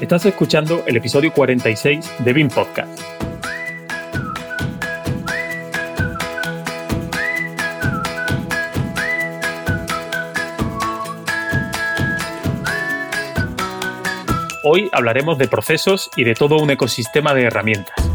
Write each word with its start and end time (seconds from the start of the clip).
Estás 0.00 0.24
escuchando 0.24 0.82
el 0.86 0.96
episodio 0.96 1.30
46 1.30 2.10
de 2.20 2.32
BIM 2.32 2.48
Podcast. 2.48 2.98
Hoy 14.62 14.88
hablaremos 14.92 15.36
de 15.36 15.48
procesos 15.48 16.08
y 16.16 16.24
de 16.24 16.34
todo 16.34 16.56
un 16.56 16.70
ecosistema 16.70 17.34
de 17.34 17.42
herramientas. 17.42 18.09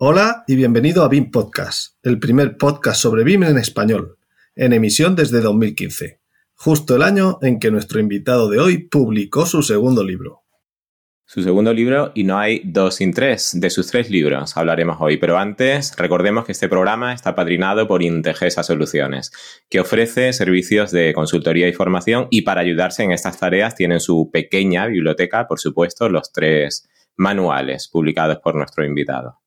Hola 0.00 0.44
y 0.46 0.54
bienvenido 0.54 1.02
a 1.02 1.08
BIM 1.08 1.32
Podcast, 1.32 1.96
el 2.04 2.20
primer 2.20 2.56
podcast 2.56 3.02
sobre 3.02 3.24
BIM 3.24 3.42
en 3.42 3.58
español, 3.58 4.16
en 4.54 4.72
emisión 4.72 5.16
desde 5.16 5.40
2015, 5.40 6.20
justo 6.54 6.94
el 6.94 7.02
año 7.02 7.40
en 7.42 7.58
que 7.58 7.72
nuestro 7.72 7.98
invitado 7.98 8.48
de 8.48 8.60
hoy 8.60 8.86
publicó 8.86 9.44
su 9.44 9.60
segundo 9.64 10.04
libro. 10.04 10.44
Su 11.24 11.42
segundo 11.42 11.74
libro, 11.74 12.12
y 12.14 12.22
no 12.22 12.38
hay 12.38 12.62
dos 12.64 12.94
sin 12.94 13.12
tres, 13.12 13.58
de 13.60 13.70
sus 13.70 13.88
tres 13.88 14.08
libros 14.08 14.56
hablaremos 14.56 14.98
hoy. 15.00 15.16
Pero 15.16 15.36
antes, 15.36 15.96
recordemos 15.96 16.44
que 16.44 16.52
este 16.52 16.68
programa 16.68 17.12
está 17.12 17.34
padrinado 17.34 17.88
por 17.88 18.04
Integesa 18.04 18.62
Soluciones, 18.62 19.32
que 19.68 19.80
ofrece 19.80 20.32
servicios 20.32 20.92
de 20.92 21.12
consultoría 21.12 21.66
y 21.66 21.72
formación 21.72 22.28
y 22.30 22.42
para 22.42 22.60
ayudarse 22.60 23.02
en 23.02 23.10
estas 23.10 23.40
tareas 23.40 23.74
tienen 23.74 23.98
su 23.98 24.30
pequeña 24.32 24.86
biblioteca, 24.86 25.48
por 25.48 25.58
supuesto, 25.58 26.08
los 26.08 26.30
tres 26.32 26.88
manuales 27.16 27.88
publicados 27.88 28.38
por 28.38 28.54
nuestro 28.54 28.84
invitado. 28.84 29.40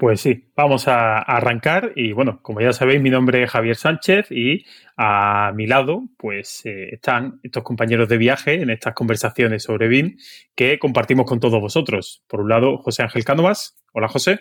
Pues 0.00 0.22
sí, 0.22 0.50
vamos 0.56 0.88
a 0.88 1.18
arrancar 1.18 1.92
y 1.94 2.12
bueno, 2.12 2.40
como 2.40 2.62
ya 2.62 2.72
sabéis, 2.72 3.02
mi 3.02 3.10
nombre 3.10 3.42
es 3.42 3.50
Javier 3.50 3.76
Sánchez 3.76 4.28
y 4.30 4.64
a 4.96 5.52
mi 5.54 5.66
lado 5.66 6.08
pues 6.16 6.62
eh, 6.64 6.94
están 6.94 7.38
estos 7.42 7.62
compañeros 7.62 8.08
de 8.08 8.16
viaje 8.16 8.62
en 8.62 8.70
estas 8.70 8.94
conversaciones 8.94 9.64
sobre 9.64 9.88
BIM 9.88 10.16
que 10.54 10.78
compartimos 10.78 11.26
con 11.26 11.38
todos 11.38 11.60
vosotros. 11.60 12.24
Por 12.28 12.40
un 12.40 12.48
lado, 12.48 12.78
José 12.78 13.02
Ángel 13.02 13.26
Cánovas. 13.26 13.76
Hola, 13.92 14.08
José. 14.08 14.40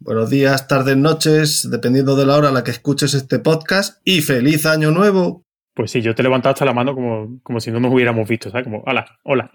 Buenos 0.00 0.30
días, 0.30 0.66
tardes, 0.66 0.96
noches, 0.96 1.70
dependiendo 1.70 2.16
de 2.16 2.26
la 2.26 2.36
hora 2.36 2.48
a 2.48 2.52
la 2.52 2.64
que 2.64 2.72
escuches 2.72 3.14
este 3.14 3.38
podcast 3.38 4.00
y 4.02 4.20
feliz 4.20 4.66
año 4.66 4.90
nuevo. 4.90 5.45
Pues 5.76 5.90
sí, 5.90 6.00
yo 6.00 6.14
te 6.14 6.22
he 6.22 6.24
levantado 6.24 6.54
hasta 6.54 6.64
la 6.64 6.72
mano 6.72 6.94
como, 6.94 7.38
como 7.42 7.60
si 7.60 7.70
no 7.70 7.78
nos 7.78 7.92
hubiéramos 7.92 8.26
visto, 8.26 8.50
¿sabes? 8.50 8.64
Como, 8.64 8.82
hola, 8.86 9.18
hola. 9.24 9.50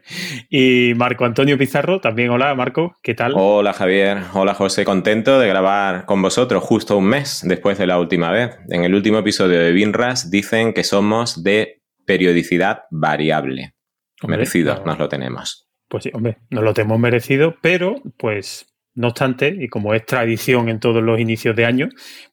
y 0.50 0.94
Marco 0.96 1.24
Antonio 1.24 1.56
Pizarro, 1.56 2.00
también 2.00 2.30
hola, 2.30 2.52
Marco, 2.56 2.96
¿qué 3.04 3.14
tal? 3.14 3.34
Hola, 3.36 3.72
Javier. 3.72 4.18
Hola, 4.34 4.54
José. 4.54 4.84
Contento 4.84 5.38
de 5.38 5.46
grabar 5.46 6.06
con 6.06 6.20
vosotros 6.22 6.64
justo 6.64 6.98
un 6.98 7.04
mes 7.04 7.42
después 7.44 7.78
de 7.78 7.86
la 7.86 8.00
última 8.00 8.32
vez. 8.32 8.58
En 8.68 8.82
el 8.82 8.96
último 8.96 9.18
episodio 9.18 9.60
de 9.60 9.70
Binras 9.70 10.28
dicen 10.28 10.72
que 10.72 10.82
somos 10.82 11.44
de 11.44 11.80
periodicidad 12.04 12.80
variable. 12.90 13.74
merecido, 14.26 14.82
nos 14.84 14.98
lo 14.98 15.08
tenemos. 15.08 15.70
Pues 15.86 16.02
sí, 16.02 16.10
hombre, 16.12 16.38
nos 16.50 16.64
lo 16.64 16.74
tenemos 16.74 16.98
merecido, 16.98 17.54
pero 17.62 17.94
pues 18.16 18.69
no 18.94 19.08
obstante, 19.08 19.56
y 19.58 19.68
como 19.68 19.94
es 19.94 20.04
tradición 20.04 20.68
en 20.68 20.80
todos 20.80 21.02
los 21.02 21.20
inicios 21.20 21.54
de 21.54 21.64
año, 21.64 21.88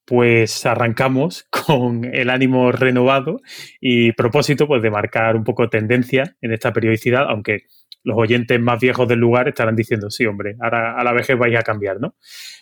pues 0.06 0.66
arrancamos 0.66 1.48
con 1.68 2.06
el 2.06 2.30
ánimo 2.30 2.72
renovado 2.72 3.42
y 3.80 4.12
propósito 4.14 4.68
pues, 4.68 4.82
de 4.82 4.90
marcar 4.90 5.36
un 5.36 5.44
poco 5.44 5.70
tendencia 5.70 6.36
en 6.42 6.54
esta 6.54 6.74
periodicidad, 6.74 7.26
aunque 7.30 7.64
los 8.04 8.18
oyentes 8.18 8.60
más 8.60 8.80
viejos 8.80 9.08
del 9.08 9.20
lugar 9.20 9.50
estarán 9.50 9.76
diciendo, 9.76 10.10
sí, 10.10 10.26
hombre, 10.26 10.56
ahora 10.62 10.98
a 10.98 11.04
la 11.04 11.12
vejez 11.12 11.38
vais 11.38 11.58
a 11.58 11.64
cambiar, 11.64 12.00
¿no? 12.00 12.16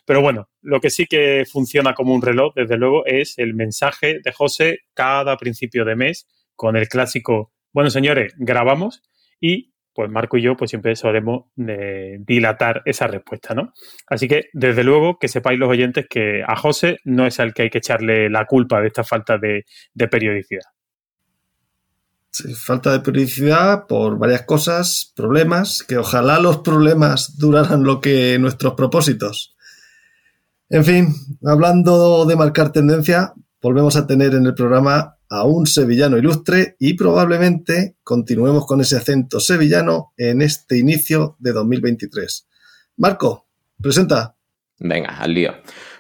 Pero 0.05 0.21
bueno, 0.21 0.49
lo 0.61 0.79
que 0.79 0.89
sí 0.89 1.05
que 1.05 1.45
funciona 1.49 1.93
como 1.93 2.15
un 2.15 2.21
reloj, 2.21 2.53
desde 2.55 2.77
luego, 2.77 3.05
es 3.05 3.37
el 3.37 3.53
mensaje 3.53 4.19
de 4.23 4.31
José 4.31 4.79
cada 4.95 5.37
principio 5.37 5.85
de 5.85 5.95
mes 5.95 6.27
con 6.55 6.75
el 6.75 6.87
clásico, 6.87 7.53
bueno, 7.73 7.91
señores, 7.91 8.33
grabamos 8.37 9.03
y 9.39 9.74
pues 9.95 10.11
Marco 10.11 10.37
y 10.37 10.41
yo 10.41 10.57
pues 10.57 10.69
siempre 10.69 10.95
solemos 10.95 11.45
eh, 11.57 12.17
dilatar 12.19 12.81
esa 12.85 13.07
respuesta, 13.07 13.55
¿no? 13.55 13.73
Así 14.07 14.27
que, 14.27 14.49
desde 14.51 14.83
luego, 14.83 15.17
que 15.17 15.29
sepáis 15.29 15.57
los 15.57 15.69
oyentes 15.69 16.05
que 16.09 16.43
a 16.45 16.57
José 16.57 16.97
no 17.05 17.25
es 17.25 17.39
al 17.39 17.53
que 17.53 17.63
hay 17.63 17.69
que 17.69 17.77
echarle 17.77 18.29
la 18.29 18.45
culpa 18.45 18.81
de 18.81 18.87
esta 18.87 19.05
falta 19.05 19.37
de, 19.37 19.65
periodicidad. 20.11 20.65
Sí, 22.29 22.53
falta 22.53 22.91
de 22.91 22.99
periodicidad 22.99 23.87
por 23.87 24.19
varias 24.19 24.41
cosas, 24.41 25.13
problemas, 25.15 25.81
que 25.81 25.97
ojalá 25.97 26.39
los 26.39 26.57
problemas 26.57 27.37
duraran 27.37 27.83
lo 27.83 28.01
que 28.01 28.37
nuestros 28.37 28.73
propósitos. 28.73 29.55
En 30.69 30.83
fin, 30.83 31.15
hablando 31.45 32.25
de 32.25 32.35
marcar 32.35 32.73
tendencia, 32.73 33.33
volvemos 33.61 33.95
a 33.95 34.05
tener 34.05 34.33
en 34.33 34.45
el 34.45 34.53
programa 34.53 35.14
a 35.29 35.43
un 35.43 35.65
sevillano 35.65 36.17
ilustre 36.17 36.75
y 36.79 36.93
probablemente 36.93 37.95
continuemos 38.03 38.65
con 38.65 38.81
ese 38.81 38.97
acento 38.97 39.39
sevillano 39.39 40.13
en 40.17 40.41
este 40.41 40.77
inicio 40.77 41.35
de 41.39 41.53
2023. 41.53 42.47
Marco, 42.97 43.47
presenta. 43.81 44.35
Venga, 44.79 45.17
al 45.17 45.33
lío. 45.33 45.55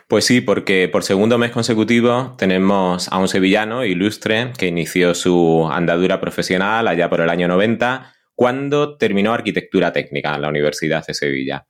Pues 0.07 0.25
sí, 0.25 0.41
porque 0.41 0.87
por 0.87 1.03
segundo 1.03 1.39
mes 1.39 1.51
consecutivo 1.51 2.35
tenemos 2.37 3.07
a 3.11 3.17
un 3.17 3.27
sevillano 3.27 3.83
ilustre 3.83 4.53
que 4.55 4.67
inició 4.67 5.15
su 5.15 5.67
andadura 5.71 6.21
profesional 6.21 6.87
allá 6.87 7.09
por 7.09 7.21
el 7.21 7.29
año 7.29 7.47
90, 7.47 8.13
cuando 8.35 8.97
terminó 8.97 9.33
arquitectura 9.33 9.91
técnica 9.91 10.35
en 10.35 10.41
la 10.43 10.49
Universidad 10.49 11.05
de 11.07 11.15
Sevilla. 11.15 11.65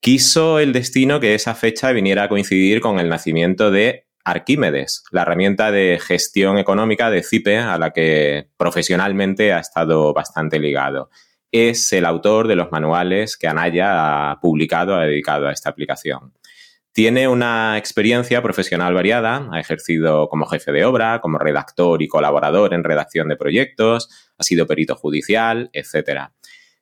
Quiso 0.00 0.58
el 0.58 0.72
destino 0.72 1.20
que 1.20 1.34
esa 1.34 1.54
fecha 1.54 1.92
viniera 1.92 2.24
a 2.24 2.28
coincidir 2.28 2.80
con 2.80 2.98
el 2.98 3.08
nacimiento 3.08 3.70
de 3.70 4.07
Arquímedes, 4.30 5.04
la 5.10 5.22
herramienta 5.22 5.70
de 5.70 5.98
gestión 6.00 6.58
económica 6.58 7.10
de 7.10 7.22
CIPE 7.22 7.58
a 7.58 7.78
la 7.78 7.92
que 7.92 8.48
profesionalmente 8.56 9.52
ha 9.52 9.58
estado 9.58 10.12
bastante 10.12 10.58
ligado. 10.58 11.10
Es 11.50 11.92
el 11.92 12.04
autor 12.04 12.46
de 12.46 12.56
los 12.56 12.70
manuales 12.70 13.36
que 13.36 13.48
Anaya 13.48 14.30
ha 14.30 14.40
publicado, 14.40 14.96
ha 14.96 15.04
dedicado 15.04 15.48
a 15.48 15.52
esta 15.52 15.70
aplicación. 15.70 16.34
Tiene 16.92 17.26
una 17.28 17.78
experiencia 17.78 18.42
profesional 18.42 18.92
variada, 18.92 19.48
ha 19.50 19.60
ejercido 19.60 20.28
como 20.28 20.46
jefe 20.46 20.72
de 20.72 20.84
obra, 20.84 21.20
como 21.20 21.38
redactor 21.38 22.02
y 22.02 22.08
colaborador 22.08 22.74
en 22.74 22.84
redacción 22.84 23.28
de 23.28 23.36
proyectos, 23.36 24.10
ha 24.36 24.42
sido 24.42 24.66
perito 24.66 24.94
judicial, 24.94 25.70
etc 25.72 26.30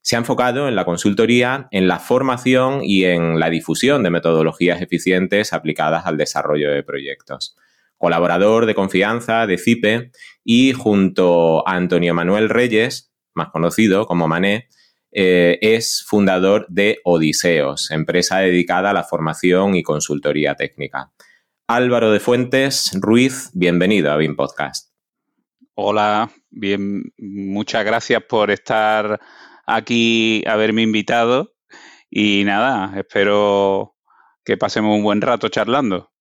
se 0.06 0.14
ha 0.14 0.20
enfocado 0.20 0.68
en 0.68 0.76
la 0.76 0.84
consultoría, 0.84 1.66
en 1.72 1.88
la 1.88 1.98
formación 1.98 2.78
y 2.84 3.02
en 3.06 3.40
la 3.40 3.50
difusión 3.50 4.04
de 4.04 4.10
metodologías 4.10 4.80
eficientes 4.80 5.52
aplicadas 5.52 6.06
al 6.06 6.16
desarrollo 6.16 6.70
de 6.70 6.84
proyectos. 6.84 7.56
Colaborador 7.96 8.66
de 8.66 8.76
confianza 8.76 9.48
de 9.48 9.58
CIPE 9.58 10.12
y 10.44 10.74
junto 10.74 11.66
a 11.66 11.74
Antonio 11.74 12.14
Manuel 12.14 12.50
Reyes, 12.50 13.12
más 13.34 13.48
conocido 13.48 14.06
como 14.06 14.28
Mané, 14.28 14.68
eh, 15.10 15.58
es 15.60 16.04
fundador 16.06 16.66
de 16.68 17.00
Odiseos, 17.02 17.90
empresa 17.90 18.38
dedicada 18.38 18.90
a 18.90 18.94
la 18.94 19.02
formación 19.02 19.74
y 19.74 19.82
consultoría 19.82 20.54
técnica. 20.54 21.10
Álvaro 21.66 22.12
de 22.12 22.20
Fuentes 22.20 22.92
Ruiz, 22.94 23.50
bienvenido 23.54 24.12
a 24.12 24.16
BIM 24.18 24.36
Podcast. 24.36 24.92
Hola, 25.74 26.30
bien, 26.48 27.12
muchas 27.18 27.84
gracias 27.84 28.22
por 28.22 28.52
estar 28.52 29.20
aquí 29.66 30.42
haberme 30.46 30.82
invitado 30.82 31.52
y 32.10 32.44
nada, 32.44 32.92
espero 32.98 33.96
que 34.44 34.56
pasemos 34.56 34.96
un 34.96 35.02
buen 35.02 35.20
rato 35.20 35.48
charlando. 35.48 36.12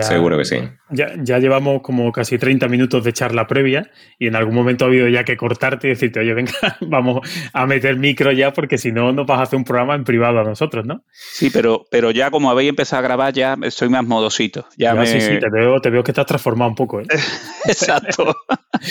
Seguro 0.00 0.38
que 0.38 0.44
sí. 0.44 0.56
Ya, 0.90 1.12
ya, 1.22 1.38
llevamos 1.38 1.82
como 1.82 2.10
casi 2.12 2.38
30 2.38 2.68
minutos 2.68 3.04
de 3.04 3.12
charla 3.12 3.46
previa 3.46 3.90
y 4.18 4.26
en 4.26 4.36
algún 4.36 4.54
momento 4.54 4.84
ha 4.84 4.88
habido 4.88 5.08
ya 5.08 5.24
que 5.24 5.36
cortarte 5.36 5.88
y 5.88 5.90
decirte, 5.90 6.20
oye, 6.20 6.34
venga, 6.34 6.52
vamos 6.80 7.28
a 7.52 7.66
meter 7.66 7.96
micro 7.96 8.32
ya 8.32 8.52
porque 8.52 8.78
si 8.78 8.92
no 8.92 9.12
nos 9.12 9.26
vas 9.26 9.40
a 9.40 9.42
hacer 9.42 9.56
un 9.56 9.64
programa 9.64 9.94
en 9.94 10.04
privado 10.04 10.40
a 10.40 10.44
nosotros, 10.44 10.84
¿no? 10.84 11.04
Sí, 11.12 11.50
pero, 11.50 11.84
pero 11.90 12.10
ya 12.10 12.30
como 12.30 12.50
habéis 12.50 12.70
empezado 12.70 13.00
a 13.00 13.02
grabar 13.02 13.32
ya 13.32 13.56
soy 13.70 13.88
más 13.88 14.04
modosito. 14.04 14.66
Ya, 14.76 14.94
Sí, 15.04 15.20
sí, 15.20 15.38
te 15.38 15.50
veo, 15.50 15.80
te 15.80 15.90
veo 15.90 16.02
que 16.02 16.12
estás 16.12 16.26
transformado 16.26 16.70
un 16.70 16.76
poco. 16.76 17.00
¿eh? 17.00 17.04
Exacto. 17.66 18.34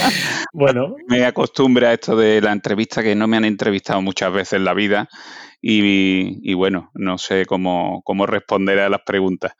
bueno. 0.53 0.95
Me 1.07 1.25
acostumbre 1.25 1.87
a 1.87 1.93
esto 1.93 2.15
de 2.15 2.41
la 2.41 2.51
entrevista 2.51 3.01
que 3.01 3.15
no 3.15 3.27
me 3.27 3.37
han 3.37 3.45
entrevistado 3.45 4.01
muchas 4.01 4.31
veces 4.31 4.53
en 4.53 4.65
la 4.65 4.73
vida 4.73 5.09
y, 5.65 6.53
bueno, 6.55 6.91
no 6.93 7.17
sé 7.17 7.45
cómo, 7.45 8.01
cómo, 8.03 8.25
responder 8.25 8.79
a 8.79 8.89
las 8.89 9.01
preguntas. 9.03 9.53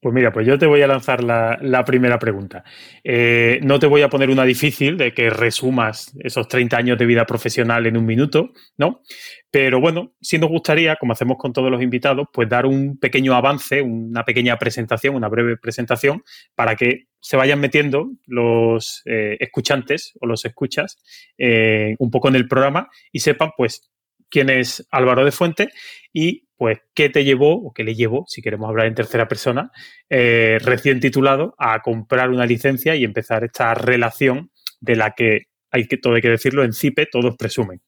Pues 0.00 0.14
mira, 0.14 0.32
pues 0.32 0.46
yo 0.46 0.56
te 0.56 0.66
voy 0.66 0.82
a 0.82 0.86
lanzar 0.86 1.24
la, 1.24 1.84
primera 1.84 2.20
pregunta. 2.20 2.62
Eh, 3.02 3.58
no 3.62 3.80
te 3.80 3.88
voy 3.88 4.02
a 4.02 4.08
poner 4.08 4.30
una 4.30 4.44
difícil 4.44 4.96
de 4.96 5.12
que 5.12 5.30
resumas 5.30 6.16
esos 6.20 6.46
30 6.46 6.76
años 6.76 6.98
de 6.98 7.06
vida 7.06 7.26
profesional 7.26 7.86
en 7.86 7.96
un 7.96 8.06
minuto, 8.06 8.52
¿no? 8.76 9.02
Pero 9.50 9.80
bueno, 9.80 10.12
sí 10.20 10.38
nos 10.38 10.48
gustaría, 10.48 10.94
como 10.94 11.12
hacemos 11.12 11.38
con 11.38 11.52
todos 11.52 11.72
los 11.72 11.82
invitados, 11.82 12.28
pues 12.32 12.48
dar 12.48 12.64
un 12.64 12.96
pequeño 12.96 13.34
avance, 13.34 13.82
una 13.82 14.24
pequeña 14.24 14.58
presentación, 14.58 15.16
una 15.16 15.28
breve 15.28 15.56
presentación, 15.56 16.22
para 16.54 16.76
que 16.76 17.06
se 17.18 17.36
vayan 17.36 17.58
metiendo 17.58 18.10
los 18.26 19.02
eh, 19.06 19.36
escuchantes 19.40 20.12
o 20.20 20.26
los 20.26 20.44
escuchas 20.44 21.02
eh, 21.36 21.96
un 21.98 22.12
poco 22.12 22.28
en 22.28 22.36
el 22.36 22.46
programa 22.46 22.88
y 23.10 23.20
sepan, 23.20 23.50
pues, 23.56 23.90
quién 24.30 24.50
es 24.50 24.86
Álvaro 24.90 25.24
de 25.24 25.32
Fuente 25.32 25.68
y 26.12 26.48
pues 26.56 26.80
qué 26.92 27.08
te 27.08 27.24
llevó, 27.24 27.54
o 27.54 27.72
qué 27.72 27.84
le 27.84 27.94
llevó, 27.94 28.24
si 28.26 28.42
queremos 28.42 28.68
hablar 28.68 28.86
en 28.86 28.94
tercera 28.96 29.28
persona, 29.28 29.70
eh, 30.10 30.58
recién 30.60 30.98
titulado, 30.98 31.54
a 31.56 31.80
comprar 31.82 32.30
una 32.30 32.46
licencia 32.46 32.96
y 32.96 33.04
empezar 33.04 33.44
esta 33.44 33.74
relación 33.74 34.50
de 34.80 34.96
la 34.96 35.12
que 35.12 35.42
hay 35.70 35.86
que, 35.86 35.98
todo 35.98 36.14
hay 36.14 36.20
que 36.20 36.30
decirlo, 36.30 36.64
en 36.64 36.72
CIPE 36.72 37.06
todos 37.06 37.36
presumen. 37.36 37.80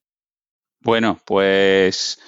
Bueno, 0.83 1.21
pues 1.27 2.21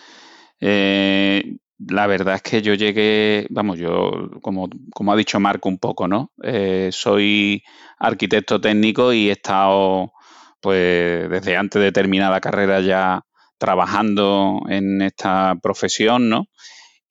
eh, 0.60 1.58
la 1.78 2.08
verdad 2.08 2.34
es 2.34 2.42
que 2.42 2.60
yo 2.60 2.74
llegué, 2.74 3.46
vamos, 3.50 3.78
yo, 3.78 4.30
como, 4.42 4.68
como 4.92 5.12
ha 5.12 5.16
dicho 5.16 5.38
Marco 5.38 5.68
un 5.68 5.78
poco, 5.78 6.08
¿no? 6.08 6.32
Eh, 6.42 6.90
soy 6.92 7.62
arquitecto 7.98 8.60
técnico 8.60 9.12
y 9.12 9.28
he 9.28 9.32
estado, 9.32 10.12
pues, 10.60 11.30
desde 11.30 11.56
antes 11.56 11.80
de 11.80 11.92
terminar 11.92 12.32
la 12.32 12.40
carrera 12.40 12.80
ya 12.80 13.22
trabajando 13.62 14.62
en 14.68 15.02
esta 15.02 15.54
profesión, 15.62 16.28
¿no? 16.28 16.48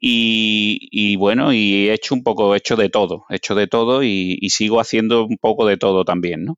Y, 0.02 1.16
bueno, 1.16 1.54
y 1.54 1.88
he 1.88 1.94
hecho 1.94 2.14
un 2.14 2.24
poco, 2.24 2.54
he 2.54 2.58
hecho 2.58 2.76
de 2.76 2.90
todo, 2.90 3.24
he 3.30 3.38
hecho 3.38 3.56
de 3.56 3.68
todo 3.68 4.04
y, 4.04 4.38
sigo 4.50 4.82
haciendo 4.82 5.26
un 5.26 5.38
poco 5.38 5.66
de 5.66 5.78
todo 5.78 6.04
también, 6.04 6.44
¿no? 6.44 6.58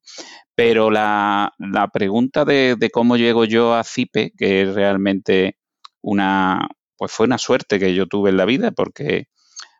Pero 0.56 0.90
la, 0.90 1.52
pregunta 1.92 2.44
de, 2.44 2.76
cómo 2.92 3.16
llego 3.16 3.44
yo 3.44 3.74
a 3.74 3.84
CIPE, 3.84 4.32
que 4.36 4.62
es 4.62 4.74
realmente 4.74 5.58
una, 6.00 6.70
pues 6.96 7.12
fue 7.12 7.26
una 7.26 7.38
suerte 7.38 7.78
que 7.78 7.94
yo 7.94 8.06
tuve 8.08 8.30
en 8.30 8.36
la 8.36 8.46
vida, 8.46 8.72
porque, 8.72 9.28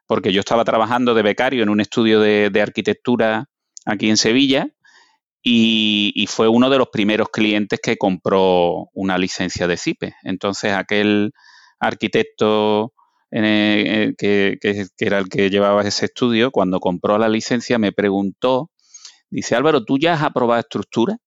porque 0.07 0.33
yo 0.33 0.39
estaba 0.39 0.65
trabajando 0.65 1.13
de 1.15 1.23
becario 1.23 1.65
en 1.65 1.71
un 1.71 1.81
estudio 1.81 2.21
de 2.21 2.63
arquitectura 2.63 3.49
aquí 3.85 4.11
en 4.11 4.17
Sevilla 4.17 4.69
y, 5.47 6.27
fue 6.29 6.49
uno 6.49 6.71
de 6.71 6.79
los 6.79 6.89
primeros 6.89 7.29
clientes 7.29 7.79
que 7.83 7.99
compró 7.99 8.89
una 8.95 9.19
licencia 9.19 9.67
de 9.69 9.77
CIPE. 9.77 10.15
Entonces 10.23 10.73
aquel 10.73 11.33
arquitecto 11.79 12.95
eh, 13.31 14.15
que, 14.17 14.59
era 14.99 15.19
el 15.19 15.29
que 15.29 15.51
llevaba 15.51 15.83
ese 15.83 16.07
estudio, 16.07 16.51
cuando 16.51 16.81
compró 16.81 17.19
la 17.19 17.29
licencia 17.29 17.79
me 17.79 17.93
preguntó, 17.93 18.71
dice 19.29 19.55
Álvaro, 19.55 19.85
¿tú 19.85 19.99
ya 19.99 20.15
has 20.15 20.23
aprobado 20.23 20.61
estructura? 20.61 21.19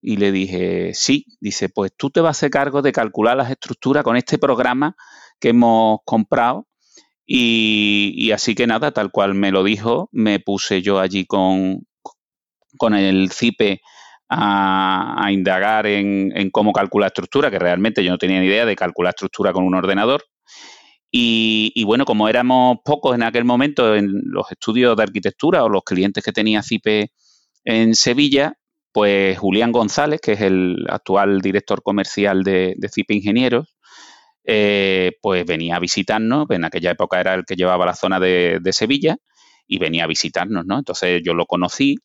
Y 0.00 0.16
le 0.16 0.32
dije, 0.32 0.92
sí. 0.94 1.26
Dice, 1.40 1.68
pues 1.68 1.92
tú 1.96 2.10
te 2.10 2.22
vas 2.22 2.28
a 2.28 2.38
hacer 2.38 2.50
cargo 2.50 2.82
de 2.82 2.92
calcular 2.92 3.36
las 3.36 3.50
estructuras 3.50 4.04
con 4.04 4.16
este 4.16 4.38
programa 4.38 4.96
que 5.38 5.50
hemos 5.50 6.00
comprado. 6.06 6.66
y 7.26 8.32
así 8.32 8.54
que 8.54 8.66
nada, 8.66 8.92
tal 8.92 9.10
cual 9.12 9.34
me 9.34 9.52
lo 9.52 9.62
dijo, 9.64 10.08
me 10.12 10.40
puse 10.40 10.82
yo 10.82 10.98
allí 10.98 11.26
con, 11.26 11.86
con 12.78 12.94
el 12.94 13.30
CIPE 13.30 13.80
a, 14.30 15.28
indagar 15.30 15.86
en, 15.86 16.50
cómo 16.50 16.72
calcular 16.72 17.08
estructura, 17.08 17.50
que 17.50 17.58
realmente 17.58 18.04
yo 18.04 18.10
no 18.10 18.18
tenía 18.18 18.40
ni 18.40 18.46
idea 18.46 18.64
de 18.64 18.76
calcular 18.76 19.10
estructura 19.10 19.52
con 19.52 19.64
un 19.64 19.74
ordenador. 19.74 20.24
Y, 21.12 21.82
bueno, 21.84 22.04
como 22.04 22.28
éramos 22.28 22.78
pocos 22.84 23.16
en 23.16 23.24
aquel 23.24 23.44
momento 23.44 23.96
en 23.96 24.12
los 24.26 24.50
estudios 24.52 24.96
de 24.96 25.02
arquitectura 25.02 25.64
o 25.64 25.68
los 25.68 25.82
clientes 25.82 26.22
que 26.22 26.32
tenía 26.32 26.62
CIPE 26.62 27.10
en 27.64 27.94
Sevilla, 27.94 28.54
pues 28.92 29.36
Julián 29.38 29.72
González, 29.72 30.20
que 30.20 30.32
es 30.32 30.40
el 30.40 30.86
actual 30.88 31.40
director 31.40 31.82
comercial 31.82 32.44
de, 32.44 32.76
CIPE 32.92 33.14
Ingenieros, 33.14 33.76
eh, 34.44 35.12
pues 35.20 35.44
venía 35.44 35.76
a 35.76 35.80
visitarnos, 35.80 36.46
en 36.50 36.64
aquella 36.64 36.92
época 36.92 37.20
era 37.20 37.34
el 37.34 37.44
que 37.44 37.56
llevaba 37.56 37.86
la 37.86 37.94
zona 37.94 38.20
de, 38.20 38.58
de 38.60 38.72
Sevilla, 38.72 39.16
y 39.66 39.78
venía 39.78 40.04
a 40.04 40.08
visitarnos, 40.08 40.66
¿no? 40.66 40.78
Entonces 40.78 41.22
yo 41.24 41.34
lo 41.34 41.46
conocí, 41.46 41.96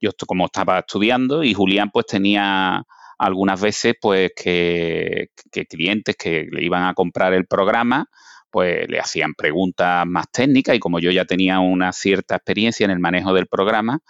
yo 0.00 0.10
como 0.26 0.46
estaba 0.46 0.78
estudiando 0.80 1.42
y 1.42 1.54
Julián 1.54 1.90
pues 1.92 2.06
tenía 2.06 2.84
algunas 3.18 3.60
veces 3.60 3.94
pues 4.00 4.32
que, 4.36 5.28
clientes 5.68 6.16
que 6.16 6.46
le 6.50 6.64
iban 6.64 6.84
a 6.84 6.94
comprar 6.94 7.32
el 7.32 7.46
programa 7.46 8.08
pues 8.50 8.88
le 8.88 8.98
hacían 8.98 9.34
preguntas 9.34 10.06
más 10.06 10.26
técnicas 10.30 10.74
y 10.74 10.78
como 10.78 10.98
yo 10.98 11.10
ya 11.10 11.24
tenía 11.24 11.60
una 11.60 11.92
cierta 11.92 12.36
experiencia 12.36 12.84
en 12.84 12.90
el 12.90 13.00
manejo 13.00 13.34
del 13.34 13.48
programa, 13.48 14.00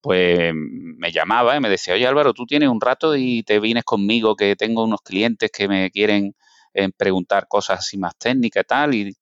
pues 0.00 0.54
me 0.54 1.12
llamaba 1.12 1.56
y 1.56 1.60
me 1.60 1.68
decía, 1.68 1.94
oye 1.94 2.06
Álvaro, 2.06 2.32
tú 2.32 2.46
tienes 2.46 2.70
un 2.70 2.80
rato 2.80 3.14
y 3.16 3.42
te 3.42 3.60
vienes 3.60 3.84
conmigo 3.84 4.36
que 4.36 4.56
tengo 4.56 4.84
unos 4.84 5.02
clientes 5.02 5.50
que 5.50 5.68
me 5.68 5.90
quieren 5.90 6.34
eh, 6.72 6.88
preguntar 6.96 7.46
cosas 7.48 7.80
así 7.80 7.98
más 7.98 8.16
técnicas 8.16 8.62
y 8.62 8.66
tal. 8.66 8.94
Y 8.94 9.14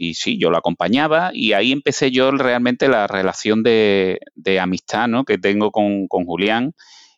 y 0.00 0.14
sí, 0.14 0.38
yo 0.38 0.48
lo 0.48 0.56
acompañaba 0.56 1.30
y 1.34 1.52
ahí 1.52 1.72
empecé 1.72 2.10
yo 2.10 2.30
realmente 2.30 2.88
la 2.88 3.06
relación 3.06 3.62
de, 3.62 4.18
amistad 4.58 5.08
¿no? 5.08 5.26
que 5.26 5.36
tengo 5.36 5.70
con, 5.72 6.08
Julián 6.08 6.72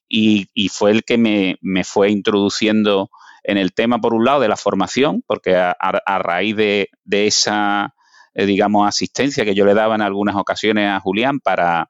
y, 0.09 0.49
fue 0.69 0.91
el 0.91 1.05
que 1.05 1.17
me, 1.17 1.85
fue 1.85 2.11
introduciendo 2.11 3.09
en 3.45 3.57
el 3.57 3.73
tema, 3.73 4.01
por 4.01 4.15
un 4.15 4.25
lado, 4.25 4.41
de 4.41 4.49
la 4.49 4.57
formación, 4.57 5.23
porque 5.29 5.55
a, 5.55 6.19
raíz 6.19 6.57
de, 6.57 6.89
esa, 7.09 7.95
eh, 8.35 8.47
digamos, 8.47 8.89
asistencia 8.89 9.45
que 9.45 9.55
yo 9.55 9.65
le 9.65 9.75
daba 9.75 9.95
en 9.95 10.03
algunas 10.03 10.35
ocasiones 10.35 10.89
a 10.89 10.99
Julián 10.99 11.39
para, 11.39 11.89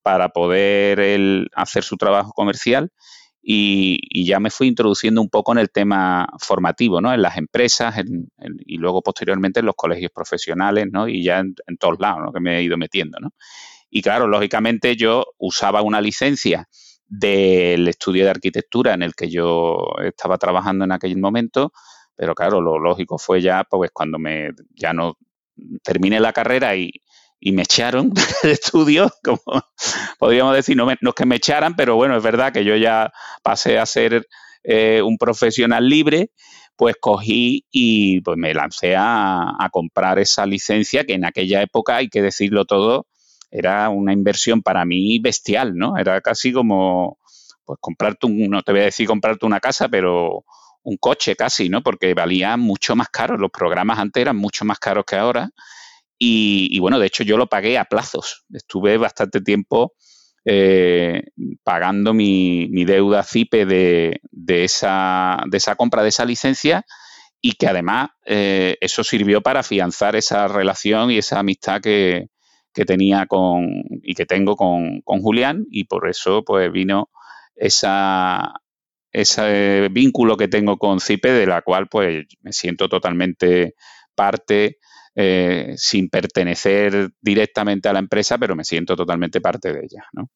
para 0.00 0.30
poder 0.30 0.98
él 0.98 1.50
hacer 1.54 1.84
su 1.84 1.98
trabajo 1.98 2.32
comercial, 2.32 2.90
y, 3.42 4.24
ya 4.24 4.38
me 4.38 4.50
fui 4.50 4.68
introduciendo 4.68 5.20
un 5.20 5.28
poco 5.28 5.52
en 5.52 5.58
el 5.58 5.70
tema 5.70 6.28
formativo, 6.38 7.00
¿no? 7.00 7.12
En 7.12 7.22
las 7.22 7.36
empresas 7.36 7.96
y 8.66 8.78
luego 8.78 9.02
posteriormente 9.02 9.60
en 9.60 9.66
los 9.66 9.74
colegios 9.74 10.12
profesionales, 10.14 10.86
¿no? 10.90 11.08
Y 11.08 11.24
ya 11.24 11.40
en, 11.40 11.54
todos 11.78 11.98
lados, 11.98 12.20
¿no? 12.24 12.32
Que 12.32 12.40
me 12.40 12.58
he 12.58 12.62
ido 12.62 12.76
metiendo, 12.76 13.18
¿no? 13.20 13.30
Y 13.90 14.00
claro, 14.00 14.28
lógicamente 14.28 14.96
yo 14.96 15.26
usaba 15.38 15.82
una 15.82 16.00
licencia 16.00 16.68
del 17.06 17.88
estudio 17.88 18.24
de 18.24 18.30
arquitectura 18.30 18.94
en 18.94 19.02
el 19.02 19.14
que 19.14 19.28
yo 19.28 19.86
estaba 20.02 20.38
trabajando 20.38 20.84
en 20.84 20.92
aquel 20.92 21.18
momento, 21.18 21.72
pero 22.14 22.34
claro, 22.34 22.60
lo 22.60 22.78
lógico 22.78 23.18
fue 23.18 23.42
ya, 23.42 23.64
pues 23.64 23.90
cuando 23.92 24.18
me 24.18 24.50
ya 24.70 24.92
no 24.92 25.18
terminé 25.82 26.20
la 26.20 26.32
carrera 26.32 26.76
y, 26.76 26.92
y 27.44 27.50
me 27.50 27.62
echaron 27.62 28.10
del 28.42 28.52
estudio, 28.52 29.10
como 29.22 29.42
podríamos 30.18 30.54
decir, 30.54 30.76
no, 30.76 30.88
es 30.88 30.98
que 31.16 31.26
me 31.26 31.36
echaran, 31.36 31.74
pero 31.74 31.96
bueno, 31.96 32.16
es 32.16 32.22
verdad 32.22 32.52
que 32.52 32.64
yo 32.64 32.76
ya 32.76 33.12
pasé 33.42 33.78
a 33.80 33.86
ser 33.86 34.28
eh, 34.62 35.02
un 35.02 35.18
profesional 35.18 35.88
libre, 35.88 36.30
pues 36.76 36.94
cogí 37.00 37.66
y 37.72 38.20
pues 38.20 38.38
me 38.38 38.54
lancé 38.54 38.94
a, 38.96 39.68
comprar 39.72 40.20
esa 40.20 40.46
licencia 40.46 41.04
que 41.04 41.14
en 41.14 41.24
aquella 41.24 41.62
época, 41.62 41.96
hay 41.96 42.08
que 42.08 42.22
decirlo 42.22 42.64
todo, 42.64 43.06
era 43.50 43.88
una 43.88 44.12
inversión 44.12 44.62
para 44.62 44.84
mí 44.84 45.18
bestial, 45.18 45.76
¿no? 45.76 45.98
Era 45.98 46.20
casi 46.20 46.52
como, 46.52 47.18
pues 47.64 47.78
comprarte 47.80 48.26
un, 48.26 48.38
no 48.50 48.62
te 48.62 48.70
voy 48.70 48.82
a 48.82 48.84
decir 48.84 49.08
comprarte 49.08 49.46
una 49.46 49.58
casa, 49.58 49.88
pero 49.88 50.44
un 50.84 50.96
coche 50.96 51.34
casi, 51.34 51.68
¿no? 51.68 51.82
Porque 51.82 52.14
valía 52.14 52.56
mucho 52.56 52.94
más 52.94 53.08
caro, 53.08 53.36
los 53.36 53.50
programas 53.50 53.98
antes 53.98 54.20
eran 54.20 54.36
mucho 54.36 54.64
más 54.64 54.78
caros 54.78 55.04
que 55.04 55.16
ahora 55.16 55.50
y, 56.24 56.78
bueno, 56.78 57.00
de 57.00 57.08
hecho 57.08 57.24
yo 57.24 57.36
lo 57.36 57.48
pagué 57.48 57.78
a 57.78 57.84
plazos. 57.84 58.44
Estuve 58.52 58.96
bastante 58.96 59.40
tiempo 59.40 59.94
eh, 60.44 61.24
pagando 61.64 62.14
mi, 62.14 62.84
deuda 62.84 63.24
CIPE 63.24 63.66
de, 63.66 64.20
esa, 64.46 65.42
de 65.48 65.56
esa 65.56 65.74
compra 65.74 66.04
de 66.04 66.10
esa 66.10 66.24
licencia 66.24 66.84
y 67.40 67.54
que 67.54 67.66
además 67.66 68.10
eh, 68.24 68.76
eso 68.80 69.02
sirvió 69.02 69.40
para 69.40 69.60
afianzar 69.60 70.14
esa 70.14 70.46
relación 70.46 71.10
y 71.10 71.18
esa 71.18 71.40
amistad 71.40 71.80
que, 71.80 72.28
tenía 72.72 73.26
con 73.26 73.82
y 74.02 74.14
que 74.14 74.24
tengo 74.24 74.54
con, 74.54 75.00
con, 75.02 75.22
Julián 75.22 75.66
y 75.70 75.84
por 75.84 76.08
eso 76.08 76.44
pues 76.44 76.70
vino 76.70 77.10
esa, 77.56 78.54
ese 79.10 79.88
vínculo 79.90 80.36
que 80.36 80.46
tengo 80.46 80.78
con 80.78 81.00
CIPE 81.00 81.32
de 81.32 81.46
la 81.46 81.62
cual 81.62 81.88
pues 81.88 82.26
me 82.42 82.52
siento 82.52 82.88
totalmente 82.88 83.74
parte 84.14 84.78
eh, 85.14 85.74
sin 85.76 86.08
pertenecer 86.08 87.10
directamente 87.20 87.88
a 87.88 87.92
la 87.92 87.98
empresa, 87.98 88.38
pero 88.38 88.56
me 88.56 88.64
siento 88.64 88.96
totalmente 88.96 89.40
parte 89.40 89.72
de 89.72 89.80
ella. 89.80 90.04
¿no? 90.12 90.30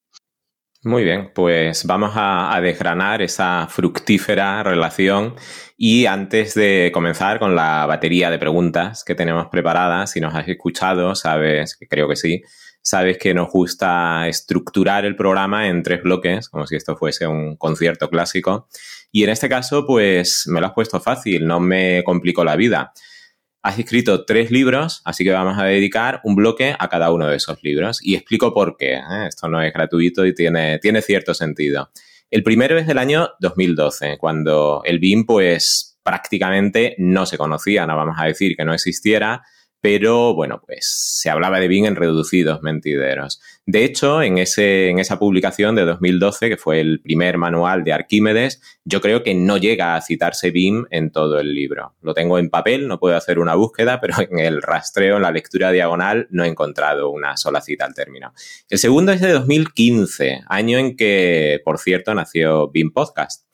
Muy 0.86 1.02
bien, 1.02 1.32
pues 1.34 1.84
vamos 1.84 2.12
a, 2.14 2.60
desgranar 2.62 3.20
esa 3.20 3.66
fructífera 3.68 4.62
relación 4.62 5.34
y 5.76 6.06
antes 6.06 6.54
de 6.54 6.90
comenzar 6.92 7.38
con 7.38 7.56
la 7.56 7.86
batería 7.86 8.30
de 8.30 8.38
preguntas 8.38 9.02
que 9.02 9.16
tenemos 9.16 9.48
preparadas, 9.48 10.12
si 10.12 10.20
nos 10.20 10.34
has 10.34 10.46
escuchado, 10.46 11.16
sabes, 11.16 11.76
que 11.76 11.88
creo 11.88 12.08
que 12.08 12.14
sí, 12.14 12.42
sabes 12.82 13.18
que 13.18 13.34
nos 13.34 13.50
gusta 13.50 14.28
estructurar 14.28 15.04
el 15.04 15.16
programa 15.16 15.66
en 15.66 15.82
tres 15.82 16.04
bloques, 16.04 16.48
como 16.48 16.68
si 16.68 16.76
esto 16.76 16.96
fuese 16.96 17.26
un 17.26 17.56
concierto 17.56 18.08
clásico. 18.08 18.68
Y 19.10 19.24
en 19.24 19.30
este 19.30 19.48
caso, 19.48 19.86
pues 19.86 20.44
me 20.46 20.60
lo 20.60 20.66
has 20.68 20.72
puesto 20.72 21.00
fácil, 21.00 21.48
no 21.48 21.58
me 21.58 22.04
complico 22.04 22.44
la 22.44 22.54
vida 22.54 22.92
has 23.66 23.80
escrito 23.80 24.24
tres 24.24 24.52
libros, 24.52 25.02
así 25.04 25.24
que 25.24 25.32
vamos 25.32 25.58
a 25.58 25.64
dedicar 25.64 26.20
un 26.22 26.36
bloque 26.36 26.76
a 26.78 26.88
cada 26.88 27.10
uno 27.10 27.26
de 27.26 27.34
esos 27.34 27.58
libros. 27.64 27.98
Y 28.00 28.14
explico 28.14 28.54
por 28.54 28.76
qué. 28.76 28.94
¿eh? 28.94 29.26
Esto 29.26 29.48
no 29.48 29.60
es 29.60 29.72
gratuito 29.72 30.24
y 30.24 30.32
tiene, 30.32 30.78
tiene 30.78 31.02
cierto 31.02 31.34
sentido. 31.34 31.90
El 32.30 32.44
primero 32.44 32.78
es 32.78 32.86
del 32.86 32.98
año 32.98 33.30
2012, 33.40 34.18
cuando 34.18 34.82
el 34.84 35.00
BIM 35.00 35.26
pues 35.26 35.98
prácticamente 36.04 36.94
no 36.98 37.26
se 37.26 37.36
conocía, 37.36 37.88
no 37.88 37.96
vamos 37.96 38.14
a 38.20 38.26
decir 38.26 38.56
que 38.56 38.64
no 38.64 38.72
existiera, 38.72 39.42
pero 39.88 40.34
bueno, 40.34 40.60
pues 40.66 40.84
se 41.20 41.30
hablaba 41.30 41.60
de 41.60 41.68
BIM 41.68 41.84
en 41.84 41.94
reducidos 41.94 42.60
mentideros. 42.60 43.40
De 43.66 43.84
hecho, 43.84 44.20
en, 44.20 44.36
ese, 44.36 44.88
en 44.88 44.98
esa 44.98 45.16
publicación 45.16 45.76
de 45.76 45.84
2012, 45.84 46.48
que 46.48 46.56
fue 46.56 46.80
el 46.80 47.00
primer 47.00 47.38
manual 47.38 47.84
de 47.84 47.92
Arquímedes, 47.92 48.60
yo 48.84 49.00
creo 49.00 49.22
que 49.22 49.36
no 49.36 49.58
llega 49.58 49.94
a 49.94 50.02
citarse 50.02 50.50
BIM 50.50 50.86
en 50.90 51.12
todo 51.12 51.38
el 51.38 51.54
libro. 51.54 51.94
Lo 52.02 52.14
tengo 52.14 52.40
en 52.40 52.50
papel, 52.50 52.88
no 52.88 52.98
puedo 52.98 53.16
hacer 53.16 53.38
una 53.38 53.54
búsqueda, 53.54 54.00
pero 54.02 54.16
en 54.18 54.40
el 54.40 54.60
rastreo, 54.60 55.18
en 55.18 55.22
la 55.22 55.30
lectura 55.30 55.70
diagonal, 55.70 56.26
no 56.30 56.42
he 56.42 56.48
encontrado 56.48 57.10
una 57.10 57.36
sola 57.36 57.60
cita 57.60 57.84
al 57.84 57.94
término. 57.94 58.32
El 58.68 58.80
segundo 58.80 59.12
es 59.12 59.20
de 59.20 59.30
2015, 59.30 60.40
año 60.48 60.78
en 60.78 60.96
que, 60.96 61.60
por 61.64 61.78
cierto, 61.78 62.12
nació 62.12 62.72
BIM 62.72 62.90
Podcast. 62.90 63.44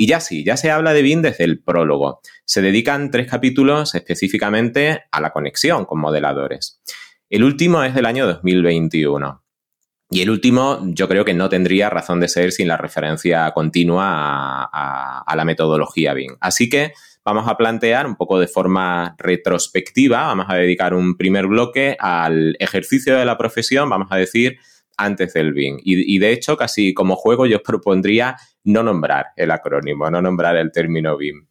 Y 0.00 0.06
ya 0.06 0.20
sí, 0.20 0.44
ya 0.44 0.56
se 0.56 0.70
habla 0.70 0.92
de 0.92 1.02
BIM 1.02 1.22
desde 1.22 1.42
el 1.42 1.60
prólogo. 1.60 2.20
Se 2.44 2.62
dedican 2.62 3.10
tres 3.10 3.28
capítulos 3.28 3.96
específicamente 3.96 5.02
a 5.10 5.20
la 5.20 5.32
conexión 5.32 5.86
con 5.86 5.98
modeladores. 5.98 6.80
El 7.28 7.42
último 7.42 7.82
es 7.82 7.96
del 7.96 8.06
año 8.06 8.24
2021. 8.24 9.42
Y 10.08 10.22
el 10.22 10.30
último 10.30 10.78
yo 10.84 11.08
creo 11.08 11.24
que 11.24 11.34
no 11.34 11.48
tendría 11.48 11.90
razón 11.90 12.20
de 12.20 12.28
ser 12.28 12.52
sin 12.52 12.68
la 12.68 12.76
referencia 12.76 13.50
continua 13.50 14.70
a, 14.72 15.34
la 15.34 15.44
metodología 15.44 16.14
BIM. 16.14 16.36
Así 16.40 16.70
que 16.70 16.92
vamos 17.24 17.48
a 17.48 17.56
plantear 17.56 18.06
un 18.06 18.14
poco 18.14 18.38
de 18.38 18.46
forma 18.46 19.16
retrospectiva, 19.18 20.28
vamos 20.28 20.46
a 20.48 20.54
dedicar 20.54 20.94
un 20.94 21.16
primer 21.16 21.48
bloque 21.48 21.96
al 21.98 22.56
ejercicio 22.60 23.16
de 23.16 23.24
la 23.24 23.36
profesión, 23.36 23.90
vamos 23.90 24.08
a 24.12 24.16
decir, 24.16 24.58
antes 24.98 25.32
del 25.32 25.52
BIM. 25.52 25.78
Y, 25.82 26.18
de 26.18 26.32
hecho, 26.32 26.56
casi 26.56 26.92
como 26.92 27.16
juego, 27.16 27.46
yo 27.46 27.62
propondría 27.62 28.36
no 28.68 28.82
nombrar 28.82 29.26
el 29.36 29.50
acrónimo, 29.50 30.10
no 30.10 30.20
nombrar 30.20 30.56
el 30.56 30.70
término 30.72 31.16
BIM. 31.16 31.46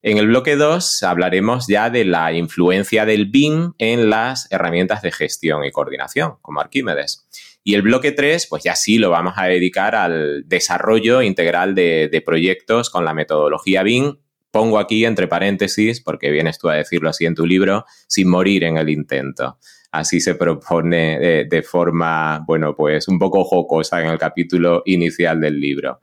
En 0.00 0.16
el 0.16 0.28
bloque 0.28 0.56
2 0.56 1.02
hablaremos 1.02 1.66
ya 1.68 1.90
de 1.90 2.04
la 2.04 2.32
influencia 2.32 3.04
del 3.04 3.26
BIM 3.26 3.74
en 3.78 4.10
las 4.10 4.50
herramientas 4.50 5.02
de 5.02 5.12
gestión 5.12 5.64
y 5.64 5.70
coordinación, 5.70 6.36
como 6.40 6.60
Arquímedes. 6.60 7.26
Y 7.64 7.74
el 7.74 7.82
bloque 7.82 8.12
3, 8.12 8.46
pues 8.48 8.62
ya 8.62 8.76
sí 8.76 8.98
lo 8.98 9.10
vamos 9.10 9.34
a 9.36 9.46
dedicar 9.46 9.94
al 9.94 10.44
desarrollo 10.46 11.20
integral 11.20 11.74
de, 11.74 12.08
de 12.10 12.20
proyectos 12.22 12.88
con 12.88 13.04
la 13.04 13.12
metodología 13.12 13.82
BIM. 13.82 14.16
Pongo 14.50 14.78
aquí 14.78 15.04
entre 15.04 15.28
paréntesis, 15.28 16.00
porque 16.00 16.30
vienes 16.30 16.58
tú 16.58 16.70
a 16.70 16.74
decirlo 16.74 17.10
así 17.10 17.26
en 17.26 17.34
tu 17.34 17.44
libro, 17.44 17.84
sin 18.06 18.30
morir 18.30 18.64
en 18.64 18.78
el 18.78 18.88
intento 18.88 19.58
así 19.90 20.20
se 20.20 20.34
propone 20.34 21.44
de, 21.44 21.62
forma, 21.62 22.44
bueno, 22.46 22.74
pues 22.74 23.08
un 23.08 23.18
poco 23.18 23.44
jocosa 23.44 24.00
en 24.00 24.10
el 24.10 24.18
capítulo 24.18 24.82
inicial 24.86 25.40
del 25.40 25.60
libro. 25.60 26.00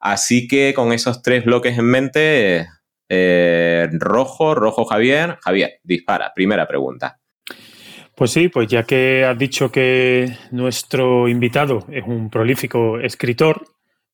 Así 0.00 0.48
que 0.48 0.72
con 0.74 0.92
esos 0.92 1.22
tres 1.22 1.44
bloques 1.44 1.78
en 1.78 1.84
mente, 1.84 2.66
eh, 3.08 3.88
rojo, 3.92 4.54
rojo 4.54 4.84
Javier, 4.84 5.38
Javier, 5.42 5.80
dispara, 5.82 6.32
primera 6.34 6.66
pregunta. 6.66 7.20
Pues 8.16 8.32
sí, 8.32 8.48
pues 8.48 8.68
ya 8.68 8.82
que 8.84 9.24
has 9.24 9.38
dicho 9.38 9.70
que 9.70 10.36
nuestro 10.50 11.28
invitado 11.28 11.86
es 11.90 12.04
un 12.06 12.30
prolífico 12.30 12.98
escritor, 12.98 13.64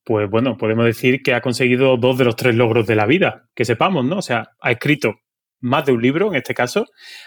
pues 0.05 0.31
bueno, 0.31 0.57
podemos 0.57 0.85
decir 0.85 1.23
que 1.23 1.35
ha 1.35 1.41
conseguido 1.41 1.97
dos 1.97 2.17
de 2.17 2.25
los 2.25 2.37
tres 2.37 2.55
logros 2.55 2.87
de 2.87 2.95
la 2.95 3.07
vida, 3.07 3.49
que 3.55 3.65
sepamos, 3.65 4.05
¿no? 4.05 4.19
O 4.19 4.23
sea, 4.23 4.51
ha 4.61 4.71
escrito 4.71 5.17
más 5.61 5.87
de 5.87 5.93
un 5.93 6.03
libro, 6.03 6.29
en 6.29 6.37
este 6.37 6.55
caso, 6.55 6.87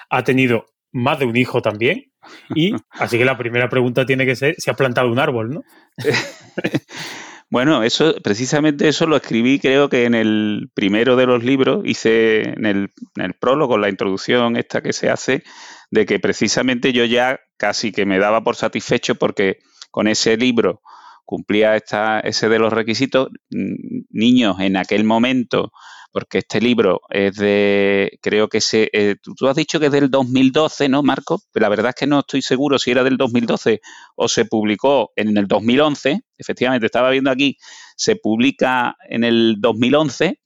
ha 0.10 0.24
tenido 0.24 0.68
más 0.92 1.20
de 1.20 1.26
un 1.26 1.36
hijo 1.36 1.62
también. 1.62 2.12
Y 2.56 2.74
así 2.92 3.18
que 3.18 3.26
la 3.26 3.38
primera 3.38 3.70
pregunta 3.70 4.06
tiene 4.06 4.26
que 4.26 4.36
ser 4.36 4.56
si 4.58 4.70
has 4.70 4.78
plantado 4.78 5.12
un 5.12 5.20
árbol, 5.20 5.50
¿no? 5.50 5.64
Bueno, 7.52 7.82
eso, 7.82 8.14
precisamente 8.24 8.88
eso 8.88 9.08
lo 9.08 9.16
escribí, 9.16 9.60
creo 9.60 9.90
que 9.90 10.06
en 10.06 10.14
el 10.14 10.70
primero 10.76 11.16
de 11.16 11.26
los 11.26 11.44
libros, 11.44 11.82
hice 11.84 12.42
en 12.42 12.66
el, 12.66 12.92
prólogo, 13.40 13.80
la 13.80 13.90
introducción 13.90 14.56
esta 14.56 14.82
que 14.82 14.94
se 14.94 15.10
hace, 15.10 15.44
de 15.90 16.06
que 16.06 16.20
precisamente 16.20 16.94
yo 16.94 17.06
ya 17.06 17.40
casi 17.58 17.92
que 17.92 18.06
me 18.06 18.20
daba 18.20 18.44
por 18.44 18.56
satisfecho 18.56 19.16
porque 19.16 19.58
con 19.90 20.08
ese 20.08 20.38
libro 20.38 20.82
cumplía 21.26 21.76
esta, 21.76 22.20
ese 22.20 22.50
de 22.50 22.60
los 22.60 22.72
requisitos. 22.72 23.30
Niños 23.50 24.60
en 24.60 24.78
aquel 24.78 25.04
momento 25.04 25.72
porque 26.12 26.40
este 26.40 26.60
libro 26.60 27.02
es 27.10 27.36
de, 27.36 28.18
creo 28.22 28.48
que 28.48 28.62
se, 28.62 28.90
eh, 28.94 29.16
tú 29.22 29.48
has 29.48 29.56
dicho 29.56 29.80
que 29.80 29.88
es 29.88 29.92
del 29.92 30.10
2012, 30.10 30.90
¿no, 30.90 31.04
Marco? 31.04 31.42
La 31.54 31.70
verdad 31.70 31.90
es 31.90 31.96
que 31.96 32.08
no 32.08 32.20
estoy 32.20 32.42
seguro 32.42 32.80
si 32.80 32.92
era 32.92 33.04
del 33.04 33.18
2012 33.18 33.82
o 34.16 34.28
se 34.28 34.46
publicó 34.46 35.12
en 35.16 35.38
el 35.38 35.48
2011. 35.48 36.22
Efectivamente, 36.38 36.86
estaba 36.86 37.12
viendo 37.12 37.30
aquí, 37.30 37.58
se 37.96 38.16
publica 38.16 38.96
en 39.08 39.24
el 39.24 39.58
2011. 39.60 40.40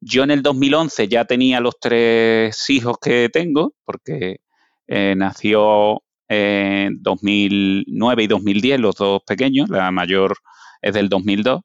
Yo 0.00 0.22
en 0.22 0.30
el 0.30 0.42
2011 0.42 1.08
ya 1.08 1.24
tenía 1.24 1.60
los 1.60 1.78
tres 1.80 2.68
hijos 2.68 2.98
que 3.00 3.28
tengo, 3.32 3.74
porque 3.84 4.38
eh, 4.86 5.14
nació 5.16 6.02
en 6.28 7.02
2009 7.02 8.22
y 8.22 8.26
2010, 8.26 8.80
los 8.80 8.94
dos 8.96 9.22
pequeños, 9.26 9.68
la 9.68 9.90
mayor 9.90 10.36
es 10.82 10.94
del 10.94 11.08
2002. 11.08 11.60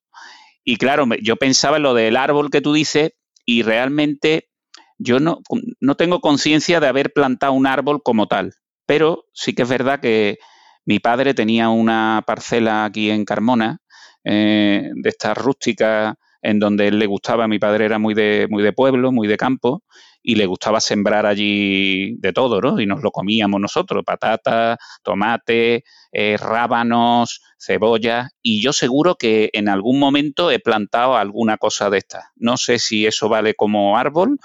Y 0.64 0.78
claro, 0.78 1.06
yo 1.22 1.36
pensaba 1.36 1.78
en 1.78 1.84
lo 1.84 1.94
del 1.94 2.18
árbol 2.18 2.50
que 2.50 2.62
tú 2.62 2.74
dices, 2.74 3.12
y 3.46 3.64
realmente 3.64 4.50
yo 4.98 5.20
no, 5.20 5.42
no 5.80 5.96
tengo 5.96 6.22
conciencia 6.22 6.80
de 6.80 6.88
haber 6.88 7.14
plantado 7.14 7.54
un 7.54 7.68
árbol 7.68 8.02
como 8.04 8.28
tal, 8.28 8.54
pero 8.86 9.26
sí 9.34 9.54
que 9.54 9.64
es 9.64 9.70
verdad 9.70 10.00
que 10.00 10.40
mi 10.86 11.00
padre 11.00 11.34
tenía 11.34 11.70
una 11.70 12.24
parcela 12.26 12.86
aquí 12.86 13.10
en 13.10 13.26
Carmona, 13.26 13.80
eh, 14.24 14.90
de 14.94 15.10
estas 15.10 15.38
rústicas, 15.38 16.16
en 16.42 16.60
donde 16.60 16.88
él 16.88 17.00
le 17.00 17.08
gustaba, 17.08 17.48
mi 17.48 17.60
padre 17.60 17.86
era 17.86 18.00
muy 18.00 18.14
de, 18.14 18.48
muy 18.50 18.64
de 18.64 18.74
pueblo, 18.74 19.12
muy 19.12 19.28
de 19.28 19.38
campo, 19.38 19.84
y 20.28 20.36
le 20.36 20.48
gustaba 20.48 20.82
sembrar 20.82 21.28
allí 21.28 22.18
de 22.18 22.34
todo, 22.34 22.60
¿no? 22.60 22.80
Y 22.80 22.88
nos 22.88 23.04
lo 23.04 23.12
comíamos 23.12 23.62
nosotros, 23.62 24.04
patatas, 24.04 24.80
tomate, 25.04 25.84
eh, 26.12 26.36
rábanos, 26.38 27.42
cebolla, 27.60 28.30
y 28.42 28.60
yo 28.60 28.74
seguro 28.74 29.16
que 29.16 29.52
en 29.54 29.70
algún 29.70 30.00
momento 30.00 30.50
he 30.50 30.60
plantado 30.60 31.16
alguna 31.16 31.58
cosa 31.58 31.92
de 31.92 32.00
estas. 32.00 32.26
No 32.36 32.58
sé 32.58 32.80
si 32.80 33.06
eso 33.06 33.30
vale 33.30 33.54
como 33.54 33.98
árbol, 34.00 34.40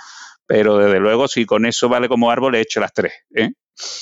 pero 0.45 0.77
desde 0.77 1.01
luego 1.01 1.29
si 1.29 1.47
con 1.47 1.65
eso 1.65 1.89
vale 1.89 2.09
como 2.09 2.31
árbol 2.31 2.57
he 2.57 2.61
hecho 2.61 2.81
las 2.81 2.93
tres. 2.93 3.15
¿eh? 3.35 3.53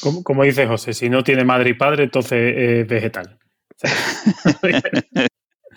Como, 0.02 0.42
dice 0.42 0.66
José, 0.66 0.94
si 0.94 1.08
no 1.08 1.22
tiene 1.22 1.44
madre 1.44 1.70
y 1.70 1.74
padre, 1.74 2.04
entonces 2.04 2.54
es 2.56 2.88
vegetal. 2.88 3.38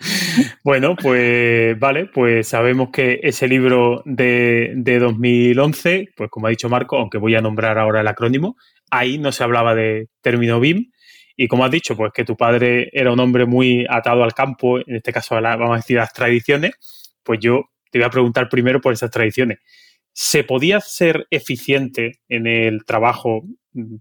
Bueno, 0.64 0.96
pues 0.96 1.78
vale, 1.78 2.06
pues 2.06 2.48
sabemos 2.48 2.90
que 2.92 3.20
ese 3.22 3.48
libro 3.48 4.02
de, 4.04 4.72
de, 4.76 4.98
2011, 4.98 6.08
pues 6.16 6.30
como 6.30 6.46
ha 6.46 6.50
dicho 6.50 6.68
Marco, 6.68 6.98
aunque 6.98 7.18
voy 7.18 7.34
a 7.34 7.40
nombrar 7.40 7.78
ahora 7.78 8.00
el 8.00 8.08
acrónimo, 8.08 8.56
ahí 8.90 9.18
no 9.18 9.32
se 9.32 9.44
hablaba 9.44 9.74
de 9.74 10.08
término 10.20 10.60
BIM. 10.60 10.90
Y 11.36 11.48
como 11.48 11.64
has 11.64 11.70
dicho, 11.70 11.96
pues 11.96 12.12
que 12.12 12.24
tu 12.24 12.36
padre 12.36 12.90
era 12.92 13.12
un 13.12 13.18
hombre 13.18 13.46
muy 13.46 13.86
atado 13.88 14.22
al 14.22 14.34
campo, 14.34 14.78
en 14.78 14.96
este 14.96 15.12
caso, 15.12 15.34
vamos 15.34 15.72
a 15.72 15.76
decir, 15.76 15.98
a 15.98 16.02
las 16.02 16.12
tradiciones, 16.12 16.72
pues 17.22 17.40
yo 17.40 17.64
te 17.90 17.98
voy 17.98 18.06
a 18.06 18.10
preguntar 18.10 18.48
primero 18.48 18.80
por 18.80 18.92
esas 18.92 19.10
tradiciones. 19.10 19.58
¿Se 20.12 20.44
podía 20.44 20.80
ser 20.80 21.26
eficiente 21.30 22.20
en 22.28 22.46
el 22.46 22.84
trabajo 22.84 23.44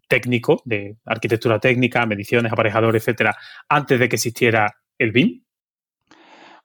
técnico 0.09 0.61
de 0.65 0.97
arquitectura 1.05 1.59
técnica, 1.59 2.05
mediciones, 2.05 2.51
aparejador, 2.51 2.95
etcétera, 2.97 3.35
antes 3.69 3.97
de 3.97 4.09
que 4.09 4.17
existiera 4.17 4.75
el 4.97 5.13
BIM? 5.13 5.41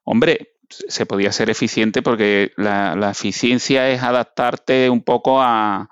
Hombre, 0.08 0.54
se 0.68 1.04
podía 1.04 1.32
ser 1.32 1.50
eficiente 1.50 2.00
porque 2.00 2.52
la, 2.56 3.10
eficiencia 3.10 3.90
es 3.90 4.02
adaptarte 4.02 4.88
un 4.88 5.02
poco 5.02 5.42
a, 5.42 5.88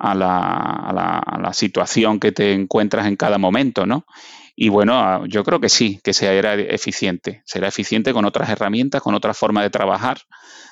la, 0.00 1.50
situación 1.52 2.18
que 2.18 2.32
te 2.32 2.52
encuentras 2.52 3.06
en 3.06 3.14
cada 3.14 3.38
momento, 3.38 3.86
¿no? 3.86 4.06
Y 4.56 4.70
bueno, 4.70 5.24
yo 5.26 5.44
creo 5.44 5.60
que 5.60 5.68
sí, 5.68 6.00
que 6.02 6.12
será 6.12 6.54
eficiente. 6.54 7.42
Será 7.44 7.68
eficiente 7.68 8.12
con 8.12 8.24
otras 8.24 8.48
herramientas, 8.50 9.02
con 9.02 9.14
otra 9.14 9.34
forma 9.34 9.62
de 9.62 9.70
trabajar, 9.70 10.18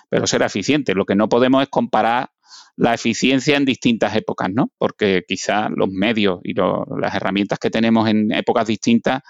pero 0.08 0.26
será 0.26 0.46
eficiente. 0.46 0.94
Lo 0.94 1.04
que 1.04 1.14
no 1.14 1.28
podemos 1.28 1.62
es 1.62 1.68
comparar 1.68 2.30
la 2.76 2.94
eficiencia 2.94 3.56
en 3.56 3.64
distintas 3.64 4.16
épocas, 4.16 4.50
¿no? 4.52 4.70
Porque 4.76 5.22
quizá 5.26 5.68
los 5.68 5.88
medios 5.88 6.40
y 6.42 6.54
las 6.54 7.14
herramientas 7.14 7.60
que 7.60 7.70
tenemos 7.70 8.08
en 8.08 8.32
épocas 8.32 8.66
distintas 8.66 9.22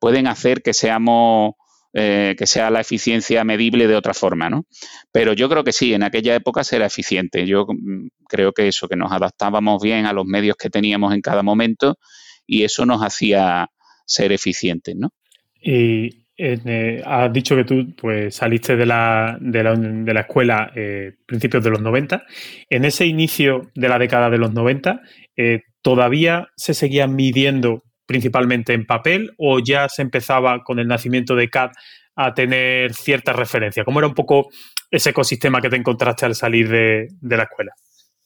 pueden 0.00 0.26
hacer 0.26 0.62
que 0.62 0.74
seamos 0.74 1.54
eh, 1.98 2.34
que 2.36 2.46
sea 2.46 2.68
la 2.68 2.82
eficiencia 2.82 3.42
medible 3.42 3.86
de 3.86 3.96
otra 3.96 4.12
forma, 4.12 4.50
¿no? 4.50 4.66
Pero 5.12 5.32
yo 5.32 5.48
creo 5.48 5.64
que 5.64 5.72
sí, 5.72 5.94
en 5.94 6.02
aquella 6.02 6.34
época 6.34 6.62
será 6.62 6.84
eficiente. 6.84 7.46
Yo 7.46 7.64
mm, 7.66 8.08
creo 8.28 8.52
que 8.52 8.68
eso, 8.68 8.86
que 8.86 8.96
nos 8.96 9.12
adaptábamos 9.12 9.82
bien 9.82 10.04
a 10.04 10.12
los 10.12 10.26
medios 10.26 10.56
que 10.58 10.68
teníamos 10.68 11.14
en 11.14 11.22
cada 11.22 11.42
momento 11.42 11.96
y 12.46 12.64
eso 12.64 12.84
nos 12.84 13.00
hacía 13.00 13.70
ser 14.04 14.32
eficientes, 14.32 14.94
¿no? 14.94 15.14
Y 15.58 16.10
eh, 16.36 17.02
has 17.02 17.32
dicho 17.32 17.56
que 17.56 17.64
tú 17.64 17.94
pues, 17.96 18.34
saliste 18.34 18.76
de 18.76 18.84
la, 18.84 19.38
de 19.40 19.62
la, 19.62 20.20
escuela 20.20 20.70
eh, 20.76 21.14
principios 21.24 21.64
de 21.64 21.70
los 21.70 21.80
90. 21.80 22.26
En 22.68 22.84
ese 22.84 23.06
inicio 23.06 23.70
de 23.74 23.88
la 23.88 23.98
década 23.98 24.28
de 24.28 24.36
los 24.36 24.52
90, 24.52 25.00
¿todavía 25.80 26.48
se 26.56 26.74
seguían 26.74 27.16
midiendo 27.16 27.85
principalmente 28.06 28.72
en 28.72 28.86
papel 28.86 29.32
o 29.38 29.58
ya 29.58 29.88
se 29.88 30.02
empezaba 30.02 30.62
con 30.64 30.78
el 30.78 30.88
nacimiento 30.88 31.34
de 31.34 31.50
CAD 31.50 31.70
a 32.14 32.32
tener 32.34 32.94
cierta 32.94 33.32
referencia? 33.32 33.84
¿Cómo 33.84 33.98
era 33.98 34.08
un 34.08 34.14
poco 34.14 34.48
ese 34.90 35.10
ecosistema 35.10 35.60
que 35.60 35.68
te 35.68 35.76
encontraste 35.76 36.26
al 36.26 36.34
salir 36.34 36.68
de, 36.68 37.08
la 37.20 37.44
escuela? 37.44 37.72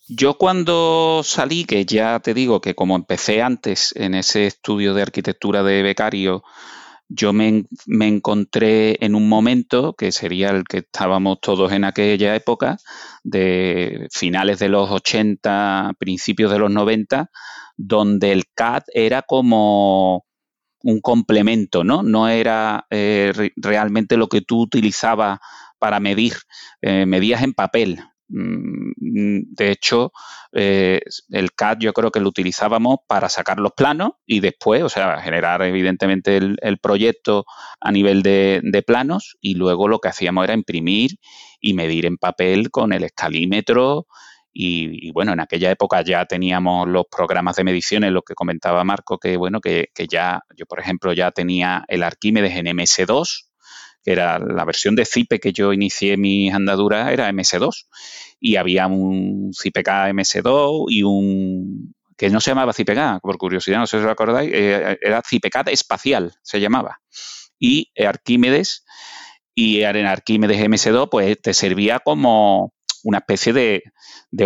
Yo 0.08 0.34
cuando 0.34 1.22
salí, 1.25 1.64
que 1.64 1.84
ya 1.84 2.18
te 2.20 2.34
digo 2.34 2.60
que 2.60 2.75
como 2.75 2.96
empecé 2.96 3.42
antes 3.42 3.92
en 3.96 4.14
ese 4.14 4.46
estudio 4.46 4.94
de 4.94 5.02
arquitectura 5.02 5.62
de 5.62 5.82
becario, 5.82 6.42
yo 7.12 7.33
me, 7.33 7.64
encontré 7.87 9.05
en 9.05 9.17
un 9.17 9.29
momento 9.29 9.95
que 9.95 10.12
sería 10.12 10.50
el 10.50 10.64
que 10.64 10.79
estábamos 10.79 11.40
todos 11.40 11.73
en 11.73 11.85
aquella 11.85 12.37
época, 12.37 12.79
de 13.25 14.07
finales 14.12 14.61
de 14.61 14.69
los 14.69 14.88
80, 14.90 15.95
principios 15.99 16.52
de 16.52 16.61
los 16.61 16.71
90, 16.71 17.31
donde 17.76 18.31
el 18.31 18.45
CAD 18.55 18.85
era 18.95 19.23
como 19.23 20.25
un 20.83 21.00
complemento, 21.00 21.83
¿no? 21.83 22.05
No 22.05 22.29
era 22.29 22.87
eh, 22.90 23.33
realmente 23.57 24.17
lo 24.17 24.29
que 24.29 24.40
tú 24.40 24.61
utilizabas 24.61 25.40
para 25.81 25.99
medir, 25.99 26.35
eh, 26.81 27.07
medías 27.07 27.43
en 27.43 27.55
papel. 27.55 27.99
Mm, 28.30 29.54
de 29.54 29.70
hecho, 29.72 30.12
eh, 30.52 31.00
el 31.30 31.52
CAD 31.52 31.78
yo 31.80 31.92
creo 31.92 32.12
que 32.12 32.20
lo 32.20 32.28
utilizábamos 32.28 32.99
para 33.08 33.28
sacar 33.28 33.58
los 33.58 33.72
planos 33.72 34.12
y 34.25 34.40
después, 34.40 34.82
o 34.82 34.88
sea, 34.88 35.20
generar 35.20 35.62
evidentemente 35.62 36.37
el, 36.37 36.78
proyecto 36.78 37.44
a 37.80 37.90
nivel 37.90 38.22
de, 38.22 38.84
planos 38.87 39.37
y 39.40 39.54
luego 39.54 39.88
lo 39.88 39.99
que 39.99 40.08
hacíamos 40.08 40.44
era 40.44 40.54
imprimir 40.54 41.18
y 41.60 41.75
medir 41.75 42.06
en 42.06 42.16
papel 42.18 42.70
con 42.70 42.92
el 42.92 43.04
escalímetro. 43.04 44.06
Y, 44.52 45.12
bueno, 45.12 45.32
en 45.32 45.40
aquella 45.40 45.70
época 45.70 46.02
ya 46.02 46.26
teníamos 46.26 46.88
los 46.88 47.04
programas 47.10 47.56
de 47.56 47.64
mediciones, 47.64 48.12
lo 48.12 48.22
que 48.22 48.34
comentaba 48.34 48.82
Marco, 48.84 49.18
que 49.18 49.37
bueno, 49.37 49.60
que, 49.60 49.88
que 49.94 50.06
ya, 50.08 50.42
yo 50.56 50.66
por 50.66 50.80
ejemplo 50.80 51.12
ya 51.12 51.30
tenía 51.30 51.84
el 51.88 52.02
Arquímedes 52.02 52.56
en 52.56 52.66
MS2, 52.66 53.46
que 53.46 53.50
era 54.04 54.38
la 54.38 54.64
versión 54.64 54.97
de 54.97 55.04
Zipe 55.04 55.40
que 55.40 55.52
yo 55.52 55.73
inicié 55.73 56.16
mis 56.16 56.52
andaduras, 56.52 57.11
era 57.11 57.30
MS2. 57.30 57.87
Y 58.40 58.57
había 58.57 58.87
un 58.87 59.52
CIPK 59.52 59.88
MS2 60.12 60.87
y 60.88 61.02
un 61.02 61.95
que 62.16 62.28
no 62.28 62.40
se 62.40 62.50
llamaba 62.50 62.75
CIPK, 62.75 63.23
por 63.23 63.38
curiosidad, 63.38 63.78
no 63.78 63.87
sé 63.87 63.99
si 63.99 64.04
os 64.04 64.11
acordáis, 64.11 64.50
eh, 64.52 64.99
era 65.00 65.23
CIPK 65.26 65.69
espacial, 65.69 66.35
se 66.42 66.61
llamaba. 66.61 67.00
Y 67.59 67.90
Arquímedes, 67.99 68.85
y 69.54 69.80
en 69.80 70.04
Arquímedes 70.04 70.61
MS2, 70.61 71.09
pues 71.11 71.40
te 71.40 71.54
servía 71.54 71.99
como 71.99 72.75
una 73.04 73.19
especie 73.19 73.54
de, 73.54 73.83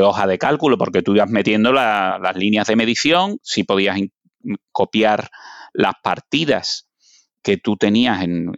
hoja 0.00 0.28
de 0.28 0.38
cálculo, 0.38 0.78
porque 0.78 1.02
tú 1.02 1.16
ibas 1.16 1.28
metiendo 1.28 1.72
las 1.72 2.36
líneas 2.36 2.68
de 2.68 2.76
medición, 2.76 3.38
si 3.42 3.64
podías 3.64 3.98
copiar 4.70 5.28
las 5.72 5.94
partidas 6.00 6.88
que 7.44 7.58
tú 7.58 7.76
tenías 7.76 8.22
en, 8.22 8.52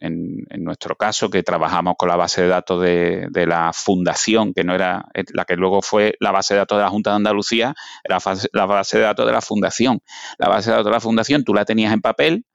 nuestro 0.58 0.94
caso, 0.94 1.28
que 1.28 1.42
trabajamos 1.42 1.96
con 1.98 2.08
la 2.08 2.14
base 2.14 2.42
de 2.42 2.48
datos 2.48 2.80
de, 2.80 3.46
la 3.46 3.72
fundación, 3.74 4.54
que 4.54 4.62
no 4.62 4.74
era 4.74 5.06
la 5.34 5.44
que 5.44 5.56
luego 5.56 5.82
fue 5.82 6.14
la 6.20 6.30
base 6.30 6.54
de 6.54 6.58
datos 6.58 6.78
de 6.78 6.84
la 6.84 6.88
Junta 6.88 7.10
de 7.10 7.16
Andalucía, 7.16 7.74
era 8.04 8.18
la 8.52 8.66
base 8.66 8.98
de 8.98 9.04
datos 9.04 9.26
de 9.26 9.32
la 9.32 9.40
fundación. 9.40 10.00
La 10.38 10.48
base 10.48 10.70
de 10.70 10.76
datos 10.76 10.86
de 10.86 10.92
la 10.92 11.00
fundación 11.00 11.42
tú 11.42 11.52
la 11.52 11.64
tenías 11.64 11.92
en 11.92 12.00
papel, 12.00 12.46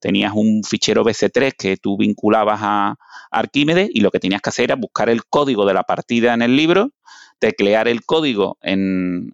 tenías 0.00 0.32
un 0.34 0.62
fichero 0.64 1.04
BC3 1.04 1.54
que 1.56 1.76
tú 1.76 1.96
vinculabas 1.96 2.58
a 2.60 2.96
Arquímedes 3.30 3.88
y 3.92 4.00
lo 4.00 4.10
que 4.10 4.18
tenías 4.18 4.42
que 4.42 4.50
hacer 4.50 4.64
era 4.64 4.74
buscar 4.74 5.08
el 5.08 5.26
código 5.26 5.64
de 5.64 5.74
la 5.74 5.84
partida 5.84 6.34
en 6.34 6.42
el 6.42 6.56
libro, 6.56 6.90
teclear 7.38 7.86
el 7.86 8.04
código 8.04 8.58
en 8.62 9.30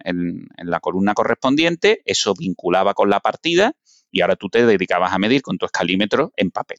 la 0.58 0.80
columna 0.80 1.14
correspondiente, 1.14 2.02
eso 2.04 2.34
vinculaba 2.38 2.92
con 2.92 3.08
la 3.08 3.20
partida 3.20 3.72
y 4.14 4.21
ahora 4.23 4.37
tú 4.37 4.49
te 4.49 4.64
dedicabas 4.64 5.12
a 5.12 5.18
medir 5.18 5.42
con 5.42 5.59
tu 5.59 5.66
escalímetro 5.66 6.33
en 6.37 6.52
papel. 6.52 6.78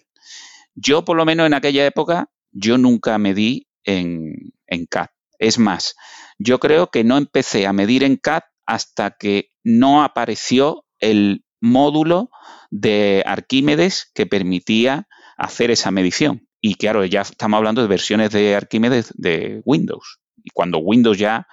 Yo, 0.73 1.03
por 1.03 1.17
lo 1.17 1.25
menos 1.25 1.45
en 1.45 1.53
aquella 1.53 1.85
época, 1.85 2.29
yo 2.51 2.77
nunca 2.77 3.17
medí 3.17 3.67
en, 3.83 4.53
en 4.67 4.85
CAD. 4.85 5.09
Es 5.37 5.59
más, 5.59 5.95
yo 6.39 6.59
creo 6.59 6.87
que 6.87 7.03
no 7.03 7.17
empecé 7.17 7.67
a 7.67 7.73
medir 7.73 8.03
en 8.03 8.15
CAD 8.15 8.43
hasta 8.65 9.11
que 9.11 9.49
no 9.63 10.01
apareció 10.01 10.85
el 10.99 11.43
módulo 11.59 12.29
de 12.71 13.21
Arquímedes 13.25 14.11
que 14.15 14.25
permitía 14.25 15.07
hacer 15.37 15.71
esa 15.71 15.91
medición. 15.91 16.47
Y 16.61 16.75
claro, 16.75 17.03
ya 17.03 17.21
estamos 17.21 17.57
hablando 17.57 17.81
de 17.81 17.89
versiones 17.89 18.31
de 18.31 18.55
Arquímedes 18.55 19.13
de 19.15 19.61
Windows. 19.65 20.19
Y 20.41 20.51
cuando 20.51 20.77
Windows 20.77 21.17
ya 21.17 21.47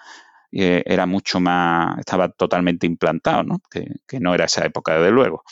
eh, 0.53 0.83
era 0.87 1.07
mucho 1.07 1.41
más, 1.41 1.99
estaba 1.99 2.29
totalmente 2.29 2.87
implantado, 2.87 3.43
¿no? 3.43 3.61
Que, 3.71 3.87
que 4.07 4.21
no 4.21 4.35
era 4.35 4.45
esa 4.45 4.65
época, 4.65 4.95
desde 4.95 5.11
luego. 5.11 5.43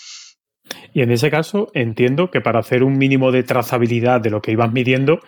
Y 0.92 1.02
en 1.02 1.10
ese 1.10 1.30
caso 1.30 1.68
entiendo 1.74 2.30
que 2.30 2.40
para 2.40 2.60
hacer 2.60 2.82
un 2.82 2.98
mínimo 2.98 3.32
de 3.32 3.42
trazabilidad 3.42 4.20
de 4.20 4.30
lo 4.30 4.42
que 4.42 4.52
ibas 4.52 4.72
midiendo, 4.72 5.20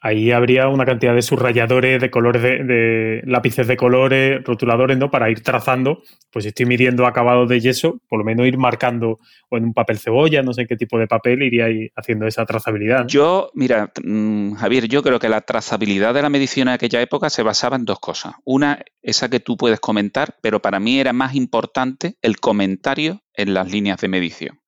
ahí 0.00 0.30
habría 0.30 0.68
una 0.68 0.84
cantidad 0.84 1.14
de 1.14 1.22
subrayadores, 1.22 2.00
de 2.00 2.10
colores, 2.10 2.42
de, 2.42 3.22
lápices 3.24 3.66
de 3.66 3.76
colores, 3.76 4.42
rotuladores, 4.44 4.96
¿no? 4.96 5.10
Para 5.10 5.30
ir 5.30 5.42
trazando, 5.42 6.02
pues 6.30 6.44
si 6.44 6.50
estoy 6.50 6.66
midiendo 6.66 7.06
acabado 7.06 7.46
de 7.46 7.60
yeso, 7.60 8.00
por 8.08 8.20
lo 8.20 8.24
menos 8.24 8.46
ir 8.46 8.58
marcando 8.58 9.18
o 9.50 9.56
en 9.56 9.64
un 9.64 9.74
papel 9.74 9.98
cebolla, 9.98 10.42
no 10.42 10.52
sé 10.52 10.66
qué 10.66 10.76
tipo 10.76 10.98
de 10.98 11.06
papel, 11.06 11.42
iría 11.42 11.66
haciendo 11.96 12.26
esa 12.26 12.44
trazabilidad. 12.46 13.06
Yo, 13.08 13.50
mira, 13.54 13.92
mm, 14.02 14.54
Javier, 14.54 14.88
yo 14.88 15.02
creo 15.02 15.18
que 15.18 15.28
la 15.28 15.40
trazabilidad 15.40 16.14
de 16.14 16.22
la 16.22 16.30
medición 16.30 16.68
en 16.68 16.74
aquella 16.74 17.00
época 17.00 17.30
se 17.30 17.42
basaba 17.42 17.76
en 17.76 17.84
dos 17.84 17.98
cosas. 17.98 18.34
Una, 18.44 18.84
esa 19.02 19.28
que 19.28 19.40
tú 19.40 19.56
puedes 19.56 19.80
comentar, 19.80 20.36
pero 20.42 20.62
para 20.62 20.80
mí 20.80 21.00
era 21.00 21.12
más 21.12 21.34
importante 21.34 22.16
el 22.22 22.38
comentario 22.38 23.22
en 23.34 23.54
las 23.54 23.70
líneas 23.70 24.00
de 24.00 24.08
medición 24.08 24.58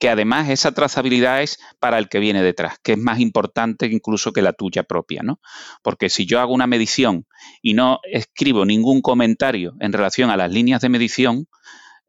que 0.00 0.08
además 0.08 0.48
esa 0.48 0.72
trazabilidad 0.72 1.42
es 1.42 1.58
para 1.78 1.98
el 1.98 2.08
que 2.08 2.18
viene 2.18 2.42
detrás, 2.42 2.78
que 2.82 2.92
es 2.92 2.98
más 2.98 3.20
importante 3.20 3.86
incluso 3.86 4.32
que 4.32 4.40
la 4.40 4.54
tuya 4.54 4.82
propia, 4.82 5.22
¿no? 5.22 5.40
Porque 5.82 6.08
si 6.08 6.24
yo 6.24 6.40
hago 6.40 6.54
una 6.54 6.66
medición 6.66 7.26
y 7.60 7.74
no 7.74 8.00
escribo 8.10 8.64
ningún 8.64 9.02
comentario 9.02 9.74
en 9.78 9.92
relación 9.92 10.30
a 10.30 10.38
las 10.38 10.50
líneas 10.50 10.80
de 10.80 10.88
medición, 10.88 11.46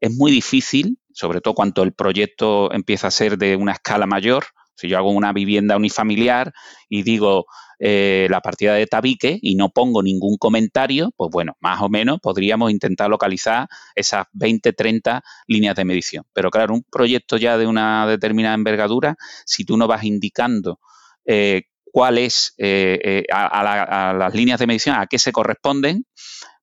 es 0.00 0.10
muy 0.10 0.32
difícil, 0.32 0.98
sobre 1.12 1.42
todo 1.42 1.54
cuando 1.54 1.82
el 1.82 1.92
proyecto 1.92 2.72
empieza 2.72 3.08
a 3.08 3.12
ser 3.12 3.36
de 3.36 3.56
una 3.56 3.72
escala 3.72 4.06
mayor, 4.06 4.46
si 4.74 4.88
yo 4.88 4.98
hago 4.98 5.10
una 5.10 5.32
vivienda 5.32 5.76
unifamiliar 5.76 6.52
y 6.88 7.02
digo 7.02 7.46
eh, 7.78 8.26
la 8.30 8.40
partida 8.40 8.74
de 8.74 8.86
tabique 8.86 9.38
y 9.42 9.54
no 9.54 9.70
pongo 9.70 10.02
ningún 10.02 10.36
comentario, 10.36 11.12
pues 11.16 11.30
bueno, 11.32 11.56
más 11.60 11.82
o 11.82 11.88
menos 11.88 12.20
podríamos 12.20 12.70
intentar 12.70 13.10
localizar 13.10 13.68
esas 13.94 14.26
20, 14.32 14.72
30 14.72 15.22
líneas 15.48 15.74
de 15.76 15.84
medición. 15.84 16.24
Pero 16.32 16.50
claro, 16.50 16.74
un 16.74 16.84
proyecto 16.84 17.36
ya 17.36 17.58
de 17.58 17.66
una 17.66 18.06
determinada 18.06 18.54
envergadura, 18.54 19.16
si 19.44 19.64
tú 19.64 19.76
no 19.76 19.86
vas 19.86 20.04
indicando 20.04 20.78
eh, 21.24 21.62
cuál 21.84 22.18
es 22.18 22.54
eh, 22.58 23.24
a, 23.32 24.14
las 24.16 24.34
líneas 24.34 24.60
de 24.60 24.66
medición, 24.66 24.96
a 24.96 25.06
qué 25.06 25.18
se 25.18 25.32
corresponden, 25.32 26.06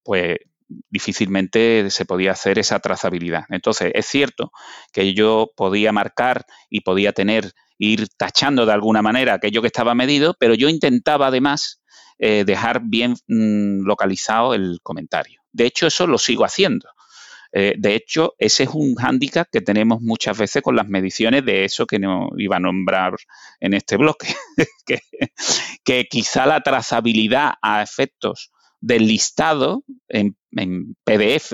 pues 0.03 0.37
difícilmente 0.89 1.89
se 1.89 2.05
podía 2.05 2.31
hacer 2.31 2.59
esa 2.59 2.79
trazabilidad. 2.79 3.45
Entonces, 3.49 3.91
es 3.93 4.05
cierto 4.05 4.51
que 4.93 5.13
yo 5.13 5.51
podía 5.55 5.91
marcar 5.91 6.45
y 6.69 6.81
podía 6.81 7.11
tener 7.11 7.51
ir 7.77 8.09
tachando 8.17 8.65
de 8.65 8.73
alguna 8.73 9.01
manera 9.01 9.35
aquello 9.35 9.61
que 9.61 9.67
estaba 9.67 9.95
medido, 9.95 10.35
pero 10.39 10.53
yo 10.53 10.69
intentaba 10.69 11.27
además 11.27 11.81
eh, 12.19 12.43
dejar 12.45 12.81
bien 12.83 13.15
mm, 13.27 13.85
localizado 13.85 14.53
el 14.53 14.79
comentario. 14.83 15.41
De 15.51 15.65
hecho, 15.65 15.87
eso 15.87 16.05
lo 16.05 16.17
sigo 16.17 16.43
haciendo. 16.43 16.89
Eh, 17.51 17.73
de 17.77 17.95
hecho, 17.95 18.35
ese 18.37 18.63
es 18.63 18.69
un 18.73 18.95
hándicap 18.95 19.47
que 19.51 19.61
tenemos 19.61 20.01
muchas 20.01 20.37
veces 20.37 20.61
con 20.61 20.75
las 20.75 20.87
mediciones 20.87 21.43
de 21.45 21.65
eso 21.65 21.87
que 21.87 21.97
no 21.97 22.29
iba 22.37 22.57
a 22.57 22.59
nombrar 22.59 23.15
en 23.59 23.73
este 23.73 23.97
bloque, 23.97 24.27
que, 25.83 26.05
quizá 26.09 26.45
la 26.45 26.61
trazabilidad 26.61 27.53
a 27.61 27.81
efectos 27.81 28.51
del 28.81 29.07
listado 29.07 29.83
en, 30.07 30.35
PDF 31.03 31.53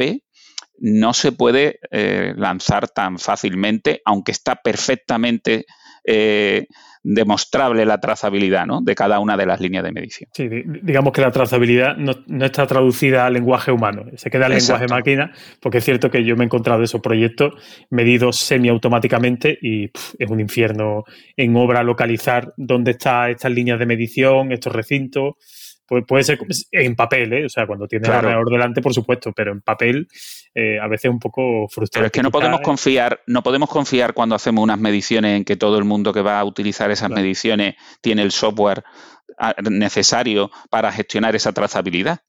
no 0.79 1.13
se 1.13 1.31
puede 1.31 1.79
eh, 1.91 2.33
lanzar 2.35 2.89
tan 2.89 3.19
fácilmente, 3.19 4.01
aunque 4.05 4.31
está 4.31 4.55
perfectamente 4.55 5.65
eh, 6.05 6.67
demostrable 7.07 7.85
la 7.85 7.99
trazabilidad 7.99 8.65
¿no? 8.65 8.81
de 8.81 8.95
cada 8.95 9.19
una 9.19 9.37
de 9.37 9.45
las 9.45 9.61
líneas 9.61 9.83
de 9.83 9.91
medición. 9.91 10.29
Sí, 10.33 10.49
digamos 10.81 11.13
que 11.13 11.21
la 11.21 11.31
trazabilidad 11.31 11.95
no, 11.97 12.15
está 12.43 12.65
traducida 12.65 13.27
al 13.27 13.33
lenguaje 13.33 13.71
humano, 13.71 14.05
se 14.15 14.31
queda 14.31 14.47
al 14.47 14.53
lenguaje 14.53 14.87
máquina, 14.87 15.31
porque 15.61 15.77
es 15.77 15.85
cierto 15.85 16.09
que 16.09 16.23
yo 16.23 16.35
me 16.35 16.43
he 16.43 16.45
encontrado 16.45 16.81
esos 16.81 17.01
proyectos 17.01 17.53
medidos 17.91 18.37
semiautomáticamente 18.37 19.55
y 19.61 19.85
es 19.85 20.29
un 20.29 20.39
infierno 20.39 21.03
en 21.37 21.55
obra 21.55 21.83
localizar 21.83 22.53
dónde 22.57 22.91
están 22.91 23.29
estas 23.29 23.51
líneas 23.51 23.77
de 23.77 23.85
medición, 23.85 24.51
estos 24.51 24.73
recintos 24.73 25.35
puede 25.85 26.23
ser 26.23 26.39
en 26.71 26.95
papel, 26.95 27.33
¿eh? 27.33 27.45
o 27.45 27.49
sea, 27.49 27.67
cuando 27.67 27.87
tienes 27.87 28.09
el 28.09 28.15
ordenador 28.15 28.49
delante, 28.49 28.81
por 28.81 28.93
supuesto, 28.93 29.31
pero 29.33 29.51
en 29.51 29.61
papel 29.61 30.07
eh, 30.53 30.79
a 30.79 30.87
veces 30.87 31.05
es 31.05 31.11
un 31.11 31.19
poco 31.19 31.67
frustrante. 31.67 31.99
Pero 31.99 32.05
es 32.07 32.11
que 32.11 32.23
no 32.23 32.31
podemos 32.31 32.61
confiar, 32.61 33.21
no 33.27 33.43
podemos 33.43 33.69
confiar 33.69 34.13
cuando 34.13 34.35
hacemos 34.35 34.63
unas 34.63 34.79
mediciones 34.79 35.37
en 35.37 35.45
que 35.45 35.55
todo 35.55 35.77
el 35.77 35.83
mundo 35.83 36.13
que 36.13 36.21
va 36.21 36.39
a 36.39 36.43
utilizar 36.43 36.91
esas 36.91 37.09
mediciones 37.09 37.75
tiene 38.01 38.23
el 38.23 38.31
software 38.31 38.83
ah, 39.37 39.53
necesario 39.69 40.49
para 40.69 40.91
gestionar 40.91 41.35
esa 41.35 41.53
trazabilidad. 41.53 42.21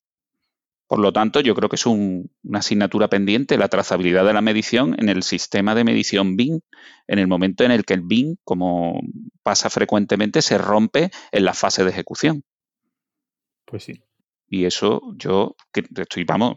Por 0.88 1.01
lo 1.01 1.12
tanto, 1.12 1.40
yo 1.40 1.55
creo 1.55 1.69
que 1.69 1.77
es 1.77 1.87
una 1.87 2.59
asignatura 2.59 3.09
pendiente 3.09 3.59
la 3.59 3.69
trazabilidad 3.69 4.25
de 4.25 4.33
la 4.33 4.40
medición 4.40 4.95
en 4.99 5.09
el 5.09 5.25
sistema 5.25 5.75
de 5.75 5.83
medición 5.83 6.37
BIM, 6.37 6.61
en 7.09 7.19
el 7.19 7.27
momento 7.27 7.64
en 7.64 7.73
el 7.73 7.85
que 7.85 7.95
el 7.95 8.03
BIM, 8.03 8.37
como 8.45 9.01
pasa 9.42 9.69
frecuentemente, 9.69 10.42
se 10.42 10.59
rompe 10.59 11.11
en 11.33 11.45
la 11.45 11.55
fase 11.55 11.83
de 11.83 11.90
ejecución. 11.90 12.45
Pues 13.66 13.85
sí. 13.85 14.02
Y 14.48 14.64
eso 14.64 15.02
yo 15.16 15.57
que 15.72 15.85
estoy, 15.96 16.24
vamos, 16.24 16.57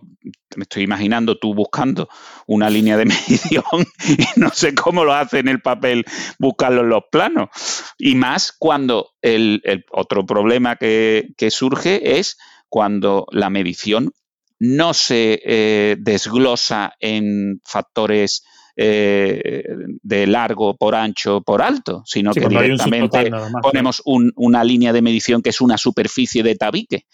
me 0.55 0.63
estoy 0.63 0.83
imaginando 0.83 1.39
tú 1.39 1.55
buscando 1.55 2.07
una 2.45 2.69
línea 2.69 2.97
de 2.97 3.05
medición 3.05 3.63
y 4.07 4.39
no 4.39 4.49
sé 4.51 4.75
cómo 4.75 5.03
lo 5.03 5.13
hace 5.13 5.39
en 5.39 5.47
el 5.47 5.61
papel 5.61 6.05
buscarlo 6.37 6.81
en 6.81 6.89
los 6.89 7.03
planos. 7.11 7.49
Y 7.97 8.15
más 8.15 8.51
cuando 8.51 9.11
el, 9.21 9.61
otro 9.91 10.25
problema 10.25 10.75
que, 10.75 11.33
surge 11.49 12.19
es 12.19 12.37
cuando 12.67 13.25
la 13.31 13.49
medición 13.49 14.13
no 14.59 14.93
se 14.93 15.41
eh, 15.43 15.95
desglosa 15.99 16.93
en 16.99 17.61
factores 17.65 18.43
eh, 18.75 19.63
de 20.01 20.27
largo 20.27 20.77
por 20.77 20.95
ancho 20.95 21.41
por 21.41 21.61
alto, 21.61 22.03
sino 22.05 22.33
que 22.33 22.47
directamente 22.47 23.31
ponemos 23.61 24.01
una 24.05 24.63
línea 24.63 24.93
de 24.93 25.01
medición 25.01 25.41
que 25.41 25.49
es 25.49 25.61
una 25.61 25.77
superficie 25.77 26.43
de 26.43 26.55
tabique. 26.55 27.05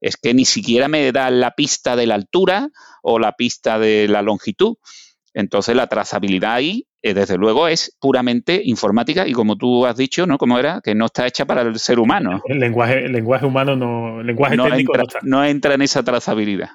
Es 0.00 0.16
que 0.16 0.32
ni 0.32 0.44
siquiera 0.44 0.88
me 0.88 1.12
da 1.12 1.30
la 1.30 1.50
pista 1.50 1.94
de 1.94 2.06
la 2.06 2.14
altura 2.14 2.70
o 3.02 3.18
la 3.18 3.32
pista 3.32 3.78
de 3.78 4.08
la 4.08 4.22
longitud. 4.22 4.76
Entonces 5.34 5.76
la 5.76 5.86
trazabilidad 5.86 6.54
ahí, 6.54 6.86
eh, 7.02 7.14
desde 7.14 7.36
luego, 7.36 7.68
es 7.68 7.96
puramente 8.00 8.60
informática 8.64 9.28
y 9.28 9.32
como 9.32 9.56
tú 9.56 9.86
has 9.86 9.96
dicho, 9.96 10.26
¿no? 10.26 10.38
Como 10.38 10.58
era, 10.58 10.80
que 10.82 10.94
no 10.94 11.06
está 11.06 11.26
hecha 11.26 11.44
para 11.44 11.62
el 11.62 11.78
ser 11.78 12.00
humano. 12.00 12.40
El 12.46 12.58
lenguaje, 12.58 13.04
el 13.04 13.12
lenguaje 13.12 13.46
humano 13.46 13.76
no, 13.76 14.20
el 14.20 14.26
lenguaje 14.26 14.56
técnico 14.56 14.94
no 15.22 15.44
entra 15.44 15.74
en 15.74 15.82
esa 15.82 16.02
trazabilidad. 16.02 16.70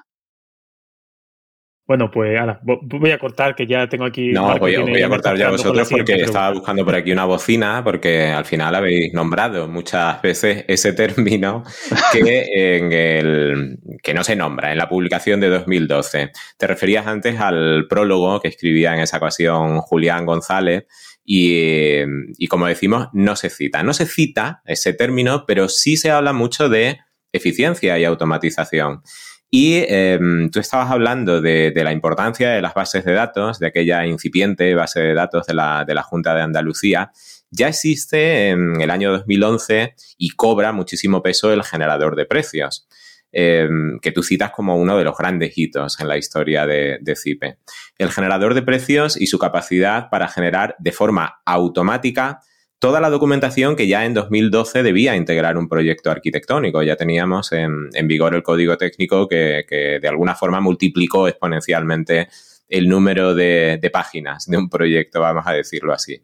Bueno, 1.86 2.10
pues 2.10 2.36
ahora 2.36 2.58
voy 2.62 3.12
a 3.12 3.18
cortar 3.18 3.54
que 3.54 3.64
ya 3.64 3.88
tengo 3.88 4.04
aquí. 4.04 4.32
No, 4.32 4.58
voy, 4.58 4.74
a 4.74 5.08
cortar 5.08 5.36
ya 5.36 5.50
vosotros 5.50 5.88
porque 5.88 6.14
estaba 6.14 6.50
buscando 6.50 6.84
por 6.84 6.96
aquí 6.96 7.12
una 7.12 7.26
bocina, 7.26 7.84
porque 7.84 8.26
al 8.26 8.44
final 8.44 8.74
habéis 8.74 9.14
nombrado 9.14 9.68
muchas 9.68 10.20
veces 10.20 10.64
ese 10.66 10.94
término 10.94 11.62
que, 12.12 12.48
en 12.52 12.92
el, 12.92 13.78
que 14.02 14.14
no 14.14 14.24
se 14.24 14.34
nombra 14.34 14.72
en 14.72 14.78
la 14.78 14.88
publicación 14.88 15.38
de 15.38 15.48
2012. 15.48 16.32
Te 16.58 16.66
referías 16.66 17.06
antes 17.06 17.38
al 17.38 17.86
prólogo 17.88 18.40
que 18.40 18.48
escribía 18.48 18.92
en 18.94 19.00
esa 19.00 19.18
ocasión 19.18 19.78
Julián 19.78 20.26
González. 20.26 20.86
Y, 21.24 22.02
y 22.36 22.48
como 22.48 22.66
decimos, 22.66 23.08
no 23.12 23.36
se 23.36 23.48
cita. 23.48 23.84
No 23.84 23.94
se 23.94 24.06
cita 24.06 24.60
ese 24.64 24.92
término, 24.92 25.44
pero 25.46 25.68
sí 25.68 25.96
se 25.96 26.10
habla 26.10 26.32
mucho 26.32 26.68
de 26.68 26.98
eficiencia 27.32 27.96
y 27.96 28.04
automatización. 28.04 29.02
Y 29.50 29.84
em, 29.88 30.50
tú 30.50 30.58
estabas 30.58 30.90
hablando 30.90 31.40
de, 31.40 31.72
la 31.74 31.92
importancia 31.92 32.50
de 32.50 32.62
las 32.62 32.74
bases 32.74 33.04
de 33.04 33.12
datos, 33.12 33.58
de 33.58 33.68
aquella 33.68 34.04
incipiente 34.06 34.74
base 34.74 35.00
de 35.00 35.14
datos 35.14 35.46
de 35.46 35.54
la, 35.54 36.02
Junta 36.02 36.34
de 36.34 36.42
Andalucía. 36.42 37.12
Ya 37.50 37.68
existe 37.68 38.50
en 38.50 38.80
el 38.80 38.90
año 38.90 39.12
2011 39.12 39.94
y 40.18 40.30
cobra 40.30 40.72
muchísimo 40.72 41.22
peso 41.22 41.52
el 41.52 41.62
generador 41.62 42.16
de 42.16 42.26
precios. 42.26 42.88
Em, 43.32 43.98
que 44.00 44.12
tú 44.12 44.22
citas 44.22 44.50
como 44.50 44.76
uno 44.76 44.96
de 44.96 45.04
los 45.04 45.16
grandes 45.16 45.58
hitos 45.58 46.00
en 46.00 46.08
la 46.08 46.16
historia 46.16 46.64
de, 46.64 47.14
CIPE. 47.14 47.58
El 47.98 48.10
generador 48.10 48.54
de 48.54 48.62
precios 48.62 49.20
y 49.20 49.26
su 49.26 49.38
capacidad 49.38 50.08
para 50.10 50.28
generar 50.28 50.74
de 50.78 50.92
forma 50.92 51.42
automática 51.44 52.40
toda 52.78 53.00
la 53.00 53.10
documentación 53.10 53.76
que 53.76 53.86
ya 53.86 54.04
en 54.04 54.14
2012 54.14 54.82
debía 54.82 55.16
integrar 55.16 55.56
un 55.56 55.68
proyecto 55.68 56.10
arquitectónico. 56.10 56.82
Ya 56.82 56.96
teníamos 56.96 57.52
en, 57.52 57.90
vigor 58.06 58.34
el 58.34 58.42
código 58.42 58.76
técnico 58.76 59.28
que, 59.28 59.64
de 60.00 60.08
alguna 60.08 60.34
forma 60.34 60.60
multiplicó 60.60 61.28
exponencialmente 61.28 62.28
el 62.68 62.88
número 62.88 63.34
de, 63.34 63.90
páginas 63.92 64.46
de 64.46 64.56
un 64.56 64.68
proyecto, 64.68 65.20
vamos 65.20 65.46
a 65.46 65.52
decirlo 65.52 65.92
así. 65.92 66.22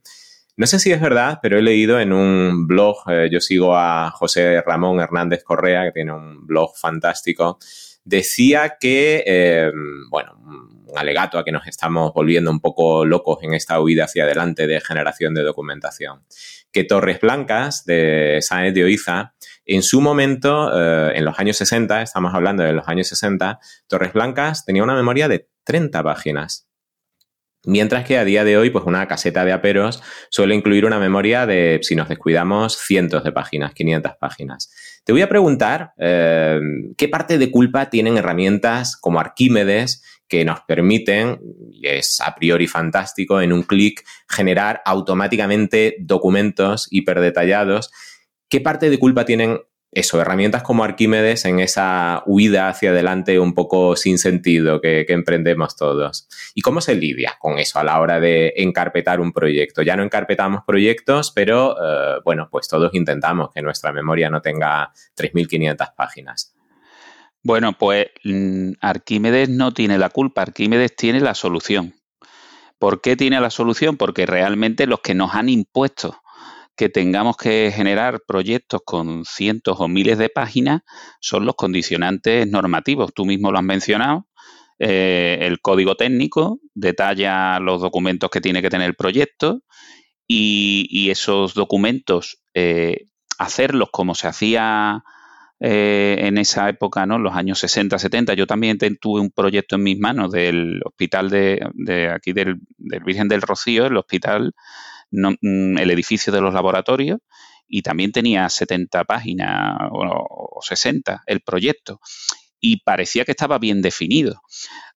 No 0.56 0.66
sé 0.66 0.78
si 0.78 0.92
es 0.92 1.00
verdad, 1.00 1.38
pero 1.40 1.58
he 1.58 1.62
leído 1.62 1.98
en 1.98 2.12
un 2.12 2.66
blog, 2.66 2.96
eh, 3.08 3.28
yo 3.32 3.40
sigo 3.40 3.74
a 3.74 4.10
José 4.10 4.60
Ramón 4.60 5.00
Hernández 5.00 5.42
Correa, 5.42 5.84
que 5.84 5.92
tiene 5.92 6.12
un 6.12 6.46
blog 6.46 6.76
fantástico, 6.76 7.58
decía 8.04 8.76
que, 8.78 9.24
eh, 9.26 9.72
bueno, 10.10 10.36
alegato 10.96 11.38
a 11.38 11.44
que 11.44 11.52
nos 11.52 11.66
estamos 11.66 12.12
volviendo 12.14 12.50
un 12.50 12.60
poco 12.60 13.04
locos 13.04 13.38
en 13.42 13.54
esta 13.54 13.80
huida 13.80 14.04
hacia 14.04 14.24
adelante 14.24 14.66
de 14.66 14.80
generación 14.80 15.34
de 15.34 15.42
documentación. 15.42 16.24
Que 16.72 16.84
Torres 16.84 17.20
Blancas 17.20 17.84
de 17.84 18.38
Sáenz 18.40 18.74
de 18.74 18.84
Oiza, 18.84 19.34
en 19.64 19.82
su 19.82 20.00
momento, 20.00 20.70
eh, 20.74 21.12
en 21.16 21.24
los 21.24 21.38
años 21.38 21.56
60, 21.56 22.02
estamos 22.02 22.34
hablando 22.34 22.62
de 22.62 22.72
los 22.72 22.88
años 22.88 23.08
60, 23.08 23.60
Torres 23.86 24.12
Blancas 24.12 24.64
tenía 24.64 24.82
una 24.82 24.94
memoria 24.94 25.28
de 25.28 25.48
30 25.64 26.02
páginas. 26.02 26.68
Mientras 27.64 28.04
que 28.04 28.18
a 28.18 28.24
día 28.24 28.42
de 28.42 28.56
hoy, 28.56 28.70
pues 28.70 28.84
una 28.86 29.06
caseta 29.06 29.44
de 29.44 29.52
aperos 29.52 30.02
suele 30.30 30.56
incluir 30.56 30.84
una 30.84 30.98
memoria 30.98 31.46
de, 31.46 31.78
si 31.82 31.94
nos 31.94 32.08
descuidamos, 32.08 32.76
cientos 32.76 33.22
de 33.22 33.30
páginas, 33.30 33.72
500 33.72 34.14
páginas. 34.18 34.72
Te 35.04 35.12
voy 35.12 35.22
a 35.22 35.28
preguntar 35.28 35.92
eh, 35.98 36.58
qué 36.96 37.08
parte 37.08 37.38
de 37.38 37.52
culpa 37.52 37.88
tienen 37.88 38.16
herramientas 38.16 38.96
como 38.96 39.20
Arquímedes 39.20 40.02
que 40.32 40.46
nos 40.46 40.60
permiten, 40.62 41.40
y 41.70 41.86
es 41.86 42.18
a 42.22 42.34
priori 42.34 42.66
fantástico, 42.66 43.42
en 43.42 43.52
un 43.52 43.64
clic 43.64 44.02
generar 44.26 44.80
automáticamente 44.86 45.96
documentos 46.00 46.88
hiperdetallados. 46.90 47.90
¿Qué 48.48 48.62
parte 48.62 48.88
de 48.88 48.98
culpa 48.98 49.26
tienen 49.26 49.58
eso, 49.90 50.18
herramientas 50.22 50.62
como 50.62 50.84
Arquímedes 50.84 51.44
en 51.44 51.60
esa 51.60 52.22
huida 52.24 52.70
hacia 52.70 52.92
adelante 52.92 53.38
un 53.38 53.52
poco 53.52 53.94
sin 53.94 54.16
sentido 54.16 54.80
que, 54.80 55.04
emprendemos 55.06 55.76
todos. 55.76 56.26
¿Y 56.54 56.62
cómo 56.62 56.80
se 56.80 56.94
lidia 56.94 57.36
con 57.38 57.58
eso 57.58 57.78
a 57.78 57.84
la 57.84 58.00
hora 58.00 58.18
de 58.18 58.54
encarpetar 58.56 59.20
un 59.20 59.32
proyecto? 59.32 59.82
Ya 59.82 59.94
no 59.94 60.02
encarpetamos 60.02 60.62
proyectos, 60.66 61.30
pero 61.30 61.76
eh, 61.76 62.20
bueno, 62.24 62.48
pues 62.50 62.68
todos 62.68 62.94
intentamos 62.94 63.50
que 63.54 63.60
nuestra 63.60 63.92
memoria 63.92 64.30
no 64.30 64.40
tenga 64.40 64.94
3.500 65.14 65.94
páginas. 65.94 66.51
Bueno, 67.44 67.72
pues 67.72 68.06
mm, 68.24 68.72
Arquímedes 68.80 69.48
no 69.48 69.72
tiene 69.72 69.98
la 69.98 70.10
culpa, 70.10 70.42
Arquímedes 70.42 70.94
tiene 70.94 71.20
la 71.20 71.34
solución. 71.34 71.94
¿Por 72.78 73.00
qué 73.00 73.16
tiene 73.16 73.40
la 73.40 73.50
solución? 73.50 73.96
Porque 73.96 74.26
realmente 74.26 74.86
los 74.86 75.00
que 75.00 75.14
nos 75.14 75.34
han 75.34 75.48
impuesto 75.48 76.20
que 76.76 76.88
tengamos 76.88 77.36
que 77.36 77.72
generar 77.74 78.22
proyectos 78.26 78.80
con 78.84 79.24
cientos 79.24 79.76
o 79.78 79.88
miles 79.88 80.18
de 80.18 80.30
páginas 80.30 80.82
son 81.20 81.44
los 81.44 81.54
condicionantes 81.54 82.48
normativos. 82.48 83.12
Tú 83.14 83.24
mismo 83.24 83.52
lo 83.52 83.58
has 83.58 83.64
mencionado. 83.64 84.26
Eh, 84.78 85.38
el 85.42 85.60
código 85.60 85.96
técnico 85.96 86.58
detalla 86.74 87.60
los 87.60 87.80
documentos 87.80 88.30
que 88.30 88.40
tiene 88.40 88.62
que 88.62 88.70
tener 88.70 88.88
el 88.88 88.96
proyecto 88.96 89.60
y, 90.26 91.10
esos 91.10 91.54
documentos, 91.54 92.42
eh, 92.54 93.06
hacerlos 93.38 93.90
como 93.92 94.14
se 94.14 94.28
hacía 94.28 95.04
eh, 95.62 96.16
en 96.18 96.38
esa 96.38 96.68
época, 96.68 97.06
¿no? 97.06 97.18
Los 97.18 97.34
años 97.34 97.58
60, 97.60 97.98
70. 97.98 98.34
Yo 98.34 98.46
también 98.46 98.78
tuve 99.00 99.20
un 99.20 99.30
proyecto 99.30 99.76
en 99.76 99.84
mis 99.84 99.98
manos 99.98 100.32
del 100.32 100.80
hospital 100.84 101.30
de, 101.30 102.10
aquí 102.14 102.32
del, 102.32 102.60
Virgen 102.78 103.28
del 103.28 103.42
Rocío, 103.42 103.86
el 103.86 103.96
hospital 103.96 104.52
Mm, 105.12 105.78
el 105.78 105.90
edificio 105.90 106.32
de 106.32 106.40
los 106.40 106.54
laboratorios 106.54 107.20
y 107.68 107.82
también 107.82 108.12
tenía 108.12 108.48
70 108.48 109.04
páginas 109.04 109.76
o, 109.92 110.58
60 110.62 111.22
el 111.26 111.40
proyecto 111.42 112.00
y 112.60 112.82
parecía 112.82 113.24
que 113.24 113.32
estaba 113.32 113.58
bien 113.58 113.82
definido. 113.82 114.40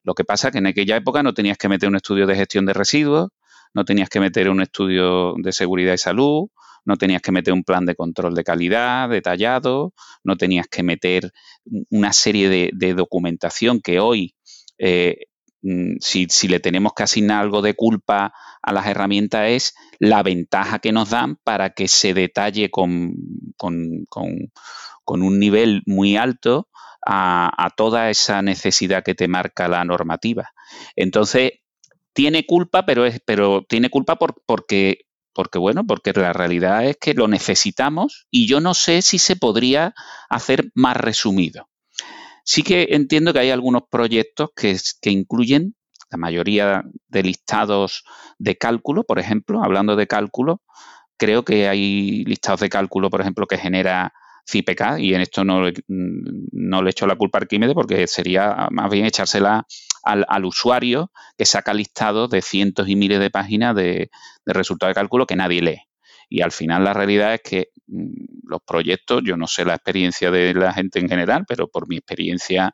Lo 0.03 0.15
que 0.15 0.23
pasa 0.23 0.47
es 0.47 0.53
que 0.53 0.57
en 0.59 0.67
aquella 0.67 0.95
época 0.97 1.21
no 1.23 1.33
tenías 1.33 1.57
que 1.57 1.69
meter 1.69 1.89
un 1.89 1.95
estudio 1.97 2.25
de 2.25 2.35
gestión 2.35 2.65
de 2.65 2.73
residuos, 2.73 3.29
no 3.73 3.85
tenías 3.85 4.09
que 4.09 4.19
meter 4.19 4.49
un 4.49 4.61
estudio 4.61 5.35
de 5.37 5.51
seguridad 5.51 5.93
y 5.93 5.97
salud, 5.97 6.47
no 6.85 6.97
tenías 6.97 7.21
que 7.21 7.31
meter 7.31 7.53
un 7.53 7.63
plan 7.63 7.85
de 7.85 7.95
control 7.95 8.35
de 8.35 8.43
calidad 8.43 9.09
detallado, 9.09 9.93
no 10.23 10.35
tenías 10.37 10.67
que 10.67 10.83
meter 10.83 11.31
una 11.89 12.13
serie 12.13 12.49
de, 12.49 12.93
documentación 12.93 13.81
que 13.81 13.99
hoy 13.99 14.35
eh, 14.77 15.27
Mm, 15.61 15.97
si, 15.99 16.47
le 16.47 16.59
tenemos 16.59 16.93
que 16.93 17.03
asignar 17.03 17.41
algo 17.41 17.61
de 17.61 17.73
culpa 17.73 18.33
a 18.61 18.71
las 18.71 18.85
herramientas 18.87 19.49
es 19.49 19.75
la 19.99 20.21
ventaja 20.23 20.79
que 20.79 20.91
nos 20.91 21.09
dan 21.09 21.37
para 21.43 21.71
que 21.71 21.87
se 21.87 22.13
detalle 22.13 22.69
con, 22.69 23.15
un 25.05 25.39
nivel 25.39 25.81
muy 25.85 26.15
alto 26.15 26.69
a, 27.05 27.69
toda 27.75 28.09
esa 28.09 28.41
necesidad 28.41 29.03
que 29.03 29.15
te 29.15 29.27
marca 29.27 29.67
la 29.67 29.83
normativa. 29.83 30.51
Entonces, 30.95 31.51
tiene 32.13 32.45
culpa, 32.45 32.85
pero, 32.85 33.05
es, 33.05 33.19
pero 33.25 33.63
tiene 33.67 33.89
culpa 33.89 34.17
porque, 34.17 35.06
porque, 35.37 35.59
bueno, 35.59 35.85
porque 35.85 36.13
la 36.13 36.33
realidad 36.33 36.83
es 36.83 36.97
que 36.97 37.13
lo 37.13 37.27
necesitamos 37.27 38.25
y 38.31 38.47
yo 38.47 38.59
no 38.59 38.73
sé 38.73 39.03
si 39.03 39.19
se 39.19 39.35
podría 39.35 39.93
hacer 40.31 40.71
más 40.73 40.97
resumido. 40.97 41.69
Sí 42.43 42.63
que 42.63 42.87
entiendo 42.89 43.33
que 43.33 43.39
hay 43.39 43.51
algunos 43.51 43.83
proyectos 43.87 44.49
que, 44.55 44.79
incluyen 45.11 45.75
la 46.09 46.17
mayoría 46.17 46.81
de 47.07 47.21
listados 47.21 48.03
de 48.39 48.57
cálculo, 48.57 49.03
por 49.03 49.19
ejemplo, 49.19 49.63
hablando 49.63 49.95
de 49.95 50.07
cálculo, 50.07 50.63
creo 51.17 51.45
que 51.45 51.67
hay 51.67 52.25
listados 52.25 52.61
de 52.61 52.69
cálculo, 52.69 53.11
por 53.11 53.21
ejemplo, 53.21 53.45
que 53.45 53.59
genera 53.59 54.13
CIPK 54.49 54.99
y 54.99 55.13
en 55.13 55.21
esto 55.21 55.43
no, 55.43 55.63
no 55.87 56.81
le 56.81 56.89
echo 56.89 57.05
la 57.05 57.15
culpa 57.15 57.37
a 57.37 57.41
Arquímedes 57.41 57.73
porque 57.73 58.07
sería 58.07 58.67
más 58.71 58.89
bien 58.89 59.05
echársela 59.05 59.65
al, 60.03 60.45
usuario 60.45 61.11
que 61.37 61.45
saca 61.45 61.73
listados 61.73 62.29
de 62.29 62.41
cientos 62.41 62.87
y 62.87 62.95
miles 62.95 63.19
de 63.19 63.29
páginas 63.29 63.75
de, 63.75 64.09
de 64.45 64.53
resultados 64.53 64.91
de 64.91 64.99
cálculo 64.99 65.25
que 65.25 65.35
nadie 65.35 65.61
lee. 65.61 65.81
Y 66.29 66.41
al 66.41 66.51
final 66.51 66.83
la 66.83 66.93
realidad 66.93 67.33
es 67.33 67.41
que 67.41 67.69
mm, 67.87 68.49
los 68.49 68.61
proyectos, 68.65 69.21
yo 69.25 69.35
no 69.35 69.47
sé 69.47 69.65
la 69.65 69.75
experiencia 69.75 70.31
de 70.31 70.53
la 70.53 70.73
gente 70.73 70.99
en 70.99 71.09
general, 71.09 71.43
pero 71.47 71.67
por 71.67 71.87
mi 71.87 71.97
experiencia 71.97 72.73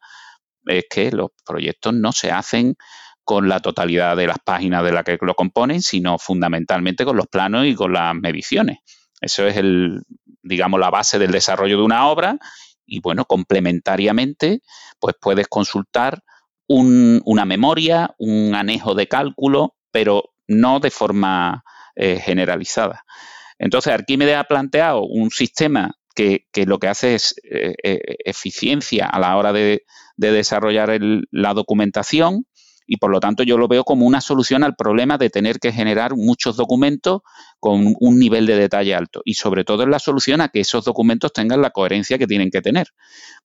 es 0.65 0.85
que 0.89 1.11
los 1.11 1.31
proyectos 1.45 1.93
no 1.93 2.11
se 2.11 2.31
hacen 2.31 2.75
con 3.23 3.47
la 3.47 3.59
totalidad 3.61 4.17
de 4.17 4.27
las 4.27 4.39
páginas 4.39 4.83
de 4.83 4.91
las 4.91 5.03
que 5.03 5.17
lo 5.21 5.33
componen, 5.33 5.81
sino 5.81 6.17
fundamentalmente 6.17 7.05
con 7.05 7.17
los 7.17 7.27
planos 7.27 7.65
y 7.65 7.73
con 7.73 7.93
las 7.93 8.13
mediciones. 8.15 8.79
Eso 9.21 9.47
es 9.47 9.55
el, 9.55 10.01
digamos, 10.43 10.79
la 10.79 10.89
base 10.89 11.17
del 11.17 11.31
desarrollo 11.31 11.77
de 11.77 11.83
una 11.83 12.07
obra 12.07 12.37
y 12.85 12.99
bueno, 12.99 13.25
complementariamente, 13.25 14.61
pues 14.99 15.15
puedes 15.19 15.47
consultar 15.47 16.21
una 16.67 17.45
memoria, 17.45 18.13
un 18.17 18.55
anejo 18.55 18.95
de 18.95 19.07
cálculo, 19.07 19.75
pero 19.91 20.33
no 20.47 20.79
de 20.79 20.91
forma 20.91 21.63
eh, 21.95 22.19
generalizada. 22.19 23.03
Entonces, 23.59 23.93
Arquímedes 23.93 24.37
ha 24.37 24.45
planteado 24.45 25.03
un 25.03 25.29
sistema 25.29 25.95
que, 26.15 26.47
lo 26.65 26.79
que 26.79 26.87
hace 26.87 27.15
es 27.15 27.35
eh, 27.43 27.75
eh, 27.83 27.99
eficiencia 28.25 29.07
a 29.07 29.19
la 29.19 29.35
hora 29.37 29.53
de, 29.53 29.83
desarrollar 30.15 30.99
la 31.31 31.53
documentación 31.53 32.45
y 32.87 32.97
por 32.97 33.11
lo 33.11 33.19
tanto 33.19 33.43
yo 33.43 33.57
lo 33.57 33.67
veo 33.67 33.83
como 33.83 34.05
una 34.05 34.21
solución 34.21 34.63
al 34.63 34.75
problema 34.75 35.17
de 35.17 35.29
tener 35.29 35.59
que 35.59 35.71
generar 35.71 36.15
muchos 36.15 36.55
documentos 36.55 37.21
con 37.59 37.95
un 37.99 38.19
nivel 38.19 38.45
de 38.45 38.55
detalle 38.55 38.95
alto 38.95 39.21
y 39.25 39.35
sobre 39.35 39.63
todo 39.63 39.83
es 39.83 39.89
la 39.89 39.99
solución 39.99 40.41
a 40.41 40.49
que 40.49 40.59
esos 40.59 40.85
documentos 40.85 41.31
tengan 41.33 41.61
la 41.61 41.71
coherencia 41.71 42.17
que 42.17 42.27
tienen 42.27 42.49
que 42.51 42.61
tener 42.61 42.87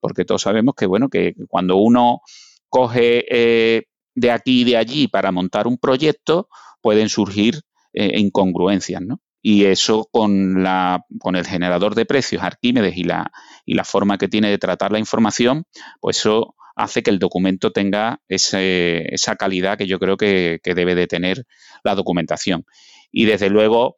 porque 0.01 0.25
todos 0.25 0.43
sabemos 0.43 0.75
que 0.75 0.87
bueno 0.87 1.09
que 1.09 1.35
cuando 1.49 1.77
uno 1.77 2.21
coge 2.69 3.25
eh, 3.31 3.85
de 4.15 4.31
aquí 4.31 4.63
y 4.63 4.65
de 4.65 4.77
allí 4.77 5.09
para 5.09 5.33
montar 5.33 5.67
un 5.67 5.79
proyecto 5.79 6.49
pueden 6.81 7.09
surgir 7.09 7.61
eh, 7.93 8.19
incongruencias 8.19 9.03
¿no? 9.03 9.21
y 9.41 9.65
eso 9.65 10.09
con, 10.11 10.63
la, 10.63 11.05
con 11.21 11.37
el 11.37 11.47
generador 11.47 11.95
de 11.95 12.07
precios 12.07 12.43
Arquímedes 12.43 12.97
y 12.97 13.05
la, 13.05 13.31
y 13.65 13.75
la 13.75 13.85
forma 13.85 14.19
que 14.19 14.29
tiene 14.29 14.51
de 14.51 14.59
tratar 14.59 14.93
la 14.93 14.99
información 14.99 15.65
pues 16.01 16.19
eso 16.19 16.55
hace 16.79 17.03
que 17.03 17.11
el 17.11 17.19
documento 17.19 17.73
tenga 17.73 18.21
esa 18.29 19.37
calidad 19.37 19.77
que 19.77 19.89
yo 19.89 19.99
creo 19.99 20.17
que, 20.17 20.61
debe 20.63 20.95
de 20.95 21.09
tener 21.09 21.45
la 21.83 21.97
documentación. 21.97 22.65
Y 23.11 23.25
desde 23.25 23.51
luego, 23.51 23.97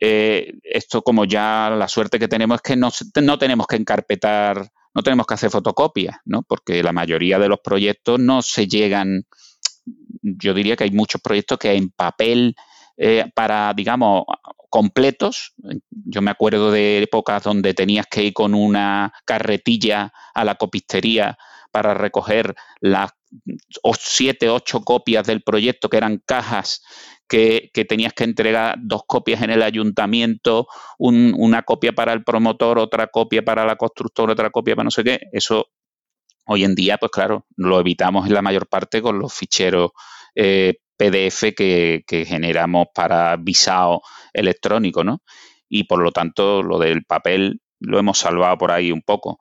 eh, 0.00 0.52
esto 0.62 1.02
como 1.02 1.24
ya 1.24 1.74
la 1.76 1.88
suerte 1.88 2.20
que 2.20 2.28
tenemos 2.28 2.56
es 2.56 2.62
que 2.62 2.76
no, 2.76 2.90
no, 3.20 3.36
tenemos 3.36 3.66
que 3.66 3.76
encarpetar, 3.76 4.70
no 4.94 5.02
tenemos 5.02 5.26
que 5.26 5.34
hacer 5.34 5.50
fotocopias, 5.50 6.18
¿no? 6.24 6.44
Porque 6.44 6.84
la 6.84 6.92
mayoría 6.92 7.40
de 7.40 7.48
los 7.48 7.58
proyectos 7.64 8.20
no 8.20 8.42
se 8.42 8.68
llegan, 8.68 9.26
yo 10.22 10.54
diría 10.54 10.76
que 10.76 10.84
hay 10.84 10.92
muchos 10.92 11.20
proyectos 11.20 11.58
que 11.58 11.72
en 11.72 11.90
papel 11.90 12.54
eh, 12.96 13.24
para, 13.34 13.74
digamos, 13.74 14.22
completos. 14.68 15.52
Yo 15.90 16.22
me 16.22 16.30
acuerdo 16.30 16.70
de 16.70 17.02
épocas 17.02 17.42
donde 17.42 17.74
tenías 17.74 18.06
que 18.06 18.22
ir 18.22 18.32
con 18.32 18.54
una 18.54 19.12
carretilla 19.24 20.12
a 20.32 20.44
la 20.44 20.54
copistería 20.54 21.36
para 21.70 21.94
recoger 21.94 22.54
las 22.80 23.10
siete, 23.98 24.48
ocho 24.48 24.82
copias 24.82 25.26
del 25.26 25.42
proyecto, 25.42 25.88
que 25.88 25.96
eran 25.96 26.22
cajas 26.26 26.82
que, 27.30 27.70
tenías 27.88 28.12
que 28.12 28.24
entregar 28.24 28.76
dos 28.80 29.02
copias 29.06 29.42
en 29.42 29.50
el 29.50 29.62
ayuntamiento, 29.62 30.66
una 30.98 31.62
copia 31.62 31.92
para 31.92 32.12
el 32.12 32.24
promotor, 32.24 32.78
otra 32.78 33.06
copia 33.06 33.44
para 33.44 33.64
la 33.64 33.76
constructora, 33.76 34.32
otra 34.32 34.50
copia 34.50 34.74
para 34.74 34.84
no 34.84 34.90
sé 34.90 35.04
qué. 35.04 35.20
Eso 35.32 35.68
hoy 36.46 36.64
en 36.64 36.74
día, 36.74 36.98
pues 36.98 37.12
claro, 37.12 37.46
lo 37.56 37.78
evitamos 37.78 38.26
en 38.26 38.34
la 38.34 38.42
mayor 38.42 38.66
parte 38.66 39.00
con 39.00 39.20
los 39.20 39.32
ficheros 39.32 39.92
eh, 40.34 40.74
PDF 40.96 41.54
que, 41.56 42.02
que, 42.06 42.24
generamos 42.26 42.88
para 42.92 43.36
visado 43.36 44.02
electrónico, 44.32 45.04
¿no? 45.04 45.22
Y 45.68 45.84
por 45.84 46.02
lo 46.02 46.10
tanto, 46.10 46.62
lo 46.62 46.78
del 46.78 47.04
papel 47.04 47.60
lo 47.78 47.98
hemos 47.98 48.18
salvado 48.18 48.58
por 48.58 48.72
ahí 48.72 48.90
un 48.90 49.02
poco. 49.02 49.38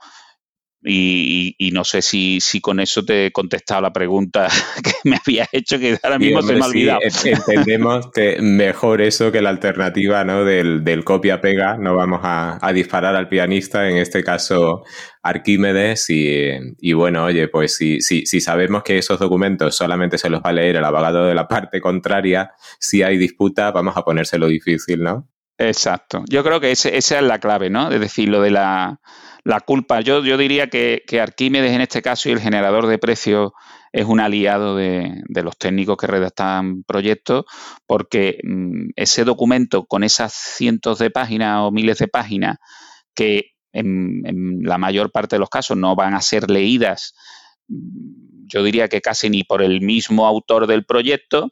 Y, 0.81 1.71
no 1.73 1.83
sé 1.83 2.01
si, 2.01 2.39
si, 2.39 2.61
con 2.61 2.79
eso 2.79 3.03
te 3.03 3.25
he 3.25 3.31
contestado 3.31 3.81
la 3.81 3.91
pregunta 3.91 4.47
que 4.83 4.93
me 5.03 5.17
había 5.17 5.45
hecho, 5.51 5.77
que 5.77 5.97
ahora 6.01 6.17
mismo 6.17 6.41
se 6.41 6.53
me 6.53 6.61
ha 6.61 6.67
olvidado. 6.67 6.99
entendemos 7.25 8.09
que 8.11 8.37
mejor 8.41 9.01
eso 9.01 9.31
que 9.31 9.41
la 9.41 9.49
alternativa 9.49 10.23
¿no? 10.23 10.45
del, 10.45 10.85
del 10.85 11.03
copia-pega. 11.03 11.77
No 11.77 11.95
vamos 11.95 12.21
a, 12.23 12.59
disparar 12.73 13.15
al 13.15 13.27
pianista, 13.27 13.89
en 13.89 13.97
este 13.97 14.23
caso 14.23 14.83
Arquímedes. 15.21 16.05
Y, 16.09 16.93
bueno, 16.93 17.25
oye, 17.25 17.49
pues 17.49 17.75
si, 17.75 17.99
si, 17.99 18.25
si, 18.25 18.39
sabemos 18.39 18.83
que 18.83 18.97
esos 18.97 19.19
documentos 19.19 19.75
solamente 19.75 20.17
se 20.17 20.29
los 20.29 20.41
va 20.41 20.51
a 20.51 20.53
leer 20.53 20.77
el 20.77 20.85
abogado 20.85 21.25
de 21.25 21.35
la 21.35 21.47
parte 21.47 21.81
contraria, 21.81 22.51
si 22.79 23.03
hay 23.03 23.17
disputa, 23.17 23.71
vamos 23.71 23.97
a 23.97 24.03
ponérselo 24.03 24.47
difícil, 24.47 25.03
¿no? 25.03 25.27
Exacto. 25.57 26.23
Yo 26.29 26.41
creo 26.41 26.61
que 26.61 26.71
esa 26.71 26.89
es 26.89 27.11
la 27.21 27.39
clave, 27.39 27.69
¿no? 27.69 27.91
Es 27.91 27.99
decir, 27.99 28.29
lo 28.29 28.41
de 28.41 28.51
la 28.51 29.01
la 29.43 29.59
culpa. 29.61 30.01
Yo, 30.01 30.23
yo 30.23 30.37
diría 30.37 30.69
que, 30.69 31.03
Arquímedes 31.21 31.71
en 31.71 31.81
este 31.81 32.01
caso 32.01 32.29
y 32.29 32.33
el 32.33 32.39
generador 32.39 32.87
de 32.87 32.97
precios 32.97 33.51
es 33.91 34.05
un 34.05 34.19
aliado 34.19 34.75
de, 34.75 35.23
los 35.27 35.57
técnicos 35.57 35.97
que 35.97 36.07
redactan 36.07 36.83
proyectos, 36.83 37.45
porque 37.87 38.39
mm, 38.43 38.89
ese 38.95 39.23
documento 39.23 39.85
con 39.85 40.03
esas 40.03 40.33
cientos 40.33 40.99
de 40.99 41.09
páginas 41.09 41.59
o 41.61 41.71
miles 41.71 41.97
de 41.97 42.07
páginas 42.07 42.57
que 43.15 43.51
en, 43.73 44.61
la 44.63 44.77
mayor 44.77 45.11
parte 45.11 45.35
de 45.35 45.39
los 45.39 45.49
casos 45.49 45.77
no 45.77 45.95
van 45.95 46.13
a 46.13 46.21
ser 46.21 46.49
leídas, 46.49 47.13
mm, 47.67 48.47
yo 48.51 48.63
diría 48.63 48.87
que 48.87 49.01
casi 49.01 49.29
ni 49.29 49.43
por 49.43 49.61
el 49.61 49.81
mismo 49.81 50.27
autor 50.27 50.67
del 50.67 50.85
proyecto, 50.85 51.51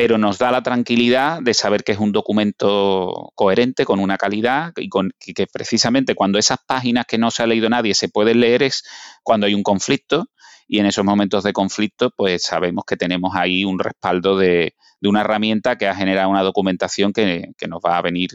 pero 0.00 0.16
nos 0.16 0.38
da 0.38 0.50
la 0.50 0.62
tranquilidad 0.62 1.42
de 1.42 1.52
saber 1.52 1.84
que 1.84 1.92
es 1.92 1.98
un 1.98 2.10
documento 2.10 3.32
coherente, 3.34 3.84
con 3.84 4.00
una 4.00 4.16
calidad 4.16 4.72
y 4.78 4.88
con, 4.88 5.10
que 5.18 5.46
precisamente 5.46 6.14
cuando 6.14 6.38
esas 6.38 6.56
páginas 6.66 7.04
que 7.04 7.18
no 7.18 7.30
se 7.30 7.42
ha 7.42 7.46
leído 7.46 7.68
nadie 7.68 7.92
se 7.92 8.08
pueden 8.08 8.40
leer 8.40 8.62
es 8.62 8.82
cuando 9.22 9.46
hay 9.46 9.52
un 9.52 9.62
conflicto 9.62 10.28
y 10.66 10.78
en 10.78 10.86
esos 10.86 11.04
momentos 11.04 11.44
de 11.44 11.52
conflicto 11.52 12.14
pues 12.16 12.44
sabemos 12.44 12.84
que 12.86 12.96
tenemos 12.96 13.32
ahí 13.36 13.62
un 13.66 13.78
respaldo 13.78 14.38
de, 14.38 14.72
una 15.02 15.20
herramienta 15.20 15.76
que 15.76 15.86
ha 15.86 15.94
generado 15.94 16.30
una 16.30 16.44
documentación 16.44 17.12
que, 17.12 17.52
que 17.58 17.68
nos 17.68 17.80
va 17.84 17.98
a 17.98 18.02
venir 18.02 18.30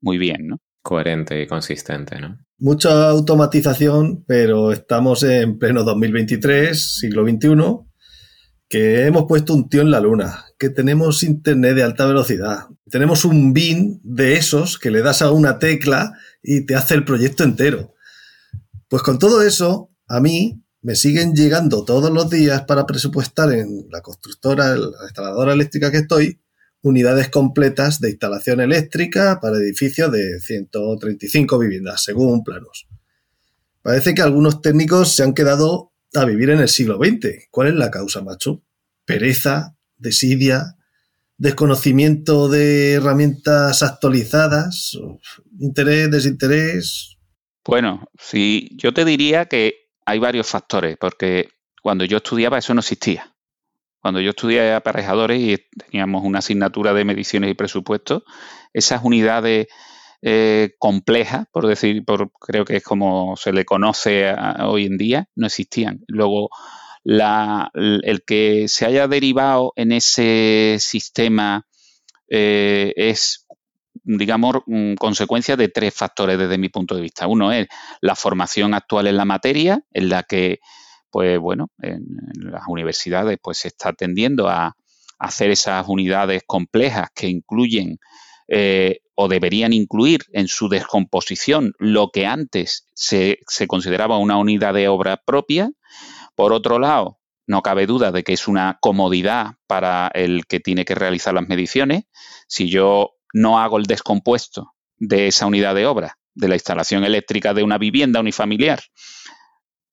muy 0.00 0.18
bien, 0.18 0.48
¿no? 0.48 0.56
Coherente 0.82 1.40
y 1.40 1.46
consistente, 1.46 2.20
¿no? 2.20 2.38
Mucha 2.58 3.08
automatización, 3.08 4.24
pero 4.26 4.72
estamos 4.72 5.22
en 5.22 5.60
pleno 5.60 5.84
2023, 5.84 6.98
siglo 6.98 7.24
XXI, 7.24 7.93
que 8.68 9.06
hemos 9.06 9.26
puesto 9.26 9.54
un 9.54 9.68
tío 9.68 9.82
en 9.82 9.90
la 9.90 10.00
luna, 10.00 10.44
que 10.58 10.70
tenemos 10.70 11.22
internet 11.22 11.76
de 11.76 11.82
alta 11.82 12.06
velocidad, 12.06 12.66
tenemos 12.90 13.24
un 13.24 13.52
bin 13.52 14.00
de 14.02 14.34
esos 14.34 14.78
que 14.78 14.90
le 14.90 15.02
das 15.02 15.22
a 15.22 15.30
una 15.30 15.58
tecla 15.58 16.12
y 16.42 16.66
te 16.66 16.74
hace 16.74 16.94
el 16.94 17.04
proyecto 17.04 17.44
entero. 17.44 17.94
Pues 18.88 19.02
con 19.02 19.18
todo 19.18 19.42
eso, 19.42 19.90
a 20.06 20.20
mí 20.20 20.62
me 20.82 20.94
siguen 20.94 21.34
llegando 21.34 21.84
todos 21.84 22.10
los 22.10 22.28
días 22.28 22.64
para 22.64 22.84
presupuestar 22.84 23.52
en 23.52 23.86
la 23.90 24.02
constructora, 24.02 24.76
la 24.76 25.04
instaladora 25.04 25.54
eléctrica 25.54 25.90
que 25.90 25.98
estoy, 25.98 26.40
unidades 26.82 27.30
completas 27.30 28.00
de 28.00 28.10
instalación 28.10 28.60
eléctrica 28.60 29.40
para 29.40 29.56
edificios 29.56 30.12
de 30.12 30.38
135 30.40 31.58
viviendas, 31.58 32.04
según 32.04 32.44
planos. 32.44 32.86
Parece 33.80 34.14
que 34.14 34.20
algunos 34.20 34.60
técnicos 34.60 35.16
se 35.16 35.22
han 35.22 35.32
quedado 35.32 35.93
a 36.14 36.24
vivir 36.24 36.50
en 36.50 36.60
el 36.60 36.68
siglo 36.68 36.98
XX. 36.98 37.48
¿Cuál 37.50 37.68
es 37.68 37.74
la 37.74 37.90
causa, 37.90 38.22
macho? 38.22 38.62
Pereza, 39.04 39.76
desidia, 39.96 40.76
desconocimiento 41.36 42.48
de 42.48 42.94
herramientas 42.94 43.82
actualizadas, 43.82 44.98
interés, 45.58 46.10
desinterés. 46.10 47.18
Bueno, 47.64 48.08
sí, 48.18 48.70
yo 48.76 48.92
te 48.92 49.04
diría 49.04 49.46
que 49.46 49.88
hay 50.06 50.18
varios 50.18 50.46
factores, 50.46 50.96
porque 50.98 51.48
cuando 51.82 52.04
yo 52.04 52.18
estudiaba 52.18 52.58
eso 52.58 52.74
no 52.74 52.80
existía. 52.80 53.34
Cuando 54.00 54.20
yo 54.20 54.30
estudié 54.30 54.74
aparejadores 54.74 55.40
y 55.40 55.56
teníamos 55.78 56.24
una 56.24 56.40
asignatura 56.40 56.92
de 56.92 57.06
mediciones 57.06 57.50
y 57.50 57.54
presupuestos, 57.54 58.22
esas 58.74 59.02
unidades 59.02 59.68
eh, 60.26 60.74
complejas, 60.78 61.46
por 61.52 61.66
decir, 61.66 62.02
creo 62.40 62.64
que 62.64 62.76
es 62.76 62.82
como 62.82 63.36
se 63.36 63.52
le 63.52 63.66
conoce 63.66 64.34
hoy 64.60 64.86
en 64.86 64.96
día, 64.96 65.28
no 65.34 65.46
existían. 65.46 66.02
Luego, 66.08 66.48
el 67.04 68.22
que 68.26 68.66
se 68.68 68.86
haya 68.86 69.06
derivado 69.06 69.74
en 69.76 69.92
ese 69.92 70.78
sistema 70.80 71.66
eh, 72.30 72.94
es, 72.96 73.46
digamos, 74.02 74.62
mm, 74.64 74.94
consecuencia 74.94 75.56
de 75.58 75.68
tres 75.68 75.92
factores 75.92 76.38
desde 76.38 76.56
mi 76.56 76.70
punto 76.70 76.94
de 76.94 77.02
vista. 77.02 77.26
Uno 77.26 77.52
es 77.52 77.66
la 78.00 78.14
formación 78.14 78.72
actual 78.72 79.08
en 79.08 79.18
la 79.18 79.26
materia, 79.26 79.82
en 79.92 80.08
la 80.08 80.22
que, 80.22 80.60
pues 81.10 81.38
bueno, 81.38 81.70
en, 81.82 82.02
las 82.50 82.62
universidades 82.66 83.36
pues 83.42 83.58
se 83.58 83.68
está 83.68 83.92
tendiendo 83.92 84.48
a 84.48 84.74
hacer 85.18 85.50
esas 85.50 85.86
unidades 85.86 86.44
complejas 86.46 87.10
que 87.14 87.28
incluyen 87.28 87.98
eh, 88.48 89.00
o 89.14 89.28
deberían 89.28 89.72
incluir 89.72 90.22
en 90.32 90.48
su 90.48 90.68
descomposición 90.68 91.72
lo 91.78 92.10
que 92.12 92.26
antes 92.26 92.88
se, 92.94 93.38
se, 93.46 93.66
consideraba 93.66 94.18
una 94.18 94.36
unidad 94.38 94.74
de 94.74 94.88
obra 94.88 95.16
propia 95.24 95.70
por 96.34 96.52
otro 96.52 96.78
lado, 96.78 97.20
no 97.46 97.62
cabe 97.62 97.86
duda 97.86 98.10
de 98.10 98.22
que 98.24 98.32
es 98.32 98.48
una 98.48 98.78
comodidad 98.80 99.54
para 99.66 100.10
el 100.14 100.46
que 100.46 100.60
tiene 100.60 100.84
que 100.84 100.94
realizar 100.94 101.34
las 101.34 101.48
mediciones. 101.48 102.04
Si 102.48 102.68
yo 102.68 103.12
no 103.32 103.60
hago 103.60 103.78
el 103.78 103.84
descompuesto 103.84 104.72
de 104.96 105.28
esa 105.28 105.46
unidad 105.46 105.74
de 105.74 105.86
obra, 105.86 106.18
de 106.34 106.48
la 106.48 106.54
instalación 106.54 107.04
eléctrica 107.04 107.54
de 107.54 107.62
una 107.62 107.78
vivienda 107.78 108.20
unifamiliar, 108.20 108.80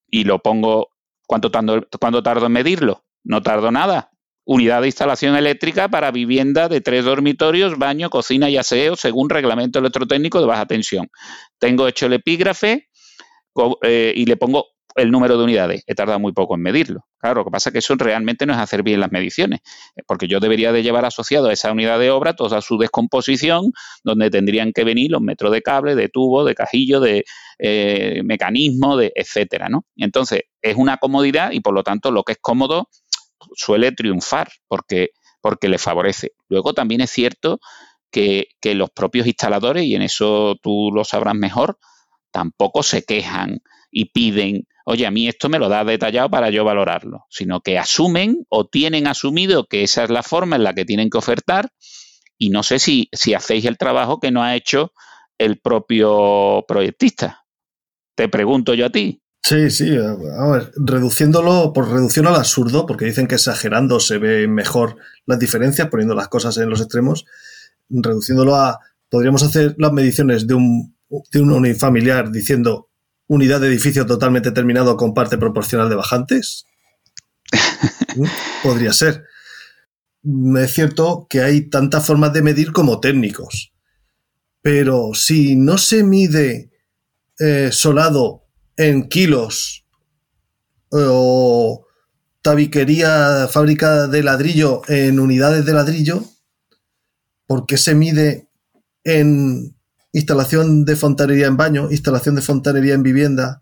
y 0.08 0.24
lo 0.24 0.40
pongo, 0.40 0.90
¿cuánto 1.28 1.52
¿cuánto 2.00 2.24
tardo 2.24 2.46
en 2.46 2.52
medirlo? 2.52 3.06
No 3.24 3.42
tardo 3.42 3.72
nada. 3.72 4.12
Unidad 4.44 4.82
de 4.82 4.88
instalación 4.88 5.36
eléctrica 5.36 5.88
para 5.90 6.12
vivienda 6.12 6.68
de 6.68 6.82
tres 6.82 7.06
dormitorios, 7.06 7.78
baño, 7.78 8.10
cocina 8.10 8.50
y 8.50 8.58
aseo, 8.58 8.96
según 8.96 9.30
reglamento 9.30 9.80
electrotécnico 9.80 10.40
de 10.40 10.48
baja 10.48 10.66
tensión. 10.66 11.08
Tengo 11.60 11.88
hecho 11.88 12.08
el 12.08 12.14
epígrafe 12.14 12.90
eh, 13.84 14.14
y 14.16 14.26
le 14.26 14.38
pongo 14.38 14.66
el 14.96 15.12
número 15.12 15.38
de 15.38 15.44
unidades. 15.44 15.84
He 15.88 15.96
tardado 15.96 16.20
muy 16.20 16.34
poco 16.34 16.56
en 16.56 16.62
medirlo. 16.62 17.06
Claro, 17.20 17.42
lo 17.42 17.46
que 17.46 17.52
pasa 17.52 17.70
es 17.70 17.74
que 17.74 17.80
eso 17.80 17.96
realmente 17.96 18.46
no 18.46 18.54
es 18.54 18.60
hacer 18.60 18.84
bien 18.84 19.00
las 19.00 19.12
mediciones, 19.12 19.60
porque 20.08 20.28
yo 20.28 20.40
debería 20.40 20.72
de 20.72 20.84
llevar 20.84 21.06
asociado 21.06 21.50
a 21.50 21.54
esa 21.54 21.72
unidad 21.72 22.00
de 22.00 22.10
obra 22.10 22.36
toda 22.36 22.62
su 22.62 22.78
descomposición, 22.78 23.72
donde 24.04 24.30
tendrían 24.30 24.74
que 24.74 24.84
venir 24.84 25.12
los 25.12 25.22
metros 25.22 25.52
de 25.52 25.62
cable, 25.62 25.96
de 25.96 26.10
tubo, 26.10 26.44
de 26.44 26.56
cajillo, 26.56 27.00
de 27.00 27.24
eh, 27.60 28.22
mecanismo, 28.24 28.98
de 28.98 29.12
etcétera, 29.16 29.70
¿no? 29.70 29.86
Entonces, 29.96 30.42
es 30.62 30.76
una 30.76 30.98
comodidad 30.98 31.52
y 31.52 31.60
por 31.60 31.74
lo 31.74 31.84
tanto 31.84 32.12
lo 32.12 32.24
que 32.24 32.34
es 32.34 32.40
cómodo 32.42 32.90
suele 33.56 33.92
triunfar 33.92 34.50
porque, 34.68 35.10
porque 35.42 35.70
le 35.70 35.78
favorece. 35.78 36.34
Luego 36.50 36.74
también 36.74 37.02
es 37.02 37.12
cierto 37.12 37.60
que, 38.12 38.48
que 38.62 38.76
los 38.76 38.90
propios 38.92 39.28
instaladores, 39.28 39.86
y 39.86 39.96
en 39.96 40.02
eso 40.02 40.56
tú 40.62 40.92
lo 40.94 41.04
sabrás 41.04 41.36
mejor, 41.36 41.80
tampoco 42.32 42.84
se 42.84 43.04
quejan 43.04 43.62
y 43.92 44.06
piden, 44.06 44.68
oye, 44.86 45.06
a 45.06 45.12
mí 45.12 45.28
esto 45.28 45.50
me 45.50 45.60
lo 45.60 45.70
da 45.70 45.84
detallado 45.84 46.30
para 46.30 46.50
yo 46.50 46.64
valorarlo, 46.64 47.26
sino 47.30 47.62
que 47.62 47.78
asumen 47.78 48.46
o 48.50 48.66
tienen 48.66 49.08
asumido 49.08 49.66
que 49.66 49.84
esa 49.84 50.04
es 50.04 50.10
la 50.10 50.24
forma 50.24 50.56
en 50.56 50.64
la 50.64 50.74
que 50.74 50.86
tienen 50.86 51.10
que 51.10 51.18
ofertar 51.18 51.72
y 52.38 52.50
no 52.50 52.64
sé 52.64 52.80
si, 52.80 53.10
si 53.12 53.34
hacéis 53.34 53.66
el 53.66 53.78
trabajo 53.78 54.20
que 54.20 54.32
no 54.32 54.42
ha 54.42 54.56
hecho 54.56 54.94
el 55.38 55.60
propio 55.60 56.66
proyectista. 56.68 57.46
Te 58.16 58.30
pregunto 58.30 58.74
yo 58.74 58.88
a 58.88 58.90
ti. 58.90 59.22
Sí, 59.44 59.72
sí, 59.72 59.98
a 59.98 60.48
ver, 60.50 60.72
reduciéndolo 60.76 61.74
por 61.74 61.90
reducción 61.90 62.28
al 62.28 62.36
absurdo, 62.36 62.86
porque 62.86 63.06
dicen 63.06 63.28
que 63.28 63.36
exagerando 63.36 64.00
se 64.00 64.20
ve 64.20 64.48
mejor 64.48 64.98
las 65.26 65.40
diferencias, 65.40 65.90
poniendo 65.90 66.14
las 66.14 66.28
cosas 66.28 66.58
en 66.58 66.70
los 66.70 66.80
extremos, 66.80 67.26
reduciéndolo 67.90 68.56
a, 68.56 68.80
podríamos 69.10 69.42
hacer 69.42 69.76
las 69.80 69.92
mediciones 69.92 70.46
de 70.46 70.54
un, 70.54 70.96
de 71.32 71.42
un 71.42 71.52
unifamiliar 71.52 72.32
diciendo 72.32 72.90
unidad 73.28 73.62
de 73.62 73.68
edificio 73.68 74.06
totalmente 74.06 74.52
terminado 74.52 74.96
con 74.96 75.14
parte 75.14 75.38
proporcional 75.38 75.90
de 75.90 75.96
bajantes? 75.96 76.66
¿Mm? 78.16 78.26
Podría 78.62 78.94
ser. 78.94 79.26
Es 80.58 80.74
cierto 80.74 81.26
que 81.30 81.42
hay 81.42 81.70
tantas 81.70 82.06
formas 82.06 82.32
de 82.32 82.44
medir 82.44 82.72
como 82.72 83.00
técnicos, 83.00 83.74
pero 84.62 85.16
si 85.16 85.56
no 85.56 85.80
se 85.80 86.04
mide 86.04 86.72
eh, 87.40 87.70
solado 87.72 88.41
en 88.82 89.08
kilos 89.08 89.86
o 90.90 91.86
tabiquería, 92.42 93.48
fábrica 93.48 94.08
de 94.08 94.24
ladrillo 94.24 94.82
en 94.88 95.20
unidades 95.20 95.66
de 95.66 95.74
ladrillo, 95.74 96.24
¿por 97.46 97.68
qué 97.68 97.78
se 97.78 97.94
mide 97.94 98.48
en 99.04 99.76
instalación 100.14 100.84
de 100.84 100.96
fontanería 100.96 101.46
en 101.46 101.58
baño, 101.58 101.92
instalación 101.92 102.36
de 102.36 102.42
fontanería 102.42 102.96
en 102.96 103.04
vivienda 103.04 103.62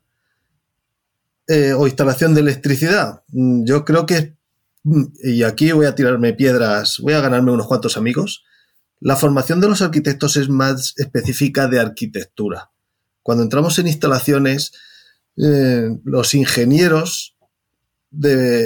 eh, 1.48 1.74
o 1.74 1.86
instalación 1.86 2.34
de 2.34 2.42
electricidad. 2.42 3.24
Mm, 3.28 3.66
yo 3.66 3.84
creo 3.84 4.06
que, 4.06 4.38
mm, 4.84 5.04
y 5.24 5.44
aquí 5.44 5.72
voy 5.74 5.86
a 5.86 5.96
tirarme 5.96 6.34
piedras, 6.34 7.00
voy 7.00 7.14
a 7.14 7.22
ganarme 7.22 7.52
unos 7.52 7.68
cuantos 7.68 7.98
amigos, 7.98 8.46
la 9.02 9.18
formación 9.18 9.60
de 9.60 9.68
los 9.68 9.82
arquitectos 9.82 10.38
es 10.38 10.48
más 10.48 10.94
específica 10.98 11.68
de 11.68 11.80
arquitectura. 11.80 12.72
Cuando 13.22 13.44
entramos 13.44 13.78
en 13.80 13.88
instalaciones, 13.88 14.72
eh, 15.42 15.90
los 16.04 16.34
ingenieros 16.34 17.36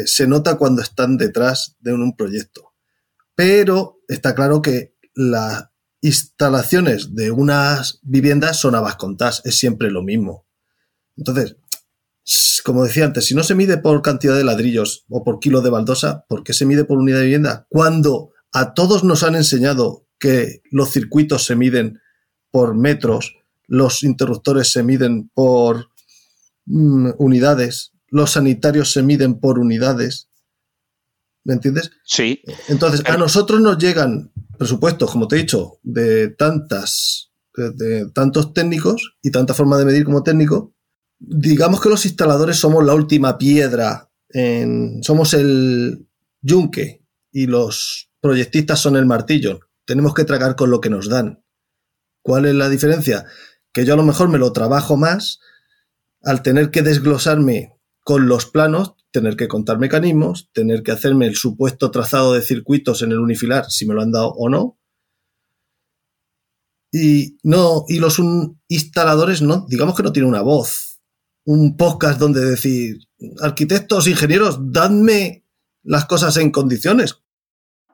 se 0.06 0.28
nota 0.28 0.58
cuando 0.58 0.82
están 0.82 1.18
detrás 1.18 1.76
de 1.80 1.94
un 1.94 2.16
proyecto. 2.16 2.74
Pero 3.36 4.00
está 4.08 4.34
claro 4.34 4.62
que 4.62 4.96
la 5.16 5.74
instalaciones 6.04 7.16
de 7.16 7.32
unas 7.32 8.00
viviendas 8.02 8.60
son 8.60 8.76
a 8.76 8.98
es 9.46 9.56
siempre 9.58 9.90
lo 9.90 10.04
mismo. 10.04 10.46
Entonces, 11.16 11.56
como 12.64 12.84
decía 12.84 13.06
antes, 13.06 13.26
si 13.26 13.36
no 13.36 13.44
se 13.44 13.56
mide 13.56 13.78
por 13.78 14.02
cantidad 14.02 14.36
de 14.36 14.44
ladrillos 14.44 15.06
o 15.10 15.24
por 15.24 15.40
kilo 15.40 15.62
de 15.62 15.70
baldosa, 15.70 16.26
¿por 16.28 16.44
qué 16.44 16.54
se 16.54 16.66
mide 16.66 16.84
por 16.84 16.98
unidad 16.98 17.20
de 17.20 17.26
vivienda? 17.26 17.68
Cuando 17.70 18.32
a 18.52 18.74
todos 18.74 19.06
nos 19.06 19.24
han 19.24 19.36
enseñado 19.36 20.06
que 20.20 20.62
los 20.72 20.92
circuitos 20.92 21.46
se 21.46 21.56
miden 21.56 22.02
por 22.52 22.76
metros, 22.76 23.38
los 23.68 24.04
interruptores 24.04 24.72
se 24.72 24.84
miden 24.84 25.30
por 25.34 25.90
mm, 26.66 27.12
unidades, 27.18 27.94
los 28.08 28.32
sanitarios 28.32 28.92
se 28.92 29.02
miden 29.02 29.40
por 29.40 29.60
unidades. 29.60 30.30
¿Me 31.44 31.54
entiendes? 31.54 31.92
Sí. 32.06 32.42
Entonces, 32.68 33.02
a 33.06 33.18
nosotros 33.18 33.60
nos 33.60 33.78
llegan 33.78 34.32
presupuestos, 34.58 35.12
como 35.12 35.28
te 35.28 35.36
he 35.36 35.40
dicho, 35.40 35.80
de 35.82 36.30
tantas, 36.30 37.32
de, 37.56 38.10
tantos 38.14 38.54
técnicos 38.54 39.18
y 39.22 39.32
tanta 39.32 39.54
forma 39.54 39.78
de 39.78 39.86
medir 39.86 40.06
como 40.06 40.24
técnico. 40.24 40.74
Digamos 41.20 41.82
que 41.82 41.90
los 41.90 42.06
instaladores 42.06 42.58
somos 42.58 42.86
la 42.86 42.94
última 42.94 43.38
piedra, 43.38 44.12
en, 44.30 45.04
somos 45.04 45.34
el 45.34 46.08
yunque 46.42 47.04
y 47.32 47.48
los 47.48 48.12
proyectistas 48.22 48.80
son 48.80 48.96
el 48.96 49.06
martillo. 49.06 49.60
Tenemos 49.86 50.14
que 50.14 50.24
tragar 50.24 50.56
con 50.56 50.70
lo 50.70 50.80
que 50.80 50.90
nos 50.90 51.10
dan. 51.10 51.44
¿Cuál 52.22 52.46
es 52.46 52.56
la 52.56 52.70
diferencia? 52.70 53.26
Que 53.74 53.86
yo 53.86 53.96
a 53.96 53.98
lo 53.98 54.04
mejor 54.04 54.30
me 54.30 54.38
lo 54.38 54.54
trabajo 54.54 54.96
más 54.96 55.40
al 56.24 56.42
tener 56.42 56.72
que 56.72 56.82
desglosarme 56.82 57.74
con 58.04 58.28
los 58.28 58.46
planos, 58.46 58.96
tener 59.12 59.36
que 59.36 59.48
contar 59.48 59.78
mecanismos, 59.78 60.50
tener 60.54 60.84
que 60.84 60.92
hacerme 60.92 61.28
el 61.28 61.36
supuesto 61.36 61.92
trazado 61.92 62.34
de 62.34 62.42
circuitos 62.42 63.02
en 63.02 63.12
el 63.12 63.20
unifilar, 63.20 63.70
si 63.70 63.86
me 63.86 63.94
lo 63.94 64.02
han 64.02 64.12
dado 64.12 64.30
o 64.30 64.50
no. 64.50 64.80
Y 66.92 67.38
no, 67.44 67.86
y 67.88 68.00
los 68.00 68.22
instaladores 68.68 69.42
no, 69.42 69.66
digamos 69.68 69.96
que 69.96 70.04
no 70.04 70.14
tienen 70.14 70.30
una 70.30 70.42
voz, 70.42 71.02
un 71.46 71.76
podcast 71.76 72.20
donde 72.20 72.42
decir, 72.42 73.00
arquitectos, 73.42 74.08
ingenieros, 74.08 74.60
dadme 74.72 75.46
las 75.84 76.06
cosas 76.06 76.38
en 76.38 76.52
condiciones. 76.52 77.20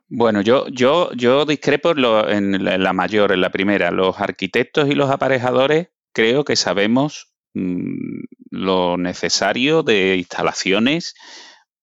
Bueno, 0.07 0.41
yo, 0.41 0.67
yo, 0.69 1.11
yo 1.13 1.45
discrepo 1.45 1.91
en 1.91 2.83
la 2.83 2.93
mayor, 2.93 3.31
en 3.31 3.41
la 3.41 3.51
primera. 3.51 3.91
Los 3.91 4.19
arquitectos 4.19 4.89
y 4.89 4.95
los 4.95 5.09
aparejadores 5.11 5.89
creo 6.13 6.43
que 6.43 6.55
sabemos 6.55 7.28
lo 7.53 8.97
necesario 8.97 9.83
de 9.83 10.17
instalaciones 10.17 11.13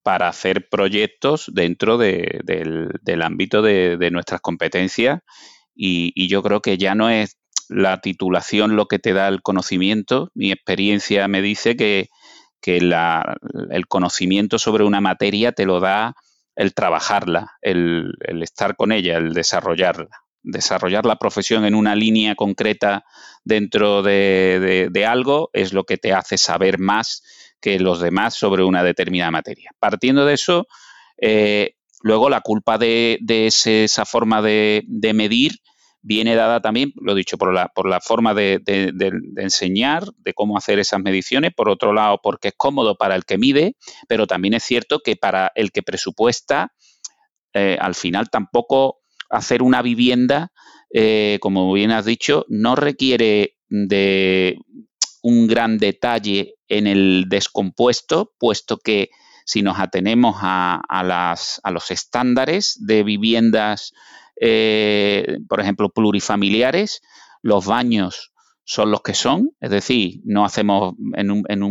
para 0.02 0.28
hacer 0.28 0.68
proyectos 0.68 1.50
dentro 1.52 1.98
del, 1.98 3.22
ámbito 3.22 3.62
de, 3.62 4.08
nuestras 4.12 4.40
competencias 4.40 5.20
y, 5.74 6.28
yo 6.28 6.42
creo 6.42 6.60
que 6.60 6.78
ya 6.78 6.94
no 6.94 7.10
es 7.10 7.38
la 7.68 8.00
titulación 8.00 8.76
lo 8.76 8.86
que 8.86 9.00
te 9.00 9.12
da 9.12 9.26
el 9.28 9.42
conocimiento. 9.42 10.30
Mi 10.34 10.52
experiencia 10.52 11.26
me 11.28 11.42
dice 11.42 11.76
que, 11.76 12.08
el 12.62 13.86
conocimiento 13.86 14.58
sobre 14.58 14.82
una 14.82 15.00
materia 15.00 15.52
te 15.52 15.66
lo 15.66 15.78
da 15.78 16.14
el 16.56 16.74
trabajarla, 16.74 17.52
el 17.62 18.12
estar 18.42 18.74
con 18.74 18.90
ella, 18.90 19.18
el 19.18 19.34
desarrollarla 19.34 20.25
desarrollar 20.46 21.04
la 21.04 21.16
profesión 21.16 21.64
en 21.64 21.74
una 21.74 21.94
línea 21.94 22.36
concreta 22.36 23.04
dentro 23.44 24.02
de, 24.02 25.04
algo 25.06 25.50
es 25.52 25.72
lo 25.72 25.84
que 25.84 25.98
te 25.98 26.12
hace 26.12 26.38
saber 26.38 26.78
más 26.78 27.22
que 27.60 27.78
los 27.80 28.00
demás 28.00 28.34
sobre 28.34 28.64
una 28.64 28.82
determinada 28.82 29.30
materia. 29.30 29.72
Partiendo 29.78 30.24
de 30.24 30.34
eso, 30.34 30.66
eh, 31.20 31.74
luego 32.00 32.30
la 32.30 32.40
culpa 32.40 32.78
de, 32.78 33.18
esa 33.28 34.04
forma 34.04 34.40
de, 34.40 34.84
medir 35.14 35.58
viene 36.00 36.36
dada 36.36 36.60
también, 36.60 36.92
lo 36.94 37.12
he 37.12 37.16
dicho, 37.16 37.36
por 37.36 37.52
la, 37.52 37.68
por 37.74 37.88
la 37.88 38.00
forma 38.00 38.32
de, 38.32 38.62
enseñar, 39.36 40.04
de 40.18 40.32
cómo 40.32 40.56
hacer 40.56 40.78
esas 40.78 41.00
mediciones, 41.00 41.52
por 41.54 41.68
otro 41.68 41.92
lado, 41.92 42.20
porque 42.22 42.48
es 42.48 42.54
cómodo 42.56 42.96
para 42.96 43.16
el 43.16 43.24
que 43.24 43.36
mide, 43.36 43.74
pero 44.06 44.28
también 44.28 44.54
es 44.54 44.62
cierto 44.62 45.00
que 45.00 45.16
para 45.16 45.50
el 45.56 45.72
que 45.72 45.82
presupuesta, 45.82 46.72
eh, 47.52 47.76
al 47.80 47.96
final 47.96 48.30
tampoco 48.30 49.00
hacer 49.30 49.62
una 49.62 49.82
vivienda, 49.82 50.52
eh, 50.92 51.38
como 51.40 51.72
bien 51.72 51.90
has 51.90 52.04
dicho, 52.04 52.44
no 52.48 52.76
requiere 52.76 53.56
de 53.68 54.58
un 55.22 55.46
gran 55.46 55.78
detalle 55.78 56.54
en 56.68 56.86
el 56.86 57.26
descompuesto, 57.28 58.32
puesto 58.38 58.78
que 58.78 59.10
si 59.44 59.62
nos 59.62 59.78
atenemos 59.78 60.36
a, 60.40 61.02
las, 61.04 61.60
a 61.62 61.70
los 61.70 61.90
estándares 61.90 62.76
de 62.80 63.02
viviendas, 63.04 63.92
eh, 64.40 65.38
por 65.48 65.60
ejemplo, 65.60 65.90
plurifamiliares, 65.90 67.00
los 67.42 67.64
baños 67.66 68.32
son 68.64 68.90
los 68.90 69.02
que 69.02 69.14
son, 69.14 69.50
es 69.60 69.70
decir, 69.70 70.20
no 70.24 70.44
hacemos 70.44 70.94
en, 71.14 71.44
en 71.48 71.62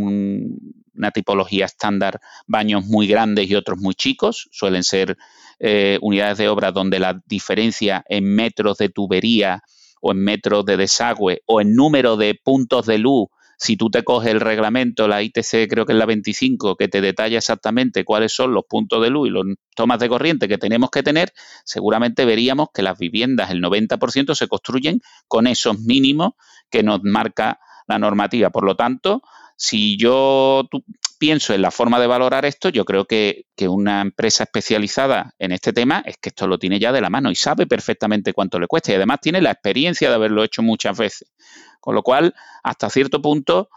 una 0.96 1.12
tipología 1.12 1.66
estándar 1.66 2.20
baños 2.48 2.86
muy 2.86 3.08
grandes 3.08 3.50
y 3.50 3.56
otros 3.56 3.80
muy 3.80 3.96
chicos, 3.96 4.48
suelen 4.52 4.84
ser 4.84 5.18
eh, 5.60 5.98
unidades 6.02 6.38
de 6.38 6.50
obra 6.50 6.72
donde 6.72 7.00
la 7.00 7.22
diferencia 7.26 8.04
en 8.10 8.26
metros 8.36 8.78
de 8.78 8.89
tubería 8.89 9.62
o 10.02 10.12
en 10.12 10.24
metros 10.24 10.66
de 10.66 10.78
desagüe 10.78 11.41
o 11.46 11.62
en 11.62 11.76
número 11.76 12.18
de 12.18 12.39
puntos 12.43 12.86
de 12.86 12.98
luz 12.98 13.28
si 13.58 13.78
tú 13.78 13.89
te 13.89 14.04
coges 14.04 14.32
el 14.32 14.41
reglamento, 14.41 15.08
la 15.08 15.22
ITC 15.22 15.70
creo 15.70 15.86
que 15.86 15.93
es 15.93 15.98
la 15.98 16.06
25, 16.06 16.76
que 16.76 16.88
te 16.88 17.02
detalla 17.02 17.38
exactamente 17.38 18.04
cuáles 18.04 18.34
son 18.34 18.54
los 18.54 18.66
puntos 18.66 19.02
de 19.02 19.10
luz 19.10 19.28
y 19.28 19.32
los 19.32 19.46
tomas 19.76 20.00
de 20.00 20.10
corriente 20.10 20.48
que 20.48 20.58
tenemos 20.58 20.89
que 20.89 21.04
tener, 21.04 21.32
seguramente 21.64 22.26
veríamos 22.26 22.70
que 22.74 22.82
las 22.82 22.98
viviendas, 22.98 23.52
el 23.52 23.62
90% 23.62 24.36
se 24.36 24.48
construyen 24.48 25.02
con 25.28 25.48
esos 25.48 25.80
mínimos 25.80 26.34
que 26.70 26.84
nos 26.84 27.02
marca 27.04 27.60
la 27.88 28.00
normativa. 28.00 28.50
Por 28.50 28.66
lo 28.66 28.76
tanto, 28.76 29.22
si 29.56 29.97
yo 29.97 30.68
pienso 31.18 31.53
en 31.53 31.62
la 31.62 31.72
forma 31.72 31.99
de 31.99 32.08
valorar 32.08 32.45
esto, 32.45 32.70
yo 32.70 32.86
creo 32.86 33.06
que, 33.06 33.45
que, 33.56 33.68
una 33.68 34.01
empresa 34.01 34.43
especializada 34.43 35.34
en 35.39 35.51
este 35.51 35.74
tema 35.74 36.03
es 36.06 36.18
que 36.18 36.30
esto 36.30 36.47
lo 36.47 36.60
tiene 36.60 36.80
ya 36.80 36.91
de 36.91 37.01
la 37.01 37.10
mano 37.10 37.32
y 37.32 37.36
sabe 37.36 37.66
perfectamente 37.66 38.34
cuánto 38.34 38.60
le 38.60 38.68
cuesta 38.68 38.91
y 38.91 38.95
además 38.95 39.20
tiene 39.22 39.41
la 39.41 39.51
experiencia 39.51 40.10
de 40.10 40.16
haberlo 40.16 40.43
hecho 40.43 40.62
muchas 40.62 40.97
veces. 40.97 41.32
Con 41.80 41.95
lo 41.95 42.03
cual, 42.03 42.34
hasta 42.64 42.89
cierto 42.89 43.22
punto, 43.22 43.70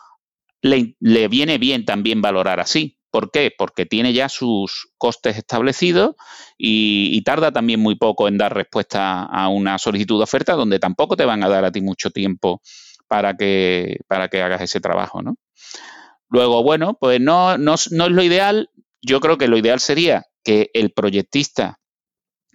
le, 0.62 0.95
viene 1.29 1.59
bien 1.59 1.85
también 1.85 2.20
valorar 2.20 2.61
así. 2.61 2.97
¿Por 3.11 3.31
qué? 3.31 3.53
Porque 3.57 3.87
tiene 3.87 4.12
ya 4.12 4.29
sus 4.29 4.89
costes 4.99 5.39
establecidos 5.39 6.14
y, 6.59 7.22
tarda 7.22 7.53
también 7.53 7.81
muy 7.81 7.97
poco 7.97 8.29
en 8.29 8.39
dar 8.39 8.55
respuesta 8.55 9.22
a 9.22 9.49
una 9.49 9.79
solicitud 9.79 10.18
de 10.18 10.24
oferta 10.24 10.55
donde 10.55 10.79
tampoco 10.79 11.16
te 11.16 11.24
van 11.24 11.43
a 11.43 11.49
dar 11.49 11.64
a 11.64 11.72
ti 11.72 11.81
mucho 11.81 12.11
tiempo 12.11 12.61
para 13.07 13.35
que, 13.37 13.99
para 14.09 14.29
que 14.29 14.43
hagas 14.43 14.61
ese 14.62 14.81
trabajo, 14.81 15.22
¿no? 15.22 15.37
Luego, 16.29 16.62
bueno, 16.62 16.97
pues 17.01 17.20
no, 17.20 17.59
no, 17.59 17.74
no 17.91 18.05
es 18.05 18.11
lo 18.11 18.22
ideal. 18.22 18.70
Yo 19.03 19.20
creo 19.20 19.39
que 19.39 19.49
lo 19.49 19.57
ideal 19.57 19.81
sería 19.81 20.26
que 20.45 20.70
el 20.74 20.93
proyectista 20.93 21.79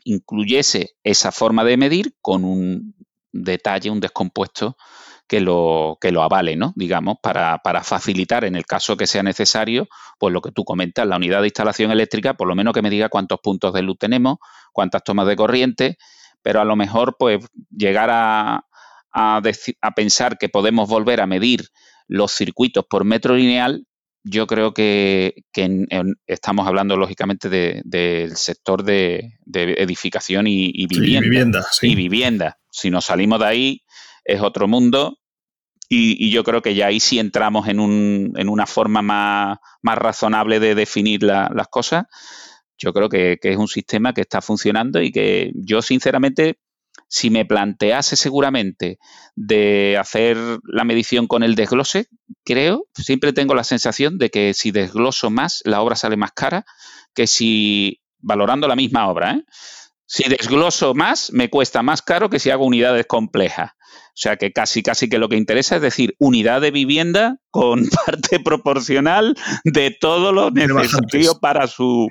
incluyese 0.04 0.92
esa 1.04 1.32
forma 1.32 1.64
de 1.64 1.78
medir 1.78 2.16
con 2.22 2.44
un 2.44 2.96
detalle, 3.32 3.90
un 3.90 4.00
descompuesto 4.00 4.78
que 5.28 5.40
lo, 5.40 5.98
que 6.00 6.12
lo 6.12 6.22
avale, 6.22 6.56
¿no? 6.56 6.74
Digamos, 6.76 7.16
para, 7.22 7.60
facilitar, 7.84 8.44
en 8.44 8.56
el 8.56 8.66
caso 8.66 8.98
que 8.98 9.08
sea 9.08 9.24
necesario, 9.24 9.88
pues 10.20 10.34
lo 10.34 10.42
que 10.42 10.52
tú 10.52 10.64
comentas, 10.64 11.08
la 11.08 11.16
unidad 11.16 11.42
de 11.42 11.48
instalación 11.48 11.92
eléctrica, 11.92 12.36
por 12.36 12.48
lo 12.48 12.56
menos 12.56 12.74
que 12.74 12.82
me 12.82 12.90
diga 12.90 13.10
cuántos 13.10 13.40
puntos 13.42 13.74
de 13.74 13.82
luz 13.82 13.98
tenemos, 13.98 14.38
cuántas 14.72 15.04
tomas 15.04 15.28
de 15.28 15.36
corriente, 15.36 15.98
pero 16.42 16.62
a 16.62 16.66
lo 16.66 16.76
mejor, 16.76 17.16
pues, 17.18 17.40
llegar 17.72 18.10
a, 18.12 18.66
a, 19.12 19.42
a 19.82 19.92
pensar 19.92 20.38
que 20.38 20.50
podemos 20.50 20.90
volver 20.90 21.22
a 21.22 21.28
medir 21.28 21.70
los 22.14 22.32
circuitos 22.32 22.86
por 22.88 23.06
metro 23.06 23.36
lineal, 23.36 23.88
yo 24.24 24.46
creo 24.46 24.72
que, 24.72 25.34
estamos 26.28 26.68
hablando 26.68 26.96
lógicamente 26.96 27.50
del 27.50 28.38
sector 28.38 28.84
de, 28.84 29.40
edificación 29.52 30.46
y, 30.46 30.86
vivienda. 30.86 31.66
Y 31.82 31.96
vivienda. 31.96 32.60
Si 32.70 32.92
nos 32.92 33.06
salimos 33.06 33.40
de 33.40 33.46
ahí, 33.46 33.82
es 34.24 34.42
otro 34.42 34.68
mundo. 34.68 35.18
Y, 35.90 36.30
yo 36.30 36.44
creo 36.44 36.62
que 36.62 36.76
ya 36.76 36.86
ahí 36.86 37.00
sí 37.00 37.18
entramos 37.18 37.68
en, 37.68 37.80
un, 37.80 38.34
en 38.38 38.48
una 38.48 38.68
forma 38.68 39.02
más, 39.02 39.58
más, 39.82 39.98
razonable 39.98 40.60
de 40.60 40.76
definir 40.76 41.24
las 41.24 41.68
cosas. 41.70 42.06
Yo 42.78 42.94
creo 42.94 43.10
que, 43.10 43.40
es 43.42 43.58
un 43.58 43.68
sistema 43.68 44.14
que 44.14 44.22
está 44.22 44.40
funcionando 44.40 45.02
y 45.02 45.12
que 45.12 45.52
yo 45.56 45.82
sinceramente, 45.82 46.60
si 47.14 47.30
me 47.30 47.46
plantease 47.46 48.16
seguramente 48.16 48.98
de 49.36 49.98
hacer 50.00 50.36
la 50.64 50.84
medición 50.84 51.28
con 51.28 51.44
el 51.44 51.54
desglose, 51.54 52.08
creo, 52.44 52.88
siempre 52.96 53.34
tengo 53.34 53.54
la 53.54 53.64
sensación 53.64 54.18
de 54.18 54.32
que 54.32 54.56
si 54.56 54.72
desgloso 54.72 55.30
más, 55.30 55.62
la 55.64 55.84
obra 55.84 55.96
sale 55.96 56.18
más 56.18 56.32
cara 56.32 56.66
que 57.14 57.28
si 57.28 58.02
valorando 58.18 58.68
la 58.68 58.76
misma 58.76 59.08
obra. 59.08 59.34
¿eh? 59.34 59.44
Si 60.08 60.28
desgloso 60.28 60.96
más, 60.96 61.32
me 61.32 61.52
cuesta 61.52 61.84
más 61.84 62.02
caro 62.02 62.32
que 62.32 62.40
si 62.40 62.50
hago 62.50 62.66
unidades 62.66 63.06
complejas. 63.06 63.74
O 64.14 64.16
sea 64.16 64.38
que 64.38 64.52
casi, 64.52 64.84
casi 64.84 65.10
que 65.10 65.18
lo 65.18 65.28
que 65.28 65.38
interesa 65.38 65.78
es 65.78 65.82
decir, 65.82 66.16
unidad 66.20 66.62
de 66.62 66.70
vivienda 66.70 67.38
con 67.50 67.84
parte 68.06 68.40
proporcional 68.40 69.36
de 69.64 69.90
todo 69.90 70.32
lo 70.32 70.52
necesario 70.52 71.40
para 71.40 71.66
su 71.66 72.10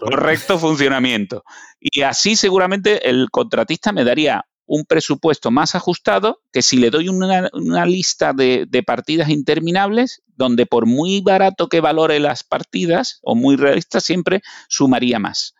correcto 0.00 0.56
funcionamiento. 0.56 1.42
Y 1.80 2.02
así 2.02 2.36
seguramente 2.36 3.10
el 3.10 3.28
contratista 3.32 3.90
me 3.90 4.04
daría 4.04 4.44
un 4.66 4.84
presupuesto 4.84 5.50
más 5.50 5.74
ajustado 5.74 6.42
que 6.52 6.62
si 6.62 6.76
le 6.76 6.90
doy 6.90 7.08
una, 7.08 7.48
lista 7.86 8.32
de, 8.32 8.66
de, 8.68 8.82
partidas 8.84 9.30
interminables, 9.30 10.22
donde 10.36 10.66
por 10.66 10.86
muy 10.86 11.22
barato 11.22 11.68
que 11.68 11.80
valore 11.80 12.20
las 12.20 12.44
partidas 12.44 13.18
o 13.22 13.34
muy 13.34 13.56
realista, 13.56 14.00
siempre 14.00 14.42
sumaría 14.68 15.18
más. 15.18 15.54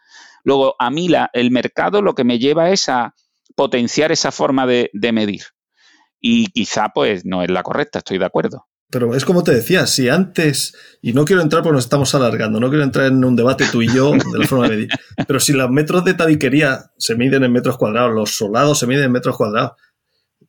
Luego, 0.45 0.77
a 0.79 0.91
mí 0.91 1.09
la, 1.09 1.31
el 1.33 1.51
mercado 1.51 2.03
lo 2.03 2.15
que 2.15 2.25
me 2.25 2.39
lleva 2.39 2.71
es 2.71 2.89
a 2.89 3.15
potenciar 3.55 4.13
esa 4.13 4.33
forma 4.33 4.67
de, 4.67 4.91
medir. 5.13 5.43
Y 6.21 6.47
quizá 6.49 6.89
pues 6.95 7.25
no 7.25 7.43
es 7.43 7.51
la 7.51 7.63
correcta, 7.63 7.99
estoy 7.99 8.19
de 8.19 8.25
acuerdo. 8.25 8.67
Pero 8.91 9.15
es 9.15 9.25
como 9.25 9.45
te 9.45 9.55
decía, 9.55 9.87
si 9.87 10.09
antes, 10.09 10.75
y 11.03 11.13
no 11.13 11.27
quiero 11.27 11.43
entrar 11.43 11.63
porque 11.63 11.75
nos 11.75 11.85
estamos 11.85 12.15
alargando, 12.15 12.59
no 12.59 12.71
quiero 12.71 12.85
entrar 12.85 13.07
en 13.07 13.23
un 13.23 13.37
debate 13.37 13.67
tú 13.71 13.83
y 13.83 13.89
yo 13.89 14.13
de 14.13 14.39
la 14.39 14.47
forma 14.47 14.67
de 14.67 14.77
medir, 14.77 14.89
pero 15.27 15.41
si 15.41 15.53
los 15.53 15.71
metros 15.71 16.05
de 16.05 16.15
tabiquería 16.15 16.91
se 16.97 17.15
miden 17.15 17.45
en 17.45 17.53
metros 17.53 17.77
cuadrados, 17.77 18.15
los 18.15 18.31
solados 18.35 18.79
se 18.79 18.87
miden 18.87 19.05
en 19.05 19.13
metros 19.13 19.37
cuadrados, 19.37 19.73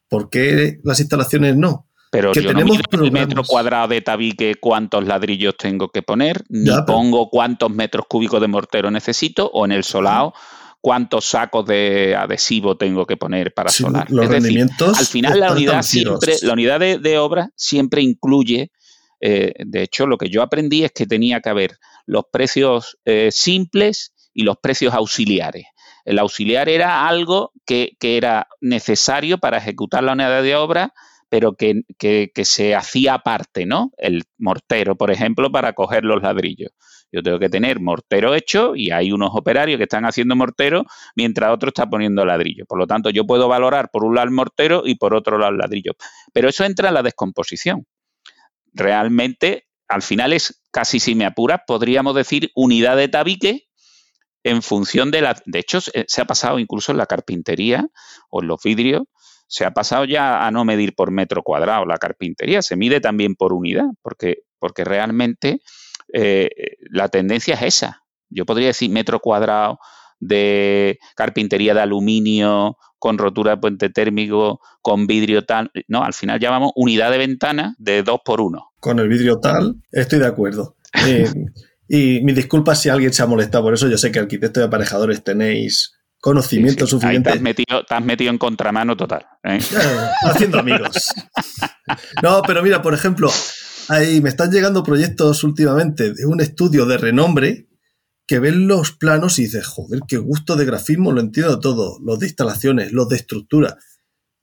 ¿por 0.08 0.30
qué 0.30 0.80
las 0.84 1.02
instalaciones 1.02 1.58
no? 1.58 1.90
Pero 2.12 2.34
yo 2.34 2.54
no 2.54 2.66
mido 2.66 2.82
el 2.92 3.12
metro 3.12 3.44
cuadrado 3.44 3.90
de 3.90 4.02
tabique 4.02 4.56
cuántos 4.60 5.06
ladrillos 5.06 5.56
tengo 5.58 5.90
que 5.90 6.02
poner, 6.02 6.44
ni 6.50 6.72
pongo 6.88 7.30
cuántos 7.30 7.70
metros 7.70 8.06
cúbicos 8.10 8.42
de 8.42 8.48
mortero 8.48 8.90
necesito, 8.90 9.50
o 9.54 9.66
en 9.66 9.74
el 9.74 9.84
solado 9.84 10.34
cuántos 10.82 11.26
sacos 11.26 11.66
de 11.66 12.16
adhesivo 12.16 12.78
tengo 12.78 13.06
que 13.06 13.18
poner 13.18 13.54
para 13.54 13.70
solar. 13.70 14.10
Los 14.10 14.28
rendimientos 14.28 14.98
al 14.98 15.06
final 15.06 15.40
la 15.40 15.52
unidad 15.52 15.82
siempre, 15.82 16.36
la 16.42 16.54
unidad 16.54 16.80
de, 16.80 17.18
obra 17.18 17.50
siempre 17.56 18.02
incluye, 18.02 18.72
eh, 19.20 19.54
de 19.66 19.84
hecho, 19.84 20.08
lo 20.08 20.18
que 20.18 20.30
yo 20.30 20.42
aprendí 20.42 20.84
es 20.84 20.92
que 20.92 21.06
tenía 21.06 21.42
que 21.42 21.50
haber 21.50 21.78
los 22.06 22.24
precios 22.32 22.98
eh, 23.06 23.30
simples 23.32 24.14
y 24.34 24.44
los 24.44 24.58
precios 24.58 24.94
auxiliares. 24.94 25.66
El 26.06 26.18
auxiliar 26.18 26.70
era 26.70 27.08
algo 27.08 27.52
que, 27.66 27.96
era 28.02 28.48
necesario 28.62 29.38
para 29.38 29.58
ejecutar 29.58 30.04
la 30.04 30.14
unidad 30.14 30.42
de 30.42 30.56
obra, 30.56 30.94
pero 31.30 31.54
que, 31.54 31.84
que, 32.00 32.32
se 32.46 32.74
hacía 32.74 33.16
aparte, 33.16 33.66
¿no? 33.66 33.92
El 33.98 34.24
mortero, 34.38 34.96
por 34.96 35.12
ejemplo, 35.12 35.52
para 35.52 35.74
coger 35.74 36.06
los 36.06 36.24
ladrillos. 36.24 36.72
Yo 37.12 37.24
tengo 37.24 37.40
que 37.40 37.50
tener 37.50 37.80
mortero 37.80 38.36
hecho 38.36 38.76
y 38.76 38.92
hay 38.92 39.12
unos 39.12 39.32
operarios 39.34 39.78
que 39.78 39.84
están 39.84 40.06
haciendo 40.06 40.36
mortero 40.36 40.86
mientras 41.16 41.52
otro 41.52 41.70
está 41.70 41.90
poniendo 41.90 42.24
ladrillo. 42.26 42.66
Por 42.66 42.78
lo 42.78 42.88
tanto, 42.88 43.10
yo 43.10 43.26
puedo 43.26 43.48
valorar 43.48 43.90
por 43.92 44.04
un 44.04 44.16
lado 44.16 44.26
el 44.26 44.34
mortero 44.34 44.84
y 44.86 44.96
por 44.96 45.16
otro 45.16 45.38
lado 45.38 45.52
el 45.52 45.58
ladrillo. 45.58 45.94
Pero 46.34 46.50
eso 46.50 46.64
entra 46.64 46.90
en 46.90 46.94
la 46.94 47.04
descomposición. 47.04 47.86
Realmente, 48.74 49.68
al 49.88 50.04
final 50.04 50.34
es 50.34 50.62
casi 50.72 51.00
si 51.00 51.16
me 51.16 51.26
apuras, 51.26 51.62
podríamos 51.66 52.14
decir 52.14 52.52
unidad 52.54 52.96
de 52.96 53.08
tabique 53.08 53.68
en 54.44 54.62
función 54.62 55.10
de 55.10 55.22
la... 55.22 55.42
De 55.46 55.60
hecho, 55.60 55.82
se 55.82 56.22
ha 56.22 56.26
pasado 56.26 56.60
incluso 56.60 56.92
en 56.92 57.00
la 57.00 57.08
carpintería 57.08 57.88
o 58.30 58.42
en 58.42 58.48
los 58.48 58.62
vidrios, 58.64 59.04
se 59.48 59.66
ha 59.66 59.72
pasado 59.72 60.06
ya 60.06 60.46
a 60.46 60.52
no 60.52 60.64
medir 60.64 60.94
por 60.94 61.10
metro 61.10 61.42
cuadrado 61.42 61.84
la 61.86 61.98
carpintería, 61.98 62.62
se 62.62 62.76
mide 62.76 63.02
también 63.02 63.34
por 63.34 63.52
unidad, 63.52 63.86
porque, 64.04 64.44
porque 64.60 64.84
realmente 64.84 65.62
eh, 66.14 66.50
la 66.90 67.10
tendencia 67.10 67.56
es 67.56 67.62
esa. 67.62 68.04
Yo 68.30 68.46
podría 68.46 68.68
decir 68.68 68.90
metro 68.90 69.20
cuadrado 69.20 69.80
de 70.20 71.00
carpintería 71.16 71.74
de 71.74 71.82
aluminio 71.82 72.78
con 72.98 73.18
rotura 73.18 73.52
de 73.52 73.58
puente 73.58 73.90
térmico, 73.90 74.60
con 74.82 75.08
vidrio 75.08 75.46
tal. 75.46 75.72
No, 75.88 76.04
al 76.04 76.14
final 76.14 76.40
llamamos 76.40 76.72
unidad 76.76 77.12
de 77.12 77.18
ventana 77.18 77.76
de 77.80 78.04
2 78.04 78.20
por 78.24 78.42
1 78.42 78.72
Con 78.80 79.00
el 79.00 79.08
vidrio 79.08 79.40
tal, 79.40 79.76
estoy 79.92 80.20
de 80.20 80.28
acuerdo. 80.28 80.76
Eh, 81.08 81.32
y 81.88 82.22
mi 82.24 82.34
disculpa 82.34 82.76
si 82.76 82.90
alguien 82.90 83.14
se 83.14 83.24
ha 83.24 83.26
molestado 83.26 83.64
por 83.64 83.74
eso. 83.74 83.88
Yo 83.88 83.98
sé 83.98 84.12
que 84.12 84.20
arquitectos 84.20 84.62
y 84.62 84.66
aparejadores 84.66 85.24
tenéis 85.24 85.96
conocimiento 86.20 86.86
suficiente. 86.86 87.30
te, 87.30 87.38
has 87.38 87.42
metido, 87.42 87.86
te 87.86 87.96
has 87.96 88.04
metido 88.04 88.30
en 88.30 88.38
contramano 88.38 88.98
total. 88.98 89.26
¿eh? 89.44 89.60
haciendo 90.24 90.60
amigos. 90.60 91.14
No, 92.22 92.44
pero 92.46 92.62
mira, 92.62 92.84
por 92.84 92.94
ejemplo, 92.94 93.32
Ahí 93.90 94.22
me 94.22 94.30
están 94.30 94.52
llegando 94.52 94.84
proyectos 94.84 95.44
últimamente 95.44 96.14
de 96.14 96.28
un 96.28 96.40
estudio 96.42 96.86
de 96.86 97.00
renombre 97.00 97.68
que 98.28 98.38
ven 98.38 98.68
los 98.68 98.92
planos 98.92 99.40
y 99.40 99.46
dices, 99.46 99.66
joder, 99.66 100.02
qué 100.08 100.18
gusto 100.18 100.56
de 100.56 100.66
grafismo, 100.66 101.12
lo 101.12 101.22
entiendo 101.22 101.60
todo, 101.60 101.98
los 102.00 102.20
de 102.20 102.28
instalaciones, 102.28 102.92
los 102.92 103.10
de 103.10 103.16
estructura, 103.16 103.80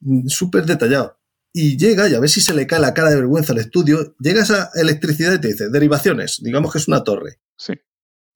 mm, 0.00 0.26
súper 0.26 0.66
detallado. 0.66 1.20
Y 1.52 1.78
llega, 1.78 2.08
y 2.08 2.14
a 2.14 2.18
ver 2.20 2.28
si 2.28 2.40
se 2.40 2.54
le 2.54 2.66
cae 2.66 2.80
la 2.80 2.92
cara 2.92 3.10
de 3.10 3.16
vergüenza 3.16 3.52
al 3.52 3.60
estudio, 3.60 4.16
llega 4.18 4.42
esa 4.42 4.70
electricidad 4.74 5.32
y 5.34 5.40
te 5.40 5.48
dice, 5.48 5.68
derivaciones, 5.70 6.40
digamos 6.42 6.72
que 6.72 6.78
es 6.78 6.88
una 6.88 7.04
torre. 7.04 7.38
Sí. 7.56 7.74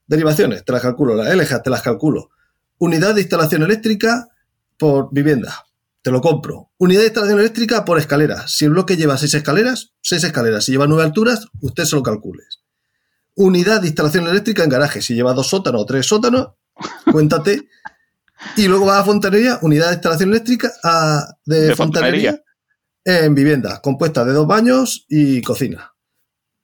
Derivaciones, 0.06 0.64
te 0.64 0.70
las 0.70 0.80
calculo, 0.80 1.16
las 1.16 1.34
LG 1.34 1.60
te 1.60 1.70
las 1.70 1.82
calculo. 1.82 2.30
Unidad 2.78 3.16
de 3.16 3.22
instalación 3.22 3.64
eléctrica 3.64 4.28
por 4.78 5.12
vivienda 5.12 5.64
te 6.02 6.10
lo 6.10 6.20
compro. 6.20 6.70
Unidad 6.78 7.00
de 7.00 7.06
instalación 7.08 7.40
eléctrica 7.40 7.84
por 7.84 7.98
escalera. 7.98 8.48
Si 8.48 8.64
el 8.64 8.70
bloque 8.70 8.96
lleva 8.96 9.18
seis 9.18 9.34
escaleras, 9.34 9.92
seis 10.00 10.24
escaleras. 10.24 10.64
Si 10.64 10.72
lleva 10.72 10.86
nueve 10.86 11.04
alturas, 11.04 11.46
usted 11.60 11.84
se 11.84 11.96
lo 11.96 12.02
calcule. 12.02 12.44
Unidad 13.36 13.80
de 13.82 13.88
instalación 13.88 14.26
eléctrica 14.26 14.64
en 14.64 14.70
garaje. 14.70 15.02
Si 15.02 15.14
lleva 15.14 15.34
dos 15.34 15.48
sótanos 15.48 15.82
o 15.82 15.86
tres 15.86 16.06
sótanos, 16.06 16.48
cuéntate 17.12 17.68
Y 18.56 18.68
luego 18.68 18.86
vas 18.86 19.00
a 19.00 19.04
fontanería, 19.04 19.58
unidad 19.62 19.88
de 19.88 19.94
instalación 19.94 20.30
eléctrica 20.30 20.72
de, 21.44 21.74
fontanería, 21.76 22.42
en 23.04 23.34
vivienda, 23.34 23.80
compuesta 23.82 24.24
de 24.24 24.32
dos 24.32 24.46
baños 24.46 25.04
y 25.08 25.42
cocina. 25.42 25.92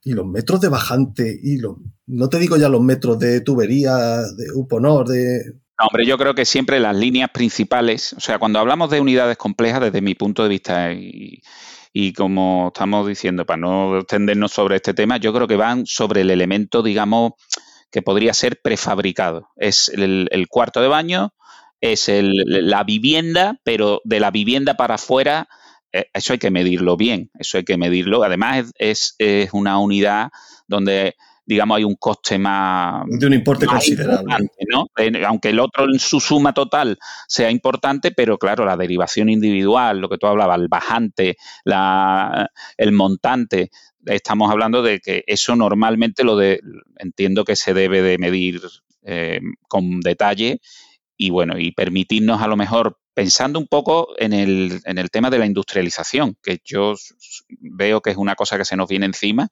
Y 0.03 0.13
los 0.13 0.25
metros 0.25 0.61
de 0.61 0.69
bajante, 0.69 1.39
y 1.41 1.57
los, 1.57 1.75
no 2.07 2.29
te 2.29 2.39
digo 2.39 2.57
ya 2.57 2.69
los 2.69 2.81
metros 2.81 3.19
de 3.19 3.41
tubería, 3.41 4.21
de 4.21 4.51
Uponor, 4.55 5.07
de... 5.07 5.59
No, 5.79 5.85
hombre, 5.87 6.05
yo 6.07 6.17
creo 6.17 6.33
que 6.33 6.45
siempre 6.45 6.79
las 6.79 6.95
líneas 6.95 7.29
principales, 7.31 8.13
o 8.13 8.19
sea, 8.19 8.39
cuando 8.39 8.57
hablamos 8.59 8.89
de 8.89 8.99
unidades 8.99 9.37
complejas, 9.37 9.81
desde 9.81 10.01
mi 10.01 10.15
punto 10.15 10.41
de 10.41 10.49
vista, 10.49 10.91
y, 10.91 12.13
como 12.13 12.71
estamos 12.73 13.07
diciendo, 13.07 13.45
para 13.45 13.57
no 13.57 13.99
extendernos 13.99 14.51
sobre 14.51 14.77
este 14.77 14.95
tema, 14.95 15.17
yo 15.17 15.33
creo 15.33 15.47
que 15.47 15.55
van 15.55 15.85
sobre 15.85 16.21
el 16.21 16.31
elemento, 16.31 16.81
digamos, 16.81 17.33
que 17.91 18.01
podría 18.01 18.33
ser 18.33 18.59
prefabricado. 18.61 19.49
Es 19.55 19.89
el, 19.89 20.47
cuarto 20.49 20.81
de 20.81 20.87
baño, 20.87 21.33
es 21.79 22.09
la 22.09 22.83
vivienda, 22.83 23.59
pero 23.63 24.01
de 24.03 24.19
la 24.19 24.31
vivienda 24.31 24.77
para 24.77 24.95
afuera, 24.95 25.47
eh, 25.91 26.05
eso 26.13 26.33
hay 26.33 26.39
que 26.39 26.51
medirlo 26.51 26.97
bien, 26.97 27.29
eso 27.37 27.59
hay 27.59 27.65
que 27.65 27.77
medirlo. 27.77 28.23
Además, 28.23 28.73
es 28.79 29.15
una 29.51 29.77
unidad 29.77 30.29
donde 30.67 31.15
digamos, 31.47 31.77
hay 31.77 31.85
un 31.85 31.95
coste 31.95 32.37
más... 32.37 33.05
De 33.07 33.25
un 33.25 33.33
importe 33.33 33.65
considerable. 33.65 34.49
¿no? 34.69 34.87
Aunque 35.25 35.49
el 35.49 35.59
otro 35.59 35.85
en 35.85 35.97
su 35.97 36.19
suma 36.19 36.53
total 36.53 36.99
sea 37.27 37.49
importante, 37.49 38.11
pero 38.11 38.37
claro, 38.37 38.65
la 38.65 38.75
derivación 38.75 39.29
individual, 39.29 39.99
lo 39.99 40.09
que 40.09 40.17
tú 40.17 40.27
hablabas, 40.27 40.59
el 40.59 40.67
bajante, 40.67 41.37
la, 41.63 42.49
el 42.75 42.91
montante, 42.91 43.71
estamos 44.05 44.51
hablando 44.51 44.81
de 44.81 44.99
que 44.99 45.23
eso 45.25 45.55
normalmente 45.55 46.25
lo 46.25 46.35
de, 46.35 46.59
entiendo 46.97 47.45
que 47.45 47.55
se 47.55 47.73
debe 47.73 48.01
de 48.01 48.17
medir 48.17 48.61
eh, 49.03 49.39
con 49.69 50.01
detalle 50.01 50.59
y 51.15 51.29
bueno, 51.29 51.57
y 51.57 51.71
permitirnos 51.71 52.41
a 52.41 52.47
lo 52.47 52.57
mejor 52.57 52.99
pensando 53.17 53.57
un 53.57 53.65
poco 53.65 54.09
en 54.19 54.31
el, 54.31 54.79
en 54.85 54.99
el 54.99 55.09
tema 55.09 55.31
de 55.31 55.39
la 55.39 55.47
industrialización, 55.47 56.37
que 56.43 56.61
yo 56.63 56.93
veo 57.49 57.99
que 57.99 58.11
es 58.11 58.15
una 58.15 58.35
cosa 58.35 58.59
que 58.59 58.63
se 58.63 58.75
nos 58.75 58.87
viene 58.87 59.07
encima 59.07 59.49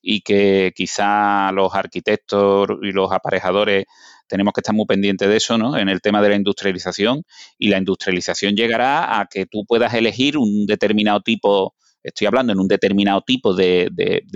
y 0.00 0.20
que 0.20 0.72
quizá 0.72 1.50
los 1.50 1.74
arquitectos 1.74 2.68
y 2.80 2.92
los 2.92 3.10
aparejadores 3.10 3.86
tenemos 4.28 4.52
que 4.52 4.60
estar 4.60 4.72
muy 4.72 4.86
pendientes 4.86 5.28
de 5.28 5.36
eso, 5.36 5.58
¿no? 5.58 5.76
En 5.76 5.88
el 5.88 6.00
tema 6.00 6.22
de 6.22 6.28
la 6.28 6.36
industrialización 6.36 7.24
y 7.58 7.70
la 7.70 7.78
industrialización 7.78 8.54
llegará 8.54 9.18
a 9.18 9.26
que 9.26 9.46
tú 9.46 9.64
puedas 9.66 9.94
elegir 9.94 10.38
un 10.38 10.66
determinado 10.66 11.20
tipo 11.20 11.74
Estoy 12.02 12.26
hablando 12.26 12.52
en 12.52 12.60
un 12.60 12.68
determinado 12.68 13.22
tipo 13.22 13.54
de, 13.54 13.90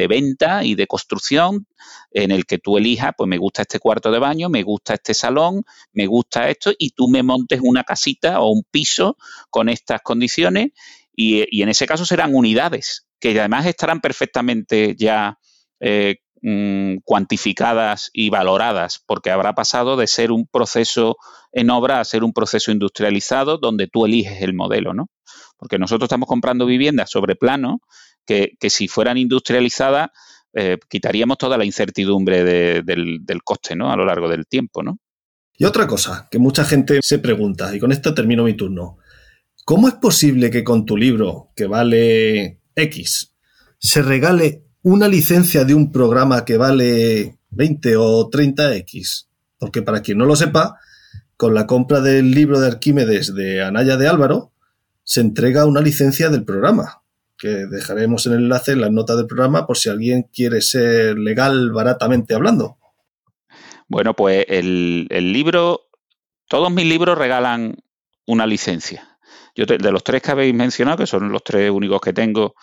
venta 0.08 0.64
y 0.64 0.74
de 0.74 0.86
construcción 0.86 1.66
en 2.10 2.30
el 2.30 2.44
que 2.44 2.58
tú 2.58 2.76
elijas, 2.76 3.12
pues 3.16 3.28
me 3.28 3.38
gusta 3.38 3.62
este 3.62 3.78
cuarto 3.78 4.10
de 4.10 4.18
baño, 4.18 4.48
me 4.48 4.62
gusta 4.62 4.94
este 4.94 5.14
salón, 5.14 5.64
me 5.92 6.06
gusta 6.06 6.48
esto, 6.48 6.72
y 6.76 6.90
tú 6.90 7.08
me 7.08 7.22
montes 7.22 7.60
una 7.62 7.84
casita 7.84 8.40
o 8.40 8.50
un 8.50 8.64
piso 8.70 9.16
con 9.50 9.68
estas 9.68 10.02
condiciones 10.02 10.70
y, 11.14 11.62
en 11.62 11.68
ese 11.68 11.86
caso 11.86 12.04
serán 12.04 12.34
unidades 12.34 13.06
que 13.20 13.38
además 13.38 13.66
estarán 13.66 14.00
perfectamente 14.00 14.96
ya 14.98 15.38
eh, 15.78 16.16
mm, 16.42 16.96
cuantificadas 17.04 18.10
y 18.12 18.30
valoradas, 18.30 19.00
porque 19.06 19.30
habrá 19.30 19.54
pasado 19.54 19.96
de 19.96 20.08
ser 20.08 20.32
un 20.32 20.46
proceso 20.48 21.16
en 21.52 21.70
obra 21.70 22.00
a 22.00 22.04
ser 22.04 22.24
un 22.24 22.32
proceso 22.32 22.72
industrializado 22.72 23.58
donde 23.58 23.86
tú 23.86 24.06
eliges 24.06 24.42
el 24.42 24.54
modelo, 24.54 24.92
¿no? 24.92 25.08
Porque 25.62 25.78
nosotros 25.78 26.06
estamos 26.06 26.26
comprando 26.26 26.66
viviendas 26.66 27.08
sobre 27.08 27.36
plano 27.36 27.82
que, 28.26 28.56
si 28.68 28.88
fueran 28.88 29.16
industrializadas 29.16 30.10
eh, 30.52 30.76
quitaríamos 30.88 31.38
toda 31.38 31.56
la 31.56 31.64
incertidumbre 31.64 32.42
del, 32.82 33.42
coste 33.44 33.76
¿no? 33.76 33.92
a 33.92 33.96
lo 33.96 34.04
largo 34.04 34.28
del 34.28 34.48
tiempo. 34.48 34.82
¿no? 34.82 34.98
Y 35.56 35.64
otra 35.64 35.86
cosa 35.86 36.26
que 36.28 36.40
mucha 36.40 36.64
gente 36.64 36.98
se 37.00 37.20
pregunta, 37.20 37.72
y 37.76 37.78
con 37.78 37.92
esto 37.92 38.12
termino 38.12 38.42
mi 38.42 38.54
turno, 38.54 38.98
¿cómo 39.64 39.86
es 39.86 39.94
posible 39.94 40.50
que 40.50 40.64
con 40.64 40.84
tu 40.84 40.96
libro, 40.96 41.52
que 41.54 41.66
vale 41.66 42.58
X, 42.74 43.32
se 43.78 44.02
regale 44.02 44.64
una 44.82 45.06
licencia 45.06 45.64
de 45.64 45.76
un 45.76 45.92
programa 45.92 46.44
que 46.44 46.56
vale 46.56 47.38
20 47.50 47.96
o 47.98 48.28
30X? 48.28 49.28
Porque 49.58 49.82
para 49.82 50.02
quien 50.02 50.18
no 50.18 50.24
lo 50.24 50.34
sepa, 50.34 50.80
con 51.36 51.54
la 51.54 51.68
compra 51.68 52.00
del 52.00 52.32
libro 52.32 52.58
de 52.58 52.66
Arquímedes 52.66 53.32
de 53.32 53.62
Anaya 53.62 53.96
de 53.96 54.08
Álvaro, 54.08 54.51
se 55.04 55.20
entrega 55.20 55.66
una 55.66 55.80
licencia 55.80 56.28
del 56.28 56.44
programa, 56.44 57.02
que 57.36 57.48
dejaremos 57.48 58.26
en 58.26 58.34
el 58.34 58.38
enlace 58.40 58.72
en 58.72 58.80
las 58.80 58.92
notas 58.92 59.16
del 59.16 59.26
programa 59.26 59.66
por 59.66 59.76
si 59.76 59.88
alguien 59.88 60.28
quiere 60.32 60.60
ser 60.60 61.18
legal 61.18 61.72
baratamente 61.72 62.34
hablando. 62.34 62.78
Bueno, 63.88 64.14
pues 64.14 64.46
el, 64.48 65.08
libro, 65.10 65.82
todos 66.48 66.70
mis 66.70 66.86
libros 66.86 67.18
regalan 67.18 67.76
una 68.26 68.46
licencia. 68.46 69.18
Yo 69.54 69.66
de 69.66 69.92
los 69.92 70.02
tres 70.04 70.22
que 70.22 70.30
habéis 70.30 70.54
mencionado, 70.54 70.98
que 70.98 71.06
son 71.06 71.30
los 71.30 71.44
tres 71.44 71.70
únicos 71.70 72.00
que 72.00 72.12
tengo, 72.12 72.54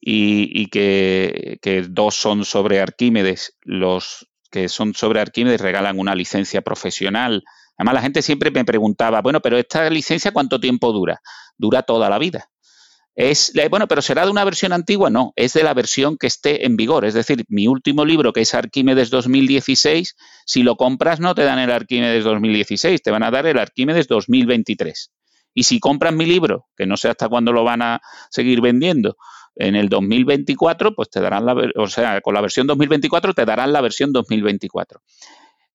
y, 0.00 0.66
que, 0.68 1.86
dos 1.90 2.14
son 2.14 2.44
sobre 2.44 2.80
Arquímedes, 2.80 3.58
los 3.62 4.28
que 4.50 4.68
son 4.68 4.94
sobre 4.94 5.20
Arquímedes 5.20 5.60
regalan 5.60 5.98
una 5.98 6.14
licencia 6.14 6.62
profesional 6.62 7.44
Además, 7.80 7.94
la 7.94 8.02
gente 8.02 8.20
siempre 8.20 8.50
me 8.50 8.62
preguntaba, 8.62 9.22
bueno, 9.22 9.40
pero 9.40 9.56
esta 9.56 9.88
licencia 9.88 10.32
cuánto 10.32 10.60
tiempo 10.60 10.92
dura? 10.92 11.22
Dura 11.56 11.82
toda 11.82 12.10
la 12.10 12.18
vida. 12.18 12.50
Es, 13.14 13.54
bueno, 13.70 13.88
pero 13.88 14.02
¿será 14.02 14.26
de 14.26 14.30
una 14.30 14.44
versión 14.44 14.74
antigua? 14.74 15.08
No, 15.08 15.32
es 15.34 15.54
de 15.54 15.62
la 15.62 15.72
versión 15.72 16.18
que 16.18 16.26
esté 16.26 16.66
en 16.66 16.76
vigor. 16.76 17.06
Es 17.06 17.14
decir, 17.14 17.42
mi 17.48 17.68
último 17.68 18.04
libro, 18.04 18.34
que 18.34 18.42
es 18.42 18.52
Arquímedes 18.52 19.08
2016, 19.08 20.14
si 20.44 20.62
lo 20.62 20.76
compras 20.76 21.20
no 21.20 21.34
te 21.34 21.42
dan 21.42 21.58
el 21.58 21.70
Arquímedes 21.70 22.22
2016, 22.22 23.00
te 23.00 23.10
van 23.10 23.22
a 23.22 23.30
dar 23.30 23.46
el 23.46 23.58
Arquímedes 23.58 24.08
2023. 24.08 25.10
Y 25.54 25.62
si 25.62 25.80
compras 25.80 26.12
mi 26.12 26.26
libro, 26.26 26.66
que 26.76 26.84
no 26.84 26.98
sé 26.98 27.08
hasta 27.08 27.30
cuándo 27.30 27.50
lo 27.50 27.64
van 27.64 27.80
a 27.80 28.02
seguir 28.28 28.60
vendiendo, 28.60 29.16
en 29.56 29.74
el 29.74 29.88
2024, 29.88 30.94
pues 30.94 31.08
te 31.08 31.20
darán 31.20 31.46
la, 31.46 31.54
o 31.76 31.86
sea, 31.86 32.20
con 32.20 32.34
la 32.34 32.42
versión 32.42 32.66
2024 32.66 33.32
te 33.32 33.46
darán 33.46 33.72
la 33.72 33.80
versión 33.80 34.12
2024. 34.12 35.00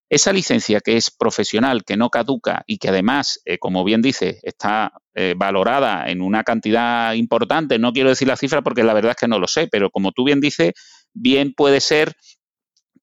Esa 0.09 0.31
licencia 0.33 0.81
que 0.81 0.97
es 0.97 1.09
profesional, 1.09 1.83
que 1.83 1.97
no 1.97 2.09
caduca 2.09 2.63
y 2.67 2.77
que 2.77 2.89
además, 2.89 3.41
eh, 3.45 3.57
como 3.57 3.83
bien 3.83 4.01
dice, 4.01 4.39
está 4.43 4.93
eh, 5.15 5.33
valorada 5.35 6.09
en 6.09 6.21
una 6.21 6.43
cantidad 6.43 7.13
importante, 7.13 7.79
no 7.79 7.91
quiero 7.91 8.09
decir 8.09 8.27
la 8.27 8.37
cifra 8.37 8.61
porque 8.61 8.83
la 8.83 8.93
verdad 8.93 9.11
es 9.11 9.17
que 9.17 9.27
no 9.27 9.39
lo 9.39 9.47
sé, 9.47 9.67
pero 9.67 9.89
como 9.89 10.11
tú 10.11 10.23
bien 10.23 10.41
dices, 10.41 10.73
bien 11.13 11.53
puede 11.55 11.81
ser 11.81 12.13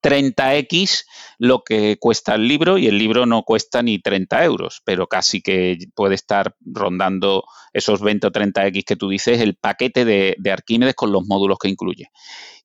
30x 0.03 1.05
lo 1.38 1.62
que 1.62 1.96
cuesta 1.98 2.34
el 2.34 2.46
libro 2.46 2.76
y 2.76 2.88
el 2.88 2.98
libro 2.98 3.24
no 3.24 3.42
cuesta 3.44 3.82
ni 3.82 4.00
30 4.00 4.44
euros, 4.44 4.82
pero 4.84 5.07
casi 5.07 5.40
que 5.40 5.78
puede 5.94 6.14
estar 6.14 6.55
rondando 6.61 7.44
esos 7.72 8.00
20 8.00 8.26
o 8.26 8.30
30x 8.30 8.84
que 8.84 8.96
tú 8.96 9.09
dices, 9.09 9.40
el 9.40 9.57
paquete 9.57 10.05
de, 10.05 10.34
de 10.38 10.53
Arquímedes 10.53 10.94
con 10.94 11.12
los 11.12 11.26
módulos 11.26 11.59
que 11.59 11.68
incluye. 11.68 12.11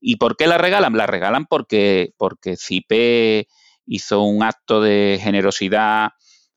¿Y 0.00 0.16
por 0.16 0.36
qué 0.36 0.46
la 0.46 0.58
regalan? 0.58 0.96
La 0.96 1.06
regalan 1.06 1.46
porque, 1.46 2.12
porque 2.18 2.56
CIPE 2.56 3.46
hizo 3.88 4.22
un 4.22 4.42
acto 4.42 4.80
de 4.80 5.18
generosidad 5.20 6.10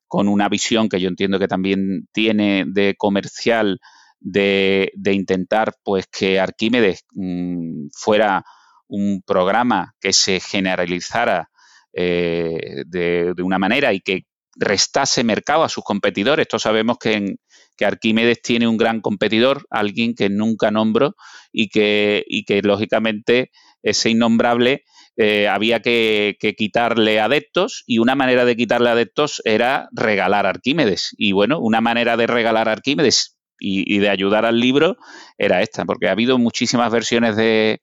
con 0.08 0.28
una 0.28 0.50
visión 0.50 0.90
que 0.90 1.00
yo 1.00 1.08
entiendo 1.08 1.40
que 1.40 1.48
también 1.48 2.08
tiene 2.12 2.66
de 2.68 2.96
comercial 2.98 3.80
de, 4.20 4.92
intentar 5.06 5.74
pues 5.84 6.06
que 6.08 6.40
Arquímedes 6.40 7.06
mm, 7.14 7.88
fuera 7.94 8.44
un 8.88 9.22
programa 9.26 9.94
que 10.00 10.14
se 10.14 10.40
generalizara 10.40 11.50
eh, 11.94 12.84
de, 12.86 13.34
una 13.42 13.58
manera 13.58 13.94
y 13.94 14.02
que 14.02 14.26
restase 14.56 15.24
mercado 15.24 15.64
a 15.64 15.70
sus 15.70 15.84
competidores. 15.84 16.48
Todos 16.48 16.64
sabemos 16.64 16.98
que, 17.00 17.36
que 17.78 17.86
Arquímedes 17.86 18.42
tiene 18.42 18.68
un 18.68 18.78
gran 18.78 19.00
competidor, 19.00 19.66
alguien 19.70 20.14
que 20.14 20.30
nunca 20.30 20.72
nombro 20.72 21.16
y 21.52 21.70
que, 21.70 22.24
y 22.28 22.44
que 22.44 22.62
lógicamente 22.62 23.52
ese 23.82 24.10
innombrable 24.10 24.84
eh, 25.18 25.48
había 25.48 25.82
que, 25.82 26.38
quitarle 26.58 27.20
adeptos 27.20 27.84
y 27.86 28.00
una 28.00 28.16
manera 28.16 28.46
de 28.46 28.56
quitarle 28.56 28.90
adeptos 28.90 29.42
era 29.46 29.90
regalar 29.92 30.46
Arquímedes. 30.46 31.14
Y 31.18 31.34
bueno, 31.34 31.60
una 31.60 31.82
manera 31.82 32.18
de 32.18 32.28
regalar 32.28 32.70
Arquímedes 32.70 33.38
y, 33.60 34.00
de 34.00 34.10
ayudar 34.10 34.46
al 34.46 34.60
libro 34.60 34.98
era 35.38 35.62
esta, 35.62 35.86
porque 35.86 36.08
ha 36.08 36.14
habido 36.14 36.38
muchísimas 36.38 36.92
versiones 36.92 37.36
de, 37.36 37.82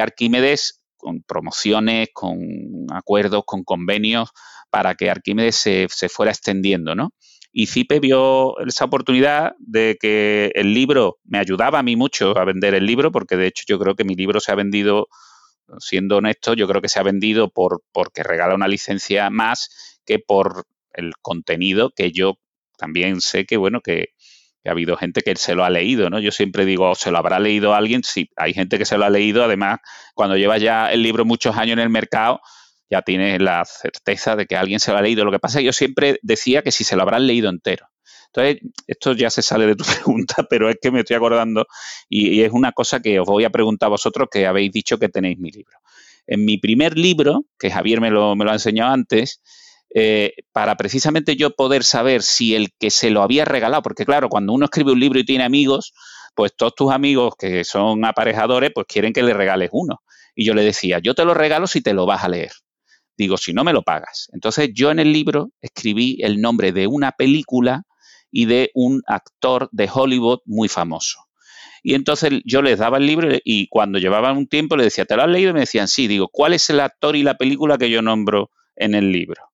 Arquímedes 0.00 0.82
con 0.96 1.22
promociones, 1.22 2.08
con 2.12 2.38
acuerdos, 2.90 3.44
con 3.46 3.62
convenios 3.62 4.30
para 4.70 4.94
que 4.94 5.10
Arquímedes 5.10 5.56
se, 5.56 5.86
se 5.90 6.08
fuera 6.08 6.32
extendiendo, 6.32 6.94
¿no? 6.94 7.10
Y 7.52 7.68
Cipe 7.68 8.00
vio 8.00 8.58
esa 8.66 8.84
oportunidad 8.84 9.52
de 9.58 9.96
que 10.00 10.50
el 10.54 10.74
libro 10.74 11.18
me 11.24 11.38
ayudaba 11.38 11.78
a 11.78 11.82
mí 11.82 11.96
mucho 11.96 12.36
a 12.36 12.44
vender 12.44 12.74
el 12.74 12.84
libro, 12.84 13.12
porque 13.12 13.36
de 13.36 13.46
hecho 13.46 13.64
yo 13.66 13.78
creo 13.78 13.94
que 13.94 14.04
mi 14.04 14.14
libro 14.14 14.40
se 14.40 14.52
ha 14.52 14.56
vendido 14.56 15.08
siendo 15.78 16.18
honesto, 16.18 16.54
yo 16.54 16.66
creo 16.68 16.82
que 16.82 16.88
se 16.88 16.98
ha 16.98 17.02
vendido 17.02 17.50
por 17.50 17.82
porque 17.92 18.22
regala 18.22 18.54
una 18.54 18.68
licencia 18.68 19.30
más 19.30 19.98
que 20.04 20.18
por 20.18 20.64
el 20.92 21.12
contenido 21.20 21.90
que 21.94 22.12
yo 22.12 22.38
también 22.78 23.20
sé 23.20 23.44
que, 23.46 23.56
bueno, 23.56 23.80
que, 23.80 24.10
ha 24.64 24.72
habido 24.72 24.96
gente 24.96 25.22
que 25.22 25.36
se 25.36 25.54
lo 25.54 25.64
ha 25.64 25.70
leído, 25.70 26.10
¿no? 26.10 26.18
Yo 26.18 26.32
siempre 26.32 26.64
digo, 26.64 26.92
¿se 26.96 27.12
lo 27.12 27.18
habrá 27.18 27.38
leído 27.38 27.72
alguien? 27.72 28.02
Sí, 28.02 28.30
hay 28.36 28.52
gente 28.52 28.78
que 28.78 28.84
se 28.84 28.98
lo 28.98 29.04
ha 29.04 29.10
leído, 29.10 29.44
además, 29.44 29.78
cuando 30.12 30.36
lleva 30.36 30.58
ya 30.58 30.90
el 30.90 31.02
libro 31.02 31.24
muchos 31.24 31.56
años 31.56 31.74
en 31.74 31.78
el 31.78 31.88
mercado, 31.88 32.40
ya 32.90 33.02
tienes 33.02 33.40
la 33.40 33.64
certeza 33.64 34.34
de 34.34 34.46
que 34.46 34.56
alguien 34.56 34.80
se 34.80 34.90
lo 34.90 34.98
ha 34.98 35.02
leído. 35.02 35.24
Lo 35.24 35.30
que 35.30 35.38
pasa 35.38 35.58
es 35.58 35.62
que 35.62 35.66
yo 35.66 35.72
siempre 35.72 36.18
decía 36.22 36.62
que 36.62 36.72
si 36.72 36.82
se 36.82 36.96
lo 36.96 37.02
habrán 37.02 37.28
leído 37.28 37.48
entero. 37.48 37.86
Entonces, 38.36 38.70
esto 38.86 39.12
ya 39.14 39.30
se 39.30 39.42
sale 39.42 39.66
de 39.66 39.76
tu 39.76 39.84
pregunta, 40.04 40.46
pero 40.48 40.68
es 40.68 40.76
que 40.80 40.90
me 40.90 41.00
estoy 41.00 41.16
acordando 41.16 41.66
y, 42.08 42.42
es 42.42 42.52
una 42.52 42.72
cosa 42.72 43.00
que 43.00 43.18
os 43.18 43.26
voy 43.26 43.44
a 43.44 43.50
preguntar 43.50 43.86
a 43.86 43.90
vosotros 43.90 44.28
que 44.30 44.46
habéis 44.46 44.72
dicho 44.72 44.98
que 44.98 45.08
tenéis 45.08 45.38
mi 45.38 45.50
libro. 45.50 45.78
En 46.26 46.44
mi 46.44 46.58
primer 46.58 46.98
libro, 46.98 47.44
que 47.58 47.70
Javier 47.70 48.00
me 48.00 48.10
lo, 48.10 48.36
me 48.36 48.44
lo 48.44 48.50
ha 48.50 48.54
enseñado 48.54 48.92
antes, 48.92 49.40
eh, 49.94 50.34
para 50.52 50.76
precisamente 50.76 51.36
yo 51.36 51.50
poder 51.54 51.84
saber 51.84 52.22
si 52.22 52.54
el 52.54 52.70
que 52.78 52.90
se 52.90 53.10
lo 53.10 53.22
había 53.22 53.44
regalado, 53.44 53.82
porque 53.82 54.04
claro, 54.04 54.28
cuando 54.28 54.52
uno 54.52 54.66
escribe 54.66 54.92
un 54.92 55.00
libro 55.00 55.18
y 55.18 55.24
tiene 55.24 55.44
amigos, 55.44 55.94
pues 56.34 56.54
todos 56.54 56.74
tus 56.74 56.92
amigos 56.92 57.34
que 57.38 57.64
son 57.64 58.04
aparejadores, 58.04 58.70
pues 58.74 58.86
quieren 58.86 59.12
que 59.12 59.22
le 59.22 59.32
regales 59.32 59.70
uno. 59.72 60.02
Y 60.34 60.44
yo 60.44 60.52
le 60.52 60.62
decía, 60.62 60.98
yo 60.98 61.14
te 61.14 61.24
lo 61.24 61.32
regalo 61.32 61.66
si 61.66 61.80
te 61.80 61.94
lo 61.94 62.04
vas 62.04 62.24
a 62.24 62.28
leer. 62.28 62.52
Digo, 63.16 63.38
si 63.38 63.54
no 63.54 63.64
me 63.64 63.72
lo 63.72 63.82
pagas. 63.82 64.28
Entonces 64.34 64.68
yo 64.74 64.90
en 64.90 64.98
el 64.98 65.12
libro 65.12 65.50
escribí 65.62 66.18
el 66.20 66.42
nombre 66.42 66.72
de 66.72 66.86
una 66.86 67.12
película 67.12 67.84
y 68.30 68.46
de 68.46 68.70
un 68.74 69.02
actor 69.06 69.68
de 69.72 69.88
Hollywood 69.92 70.40
muy 70.44 70.68
famoso. 70.68 71.26
Y 71.82 71.94
entonces 71.94 72.42
yo 72.44 72.62
les 72.62 72.80
daba 72.80 72.98
el 72.98 73.06
libro 73.06 73.28
y 73.44 73.68
cuando 73.68 73.98
llevaban 73.98 74.36
un 74.36 74.48
tiempo 74.48 74.76
le 74.76 74.84
decía, 74.84 75.04
¿te 75.04 75.14
lo 75.14 75.22
has 75.22 75.28
leído? 75.28 75.50
Y 75.50 75.54
me 75.54 75.60
decían, 75.60 75.86
sí. 75.86 76.08
Digo, 76.08 76.28
¿cuál 76.32 76.52
es 76.52 76.68
el 76.68 76.80
actor 76.80 77.14
y 77.14 77.22
la 77.22 77.36
película 77.36 77.78
que 77.78 77.90
yo 77.90 78.02
nombro 78.02 78.50
en 78.74 78.94
el 78.94 79.12
libro? 79.12 79.52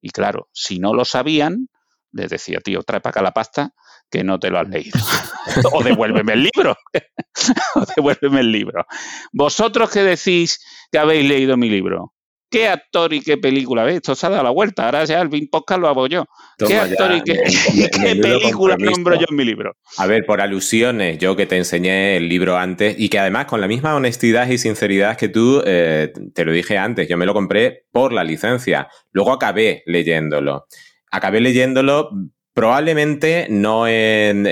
Y 0.00 0.10
claro, 0.10 0.48
si 0.52 0.78
no 0.78 0.94
lo 0.94 1.04
sabían, 1.04 1.68
les 2.12 2.30
decía, 2.30 2.60
tío, 2.60 2.82
trae 2.82 3.00
para 3.00 3.10
acá 3.10 3.22
la 3.22 3.32
pasta 3.32 3.74
que 4.10 4.22
no 4.22 4.38
te 4.38 4.50
lo 4.50 4.60
has 4.60 4.68
leído. 4.68 4.96
o 5.72 5.82
devuélveme 5.82 6.34
el 6.34 6.44
libro. 6.44 6.76
o 7.74 7.84
devuélveme 7.96 8.40
el 8.40 8.52
libro. 8.52 8.86
Vosotros 9.32 9.90
que 9.90 10.04
decís 10.04 10.64
que 10.92 10.98
habéis 10.98 11.28
leído 11.28 11.56
mi 11.56 11.68
libro, 11.68 12.14
¿Qué 12.48 12.68
actor 12.68 13.12
y 13.12 13.20
qué 13.20 13.36
película? 13.36 13.82
¿Ves? 13.84 13.96
Esto 13.96 14.14
se 14.14 14.26
ha 14.26 14.30
dado 14.30 14.44
la 14.44 14.50
vuelta. 14.50 14.84
Ahora 14.84 15.04
ya 15.04 15.20
el 15.20 15.28
Bing 15.28 15.48
Podcast 15.50 15.80
lo 15.80 15.88
hago 15.88 16.06
yo. 16.06 16.24
¿Qué 16.58 16.76
actor 16.76 17.12
y 17.16 17.22
qué, 17.22 17.34
película 18.22 18.76
nombro 18.78 19.16
yo 19.16 19.26
en 19.28 19.36
mi 19.36 19.44
libro? 19.44 19.76
A 19.98 20.06
ver, 20.06 20.24
por 20.24 20.40
alusiones, 20.40 21.18
yo 21.18 21.34
que 21.34 21.46
te 21.46 21.56
enseñé 21.56 22.16
el 22.16 22.28
libro 22.28 22.56
antes 22.56 22.94
y 22.98 23.08
que 23.08 23.18
además 23.18 23.46
con 23.46 23.60
la 23.60 23.66
misma 23.66 23.96
honestidad 23.96 24.48
y 24.48 24.58
sinceridad 24.58 25.16
que 25.16 25.28
tú, 25.28 25.62
eh, 25.66 26.12
te 26.34 26.44
lo 26.44 26.52
dije 26.52 26.78
antes, 26.78 27.08
yo 27.08 27.16
me 27.16 27.26
lo 27.26 27.34
compré 27.34 27.86
por 27.90 28.12
la 28.12 28.22
licencia. 28.22 28.88
Luego 29.10 29.32
acabé 29.32 29.82
leyéndolo. 29.86 30.66
Acabé 31.10 31.40
leyéndolo 31.40 32.10
Probablemente 32.56 33.48
no, 33.50 33.86
en, 33.86 34.44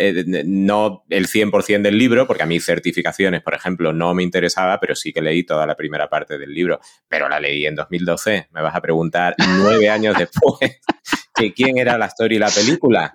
no 0.45 1.05
el 1.09 1.27
100% 1.27 1.81
del 1.81 1.97
libro, 1.97 2.27
porque 2.27 2.43
a 2.43 2.47
mí 2.47 2.61
certificaciones, 2.61 3.41
por 3.41 3.55
ejemplo, 3.55 3.95
no 3.95 4.13
me 4.13 4.23
interesaba, 4.23 4.79
pero 4.79 4.95
sí 4.95 5.11
que 5.11 5.23
leí 5.23 5.43
toda 5.43 5.67
la 5.67 5.75
primera 5.75 6.11
parte 6.11 6.37
del 6.37 6.53
libro. 6.53 6.81
Pero 7.09 7.31
la 7.31 7.41
leí 7.41 7.65
en 7.65 7.75
2012. 7.75 8.49
Me 8.53 8.61
vas 8.61 8.77
a 8.77 8.83
preguntar 8.83 9.35
nueve 9.59 9.89
años 9.89 10.19
después 10.19 10.59
que 11.35 11.55
quién 11.55 11.79
era 11.79 11.97
la 11.97 12.05
historia 12.05 12.37
y 12.37 12.39
la 12.41 12.51
película. 12.51 13.15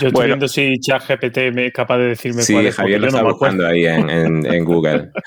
Yo, 0.00 0.08
estoy 0.08 0.26
viendo 0.28 0.48
si 0.48 0.78
ChatGPT 0.80 1.36
es 1.36 1.72
capaz 1.74 1.98
de 1.98 2.06
decirme 2.06 2.40
sí, 2.40 2.54
cuál 2.54 2.66
es. 2.68 2.76
Javier 2.76 2.98
lo 2.98 3.08
está 3.08 3.22
buscando 3.22 3.66
ahí 3.66 3.84
en, 3.84 4.64
Google. 4.64 5.10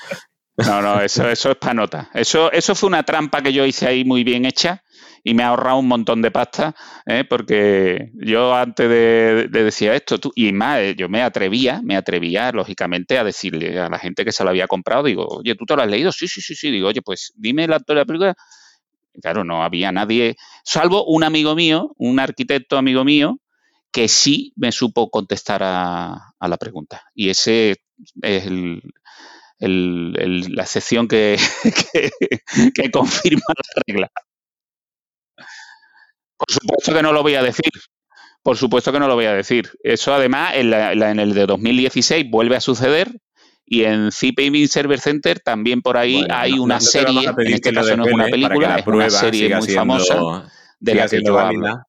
No, 0.55 0.83
no, 0.83 1.01
eso, 1.01 1.27
eso 1.27 1.49
es 1.49 1.57
para 1.57 1.73
nota. 1.73 2.09
Eso, 2.13 2.51
eso 2.51 2.75
fue 2.75 2.87
una 2.87 3.01
trampa 3.01 3.41
que 3.41 3.51
yo 3.51 3.65
hice 3.65 3.87
ahí 3.87 4.05
muy 4.05 4.23
bien 4.23 4.45
hecha 4.45 4.82
y 5.23 5.33
me 5.33 5.43
ha 5.43 5.49
ahorrado 5.49 5.77
un 5.79 5.87
montón 5.87 6.21
de 6.21 6.31
pasta, 6.31 6.75
¿eh? 7.05 7.23
porque 7.23 8.11
yo 8.13 8.53
antes 8.53 8.89
de, 8.89 9.47
decir 9.47 9.91
esto, 9.91 10.19
tú, 10.19 10.31
y 10.35 10.51
más, 10.51 10.79
eh, 10.79 10.95
yo 10.97 11.07
me 11.07 11.21
atrevía, 11.21 11.81
me 11.81 11.95
atrevía, 11.95 12.51
lógicamente, 12.51 13.17
a 13.17 13.23
decirle 13.23 13.79
a 13.79 13.89
la 13.89 13.99
gente 13.99 14.25
que 14.25 14.33
se 14.33 14.43
lo 14.43 14.49
había 14.49 14.67
comprado, 14.67 15.03
digo, 15.03 15.25
oye, 15.27 15.55
¿tú 15.55 15.65
te 15.65 15.75
lo 15.75 15.81
has 15.81 15.89
leído? 15.89 16.11
Sí, 16.11 16.27
sí, 16.27 16.41
sí, 16.41 16.55
sí, 16.55 16.71
digo, 16.71 16.89
oye, 16.89 17.01
pues 17.01 17.31
dime 17.35 17.67
la 17.67 17.79
de 17.79 17.95
la 17.95 18.05
película. 18.05 18.35
claro, 19.21 19.43
no 19.43 19.63
había 19.63 19.91
nadie, 19.91 20.35
salvo 20.63 21.05
un 21.05 21.23
amigo 21.23 21.55
mío, 21.55 21.93
un 21.97 22.19
arquitecto 22.19 22.77
amigo 22.77 23.05
mío, 23.05 23.39
que 23.91 24.07
sí 24.07 24.53
me 24.57 24.71
supo 24.71 25.09
contestar 25.09 25.61
a, 25.63 26.33
la 26.39 26.57
pregunta. 26.57 27.03
Y 27.15 27.29
ese 27.29 27.77
es 28.21 28.45
la 29.59 30.63
excepción 30.63 31.07
que, 31.07 31.37
que 32.73 32.91
confirma 32.91 33.43
la 33.47 33.83
regla. 33.87 34.11
Por 36.45 36.53
supuesto 36.53 36.93
que 36.93 37.01
no 37.01 37.13
lo 37.13 37.21
voy 37.21 37.35
a 37.35 37.43
decir. 37.43 37.71
Por 38.41 38.57
supuesto 38.57 38.91
que 38.91 38.99
no 38.99 39.07
lo 39.07 39.15
voy 39.15 39.25
a 39.25 39.33
decir. 39.33 39.71
Eso 39.83 40.13
además 40.13 40.53
en, 40.55 40.73
el 41.19 41.33
de 41.33 41.45
2016 41.45 42.29
vuelve 42.29 42.57
a 42.57 42.61
suceder 42.61 43.11
y 43.65 43.85
en 43.85 44.09
CPM 44.11 44.67
Server 44.67 44.99
Center 44.99 45.39
también 45.39 45.81
por 45.81 45.97
ahí 45.97 46.25
hay 46.29 46.53
una 46.53 46.81
serie, 46.81 47.25
en 47.25 47.53
este 47.53 47.73
caso 47.73 47.95
no 47.95 48.05
es 48.05 48.13
una 48.13 48.25
película, 48.25 48.75
es 48.77 48.87
una 48.87 49.09
serie 49.09 49.55
muy 49.55 49.69
famosa 49.69 50.51
de 50.79 50.95
la 50.95 51.07
que 51.07 51.21
yo 51.23 51.39
hablo. 51.39 51.79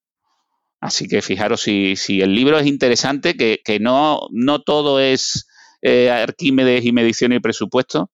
Así 0.81 1.09
que 1.09 1.23
fijaros 1.23 1.63
si, 1.63 1.97
si 1.97 2.21
el 2.21 2.35
libro 2.35 2.59
es 2.59 2.67
interesante, 2.67 3.35
que, 3.37 3.61
que 3.65 3.81
no, 3.81 4.21
no 4.31 4.61
todo 4.61 5.01
es 5.01 5.49
eh, 5.81 6.11
Arquímedes 6.11 6.85
y 6.85 6.93
medición 6.93 7.33
y 7.33 7.41
presupuesto, 7.41 8.11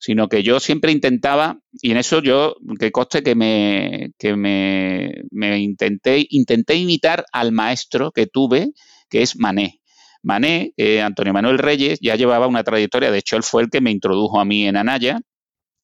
sino 0.00 0.28
que 0.28 0.42
yo 0.42 0.60
siempre 0.60 0.92
intentaba, 0.92 1.60
y 1.72 1.90
en 1.90 1.98
eso 1.98 2.22
yo, 2.22 2.56
que 2.78 2.90
coste 2.90 3.22
que 3.22 3.34
me, 3.34 4.12
que 4.18 4.34
me, 4.34 5.58
intenté, 5.58 6.26
intenté 6.30 6.74
imitar 6.76 7.26
al 7.32 7.52
maestro 7.52 8.10
que 8.10 8.26
tuve, 8.26 8.72
que 9.10 9.20
es 9.20 9.36
Mané. 9.36 9.82
Mané, 10.22 10.72
eh, 10.78 11.02
Antonio 11.02 11.34
Manuel 11.34 11.58
Reyes, 11.58 11.98
ya 12.00 12.16
llevaba 12.16 12.46
una 12.46 12.64
trayectoria, 12.64 13.10
de 13.10 13.18
hecho 13.18 13.36
él 13.36 13.42
fue 13.42 13.62
el 13.62 13.68
que 13.68 13.82
me 13.82 13.90
introdujo 13.90 14.40
a 14.40 14.46
mí 14.46 14.66
en 14.66 14.78
Anaya, 14.78 15.20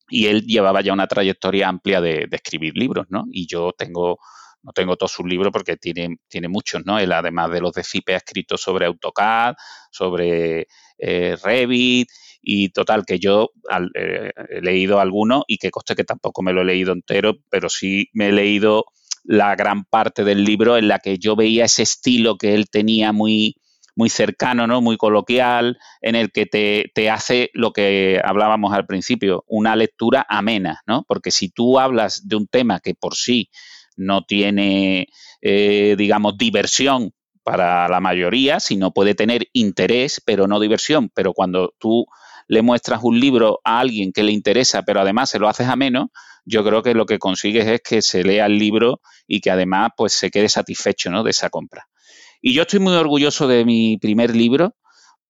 y 0.08 0.26
él 0.26 0.46
llevaba 0.46 0.80
ya 0.80 0.94
una 0.94 1.06
trayectoria 1.06 1.68
amplia 1.68 2.00
de, 2.00 2.26
escribir 2.30 2.74
libros, 2.74 3.06
¿no? 3.10 3.24
Y 3.30 3.46
yo 3.46 3.72
tengo, 3.76 4.18
no 4.62 4.72
tengo 4.72 4.96
todos 4.96 5.12
sus 5.12 5.26
libros 5.26 5.52
porque 5.52 5.76
tiene, 5.76 6.16
tiene 6.28 6.48
muchos, 6.48 6.86
¿no? 6.86 6.98
Él 6.98 7.12
además 7.12 7.50
de 7.50 7.60
los 7.60 7.72
de 7.72 7.84
FIPE 7.84 8.14
ha 8.14 8.18
escrito 8.18 8.56
sobre 8.56 8.86
AutoCAD, 8.86 9.56
sobre 9.90 10.68
eh, 10.98 11.36
Revit, 11.42 12.08
y 12.48 12.68
total, 12.68 13.04
que 13.04 13.18
yo 13.18 13.50
eh, 13.96 14.30
he 14.50 14.60
leído 14.60 15.00
alguno 15.00 15.42
y 15.48 15.58
que 15.58 15.72
coste 15.72 15.96
que 15.96 16.04
tampoco 16.04 16.42
me 16.42 16.52
lo 16.52 16.62
he 16.62 16.64
leído 16.64 16.92
entero, 16.92 17.38
pero 17.50 17.68
sí 17.68 18.08
me 18.12 18.28
he 18.28 18.32
leído 18.32 18.84
la 19.24 19.56
gran 19.56 19.84
parte 19.84 20.22
del 20.22 20.44
libro 20.44 20.76
en 20.76 20.86
la 20.86 21.00
que 21.00 21.18
yo 21.18 21.34
veía 21.34 21.64
ese 21.64 21.82
estilo 21.82 22.36
que 22.38 22.54
él 22.54 22.70
tenía 22.70 23.12
muy, 23.12 23.56
muy 23.96 24.08
cercano, 24.10 24.68
¿no? 24.68 24.80
Muy 24.80 24.96
coloquial, 24.96 25.76
en 26.00 26.14
el 26.14 26.30
que 26.30 26.46
te, 26.46 26.92
te, 26.94 27.10
hace 27.10 27.50
lo 27.52 27.72
que 27.72 28.20
hablábamos 28.22 28.72
al 28.72 28.86
principio, 28.86 29.42
una 29.48 29.74
lectura 29.74 30.24
amena, 30.28 30.82
¿no? 30.86 31.04
Porque 31.08 31.32
si 31.32 31.48
tú 31.48 31.80
hablas 31.80 32.28
de 32.28 32.36
un 32.36 32.46
tema 32.46 32.78
que 32.78 32.94
por 32.94 33.16
sí 33.16 33.50
no 33.96 34.22
tiene, 34.22 35.08
eh, 35.42 35.96
digamos, 35.98 36.38
diversión 36.38 37.10
para 37.42 37.88
la 37.88 37.98
mayoría, 37.98 38.60
sino 38.60 38.92
puede 38.92 39.16
tener 39.16 39.48
interés, 39.52 40.22
pero 40.24 40.46
no 40.46 40.60
diversión, 40.60 41.10
pero 41.12 41.32
cuando 41.32 41.74
tú 41.80 42.06
le 42.48 42.62
muestras 42.62 43.00
un 43.02 43.18
libro 43.18 43.60
a 43.64 43.80
alguien 43.80 44.12
que 44.12 44.22
le 44.22 44.32
interesa, 44.32 44.82
pero 44.82 45.00
además 45.00 45.30
se 45.30 45.38
lo 45.38 45.48
haces 45.48 45.68
a 45.68 45.76
menos, 45.76 46.08
yo 46.44 46.64
creo 46.64 46.82
que 46.82 46.94
lo 46.94 47.06
que 47.06 47.18
consigues 47.18 47.66
es 47.66 47.80
que 47.82 48.02
se 48.02 48.22
lea 48.22 48.46
el 48.46 48.58
libro 48.58 49.00
y 49.26 49.40
que 49.40 49.50
además 49.50 49.90
pues 49.96 50.12
se 50.12 50.30
quede 50.30 50.48
satisfecho 50.48 51.10
¿no? 51.10 51.24
de 51.24 51.30
esa 51.30 51.50
compra. 51.50 51.88
Y 52.40 52.54
yo 52.54 52.62
estoy 52.62 52.78
muy 52.78 52.94
orgulloso 52.94 53.48
de 53.48 53.64
mi 53.64 53.98
primer 53.98 54.34
libro, 54.34 54.76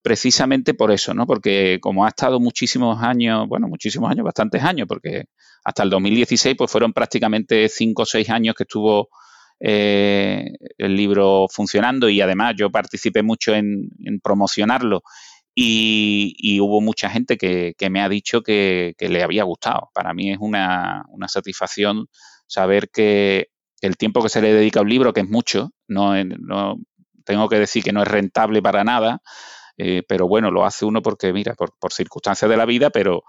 precisamente 0.03 0.75
por 0.75 0.93
eso, 0.93 1.15
¿no? 1.15 1.27
Porque 1.27 1.79
como 1.81 2.05
ha 2.05 2.09
estado 2.09 2.39
muchísimos 2.39 3.03
años, 3.03 3.49
bueno, 3.49 3.69
muchísimos 3.69 4.11
años, 4.11 4.25
bastantes 4.25 4.63
años, 4.63 4.87
porque 4.87 5.25
hasta 5.65 5.83
el 5.83 5.91
2016 5.91 6.55
pues 6.57 6.71
fueron 6.71 6.93
prácticamente 6.93 7.69
cinco 7.69 8.03
o 8.03 8.07
seis 8.07 8.29
años 8.29 8.55
que 8.55 8.65
estuvo 8.65 9.09
eh, 9.59 10.51
el 10.77 10.95
libro 10.95 11.47
funcionando 11.51 12.09
y 12.11 12.21
además 12.21 12.55
yo 12.57 12.71
participé 12.71 13.23
mucho 13.23 13.55
en 13.55 13.89
promocionarlo 14.23 15.03
y, 15.59 16.61
hubo 16.61 16.83
mucha 16.83 17.09
gente 17.09 17.39
que, 17.39 17.75
me 17.91 18.03
ha 18.03 18.09
dicho 18.09 18.43
que, 18.43 18.95
le 18.99 19.23
había 19.23 19.45
gustado. 19.45 19.91
Para 19.95 20.13
mí 20.13 20.31
es 20.31 20.39
una, 20.39 21.05
satisfacción 21.29 22.09
saber 22.47 22.91
que 22.91 23.49
el 23.81 23.97
tiempo 23.97 24.23
que 24.23 24.29
se 24.29 24.43
le 24.43 24.53
dedica 24.53 24.81
a 24.81 24.83
un 24.83 24.91
libro, 24.91 25.13
que 25.15 25.21
es 25.21 25.29
mucho, 25.29 25.71
no, 25.89 26.13
no 26.25 26.77
tengo 27.25 27.49
que 27.49 27.59
decir 27.59 27.83
que 27.83 27.93
no 27.93 28.03
es 28.03 28.09
rentable 28.09 28.61
para 28.61 28.85
nada, 28.85 29.23
eh, 29.79 30.03
pero 30.07 30.29
bueno, 30.29 30.51
lo 30.51 30.67
hace 30.67 30.85
uno 30.85 31.01
porque, 31.01 31.33
mira, 31.33 31.55
por, 31.55 31.93
circunstancias 31.93 32.51
de 32.51 32.57
la 32.57 32.67
vida, 32.67 32.91
pero 32.91 33.23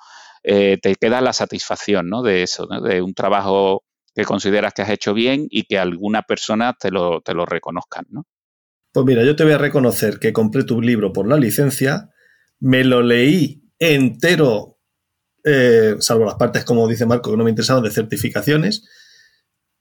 eh, 0.43 0.77
te 0.81 0.95
queda 0.95 1.21
la 1.21 1.33
satisfacción 1.33 2.09
¿no? 2.09 2.23
de 2.23 2.43
eso, 2.43 2.67
de 2.67 3.01
un 3.01 3.13
trabajo 3.13 3.83
que 4.13 4.25
consideras 4.25 4.73
que 4.73 4.81
has 4.81 4.89
hecho 4.89 5.13
bien 5.13 5.47
y 5.49 5.63
que 5.63 5.79
alguna 5.79 6.23
persona 6.23 6.75
te 6.77 6.91
lo, 6.91 7.21
te 7.21 7.33
lo 7.33 7.45
reconozcan, 7.45 8.05
¿no? 8.09 8.25
Pues 8.91 9.05
mira, 9.05 9.23
yo 9.23 9.35
te 9.35 9.43
voy 9.43 9.53
a 9.53 9.59
reconocer 9.59 10.17
que 10.19 10.33
compré 10.33 10.63
tu 10.63 10.81
libro 10.81 11.13
por 11.13 11.27
la 11.27 11.37
licencia, 11.37 12.09
me 12.59 12.83
lo 12.83 13.01
leí 13.01 13.63
entero, 13.79 14.79
eh, 15.43 15.95
salvo 15.99 16.25
las 16.25 16.35
partes, 16.35 16.65
como 16.65 16.87
dice 16.87 17.05
Marco, 17.05 17.31
que 17.31 17.37
no 17.37 17.43
me 17.43 17.49
interesaban, 17.49 17.83
de 17.83 17.91
certificaciones. 17.91 18.83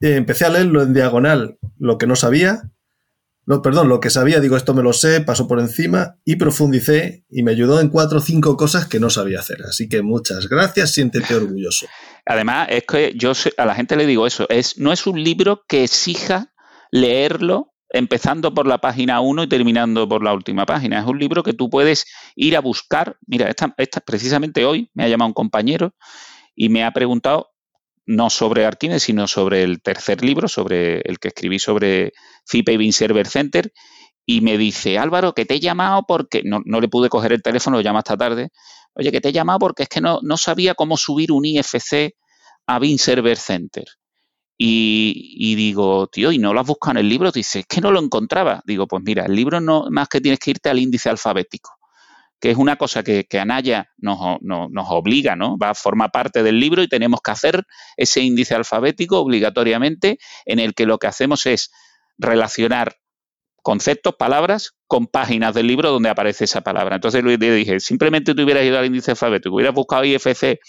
Eh, 0.01 0.17
empecé 0.17 0.45
a 0.45 0.51
leerlo 0.51 0.83
en 0.83 0.93
diagonal, 0.93 1.59
lo 1.79 1.99
que 1.99 2.07
no 2.07 2.17
sabía, 2.17 2.71
No, 3.49 3.63
perdón, 3.63 3.89
lo 3.89 4.01
que 4.01 4.11
sabía, 4.11 4.41
digo, 4.41 4.57
esto 4.57 4.75
me 4.75 4.83
lo 4.83 4.93
sé, 4.93 5.21
paso 5.21 5.47
por 5.47 5.61
encima 5.61 6.19
y 6.25 6.35
profundicé 6.35 7.25
y 7.31 7.45
me 7.45 7.53
ayudó 7.53 7.81
en 7.81 7.91
cuatro 7.91 8.19
o 8.19 8.21
cinco 8.21 8.57
cosas 8.57 8.89
que 8.89 8.99
no 8.99 9.09
sabía 9.09 9.39
hacer. 9.39 9.59
Así 9.63 9.89
que 9.89 10.03
muchas 10.03 10.49
gracias, 10.49 10.91
siéntete 10.91 11.33
orgulloso. 11.37 11.87
Además, 12.27 12.67
es 12.73 12.83
que 12.83 13.13
yo 13.15 13.33
a 13.57 13.65
la 13.65 13.77
gente 13.77 13.95
le 13.95 14.05
digo 14.05 14.27
eso, 14.27 14.49
es, 14.51 14.79
no 14.79 14.93
es 14.93 15.07
un 15.07 15.23
libro 15.23 15.63
que 15.69 15.85
exija 15.85 16.53
leerlo 16.91 17.76
empezando 17.91 18.53
por 18.53 18.67
la 18.67 18.79
página 18.79 19.21
1 19.21 19.45
y 19.45 19.49
terminando 19.49 20.09
por 20.09 20.23
la 20.23 20.33
última 20.33 20.67
página. 20.67 21.01
Es 21.01 21.07
un 21.07 21.19
libro 21.19 21.43
que 21.43 21.53
tú 21.53 21.71
puedes 21.71 22.07
ir 22.35 22.57
a 22.57 22.61
buscar. 22.61 23.17
Mira, 23.27 23.49
esta, 23.49 23.75
esta, 23.79 24.01
precisamente 24.01 24.65
hoy 24.65 24.91
me 24.95 25.05
ha 25.05 25.09
llamado 25.09 25.29
un 25.29 25.35
compañero 25.35 25.95
y 26.55 26.69
me 26.69 26.85
ha 26.85 26.91
preguntado 26.93 27.51
no 28.07 28.31
sobre 28.31 28.65
Arquines, 28.65 29.03
sino 29.03 29.27
sobre 29.27 29.63
el 29.63 29.83
tercer 29.83 30.23
libro, 30.23 30.49
sobre 30.49 31.01
el 31.01 31.19
que 31.19 31.29
escribí 31.29 31.59
sobre 31.59 32.13
FIPE 32.47 32.75
y 32.75 32.93
Server 32.93 33.27
Center, 33.27 33.73
y 34.25 34.41
me 34.41 34.59
dice, 34.59 34.99
Álvaro, 34.99 35.35
que 35.35 35.45
te 35.45 35.55
he 35.55 35.61
llamado 35.61 36.05
porque, 36.07 36.43
no, 36.45 36.61
no, 36.65 36.81
le 36.81 36.89
pude 36.89 37.09
coger 37.09 37.33
el 37.33 37.43
teléfono, 37.43 37.77
lo 37.77 37.83
llama 37.83 38.01
esta 38.01 38.17
tarde, 38.17 38.51
oye, 38.95 39.13
que 39.13 39.21
te 39.21 39.29
he 39.29 39.33
llamado 39.33 39.61
porque 39.61 39.85
es 39.85 39.89
que 39.89 40.01
no, 40.01 40.21
no 40.23 40.37
sabía 40.37 40.75
cómo 40.75 40.97
subir 40.97 41.31
un 41.31 41.45
IFC 41.45 42.15
a 42.67 42.79
Bean 42.79 42.99
Server 42.99 43.37
Center. 43.37 43.85
Y, 44.59 45.55
digo, 45.55 46.07
tío, 46.07 46.33
¿y 46.33 46.39
no 46.39 46.55
lo 46.55 46.61
has 46.61 46.67
buscado 46.67 46.93
en 46.93 47.05
el 47.05 47.09
libro? 47.09 47.31
Dice, 47.31 47.61
es 47.61 47.67
que 47.67 47.81
no 47.81 47.91
lo 47.91 48.01
encontraba. 48.01 48.63
Digo, 48.65 48.87
pues 48.87 49.03
mira, 49.05 49.27
el 49.27 49.35
libro 49.35 49.61
no 49.61 49.87
más 49.91 50.09
que 50.09 50.21
tienes 50.21 50.39
que 50.39 50.53
irte 50.53 50.71
al 50.71 50.79
índice 50.79 51.11
alfabético 51.11 51.77
que 52.41 52.51
es 52.51 52.57
una 52.59 52.77
cosa 52.77 53.03
que, 53.03 53.25
que 53.25 53.41
Anaya 53.41 53.91
nos, 53.97 54.19
nos, 54.43 54.87
obliga, 54.91 55.37
¿no? 55.37 55.57
Va 55.57 55.71
a 55.71 55.75
formar 55.75 56.11
parte 56.11 56.43
del 56.43 56.61
libro 56.61 56.83
y 56.83 56.89
tenemos 56.89 57.21
que 57.23 57.31
hacer 57.31 57.65
ese 57.97 58.21
índice 58.21 58.55
alfabético 58.55 59.19
obligatoriamente 59.19 60.19
en 60.45 60.59
el 60.59 60.75
que 60.75 60.87
lo 60.87 60.99
que 60.99 61.07
hacemos 61.07 61.47
es 61.47 61.73
relacionar 62.19 62.97
conceptos, 63.67 64.15
palabras, 64.15 64.77
con 64.87 65.09
páginas 65.09 65.53
del 65.53 65.67
libro 65.67 65.91
donde 65.91 66.09
aparece 66.09 66.45
esa 66.45 66.61
palabra. 66.61 66.95
Entonces 66.95 67.25
le 67.25 67.37
dije, 67.37 67.81
simplemente 67.81 68.33
te 68.33 68.41
hubieras 68.45 68.65
ido 68.65 68.79
al 68.79 68.87
índice 68.87 69.11
alfabético, 69.11 69.57
hubieras 69.57 69.75
buscado 69.75 70.05
IFC 70.05 70.61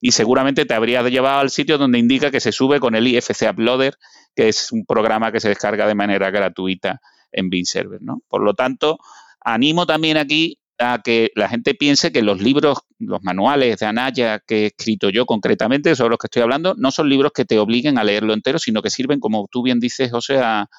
y 0.00 0.12
seguramente 0.12 0.64
te 0.64 0.72
habrías 0.72 1.04
llevado 1.04 1.40
al 1.40 1.50
sitio 1.50 1.76
donde 1.76 1.98
indica 1.98 2.30
que 2.30 2.40
se 2.40 2.52
sube 2.52 2.80
con 2.80 2.94
el 2.94 3.06
IFC 3.08 3.50
Uploader, 3.50 3.98
que 4.34 4.48
es 4.48 4.72
un 4.72 4.86
programa 4.86 5.32
que 5.32 5.40
se 5.40 5.50
descarga 5.50 5.86
de 5.86 5.94
manera 5.94 6.30
gratuita 6.30 7.02
en 7.30 7.50
Bean 7.50 7.66
Server, 7.66 8.00
¿no? 8.00 8.22
Por 8.26 8.42
lo 8.42 8.54
tanto, 8.54 9.00
animo 9.44 9.84
también 9.84 10.16
aquí 10.16 10.58
a 10.78 11.02
que 11.04 11.32
la 11.34 11.50
gente 11.50 11.74
piense 11.74 12.10
que 12.10 12.22
los 12.22 12.40
libros, 12.40 12.78
los 12.98 13.22
manuales 13.22 13.80
de 13.80 13.84
Anaya 13.84 14.40
que 14.46 14.62
he 14.62 14.66
escrito 14.68 15.10
yo 15.10 15.26
concretamente, 15.26 15.94
sobre 15.94 16.08
los 16.08 16.18
que 16.18 16.28
estoy 16.28 16.40
hablando, 16.40 16.74
no 16.78 16.90
son 16.90 17.10
libros 17.10 17.32
que 17.34 17.44
te 17.44 17.58
obliguen 17.58 17.98
a 17.98 18.04
leerlo 18.04 18.32
entero, 18.32 18.58
sino 18.58 18.80
que 18.80 18.88
sirven, 18.88 19.20
como 19.20 19.46
tú 19.52 19.62
bien 19.62 19.78
dices, 19.78 20.10
José, 20.10 20.38
a, 20.38 20.70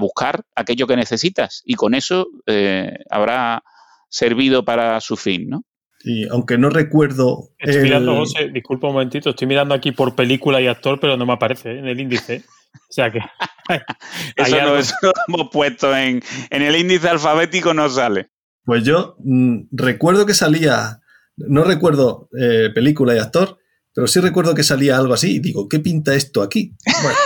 buscar 0.00 0.44
aquello 0.54 0.86
que 0.86 0.96
necesitas. 0.96 1.62
Y 1.64 1.74
con 1.74 1.94
eso 1.94 2.28
eh, 2.46 2.98
habrá 3.10 3.62
servido 4.08 4.64
para 4.64 5.00
su 5.00 5.16
fin, 5.16 5.48
¿no? 5.48 5.64
Y 6.04 6.28
aunque 6.28 6.58
no 6.58 6.70
recuerdo. 6.70 7.50
Estoy 7.58 7.82
mirando, 7.82 8.14
José, 8.16 8.50
disculpa 8.52 8.86
un 8.86 8.94
momentito, 8.94 9.30
estoy 9.30 9.48
mirando 9.48 9.74
aquí 9.74 9.92
por 9.92 10.14
película 10.14 10.60
y 10.60 10.68
actor, 10.68 11.00
pero 11.00 11.16
no 11.16 11.26
me 11.26 11.32
aparece 11.32 11.72
¿eh? 11.72 11.78
en 11.78 11.88
el 11.88 11.98
índice. 11.98 12.44
O 12.74 12.92
sea 12.92 13.10
que. 13.10 13.18
eso, 14.36 14.56
no, 14.62 14.76
eso 14.76 14.94
lo 15.02 15.12
hemos 15.26 15.50
puesto 15.50 15.96
en, 15.96 16.22
en 16.50 16.62
el 16.62 16.76
índice 16.76 17.08
alfabético, 17.08 17.74
no 17.74 17.88
sale. 17.88 18.30
Pues 18.64 18.84
yo 18.84 19.16
mm, 19.18 19.68
recuerdo 19.72 20.26
que 20.26 20.34
salía, 20.34 21.00
no 21.36 21.64
recuerdo 21.64 22.28
eh, 22.38 22.70
película 22.74 23.14
y 23.14 23.18
actor, 23.18 23.58
pero 23.94 24.06
sí 24.06 24.20
recuerdo 24.20 24.54
que 24.54 24.62
salía 24.62 24.98
algo 24.98 25.14
así 25.14 25.36
y 25.36 25.40
digo, 25.40 25.68
¿qué 25.68 25.80
pinta 25.80 26.14
esto 26.14 26.42
aquí? 26.42 26.76
Bueno, 27.02 27.18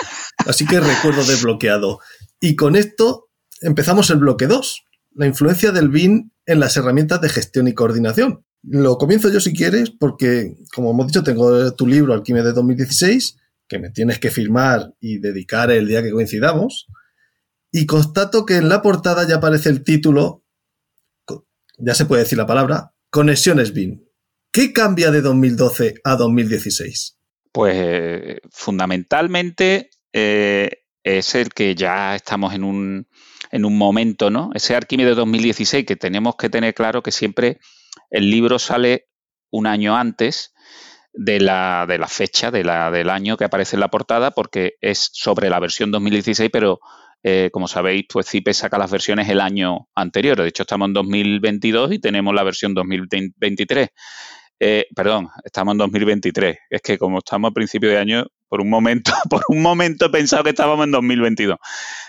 así 0.46 0.66
que 0.66 0.78
recuerdo 0.80 1.24
desbloqueado. 1.24 1.98
Y 2.40 2.56
con 2.56 2.76
esto 2.76 3.30
empezamos 3.60 4.10
el 4.10 4.18
bloque 4.18 4.46
2, 4.46 4.84
la 5.14 5.26
influencia 5.26 5.72
del 5.72 5.88
BIN 5.88 6.32
en 6.46 6.60
las 6.60 6.76
herramientas 6.76 7.20
de 7.20 7.28
gestión 7.28 7.68
y 7.68 7.74
coordinación. 7.74 8.44
Lo 8.62 8.98
comienzo 8.98 9.30
yo 9.30 9.40
si 9.40 9.54
quieres, 9.54 9.90
porque 9.90 10.56
como 10.74 10.90
hemos 10.90 11.06
dicho, 11.06 11.22
tengo 11.22 11.74
tu 11.74 11.86
libro 11.86 12.14
Alquimia 12.14 12.42
2016, 12.42 13.36
que 13.68 13.78
me 13.78 13.90
tienes 13.90 14.18
que 14.18 14.30
firmar 14.30 14.94
y 15.00 15.18
dedicar 15.18 15.70
el 15.70 15.86
día 15.86 16.02
que 16.02 16.10
coincidamos. 16.10 16.86
Y 17.70 17.86
constato 17.86 18.44
que 18.44 18.56
en 18.56 18.68
la 18.68 18.82
portada 18.82 19.26
ya 19.28 19.36
aparece 19.36 19.68
el 19.68 19.84
título 19.84 20.40
ya 21.80 21.94
se 21.94 22.04
puede 22.04 22.22
decir 22.22 22.38
la 22.38 22.46
palabra, 22.46 22.94
conexiones 23.10 23.72
BIM. 23.72 24.04
¿Qué 24.52 24.72
cambia 24.72 25.10
de 25.10 25.22
2012 25.22 25.94
a 26.04 26.16
2016? 26.16 27.18
Pues 27.52 28.38
fundamentalmente 28.50 29.90
eh, 30.12 30.79
es 31.02 31.34
el 31.34 31.50
que 31.50 31.74
ya 31.74 32.14
estamos 32.14 32.54
en 32.54 32.64
un, 32.64 33.08
en 33.50 33.64
un 33.64 33.76
momento, 33.76 34.30
¿no? 34.30 34.50
Ese 34.54 34.76
Arquímedes 34.76 35.16
2016 35.16 35.86
que 35.86 35.96
tenemos 35.96 36.36
que 36.36 36.50
tener 36.50 36.74
claro 36.74 37.02
que 37.02 37.12
siempre 37.12 37.58
el 38.10 38.30
libro 38.30 38.58
sale 38.58 39.08
un 39.50 39.66
año 39.66 39.96
antes 39.96 40.54
de 41.12 41.40
la, 41.40 41.86
de 41.88 41.98
la 41.98 42.06
fecha 42.06 42.50
de 42.50 42.64
la, 42.64 42.90
del 42.90 43.10
año 43.10 43.36
que 43.36 43.44
aparece 43.44 43.76
en 43.76 43.80
la 43.80 43.88
portada 43.88 44.30
porque 44.30 44.74
es 44.80 45.10
sobre 45.12 45.50
la 45.50 45.58
versión 45.58 45.90
2016, 45.90 46.50
pero 46.52 46.80
eh, 47.22 47.50
como 47.52 47.68
sabéis, 47.68 48.04
pues 48.10 48.28
CIPE 48.28 48.54
saca 48.54 48.78
las 48.78 48.90
versiones 48.90 49.28
el 49.28 49.40
año 49.40 49.88
anterior. 49.94 50.40
De 50.40 50.48
hecho, 50.48 50.62
estamos 50.62 50.88
en 50.88 50.94
2022 50.94 51.92
y 51.92 51.98
tenemos 51.98 52.34
la 52.34 52.42
versión 52.42 52.74
2023. 52.74 53.88
Eh, 54.58 54.86
perdón, 54.94 55.28
estamos 55.44 55.72
en 55.72 55.78
2023. 55.78 56.58
Es 56.70 56.82
que 56.82 56.98
como 56.98 57.18
estamos 57.18 57.50
a 57.50 57.54
principio 57.54 57.90
de 57.90 57.98
año, 57.98 58.26
por 58.50 58.60
un 58.60 58.68
momento, 58.68 59.12
por 59.30 59.42
un 59.48 59.62
momento 59.62 60.06
he 60.06 60.10
pensado 60.10 60.44
que 60.44 60.50
estábamos 60.50 60.84
en 60.84 60.90
2022. 60.90 61.56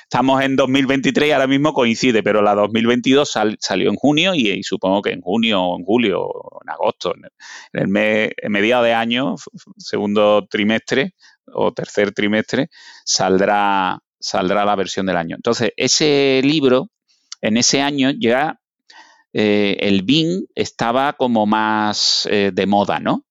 Estamos 0.03 0.43
en 0.43 0.57
2023 0.57 1.29
y 1.29 1.31
ahora 1.31 1.47
mismo 1.47 1.71
coincide, 1.71 2.21
pero 2.21 2.41
la 2.41 2.53
2022 2.53 3.31
salió 3.59 3.89
en 3.89 3.95
junio 3.95 4.35
y, 4.35 4.61
supongo 4.63 5.01
que 5.01 5.11
en 5.11 5.21
junio 5.21 5.61
o 5.61 5.79
en 5.79 5.85
julio 5.85 6.21
o 6.21 6.59
en 6.61 6.69
agosto, 6.69 7.15
en 7.15 7.29
el, 7.71 7.87
mes, 7.87 8.31
en 8.35 8.51
mediado 8.51 8.83
de 8.83 8.93
año, 8.93 9.35
segundo 9.77 10.45
trimestre 10.49 11.13
o 11.45 11.71
tercer 11.71 12.11
trimestre, 12.11 12.69
saldrá 13.05 14.01
saldrá 14.19 14.65
la 14.65 14.75
versión 14.75 15.05
del 15.05 15.17
año. 15.17 15.35
Entonces, 15.35 15.71
ese 15.77 16.41
libro, 16.43 16.89
en 17.41 17.57
ese 17.57 17.81
año 17.81 18.11
ya 18.11 18.59
eh, 19.33 19.77
el 19.79 20.03
BIM 20.03 20.45
estaba 20.55 21.13
como 21.13 21.45
más 21.45 22.27
eh, 22.29 22.51
de 22.53 22.65
moda, 22.65 22.99
¿no? 22.99 23.25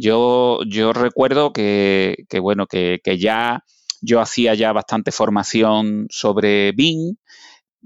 Yo, 0.00 0.92
recuerdo 0.92 1.52
que, 1.52 2.24
bueno, 2.40 2.66
que, 2.66 3.00
ya 3.18 3.64
yo 4.00 4.20
hacía 4.20 4.54
ya 4.54 4.72
bastante 4.72 5.12
formación 5.12 6.06
sobre 6.08 6.72
BIM. 6.72 7.16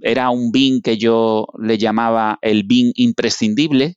Era 0.01 0.31
un 0.31 0.53
BIM 0.53 0.81
que 0.81 0.97
yo 0.97 1.47
le 1.61 1.79
llamaba 1.79 2.39
el 2.41 2.65
BIM 2.65 2.93
imprescindible. 2.95 3.97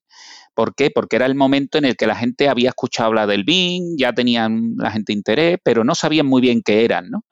¿Por 0.56 0.74
qué? 0.74 0.90
Porque 0.90 1.18
era 1.18 1.28
el 1.28 1.36
momento 1.36 1.78
en 1.78 1.86
el 1.86 1.96
que 1.96 2.08
la 2.08 2.16
gente 2.16 2.50
había 2.50 2.70
escuchado 2.70 3.10
hablar 3.10 3.28
del 3.28 3.44
BIM, 3.44 3.96
ya 3.98 4.14
tenían 4.14 4.74
la 4.78 4.90
gente 4.90 5.14
interés, 5.14 5.60
pero 5.64 5.84
no 5.84 5.94
sabían 5.94 6.26
muy 6.26 6.42
bien 6.42 6.64
qué 6.64 6.84
eran, 6.84 7.12
¿no? 7.12 7.24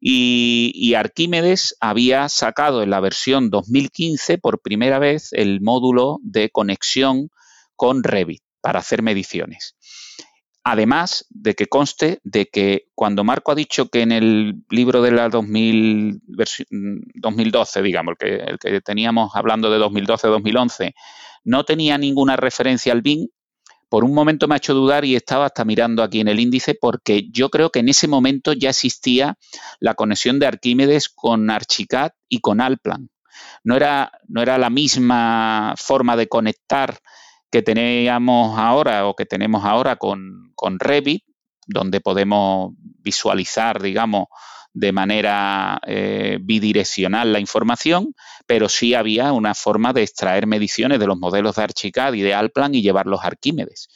Y, 0.00 0.94
Arquímedes 0.94 1.76
había 1.80 2.28
sacado 2.28 2.82
en 2.82 2.90
la 2.90 3.00
versión 3.00 3.50
2015 3.50 4.38
por 4.38 4.60
primera 4.60 4.98
vez 4.98 5.32
el 5.32 5.60
módulo 5.60 6.18
de 6.22 6.50
conexión 6.50 7.30
con 7.76 8.02
Revit 8.02 8.42
para 8.60 8.80
hacer 8.80 9.02
mediciones. 9.02 9.76
Además 10.64 11.24
de 11.30 11.54
que 11.54 11.66
conste 11.66 12.20
de 12.24 12.46
que 12.46 12.88
cuando 12.94 13.24
Marco 13.24 13.52
ha 13.52 13.54
dicho 13.54 13.88
que 13.88 14.02
en 14.02 14.12
el 14.12 14.64
libro 14.68 15.00
de 15.00 15.12
la 15.12 15.28
2000, 15.28 16.20
2012, 17.14 17.82
digamos, 17.82 18.12
el 18.12 18.18
que, 18.18 18.36
el 18.44 18.58
que 18.58 18.80
teníamos 18.80 19.30
hablando 19.34 19.70
de 19.70 19.78
2012-2011, 19.78 20.94
no 21.44 21.64
tenía 21.64 21.96
ninguna 21.96 22.36
referencia 22.36 22.92
al 22.92 23.02
BIM, 23.02 23.28
por 23.88 24.04
un 24.04 24.12
momento 24.12 24.46
me 24.46 24.54
ha 24.54 24.58
hecho 24.58 24.74
dudar 24.74 25.04
y 25.04 25.16
estaba 25.16 25.46
hasta 25.46 25.64
mirando 25.64 26.02
aquí 26.02 26.20
en 26.20 26.28
el 26.28 26.40
índice 26.40 26.74
porque 26.74 27.28
yo 27.30 27.48
creo 27.48 27.70
que 27.70 27.78
en 27.78 27.88
ese 27.88 28.06
momento 28.06 28.52
ya 28.52 28.70
existía 28.70 29.38
la 29.80 29.94
conexión 29.94 30.38
de 30.38 30.46
Arquímedes 30.46 31.08
con 31.08 31.50
Archicad 31.50 32.10
y 32.28 32.40
con 32.40 32.60
Alplan. 32.60 33.08
No 33.64 33.76
era, 33.76 34.12
no 34.26 34.42
era 34.42 34.58
la 34.58 34.68
misma 34.68 35.74
forma 35.78 36.16
de 36.16 36.28
conectar 36.28 36.98
que 37.50 37.62
teníamos 37.62 38.58
ahora 38.58 39.06
o 39.06 39.14
que 39.14 39.26
tenemos 39.26 39.64
ahora 39.64 39.96
con, 39.96 40.52
con 40.54 40.78
Revit, 40.78 41.24
donde 41.66 42.00
podemos 42.00 42.72
visualizar, 42.78 43.80
digamos, 43.80 44.26
de 44.72 44.92
manera 44.92 45.80
eh, 45.86 46.38
bidireccional 46.40 47.32
la 47.32 47.40
información, 47.40 48.14
pero 48.46 48.68
sí 48.68 48.94
había 48.94 49.32
una 49.32 49.54
forma 49.54 49.92
de 49.92 50.02
extraer 50.02 50.46
mediciones 50.46 51.00
de 51.00 51.06
los 51.06 51.18
modelos 51.18 51.56
de 51.56 51.62
Archicad 51.62 52.12
y 52.12 52.20
de 52.22 52.34
Alplan 52.34 52.74
y 52.74 52.82
llevarlos 52.82 53.20
a 53.22 53.28
Arquímedes. 53.28 53.88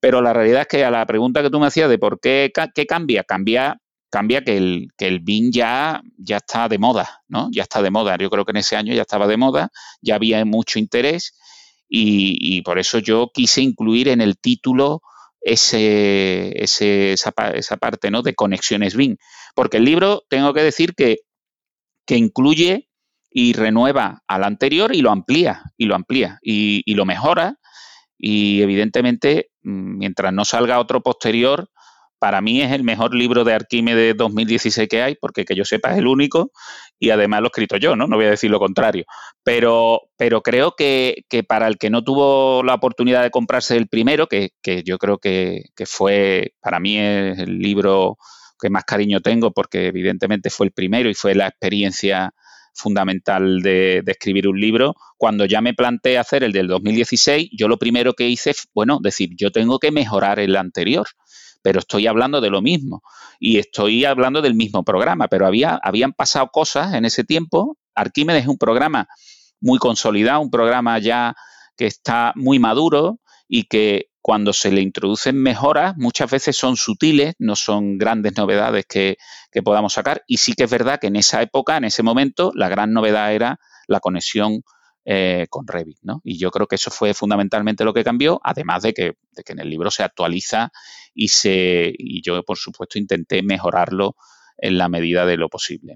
Pero 0.00 0.20
la 0.20 0.32
realidad 0.32 0.62
es 0.62 0.68
que 0.68 0.84
a 0.84 0.90
la 0.90 1.06
pregunta 1.06 1.42
que 1.42 1.50
tú 1.50 1.60
me 1.60 1.66
hacías 1.66 1.88
de 1.88 1.98
por 1.98 2.20
qué, 2.20 2.52
qué 2.74 2.86
cambia, 2.86 3.24
cambia 3.24 3.80
cambia 4.10 4.42
que 4.42 4.56
el, 4.56 4.88
que 4.96 5.06
el 5.06 5.20
BIM 5.20 5.50
ya, 5.52 6.00
ya 6.16 6.38
está 6.38 6.68
de 6.68 6.78
moda, 6.78 7.22
¿no? 7.28 7.48
Ya 7.52 7.62
está 7.62 7.82
de 7.82 7.90
moda. 7.90 8.16
Yo 8.18 8.30
creo 8.30 8.44
que 8.44 8.52
en 8.52 8.58
ese 8.58 8.76
año 8.76 8.94
ya 8.94 9.02
estaba 9.02 9.26
de 9.26 9.36
moda, 9.36 9.70
ya 10.00 10.14
había 10.14 10.44
mucho 10.44 10.78
interés 10.78 11.37
y, 11.88 12.62
por 12.62 12.78
eso 12.78 12.98
yo 12.98 13.30
quise 13.32 13.62
incluir 13.62 14.08
en 14.08 14.20
el 14.20 14.38
título 14.38 15.02
ese, 15.40 16.52
esa, 16.62 17.32
esa, 17.54 17.76
parte 17.76 18.10
¿no? 18.10 18.22
de 18.22 18.34
conexiones 18.34 18.94
BIM. 18.94 19.16
Porque 19.54 19.78
el 19.78 19.84
libro, 19.84 20.24
tengo 20.28 20.52
que 20.52 20.62
decir 20.62 20.94
que, 20.94 21.18
que 22.06 22.16
incluye 22.16 22.88
y 23.30 23.52
renueva 23.52 24.22
al 24.26 24.44
anterior 24.44 24.94
y 24.94 25.00
lo 25.00 25.10
amplía, 25.10 25.62
y 25.76 25.86
lo 25.86 25.94
amplía, 25.94 26.38
y, 26.42 26.82
y 26.84 26.94
lo 26.94 27.04
mejora. 27.04 27.56
Y 28.18 28.62
evidentemente, 28.62 29.50
mm, 29.62 29.98
mientras 29.98 30.32
no 30.32 30.44
salga 30.44 30.80
otro 30.80 31.02
posterior, 31.02 31.70
para 32.18 32.40
mí 32.40 32.60
es 32.60 32.72
el 32.72 32.82
mejor 32.82 33.14
libro 33.14 33.44
de 33.44 33.54
Arquímedes 33.54 34.16
2016 34.16 34.88
que 34.88 35.02
hay, 35.02 35.14
porque 35.14 35.44
que 35.44 35.54
yo 35.54 35.64
sepa 35.64 35.92
es 35.92 35.98
el 35.98 36.06
único 36.06 36.50
y 36.98 37.10
además 37.10 37.40
lo 37.40 37.46
he 37.46 37.48
escrito 37.48 37.76
yo, 37.76 37.96
¿no? 37.96 38.06
No 38.06 38.16
voy 38.16 38.26
a 38.26 38.30
decir 38.30 38.50
lo 38.50 38.58
contrario. 38.58 39.04
Pero, 39.44 40.02
pero 40.16 40.42
creo 40.42 40.74
que, 40.76 41.24
para 41.46 41.68
el 41.68 41.78
que 41.78 41.90
no 41.90 42.02
tuvo 42.02 42.62
la 42.62 42.74
oportunidad 42.74 43.22
de 43.22 43.30
comprarse 43.30 43.76
el 43.76 43.88
primero, 43.88 44.26
que, 44.26 44.50
yo 44.84 44.98
creo 44.98 45.18
que, 45.18 45.64
fue, 45.86 46.54
para 46.60 46.80
mí 46.80 46.98
es 46.98 47.38
el 47.38 47.58
libro 47.58 48.16
que 48.60 48.70
más 48.70 48.84
cariño 48.84 49.20
tengo, 49.20 49.52
porque 49.52 49.86
evidentemente 49.86 50.50
fue 50.50 50.66
el 50.66 50.72
primero 50.72 51.08
y 51.08 51.14
fue 51.14 51.34
la 51.34 51.46
experiencia 51.46 52.32
fundamental 52.74 53.60
de, 53.60 54.02
de, 54.04 54.12
escribir 54.12 54.48
un 54.48 54.60
libro. 54.60 54.94
Cuando 55.16 55.44
ya 55.44 55.60
me 55.60 55.74
planteé 55.74 56.18
hacer 56.18 56.42
el 56.44 56.52
del 56.52 56.66
2016, 56.68 57.50
yo 57.56 57.68
lo 57.68 57.76
primero 57.76 58.14
que 58.14 58.28
hice, 58.28 58.52
bueno, 58.74 58.98
decir, 59.00 59.30
yo 59.36 59.50
tengo 59.50 59.78
que 59.78 59.92
mejorar 59.92 60.38
el 60.40 60.56
anterior 60.56 61.06
pero 61.68 61.80
estoy 61.80 62.06
hablando 62.06 62.40
de 62.40 62.48
lo 62.48 62.62
mismo 62.62 63.02
y 63.38 63.58
estoy 63.58 64.06
hablando 64.06 64.40
del 64.40 64.54
mismo 64.54 64.84
programa, 64.84 65.28
pero 65.28 65.46
había, 65.46 65.78
habían 65.82 66.14
pasado 66.14 66.48
cosas 66.50 66.94
en 66.94 67.04
ese 67.04 67.24
tiempo. 67.24 67.76
Arquímedes 67.94 68.44
es 68.44 68.48
un 68.48 68.56
programa 68.56 69.06
muy 69.60 69.78
consolidado, 69.78 70.40
un 70.40 70.50
programa 70.50 70.98
ya 70.98 71.36
que 71.76 71.84
está 71.84 72.32
muy 72.36 72.58
maduro 72.58 73.20
y 73.48 73.64
que 73.64 74.06
cuando 74.22 74.54
se 74.54 74.72
le 74.72 74.80
introducen 74.80 75.36
mejoras, 75.36 75.94
muchas 75.98 76.30
veces 76.30 76.56
son 76.56 76.78
sutiles, 76.78 77.34
no 77.38 77.54
son 77.54 77.98
grandes 77.98 78.34
novedades 78.38 78.86
que, 78.88 79.18
que, 79.52 79.62
podamos 79.62 79.92
sacar. 79.92 80.22
Y 80.26 80.38
sí 80.38 80.54
que 80.54 80.64
es 80.64 80.70
verdad 80.70 80.98
que 80.98 81.08
en 81.08 81.16
esa 81.16 81.42
época, 81.42 81.76
en 81.76 81.84
ese 81.84 82.02
momento, 82.02 82.50
la 82.54 82.70
gran 82.70 82.94
novedad 82.94 83.34
era 83.34 83.60
la 83.88 84.00
conexión 84.00 84.62
eh, 85.10 85.46
con 85.48 85.66
Revit. 85.66 85.96
¿no? 86.02 86.20
Y 86.22 86.36
yo 86.36 86.50
creo 86.50 86.66
que 86.66 86.74
eso 86.74 86.90
fue 86.90 87.14
fundamentalmente 87.14 87.82
lo 87.82 87.94
que 87.94 88.04
cambió, 88.04 88.42
además 88.44 88.82
de 88.82 88.92
que, 88.92 89.14
en 89.46 89.58
el 89.58 89.70
libro 89.70 89.90
se 89.90 90.02
actualiza 90.02 90.70
y, 91.14 91.28
se, 91.28 91.94
y 91.96 92.20
yo, 92.20 92.42
por 92.42 92.58
supuesto, 92.58 92.98
intenté 92.98 93.42
mejorarlo 93.42 94.16
en 94.58 94.76
la 94.76 94.90
medida 94.90 95.24
de 95.24 95.38
lo 95.38 95.48
posible. 95.48 95.94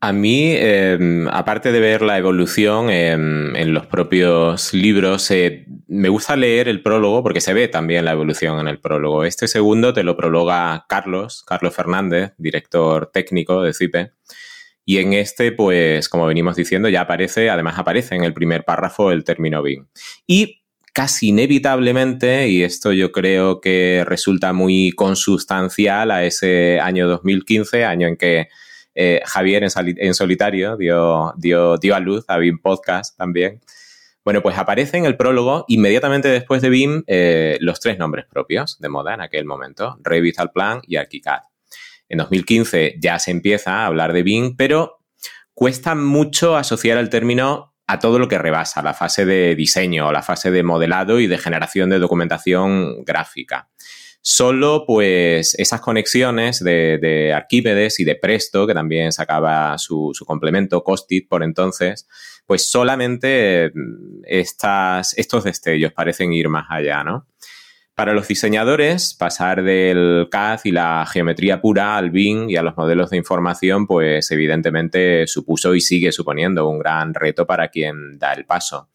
A 0.00 0.12
mí, 0.12 0.52
em, 0.54 1.26
aparte 1.26 1.72
de 1.72 1.80
ver 1.80 2.02
la 2.02 2.16
evolución 2.16 2.88
en 2.88 3.74
los 3.74 3.86
propios 3.86 4.72
libros, 4.74 5.28
eh, 5.32 5.66
me 5.88 6.08
gusta 6.08 6.36
leer 6.36 6.68
el 6.68 6.82
prólogo 6.82 7.20
porque 7.24 7.40
se 7.40 7.52
ve 7.52 7.66
también 7.66 8.04
la 8.04 8.12
evolución 8.12 8.60
en 8.60 8.68
el 8.68 8.78
prólogo. 8.78 9.24
Este 9.24 9.48
segundo 9.48 9.92
te 9.92 10.04
lo 10.04 10.16
prologa 10.16 10.86
Carlos, 10.88 11.42
Carlos 11.44 11.74
Fernández, 11.74 12.34
director 12.38 13.10
técnico 13.12 13.60
de 13.62 13.74
CIPE. 13.74 14.12
Y 14.84 14.98
en 14.98 15.12
este, 15.14 15.52
pues, 15.52 16.08
como 16.08 16.26
venimos 16.26 16.56
diciendo, 16.56 16.88
ya 16.88 17.02
aparece, 17.02 17.48
además 17.50 17.78
aparece 17.78 18.14
en 18.14 18.24
el 18.24 18.34
primer 18.34 18.64
párrafo 18.64 19.10
el 19.10 19.24
término 19.24 19.62
BIM. 19.62 19.86
Y 20.26 20.62
casi 20.92 21.28
inevitablemente, 21.28 22.48
y 22.48 22.62
esto 22.62 22.92
yo 22.92 23.10
creo 23.10 23.60
que 23.60 24.04
resulta 24.06 24.52
muy 24.52 24.92
consustancial 24.92 26.10
a 26.10 26.24
ese 26.24 26.78
año 26.80 27.08
2015, 27.08 27.84
año 27.84 28.06
en 28.06 28.16
que 28.16 28.48
eh, 28.94 29.20
Javier 29.24 29.64
en, 29.64 30.14
solitario 30.14 30.76
dio, 30.76 31.34
dio, 31.36 31.76
dio 31.78 31.96
a 31.96 32.00
luz 32.00 32.24
a 32.28 32.38
BIM 32.38 32.60
Podcast 32.60 33.16
también. 33.16 33.60
Bueno, 34.24 34.40
pues 34.40 34.56
aparece 34.56 34.96
en 34.96 35.04
el 35.04 35.16
prólogo, 35.16 35.64
inmediatamente 35.68 36.28
después 36.28 36.62
de 36.62 36.70
BIM, 36.70 37.02
eh, 37.06 37.58
los 37.60 37.80
tres 37.80 37.98
nombres 37.98 38.24
propios 38.26 38.78
de 38.78 38.88
moda 38.88 39.14
en 39.14 39.20
aquel 39.20 39.44
momento, 39.44 39.98
Revit 40.02 40.36
Plan 40.54 40.80
y 40.86 40.96
ArchiCAD. 40.96 41.40
En 42.08 42.18
2015 42.18 42.96
ya 43.00 43.18
se 43.18 43.30
empieza 43.30 43.72
a 43.72 43.86
hablar 43.86 44.12
de 44.12 44.22
Bing, 44.22 44.56
pero 44.56 45.00
cuesta 45.54 45.94
mucho 45.94 46.56
asociar 46.56 46.98
el 46.98 47.08
término 47.08 47.74
a 47.86 47.98
todo 47.98 48.18
lo 48.18 48.28
que 48.28 48.38
rebasa, 48.38 48.82
la 48.82 48.94
fase 48.94 49.24
de 49.24 49.54
diseño, 49.54 50.10
la 50.10 50.22
fase 50.22 50.50
de 50.50 50.62
modelado 50.62 51.20
y 51.20 51.26
de 51.26 51.38
generación 51.38 51.90
de 51.90 51.98
documentación 51.98 53.04
gráfica. 53.04 53.68
Solo 54.26 54.84
pues 54.86 55.54
esas 55.58 55.82
conexiones 55.82 56.64
de, 56.64 57.32
Arquímedes 57.34 58.00
y 58.00 58.04
de 58.04 58.14
Presto, 58.14 58.66
que 58.66 58.72
también 58.72 59.12
sacaba 59.12 59.76
su, 59.76 60.12
su 60.14 60.24
complemento 60.24 60.82
Costit 60.82 61.28
por 61.28 61.42
entonces, 61.42 62.08
pues 62.46 62.70
solamente 62.70 63.70
mm, 63.74 64.22
estas, 64.24 65.16
estos 65.18 65.44
destellos 65.44 65.92
parecen 65.92 66.32
ir 66.32 66.48
más 66.48 66.66
allá, 66.70 67.04
¿no? 67.04 67.26
Para 67.94 68.12
los 68.12 68.26
diseñadores, 68.26 69.14
pasar 69.14 69.62
del 69.62 70.26
CAD 70.28 70.60
y 70.64 70.72
la 70.72 71.06
geometría 71.06 71.60
pura 71.60 71.96
al 71.96 72.10
BIM 72.10 72.50
y 72.50 72.56
a 72.56 72.62
los 72.62 72.76
modelos 72.76 73.10
de 73.10 73.18
información, 73.18 73.86
pues 73.86 74.28
evidentemente 74.32 75.28
supuso 75.28 75.76
y 75.76 75.80
sigue 75.80 76.10
suponiendo 76.10 76.68
un 76.68 76.80
gran 76.80 77.14
reto 77.14 77.46
para 77.46 77.68
quien 77.68 78.18
da 78.18 78.32
el 78.32 78.46
paso. 78.46 78.88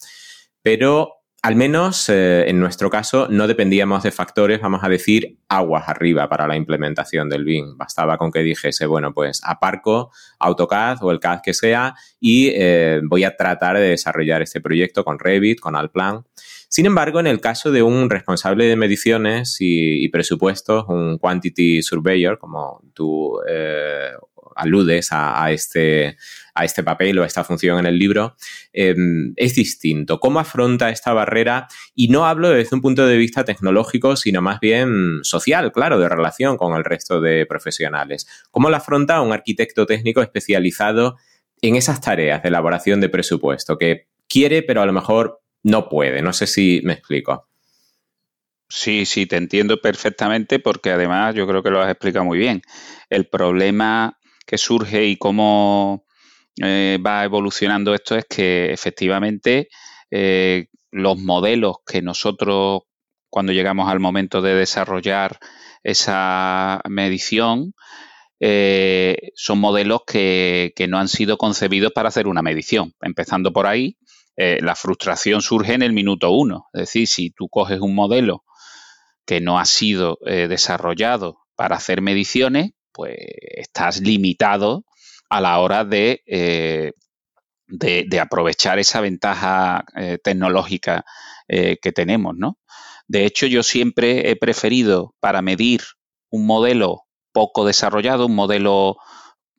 Pero 0.62 1.19
al 1.42 1.56
menos 1.56 2.10
eh, 2.10 2.50
en 2.50 2.60
nuestro 2.60 2.90
caso 2.90 3.28
no 3.30 3.48
dependíamos 3.48 4.04
de 4.04 4.12
factores, 4.12 4.60
vamos 4.60 4.84
a 4.84 4.90
decir, 4.90 5.38
aguas 5.48 5.88
arriba 5.88 6.28
para 6.28 6.48
la 6.48 6.56
implementación 6.56 7.30
del 7.30 7.46
BIM. 7.46 7.78
Bastaba 7.78 8.18
con 8.18 8.32
que 8.32 8.40
dijese, 8.40 8.86
bueno, 8.86 9.14
pues 9.14 9.42
aparco 9.44 10.12
AutoCAD 10.40 10.98
o 11.02 11.12
el 11.12 11.20
CAD 11.20 11.40
que 11.42 11.54
sea 11.54 11.96
y 12.20 12.52
eh, 12.56 13.00
voy 13.04 13.24
a 13.24 13.36
tratar 13.36 13.78
de 13.78 13.90
desarrollar 13.90 14.42
este 14.42 14.60
proyecto 14.60 15.06
con 15.06 15.18
Revit, 15.18 15.60
con 15.60 15.76
Alplan. 15.76 16.26
Sin 16.68 16.86
embargo, 16.86 17.20
en 17.20 17.28
el 17.28 17.42
caso 17.42 17.72
de 17.72 17.82
un 17.82 18.10
responsable 18.10 18.66
de 18.66 18.76
mediciones 18.76 19.58
y, 19.60 20.08
presupuestos, 20.10 20.86
un 20.88 21.18
quantity 21.18 21.82
surveyor, 21.82 22.38
como 22.38 22.84
tú 22.94 23.40
eh, 23.50 24.12
aludes 24.56 25.10
a, 25.12 25.52
este, 25.52 26.18
a 26.60 26.66
este 26.66 26.84
papel 26.84 27.20
o 27.20 27.24
a 27.24 27.28
esta 27.28 27.44
función 27.44 27.80
en 27.80 27.86
el 27.86 27.98
libro, 27.98 28.36
em, 28.74 29.34
es 29.36 29.56
distinto. 29.56 30.20
¿Cómo 30.20 30.40
afronta 30.40 30.90
esta 30.90 31.14
barrera? 31.14 31.68
Y 31.96 32.10
no 32.10 32.26
hablo 32.26 32.50
desde 32.50 32.76
un 32.76 32.82
punto 32.82 33.06
de 33.08 33.18
vista 33.18 33.44
tecnológico, 33.44 34.16
sino 34.16 34.42
más 34.42 34.60
bien 34.60 35.20
social, 35.24 35.72
claro, 35.72 36.00
de 36.00 36.10
relación 36.10 36.58
con 36.58 36.76
el 36.76 36.84
resto 36.84 37.22
de 37.22 37.46
profesionales. 37.46 38.28
¿Cómo 38.52 38.70
la 38.70 38.78
afronta 38.78 39.22
un 39.22 39.32
arquitecto 39.32 39.86
técnico 39.86 40.22
especializado 40.22 41.18
en 41.62 41.76
esas 41.76 42.02
tareas 42.02 42.42
de 42.42 42.50
elaboración 42.50 43.02
de 43.02 43.10
presupuesto 43.10 43.78
que 43.78 44.08
quiere, 44.28 44.64
pero 44.64 44.82
a 44.82 44.86
lo 44.86 44.94
mejor 44.94 45.42
no 45.64 45.90
puede. 45.90 46.22
No 46.22 46.34
sé 46.34 46.48
si 46.48 46.82
me 46.84 46.94
explico. 46.94 47.48
Sí, 48.70 49.06
sí, 49.06 49.26
te 49.26 49.36
entiendo 49.36 49.82
perfectamente 49.82 50.60
porque 50.60 50.92
además 50.92 51.34
yo 51.36 51.48
creo 51.48 51.64
que 51.64 51.72
lo 51.72 51.82
has 51.82 51.90
explicado 51.90 52.26
muy 52.26 52.38
bien. 52.38 52.62
El 53.10 53.28
problema 53.28 54.20
que 54.46 54.58
surge 54.58 55.06
y 55.06 55.18
cómo 55.18 56.06
eh, 56.62 56.98
va 57.06 57.24
evolucionando 57.24 57.94
esto 57.94 58.16
es 58.16 58.26
que 58.26 58.74
efectivamente 58.74 59.70
eh, 60.12 60.68
los 60.92 61.18
modelos 61.18 61.78
que 61.86 62.02
nosotros 62.02 62.82
cuando 63.30 63.54
llegamos 63.54 63.90
al 63.90 64.00
momento 64.00 64.42
de 64.42 64.56
desarrollar 64.56 65.40
esa 65.84 66.82
medición 66.90 67.74
eh, 68.42 69.32
son 69.36 69.60
modelos 69.60 70.02
que, 70.06 70.74
que, 70.76 70.88
no 70.88 70.98
han 70.98 71.08
sido 71.08 71.38
concebidos 71.38 71.94
para 71.94 72.10
hacer 72.10 72.28
una 72.28 72.42
medición. 72.42 72.94
Empezando 73.02 73.54
por 73.54 73.68
ahí, 73.68 73.98
la 74.38 74.76
frustración 74.76 75.42
surge 75.42 75.74
en 75.74 75.82
el 75.82 75.92
minuto 75.92 76.32
uno. 76.32 76.68
Es 76.72 76.82
decir, 76.84 77.08
si 77.08 77.30
tú 77.30 77.50
coges 77.50 77.82
un 77.82 77.94
modelo 77.94 78.46
que 79.26 79.42
no 79.42 79.60
ha 79.60 79.66
sido 79.66 80.18
desarrollado 80.24 81.40
para 81.58 81.76
hacer 81.76 82.02
mediciones, 82.02 82.72
pues 82.94 83.18
estás 83.58 84.00
limitado 84.00 84.86
a 85.30 85.42
la 85.42 85.60
hora 85.60 85.86
de, 85.86 86.22
eh, 86.26 86.94
de, 87.68 88.20
aprovechar 88.20 88.80
esa 88.80 89.02
ventaja 89.02 89.86
tecnológica 90.24 91.06
que 91.48 91.92
tenemos, 91.94 92.36
¿no? 92.36 92.58
De 93.08 93.26
hecho, 93.26 93.48
yo 93.48 93.64
siempre 93.64 94.30
he 94.30 94.36
preferido 94.36 95.16
para 95.20 95.42
medir 95.42 95.82
un 96.30 96.46
modelo 96.46 97.06
poco 97.32 97.66
desarrollado, 97.66 98.28
un 98.28 98.36
modelo, 98.36 98.98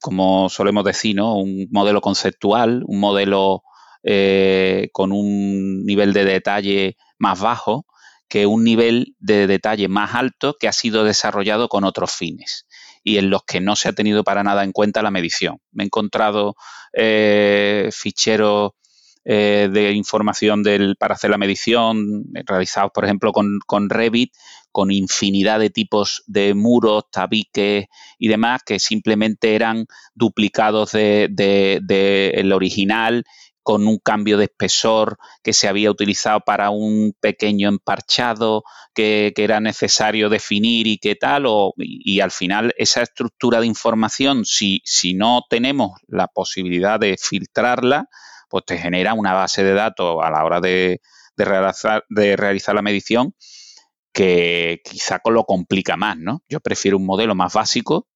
como 0.00 0.48
solemos 0.48 0.84
decir, 0.84 1.16
¿no? 1.16 1.36
Un 1.36 1.66
modelo 1.70 2.00
conceptual, 2.00 2.82
un 2.86 3.00
modelo 3.00 3.62
eh, 4.02 4.88
con 4.92 5.12
un 5.12 5.84
nivel 5.84 6.12
de 6.12 6.24
detalle 6.24 6.96
más 7.18 7.40
bajo 7.40 7.86
que 8.28 8.46
un 8.46 8.62
nivel 8.62 9.16
de 9.18 9.46
detalle 9.46 9.88
más 9.88 10.14
alto 10.14 10.54
que 10.58 10.68
ha 10.68 10.72
sido 10.72 11.04
desarrollado 11.04 11.68
con 11.68 11.84
otros 11.84 12.12
fines 12.12 12.66
y 13.02 13.18
en 13.18 13.30
los 13.30 13.42
que 13.44 13.60
no 13.60 13.76
se 13.76 13.88
ha 13.88 13.92
tenido 13.92 14.24
para 14.24 14.42
nada 14.42 14.64
en 14.64 14.72
cuenta 14.72 15.02
la 15.02 15.10
medición. 15.10 15.58
Me 15.72 15.84
he 15.84 15.86
encontrado 15.86 16.54
eh, 16.92 17.88
ficheros 17.92 18.72
eh, 19.24 19.68
de 19.70 19.92
información 19.92 20.62
para 20.98 21.14
hacer 21.14 21.30
la 21.30 21.38
medición 21.38 22.24
realizados, 22.46 22.90
por 22.94 23.04
ejemplo, 23.04 23.32
con, 23.32 23.90
Revit, 23.90 24.32
con 24.72 24.90
infinidad 24.90 25.60
de 25.60 25.68
tipos 25.68 26.22
de 26.26 26.54
muros, 26.54 27.04
tabiques 27.10 27.86
y 28.18 28.28
demás 28.28 28.62
que 28.64 28.78
simplemente 28.78 29.54
eran 29.54 29.86
duplicados 30.14 30.92
del 30.92 31.36
de, 31.36 32.52
original 32.54 33.24
con 33.62 33.86
un 33.86 33.98
cambio 33.98 34.38
de 34.38 34.44
espesor 34.44 35.18
que 35.42 35.52
se 35.52 35.68
había 35.68 35.90
utilizado 35.90 36.40
para 36.40 36.70
un 36.70 37.14
pequeño 37.20 37.68
emparchado 37.68 38.62
que, 38.94 39.32
era 39.36 39.60
necesario 39.60 40.28
definir 40.28 40.86
y 40.86 40.98
qué 40.98 41.14
tal, 41.14 41.44
o, 41.46 41.72
y, 41.76 42.20
al 42.20 42.30
final 42.30 42.74
esa 42.76 43.02
estructura 43.02 43.60
de 43.60 43.66
información, 43.66 44.44
si, 44.44 44.82
si 44.84 45.14
no 45.14 45.42
tenemos 45.48 45.92
la 46.08 46.26
posibilidad 46.26 47.00
de 47.00 47.16
filtrarla, 47.18 48.06
pues 48.48 48.64
te 48.66 48.76
genera 48.76 49.14
una 49.14 49.32
base 49.32 49.64
de 49.64 49.72
datos 49.72 50.18
a 50.22 50.30
la 50.30 50.44
hora 50.44 50.60
de, 50.60 51.00
de, 51.36 51.44
realizar, 51.44 52.04
de 52.08 52.36
realizar 52.36 52.74
la 52.74 52.82
medición 52.82 53.34
que 54.12 54.80
quizá 54.84 55.20
lo 55.24 55.44
complica 55.44 55.96
más, 55.96 56.18
¿no? 56.18 56.42
Yo 56.48 56.60
prefiero 56.60 56.96
un 56.96 57.06
modelo 57.06 57.34
más 57.34 57.54
básico, 57.54 58.08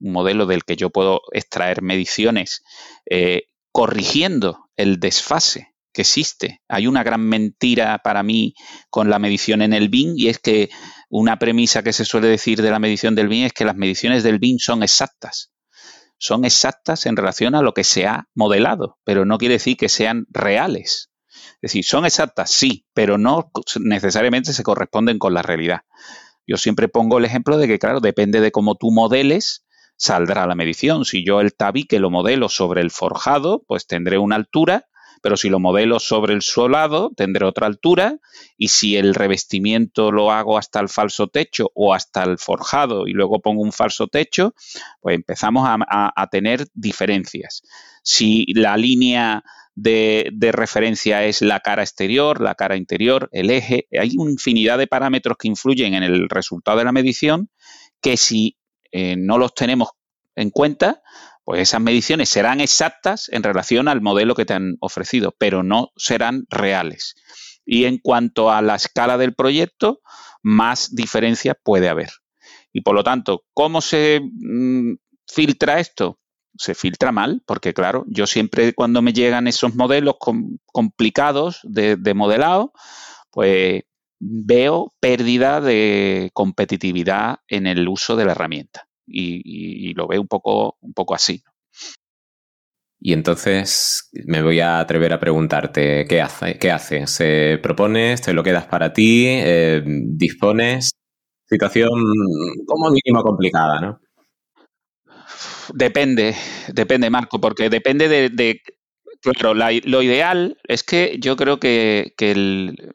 un 0.00 0.12
modelo 0.12 0.46
del 0.46 0.64
que 0.64 0.76
yo 0.76 0.90
puedo 0.90 1.20
extraer 1.32 1.82
mediciones 1.82 2.62
eh, 3.08 3.44
corrigiendo 3.70 4.61
el 4.76 5.00
desfase 5.00 5.74
que 5.92 6.02
existe. 6.02 6.60
Hay 6.68 6.86
una 6.86 7.02
gran 7.02 7.20
mentira 7.20 7.98
para 7.98 8.22
mí 8.22 8.54
con 8.90 9.10
la 9.10 9.18
medición 9.18 9.62
en 9.62 9.72
el 9.72 9.88
BIN 9.88 10.14
y 10.16 10.28
es 10.28 10.38
que 10.38 10.70
una 11.10 11.38
premisa 11.38 11.82
que 11.82 11.92
se 11.92 12.04
suele 12.04 12.28
decir 12.28 12.62
de 12.62 12.70
la 12.70 12.78
medición 12.78 13.14
del 13.14 13.28
BIN 13.28 13.44
es 13.44 13.52
que 13.52 13.64
las 13.64 13.76
mediciones 13.76 14.22
del 14.22 14.38
BIN 14.38 14.58
son 14.58 14.82
exactas. 14.82 15.52
Son 16.18 16.44
exactas 16.44 17.06
en 17.06 17.16
relación 17.16 17.54
a 17.54 17.62
lo 17.62 17.74
que 17.74 17.84
se 17.84 18.06
ha 18.06 18.28
modelado, 18.34 18.98
pero 19.04 19.24
no 19.24 19.38
quiere 19.38 19.54
decir 19.54 19.76
que 19.76 19.88
sean 19.88 20.26
reales. 20.30 21.10
Es 21.56 21.72
decir, 21.72 21.84
son 21.84 22.06
exactas, 22.06 22.50
sí, 22.50 22.86
pero 22.94 23.18
no 23.18 23.50
necesariamente 23.80 24.52
se 24.52 24.62
corresponden 24.62 25.18
con 25.18 25.34
la 25.34 25.42
realidad. 25.42 25.80
Yo 26.46 26.56
siempre 26.56 26.88
pongo 26.88 27.18
el 27.18 27.24
ejemplo 27.24 27.58
de 27.58 27.66
que, 27.66 27.78
claro, 27.78 28.00
depende 28.00 28.40
de 28.40 28.52
cómo 28.52 28.76
tú 28.76 28.90
modeles, 28.90 29.64
saldrá 30.02 30.48
la 30.48 30.56
medición. 30.56 31.04
Si 31.04 31.24
yo 31.24 31.40
el 31.40 31.54
tabique 31.54 32.00
lo 32.00 32.10
modelo 32.10 32.48
sobre 32.48 32.80
el 32.80 32.90
forjado, 32.90 33.62
pues 33.68 33.86
tendré 33.86 34.18
una 34.18 34.34
altura, 34.34 34.88
pero 35.22 35.36
si 35.36 35.48
lo 35.48 35.60
modelo 35.60 36.00
sobre 36.00 36.34
el 36.34 36.42
solado, 36.42 37.12
tendré 37.16 37.46
otra 37.46 37.68
altura, 37.68 38.18
y 38.56 38.68
si 38.68 38.96
el 38.96 39.14
revestimiento 39.14 40.10
lo 40.10 40.32
hago 40.32 40.58
hasta 40.58 40.80
el 40.80 40.88
falso 40.88 41.28
techo 41.28 41.70
o 41.74 41.94
hasta 41.94 42.24
el 42.24 42.38
forjado 42.38 43.06
y 43.06 43.12
luego 43.12 43.40
pongo 43.40 43.62
un 43.62 43.70
falso 43.70 44.08
techo, 44.08 44.56
pues 45.00 45.14
empezamos 45.14 45.68
a, 45.68 46.26
tener 46.32 46.66
diferencias. 46.74 47.62
Si 48.02 48.46
la 48.54 48.76
línea 48.76 49.44
de, 49.76 50.30
de, 50.32 50.50
referencia 50.50 51.24
es 51.24 51.42
la 51.42 51.60
cara 51.60 51.82
exterior, 51.82 52.40
la 52.40 52.56
cara 52.56 52.76
interior, 52.76 53.28
el 53.30 53.50
eje. 53.50 53.86
Hay 53.98 54.14
una 54.18 54.32
infinidad 54.32 54.78
de 54.78 54.88
parámetros 54.88 55.36
que 55.38 55.48
influyen 55.48 55.94
en 55.94 56.02
el 56.02 56.28
resultado 56.28 56.78
de 56.78 56.84
la 56.84 56.92
medición 56.92 57.50
que 58.00 58.16
si 58.16 58.56
eh, 58.92 59.16
no 59.18 59.38
los 59.38 59.54
tenemos 59.54 59.90
en 60.36 60.50
cuenta, 60.50 61.02
pues 61.44 61.62
esas 61.62 61.80
mediciones 61.80 62.28
serán 62.28 62.60
exactas 62.60 63.28
en 63.32 63.42
relación 63.42 63.88
al 63.88 64.00
modelo 64.00 64.34
que 64.34 64.44
te 64.44 64.54
han 64.54 64.76
ofrecido, 64.80 65.34
pero 65.38 65.62
no 65.62 65.92
serán 65.96 66.44
reales. 66.48 67.14
Y 67.64 67.84
en 67.84 67.98
cuanto 67.98 68.50
a 68.50 68.62
la 68.62 68.76
escala 68.76 69.18
del 69.18 69.34
proyecto, 69.34 70.00
más 70.42 70.94
diferencia 70.94 71.54
puede 71.54 71.88
haber. 71.88 72.10
Y 72.72 72.82
por 72.82 72.94
lo 72.94 73.04
tanto, 73.04 73.44
¿cómo 73.54 73.80
se 73.80 74.20
mm, 74.20 74.94
filtra 75.26 75.80
esto? 75.80 76.18
Se 76.56 76.74
filtra 76.74 77.12
mal, 77.12 77.42
porque 77.46 77.72
claro, 77.72 78.04
yo 78.08 78.26
siempre 78.26 78.74
cuando 78.74 79.02
me 79.02 79.12
llegan 79.12 79.48
esos 79.48 79.74
modelos 79.74 80.16
complicados 80.66 81.60
de, 81.62 81.96
de 81.96 82.14
modelado, 82.14 82.72
pues 83.30 83.82
veo 84.24 84.94
pérdida 85.00 85.60
de 85.60 86.30
competitividad 86.32 87.38
en 87.48 87.66
el 87.66 87.88
uso 87.88 88.14
de 88.14 88.24
la 88.24 88.32
herramienta. 88.32 88.86
Y, 89.04 89.92
lo 89.94 90.06
veo 90.06 90.20
un 90.20 90.28
poco, 90.28 90.78
un 90.80 90.94
poco 90.94 91.14
así. 91.14 91.42
Y 93.00 93.12
entonces 93.12 94.08
me 94.26 94.42
voy 94.42 94.60
a 94.60 94.78
atrever 94.78 95.12
a 95.12 95.18
preguntarte, 95.18 96.06
¿qué, 96.08 96.20
hace, 96.20 96.56
qué 96.58 96.70
haces? 96.70 97.10
¿Se 97.10 97.58
propones? 97.60 98.22
¿Te 98.22 98.32
lo 98.32 98.44
quedas 98.44 98.66
para 98.66 98.92
ti? 98.92 99.26
Eh, 99.26 99.82
¿Dispones? 99.84 100.92
Situación 101.48 101.90
como 102.64 102.90
mínimo 102.90 103.24
complicada, 103.24 103.80
¿no? 103.80 104.00
Depende, 105.74 106.36
depende, 106.72 107.10
Marco, 107.10 107.40
porque 107.40 107.68
depende 107.68 108.08
de... 108.30 108.60
claro, 109.20 109.54
lo 109.54 110.02
ideal 110.02 110.56
es 110.68 110.84
que 110.84 111.16
yo 111.20 111.36
creo 111.36 111.58
que, 111.58 112.14
que 112.16 112.30
el, 112.30 112.94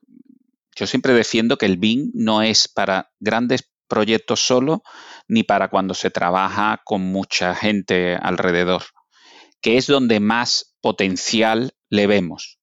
yo 0.78 0.86
siempre 0.86 1.14
defiendo 1.14 1.58
que 1.58 1.66
el 1.66 1.78
BIM 1.78 2.12
no 2.14 2.44
es 2.44 2.68
para 2.68 3.10
grandes 3.20 3.68
proyectos 3.88 4.42
solo, 4.42 4.84
ni 5.28 5.42
para 5.42 5.70
cuando 5.70 5.96
se 5.96 6.12
trabaja 6.12 6.82
con 6.86 7.02
mucha 7.02 7.56
gente 7.56 8.16
alrededor, 8.16 8.84
que 9.60 9.78
es 9.78 9.88
donde 9.88 10.20
más 10.20 10.76
potencial 10.80 11.74
le 11.90 12.06
vemos. 12.06 12.60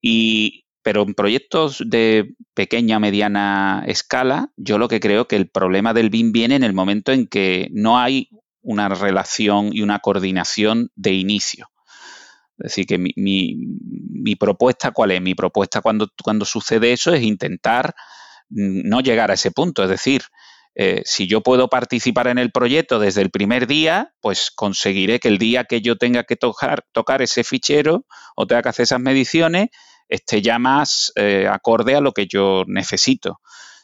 Y, 0.00 0.64
pero 0.82 1.02
en 1.02 1.14
proyectos 1.14 1.82
de 1.84 2.34
pequeña, 2.54 3.00
mediana 3.00 3.82
escala, 3.86 4.52
yo 4.56 4.78
lo 4.78 4.86
que 4.86 5.00
creo 5.00 5.26
que 5.26 5.36
el 5.36 5.50
problema 5.50 5.92
del 5.92 6.08
BIM 6.08 6.30
viene 6.30 6.54
en 6.54 6.62
el 6.62 6.72
momento 6.72 7.10
en 7.10 7.26
que 7.26 7.68
no 7.72 7.98
hay 7.98 8.28
una 8.62 8.88
relación 8.88 9.70
y 9.72 9.82
una 9.82 9.98
coordinación 9.98 10.90
de 10.94 11.14
inicio. 11.14 11.66
Es 12.60 12.72
decir, 12.72 12.86
que 12.86 12.98
mi, 12.98 14.36
propuesta, 14.36 14.90
¿cuál 14.92 15.12
es? 15.12 15.20
Mi 15.20 15.34
propuesta 15.34 15.80
cuando, 15.80 16.08
cuando 16.22 16.44
sucede 16.44 16.92
eso 16.92 17.12
es 17.12 17.22
intentar 17.22 17.94
no 18.48 19.00
llegar 19.00 19.30
a 19.30 19.34
ese 19.34 19.50
punto. 19.50 19.82
Es 19.82 19.88
decir, 19.88 20.22
eh, 20.74 21.02
si 21.04 21.26
yo 21.26 21.42
puedo 21.42 21.68
participar 21.68 22.28
en 22.28 22.38
el 22.38 22.52
proyecto 22.52 22.98
desde 22.98 23.22
el 23.22 23.30
primer 23.30 23.66
día, 23.66 24.12
pues 24.20 24.50
conseguiré 24.50 25.18
que 25.18 25.28
el 25.28 25.38
día 25.38 25.64
que 25.64 25.80
yo 25.80 25.96
tenga 25.96 26.24
que 26.24 26.36
tocar, 26.36 26.84
tocar 26.92 27.22
ese 27.22 27.44
fichero 27.44 28.06
o 28.36 28.46
tenga 28.46 28.62
que 28.62 28.68
hacer 28.68 28.84
esas 28.84 29.00
mediciones, 29.00 29.68
esté 30.08 30.42
ya 30.42 30.58
más 30.58 31.12
eh, 31.16 31.48
acorde 31.50 31.96
a 31.96 32.00
lo 32.00 32.12
que 32.12 32.26
yo 32.26 32.64
necesito. 32.66 33.40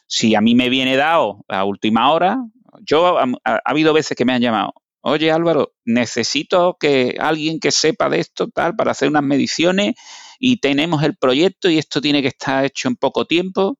Si 0.07 0.35
a 0.35 0.41
mí 0.41 0.55
me 0.55 0.69
viene 0.69 0.95
dado 0.95 1.43
a 1.47 1.65
última 1.65 2.11
hora, 2.11 2.37
yo 2.81 3.17
ha 3.17 3.61
habido 3.65 3.93
veces 3.93 4.15
que 4.15 4.25
me 4.25 4.33
han 4.33 4.41
llamado, 4.41 4.73
oye 5.07 5.31
Álvaro, 5.31 5.73
necesito 5.85 6.77
que 6.79 7.15
alguien 7.19 7.59
que 7.59 7.71
sepa 7.71 8.09
de 8.09 8.19
esto 8.19 8.49
tal 8.49 8.75
para 8.75 8.91
hacer 8.91 9.07
unas 9.07 9.23
mediciones 9.23 9.95
y 10.39 10.57
tenemos 10.57 11.03
el 11.03 11.15
proyecto 11.15 11.69
y 11.69 11.77
esto 11.77 12.01
tiene 12.01 12.21
que 12.21 12.27
estar 12.27 12.65
hecho 12.65 12.87
en 12.87 12.95
poco 12.95 13.25
tiempo. 13.25 13.79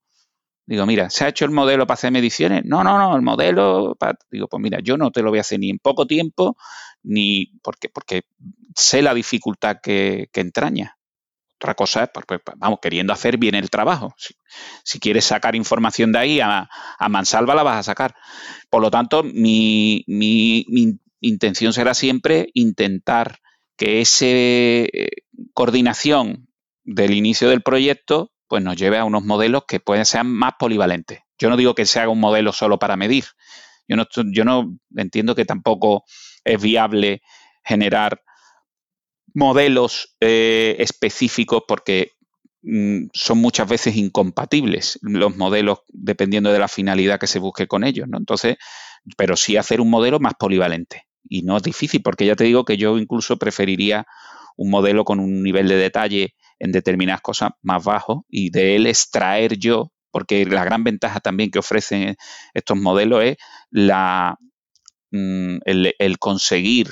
Digo, 0.66 0.86
mira, 0.86 1.10
¿se 1.10 1.26
ha 1.26 1.30
hecho 1.30 1.46
el 1.46 1.52
modelo 1.52 1.86
para 1.86 1.96
hacer 1.96 2.12
mediciones? 2.12 2.64
No, 2.66 2.84
no, 2.84 2.98
no, 2.98 3.16
el 3.16 3.22
modelo, 3.22 3.98
digo, 4.30 4.48
pues 4.48 4.62
mira, 4.62 4.80
yo 4.82 4.98
no 4.98 5.12
te 5.12 5.22
lo 5.22 5.30
voy 5.30 5.40
a 5.40 5.42
hacer 5.42 5.60
ni 5.60 5.70
en 5.70 5.80
poco 5.80 6.06
tiempo, 6.06 6.58
ni 7.04 7.54
porque, 7.62 7.90
porque 7.90 8.24
sé 8.76 9.02
la 9.02 9.14
dificultad 9.14 9.78
que, 9.82 10.30
entraña. 10.34 10.98
Otra 11.56 11.74
cosa 11.74 12.04
es, 12.04 12.10
pues, 12.14 12.26
pues, 12.28 12.42
vamos, 12.58 12.80
queriendo 12.82 13.14
hacer 13.14 13.38
bien 13.38 13.56
el 13.56 13.70
trabajo. 13.70 14.14
Si, 14.84 15.00
quieres 15.00 15.26
sacar 15.26 15.56
información 15.56 16.12
de 16.12 16.20
ahí 16.20 16.40
a, 16.40 16.70
a, 17.00 17.10
mansalva, 17.10 17.56
la 17.56 17.64
vas 17.64 17.80
a 17.80 17.84
sacar. 17.84 18.14
Por 18.70 18.82
lo 18.82 18.92
tanto, 18.92 19.24
mi, 19.24 20.04
mi, 20.06 20.66
mi 20.68 21.00
intención 21.22 21.74
será 21.74 21.94
siempre 21.94 22.50
intentar 22.54 23.40
que 23.78 24.02
esa 24.02 24.26
eh, 24.26 25.10
coordinación 25.54 26.48
del 26.84 27.14
inicio 27.14 27.50
del 27.50 27.62
proyecto 27.62 28.32
pues 28.48 28.64
nos 28.64 28.78
lleve 28.78 28.98
a 28.98 29.06
unos 29.06 29.24
modelos 29.24 29.64
que 29.68 29.80
pueden 29.80 30.06
ser 30.06 30.24
más 30.24 30.54
polivalentes. 30.58 31.20
Yo 31.38 31.50
no 31.50 31.58
digo 31.58 31.76
que 31.76 31.86
se 31.86 32.00
haga 32.00 32.10
un 32.10 32.20
modelo 32.20 32.54
solo 32.54 32.80
para 32.80 32.96
medir. 32.96 33.26
Yo 33.88 33.98
no, 33.98 34.06
yo 34.34 34.46
no 34.46 34.78
entiendo 34.96 35.36
que 35.36 35.46
tampoco 35.46 36.06
es 36.44 36.62
viable 36.62 37.22
generar 37.64 38.22
modelos 39.34 40.16
eh, 40.22 40.78
específicos 40.80 41.64
porque 41.68 42.14
mm, 42.64 43.08
son 43.14 43.38
muchas 43.40 43.68
veces 43.68 43.96
incompatibles 43.98 44.98
los 45.02 45.36
modelos 45.36 45.80
dependiendo 45.90 46.52
de 46.52 46.60
la 46.60 46.68
finalidad 46.68 47.20
que 47.20 47.28
se 47.28 47.40
busque 47.40 47.68
con 47.68 47.84
ellos, 47.84 48.08
¿no? 48.08 48.18
Entonces, 48.18 48.58
pero 49.18 49.36
sí 49.36 49.58
hacer 49.58 49.82
un 49.82 49.90
modelo 49.90 50.20
más 50.20 50.34
polivalente 50.40 51.07
y 51.30 51.44
no 51.44 51.58
es 51.58 51.64
difícil, 51.64 52.02
porque 52.02 52.26
ya 52.26 52.36
te 52.36 52.44
digo 52.44 52.66
que 52.66 52.78
yo 52.78 52.98
incluso 52.98 53.38
preferiría 53.38 54.06
un 54.56 54.70
modelo 54.70 55.04
con 55.06 55.20
un 55.20 55.44
nivel 55.44 55.68
de 55.68 55.76
detalle 55.76 56.36
en 56.60 56.72
determinadas 56.72 57.22
cosas 57.22 57.52
más 57.62 57.84
bajo 57.84 58.26
y 58.30 58.50
de 58.50 58.76
él 58.76 58.88
extraer 58.88 59.58
yo, 59.58 59.92
porque 60.12 60.46
la 60.46 60.66
gran 60.66 60.84
ventaja 60.84 61.20
también 61.20 61.52
que 61.52 61.60
ofrecen 61.60 62.16
estos 62.54 62.78
modelos 62.78 63.24
es 63.24 63.38
la, 63.70 64.38
mm, 65.12 65.58
el, 65.66 65.96
el 66.00 66.20
conseguir 66.20 66.90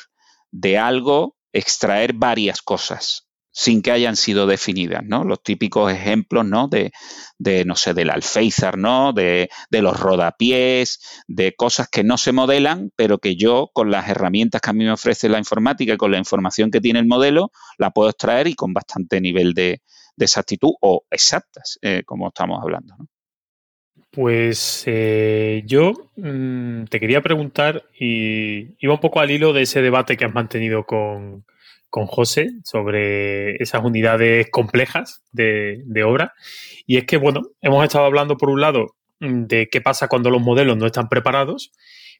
de 0.51 0.77
algo 0.77 1.35
extraer 1.51 2.13
varias 2.13 2.61
cosas 2.61 3.24
sin 3.57 3.81
que 3.81 3.91
hayan 3.91 4.17
sido 4.17 4.47
definidas, 4.47 5.01
¿no? 5.05 5.23
Los 5.23 5.41
típicos 5.41 5.89
ejemplos, 5.89 6.45
¿no? 6.45 6.67
De, 6.67 6.91
de 7.37 7.63
no 7.63 7.77
sé, 7.77 7.93
del 7.93 8.09
alféizar, 8.09 8.77
¿no? 8.77 9.13
De, 9.13 9.49
de, 9.71 9.81
los 9.81 9.97
rodapiés, 9.97 11.23
de 11.27 11.55
cosas 11.55 11.87
que 11.89 12.03
no 12.03 12.17
se 12.17 12.33
modelan, 12.33 12.91
pero 12.97 13.17
que 13.19 13.37
yo, 13.37 13.69
con 13.71 13.91
las 13.91 14.09
herramientas 14.09 14.59
que 14.59 14.69
a 14.69 14.73
mí 14.73 14.83
me 14.83 14.91
ofrece 14.91 15.29
la 15.29 15.39
informática 15.39 15.93
y 15.93 15.97
con 15.97 16.11
la 16.11 16.17
información 16.17 16.69
que 16.69 16.81
tiene 16.81 16.99
el 16.99 17.07
modelo, 17.07 17.51
la 17.77 17.91
puedo 17.91 18.09
extraer 18.09 18.47
y 18.47 18.55
con 18.55 18.73
bastante 18.73 19.21
nivel 19.21 19.53
de, 19.53 19.81
exactitud 20.17 20.71
o 20.81 21.05
exactas, 21.09 21.79
eh, 21.81 22.03
como 22.05 22.27
estamos 22.27 22.61
hablando, 22.61 22.95
¿no? 22.99 23.07
Pues 24.11 24.83
eh, 24.85 25.63
yo 25.65 25.93
mm, 26.17 26.85
te 26.85 26.99
quería 26.99 27.21
preguntar, 27.21 27.83
y 27.97 28.75
iba 28.79 28.93
un 28.93 28.99
poco 28.99 29.21
al 29.21 29.31
hilo 29.31 29.53
de 29.53 29.61
ese 29.61 29.81
debate 29.81 30.17
que 30.17 30.25
has 30.25 30.33
mantenido 30.33 30.85
con, 30.85 31.45
con 31.95 32.07
José 32.07 32.49
sobre 32.65 33.55
esas 33.63 33.81
unidades 33.81 34.49
complejas 34.51 35.23
de, 35.31 36.03
obra. 36.05 36.33
Y 36.85 36.97
es 36.97 37.05
que, 37.05 37.15
bueno, 37.15 37.43
hemos 37.61 37.85
estado 37.85 38.03
hablando 38.03 38.35
por 38.35 38.49
un 38.49 38.59
lado 38.59 38.97
de 39.21 39.69
qué 39.71 39.79
pasa 39.79 40.09
cuando 40.09 40.29
los 40.29 40.41
modelos 40.41 40.75
no 40.75 40.87
están 40.87 41.07
preparados, 41.07 41.71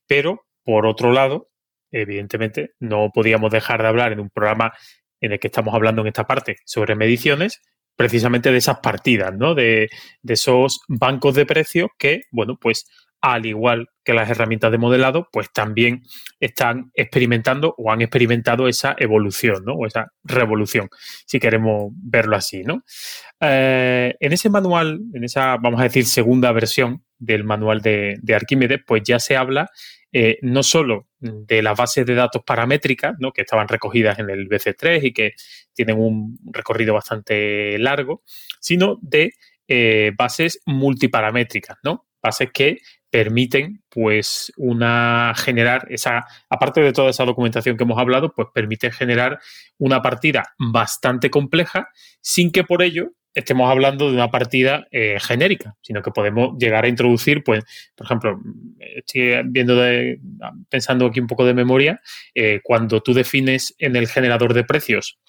pero 0.08 0.46
por 0.64 0.86
otro 0.86 1.12
lado, 1.12 1.50
evidentemente, 1.92 2.72
no 2.80 3.10
podíamos 3.14 3.52
dejar 3.52 3.82
de 3.82 3.90
hablar 3.90 4.14
en 4.14 4.22
un 4.22 4.30
programa 4.30 4.72
en 5.20 5.34
el 5.34 5.40
que 5.42 5.48
estamos 5.48 5.76
hablando 5.76 6.04
en 6.04 6.08
esta 6.08 6.26
parte 6.26 6.56
sobre 6.64 6.96
mediciones, 6.96 7.62
precisamente 7.98 8.54
de 8.54 8.60
esas 8.60 8.80
partidas, 8.80 9.34
¿no? 9.36 9.56
De, 9.56 9.90
de 10.22 10.34
esos 10.36 10.80
bancos 10.88 11.36
de 11.36 11.46
precios 11.46 11.90
que, 11.98 12.22
bueno, 12.32 12.58
pues 12.62 12.86
al 13.26 13.48
igual 13.48 13.90
que 14.04 14.14
las 14.14 14.30
herramientas 14.30 14.72
de 14.72 14.78
modelado, 14.78 15.28
pues 15.32 15.52
también 15.52 16.04
están 16.40 16.92
experimentando 16.94 17.74
o 17.76 17.92
han 17.92 18.02
experimentado 18.02 18.68
esa 18.68 18.96
evolución, 19.00 19.66
¿no? 19.66 19.74
O 19.74 19.88
esa 19.88 20.12
revolución, 20.24 20.90
si 21.26 21.40
queremos 21.40 21.92
verlo 21.96 22.36
así, 22.36 22.62
¿no? 22.62 22.84
Eh, 23.42 24.14
en 24.20 24.32
ese 24.32 24.52
manual, 24.52 25.00
en 25.12 25.24
esa, 25.24 25.58
vamos 25.58 25.80
a 25.80 25.86
decir, 25.86 26.06
segunda 26.06 26.52
versión 26.52 27.04
del 27.18 27.44
manual 27.44 27.82
de, 27.82 28.18
de 28.22 28.36
Arquímedes, 28.36 28.82
pues 28.86 29.02
ya 29.04 29.18
se 29.18 29.36
habla 29.36 29.72
eh, 30.14 30.38
no 30.44 30.62
solo 30.62 31.08
de 31.18 31.64
las 31.64 31.76
bases 31.76 32.06
de 32.06 32.14
datos 32.14 32.44
paramétricas, 32.46 33.16
¿no? 33.18 33.32
que 33.32 33.42
estaban 33.42 33.68
recogidas 33.68 34.20
en 34.20 34.30
el 34.30 34.48
BC3 34.48 35.04
y 35.04 35.14
que 35.14 35.34
tienen 35.74 35.98
un 36.00 36.38
recorrido 36.54 36.94
bastante 36.94 37.80
largo, 37.80 38.22
sino 38.60 39.00
de 39.02 39.34
eh, 39.68 40.12
bases 40.16 40.62
multiparamétricas, 40.68 41.80
¿no? 41.84 42.06
Bases 42.26 42.50
que 42.52 42.80
permiten 43.12 43.84
pues 43.88 44.52
una 44.58 45.34
generar 45.38 45.86
esa 45.90 46.26
aparte 46.50 46.82
de 46.82 46.92
toda 46.92 47.12
esa 47.12 47.24
documentación 47.24 47.78
que 47.78 47.84
hemos 47.84 48.00
hablado 48.00 48.34
pues 48.34 48.48
permite 48.54 48.92
generar 48.92 49.40
una 49.78 50.02
partida 50.02 50.44
bastante 50.58 51.30
compleja 51.30 51.88
sin 52.20 52.52
que 52.52 52.64
por 52.64 52.82
ello 52.82 53.12
estemos 53.36 53.70
hablando 53.70 54.10
de 54.10 54.16
una 54.16 54.32
partida 54.32 54.88
eh, 54.92 55.18
genérica, 55.20 55.76
sino 55.82 56.02
que 56.02 56.12
podemos 56.12 56.58
llegar 56.58 56.86
a 56.86 56.88
introducir, 56.88 57.44
pues, 57.44 57.64
por 57.94 58.08
ejemplo, 58.08 58.40
estoy 58.80 59.42
viendo 59.48 59.76
de, 59.76 60.20
pensando 60.70 61.06
aquí 61.06 61.20
un 61.20 61.28
poco 61.28 61.46
de 61.46 61.54
memoria, 61.54 62.02
eh, 62.34 62.62
cuando 62.64 63.02
tú 63.02 63.14
defines 63.14 63.76
en 63.78 63.98
el 63.98 64.08
generador 64.08 64.54
de 64.54 64.64
precios 64.64 65.20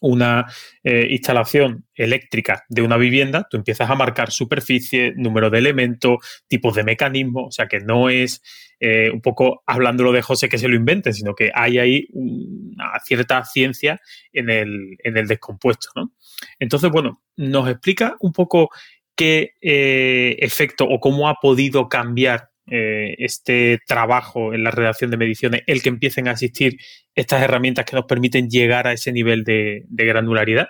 una 0.00 0.46
eh, 0.84 1.06
instalación 1.10 1.86
eléctrica 1.94 2.64
de 2.68 2.82
una 2.82 2.96
vivienda, 2.96 3.46
tú 3.50 3.56
empiezas 3.56 3.90
a 3.90 3.94
marcar 3.94 4.30
superficie, 4.30 5.12
número 5.16 5.50
de 5.50 5.58
elementos, 5.58 6.18
tipos 6.46 6.74
de 6.74 6.84
mecanismos, 6.84 7.44
o 7.48 7.50
sea 7.50 7.66
que 7.66 7.80
no 7.80 8.08
es 8.08 8.42
eh, 8.80 9.10
un 9.10 9.20
poco 9.20 9.62
hablándolo 9.66 10.12
de 10.12 10.22
José 10.22 10.48
que 10.48 10.58
se 10.58 10.68
lo 10.68 10.76
invente, 10.76 11.12
sino 11.12 11.34
que 11.34 11.50
hay 11.52 11.78
ahí 11.78 12.06
una 12.12 12.98
cierta 13.04 13.44
ciencia 13.44 14.00
en 14.32 14.50
el, 14.50 14.96
en 15.02 15.16
el 15.16 15.26
descompuesto. 15.26 15.88
¿no? 15.96 16.12
Entonces, 16.60 16.90
bueno, 16.90 17.20
nos 17.36 17.68
explica 17.68 18.16
un 18.20 18.32
poco 18.32 18.70
qué 19.16 19.54
eh, 19.60 20.36
efecto 20.38 20.84
o 20.84 21.00
cómo 21.00 21.28
ha 21.28 21.34
podido 21.40 21.88
cambiar 21.88 22.50
eh, 22.70 23.14
este 23.18 23.78
trabajo 23.86 24.52
en 24.52 24.62
la 24.62 24.70
redacción 24.70 25.10
de 25.10 25.16
mediciones, 25.16 25.62
el 25.66 25.82
que 25.82 25.88
empiecen 25.88 26.28
a 26.28 26.32
existir 26.32 26.76
estas 27.14 27.42
herramientas 27.42 27.84
que 27.84 27.96
nos 27.96 28.04
permiten 28.04 28.48
llegar 28.48 28.86
a 28.86 28.92
ese 28.92 29.12
nivel 29.12 29.44
de, 29.44 29.84
granularidad? 29.88 30.68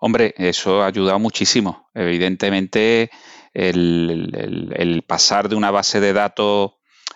Hombre, 0.00 0.34
eso 0.36 0.82
ha 0.82 0.86
ayudado 0.86 1.18
muchísimo. 1.18 1.88
Evidentemente, 1.94 3.10
el, 3.52 5.04
pasar 5.06 5.48
de 5.48 5.56
una 5.56 5.70
base 5.70 6.00
de 6.00 6.12
datos 6.12 6.72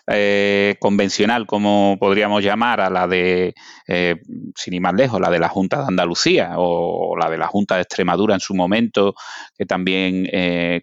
eh, 0.06 0.76
convencional, 0.78 1.46
como 1.46 1.96
podríamos 1.98 2.42
llamar, 2.42 2.80
a 2.80 2.90
la 2.90 3.06
de, 3.06 3.54
eh, 3.88 4.16
sin 4.54 4.74
ir 4.74 4.80
más 4.80 4.94
lejos, 4.94 5.20
la 5.20 5.30
de 5.30 5.38
la 5.38 5.48
Junta 5.48 5.78
de 5.78 5.88
Andalucía 5.88 6.52
o 6.56 7.16
la 7.16 7.28
de 7.28 7.38
la 7.38 7.48
Junta 7.48 7.74
de 7.74 7.82
Extremadura 7.82 8.34
en 8.34 8.40
su 8.40 8.54
momento, 8.54 9.14
que 9.56 9.66
también 9.66 10.28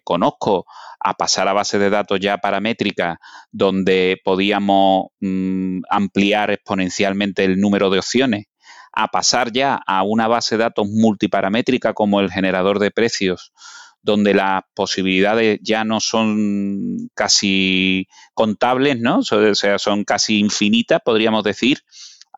conozco, 0.04 0.66
a 1.00 1.14
pasar 1.14 1.48
a 1.48 1.52
base 1.52 1.78
de 1.78 1.90
datos 1.90 2.20
ya 2.20 2.38
paramétrica, 2.38 3.18
donde 3.50 4.20
podíamos 4.24 5.06
mm, 5.20 5.80
ampliar 5.90 6.50
exponencialmente 6.50 7.44
el 7.44 7.60
número 7.60 7.90
de 7.90 7.98
opciones, 7.98 8.46
a 8.92 9.08
pasar 9.08 9.52
ya 9.52 9.78
a 9.86 10.02
una 10.02 10.26
base 10.26 10.56
de 10.56 10.64
datos 10.64 10.88
multiparamétrica 10.88 11.92
como 11.92 12.20
el 12.20 12.32
generador 12.32 12.78
de 12.78 12.90
precios, 12.90 13.52
donde 14.02 14.34
las 14.34 14.62
posibilidades 14.74 15.58
ya 15.62 15.84
no 15.84 16.00
son 16.00 17.10
casi 17.14 18.06
contables, 18.34 18.98
¿no? 19.00 19.18
O 19.18 19.54
sea, 19.54 19.78
son 19.78 20.04
casi 20.04 20.38
infinitas, 20.38 21.00
podríamos 21.04 21.42
decir, 21.44 21.80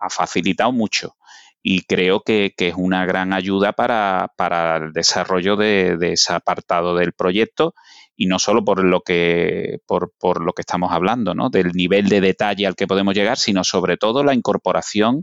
ha 0.01 0.11
facilitado 0.11 0.73
mucho. 0.73 1.15
Y 1.63 1.83
creo 1.83 2.23
que, 2.23 2.55
es 2.57 2.75
una 2.77 3.05
gran 3.05 3.33
ayuda 3.33 3.73
para, 3.73 4.31
el 4.77 4.93
desarrollo 4.93 5.57
de, 5.57 5.97
de, 5.99 6.13
ese 6.15 6.33
apartado 6.33 6.97
del 6.97 7.13
proyecto 7.13 7.75
y 8.21 8.27
no 8.27 8.41
solo 8.41 8.65
por 8.65 8.85
lo 8.85 9.01
que, 9.03 9.79
por, 9.87 10.13
por 10.19 10.45
lo 10.45 10.53
que 10.53 10.63
estamos 10.63 10.91
hablando, 10.93 11.37
¿no? 11.37 11.51
del 11.51 11.71
nivel 11.73 12.09
de 12.09 12.21
detalle 12.21 12.67
al 12.67 12.75
que 12.75 12.89
podemos 12.89 13.15
llegar, 13.15 13.39
sino 13.39 13.63
sobre 13.63 13.97
todo 13.97 14.25
la 14.25 14.35
incorporación 14.35 15.23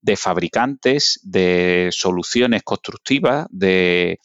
de 0.00 0.16
fabricantes, 0.16 1.20
de 1.22 1.90
soluciones 1.92 2.62
constructivas, 2.62 3.46
de 3.50 4.18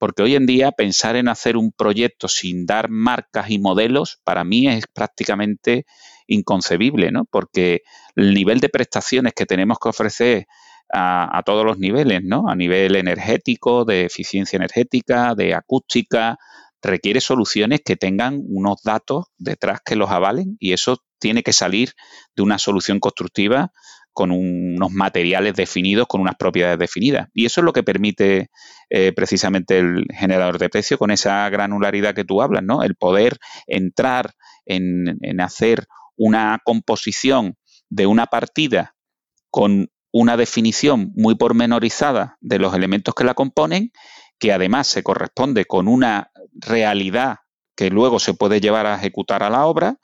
porque 0.00 0.24
hoy 0.24 0.34
en 0.34 0.46
día 0.46 0.72
pensar 0.72 1.14
en 1.14 1.28
hacer 1.28 1.56
un 1.56 1.70
proyecto 1.70 2.26
sin 2.26 2.66
dar 2.66 2.90
marcas 2.90 3.48
y 3.48 3.60
modelos 3.60 4.20
para 4.24 4.42
mí 4.42 4.66
es 4.66 4.86
prácticamente 4.92 5.86
inconcebible, 6.26 7.12
¿no? 7.12 7.24
Porque 7.24 7.82
el 8.16 8.34
nivel 8.34 8.58
de 8.58 8.68
prestaciones 8.68 9.32
que 9.32 9.46
tenemos 9.46 9.78
que 9.78 9.90
ofrecer 9.90 10.46
a, 10.92 11.38
a, 11.38 11.42
todos 11.44 11.64
los 11.64 11.78
niveles, 11.78 12.22
¿no? 12.24 12.48
A 12.48 12.56
nivel 12.56 12.96
energético, 12.96 13.84
de 13.84 14.06
eficiencia 14.06 14.56
energética, 14.56 15.36
de 15.36 15.54
acústica, 15.54 16.36
requiere 16.88 17.20
soluciones 17.20 17.80
que 17.84 17.96
tengan 17.96 18.42
unos 18.46 18.82
datos 18.82 19.26
detrás 19.38 19.80
que 19.84 19.96
los 19.96 20.10
avalen 20.10 20.56
y 20.58 20.72
eso 20.72 20.98
tiene 21.18 21.42
que 21.42 21.52
salir 21.52 21.92
de 22.36 22.42
una 22.42 22.58
solución 22.58 23.00
constructiva 23.00 23.72
con 24.12 24.30
unos 24.30 24.92
materiales 24.92 25.54
definidos, 25.54 26.06
con 26.06 26.20
unas 26.20 26.36
propiedades 26.36 26.78
definidas. 26.78 27.28
Y 27.34 27.46
eso 27.46 27.60
es 27.60 27.64
lo 27.64 27.72
que 27.72 27.82
permite 27.82 28.50
eh, 28.88 29.12
precisamente 29.12 29.78
el 29.78 30.06
generador 30.14 30.58
de 30.58 30.68
precio 30.68 30.98
con 30.98 31.10
esa 31.10 31.48
granularidad 31.50 32.14
que 32.14 32.24
tú 32.24 32.40
hablas, 32.40 32.62
¿no? 32.62 32.82
El 32.82 32.94
poder 32.94 33.38
entrar 33.66 34.34
en, 34.66 35.18
en 35.20 35.40
hacer 35.40 35.86
una 36.16 36.60
composición 36.64 37.56
de 37.90 38.06
una 38.06 38.26
partida 38.26 38.94
con 39.50 39.88
una 40.12 40.36
definición 40.36 41.10
muy 41.16 41.34
pormenorizada 41.34 42.36
de 42.40 42.60
los 42.60 42.72
elementos 42.72 43.14
que 43.16 43.24
la 43.24 43.34
componen, 43.34 43.90
que 44.38 44.52
además 44.52 44.86
se 44.86 45.02
corresponde 45.02 45.64
con 45.64 45.88
una 45.88 46.30
realidad 46.52 47.36
que 47.76 47.90
luego 47.90 48.18
se 48.18 48.34
puede 48.34 48.60
llevar 48.60 48.86
a 48.86 48.96
ejecutar 48.96 49.42
a 49.42 49.50
la 49.50 49.66
obra 49.66 49.98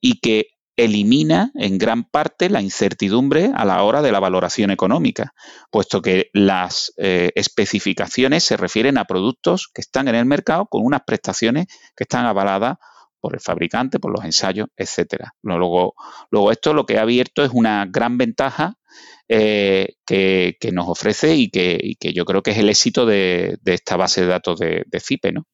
y 0.00 0.20
que 0.20 0.48
elimina 0.76 1.52
en 1.54 1.78
gran 1.78 2.04
parte 2.04 2.50
la 2.50 2.60
incertidumbre 2.60 3.52
a 3.54 3.64
la 3.64 3.82
hora 3.84 4.02
de 4.02 4.10
la 4.10 4.20
valoración 4.20 4.70
económica, 4.70 5.32
puesto 5.70 6.02
que 6.02 6.30
las 6.32 6.92
eh, 6.96 7.30
especificaciones 7.36 8.44
se 8.44 8.56
refieren 8.56 8.98
a 8.98 9.04
productos 9.04 9.68
que 9.72 9.80
están 9.80 10.08
en 10.08 10.16
el 10.16 10.24
mercado 10.24 10.66
con 10.66 10.84
unas 10.84 11.02
prestaciones 11.06 11.66
que 11.94 12.04
están 12.04 12.26
avaladas 12.26 12.78
por 13.20 13.34
el 13.34 13.40
fabricante, 13.40 14.00
por 14.00 14.12
los 14.12 14.24
ensayos, 14.24 14.66
etcétera. 14.76 15.34
Luego, 15.42 15.94
luego 16.30 16.50
esto 16.50 16.74
lo 16.74 16.84
que 16.84 16.98
ha 16.98 17.02
abierto 17.02 17.44
es 17.44 17.50
una 17.54 17.86
gran 17.88 18.18
ventaja 18.18 18.74
eh, 19.28 19.94
que, 20.04 20.56
nos 20.72 20.88
ofrece 20.88 21.34
y 21.34 21.48
que, 21.48 21.96
yo 22.12 22.24
creo 22.24 22.42
que 22.42 22.50
es 22.50 22.58
el 22.58 22.68
éxito 22.68 23.06
de, 23.06 23.58
esta 23.64 23.96
base 23.96 24.22
de 24.22 24.26
datos 24.26 24.58
de, 24.58 24.84
de 24.86 25.00
CIPE, 25.00 25.32
¿no? 25.32 25.46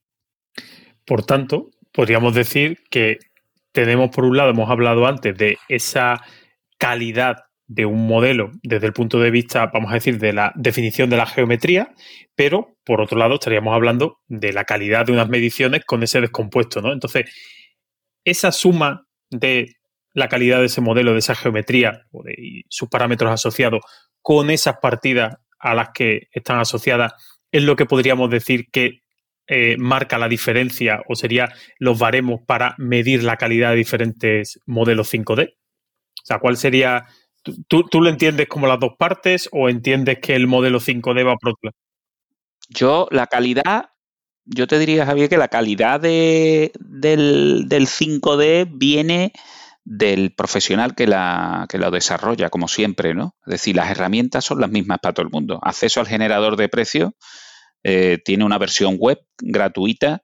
Por 1.06 1.24
tanto, 1.24 1.70
podríamos 1.92 2.34
decir 2.34 2.78
que 2.90 3.18
tenemos, 3.72 4.10
por 4.10 4.24
un 4.24 4.36
lado, 4.36 4.50
hemos 4.50 4.70
hablado 4.70 5.06
antes 5.06 5.36
de 5.36 5.58
esa 5.68 6.22
calidad 6.78 7.44
de 7.66 7.86
un 7.86 8.06
modelo 8.08 8.50
desde 8.64 8.88
el 8.88 8.92
punto 8.92 9.20
de 9.20 9.30
vista, 9.30 9.66
vamos 9.66 9.92
a 9.92 9.94
decir, 9.94 10.18
de 10.18 10.32
la 10.32 10.52
definición 10.56 11.08
de 11.08 11.16
la 11.16 11.26
geometría, 11.26 11.94
pero 12.34 12.76
por 12.84 13.00
otro 13.00 13.16
lado 13.16 13.34
estaríamos 13.34 13.74
hablando 13.74 14.18
de 14.26 14.52
la 14.52 14.64
calidad 14.64 15.06
de 15.06 15.12
unas 15.12 15.28
mediciones 15.28 15.84
con 15.84 16.02
ese 16.02 16.20
descompuesto, 16.20 16.82
¿no? 16.82 16.92
Entonces, 16.92 17.30
esa 18.24 18.50
suma 18.50 19.06
de 19.30 19.76
la 20.14 20.28
calidad 20.28 20.58
de 20.58 20.66
ese 20.66 20.80
modelo, 20.80 21.12
de 21.12 21.20
esa 21.20 21.36
geometría 21.36 22.06
o 22.10 22.24
de 22.24 22.64
sus 22.68 22.88
parámetros 22.88 23.30
asociados 23.30 23.82
con 24.20 24.50
esas 24.50 24.78
partidas 24.82 25.36
a 25.60 25.74
las 25.74 25.90
que 25.94 26.22
están 26.32 26.58
asociadas, 26.58 27.12
es 27.52 27.62
lo 27.62 27.76
que 27.76 27.86
podríamos 27.86 28.30
decir 28.30 28.66
que 28.72 28.99
eh, 29.52 29.76
marca 29.78 30.16
la 30.16 30.28
diferencia 30.28 31.02
o 31.08 31.16
sería 31.16 31.52
los 31.80 31.98
baremos 31.98 32.40
para 32.46 32.76
medir 32.78 33.24
la 33.24 33.36
calidad 33.36 33.70
de 33.70 33.76
diferentes 33.76 34.60
modelos 34.64 35.12
5D? 35.12 35.54
O 35.54 36.24
sea, 36.24 36.38
¿cuál 36.38 36.56
sería? 36.56 37.06
¿Tú, 37.42 37.82
tú 37.82 38.00
lo 38.00 38.10
entiendes 38.10 38.46
como 38.46 38.68
las 38.68 38.78
dos 38.78 38.92
partes 38.96 39.48
o 39.50 39.68
entiendes 39.68 40.20
que 40.20 40.36
el 40.36 40.46
modelo 40.46 40.78
5D 40.78 41.26
va 41.26 41.34
por 41.34 41.54
otro 41.54 41.72
Yo, 42.68 43.08
la 43.10 43.26
calidad, 43.26 43.86
yo 44.44 44.68
te 44.68 44.78
diría, 44.78 45.04
Javier, 45.04 45.28
que 45.28 45.36
la 45.36 45.48
calidad 45.48 45.98
de, 45.98 46.70
del, 46.78 47.64
del 47.66 47.88
5D 47.88 48.70
viene 48.72 49.32
del 49.84 50.32
profesional 50.32 50.94
que 50.94 51.08
la, 51.08 51.66
que 51.68 51.78
lo 51.78 51.90
desarrolla, 51.90 52.50
como 52.50 52.68
siempre, 52.68 53.14
¿no? 53.14 53.34
Es 53.46 53.52
decir, 53.52 53.74
las 53.74 53.90
herramientas 53.90 54.44
son 54.44 54.60
las 54.60 54.70
mismas 54.70 54.98
para 55.02 55.12
todo 55.12 55.26
el 55.26 55.32
mundo. 55.32 55.58
Acceso 55.60 55.98
al 55.98 56.06
generador 56.06 56.56
de 56.56 56.68
precios 56.68 57.14
eh, 57.82 58.18
tiene 58.24 58.44
una 58.44 58.58
versión 58.58 58.96
web 58.98 59.18
gratuita, 59.38 60.22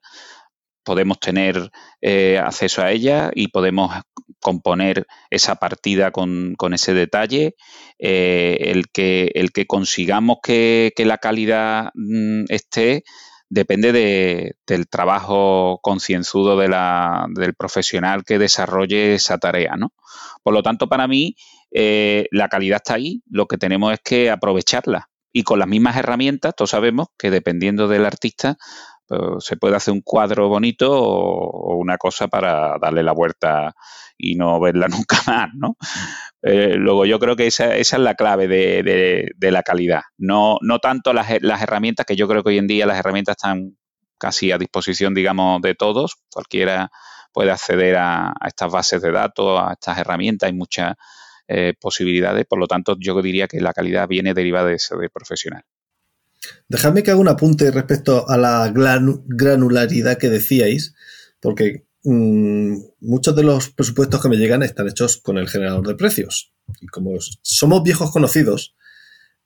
podemos 0.83 1.19
tener 1.19 1.69
eh, 2.01 2.37
acceso 2.37 2.81
a 2.81 2.91
ella 2.91 3.31
y 3.33 3.49
podemos 3.49 3.93
componer 4.39 5.05
esa 5.29 5.55
partida 5.55 6.11
con, 6.11 6.55
ese 6.73 6.93
detalle. 6.93 7.55
Eh, 7.99 8.57
el, 8.71 8.85
que, 8.89 9.31
el 9.33 9.51
que 9.51 9.65
consigamos 9.65 10.37
que, 10.41 10.93
la 10.97 11.17
calidad 11.17 11.89
mm, 11.95 12.45
esté 12.49 13.03
depende 13.49 14.53
del 14.65 14.89
trabajo 14.89 15.79
concienzudo 15.81 16.57
de 16.57 16.67
del 17.41 17.55
profesional 17.55 18.23
que 18.23 18.39
desarrolle 18.39 19.15
esa 19.15 19.37
tarea. 19.37 19.75
¿no? 19.77 19.93
Por 20.43 20.53
lo 20.53 20.63
tanto, 20.63 20.87
para 20.87 21.07
mí, 21.07 21.35
la 21.71 22.49
calidad 22.49 22.77
está 22.77 22.95
ahí, 22.95 23.21
lo 23.29 23.47
que 23.47 23.57
tenemos 23.57 23.93
es 23.93 23.99
que 24.03 24.29
aprovecharla 24.29 25.09
y 25.37 25.43
con 25.43 25.59
las 25.59 25.67
mismas 25.67 25.95
herramientas, 25.95 26.55
todos 26.55 26.71
sabemos 26.71 27.09
que 27.15 27.29
dependiendo 27.29 27.87
del 27.87 28.07
artista, 28.07 28.57
pues, 29.05 29.45
se 29.45 29.55
puede 29.55 29.75
hacer 29.75 29.93
un 29.93 30.01
cuadro 30.01 30.49
bonito 30.49 30.91
o, 30.91 31.77
una 31.77 31.99
cosa 31.99 32.27
para 32.27 32.79
darle 32.81 33.03
la 33.03 33.11
vuelta 33.11 33.75
y 34.17 34.33
no 34.33 34.59
verla 34.59 34.87
nunca 35.05 35.17
más, 35.27 35.49
¿no? 35.53 35.77
Eh, 36.41 36.73
luego 36.73 37.05
yo 37.05 37.19
creo 37.19 37.35
que 37.35 37.45
esa, 37.45 37.75
es 37.75 37.93
la 37.93 38.15
clave 38.15 38.47
de, 38.47 39.51
la 39.51 39.61
calidad. 39.61 40.01
No, 40.17 40.57
no 40.61 40.79
tanto 40.79 41.13
las, 41.13 41.29
herramientas, 41.29 42.07
que 42.07 42.15
yo 42.15 42.27
creo 42.27 42.41
que 42.41 42.49
hoy 42.49 42.57
en 42.57 42.65
día 42.65 42.87
las 42.87 42.97
herramientas 42.97 43.35
están 43.37 43.77
casi 44.17 44.51
a 44.51 44.57
disposición, 44.57 45.13
digamos, 45.13 45.61
de 45.61 45.75
todos. 45.75 46.15
Cualquiera 46.31 46.89
puede 47.31 47.51
acceder 47.51 47.95
a, 47.97 48.29
a 48.29 48.47
estas 48.47 48.71
bases 48.71 49.03
de 49.03 49.11
datos, 49.11 49.61
a 49.61 49.73
estas 49.73 49.99
herramientas. 49.99 50.47
Hay 50.47 50.53
muchas 50.53 50.95
eh, 51.47 51.73
posibilidades. 51.79 52.45
Por 52.45 52.59
lo 52.59 52.67
tanto, 52.67 52.97
yo 52.99 53.21
diría 53.21 53.47
que 53.47 53.61
la 53.61 53.73
calidad 53.73 54.07
viene 54.07 54.33
derivada 54.33 54.67
de 54.67 54.75
eso, 54.75 54.97
de 54.97 55.09
profesional. 55.09 55.63
Dejadme 56.67 57.03
que 57.03 57.11
haga 57.11 57.19
un 57.19 57.27
apunte 57.27 57.71
respecto 57.71 58.29
a 58.29 58.37
la 58.37 58.71
granularidad 58.73 60.17
que 60.17 60.29
decíais, 60.29 60.93
porque 61.39 61.85
mm, 62.03 62.77
muchos 63.01 63.35
de 63.35 63.43
los 63.43 63.69
presupuestos 63.69 64.21
que 64.21 64.29
me 64.29 64.37
llegan 64.37 64.63
están 64.63 64.87
hechos 64.87 65.17
con 65.17 65.37
el 65.37 65.49
generador 65.49 65.87
de 65.87 65.95
precios. 65.95 66.53
Y 66.81 66.87
como 66.87 67.11
somos 67.41 67.83
viejos 67.83 68.11
conocidos, 68.11 68.75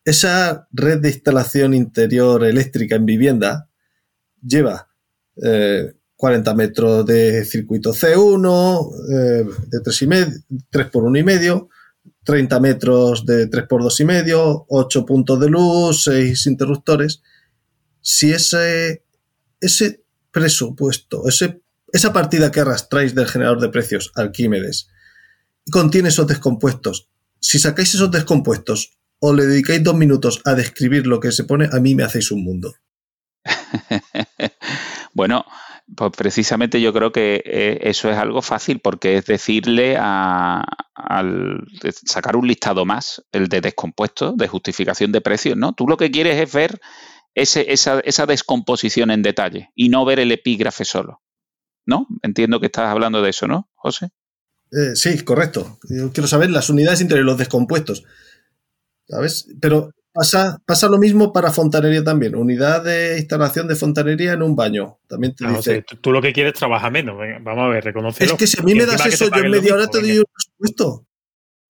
esa 0.03 0.67
red 0.71 0.99
de 0.99 1.09
instalación 1.09 1.73
interior 1.73 2.43
eléctrica 2.43 2.95
en 2.95 3.05
vivienda 3.05 3.69
lleva 4.41 4.89
40 5.35 6.51
eh, 6.51 6.55
metros 6.55 7.05
de 7.05 7.45
circuito 7.45 7.93
C1, 7.93 8.91
eh, 9.09 9.45
de 9.67 9.79
3, 9.79 10.01
y 10.01 10.07
3 10.69 10.87
por 10.87 11.03
1,5 11.03 11.19
y 11.19 11.23
medio, 11.23 11.69
30 12.23 12.59
metros 12.59 13.25
de 13.25 13.49
3x2 13.49 13.99
y 13.99 14.05
medio, 14.05 14.65
8 14.69 15.05
puntos 15.05 15.39
de 15.39 15.49
luz, 15.49 16.03
6 16.03 16.45
interruptores. 16.47 17.21
Si 18.01 18.31
ese, 18.31 19.03
ese 19.59 20.03
presupuesto, 20.31 21.27
ese, 21.27 21.61
esa 21.91 22.13
partida 22.13 22.51
que 22.51 22.61
arrastráis 22.61 23.15
del 23.15 23.27
generador 23.27 23.59
de 23.59 23.69
precios, 23.69 24.11
Arquímedes, 24.15 24.87
contiene 25.71 26.09
esos 26.09 26.27
descompuestos, 26.27 27.09
si 27.39 27.59
sacáis 27.59 27.93
esos 27.95 28.11
descompuestos 28.11 28.97
o 29.19 29.33
le 29.33 29.45
dedicáis 29.45 29.83
dos 29.83 29.95
minutos 29.95 30.41
a 30.45 30.53
describir 30.53 31.07
lo 31.07 31.19
que 31.19 31.31
se 31.31 31.43
pone, 31.43 31.69
a 31.71 31.79
mí 31.79 31.95
me 31.95 32.03
hacéis 32.03 32.31
un 32.31 32.43
mundo. 32.43 32.75
bueno, 35.13 35.45
pues 35.95 36.11
precisamente 36.15 36.81
yo 36.81 36.93
creo 36.93 37.11
que 37.11 37.41
eh, 37.45 37.79
eso 37.81 38.09
es 38.09 38.17
algo 38.17 38.41
fácil 38.41 38.79
porque 38.79 39.17
es 39.17 39.25
decirle 39.25 39.97
a, 39.99 40.63
al 40.95 41.65
sacar 42.05 42.35
un 42.35 42.47
listado 42.47 42.85
más, 42.85 43.23
el 43.31 43.47
de 43.47 43.61
descompuesto, 43.61 44.33
de 44.33 44.47
justificación 44.47 45.11
de 45.11 45.21
precios, 45.21 45.57
¿no? 45.57 45.73
Tú 45.73 45.87
lo 45.87 45.97
que 45.97 46.11
quieres 46.11 46.39
es 46.41 46.53
ver 46.53 46.79
ese, 47.33 47.71
esa, 47.71 47.99
esa, 48.01 48.25
descomposición 48.25 49.11
en 49.11 49.21
detalle 49.21 49.69
y 49.75 49.89
no 49.89 50.05
ver 50.05 50.19
el 50.19 50.31
epígrafe 50.31 50.85
solo, 50.85 51.21
¿no? 51.85 52.07
Entiendo 52.23 52.59
que 52.59 52.67
estás 52.67 52.89
hablando 52.89 53.21
de 53.21 53.29
eso, 53.29 53.47
¿no, 53.47 53.69
José? 53.75 54.09
Eh, 54.71 54.95
sí, 54.95 55.23
correcto. 55.23 55.79
Yo 55.89 56.11
quiero 56.11 56.27
saber 56.27 56.49
las 56.49 56.69
unidades 56.69 57.01
interiores, 57.01 57.25
los 57.25 57.37
descompuestos. 57.37 58.05
¿Sabes? 59.07 59.47
Pero 59.59 59.91
Pasa, 60.13 60.61
pasa 60.65 60.89
lo 60.89 60.97
mismo 60.97 61.31
para 61.31 61.51
fontanería 61.51 62.03
también. 62.03 62.35
Unidad 62.35 62.83
de 62.83 63.17
instalación 63.17 63.67
de 63.67 63.75
fontanería 63.75 64.33
en 64.33 64.43
un 64.43 64.57
baño. 64.57 64.99
También 65.07 65.33
te 65.33 65.47
dice. 65.47 65.85
tú 66.01 66.11
lo 66.11 66.21
que 66.21 66.33
quieres 66.33 66.53
trabaja 66.53 66.89
menos. 66.89 67.17
vamos 67.41 67.63
a 67.63 67.67
ver, 67.69 67.85
reconocelo. 67.85 68.33
Es 68.33 68.37
que 68.37 68.47
si 68.47 68.59
a 68.59 68.63
mí 68.63 68.75
me 68.75 68.85
das 68.85 69.05
eso, 69.05 69.29
yo 69.29 69.41
en 69.41 69.51
media 69.51 69.73
hora 69.73 69.87
te 69.87 70.01
doy 70.01 70.19
un 70.19 70.25
presupuesto. 70.33 71.05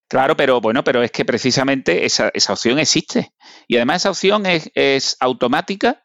Claro, 0.08 0.36
pero 0.36 0.60
bueno, 0.60 0.82
pero 0.82 1.02
es 1.02 1.12
que 1.12 1.24
precisamente 1.24 2.04
esa, 2.04 2.30
esa 2.34 2.52
opción 2.52 2.80
existe. 2.80 3.32
Y 3.68 3.76
además 3.76 4.02
esa 4.02 4.10
opción 4.10 4.44
es, 4.44 4.70
es 4.74 5.16
automática. 5.20 6.02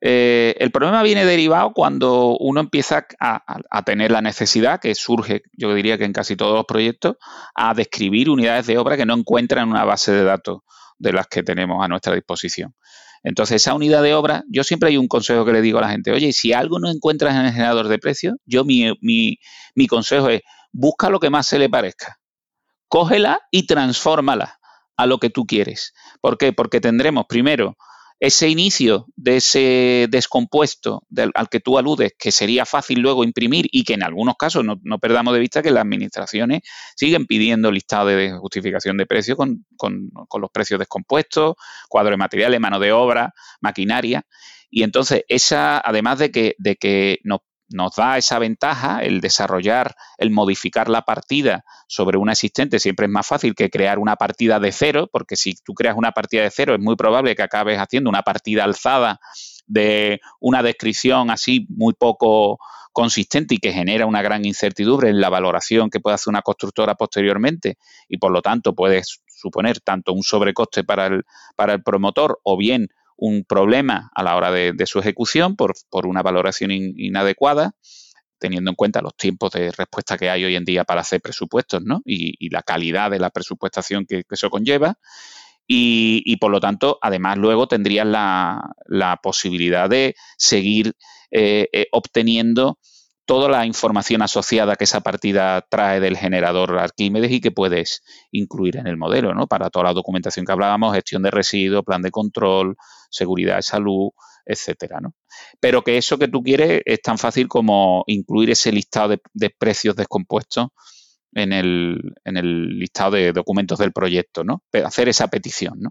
Eh, 0.00 0.54
el 0.58 0.70
problema 0.70 1.02
viene 1.02 1.24
derivado 1.24 1.72
cuando 1.72 2.36
uno 2.38 2.60
empieza 2.60 3.06
a, 3.20 3.42
a, 3.70 3.82
tener 3.82 4.10
la 4.10 4.22
necesidad, 4.22 4.80
que 4.80 4.94
surge, 4.94 5.42
yo 5.52 5.74
diría 5.74 5.98
que 5.98 6.04
en 6.04 6.12
casi 6.12 6.36
todos 6.36 6.54
los 6.54 6.64
proyectos, 6.64 7.16
a 7.54 7.74
describir 7.74 8.30
unidades 8.30 8.66
de 8.68 8.78
obra 8.78 8.96
que 8.96 9.04
no 9.04 9.14
encuentran 9.14 9.64
en 9.64 9.70
una 9.70 9.84
base 9.84 10.12
de 10.12 10.24
datos 10.24 10.60
de 11.02 11.12
las 11.12 11.26
que 11.26 11.42
tenemos 11.42 11.84
a 11.84 11.88
nuestra 11.88 12.14
disposición. 12.14 12.74
Entonces, 13.24 13.56
esa 13.56 13.74
unidad 13.74 14.02
de 14.02 14.14
obra, 14.14 14.44
yo 14.48 14.64
siempre 14.64 14.88
hay 14.88 14.96
un 14.96 15.08
consejo 15.08 15.44
que 15.44 15.52
le 15.52 15.60
digo 15.60 15.78
a 15.78 15.82
la 15.82 15.90
gente, 15.90 16.12
oye, 16.12 16.32
si 16.32 16.52
algo 16.52 16.78
no 16.78 16.90
encuentras 16.90 17.34
en 17.34 17.46
el 17.46 17.52
generador 17.52 17.88
de 17.88 17.98
precios, 17.98 18.34
yo 18.46 18.64
mi, 18.64 18.92
mi, 19.00 19.38
mi 19.74 19.86
consejo 19.86 20.28
es, 20.28 20.42
busca 20.72 21.10
lo 21.10 21.20
que 21.20 21.30
más 21.30 21.46
se 21.46 21.58
le 21.58 21.68
parezca, 21.68 22.18
cógela 22.88 23.40
y 23.50 23.66
transfórmala 23.66 24.58
a 24.96 25.06
lo 25.06 25.18
que 25.18 25.30
tú 25.30 25.44
quieres. 25.44 25.92
¿Por 26.20 26.38
qué? 26.38 26.52
Porque 26.52 26.80
tendremos 26.80 27.26
primero 27.28 27.76
ese 28.22 28.48
inicio 28.48 29.08
de 29.16 29.38
ese 29.38 30.06
descompuesto 30.08 31.02
al 31.34 31.48
que 31.48 31.58
tú 31.58 31.76
aludes, 31.76 32.12
que 32.16 32.30
sería 32.30 32.64
fácil 32.64 33.00
luego 33.00 33.24
imprimir 33.24 33.66
y 33.72 33.82
que 33.82 33.94
en 33.94 34.04
algunos 34.04 34.36
casos 34.36 34.64
no, 34.64 34.98
perdamos 35.00 35.34
de 35.34 35.40
vista 35.40 35.60
que 35.60 35.72
las 35.72 35.82
administraciones 35.82 36.60
siguen 36.94 37.26
pidiendo 37.26 37.72
listado 37.72 38.06
de 38.06 38.30
justificación 38.38 38.96
de 38.96 39.06
precios 39.06 39.36
con, 39.36 39.64
los 40.40 40.50
precios 40.52 40.78
descompuestos, 40.78 41.56
cuadro 41.88 42.12
de 42.12 42.16
materiales, 42.16 42.60
mano 42.60 42.78
de 42.78 42.92
obra, 42.92 43.34
maquinaria. 43.60 44.24
Y 44.70 44.84
entonces, 44.84 45.24
esa, 45.26 45.82
además 45.84 46.20
de 46.20 46.30
que, 46.30 46.54
de 46.58 46.76
que 46.76 47.18
nos 47.24 47.40
nos 47.72 47.96
da 47.96 48.18
esa 48.18 48.38
ventaja, 48.38 49.00
el 49.02 49.20
desarrollar, 49.20 49.94
el 50.18 50.30
modificar 50.30 50.88
la 50.88 51.02
partida 51.02 51.64
sobre 51.88 52.18
una 52.18 52.32
existente. 52.32 52.78
Siempre 52.78 53.06
es 53.06 53.12
más 53.12 53.26
fácil 53.26 53.54
que 53.54 53.70
crear 53.70 53.98
una 53.98 54.16
partida 54.16 54.58
de 54.60 54.72
cero, 54.72 55.08
porque 55.10 55.36
si 55.36 55.54
tú 55.54 55.74
creas 55.74 55.96
una 55.96 56.12
partida 56.12 56.42
de 56.42 56.50
cero 56.50 56.74
es 56.74 56.80
muy 56.80 56.96
probable 56.96 57.34
que 57.34 57.42
acabes 57.42 57.78
haciendo 57.78 58.10
una 58.10 58.22
partida 58.22 58.64
alzada 58.64 59.20
de 59.66 60.20
una 60.40 60.62
descripción 60.62 61.30
así 61.30 61.66
muy 61.70 61.94
poco 61.94 62.58
consistente 62.92 63.54
y 63.54 63.58
que 63.58 63.72
genera 63.72 64.06
una 64.06 64.22
gran 64.22 64.44
incertidumbre 64.44 65.08
en 65.08 65.20
la 65.20 65.30
valoración 65.30 65.90
que 65.90 66.00
puede 66.00 66.14
hacer 66.14 66.30
una 66.30 66.42
constructora 66.42 66.94
posteriormente. 66.94 67.78
Y 68.08 68.18
por 68.18 68.32
lo 68.32 68.42
tanto 68.42 68.74
puedes 68.74 69.22
suponer 69.26 69.80
tanto 69.80 70.12
un 70.12 70.22
sobrecoste 70.22 70.84
para 70.84 71.06
el, 71.06 71.24
para 71.56 71.72
el 71.72 71.82
promotor 71.82 72.38
o 72.42 72.56
bien 72.56 72.88
un 73.16 73.44
problema 73.44 74.10
a 74.14 74.22
la 74.22 74.36
hora 74.36 74.50
de, 74.50 74.86
su 74.86 74.98
ejecución 74.98 75.56
por, 75.56 75.74
una 76.04 76.22
valoración 76.22 76.70
inadecuada, 76.72 77.72
teniendo 78.38 78.70
en 78.70 78.74
cuenta 78.74 79.00
los 79.00 79.16
tiempos 79.16 79.52
de 79.52 79.70
respuesta 79.72 80.18
que 80.18 80.28
hay 80.28 80.44
hoy 80.44 80.56
en 80.56 80.64
día 80.64 80.84
para 80.84 81.02
hacer 81.02 81.20
presupuestos 81.20 81.82
¿no? 81.82 82.02
y, 82.04 82.48
la 82.50 82.62
calidad 82.62 83.10
de 83.10 83.18
la 83.18 83.30
presupuestación 83.30 84.06
que, 84.06 84.24
eso 84.28 84.50
conlleva. 84.50 84.98
Y, 85.66 86.36
por 86.36 86.50
lo 86.50 86.60
tanto, 86.60 86.98
además 87.00 87.38
luego 87.38 87.66
tendrías 87.66 88.06
la, 88.06 89.20
posibilidad 89.22 89.88
de 89.88 90.14
seguir 90.36 90.94
eh, 91.30 91.68
eh, 91.72 91.86
obteniendo 91.92 92.78
toda 93.24 93.48
la 93.48 93.66
información 93.66 94.22
asociada 94.22 94.76
que 94.76 94.84
esa 94.84 95.00
partida 95.00 95.64
trae 95.68 96.00
del 96.00 96.16
generador 96.16 96.78
Arquímedes 96.78 97.30
y 97.30 97.40
que 97.40 97.50
puedes 97.50 98.02
incluir 98.30 98.76
en 98.76 98.86
el 98.86 98.96
modelo, 98.96 99.34
¿no? 99.34 99.46
Para 99.46 99.70
toda 99.70 99.86
la 99.86 99.92
documentación 99.92 100.44
que 100.44 100.52
hablábamos, 100.52 100.94
gestión 100.94 101.22
de 101.22 101.30
residuos, 101.30 101.84
plan 101.84 102.02
de 102.02 102.10
control, 102.10 102.76
seguridad 103.10 103.56
de 103.56 103.62
salud, 103.62 104.10
etcétera, 104.44 105.00
¿no? 105.00 105.14
Pero 105.60 105.82
que 105.82 105.96
eso 105.96 106.18
que 106.18 106.28
tú 106.28 106.42
quieres 106.42 106.82
es 106.84 107.00
tan 107.00 107.18
fácil 107.18 107.48
como 107.48 108.04
incluir 108.06 108.50
ese 108.50 108.72
listado 108.72 109.16
de, 109.32 109.50
precios 109.50 109.94
descompuestos 109.96 110.68
en 111.32 111.52
el, 111.52 112.14
en 112.24 112.36
el 112.36 112.78
listado 112.78 113.12
de 113.12 113.32
documentos 113.32 113.78
del 113.78 113.92
proyecto, 113.92 114.44
¿no? 114.44 114.62
Hacer 114.84 115.08
esa 115.08 115.28
petición, 115.28 115.80
¿no? 115.80 115.90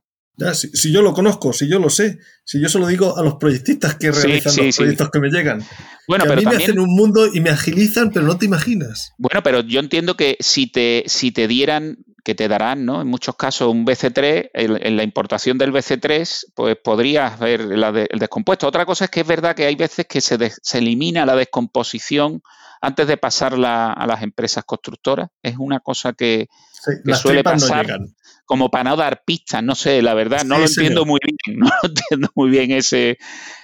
Si, 0.53 0.91
yo 0.91 1.01
lo 1.01 1.13
conozco, 1.13 1.53
si 1.53 1.69
yo 1.69 1.79
lo 1.79 1.89
sé, 1.89 2.19
si 2.43 2.61
yo 2.61 2.69
se 2.69 2.79
lo 2.79 2.87
digo 2.87 3.17
a 3.17 3.23
los 3.23 3.35
proyectistas 3.35 3.95
que 3.95 4.11
realizan 4.11 4.65
los 4.65 4.75
proyectos 4.75 5.09
que 5.09 5.19
me 5.19 5.29
llegan. 5.29 5.63
Bueno, 6.07 6.25
pero 6.25 6.33
a 6.33 6.37
mí 6.37 6.45
me 6.45 6.55
hacen 6.55 6.79
un 6.79 6.93
mundo 6.93 7.27
y 7.31 7.41
me 7.41 7.49
agilizan, 7.49 8.11
pero 8.11 8.25
no 8.25 8.37
te 8.37 8.45
imaginas. 8.45 9.13
Bueno, 9.17 9.43
pero 9.43 9.61
yo 9.61 9.79
entiendo 9.79 10.15
que 10.15 10.37
si 10.39 10.67
te, 10.67 11.03
si 11.07 11.31
te 11.31 11.47
dieran, 11.47 11.97
que 12.23 12.35
te 12.35 12.47
darán, 12.47 12.85
¿no? 12.85 13.01
En 13.01 13.07
muchos 13.07 13.35
casos 13.35 13.71
un 13.71 13.85
BC3, 13.85 14.49
en 14.53 14.97
la 14.97 15.03
importación 15.03 15.57
del 15.57 15.71
BC3, 15.71 16.45
pues 16.55 16.77
podrías 16.83 17.39
ver 17.39 17.61
el 17.61 18.19
descompuesto. 18.19 18.67
Otra 18.67 18.85
cosa 18.85 19.05
es 19.05 19.11
que 19.11 19.21
es 19.21 19.27
verdad 19.27 19.55
que 19.55 19.65
hay 19.65 19.75
veces 19.75 20.05
que 20.07 20.21
se, 20.21 20.37
se 20.61 20.77
elimina 20.77 21.25
la 21.25 21.35
descomposición 21.35 22.41
antes 22.81 23.07
de 23.07 23.17
pasarla 23.17 23.93
a 23.93 24.07
las 24.07 24.23
empresas 24.23 24.63
constructoras. 24.65 25.29
Es 25.43 25.55
una 25.57 25.79
cosa 25.79 26.13
que, 26.13 26.47
suele 27.15 27.43
pasar 27.43 27.87
como 28.51 28.69
para 28.69 28.89
no 28.89 28.97
dar 28.97 29.23
pistas, 29.25 29.63
no 29.63 29.75
sé, 29.75 30.01
la 30.01 30.13
verdad, 30.13 30.43
no 30.43 30.57
lo 30.57 30.65
entiendo 30.65 31.05
muy 31.05 31.19
bien, 31.23 31.57
no 31.59 31.67
lo 31.67 31.89
entiendo 31.89 32.27
muy 32.35 32.49
bien 32.49 32.71
ese, 32.71 33.17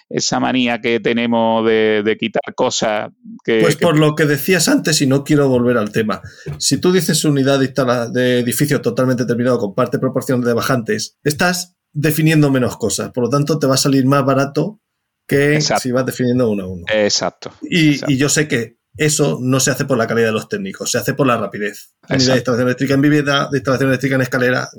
esa 0.07 0.39
manía 0.39 0.79
que 0.79 1.01
tenemos 1.01 1.65
de, 1.65 2.17
quitar 2.17 2.55
cosas 2.55 3.09
que... 3.43 3.59
Pues 3.59 3.75
por 3.75 3.97
lo 3.97 4.15
que 4.15 4.25
decías 4.25 4.69
antes, 4.69 5.01
y 5.01 5.07
no 5.07 5.25
quiero 5.25 5.49
volver 5.49 5.77
al 5.77 5.91
tema, 5.91 6.21
si 6.57 6.77
tú 6.77 6.93
dices 6.93 7.25
unidad 7.25 7.59
de, 7.59 7.73
de 8.13 8.39
edificio 8.39 8.81
totalmente 8.81 9.25
terminado 9.25 9.59
con 9.59 9.75
parte 9.75 9.99
proporcional 9.99 10.45
de 10.45 10.53
bajantes, 10.53 11.17
estás 11.21 11.75
definiendo 11.91 12.49
menos 12.49 12.77
cosas, 12.77 13.11
por 13.11 13.25
lo 13.25 13.29
tanto 13.29 13.59
te 13.59 13.67
va 13.67 13.75
a 13.75 13.79
salir 13.79 14.05
más 14.05 14.23
barato 14.23 14.79
que 15.27 15.59
si 15.59 15.91
vas 15.91 16.05
definiendo 16.05 16.49
uno 16.49 16.63
a 16.63 16.67
uno. 16.67 16.83
Exacto 16.87 17.51
y, 17.61 18.15
yo 18.15 18.29
sé 18.29 18.47
que 18.47 18.76
eso 18.97 19.39
no 19.41 19.59
se 19.59 19.71
hace 19.71 19.85
por 19.85 19.97
la 19.97 20.07
calidad 20.07 20.27
de 20.27 20.33
los 20.33 20.49
técnicos, 20.49 20.91
se 20.91 20.97
hace 20.97 21.13
por 21.13 21.27
la 21.27 21.37
rapidez. 21.37 21.93
Unidad 22.09 22.33
de 22.33 22.37
instalación 22.37 22.67
eléctrica 22.67 22.93
en 22.95 23.01
vivienda, 23.01 23.49
de 23.51 23.57
instalación 23.57 23.89
eléctrica 23.89 24.15
en 24.15 24.21
escalera. 24.21 24.69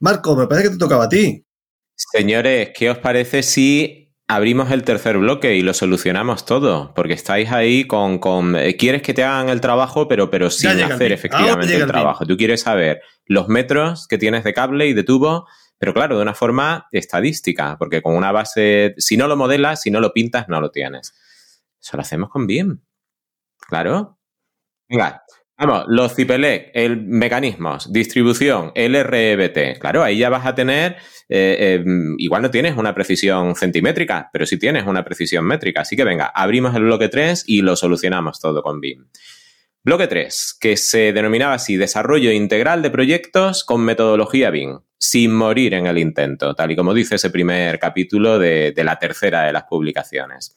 Marco, 0.00 0.36
me 0.36 0.46
parece 0.46 0.68
que 0.68 0.72
te 0.74 0.78
tocaba 0.78 1.04
a 1.04 1.08
ti. 1.08 1.44
Señores, 1.94 2.70
¿qué 2.74 2.90
os 2.90 2.98
parece 2.98 3.42
si 3.42 4.06
abrimos 4.28 4.70
el 4.70 4.82
tercer 4.82 5.18
bloque 5.18 5.54
y 5.54 5.62
lo 5.62 5.72
solucionamos 5.72 6.44
todo, 6.44 6.92
porque 6.94 7.12
estáis 7.12 7.52
ahí 7.52 7.86
con, 7.86 8.18
con 8.18 8.56
eh, 8.56 8.76
quieres 8.76 9.02
que 9.02 9.14
te 9.14 9.22
hagan 9.22 9.48
el 9.48 9.60
trabajo, 9.60 10.08
pero, 10.08 10.30
pero 10.30 10.50
sin 10.50 10.82
hacer 10.82 11.12
efectivamente 11.12 11.76
el, 11.76 11.86
trabajo. 11.86 12.26
Tú 12.26 12.36
quieres 12.36 12.62
saber 12.62 13.00
los 13.26 13.48
metros 13.48 14.08
que 14.08 14.18
tienes 14.18 14.44
de 14.44 14.52
cable 14.52 14.88
y 14.88 14.94
de 14.94 15.04
tubo, 15.04 15.46
pero 15.78 15.94
claro, 15.94 16.16
de 16.16 16.22
una 16.22 16.34
forma 16.34 16.88
estadística, 16.90 17.76
porque 17.78 18.02
con 18.02 18.16
una 18.16 18.32
base, 18.32 18.94
si 18.98 19.16
no 19.16 19.28
lo 19.28 19.36
modelas, 19.36 19.82
si 19.82 19.90
no 19.90 20.00
lo 20.00 20.12
pintas, 20.12 20.48
no 20.48 20.60
lo 20.60 20.70
tienes. 20.70 21.14
Eso 21.80 21.96
lo 21.96 22.00
hacemos 22.00 22.30
con 22.30 22.46
BIM. 22.46 22.80
Claro. 23.58 24.18
Venga, 24.88 25.24
Vamos, 25.58 25.84
los 25.88 26.14
CIPELEC, 26.14 26.70
el 26.74 27.00
mecanismos, 27.06 27.90
distribución, 27.90 28.72
LREBT. 28.74 29.78
Claro, 29.78 30.02
ahí 30.04 30.18
ya 30.18 30.28
vas 30.28 30.44
a 30.44 30.54
tener, 30.54 30.96
eh, 31.30 31.80
em, 31.80 32.14
igual 32.18 32.42
no 32.42 32.50
tienes 32.50 32.76
una 32.76 32.94
precisión 32.94 33.56
centimétrica, 33.56 34.28
pero 34.34 34.44
sí 34.44 34.58
tienes 34.58 34.84
una 34.86 35.02
precisión 35.02 35.46
métrica. 35.46 35.80
Así 35.80 35.96
que 35.96 36.04
venga, 36.04 36.26
abrimos 36.26 36.76
el 36.76 36.82
bloque 36.82 37.08
3 37.08 37.44
y 37.46 37.62
lo 37.62 37.74
solucionamos 37.74 38.38
todo 38.38 38.62
con 38.62 38.80
BIM. 38.80 39.06
Bloque 39.82 40.08
3, 40.08 40.58
que 40.60 40.76
se 40.76 41.14
denominaba 41.14 41.54
así, 41.54 41.78
desarrollo 41.78 42.32
integral 42.32 42.82
de 42.82 42.90
proyectos 42.90 43.64
con 43.64 43.82
metodología 43.82 44.50
BIM, 44.50 44.80
sin 44.98 45.32
morir 45.34 45.72
en 45.72 45.86
el 45.86 45.96
intento, 45.96 46.54
tal 46.54 46.72
y 46.72 46.76
como 46.76 46.92
dice 46.92 47.14
ese 47.14 47.30
primer 47.30 47.78
capítulo 47.78 48.38
de 48.38 48.74
la 48.84 48.98
tercera 48.98 49.44
de 49.44 49.52
las 49.54 49.64
publicaciones. 49.64 50.54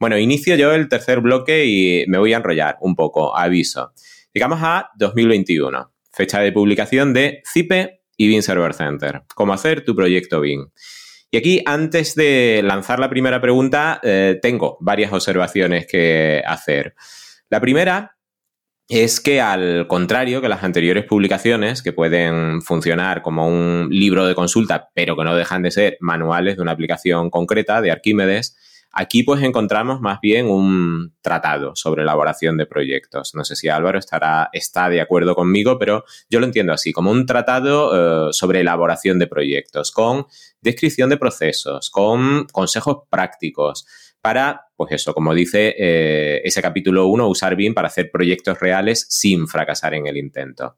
Bueno, 0.00 0.16
inicio 0.16 0.54
yo 0.54 0.72
el 0.72 0.88
tercer 0.88 1.20
bloque 1.20 1.66
y 1.66 2.04
me 2.06 2.18
voy 2.18 2.32
a 2.32 2.36
enrollar 2.36 2.76
un 2.80 2.94
poco, 2.94 3.36
aviso. 3.36 3.92
Llegamos 4.32 4.60
a 4.62 4.90
2021, 4.96 5.92
fecha 6.12 6.38
de 6.38 6.52
publicación 6.52 7.12
de 7.12 7.42
CIPE 7.52 8.02
y 8.16 8.28
BIM 8.28 8.42
Server 8.42 8.74
Center. 8.74 9.22
¿Cómo 9.34 9.52
hacer 9.52 9.84
tu 9.84 9.96
proyecto 9.96 10.40
BIM? 10.40 10.68
Y 11.32 11.36
aquí, 11.36 11.62
antes 11.66 12.14
de 12.14 12.60
lanzar 12.64 13.00
la 13.00 13.10
primera 13.10 13.40
pregunta, 13.40 14.00
eh, 14.04 14.38
tengo 14.40 14.78
varias 14.80 15.12
observaciones 15.12 15.88
que 15.88 16.44
hacer. 16.46 16.94
La 17.50 17.60
primera 17.60 18.16
es 18.88 19.20
que 19.20 19.40
al 19.40 19.88
contrario 19.88 20.40
que 20.40 20.48
las 20.48 20.62
anteriores 20.62 21.06
publicaciones, 21.06 21.82
que 21.82 21.92
pueden 21.92 22.62
funcionar 22.62 23.20
como 23.20 23.48
un 23.48 23.88
libro 23.90 24.26
de 24.26 24.36
consulta, 24.36 24.90
pero 24.94 25.16
que 25.16 25.24
no 25.24 25.34
dejan 25.34 25.62
de 25.62 25.72
ser 25.72 25.96
manuales 26.00 26.56
de 26.56 26.62
una 26.62 26.72
aplicación 26.72 27.30
concreta 27.30 27.82
de 27.82 27.90
Arquímedes, 27.90 28.56
Aquí 28.90 29.22
pues 29.22 29.42
encontramos 29.42 30.00
más 30.00 30.18
bien 30.20 30.46
un 30.46 31.14
tratado 31.20 31.76
sobre 31.76 32.02
elaboración 32.02 32.56
de 32.56 32.66
proyectos. 32.66 33.34
No 33.34 33.44
sé 33.44 33.54
si 33.54 33.68
Álvaro 33.68 33.98
estará, 33.98 34.48
está 34.52 34.88
de 34.88 35.00
acuerdo 35.00 35.34
conmigo, 35.34 35.78
pero 35.78 36.04
yo 36.30 36.40
lo 36.40 36.46
entiendo 36.46 36.72
así, 36.72 36.92
como 36.92 37.10
un 37.10 37.26
tratado 37.26 38.28
eh, 38.28 38.32
sobre 38.32 38.60
elaboración 38.60 39.18
de 39.18 39.26
proyectos, 39.26 39.92
con 39.92 40.26
descripción 40.62 41.10
de 41.10 41.18
procesos, 41.18 41.90
con 41.90 42.46
consejos 42.46 42.98
prácticos 43.10 43.86
para, 44.20 44.68
pues 44.76 44.92
eso, 44.92 45.14
como 45.14 45.34
dice 45.34 45.74
eh, 45.78 46.40
ese 46.44 46.62
capítulo 46.62 47.06
1, 47.06 47.28
usar 47.28 47.56
bien 47.56 47.74
para 47.74 47.88
hacer 47.88 48.10
proyectos 48.10 48.58
reales 48.58 49.06
sin 49.08 49.46
fracasar 49.46 49.94
en 49.94 50.06
el 50.06 50.16
intento. 50.16 50.76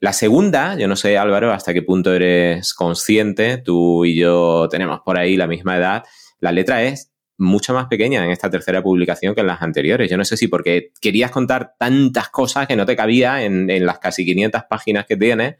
La 0.00 0.12
segunda, 0.12 0.76
yo 0.76 0.88
no 0.88 0.96
sé 0.96 1.16
Álvaro 1.16 1.52
hasta 1.52 1.72
qué 1.72 1.82
punto 1.82 2.12
eres 2.12 2.74
consciente, 2.74 3.58
tú 3.58 4.04
y 4.04 4.16
yo 4.16 4.68
tenemos 4.68 5.00
por 5.04 5.18
ahí 5.18 5.36
la 5.36 5.46
misma 5.46 5.76
edad, 5.76 6.02
la 6.40 6.50
letra 6.50 6.82
es 6.82 7.11
mucho 7.42 7.74
más 7.74 7.86
pequeña 7.86 8.24
en 8.24 8.30
esta 8.30 8.48
tercera 8.48 8.82
publicación 8.82 9.34
que 9.34 9.42
en 9.42 9.46
las 9.46 9.60
anteriores. 9.60 10.10
Yo 10.10 10.16
no 10.16 10.24
sé 10.24 10.36
si 10.36 10.48
porque 10.48 10.92
querías 11.00 11.30
contar 11.30 11.74
tantas 11.78 12.28
cosas 12.30 12.66
que 12.66 12.76
no 12.76 12.86
te 12.86 12.96
cabía 12.96 13.42
en, 13.44 13.66
las 13.84 13.98
casi 13.98 14.24
500 14.24 14.62
páginas 14.68 15.06
que 15.06 15.16
tienes, 15.16 15.56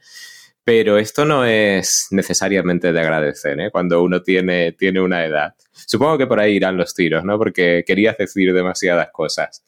pero 0.63 0.97
esto 0.97 1.25
no 1.25 1.45
es 1.45 2.07
necesariamente 2.11 2.93
de 2.93 2.99
agradecer 2.99 3.59
¿eh? 3.59 3.69
cuando 3.71 4.01
uno 4.01 4.21
tiene, 4.21 4.71
tiene 4.71 5.01
una 5.01 5.25
edad. 5.25 5.55
Supongo 5.71 6.17
que 6.17 6.27
por 6.27 6.39
ahí 6.39 6.55
irán 6.55 6.77
los 6.77 6.95
tiros, 6.95 7.23
¿no? 7.23 7.37
Porque 7.37 7.83
querías 7.85 8.17
decir 8.17 8.53
demasiadas 8.53 9.09
cosas. 9.11 9.63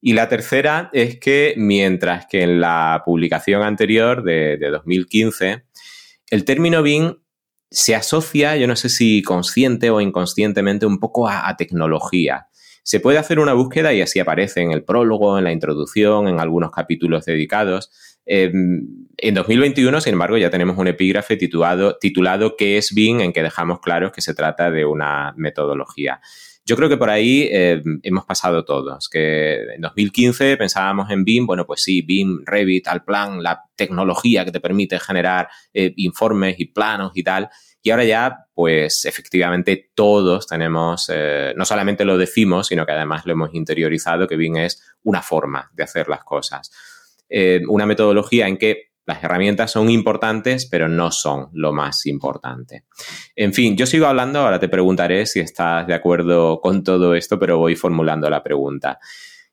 Y 0.00 0.12
la 0.12 0.28
tercera 0.28 0.90
es 0.92 1.18
que 1.18 1.54
mientras 1.56 2.26
que 2.26 2.42
en 2.42 2.60
la 2.60 3.02
publicación 3.04 3.62
anterior 3.62 4.22
de, 4.22 4.56
de 4.58 4.70
2015, 4.70 5.64
el 6.30 6.44
término 6.44 6.82
BIM 6.82 7.16
se 7.74 7.96
asocia, 7.96 8.56
yo 8.56 8.68
no 8.68 8.76
sé 8.76 8.88
si 8.88 9.20
consciente 9.22 9.90
o 9.90 10.00
inconscientemente, 10.00 10.86
un 10.86 11.00
poco 11.00 11.28
a, 11.28 11.54
tecnología. 11.56 12.46
Se 12.84 13.00
puede 13.00 13.18
hacer 13.18 13.40
una 13.40 13.52
búsqueda 13.52 13.92
y 13.92 14.00
así 14.00 14.20
aparece 14.20 14.60
en 14.60 14.70
el 14.70 14.84
prólogo, 14.84 15.38
en 15.38 15.44
la 15.44 15.52
introducción, 15.52 16.28
en 16.28 16.38
algunos 16.38 16.70
capítulos 16.70 17.24
dedicados. 17.24 17.90
Em, 18.26 18.86
en 19.16 19.34
2021, 19.34 20.00
sin 20.00 20.12
embargo, 20.12 20.38
ya 20.38 20.50
tenemos 20.50 20.78
un 20.78 20.86
epígrafe 20.86 21.36
titulado, 21.36 21.98
titulado 21.98 22.56
¿Qué 22.56 22.78
es 22.78 22.94
BIM? 22.94 23.20
en 23.20 23.32
que 23.32 23.42
dejamos 23.42 23.80
claro 23.80 24.12
que 24.12 24.20
se 24.20 24.34
trata 24.34 24.70
de 24.70 24.84
una 24.84 25.34
metodología. 25.36 26.20
Yo 26.66 26.76
creo 26.76 26.88
que 26.88 26.96
por 26.96 27.10
ahí 27.10 27.48
em, 27.50 28.00
hemos 28.02 28.24
pasado 28.24 28.64
todos, 28.64 29.08
que 29.10 29.74
en 29.74 29.82
2015 29.82 30.56
pensábamos 30.56 31.10
en 31.10 31.24
BIM, 31.24 31.46
bueno, 31.46 31.66
pues 31.66 31.82
sí, 31.82 32.00
BIM, 32.00 32.42
Revit, 32.46 32.88
al 32.88 33.04
plan, 33.04 33.42
la 33.42 33.64
tecnología 33.76 34.46
que 34.46 34.52
te 34.52 34.60
permite 34.60 34.98
generar 34.98 35.48
eh, 35.74 35.92
informes 35.96 36.56
y 36.58 36.66
planos 36.66 37.12
y 37.14 37.22
tal, 37.22 37.50
y 37.82 37.90
ahora 37.90 38.04
ya, 38.04 38.46
pues 38.54 39.04
efectivamente 39.04 39.90
todos 39.94 40.46
tenemos, 40.46 41.10
eh, 41.12 41.52
no 41.54 41.66
solamente 41.66 42.06
lo 42.06 42.16
decimos, 42.16 42.68
sino 42.68 42.86
que 42.86 42.92
además 42.92 43.26
lo 43.26 43.34
hemos 43.34 43.52
interiorizado, 43.52 44.26
que 44.26 44.36
bien 44.36 44.56
es 44.56 44.82
una 45.02 45.20
forma 45.20 45.70
de 45.74 45.82
hacer 45.82 46.08
las 46.08 46.24
cosas. 46.24 46.70
Eh, 47.28 47.60
una 47.68 47.84
metodología 47.84 48.48
en 48.48 48.56
que 48.56 48.93
las 49.06 49.22
herramientas 49.22 49.70
son 49.70 49.90
importantes, 49.90 50.66
pero 50.66 50.88
no 50.88 51.10
son 51.10 51.48
lo 51.52 51.72
más 51.72 52.06
importante. 52.06 52.84
En 53.36 53.52
fin, 53.52 53.76
yo 53.76 53.86
sigo 53.86 54.06
hablando, 54.06 54.40
ahora 54.40 54.58
te 54.58 54.68
preguntaré 54.68 55.26
si 55.26 55.40
estás 55.40 55.86
de 55.86 55.94
acuerdo 55.94 56.60
con 56.60 56.82
todo 56.82 57.14
esto, 57.14 57.38
pero 57.38 57.58
voy 57.58 57.76
formulando 57.76 58.30
la 58.30 58.42
pregunta. 58.42 58.98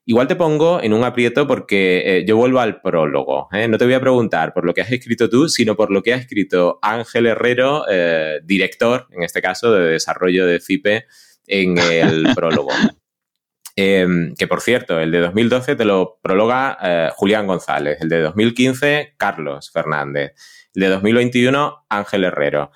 Igual 0.05 0.27
te 0.27 0.35
pongo 0.35 0.81
en 0.81 0.93
un 0.93 1.03
aprieto 1.03 1.45
porque 1.45 2.01
eh, 2.05 2.25
yo 2.25 2.35
vuelvo 2.35 2.59
al 2.59 2.81
prólogo. 2.81 3.47
¿eh? 3.51 3.67
No 3.67 3.77
te 3.77 3.85
voy 3.85 3.93
a 3.93 3.99
preguntar 3.99 4.51
por 4.53 4.65
lo 4.65 4.73
que 4.73 4.81
has 4.81 4.91
escrito 4.91 5.29
tú, 5.29 5.47
sino 5.47 5.75
por 5.75 5.91
lo 5.91 6.01
que 6.01 6.13
ha 6.13 6.17
escrito 6.17 6.79
Ángel 6.81 7.27
Herrero, 7.27 7.85
eh, 7.89 8.39
director, 8.43 9.07
en 9.11 9.23
este 9.23 9.41
caso, 9.41 9.71
de 9.71 9.91
desarrollo 9.91 10.47
de 10.47 10.59
CIPE, 10.59 11.05
en 11.45 11.77
el 11.77 12.27
prólogo. 12.35 12.71
Em, 13.75 14.35
que 14.35 14.47
por 14.47 14.61
cierto, 14.61 14.99
el 14.99 15.11
de 15.11 15.19
2012 15.19 15.75
te 15.75 15.85
lo 15.85 16.19
prologa 16.21 17.11
Julián 17.15 17.47
González, 17.47 17.99
el 18.01 18.09
de 18.09 18.21
2015 18.21 19.15
Carlos 19.17 19.71
Fernández, 19.71 20.33
el 20.75 20.81
de 20.81 20.89
2021 20.89 21.85
Ángel 21.89 22.23
Herrero. 22.25 22.71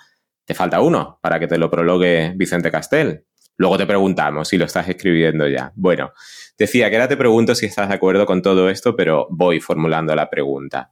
Te 0.46 0.54
falta 0.54 0.82
uno 0.82 1.20
para 1.22 1.40
que 1.40 1.48
te 1.48 1.58
lo 1.58 1.70
prologue 1.70 2.34
Vicente 2.36 2.72
Castel. 2.72 3.26
Luego 3.58 3.78
te 3.78 3.86
preguntamos 3.86 4.50
si 4.50 4.58
lo 4.58 4.66
estás 4.66 4.88
escribiendo 4.90 5.48
ya. 5.48 5.72
Bueno, 5.76 6.12
decía 6.58 6.90
que 6.90 6.98
ahora 6.98 7.08
te 7.08 7.18
pregunto 7.18 7.56
si 7.56 7.66
estás 7.66 7.90
de 7.90 7.96
acuerdo 7.96 8.26
con 8.26 8.42
todo 8.42 8.70
esto, 8.70 8.96
pero 8.96 9.28
voy 9.30 9.60
formulando 9.60 10.14
la 10.14 10.30
pregunta. 10.30 10.92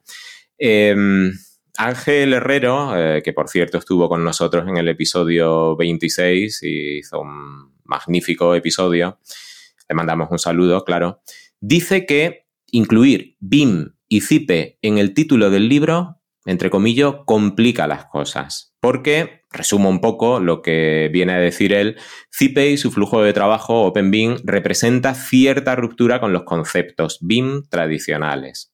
Em, 0.58 1.32
Ángel 1.78 2.34
Herrero, 2.34 2.96
eh, 2.96 3.22
que 3.22 3.34
por 3.34 3.50
cierto 3.50 3.80
estuvo 3.80 4.08
con 4.08 4.24
nosotros 4.24 4.68
en 4.68 4.78
el 4.78 4.88
episodio 4.88 5.76
26 5.76 6.64
y 6.64 7.00
hizo 7.00 7.20
un 7.20 7.74
magnífico 7.84 8.56
episodio, 8.56 9.20
le 9.94 9.96
mandamos 9.96 10.30
un 10.32 10.40
saludo, 10.40 10.84
claro, 10.84 11.22
dice 11.62 12.08
que 12.08 12.48
incluir 12.72 13.38
BIM 13.40 13.94
y 14.08 14.22
CIPE 14.22 14.80
en 14.82 14.98
el 14.98 15.14
título 15.14 15.52
del 15.52 15.70
libro, 15.70 16.20
entre 16.46 16.72
comillas, 16.72 17.14
complica 17.26 17.86
las 17.86 18.06
cosas. 18.06 18.76
Porque 18.80 19.44
resumo 19.52 19.90
un 19.90 20.02
poco 20.02 20.40
lo 20.40 20.64
que 20.64 21.10
viene 21.14 21.34
a 21.34 21.40
decir 21.40 21.74
él, 21.74 21.98
CIPE 22.36 22.72
y 22.72 22.78
su 22.78 22.92
flujo 22.92 23.22
de 23.22 23.34
trabajo 23.34 23.84
OpenBIM 23.84 24.38
representa 24.44 25.14
cierta 25.14 25.76
ruptura 25.76 26.20
con 26.20 26.34
los 26.34 26.44
conceptos 26.44 27.20
BIM 27.22 27.64
tradicionales. 27.70 28.73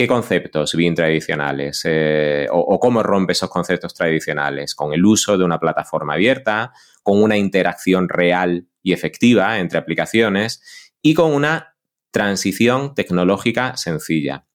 ¿Qué 0.00 0.08
conceptos 0.08 0.74
BIM 0.74 0.94
tradicionales? 0.94 1.82
Eh, 1.84 2.46
o, 2.50 2.80
cómo 2.80 3.02
rompe 3.02 3.34
esos 3.34 3.50
conceptos 3.50 3.92
tradicionales? 3.92 4.74
Con 4.74 4.94
el 4.94 5.04
uso 5.04 5.36
de 5.36 5.44
una 5.44 5.60
plataforma 5.60 6.14
abierta, 6.14 6.72
con 7.02 7.22
una 7.22 7.36
interacción 7.36 8.08
real 8.08 8.66
y 8.82 8.94
efectiva 8.94 9.58
entre 9.58 9.78
aplicaciones 9.78 10.62
y 11.02 11.12
con 11.12 11.34
una 11.34 11.76
Transición 12.12 12.94
tecnológica 12.94 13.76
sencilla. 13.76 14.46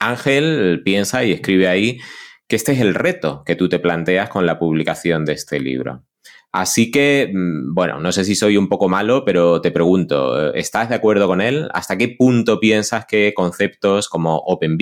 Ángel 0.00 0.82
piensa 0.84 1.22
y 1.22 1.30
escribe 1.30 1.68
ahí 1.68 2.00
que 2.48 2.56
este 2.56 2.72
es 2.72 2.80
el 2.80 2.96
reto 2.96 3.44
que 3.46 3.54
tú 3.54 3.68
te 3.68 3.78
planteas 3.78 4.28
con 4.28 4.44
la 4.44 4.58
publicación 4.58 5.24
de 5.24 5.34
este 5.34 5.60
libro. 5.60 6.07
Así 6.52 6.90
que, 6.90 7.30
mm, 7.32 7.74
bueno, 7.74 8.00
no 8.00 8.12
sé 8.12 8.24
si 8.24 8.34
soy 8.34 8.56
un 8.56 8.68
poco 8.68 8.88
malo, 8.88 9.24
pero 9.24 9.60
te 9.60 9.70
pregunto, 9.70 10.54
¿estás 10.54 10.88
de 10.88 10.94
acuerdo 10.94 11.26
con 11.26 11.40
él? 11.40 11.68
¿Hasta 11.74 11.98
qué 11.98 12.08
punto 12.08 12.58
piensas 12.58 13.06
que 13.06 13.34
conceptos 13.34 14.08
como 14.08 14.36
Open 14.36 14.78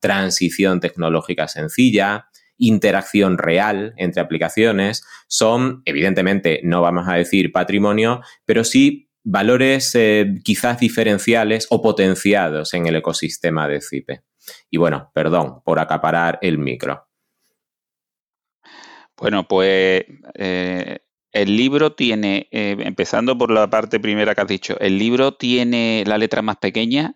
transición 0.00 0.80
tecnológica 0.80 1.48
sencilla, 1.48 2.26
interacción 2.58 3.38
real 3.38 3.94
entre 3.96 4.20
aplicaciones 4.20 5.04
son, 5.28 5.82
evidentemente, 5.84 6.60
no 6.64 6.82
vamos 6.82 7.08
a 7.08 7.14
decir 7.14 7.52
patrimonio, 7.52 8.20
pero 8.44 8.64
sí 8.64 9.08
valores 9.24 9.94
eh, 9.94 10.34
quizás 10.44 10.80
diferenciales 10.80 11.66
o 11.70 11.80
potenciados 11.80 12.74
en 12.74 12.86
el 12.86 12.96
ecosistema 12.96 13.68
de 13.68 13.80
CIPE? 13.80 14.22
Y 14.70 14.76
bueno, 14.76 15.10
perdón 15.14 15.62
por 15.64 15.78
acaparar 15.78 16.38
el 16.42 16.58
micro. 16.58 17.11
Bueno, 19.22 19.46
pues 19.46 20.04
eh, 20.34 20.98
el 21.30 21.56
libro 21.56 21.92
tiene, 21.92 22.48
eh, 22.50 22.74
empezando 22.80 23.38
por 23.38 23.52
la 23.52 23.70
parte 23.70 24.00
primera 24.00 24.34
que 24.34 24.40
has 24.40 24.48
dicho, 24.48 24.76
el 24.80 24.98
libro 24.98 25.36
tiene 25.36 26.02
la 26.08 26.18
letra 26.18 26.42
más 26.42 26.56
pequeña 26.56 27.14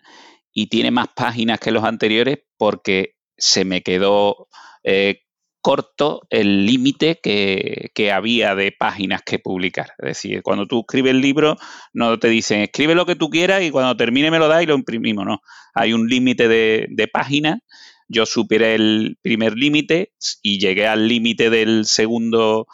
y 0.53 0.67
tiene 0.67 0.89
más 0.89 1.09
páginas 1.13 1.59
que 1.59 1.71
los 1.71 1.83
anteriores 1.83 2.37
porque 2.55 3.15
se 3.35 3.65
me 3.65 3.83
quedó 3.83 4.47
eh, 4.85 5.23
corto 5.59 6.21
el 6.29 6.65
límite 6.65 7.19
que, 7.21 8.11
había 8.13 8.55
de 8.55 8.71
páginas 8.71 9.21
que 9.23 9.39
publicar. 9.39 9.87
Es 9.97 10.07
decir, 10.07 10.41
cuando 10.43 10.65
tú 10.65 10.85
escribes 10.87 11.11
el 11.11 11.19
libro, 11.19 11.57
no 11.91 12.17
te 12.19 12.29
dicen 12.29 12.61
escribe 12.61 12.95
lo 12.95 13.05
que 13.05 13.17
tú 13.17 13.29
quieras 13.29 13.63
y 13.63 13.69
cuando 13.69 13.97
termine 13.97 14.31
me 14.31 14.39
lo 14.39 14.47
das 14.47 14.63
y 14.63 14.65
lo 14.65 14.75
imprimimos. 14.75 15.25
No, 15.25 15.41
hay 15.73 15.91
un 15.91 16.07
límite 16.07 16.47
de, 16.47 16.87
de 16.89 17.07
páginas 17.09 17.59
yo 18.07 18.25
superé 18.25 18.75
el 18.75 19.17
primer 19.21 19.55
límite 19.55 20.13
y 20.41 20.59
llegué 20.59 20.87
al 20.87 21.07
límite 21.07 21.49
del 21.49 21.85
segundo 21.85 22.67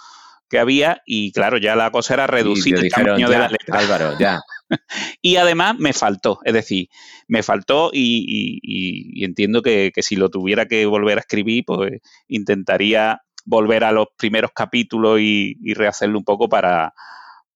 que 0.49 0.59
había 0.59 1.01
y 1.05 1.31
claro, 1.31 1.57
ya 1.57 1.75
la 1.75 1.89
cosa 1.89 2.13
era 2.13 2.27
reducir 2.27 2.75
el 2.75 2.89
tamaño 2.89 3.27
de 3.27 3.37
la 3.39 3.47
letra. 3.49 3.79
Álvaro, 3.79 4.19
ya. 4.19 4.39
y 5.21 5.37
además 5.37 5.77
me 5.79 5.93
faltó, 5.93 6.39
es 6.45 6.53
decir, 6.53 6.89
me 7.27 7.41
faltó 7.41 7.89
y, 7.91 9.23
entiendo 9.25 9.63
que, 9.63 9.91
si 9.97 10.15
lo 10.15 10.29
tuviera 10.29 10.67
que 10.67 10.85
volver 10.85 11.17
a 11.17 11.21
escribir, 11.21 11.63
pues 11.65 11.93
intentaría 12.27 13.19
volver 13.45 13.83
a 13.83 13.91
los 13.91 14.07
primeros 14.15 14.51
capítulos 14.53 15.19
y, 15.19 15.55
rehacerlo 15.73 16.19
un 16.19 16.23
poco 16.23 16.47
para, 16.47 16.93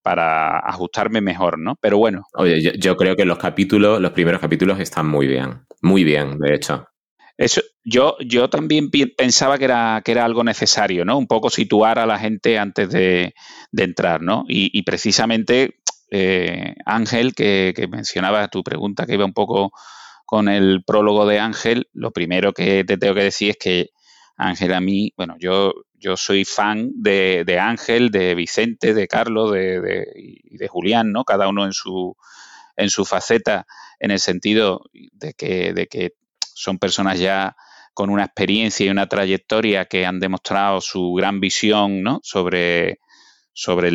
para 0.02 0.58
ajustarme 0.58 1.20
mejor, 1.20 1.58
¿no? 1.58 1.76
Pero 1.80 1.98
bueno. 1.98 2.24
Oye, 2.34 2.60
yo, 2.60 2.72
yo, 2.72 2.96
creo 2.96 3.14
que 3.14 3.24
los 3.24 3.38
capítulos, 3.38 4.00
los 4.00 4.10
primeros 4.10 4.40
capítulos 4.40 4.80
están 4.80 5.06
muy 5.06 5.28
bien, 5.28 5.64
muy 5.82 6.02
bien, 6.02 6.38
de 6.40 6.54
hecho. 6.54 6.84
Eso, 7.38 7.62
yo, 7.84 8.16
yo 8.18 8.50
también 8.50 8.90
pensaba 9.16 9.58
que 9.58 9.66
era, 9.66 10.02
que 10.04 10.10
era 10.10 10.24
algo 10.24 10.42
necesario, 10.42 11.04
¿no? 11.04 11.16
Un 11.16 11.28
poco 11.28 11.50
situar 11.50 12.00
a 12.00 12.06
la 12.06 12.18
gente 12.18 12.58
antes 12.58 12.90
de, 12.90 13.32
entrar, 13.76 14.22
¿no? 14.22 14.44
Y, 14.48 14.82
precisamente 14.82 15.78
eh, 16.10 16.74
Ángel, 16.84 17.34
que, 17.34 17.72
mencionaba 17.88 18.48
tu 18.48 18.64
pregunta, 18.64 19.06
que 19.06 19.14
iba 19.14 19.24
un 19.24 19.34
poco 19.34 19.70
con 20.26 20.48
el 20.48 20.82
prólogo 20.84 21.26
de 21.26 21.38
Ángel, 21.38 21.88
lo 21.92 22.10
primero 22.10 22.52
que 22.52 22.82
te 22.82 22.98
tengo 22.98 23.14
que 23.14 23.22
decir 23.22 23.50
es 23.50 23.56
que 23.56 23.90
Ángel 24.36 24.74
a 24.74 24.80
mí, 24.80 25.12
bueno, 25.16 25.36
yo, 25.38 25.74
yo 25.94 26.16
soy 26.16 26.44
fan 26.44 26.90
de, 26.96 27.44
de 27.46 27.60
Ángel, 27.60 28.10
de 28.10 28.34
Vicente, 28.34 28.94
de 28.94 29.06
Carlos 29.06 29.52
de, 29.52 29.80
de, 29.80 30.06
y 30.16 30.56
de 30.56 30.66
Julián, 30.66 31.12
¿no? 31.12 31.24
Cada 31.24 31.48
uno 31.48 31.64
en 31.66 31.72
su, 31.72 32.16
en 32.76 32.90
su 32.90 33.04
faceta, 33.04 33.64
en 34.00 34.10
el 34.10 34.18
sentido 34.18 34.82
de 34.92 35.34
que, 35.34 35.72
de 35.72 35.86
que 35.86 36.14
son 36.58 36.78
personas 36.78 37.20
ya 37.20 37.56
con 37.94 38.10
una 38.10 38.24
experiencia 38.24 38.86
y 38.86 38.90
una 38.90 39.06
trayectoria 39.08 39.84
que 39.86 40.06
han 40.06 40.18
demostrado 40.18 40.80
su 40.80 41.12
gran 41.14 41.40
visión 41.40 42.02
¿no? 42.02 42.20
sobre, 42.22 42.98
sobre 43.52 43.92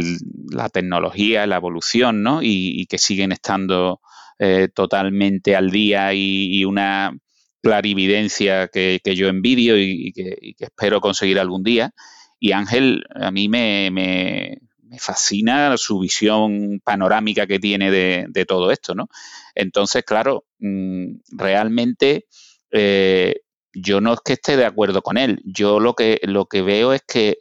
la 0.49 0.69
tecnología, 0.69 1.45
la 1.45 1.57
evolución, 1.57 2.23
¿no? 2.23 2.39
y, 2.41 2.85
que 2.87 2.97
siguen 2.97 3.31
estando 3.31 3.99
eh, 4.39 4.69
totalmente 4.73 5.55
al 5.55 5.71
día 5.71 6.13
y, 6.13 6.63
una 6.65 7.15
clarividencia 7.61 8.67
que, 8.67 8.99
yo 9.03 9.27
envidio 9.27 9.77
y, 9.77 10.11
que, 10.13 10.55
espero 10.57 11.01
conseguir 11.01 11.39
algún 11.39 11.63
día. 11.63 11.91
Y 12.39 12.51
Ángel, 12.51 13.03
a 13.15 13.31
mí 13.31 13.47
me, 13.47 13.89
me, 13.91 14.59
fascina 14.99 15.75
su 15.77 15.99
visión 15.99 16.81
panorámica 16.83 17.47
que 17.47 17.59
tiene 17.59 17.89
de, 17.89 18.25
de 18.29 18.45
todo 18.45 18.69
esto, 18.71 18.95
¿no? 18.95 19.07
Entonces, 19.55 20.03
claro, 20.03 20.45
mm, 20.59 21.15
realmente 21.31 22.25
eh, 22.73 23.35
yo 23.71 24.01
no 24.01 24.13
es 24.13 24.19
que 24.25 24.33
esté 24.33 24.57
de 24.57 24.65
acuerdo 24.65 25.01
con 25.01 25.17
él. 25.17 25.41
Yo 25.45 25.79
lo 25.79 25.93
que, 25.93 26.19
lo 26.23 26.47
que 26.47 26.61
veo 26.61 26.91
es 26.91 27.03
que 27.07 27.37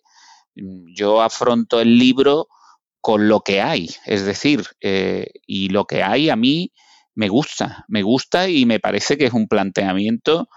mm, 0.55 0.95
yo 0.95 1.23
afronto 1.23 1.81
el 1.81 1.99
libro 1.99 2.49
con 3.01 3.29
lo 3.29 3.41
que 3.41 3.61
hay. 3.61 3.91
Es 4.07 4.25
decir, 4.25 4.65
eh, 4.81 5.27
y 5.47 5.71
lo 5.71 5.87
que 5.87 6.03
hay 6.03 6.31
a 6.31 6.37
mí 6.37 6.73
me 7.15 7.29
gusta, 7.29 7.85
me 7.89 8.03
gusta 8.03 8.49
y 8.49 8.67
me 8.67 8.79
parece 8.79 9.17
que 9.19 9.27
es 9.27 9.33
un 9.33 9.49
planteamiento 9.49 10.49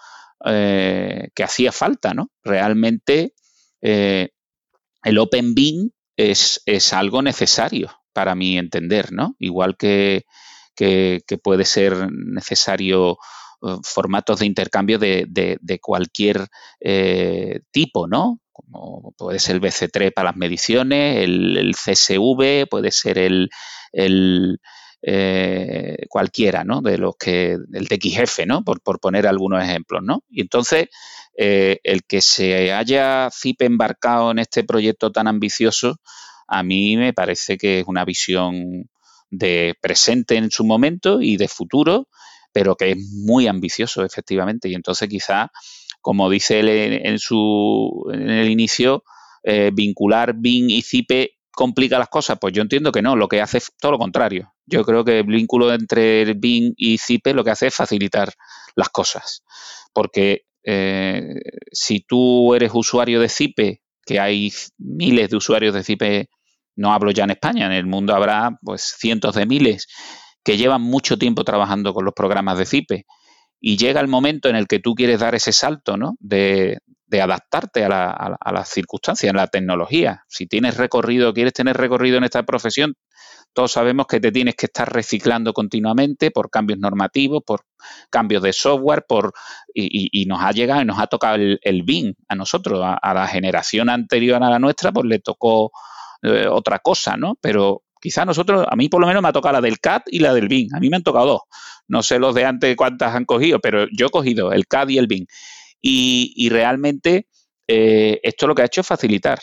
eh, 0.45 1.29
que 1.33 1.43
hacía 1.43 1.71
falta, 1.71 2.13
¿no? 2.13 2.29
Realmente 2.43 3.33
el 3.81 5.17
Open 5.19 5.53
Bean 5.53 5.91
es, 6.17 6.61
es, 6.65 6.91
algo 6.93 7.21
necesario 7.21 7.91
para 8.13 8.33
mi 8.33 8.57
entender, 8.57 9.11
¿no? 9.11 9.35
Igual 9.37 9.77
que, 9.77 10.23
que 10.75 11.21
puede 11.43 11.65
ser 11.65 12.09
necesario 12.11 13.19
formatos 13.83 14.39
de 14.39 14.45
intercambio 14.45 14.99
de, 14.99 15.79
cualquier 15.81 16.47
eh, 16.79 17.61
tipo, 17.71 18.07
¿no? 18.07 18.39
Como 18.51 19.13
puede 19.17 19.39
ser 19.39 19.55
el 19.55 19.61
BC3 19.61 20.13
para 20.13 20.29
las 20.29 20.37
mediciones, 20.37 21.23
el, 21.23 21.75
CSV, 21.75 22.67
puede 22.69 22.91
ser 22.91 23.17
el, 23.17 23.49
eh, 25.01 25.97
cualquiera, 26.09 26.63
¿no? 26.63 26.81
De 26.81 26.97
los 26.97 27.15
que, 27.17 27.57
el 27.73 27.87
TXF, 27.87 28.45
¿no? 28.45 28.63
Por, 28.63 28.81
poner 28.99 29.27
algunos 29.27 29.63
ejemplos, 29.63 30.01
¿no? 30.03 30.23
Y 30.29 30.41
entonces, 30.41 30.87
el 31.35 32.03
que 32.07 32.21
se 32.21 32.71
haya 32.71 33.29
CIP 33.31 33.63
embarcado 33.63 34.31
en 34.31 34.39
este 34.39 34.63
proyecto 34.63 35.11
tan 35.11 35.27
ambicioso, 35.27 35.97
a 36.47 36.63
mí 36.63 36.95
me 36.97 37.13
parece 37.13 37.57
que 37.57 37.79
es 37.79 37.87
una 37.87 38.05
visión 38.05 38.89
de 39.29 39.75
presente 39.81 40.35
en 40.35 40.51
su 40.51 40.63
momento 40.63 41.21
y 41.21 41.37
de 41.37 41.47
futuro 41.47 42.07
pero 42.55 42.77
que 42.77 42.91
es 42.91 42.97
muy 43.11 43.47
ambicioso, 43.47 44.05
efectivamente. 44.05 44.69
Y 44.69 44.75
entonces 44.75 45.09
quizá, 45.09 45.51
como 45.99 46.29
dice 46.29 46.61
él 46.61 46.69
en, 46.69 47.19
su, 47.19 48.09
en 48.13 48.29
el 48.29 48.49
inicio, 48.49 49.03
eh, 49.43 49.71
vincular 49.73 50.35
BIN 50.37 50.69
y 50.69 50.81
CIPE 50.81 51.31
complica 51.51 51.99
las 51.99 52.07
cosas. 52.07 52.37
Pues 52.39 52.53
yo 52.53 52.61
entiendo 52.61 52.93
que 52.93 53.01
no, 53.01 53.17
lo 53.17 53.27
que 53.27 53.41
hace 53.41 53.57
es 53.57 53.73
todo 53.77 53.91
lo 53.91 53.97
contrario. 53.97 54.53
Yo 54.65 54.85
creo 54.85 55.03
que 55.03 55.19
el 55.19 55.25
vínculo 55.25 55.73
entre 55.73 56.33
BIN 56.33 56.73
y 56.77 56.97
CIPE 56.97 57.33
lo 57.33 57.43
que 57.43 57.51
hace 57.51 57.67
es 57.67 57.75
facilitar 57.75 58.31
las 58.77 58.87
cosas. 58.87 59.43
Porque 59.91 60.45
eh, 60.63 61.33
si 61.73 62.05
tú 62.07 62.55
eres 62.55 62.71
usuario 62.73 63.19
de 63.19 63.27
CIPE, 63.27 63.81
que 64.05 64.21
hay 64.21 64.53
miles 64.77 65.29
de 65.29 65.35
usuarios 65.35 65.73
de 65.73 65.83
CIPE, 65.83 66.29
no 66.77 66.93
hablo 66.93 67.11
ya 67.11 67.25
en 67.25 67.31
España, 67.31 67.65
en 67.65 67.73
el 67.73 67.85
mundo 67.85 68.15
habrá 68.15 68.57
pues 68.63 68.95
cientos 68.97 69.35
de 69.35 69.45
miles, 69.45 69.87
que 70.45 70.57
llevan 70.57 70.83
mucho 70.83 71.17
tiempo 71.17 71.43
trabajando 71.43 71.93
con 71.93 72.05
los 72.05 72.13
programas 72.13 72.57
de 72.59 72.67
CIPE 72.67 73.05
y 73.59 73.77
llega 73.77 73.99
el 73.99 74.07
momento 74.07 74.47
en 74.47 74.55
el 74.55 74.67
que 74.67 74.79
tú 74.79 74.93
quieres 74.93 75.19
dar 75.19 75.33
ese 75.33 75.51
salto, 75.51 75.97
¿no? 75.97 76.15
De, 76.19 76.77
adaptarte 77.19 77.85
a, 77.85 78.51
las 78.51 78.67
circunstancias, 78.69 79.33
a 79.33 79.37
la 79.37 79.47
tecnología. 79.47 80.25
Si 80.27 80.47
tienes 80.47 80.75
recorrido, 80.75 81.33
quieres 81.33 81.53
tener 81.53 81.77
recorrido 81.77 82.17
en 82.17 82.25
esta 82.25 82.43
profesión, 82.43 82.95
todos 83.53 83.71
sabemos 83.71 84.07
que 84.07 84.19
te 84.19 84.33
tienes 84.33 84.55
que 84.55 84.65
estar 84.65 84.91
reciclando 84.91 85.53
continuamente 85.53 86.29
por 86.29 86.49
cambios 86.49 86.77
normativos, 86.77 87.41
por 87.45 87.61
cambios 88.09 88.43
de 88.43 88.51
software, 88.51 89.05
por 89.07 89.31
y, 89.73 90.25
nos 90.25 90.41
ha 90.41 90.51
llegado 90.51 90.81
y 90.81 90.85
nos 90.85 90.99
ha 90.99 91.07
tocado 91.07 91.35
el, 91.35 91.57
el 91.61 91.83
BIM 91.83 92.15
a 92.27 92.35
nosotros, 92.35 92.81
a, 92.83 93.13
la 93.13 93.27
generación 93.27 93.89
anterior 93.89 94.43
a 94.43 94.49
la 94.49 94.59
nuestra, 94.59 94.91
pues 94.91 95.05
le 95.05 95.19
tocó 95.19 95.71
eh, 96.21 96.47
otra 96.49 96.79
cosa, 96.79 97.15
¿no? 97.15 97.35
Pero 97.39 97.84
Quizá 98.05 98.23
nosotros, 98.23 98.67
a 98.69 98.75
mí 98.75 98.87
por 98.87 99.01
lo 99.01 99.07
menos 99.07 99.23
me 99.23 99.29
ha 99.29 99.33
tocado 99.33 99.53
la 99.53 99.61
del 99.61 99.79
CAD 99.79 100.03
y 100.05 100.19
la 100.19 100.31
del 100.31 100.47
BIM. 100.47 100.69
A 100.75 100.79
mí 100.79 100.91
me 100.91 100.97
han 100.97 101.01
tocado 101.01 101.25
dos. 101.25 101.41
No 101.87 102.03
sé 102.03 102.19
los 102.19 102.35
de 102.35 102.45
antes 102.45 102.75
cuántas 102.75 103.15
han 103.15 103.25
cogido, 103.25 103.59
pero 103.59 103.87
yo 103.97 104.05
he 104.05 104.09
cogido 104.11 104.51
el 104.51 104.67
CAD 104.67 104.89
y 104.89 104.99
el 104.99 105.07
BIM. 105.07 105.25
Y, 105.81 106.49
realmente 106.51 107.27
eh, 107.67 108.19
esto 108.21 108.45
lo 108.45 108.53
que 108.53 108.61
ha 108.61 108.65
hecho 108.65 108.81
es 108.81 108.87
facilitar. 108.87 109.39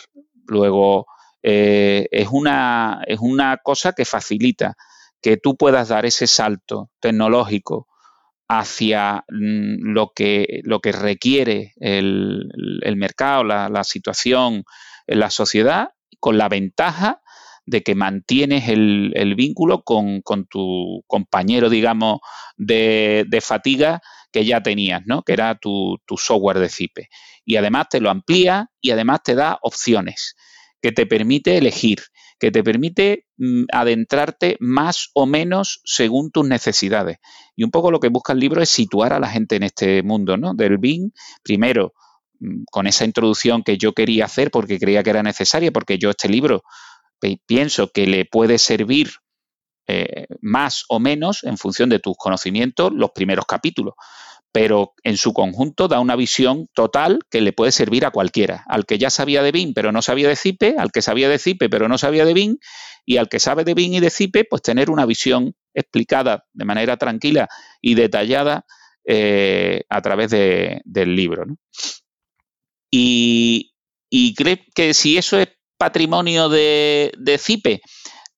Luego, 0.47 1.07
eh, 1.43 2.07
es, 2.13 2.29
una, 2.31 3.03
es 3.05 3.19
una 3.19 3.57
cosa 3.57 3.95
que 3.95 4.05
facilita 4.05 4.77
que 5.21 5.39
tú 5.39 5.57
puedas 5.57 5.89
dar 5.89 6.07
ese 6.07 6.29
salto 6.29 6.93
tecnológico 7.01 7.89
hacia 8.47 9.25
mm, 9.29 9.91
lo 9.93 10.13
que, 10.15 10.61
lo 10.63 10.79
que 10.79 10.93
requiere 10.93 11.73
el, 11.81 12.47
mercado, 12.97 13.43
la, 13.43 13.69
la 13.69 13.83
situación 13.83 14.63
la 15.09 15.31
sociedad, 15.31 15.89
con 16.21 16.39
la 16.39 16.49
ventaja 16.49 17.23
de 17.67 17.83
que 17.83 17.95
mantienes 17.95 18.69
el, 18.69 19.35
vínculo 19.37 19.83
con, 19.83 20.23
tu 20.49 21.03
compañero, 21.07 21.71
digamos, 21.71 22.21
de, 22.57 23.27
fatiga 23.43 24.01
que 24.33 24.45
ya 24.45 24.63
tenías, 24.63 25.03
¿no? 25.07 25.23
Que 25.23 25.35
era 25.35 25.57
tu, 25.57 25.99
tu 26.07 26.17
software 26.17 26.59
de 26.59 26.69
CIPE. 26.69 27.09
Y 27.45 27.57
además 27.57 27.89
te 27.91 28.01
lo 28.01 28.11
amplía 28.11 28.71
y 28.81 28.91
además 28.91 29.21
te 29.23 29.35
da 29.35 29.59
opciones 29.63 30.35
que 30.83 30.91
te 30.91 31.07
permite 31.07 31.57
elegir, 31.57 32.01
que 32.41 32.51
te 32.51 32.65
permite 32.65 33.27
mm, 33.37 33.65
adentrarte 33.73 34.57
más 34.59 35.11
o 35.15 35.27
menos 35.27 35.81
según 35.85 36.33
tus 36.33 36.47
necesidades. 36.47 37.19
Y 37.55 37.63
un 37.63 37.71
poco 37.71 37.93
lo 37.93 38.01
que 38.01 38.09
busca 38.09 38.33
el 38.33 38.41
libro 38.41 38.61
es 38.61 38.69
situar 38.69 39.13
a 39.13 39.21
la 39.21 39.29
gente 39.29 39.57
en 39.57 39.63
este 39.63 40.03
mundo, 40.03 40.37
¿no? 40.37 40.55
Del 40.55 40.79
BIM, 40.79 41.13
primero, 41.45 41.95
mm, 42.41 42.65
con 42.71 42.89
esa 42.89 43.05
introducción 43.05 43.63
que 43.63 43.79
yo 43.79 43.93
quería 43.93 44.25
hacer 44.25 44.51
porque 44.51 44.81
creía 44.81 45.05
que 45.05 45.11
era 45.11 45.23
necesaria, 45.23 45.71
porque 45.71 45.99
yo 45.99 46.11
este 46.11 46.29
libro 46.29 46.65
pienso 47.47 47.89
que 47.89 48.07
le 48.07 48.25
puede 48.25 48.59
servir 48.59 49.11
eh, 49.89 50.27
más 50.41 50.85
o 50.89 51.01
menos 51.01 51.43
en 51.45 51.59
función 51.59 51.89
de 51.89 51.99
tus 51.99 52.17
conocimientos 52.17 52.93
los 52.95 53.11
primeros 53.11 53.47
capítulos, 53.47 53.95
pero 54.53 54.93
en 55.03 55.17
su 55.17 55.33
conjunto 55.33 55.89
da 55.89 55.99
una 55.99 56.15
visión 56.15 56.69
total 56.75 57.21
que 57.31 57.41
le 57.41 57.53
puede 57.53 57.73
servir 57.73 58.05
a 58.05 58.11
cualquiera, 58.11 58.65
al 58.69 58.87
que 58.87 58.99
ya 58.99 59.11
sabía 59.11 59.43
de 59.43 59.51
BIM 59.51 59.73
pero 59.75 59.91
no 59.91 60.03
sabía 60.03 60.29
de 60.29 60.37
CIPE, 60.37 60.77
al 60.79 60.93
que 60.93 61.03
sabía 61.03 61.29
de 61.29 61.39
CIPE 61.39 61.69
pero 61.69 61.89
no 61.89 61.99
sabía 61.99 62.25
de 62.25 62.35
BIM 62.35 62.59
y 63.05 63.17
al 63.17 63.29
que 63.29 63.41
sabe 63.41 63.65
de 63.65 63.75
BIM 63.75 63.95
y 63.95 64.01
de 64.01 64.11
CIPE, 64.11 64.45
pues 64.45 64.63
tener 64.63 64.91
una 64.91 65.07
visión 65.07 65.55
explicada 65.75 66.45
de 66.53 66.65
manera 66.65 66.97
tranquila 66.97 67.49
y 67.81 67.95
detallada 67.95 68.65
eh, 69.05 69.83
a 69.89 70.01
través 70.01 70.31
del 70.31 71.17
libro. 71.17 71.45
Y, 72.91 73.75
y 74.09 74.35
creo 74.35 74.59
que 74.75 74.95
si 74.95 75.17
eso 75.17 75.39
es 75.39 75.49
patrimonio 75.83 76.49
de, 76.49 77.41
CIPE? 77.41 77.81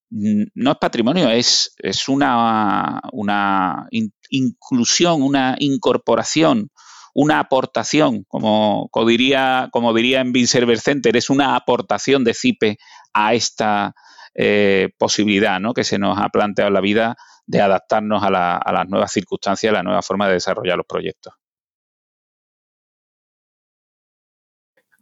No 0.08 0.70
es 0.70 0.78
patrimonio, 0.78 1.28
es, 1.28 1.74
es 1.76 2.08
una, 2.08 3.02
una 3.12 3.86
inclusión, 4.30 5.20
una 5.20 5.54
incorporación, 5.58 6.70
una 7.12 7.40
aportación, 7.40 8.24
como, 8.28 8.88
diría, 9.06 9.68
como 9.72 9.92
diría 9.92 10.22
en 10.22 10.32
Bill 10.32 10.48
Server 10.48 10.80
Center, 10.80 11.14
es 11.18 11.28
una 11.28 11.54
aportación 11.54 12.24
de 12.24 12.32
CIPE 12.32 12.78
a 13.12 13.34
esta 13.34 13.92
eh, 14.34 14.88
posibilidad 14.96 15.60
¿no? 15.60 15.74
que 15.74 15.84
se 15.84 15.98
nos 15.98 16.18
ha 16.18 16.30
planteado 16.30 16.68
en 16.68 16.74
la 16.74 16.80
vida 16.80 17.14
de 17.44 17.60
adaptarnos 17.60 18.22
a, 18.22 18.30
las 18.30 18.88
nuevas 18.88 19.12
circunstancias, 19.12 19.70
a 19.70 19.76
la 19.76 19.82
nueva 19.82 20.00
forma 20.00 20.28
de 20.28 20.34
desarrollar 20.34 20.78
los 20.78 20.86
proyectos. 20.86 21.34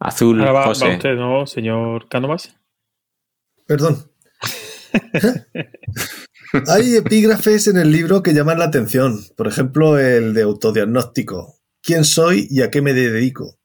Azul, 0.03 0.41
va, 0.41 0.69
usted, 0.69 1.15
¿no, 1.15 1.47
señor 1.47 2.09
Cánovas? 2.09 2.57
Perdón. 3.65 4.11
Hay 6.67 6.97
epígrafes 6.97 7.69
en 7.69 7.77
el 7.77 7.89
libro 7.89 8.21
que 8.21 8.33
llaman 8.33 8.59
la 8.59 8.65
atención. 8.65 9.21
Por 9.37 9.47
ejemplo, 9.47 9.97
el 9.97 10.33
de 10.33 10.41
autodiagnóstico. 10.41 11.55
¿Quién 11.81 12.03
soy 12.03 12.47
y 12.49 12.63
a 12.63 12.69
qué 12.69 12.81
me 12.81 12.91
dedico? 12.91 13.59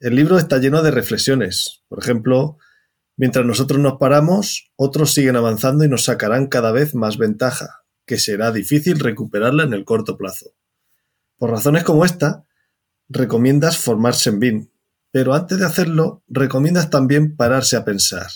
El 0.00 0.16
libro 0.16 0.38
está 0.38 0.56
lleno 0.56 0.82
de 0.82 0.92
reflexiones. 0.92 1.84
Por 1.88 1.98
ejemplo, 1.98 2.56
mientras 3.18 3.44
nosotros 3.44 3.78
nos 3.80 3.98
paramos, 3.98 4.72
otros 4.76 5.12
siguen 5.12 5.36
avanzando 5.36 5.84
y 5.84 5.90
nos 5.90 6.04
sacarán 6.04 6.46
cada 6.46 6.72
vez 6.72 6.94
más 6.94 7.18
ventaja, 7.18 7.82
que 8.06 8.18
será 8.18 8.50
difícil 8.50 8.98
recuperarla 8.98 9.64
en 9.64 9.74
el 9.74 9.84
corto 9.84 10.16
plazo. 10.16 10.52
Por 11.36 11.50
razones 11.50 11.84
como 11.84 12.06
esta, 12.06 12.46
recomiendas 13.10 13.76
formarse 13.76 14.30
en 14.30 14.40
BIM, 14.40 14.69
pero 15.10 15.34
antes 15.34 15.58
de 15.58 15.66
hacerlo, 15.66 16.22
recomiendas 16.28 16.90
también 16.90 17.36
pararse 17.36 17.76
a 17.76 17.84
pensar. 17.84 18.28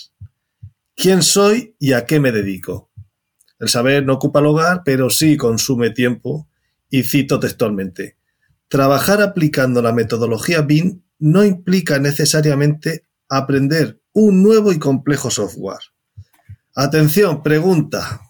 ¿Quién 0.95 1.21
soy 1.21 1.75
y 1.79 1.93
a 1.93 2.05
qué 2.05 2.19
me 2.19 2.31
dedico? 2.31 2.89
El 3.59 3.69
saber 3.69 4.05
no 4.05 4.13
ocupa 4.13 4.39
el 4.39 4.47
hogar, 4.47 4.81
pero 4.83 5.09
sí 5.09 5.37
consume 5.37 5.89
tiempo, 5.89 6.47
y 6.89 7.03
cito 7.03 7.39
textualmente. 7.39 8.17
Trabajar 8.67 9.21
aplicando 9.21 9.81
la 9.81 9.93
metodología 9.93 10.61
BIM 10.61 11.01
no 11.19 11.43
implica 11.43 11.99
necesariamente 11.99 13.05
aprender 13.29 14.01
un 14.13 14.43
nuevo 14.43 14.71
y 14.71 14.79
complejo 14.79 15.29
software. 15.29 15.79
Atención, 16.75 17.41
pregunta. 17.43 18.21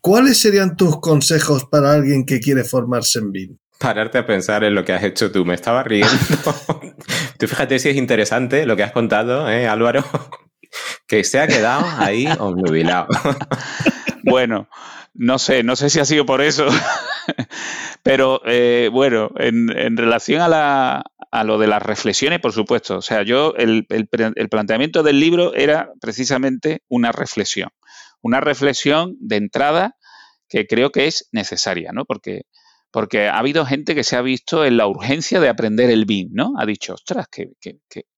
¿Cuáles 0.00 0.38
serían 0.38 0.76
tus 0.76 1.00
consejos 1.00 1.64
para 1.64 1.92
alguien 1.92 2.24
que 2.24 2.40
quiere 2.40 2.64
formarse 2.64 3.18
en 3.18 3.32
BIM? 3.32 3.58
Pararte 3.78 4.18
a 4.18 4.26
pensar 4.26 4.64
en 4.64 4.74
lo 4.74 4.84
que 4.84 4.92
has 4.92 5.04
hecho 5.04 5.30
tú. 5.32 5.44
Me 5.44 5.54
estaba 5.54 5.82
riendo. 5.82 6.08
tú 7.38 7.46
fíjate 7.46 7.78
si 7.78 7.90
es 7.90 7.96
interesante 7.96 8.66
lo 8.66 8.76
que 8.76 8.82
has 8.82 8.92
contado, 8.92 9.50
¿eh, 9.50 9.66
Álvaro? 9.66 10.04
que 11.06 11.24
se 11.24 11.40
ha 11.40 11.46
quedado 11.46 11.86
ahí 11.98 12.28
obnubilado. 12.38 13.08
bueno, 14.24 14.68
no 15.14 15.38
sé, 15.38 15.62
no 15.62 15.76
sé 15.76 15.90
si 15.90 16.00
ha 16.00 16.04
sido 16.04 16.26
por 16.26 16.42
eso. 16.42 16.66
Pero 18.02 18.40
eh, 18.44 18.90
bueno, 18.92 19.30
en, 19.36 19.96
relación 19.96 20.42
a, 20.42 21.02
lo 21.44 21.58
de 21.58 21.66
las 21.66 21.82
reflexiones, 21.82 22.40
por 22.40 22.52
supuesto. 22.52 22.98
O 22.98 23.02
sea, 23.02 23.22
yo, 23.22 23.54
el, 23.56 23.86
el 23.88 24.48
planteamiento 24.48 25.02
del 25.02 25.20
libro 25.20 25.54
era 25.54 25.90
precisamente 26.00 26.82
una 26.88 27.12
reflexión. 27.12 27.70
Una 28.20 28.40
reflexión 28.40 29.16
de 29.20 29.36
entrada 29.36 29.96
que 30.48 30.66
creo 30.66 30.90
que 30.90 31.06
es 31.06 31.28
necesaria, 31.32 31.92
¿no? 31.92 32.04
Porque 32.04 32.42
porque 32.90 33.28
ha 33.28 33.38
habido 33.38 33.66
gente 33.66 33.94
que 33.94 34.04
se 34.04 34.16
ha 34.16 34.22
visto 34.22 34.64
en 34.64 34.76
la 34.76 34.86
urgencia 34.86 35.40
de 35.40 35.48
aprender 35.48 35.90
el 35.90 36.06
BIM, 36.06 36.30
¿no? 36.32 36.54
Ha 36.58 36.64
dicho, 36.64 36.94
ostras, 36.94 37.26
que, 37.30 37.52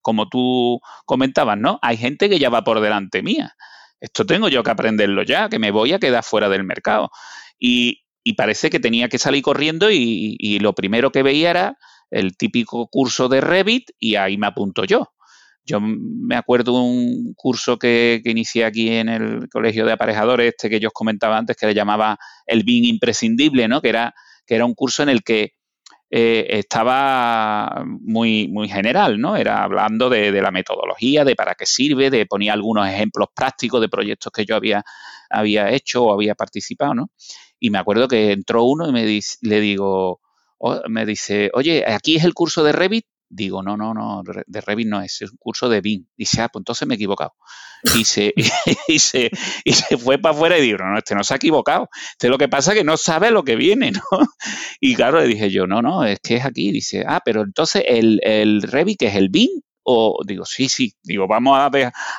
como 0.01 0.29
tú 0.29 0.81
comentabas, 1.05 1.59
¿no? 1.59 1.79
Hay 1.83 1.97
gente 1.97 2.29
que 2.29 2.39
ya 2.39 2.51
va 2.51 2.63
por 2.63 2.81
delante 2.81 3.23
mía. 3.23 3.55
Esto 4.01 4.25
tengo 4.25 4.49
yo 4.49 4.63
que 4.63 4.71
aprenderlo 4.71 5.23
ya, 5.23 5.49
que 5.49 5.59
me 5.59 5.73
voy 5.73 5.93
a 5.93 5.99
quedar 5.99 6.25
fuera 6.25 6.49
del 6.49 6.65
mercado. 6.65 7.11
Y, 7.59 8.03
parece 8.37 8.71
que 8.71 8.79
tenía 8.79 9.09
que 9.09 9.19
salir 9.19 9.43
corriendo 9.43 9.91
y, 9.91 10.59
lo 10.61 10.73
primero 10.73 11.11
que 11.11 11.25
veía 11.25 11.51
era 11.51 11.79
el 12.13 12.37
típico 12.37 12.87
curso 12.87 13.29
de 13.29 13.41
Revit 13.41 13.91
y 13.99 14.15
ahí 14.15 14.39
me 14.39 14.47
apunto 14.47 14.85
yo. 14.85 15.09
Yo 15.65 15.81
me 15.81 16.37
acuerdo 16.37 16.75
un 16.75 17.35
curso 17.35 17.77
que, 17.77 18.21
que, 18.23 18.31
inicié 18.31 18.65
aquí 18.65 18.89
en 18.89 19.09
el 19.09 19.49
colegio 19.49 19.85
de 19.85 19.93
aparejadores, 19.93 20.49
este 20.49 20.71
que 20.71 20.79
yo 20.79 20.89
os 20.89 20.95
comentaba 20.95 21.37
antes, 21.39 21.57
que 21.57 21.67
le 21.67 21.75
llamaba 21.75 22.19
el 22.47 22.63
BIM 22.63 22.85
imprescindible, 22.85 23.67
¿no? 23.67 23.81
Que 23.83 23.89
era 23.89 24.15
que 24.51 24.57
era 24.57 24.65
un 24.65 24.75
curso 24.75 25.05
en 25.05 25.11
el 25.11 25.23
que 25.23 25.53
eh, 26.11 26.45
estaba 26.59 27.85
muy, 27.87 28.49
muy 28.49 28.69
general, 28.69 29.21
¿no? 29.21 29.37
Era 29.37 29.63
hablando 29.63 30.11
de, 30.11 30.33
la 30.43 30.51
metodología, 30.51 31.25
de 31.25 31.37
para 31.37 31.55
qué 31.55 31.67
sirve, 31.67 32.11
de 32.11 32.27
ponía 32.27 32.53
algunos 32.53 32.89
ejemplos 32.89 33.29
prácticos 33.33 33.81
de 33.81 33.89
proyectos 33.89 34.33
que 34.33 34.45
yo 34.45 34.57
había, 34.57 34.83
había 35.31 35.71
hecho 35.71 36.03
o 36.03 36.13
había 36.13 36.35
participado, 36.35 36.97
¿no? 36.97 37.11
Y 37.61 37.71
me 37.71 37.79
acuerdo 37.79 38.09
que 38.09 38.33
entró 38.33 38.65
uno 38.65 38.89
y 38.89 38.93
me 38.93 39.05
le 39.05 39.61
digo, 39.61 40.21
me 40.89 41.07
dice, 41.07 41.53
oye, 41.55 41.85
aquí 41.87 42.17
es 42.17 42.25
el 42.25 42.35
curso 42.35 42.65
de 42.65 42.73
Revit 42.73 43.07
Digo, 43.33 43.63
no, 43.63 43.77
no, 43.77 43.95
no, 43.95 44.25
de 44.25 44.61
Revit 44.61 44.89
no 44.89 45.01
es, 45.01 45.23
es 45.23 45.31
un 45.31 45.37
curso 45.39 45.69
de 45.69 45.81
BIM. 45.81 46.05
Dice, 46.17 46.43
ah, 46.43 46.49
pues 46.49 46.63
entonces 46.63 46.87
me 46.89 46.95
he 46.95 46.97
equivocado. 46.97 47.35
Y 47.95 48.05
se, 48.05 48.35
y, 48.89 48.99
se, 48.99 49.31
y 49.65 49.73
se 49.73 49.97
fue 49.97 50.19
para 50.19 50.35
afuera 50.35 50.59
y 50.59 50.63
digo, 50.63 50.79
no, 50.79 50.99
este 50.99 51.15
no 51.15 51.23
se 51.23 51.35
ha 51.35 51.37
equivocado. 51.37 51.89
Este 52.11 52.29
lo 52.29 52.39
que 52.39 52.49
pasa 52.49 52.73
es 52.73 52.79
que 52.79 52.85
no 52.85 52.97
sabe 52.97 53.31
lo 53.31 53.45
que 53.45 53.55
viene, 53.55 53.93
¿no? 53.93 54.03
Y 54.81 54.97
claro, 54.97 55.21
le 55.21 55.29
dije 55.29 55.49
yo, 55.51 55.69
no, 55.69 55.81
no, 55.81 56.05
es 56.05 56.19
que 56.21 56.37
es 56.37 56.45
aquí. 56.45 56.73
Dice, 56.73 57.05
ah, 57.07 57.23
pero 57.25 57.43
entonces 57.43 57.85
el, 57.87 58.21
el 58.25 58.63
Revit, 58.63 58.99
que 58.99 59.07
es 59.07 59.15
el 59.15 59.29
BIM, 59.29 59.63
o 59.83 60.21
digo, 60.27 60.45
sí, 60.45 60.69
sí, 60.69 60.95
digo, 61.03 61.27
vamos 61.27 61.59
a, 61.59 61.71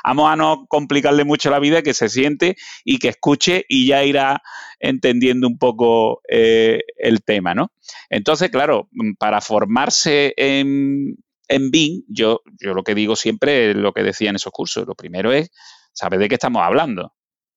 vamos 0.03 0.31
a 0.31 0.35
no 0.35 0.65
complicarle 0.67 1.23
mucho 1.23 1.49
la 1.49 1.59
vida, 1.59 1.81
que 1.81 1.93
se 1.93 2.09
siente 2.09 2.55
y 2.83 2.99
que 2.99 3.09
escuche 3.09 3.65
y 3.67 3.87
ya 3.87 4.03
irá 4.03 4.41
entendiendo 4.79 5.47
un 5.47 5.57
poco 5.57 6.21
eh, 6.29 6.81
el 6.97 7.23
tema, 7.23 7.53
¿no? 7.53 7.71
Entonces, 8.09 8.49
claro, 8.49 8.89
para 9.19 9.41
formarse 9.41 10.33
en, 10.37 11.17
en 11.47 11.71
BIM, 11.71 12.03
yo, 12.07 12.41
yo 12.59 12.73
lo 12.73 12.83
que 12.83 12.95
digo 12.95 13.15
siempre 13.15 13.71
es 13.71 13.75
lo 13.75 13.93
que 13.93 14.03
decía 14.03 14.29
en 14.29 14.37
esos 14.37 14.51
cursos. 14.51 14.87
Lo 14.87 14.95
primero 14.95 15.31
es 15.31 15.51
saber 15.93 16.19
de 16.19 16.29
qué 16.29 16.35
estamos 16.35 16.63
hablando 16.63 17.13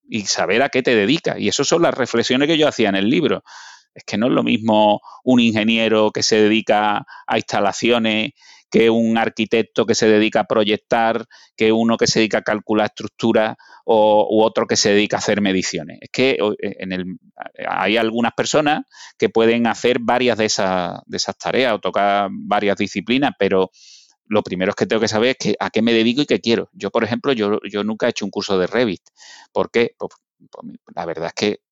y 0.09 0.22
saber 0.22 0.62
a 0.62 0.68
qué 0.68 0.82
te 0.82 0.94
dedicas. 0.94 1.39
Y 1.39 1.48
esas 1.48 1.66
son 1.66 1.82
las 1.82 1.94
reflexiones 1.94 2.48
que 2.48 2.59
yo 2.59 2.68
hacía 2.68 2.89
en 2.89 2.97
el 2.97 3.09
libro. 3.09 3.43
Es 3.94 4.05
que 4.05 4.18
no 4.18 4.26
es 4.26 4.32
lo 4.32 4.43
mismo 4.43 5.01
un 5.22 5.40
ingeniero 5.40 6.10
que 6.10 6.22
se 6.22 6.36
dedica 6.36 7.06
a 7.26 7.36
instalaciones 7.36 8.32
que 8.70 8.90
un 8.90 9.16
arquitecto 9.18 9.86
que 9.86 9.94
se 9.94 10.08
dedica 10.08 10.40
a 10.40 10.44
proyectar, 10.44 11.26
que 11.56 11.72
uno 11.72 11.96
que 11.96 12.06
se 12.06 12.18
dedica 12.18 12.38
a 12.38 12.42
calcular 12.42 12.86
estructuras 12.86 13.56
o, 13.84 14.26
u 14.30 14.42
otro 14.42 14.66
que 14.66 14.76
se 14.76 14.90
dedica 14.90 15.16
a 15.16 15.18
hacer 15.18 15.40
mediciones. 15.40 15.98
Es 16.00 16.10
que 16.10 16.30
eh, 16.30 16.76
en 16.80 16.92
el, 16.92 17.04
hay 17.68 17.96
algunas 17.96 18.32
personas 18.32 18.82
que 19.16 19.28
pueden 19.28 19.66
hacer 19.66 19.98
varias 20.00 20.38
de 20.38 20.46
esas, 20.46 21.00
de 21.06 21.16
esas 21.16 21.38
tareas 21.38 21.74
o 21.74 21.78
tocar 21.78 22.28
varias 22.32 22.76
disciplinas, 22.76 23.32
pero 23.38 23.70
lo 24.26 24.42
primero 24.42 24.70
es 24.70 24.76
que 24.76 24.86
tengo 24.86 25.00
que 25.00 25.08
saber 25.08 25.30
es 25.30 25.36
que, 25.38 25.56
a 25.60 25.70
qué 25.70 25.82
me 25.82 25.92
dedico 25.92 26.22
y 26.22 26.26
qué 26.26 26.40
quiero. 26.40 26.70
Yo, 26.72 26.90
por 26.90 27.04
ejemplo, 27.04 27.32
yo, 27.32 27.60
yo 27.70 27.84
nunca 27.84 28.06
he 28.06 28.10
hecho 28.10 28.24
un 28.24 28.30
curso 28.30 28.58
de 28.58 28.66
Revit. 28.66 29.02
¿Por 29.52 29.70
qué? 29.70 29.94
Pues, 29.98 30.12
pues, 30.50 30.66
la 30.94 31.06
verdad 31.06 31.26
es 31.26 31.34
que 31.34 31.63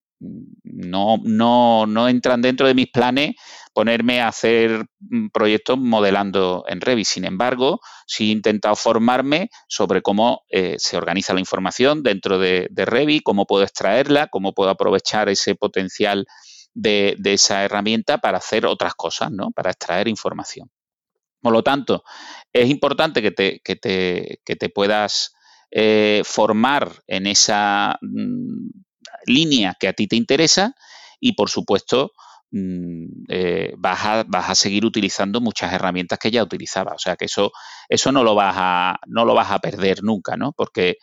no, 0.62 1.19
no, 1.23 1.86
no 1.86 2.09
entran 2.09 2.43
dentro 2.43 2.66
de 2.66 2.74
mis 2.74 2.89
planes 2.89 3.35
ponerme 3.73 4.20
a 4.20 4.28
hacer 4.28 4.86
mm, 5.01 5.28
proyectos 5.28 5.78
modelando 5.78 6.65
en 6.69 6.81
Revit. 6.81 7.07
Sin 7.07 7.24
embargo, 7.24 7.81
sí 8.07 8.28
he 8.28 8.32
intentado 8.32 8.77
formarme 8.77 9.51
sobre 9.69 10.03
cómo 10.03 10.43
eh, 10.49 10.77
se 10.78 10.97
organiza 10.97 11.35
la 11.35 11.40
información 11.40 12.03
dentro 12.03 12.39
de, 12.39 12.69
Revit, 12.74 13.23
cómo 13.23 13.47
puedo 13.47 13.65
extraerla, 13.65 14.28
cómo 14.28 14.53
puedo 14.53 14.70
aprovechar 14.70 15.28
ese 15.28 15.55
potencial 15.55 16.27
de, 16.74 17.16
esa 17.24 17.65
herramienta 17.65 18.19
para 18.19 18.39
hacer 18.39 18.66
otras 18.66 18.94
cosas, 18.94 19.31
¿no? 19.31 19.51
Para 19.51 19.70
extraer 19.70 20.09
información. 20.09 20.70
Por 21.40 21.53
lo 21.53 21.62
tanto, 21.62 22.05
es 22.53 22.70
importante 22.70 23.20
que 23.20 23.32
te, 23.32 23.61
que 23.65 23.77
te, 23.77 24.40
que 24.44 24.57
te 24.57 24.69
puedas 24.69 25.35
eh, 25.70 26.23
formar 26.24 26.93
en 27.07 27.27
esa 27.27 27.99
mm, 28.01 28.69
línea 29.27 29.77
que 29.78 29.89
a 29.89 29.93
ti 29.93 30.07
te 30.07 30.16
interesa 30.16 30.74
y, 31.20 31.32
por 31.32 31.51
supuesto, 31.51 32.12
Mm, 32.55 33.24
eh, 33.28 33.73
vas, 33.78 34.05
a, 34.05 34.24
vas, 34.28 34.51
a, 34.51 34.55
seguir 34.55 34.85
utilizando 34.85 35.40
muchas 35.40 35.73
herramientas 35.73 36.19
que 36.19 36.31
ya 36.31 36.43
utilizaba. 36.43 36.93
O 36.93 36.99
sea 36.99 37.16
que 37.16 37.24
eso, 37.24 37.51
eso 37.89 38.12
no, 38.12 38.23
lo 38.23 38.35
vas 38.35 38.55
a, 38.59 39.01
no 39.07 39.24
lo 39.24 39.35
vas 39.35 39.51
a 39.51 39.59
perder 39.59 40.03
nunca, 40.03 40.36
¿no? 40.36 40.53
Porque, 40.53 40.97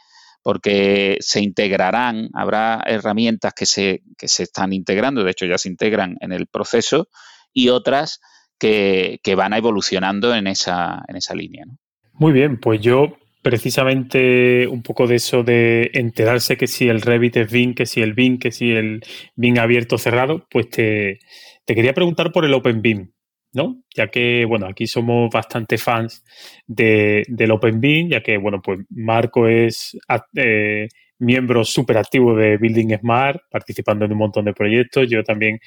porque 0.43 1.17
se 1.21 1.41
integrarán, 1.41 2.29
habrá 2.33 2.83
herramientas 2.85 3.53
que 3.55 3.65
se, 3.65 4.03
que 4.15 4.27
se 4.27 4.43
están 4.43 4.73
integrando, 4.73 5.23
de 5.23 5.31
hecho 5.31 5.47
ya 5.47 5.57
se 5.57 5.69
integran 5.69 6.17
en 6.21 6.33
el 6.33 6.45
proceso, 6.45 7.07
y 7.51 7.69
otras 7.69 8.19
que, 8.59 9.19
que 9.23 9.33
van 9.33 9.53
evolucionando 9.53 10.35
en 10.35 10.45
esa, 10.45 11.03
en 11.07 11.15
esa 11.15 11.33
línea. 11.33 11.65
Muy 12.13 12.31
bien, 12.31 12.59
pues 12.59 12.79
yo 12.79 13.17
precisamente 13.41 14.67
un 14.67 14.83
poco 14.83 15.07
de 15.07 15.15
eso 15.15 15.43
de 15.43 15.91
enterarse 15.93 16.57
que 16.57 16.67
si 16.67 16.89
el 16.89 17.01
Revit 17.01 17.37
es 17.37 17.51
BIM, 17.51 17.73
que 17.73 17.85
si 17.85 18.01
el 18.01 18.13
BIM, 18.13 18.37
que 18.37 18.51
si 18.51 18.71
el 18.71 19.01
BIM 19.35 19.59
abierto 19.59 19.95
o 19.95 19.97
cerrado, 19.97 20.45
pues 20.49 20.69
te, 20.69 21.19
quería 21.65 21.93
preguntar 21.93 22.31
por 22.31 22.45
el 22.45 22.53
Open 22.53 22.81
BIM, 22.81 23.11
¿no? 23.53 23.81
Ya 23.95 24.07
que, 24.07 24.45
bueno, 24.45 24.67
aquí 24.67 24.87
somos 24.87 25.29
bastante 25.31 25.77
fans 25.77 26.23
de, 26.67 27.23
del 27.27 27.51
Open 27.51 27.79
BIM, 27.79 28.09
ya 28.09 28.21
que, 28.21 28.37
bueno, 28.37 28.61
pues 28.61 28.79
Marco 28.89 29.47
es 29.47 29.97
eh, 30.35 30.87
miembro 31.19 31.63
súper 31.63 31.97
activo 31.97 32.35
de 32.35 32.57
Building 32.57 32.97
Smart, 32.99 33.41
participando 33.49 34.05
en 34.05 34.11
un 34.11 34.17
montón 34.17 34.45
de 34.45 34.53
proyectos. 34.53 35.09
Yo 35.09 35.23
también 35.23 35.59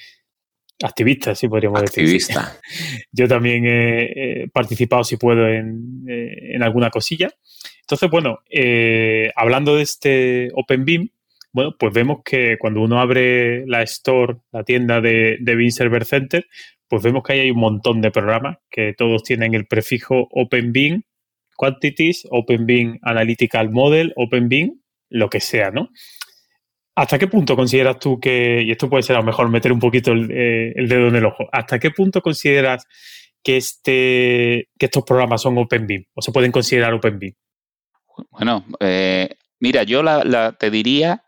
activista, 0.83 1.33
sí 1.33 1.47
podríamos 1.47 1.81
activista. 1.81 2.59
decir. 2.61 3.07
Yo 3.11 3.27
también 3.27 3.65
he, 3.65 4.47
participado, 4.53 5.03
si 5.03 5.17
puedo, 5.17 5.47
en, 5.47 6.05
eh, 6.07 6.55
en 6.55 6.63
alguna 6.63 6.89
cosilla. 6.89 7.31
Entonces, 7.81 8.09
bueno, 8.09 8.39
eh, 8.49 9.31
hablando 9.35 9.75
de 9.75 9.83
este 9.83 10.49
OpenBeam, 10.53 11.09
bueno, 11.51 11.75
pues 11.77 11.93
vemos 11.93 12.21
que 12.23 12.57
cuando 12.57 12.81
uno 12.81 12.99
abre 12.99 13.65
la 13.67 13.83
store, 13.83 14.37
la 14.51 14.63
tienda 14.63 15.01
de, 15.01 15.37
de 15.39 15.55
Beam 15.55 15.71
Server 15.71 16.05
Center, 16.05 16.47
pues 16.87 17.03
vemos 17.03 17.23
que 17.23 17.33
ahí 17.33 17.39
hay 17.41 17.51
un 17.51 17.59
montón 17.59 18.01
de 18.01 18.11
programas 18.11 18.57
que 18.69 18.93
todos 18.93 19.23
tienen 19.23 19.53
el 19.53 19.65
prefijo 19.65 20.27
OpenBeam 20.31 21.03
Quantities, 21.55 22.27
OpenBeam 22.29 22.99
Analytical 23.01 23.69
Model, 23.69 24.13
OpenBeam, 24.15 24.79
lo 25.09 25.29
que 25.29 25.39
sea, 25.39 25.71
¿no? 25.71 25.89
¿Hasta 26.95 27.17
qué 27.17 27.27
punto 27.27 27.55
consideras 27.55 27.97
tú 27.97 28.19
que, 28.19 28.61
y 28.63 28.71
esto 28.71 28.89
puede 28.89 29.03
ser 29.03 29.15
a 29.15 29.19
lo 29.19 29.25
mejor 29.25 29.49
meter 29.49 29.71
un 29.71 29.79
poquito 29.79 30.11
el, 30.11 30.29
eh, 30.31 30.73
dedo 30.75 31.07
en 31.07 31.15
el 31.15 31.25
ojo, 31.25 31.47
¿hasta 31.51 31.79
qué 31.79 31.89
punto 31.89 32.21
consideras 32.21 32.85
que, 33.41 33.57
este, 33.57 34.69
que 34.77 34.85
estos 34.85 35.03
programas 35.03 35.41
son 35.41 35.57
OpenBeam 35.57 36.05
o 36.13 36.21
se 36.21 36.31
pueden 36.31 36.51
considerar 36.51 36.93
OpenBeam? 36.93 37.33
Bueno, 38.29 38.63
eh, 38.79 39.29
mira, 39.59 39.83
yo 39.83 40.03
te 40.59 40.69
diría 40.69 41.23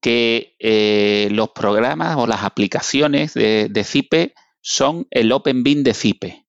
que 0.00 0.56
eh, 0.58 1.28
los 1.30 1.50
programas 1.50 2.16
o 2.18 2.26
las 2.26 2.42
aplicaciones 2.42 3.32
de, 3.32 3.68
de 3.70 3.84
CIPE 3.84 4.34
son 4.60 5.06
el 5.10 5.32
OpenBeam 5.32 5.84
de 5.84 5.94
CIPE. 5.94 6.46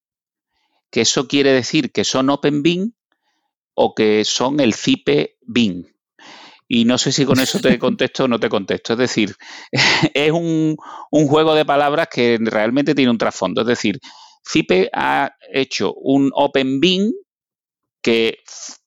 Que 0.91 1.01
eso 1.01 1.27
quiere 1.27 1.53
decir 1.53 1.91
que 1.91 2.03
son 2.03 2.29
OpenBeam 2.29 2.93
o 3.73 3.95
que 3.95 4.25
son 4.25 4.59
el 4.59 4.73
CIPE 4.73 5.37
BIM. 5.41 5.92
Y 6.75 6.85
no 6.85 6.97
sé 6.97 7.11
si 7.11 7.23
con 7.23 7.39
eso 7.39 7.59
te 7.59 7.77
contesto 7.77 8.23
o 8.23 8.27
no 8.27 8.39
te 8.39 8.49
contesto. 8.49 8.93
Es 8.93 8.99
decir, 8.99 9.35
es 10.15 10.31
un, 10.31 10.75
un 11.11 11.27
juego 11.27 11.53
de 11.53 11.65
palabras 11.65 12.07
que 12.11 12.39
realmente 12.41 12.95
tiene 12.95 13.11
un 13.11 13.19
trasfondo. 13.19 13.61
Es 13.61 13.67
decir, 13.67 13.99
CIPE 14.43 14.89
ha 14.91 15.35
hecho 15.51 15.93
un 15.93 16.31
OpenBeam 16.33 17.11
que 18.01 18.39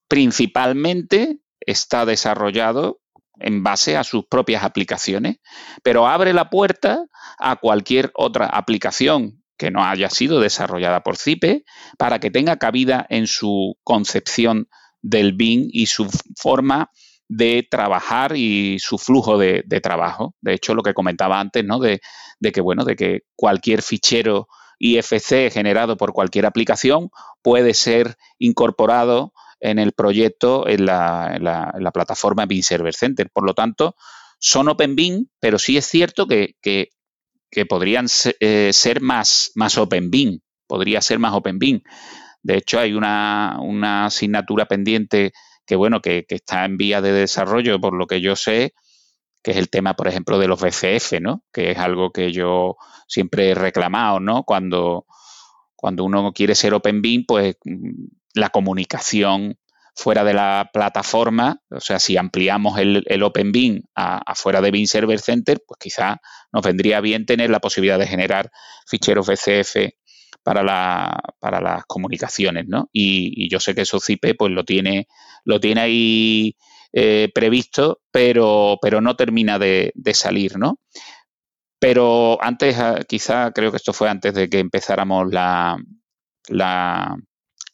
principalmente 0.09 1.39
está 1.61 2.05
desarrollado 2.05 2.99
en 3.39 3.63
base 3.63 3.97
a 3.97 4.03
sus 4.03 4.27
propias 4.27 4.65
aplicaciones, 4.65 5.37
pero 5.85 6.09
abre 6.09 6.33
la 6.33 6.51
puerta 6.51 7.07
a 7.39 7.55
cualquier 7.55 8.11
otra 8.15 8.47
aplicación 8.47 9.45
que 9.57 9.71
no 9.71 9.85
haya 9.85 10.11
sido 10.11 10.41
desarrollada 10.41 11.05
por 11.05 11.19
CIPE 11.19 11.63
para 11.99 12.19
que 12.19 12.33
tenga 12.33 12.57
cabida 12.57 13.07
en 13.11 13.29
su 13.29 13.79
concepción 13.85 14.69
del 15.03 15.35
BIM 15.35 15.69
y 15.71 15.87
su 15.87 16.09
forma 16.37 16.91
de 17.29 17.67
trabajar 17.69 18.37
y 18.37 18.79
su 18.79 18.99
flujo 18.99 19.39
de, 19.39 19.63
trabajo. 19.83 20.35
De 20.41 20.55
hecho, 20.55 20.75
lo 20.75 20.83
que 20.83 20.95
comentaba 20.95 21.41
antes, 21.41 21.65
¿no? 21.65 21.79
De, 21.79 22.01
de, 22.41 22.53
que, 22.53 22.61
bueno, 22.61 22.85
de 22.85 22.97
que 22.97 23.21
cualquier 23.35 23.83
fichero 23.83 24.49
IFC 24.79 25.51
generado 25.51 25.97
por 25.97 26.13
cualquier 26.13 26.47
aplicación 26.47 27.11
puede 27.43 27.75
ser 27.75 28.17
incorporado 28.39 29.33
en 29.61 29.79
el 29.79 29.93
proyecto 29.93 30.69
en 30.69 30.87
la, 30.87 31.91
plataforma 31.93 32.47
BIM 32.47 32.63
Server 32.63 32.95
Center. 32.95 33.31
Por 33.33 33.45
lo 33.45 33.55
tanto, 33.55 33.97
son 34.39 34.69
OpenBIM, 34.69 35.27
pero 35.41 35.59
sí 35.59 35.77
es 35.77 35.87
cierto 35.87 36.27
que, 36.27 36.55
podrían 37.69 38.07
eh, 38.41 38.71
ser, 38.73 39.01
más, 39.01 39.51
más 39.55 39.79
OpenBIM, 39.79 40.41
podría 40.67 41.01
ser 41.01 41.19
más 41.19 41.33
OpenBIM. 41.33 41.81
De 42.43 42.59
hecho, 42.59 42.79
hay 42.79 42.93
una, 42.93 44.07
asignatura 44.07 44.67
pendiente 44.67 45.33
que, 45.67 45.77
bueno, 45.77 46.01
que, 46.01 46.25
está 46.29 46.65
en 46.65 46.77
vía 46.77 47.01
de 47.01 47.13
desarrollo, 47.13 47.81
por 47.81 47.95
lo 47.95 48.07
que 48.07 48.21
yo 48.21 48.37
sé, 48.37 48.75
que 49.43 49.51
es 49.53 49.57
el 49.57 49.69
tema, 49.69 49.95
por 49.95 50.09
ejemplo, 50.09 50.39
de 50.39 50.49
los 50.49 50.61
BCF, 50.61 51.21
¿no? 51.21 51.45
Que 51.53 51.73
es 51.73 51.79
algo 51.79 52.11
que 52.11 52.33
yo 52.33 52.77
siempre 53.07 53.51
he 53.51 53.55
reclamado, 53.55 54.21
¿no? 54.21 54.45
Cuando, 54.45 55.07
cuando 55.75 56.05
uno 56.05 56.33
quiere 56.33 56.55
ser 56.55 56.75
OpenBIM, 56.75 57.25
pues 57.27 57.57
la 58.35 58.51
comunicación 58.51 59.59
fuera 59.95 60.25
de 60.25 60.35
la 60.35 60.71
plataforma, 60.73 61.63
o 61.71 61.81
sea, 61.81 61.99
si 61.99 62.19
ampliamos 62.19 62.79
el, 62.79 63.03
el 63.07 63.23
OpenBeam 63.23 63.83
afuera 63.95 64.61
de 64.61 64.71
Beam 64.71 64.87
Server 64.87 65.19
Center, 65.19 65.63
pues 65.67 65.79
quizá 65.81 66.21
nos 66.53 66.63
vendría 66.63 67.01
bien 67.01 67.25
tener 67.25 67.49
la 67.49 67.61
posibilidad 67.61 67.99
de 67.99 68.07
generar 68.07 68.51
ficheros 68.87 69.27
BCF 69.27 69.95
para, 70.47 70.63
la, 70.63 71.19
para 71.41 71.61
las 71.61 71.87
comunicaciones, 71.87 72.69
¿no? 72.69 72.89
Y, 72.93 73.49
yo 73.51 73.59
sé 73.59 73.75
que 73.75 73.81
eso 73.81 73.99
CIPE 73.99 74.37
pues 74.37 74.53
lo 74.53 74.63
tiene, 74.63 75.09
lo 75.45 75.59
tiene 75.59 75.81
ahí 75.81 76.57
eh, 76.93 77.33
previsto, 77.35 77.99
pero, 78.13 78.79
pero 78.81 79.01
no 79.01 79.17
termina 79.17 79.59
de, 79.59 79.93
salir, 80.15 80.57
¿no? 80.57 80.79
Pero 81.81 82.39
antes, 82.41 82.79
ah, 82.79 83.01
quizá 83.09 83.51
creo 83.51 83.73
que 83.73 83.79
esto 83.79 83.93
fue 83.93 84.09
antes 84.09 84.35
de 84.35 84.49
que 84.49 84.61
empezáramos 84.61 85.33
la, 85.33 85.79
la, 86.47 87.17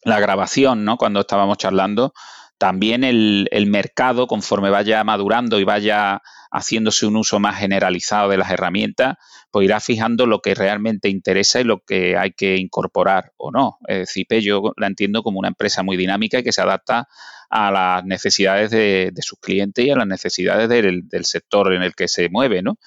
la 0.05 0.21
grabación, 0.21 0.87
¿no? 0.87 0.97
Cuando 0.97 1.21
estábamos 1.21 1.59
charlando, 1.59 2.15
también 2.57 3.05
el, 3.05 3.67
mercado, 3.67 4.27
conforme 4.27 4.71
vaya 4.71 5.05
madurando 5.05 5.61
y 5.61 5.65
vaya 5.65 6.23
haciéndose 6.51 7.05
un 7.05 7.17
uso 7.17 7.39
más 7.39 7.59
generalizado 7.59 8.31
de 8.31 8.39
las 8.39 8.51
herramientas, 8.51 9.17
pues 9.53 9.67
irá 9.67 9.79
fijando 9.79 10.27
lo 10.27 10.41
que 10.41 10.55
realmente 10.55 11.09
interesa 11.09 11.61
y 11.61 11.65
lo 11.65 11.81
que 11.85 12.17
hay 12.17 12.33
que 12.33 12.57
incorporar 12.57 13.33
o 13.37 13.53
no. 13.53 13.79
CIPE 14.07 14.41
yo 14.41 14.73
la 14.77 14.87
entiendo 14.89 15.23
como 15.23 15.39
una 15.39 15.49
empresa 15.49 15.83
muy 15.83 15.97
dinámica 15.97 16.39
y 16.39 16.43
que 16.43 16.53
se 16.53 16.63
adapta 16.63 17.07
a 17.51 17.71
las 17.71 18.05
necesidades 18.05 18.71
de, 18.71 19.13
sus 19.21 19.39
clientes 19.39 19.85
y 19.85 19.91
a 19.91 19.97
las 19.97 20.07
necesidades 20.07 20.69
del, 20.71 21.05
sector 21.25 21.75
en 21.75 21.83
el 21.83 21.95
que 21.95 22.09
se 22.09 22.31
mueve, 22.31 22.63
¿no? 22.63 22.79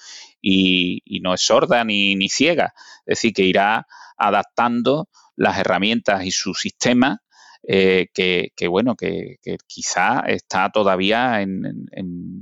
Y, 0.42 1.02
no 1.22 1.34
es 1.34 1.40
sorda 1.40 1.84
ni, 1.84 2.16
ni 2.16 2.28
ciega, 2.28 2.74
es 3.06 3.18
decir, 3.18 3.32
que 3.32 3.44
irá 3.44 3.86
adaptando 4.16 5.08
las 5.36 5.58
herramientas 5.58 6.24
y 6.24 6.32
su 6.32 6.52
sistema 6.54 7.22
eh, 7.68 8.08
que, 8.14 8.68
bueno, 8.68 8.94
que, 8.94 9.38
quizá 9.66 10.20
está 10.20 10.70
todavía 10.70 11.42
en, 11.42 11.86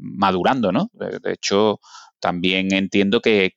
madurando, 0.01 0.71
¿no? 0.71 0.91
De, 0.93 1.33
hecho, 1.33 1.81
también 2.21 2.73
entiendo 2.75 3.21
que, 3.21 3.53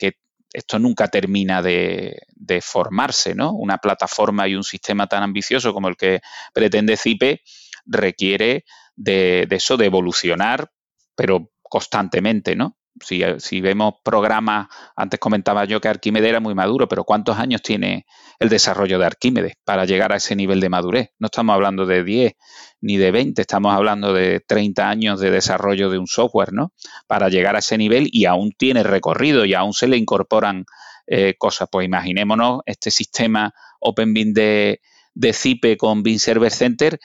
esto 0.57 0.79
nunca 0.79 1.07
termina 1.07 1.61
de, 1.61 2.19
formarse, 2.61 3.35
¿no? 3.35 3.51
Una 3.51 3.77
plataforma 3.77 4.47
y 4.47 4.55
un 4.55 4.63
sistema 4.63 5.05
tan 5.05 5.21
ambicioso 5.21 5.71
como 5.71 5.87
el 5.87 5.95
que 5.95 6.21
pretende 6.51 6.97
CIPE 6.97 7.43
requiere 7.85 8.65
de, 8.95 9.47
eso, 9.51 9.77
de 9.77 9.85
evolucionar, 9.85 10.71
pero 11.15 11.51
constantemente, 11.61 12.55
¿no? 12.55 12.76
Si, 13.01 13.61
vemos 13.61 13.95
programas, 14.03 14.67
antes 14.95 15.19
comentaba 15.19 15.65
yo 15.65 15.81
que 15.81 15.87
Arquímedes 15.87 16.29
era 16.29 16.39
muy 16.39 16.55
maduro, 16.55 16.87
pero 16.87 17.03
¿cuántos 17.03 17.37
años 17.37 17.61
tiene 17.61 18.05
el 18.39 18.49
desarrollo 18.49 18.99
de 18.99 19.05
Arquímedes 19.05 19.55
para 19.63 19.85
llegar 19.85 20.11
a 20.11 20.17
ese 20.17 20.35
nivel 20.35 20.59
de 20.59 20.69
madurez? 20.69 21.09
No 21.19 21.27
estamos 21.27 21.53
hablando 21.53 21.85
de 21.85 22.03
10 22.03 22.33
ni 22.81 22.97
de 22.97 23.11
20, 23.11 23.41
estamos 23.41 23.73
hablando 23.73 24.13
de 24.13 24.39
30 24.39 24.89
años 24.89 25.19
de 25.19 25.31
desarrollo 25.31 25.89
de 25.89 25.97
un 25.97 26.07
software, 26.07 26.53
¿no? 26.53 26.73
Para 27.07 27.29
llegar 27.29 27.55
a 27.55 27.59
ese 27.59 27.77
nivel 27.77 28.09
y 28.11 28.25
aún 28.25 28.51
tiene 28.57 28.83
recorrido 28.83 29.45
y 29.45 29.53
aún 29.53 29.73
se 29.73 29.87
le 29.87 29.97
incorporan 29.97 30.65
eh, 31.07 31.35
cosas. 31.37 31.69
Pues 31.71 31.85
imaginémonos 31.85 32.61
este 32.65 32.91
sistema 32.91 33.53
OpenBIN 33.79 34.33
de, 34.33 34.81
de 35.13 35.33
CIPE 35.33 35.77
con 35.77 36.03
BIN 36.03 36.19
Server 36.19 36.51
Center 36.51 36.99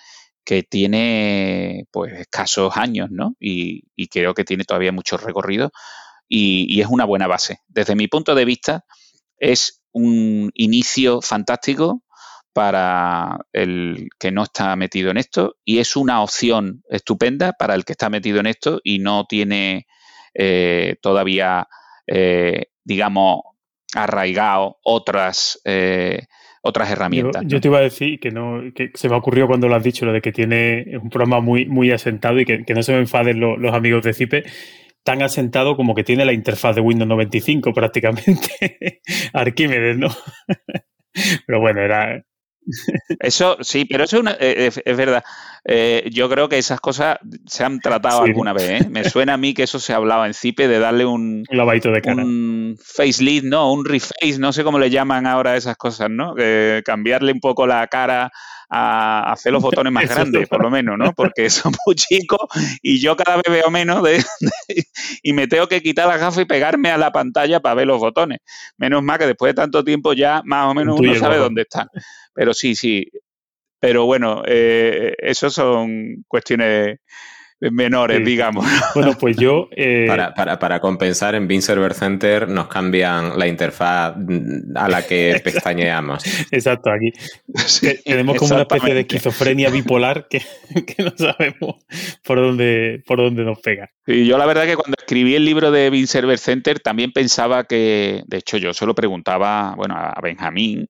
que 0.44 0.62
tiene 0.62 1.86
pues 1.90 2.12
escasos 2.12 2.76
años, 2.76 3.08
¿no? 3.10 3.36
Y, 3.38 3.82
creo 4.08 4.34
que 4.34 4.44
tiene 4.44 4.64
todavía 4.64 4.92
mucho 4.92 5.16
recorrido 5.16 5.70
y, 6.28 6.80
es 6.80 6.86
una 6.88 7.04
buena 7.04 7.26
base. 7.26 7.60
Desde 7.68 7.94
mi 7.94 8.08
punto 8.08 8.34
de 8.34 8.44
vista, 8.44 8.84
es 9.38 9.82
un 9.92 10.50
inicio 10.54 11.20
fantástico 11.22 12.02
para 12.52 13.38
el 13.52 14.08
que 14.18 14.30
no 14.30 14.42
está 14.42 14.76
metido 14.76 15.10
en 15.10 15.16
esto 15.16 15.56
y 15.64 15.78
es 15.78 15.96
una 15.96 16.22
opción 16.22 16.82
estupenda 16.90 17.52
para 17.54 17.74
el 17.74 17.84
que 17.84 17.92
está 17.92 18.10
metido 18.10 18.40
en 18.40 18.46
esto 18.46 18.80
y 18.84 18.98
no 18.98 19.24
tiene 19.26 19.86
eh, 20.34 20.96
todavía, 21.00 21.66
eh, 22.06 22.66
digamos, 22.84 23.40
arraigado 23.94 24.78
otras 24.84 25.60
eh, 25.64 26.26
otras 26.62 26.90
herramientas. 26.90 27.44
Yo, 27.46 27.60
te 27.60 27.68
iba 27.68 27.78
a 27.78 27.82
decir 27.82 28.18
que 28.20 28.30
no 28.30 28.62
que 28.74 28.90
se 28.94 29.08
me 29.08 29.16
ocurrió 29.16 29.46
cuando 29.46 29.68
lo 29.68 29.74
has 29.74 29.82
dicho, 29.82 30.06
lo 30.06 30.12
de 30.12 30.20
que 30.20 30.32
tiene 30.32 30.96
un 31.00 31.10
programa 31.10 31.40
muy, 31.40 31.66
muy 31.66 31.90
asentado 31.90 32.40
y 32.40 32.44
que, 32.44 32.64
no 32.74 32.82
se 32.82 32.92
me 32.92 33.00
enfaden 33.00 33.40
los 33.40 33.74
amigos 33.74 34.04
de 34.04 34.14
CIPE, 34.14 34.44
tan 35.02 35.22
asentado 35.22 35.76
como 35.76 35.94
que 35.94 36.04
tiene 36.04 36.24
la 36.24 36.32
interfaz 36.32 36.76
de 36.76 36.80
Windows 36.80 37.08
95 37.08 37.72
prácticamente. 37.72 39.00
Arquímedes, 39.32 39.98
¿no? 39.98 40.08
Pero 41.46 41.60
bueno, 41.60 41.82
era, 41.82 42.24
eso 43.20 43.56
sí, 43.60 43.84
pero 43.84 44.04
eso 44.04 44.20
es, 44.20 44.36
eh, 44.40 44.70
es, 44.84 44.96
verdad. 44.96 45.24
Eh, 45.64 46.08
yo 46.12 46.28
creo 46.28 46.48
que 46.48 46.58
esas 46.58 46.80
cosas 46.80 47.18
se 47.46 47.64
han 47.64 47.80
tratado 47.80 48.22
alguna 48.22 48.52
vez. 48.52 48.82
¿eh? 48.82 48.88
Me 48.88 49.04
suena 49.04 49.34
a 49.34 49.36
mí 49.36 49.54
que 49.54 49.64
eso 49.64 49.78
se 49.78 49.92
hablaba 49.92 50.26
en 50.26 50.34
CIPE 50.34 50.68
de 50.68 50.78
darle 50.78 51.04
un, 51.04 51.44
un 51.48 51.92
de 51.92 52.02
cara. 52.02 52.22
Un 52.22 52.76
facelift, 52.82 53.44
¿no? 53.44 53.72
Un 53.72 53.84
reface, 53.84 54.38
no 54.38 54.52
sé 54.52 54.64
cómo 54.64 54.78
le 54.78 54.90
llaman 54.90 55.26
ahora 55.26 55.56
esas 55.56 55.76
cosas, 55.76 56.10
¿no? 56.10 56.34
cambiarle 56.84 57.32
un 57.32 57.40
poco 57.40 57.66
la 57.66 57.86
cara 57.86 58.30
a 58.74 59.30
hacer 59.30 59.52
los 59.52 59.62
botones 59.62 59.92
más 59.92 60.08
grandes, 60.08 60.48
por 60.48 60.62
lo 60.62 60.70
menos, 60.70 60.96
¿no? 60.96 61.12
Porque 61.12 61.50
son 61.50 61.74
muy 61.86 61.94
chicos 61.94 62.40
y 62.80 62.98
yo 63.00 63.16
cada 63.16 63.36
vez 63.36 63.44
veo 63.48 63.70
menos 63.70 64.02
de, 64.02 64.24
y 65.22 65.32
me 65.34 65.46
tengo 65.46 65.68
que 65.68 65.82
quitar 65.82 66.08
la 66.08 66.16
gafa 66.16 66.40
y 66.40 66.46
pegarme 66.46 66.90
a 66.90 66.96
la 66.96 67.12
pantalla 67.12 67.60
para 67.60 67.74
ver 67.74 67.86
los 67.86 68.00
botones. 68.00 68.38
Menos 68.78 69.02
mal 69.02 69.18
que 69.18 69.26
después 69.26 69.50
de 69.50 69.62
tanto 69.62 69.84
tiempo 69.84 70.14
ya 70.14 70.42
más 70.44 70.70
o 70.70 70.74
menos 70.74 70.98
uno 70.98 71.14
sabe 71.16 71.36
dónde 71.36 71.62
están. 71.62 71.88
Pero 72.34 72.54
sí, 72.54 72.74
sí. 72.74 73.06
Pero 73.78 74.06
bueno, 74.06 74.42
eh, 74.46 75.14
eso 75.18 75.50
son 75.50 76.24
cuestiones 76.28 76.98
menores, 77.70 78.24
digamos. 78.24 78.66
Bueno, 78.94 79.16
pues 79.18 79.36
yo... 79.36 79.68
Eh, 79.70 80.06
para, 80.06 80.80
compensar, 80.80 81.34
en 81.34 81.48
Bean 81.48 81.62
Server 81.62 81.94
Center 81.94 82.48
nos 82.48 82.66
cambian 82.66 83.38
la 83.38 83.46
interfaz 83.46 84.14
a 84.74 84.88
la 84.88 85.06
que 85.06 85.40
pestañeamos. 85.44 86.22
Exacto, 86.50 86.90
aquí 86.90 87.12
tenemos 88.04 88.36
como 88.36 88.54
una 88.54 88.62
especie 88.62 88.94
de 88.94 89.00
esquizofrenia 89.00 89.70
bipolar 89.70 90.28
que, 90.30 90.42
no 90.98 91.12
sabemos 91.16 91.76
por 92.22 92.38
dónde, 92.38 93.02
por 93.06 93.18
dónde 93.18 93.44
nos 93.44 93.60
pega. 93.60 93.90
Y 94.06 94.26
yo 94.26 94.36
la 94.36 94.46
verdad 94.46 94.66
que 94.66 94.76
cuando 94.76 94.96
escribí 94.98 95.34
el 95.34 95.44
libro 95.44 95.70
de 95.70 95.88
Bean 95.88 96.06
Server 96.06 96.38
Center 96.38 96.80
también 96.80 97.12
pensaba 97.12 97.64
que, 97.64 98.22
de 98.26 98.36
hecho 98.36 98.58
yo 98.58 98.74
se 98.74 98.84
lo 98.84 98.94
preguntaba, 98.94 99.74
bueno, 99.76 99.96
a 99.96 100.20
Benjamín, 100.22 100.88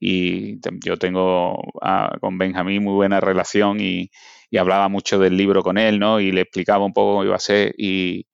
y 0.00 0.58
yo 0.84 0.96
tengo 0.96 1.62
ah, 1.82 2.16
con 2.20 2.36
Benjamín 2.36 2.82
muy 2.82 2.94
buena 2.94 3.20
relación 3.20 3.80
y, 3.80 4.10
y 4.54 4.56
hablaba 4.56 4.88
mucho 4.88 5.18
del 5.18 5.36
libro 5.36 5.64
con 5.64 5.78
él, 5.78 5.98
¿no? 5.98 6.20
Y 6.20 6.30
le 6.30 6.42
explicaba 6.42 6.84
un 6.84 6.92
poco 6.92 7.14
cómo 7.14 7.24
iba 7.24 7.34
a 7.34 7.40
ser 7.40 7.74
y, 7.76 8.24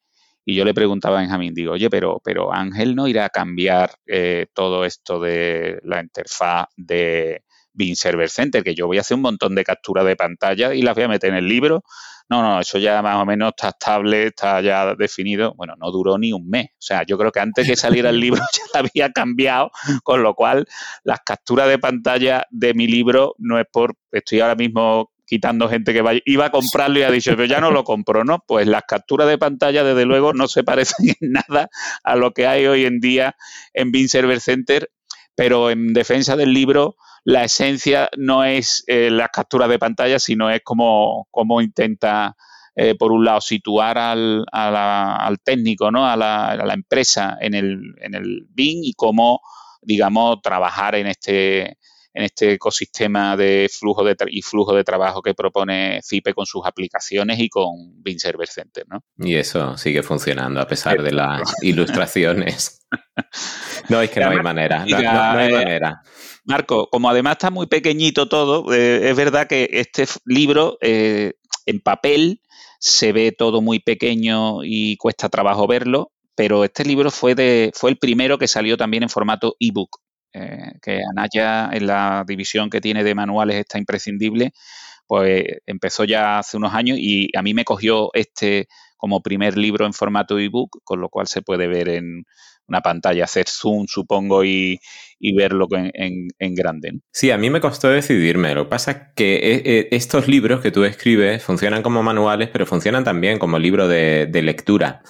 yo 0.44 0.64
le 0.64 0.74
preguntaba 0.74 1.18
a 1.18 1.20
Benjamín, 1.20 1.54
digo, 1.54 1.72
oye, 1.74 1.88
pero, 1.88 2.20
pero 2.24 2.52
Ángel 2.52 2.96
no 2.96 3.06
irá 3.06 3.24
a 3.26 3.28
cambiar 3.30 3.92
eh, 4.04 4.48
todo 4.52 4.84
esto 4.84 5.20
de 5.20 5.78
la 5.84 6.00
interfaz 6.02 6.66
de 6.76 7.44
Bean 7.72 7.94
Server 7.94 8.28
Center, 8.28 8.64
que 8.64 8.74
yo 8.74 8.86
voy 8.88 8.98
a 8.98 9.02
hacer 9.02 9.14
un 9.14 9.22
montón 9.22 9.54
de 9.54 9.64
capturas 9.64 10.04
de 10.04 10.16
pantalla 10.16 10.74
y 10.74 10.82
las 10.82 10.94
voy 10.94 11.04
a 11.04 11.08
meter 11.08 11.30
en 11.30 11.36
el 11.36 11.48
libro. 11.48 11.84
No, 12.28 12.42
no, 12.42 12.60
eso 12.60 12.78
ya 12.78 13.00
más 13.00 13.16
o 13.16 13.24
menos 13.24 13.50
está 13.50 13.68
estable, 13.68 14.26
está 14.26 14.60
ya 14.60 14.94
definido. 14.96 15.54
Bueno, 15.56 15.74
no 15.78 15.90
duró 15.90 16.18
ni 16.18 16.32
un 16.32 16.48
mes. 16.50 16.66
O 16.72 16.82
sea, 16.82 17.04
yo 17.04 17.16
creo 17.16 17.32
que 17.32 17.40
antes 17.40 17.66
que 17.66 17.76
saliera 17.76 18.10
el 18.10 18.20
libro 18.20 18.42
ya 18.74 18.80
había 18.80 19.10
cambiado, 19.12 19.70
con 20.02 20.22
lo 20.22 20.34
cual 20.34 20.66
las 21.04 21.20
capturas 21.24 21.68
de 21.68 21.78
pantalla 21.78 22.44
de 22.50 22.74
mi 22.74 22.88
libro 22.88 23.34
no 23.38 23.58
es 23.58 23.66
por, 23.72 23.94
estoy 24.10 24.40
ahora 24.40 24.56
mismo 24.56 25.09
quitando 25.30 25.68
gente 25.68 25.92
que 25.92 26.02
vaya, 26.02 26.20
iba 26.24 26.46
a 26.46 26.50
comprarlo 26.50 26.98
y 26.98 27.04
ha 27.04 27.10
dicho, 27.10 27.30
pero 27.36 27.44
ya 27.44 27.60
no 27.60 27.70
lo 27.70 27.84
compro, 27.84 28.24
¿no? 28.24 28.42
Pues 28.48 28.66
las 28.66 28.82
capturas 28.82 29.28
de 29.28 29.38
pantalla, 29.38 29.84
desde 29.84 30.04
luego, 30.04 30.32
no 30.32 30.48
se 30.48 30.64
parecen 30.64 31.10
en 31.20 31.30
nada 31.30 31.70
a 32.02 32.16
lo 32.16 32.32
que 32.32 32.48
hay 32.48 32.66
hoy 32.66 32.84
en 32.84 32.98
día 32.98 33.36
en 33.72 33.92
Bean 33.92 34.08
Server 34.08 34.40
Center, 34.40 34.90
pero 35.36 35.70
en 35.70 35.92
defensa 35.92 36.34
del 36.34 36.52
libro, 36.52 36.96
la 37.22 37.44
esencia 37.44 38.10
no 38.16 38.42
es 38.42 38.82
eh, 38.88 39.08
las 39.08 39.28
capturas 39.28 39.68
de 39.68 39.78
pantalla, 39.78 40.18
sino 40.18 40.50
es 40.50 40.62
como, 40.64 41.28
como 41.30 41.60
intenta, 41.60 42.34
eh, 42.74 42.96
por 42.96 43.12
un 43.12 43.24
lado, 43.24 43.40
situar 43.40 43.98
al, 43.98 44.44
al 44.50 45.38
técnico, 45.44 45.92
¿no? 45.92 46.08
A 46.08 46.16
la, 46.16 46.48
a 46.48 46.56
la, 46.56 46.74
empresa 46.74 47.38
en 47.40 47.54
el, 47.54 47.94
en 48.00 48.16
el 48.16 48.48
BIN 48.48 48.82
y 48.82 48.94
cómo, 48.94 49.42
digamos, 49.80 50.42
trabajar 50.42 50.96
en 50.96 51.06
este 51.06 51.78
en 52.12 52.24
este 52.24 52.52
ecosistema 52.52 53.36
de 53.36 53.70
flujo 53.72 54.04
de 54.04 54.16
y 54.28 54.42
flujo 54.42 54.74
de 54.74 54.84
trabajo 54.84 55.22
que 55.22 55.34
propone 55.34 56.00
CIPE 56.02 56.34
con 56.34 56.46
sus 56.46 56.62
aplicaciones 56.64 57.38
y 57.38 57.48
con 57.48 58.02
Bean 58.02 58.18
Server 58.18 58.48
Center, 58.48 58.84
¿no? 58.88 59.04
Y 59.18 59.36
eso 59.36 59.76
sigue 59.76 60.02
funcionando 60.02 60.60
a 60.60 60.66
pesar 60.66 61.02
de 61.02 61.12
las 61.12 61.40
ilustraciones. 61.62 62.86
no, 63.88 64.00
es 64.00 64.10
que 64.10 64.20
no 64.20 64.30
hay 64.30 64.42
manera. 64.42 64.84
No, 64.86 64.96
hay 64.96 65.52
manera. 65.52 66.02
Marco, 66.44 66.88
como 66.90 67.08
además 67.08 67.32
está 67.32 67.50
muy 67.50 67.66
pequeñito 67.66 68.28
todo, 68.28 68.72
eh, 68.72 69.10
es 69.10 69.16
verdad 69.16 69.46
que 69.46 69.68
este 69.72 70.06
libro 70.24 70.78
eh, 70.80 71.34
en 71.66 71.80
papel 71.80 72.40
se 72.80 73.12
ve 73.12 73.32
todo 73.32 73.60
muy 73.60 73.78
pequeño 73.78 74.64
y 74.64 74.96
cuesta 74.96 75.28
trabajo 75.28 75.66
verlo, 75.66 76.12
pero 76.34 76.64
este 76.64 76.84
libro 76.84 77.10
fue, 77.10 77.34
de, 77.34 77.70
fue 77.74 77.90
el 77.90 77.98
primero 77.98 78.38
que 78.38 78.48
salió 78.48 78.76
también 78.76 79.02
en 79.02 79.10
formato 79.10 79.54
ebook. 79.60 79.98
Eh, 80.32 80.72
que 80.80 81.00
Anaya 81.10 81.70
en 81.72 81.86
la 81.86 82.24
división 82.26 82.70
que 82.70 82.80
tiene 82.80 83.02
de 83.02 83.14
manuales 83.14 83.56
está 83.56 83.78
imprescindible, 83.78 84.52
pues 85.06 85.44
empezó 85.66 86.04
ya 86.04 86.38
hace 86.38 86.56
unos 86.56 86.72
años 86.72 86.98
y 87.00 87.36
a 87.36 87.42
mí 87.42 87.52
me 87.52 87.64
cogió 87.64 88.10
este 88.14 88.68
como 88.96 89.22
primer 89.22 89.56
libro 89.56 89.86
en 89.86 89.92
formato 89.92 90.38
ebook, 90.38 90.82
con 90.84 91.00
lo 91.00 91.08
cual 91.08 91.26
se 91.26 91.42
puede 91.42 91.66
ver 91.66 91.88
en 91.88 92.24
una 92.70 92.80
pantalla, 92.80 93.24
hacer 93.24 93.48
zoom, 93.48 93.86
supongo, 93.88 94.44
y, 94.44 94.78
verlo 95.36 95.66
en, 95.72 96.28
en, 96.38 96.54
grande. 96.54 97.00
Sí, 97.12 97.30
a 97.30 97.36
mí 97.36 97.50
me 97.50 97.60
costó 97.60 97.88
decidirme. 97.88 98.54
Lo 98.54 98.64
que 98.64 98.70
pasa 98.70 98.90
es 98.92 98.98
que 99.16 99.34
eh, 99.34 99.62
eh, 99.64 99.88
estos 99.90 100.28
libros 100.28 100.60
que 100.60 100.70
tú 100.70 100.84
escribes 100.84 101.42
funcionan 101.42 101.82
como 101.82 102.02
manuales, 102.02 102.48
pero 102.50 102.66
funcionan 102.66 103.02
también 103.04 103.38
como 103.38 103.58
libro 103.58 103.88
de, 103.88 104.26
de 104.26 104.42
lectura. 104.42 105.02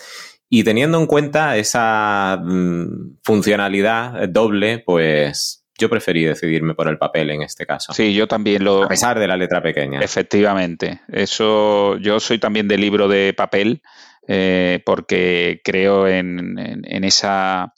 Y 0.52 0.64
teniendo 0.64 0.98
en 0.98 1.06
cuenta 1.06 1.56
esa 1.56 2.38
mm, 2.42 3.20
funcionalidad 3.22 4.28
doble, 4.28 4.80
pues 4.84 5.64
yo 5.78 5.88
preferí 5.88 6.24
decidirme 6.24 6.74
por 6.74 6.88
el 6.88 6.98
papel 6.98 7.30
en 7.30 7.42
este 7.42 7.64
caso. 7.66 7.92
Sí, 7.92 8.12
yo 8.12 8.26
también 8.26 8.64
lo. 8.64 8.82
A 8.82 8.88
pesar 8.88 9.18
de 9.18 9.28
la 9.28 9.36
letra 9.36 9.62
pequeña. 9.62 10.00
Efectivamente. 10.00 11.00
Eso, 11.08 11.96
yo 11.98 12.18
soy 12.18 12.38
también 12.38 12.66
de 12.66 12.78
libro 12.78 13.06
de 13.06 13.32
papel, 13.32 13.80
eh, 14.26 14.82
porque 14.84 15.60
creo 15.64 16.08
en, 16.08 16.58
en 16.58 17.04
esa 17.04 17.72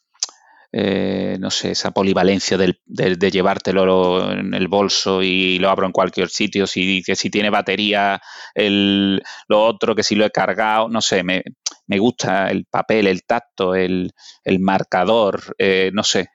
eh, 0.72 1.36
no 1.38 1.50
sé, 1.50 1.72
esa 1.72 1.90
polivalencia 1.90 2.56
del, 2.56 2.80
de, 2.86 3.30
llevártelo 3.30 4.32
en 4.32 4.54
el 4.54 4.68
bolso 4.68 5.22
y 5.22 5.58
lo 5.58 5.68
abro 5.68 5.86
en 5.86 5.92
cualquier 5.92 6.28
sitio, 6.28 6.66
si, 6.66 7.02
que 7.02 7.14
si 7.14 7.30
tiene 7.30 7.50
batería, 7.50 8.20
el, 8.54 9.22
lo 9.48 9.62
otro, 9.62 9.94
que 9.94 10.02
si 10.02 10.14
lo 10.14 10.24
he 10.24 10.30
cargado, 10.30 10.88
no 10.88 11.00
sé, 11.00 11.22
me, 11.22 11.42
me 11.86 11.98
gusta 11.98 12.48
el 12.48 12.64
papel, 12.64 13.06
el 13.06 13.24
tacto, 13.24 13.74
el, 13.74 14.12
el 14.44 14.60
marcador, 14.60 15.54
eh, 15.58 15.90
no 15.92 16.02
sé, 16.02 16.28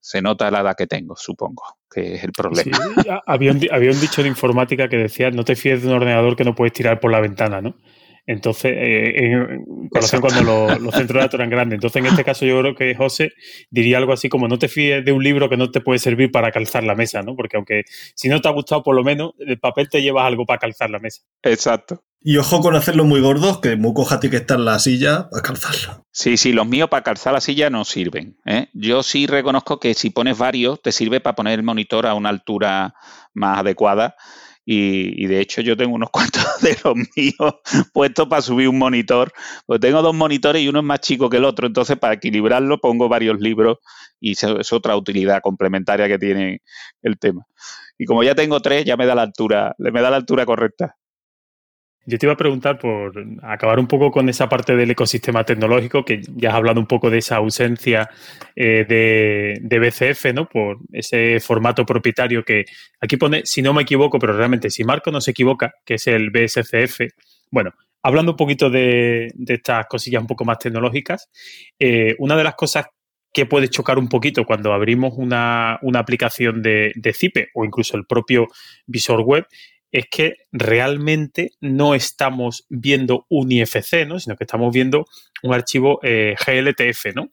se 0.00 0.22
nota 0.22 0.50
la 0.50 0.60
edad 0.60 0.76
que 0.76 0.86
tengo, 0.86 1.16
supongo 1.16 1.62
que 1.90 2.14
es 2.14 2.24
el 2.24 2.32
problema. 2.32 2.78
había, 3.26 3.50
un, 3.50 3.60
había 3.70 3.90
un 3.90 4.00
dicho 4.00 4.22
de 4.22 4.28
informática 4.28 4.88
que 4.88 4.96
decía, 4.96 5.30
no 5.30 5.44
te 5.44 5.56
fíes 5.56 5.82
de 5.82 5.88
un 5.88 5.94
ordenador 5.94 6.36
que 6.36 6.44
no 6.44 6.54
puedes 6.54 6.72
tirar 6.72 7.00
por 7.00 7.10
la 7.10 7.20
ventana, 7.20 7.60
¿no? 7.60 7.74
Entonces, 8.30 8.72
eh, 8.76 9.32
en, 9.32 9.64
cuando 10.20 10.78
los, 10.78 10.94
centros 10.94 11.14
de 11.14 11.20
datos 11.20 11.34
eran 11.34 11.50
grandes. 11.50 11.78
Entonces, 11.78 12.00
en 12.00 12.06
este 12.06 12.22
caso, 12.22 12.46
yo 12.46 12.60
creo 12.60 12.76
que 12.76 12.94
José 12.94 13.32
diría 13.70 13.98
algo 13.98 14.12
así 14.12 14.28
como: 14.28 14.46
no 14.46 14.56
te 14.56 14.68
fíes 14.68 15.04
de 15.04 15.10
un 15.10 15.24
libro 15.24 15.48
que 15.48 15.56
no 15.56 15.72
te 15.72 15.80
puede 15.80 15.98
servir 15.98 16.30
para 16.30 16.52
calzar 16.52 16.84
la 16.84 16.94
mesa, 16.94 17.22
¿no? 17.22 17.34
Porque 17.34 17.56
aunque 17.56 17.82
si 18.14 18.28
no 18.28 18.40
te 18.40 18.46
ha 18.46 18.52
gustado, 18.52 18.84
por 18.84 18.94
lo 18.94 19.02
menos 19.02 19.32
el 19.40 19.58
papel 19.58 19.88
te 19.88 20.00
llevas 20.00 20.26
algo 20.26 20.46
para 20.46 20.60
calzar 20.60 20.90
la 20.90 21.00
mesa. 21.00 21.22
Exacto. 21.42 22.04
Y 22.20 22.36
ojo 22.36 22.60
con 22.60 22.76
hacerlo 22.76 23.04
muy 23.04 23.20
gordos, 23.20 23.58
que 23.58 23.74
muy 23.74 23.94
coja 23.94 24.20
tiene 24.20 24.36
que 24.36 24.42
estar 24.42 24.60
la 24.60 24.78
silla 24.78 25.28
para 25.28 25.42
calzarlo. 25.42 26.06
Sí, 26.12 26.36
sí, 26.36 26.52
los 26.52 26.68
míos 26.68 26.88
para 26.88 27.02
calzar 27.02 27.32
la 27.32 27.40
silla 27.40 27.68
no 27.68 27.84
sirven. 27.84 28.36
¿eh? 28.44 28.68
Yo 28.74 29.02
sí 29.02 29.26
reconozco 29.26 29.80
que 29.80 29.94
si 29.94 30.10
pones 30.10 30.38
varios, 30.38 30.80
te 30.80 30.92
sirve 30.92 31.18
para 31.18 31.34
poner 31.34 31.58
el 31.58 31.64
monitor 31.64 32.06
a 32.06 32.14
una 32.14 32.28
altura 32.28 32.94
más 33.34 33.58
adecuada. 33.58 34.14
Y, 34.72 35.26
de 35.26 35.40
hecho 35.40 35.62
yo 35.62 35.76
tengo 35.76 35.96
unos 35.96 36.10
cuantos 36.12 36.44
de 36.62 36.76
los 36.84 36.94
míos 36.94 37.54
puestos 37.92 38.28
para 38.28 38.40
subir 38.40 38.68
un 38.68 38.78
monitor. 38.78 39.32
Pues 39.66 39.80
tengo 39.80 40.00
dos 40.00 40.14
monitores 40.14 40.62
y 40.62 40.68
uno 40.68 40.78
es 40.78 40.84
más 40.84 41.00
chico 41.00 41.28
que 41.28 41.38
el 41.38 41.44
otro, 41.44 41.66
entonces 41.66 41.96
para 41.98 42.14
equilibrarlo 42.14 42.78
pongo 42.80 43.08
varios 43.08 43.40
libros 43.40 43.78
y 44.20 44.32
es 44.32 44.72
otra 44.72 44.96
utilidad 44.96 45.40
complementaria 45.42 46.06
que 46.06 46.18
tiene 46.18 46.62
el 47.02 47.18
tema. 47.18 47.46
Y 47.98 48.04
como 48.04 48.22
ya 48.22 48.36
tengo 48.36 48.60
tres, 48.60 48.84
ya 48.84 48.96
me 48.96 49.06
da 49.06 49.16
la 49.16 49.22
altura, 49.22 49.74
me 49.78 50.00
da 50.00 50.08
la 50.08 50.16
altura 50.18 50.46
correcta. 50.46 50.96
Yo 52.06 52.18
te 52.18 52.26
iba 52.26 52.32
a 52.32 52.36
preguntar 52.36 52.78
por 52.78 53.12
acabar 53.42 53.78
un 53.78 53.86
poco 53.86 54.10
con 54.10 54.28
esa 54.28 54.48
parte 54.48 54.74
del 54.74 54.90
ecosistema 54.90 55.44
tecnológico, 55.44 56.02
que 56.04 56.22
ya 56.34 56.50
has 56.50 56.54
hablado 56.54 56.80
un 56.80 56.86
poco 56.86 57.10
de 57.10 57.18
esa 57.18 57.36
ausencia 57.36 58.08
eh, 58.56 58.86
de, 59.60 59.78
BCF, 59.78 60.32
¿no? 60.34 60.48
Por 60.48 60.78
ese 60.92 61.40
formato 61.40 61.84
propietario 61.84 62.42
que 62.42 62.64
aquí 63.00 63.18
pone, 63.18 63.42
si 63.44 63.60
no 63.60 63.74
me 63.74 63.82
equivoco, 63.82 64.18
pero 64.18 64.32
realmente 64.32 64.70
si 64.70 64.82
Marco 64.82 65.10
no 65.10 65.20
se 65.20 65.32
equivoca, 65.32 65.74
que 65.84 65.94
es 65.94 66.06
el 66.06 66.30
BSCF. 66.30 67.00
Bueno, 67.50 67.72
hablando 68.02 68.32
un 68.32 68.36
poquito 68.36 68.70
de, 68.70 69.30
estas 69.46 69.86
cosillas 69.86 70.22
un 70.22 70.26
poco 70.26 70.46
más 70.46 70.58
tecnológicas, 70.58 71.28
eh, 71.78 72.16
una 72.18 72.34
de 72.34 72.44
las 72.44 72.54
cosas 72.54 72.86
que 73.32 73.44
puede 73.44 73.68
chocar 73.68 73.98
un 73.98 74.08
poquito 74.08 74.44
cuando 74.44 74.72
abrimos 74.72 75.12
una, 75.16 75.78
aplicación 75.94 76.62
de, 76.62 76.92
de 76.96 77.12
Zipe 77.12 77.48
o 77.54 77.64
incluso 77.64 77.96
el 77.96 78.06
propio 78.06 78.48
visor 78.86 79.20
web 79.20 79.46
es 79.92 80.06
que 80.10 80.34
realmente 80.52 81.52
no 81.60 81.94
estamos 81.94 82.66
viendo 82.68 83.26
un 83.28 83.50
IFC, 83.50 84.06
¿no? 84.06 84.18
Sino 84.20 84.36
que 84.36 84.44
estamos 84.44 84.72
viendo 84.72 85.06
un 85.42 85.54
archivo 85.54 86.00
eh, 86.02 86.34
GLTF, 86.44 87.14
¿no? 87.14 87.32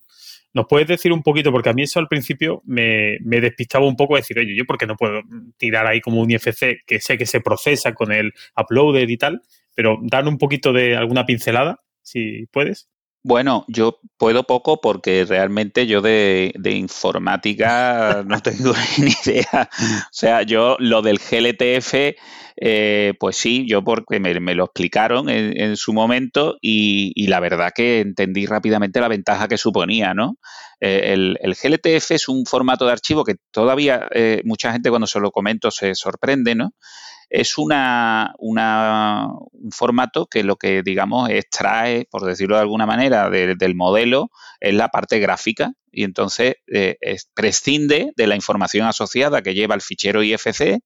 ¿Nos 0.54 0.66
puedes 0.68 0.88
decir 0.88 1.14
un 1.14 1.22
poquito? 1.22 1.52
Porque 1.52 1.70
a 1.70 1.74
mí 1.74 1.84
eso 1.84 2.00
al 2.00 2.08
principio 2.08 2.64
me, 2.66 3.20
despistaba 3.22 3.86
un 3.86 3.96
poco 3.96 4.16
decir, 4.16 4.40
oye, 4.40 4.56
yo 4.56 4.66
por 4.66 4.78
qué 4.78 4.88
no 4.88 4.96
puedo 4.96 5.22
tirar 5.58 5.86
ahí 5.86 6.02
como 6.02 6.22
un 6.22 6.32
IFC 6.32 6.84
que 6.86 7.00
sé 7.00 7.18
que 7.18 7.28
se 7.28 7.42
procesa 7.42 7.94
con 7.94 8.12
el 8.12 8.34
uploader 8.56 9.10
y 9.10 9.18
tal, 9.18 9.44
pero 9.76 10.00
dan 10.02 10.28
un 10.28 10.40
poquito 10.40 10.74
de 10.74 10.96
alguna 10.96 11.26
pincelada, 11.26 11.84
si 12.02 12.48
puedes. 12.52 12.90
Bueno, 13.24 13.66
yo 13.68 14.00
puedo 14.18 14.44
poco 14.44 14.80
porque 14.80 15.26
realmente 15.26 15.86
yo 15.86 16.02
de, 16.02 16.54
informática 16.64 18.24
no 18.26 18.40
tengo 18.42 18.74
ni 19.00 19.12
idea. 19.26 19.70
O 19.72 20.14
sea, 20.14 20.44
yo 20.44 20.78
lo 20.80 21.02
del 21.02 21.20
GLTF, 21.20 22.16
eh, 22.60 23.14
pues 23.20 23.36
sí, 23.36 23.66
yo 23.68 23.84
porque 23.84 24.20
me, 24.20 24.34
lo 24.56 24.66
explicaron 24.66 25.30
en, 25.30 25.76
su 25.78 25.94
momento 25.94 26.58
y, 26.62 27.28
la 27.28 27.40
verdad 27.40 27.72
que 27.76 28.00
entendí 28.00 28.46
rápidamente 28.46 29.02
la 29.02 29.10
ventaja 29.10 29.48
que 29.48 29.58
suponía, 29.58 30.14
¿no? 30.14 30.38
Eh, 30.80 31.14
el, 31.14 31.56
GLTF 31.56 32.12
es 32.12 32.30
un 32.30 32.46
formato 32.46 32.86
de 32.86 32.94
archivo 32.94 33.24
que 33.24 33.36
todavía 33.52 34.08
eh, 34.14 34.42
mucha 34.46 34.72
gente 34.72 34.90
cuando 34.90 35.08
se 35.08 35.20
lo 35.20 35.32
comento 35.32 35.70
se 35.70 35.96
sorprende, 35.96 36.56
¿no? 36.56 36.72
Es 37.30 37.58
una, 37.58 38.34
un 38.40 39.72
formato 39.72 40.28
que 40.28 40.44
lo 40.44 40.56
que, 40.56 40.82
digamos, 40.84 41.30
extrae, 41.30 42.08
por 42.10 42.24
decirlo 42.24 42.56
de 42.56 42.62
alguna 42.62 42.86
manera, 42.86 43.30
del 43.30 43.76
modelo 43.76 44.30
es 44.60 44.74
la 44.74 44.90
parte 44.90 45.20
gráfica 45.20 45.74
y 45.92 46.04
entonces 46.04 46.56
eh, 46.68 46.98
prescinde 47.34 48.12
de 48.16 48.28
la 48.28 48.36
información 48.36 48.88
asociada 48.88 49.42
que 49.42 49.54
lleva 49.54 49.76
el 49.76 49.82
fichero 49.82 50.24
IFC 50.24 50.80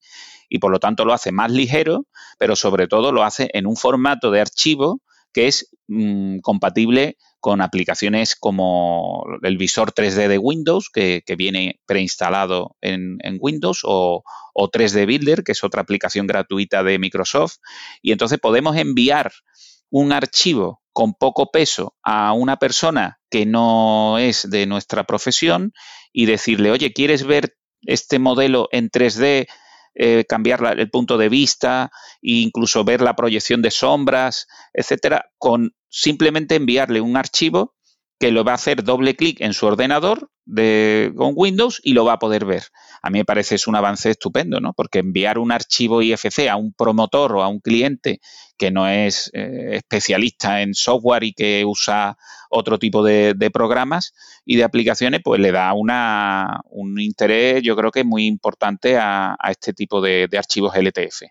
y 0.50 0.60
por 0.60 0.72
lo 0.72 0.80
tanto 0.80 1.06
lo 1.06 1.14
hace 1.14 1.32
más 1.32 1.52
ligero, 1.52 2.08
pero 2.38 2.56
sobre 2.56 2.88
todo 2.88 3.12
lo 3.12 3.24
hace 3.24 3.50
en 3.54 3.68
un 3.68 3.78
formato 3.78 4.32
de 4.32 4.42
archivo 4.42 5.02
que 5.34 5.48
es 5.48 5.70
mm, 5.88 6.40
compatible 6.40 7.18
con 7.42 7.60
aplicaciones 7.60 8.36
como 8.36 9.26
el 9.42 9.58
visor 9.58 9.94
3D 9.94 10.28
de 10.28 10.38
Windows, 10.38 10.90
que, 10.90 11.24
viene 11.38 11.82
preinstalado 11.88 12.78
en, 12.82 13.18
Windows, 13.40 13.82
o, 13.84 14.24
3D 14.56 15.06
Builder, 15.08 15.44
que 15.44 15.52
es 15.52 15.64
otra 15.64 15.82
aplicación 15.82 16.28
gratuita 16.28 16.84
de 16.84 17.00
Microsoft. 17.00 17.58
Y 18.02 18.12
entonces 18.12 18.40
podemos 18.40 18.78
enviar 18.78 19.32
un 19.90 20.14
archivo 20.14 20.82
con 20.94 21.14
poco 21.16 21.52
peso 21.52 21.96
a 22.04 22.34
una 22.34 22.58
persona 22.58 23.20
que 23.30 23.46
no 23.46 24.20
es 24.20 24.50
de 24.50 24.68
nuestra 24.68 25.06
profesión 25.06 25.74
y 26.14 26.28
decirle, 26.28 26.72
oye, 26.72 26.94
¿quieres 26.94 27.24
ver 27.24 27.58
este 27.82 28.20
modelo 28.20 28.70
en 28.72 28.92
3D? 28.92 29.48
Eh, 29.94 30.24
cambiar 30.28 30.80
el 30.80 30.90
punto 30.90 31.18
de 31.18 31.28
vista 31.28 31.92
e 32.22 32.40
incluso 32.40 32.86
ver 32.86 33.02
la 33.02 33.16
proyección 33.16 33.62
de 33.62 33.72
sombras, 33.72 34.48
etcétera, 34.74 35.30
con 35.38 35.76
simplemente 35.90 36.56
enviarle 36.56 37.02
un 37.02 37.18
archivo 37.18 37.76
que 38.18 38.32
lo 38.32 38.46
va 38.46 38.54
a 38.54 38.56
hacer 38.56 38.84
doble 38.84 39.16
clic 39.16 39.42
en 39.42 39.54
su 39.54 39.66
ordenador 39.66 40.30
de, 40.46 41.12
con 41.18 41.34
Windows 41.36 41.82
y 41.84 41.94
lo 41.94 42.06
va 42.06 42.14
a 42.14 42.20
poder 42.20 42.46
ver. 42.46 42.64
A 43.02 43.10
mí 43.10 43.20
me 43.20 43.26
parece 43.26 43.56
es 43.56 43.68
un 43.68 43.76
avance 43.76 44.10
estupendo, 44.10 44.60
¿no? 44.60 44.74
Porque 44.74 45.00
enviar 45.00 45.38
un 45.38 45.52
archivo 45.52 46.02
IFC 46.02 46.48
a 46.50 46.56
un 46.56 46.74
promotor 46.74 47.36
o 47.36 47.44
a 47.44 47.48
un 47.48 47.60
cliente 47.60 48.22
que 48.58 48.72
no 48.72 48.88
es 48.88 49.32
eh, 49.34 49.78
especialista 49.78 50.62
en 50.62 50.74
software 50.74 51.24
y 51.24 51.34
que 51.34 51.64
usa 51.66 52.18
otro 52.50 52.78
tipo 52.78 53.04
de, 53.04 53.36
programas 53.52 54.14
y 54.46 54.58
de 54.58 54.64
aplicaciones, 54.64 55.22
pues 55.24 55.40
le 55.40 55.52
da 55.52 55.74
una, 55.74 56.62
un 56.70 57.00
interés, 57.00 57.64
yo 57.64 57.76
creo 57.76 57.92
que 57.92 58.04
muy 58.04 58.28
importante 58.28 58.98
a, 58.98 59.36
este 59.50 59.74
tipo 59.74 60.02
de, 60.02 60.28
de 60.30 60.38
archivos 60.38 60.76
LTF. 60.76 61.24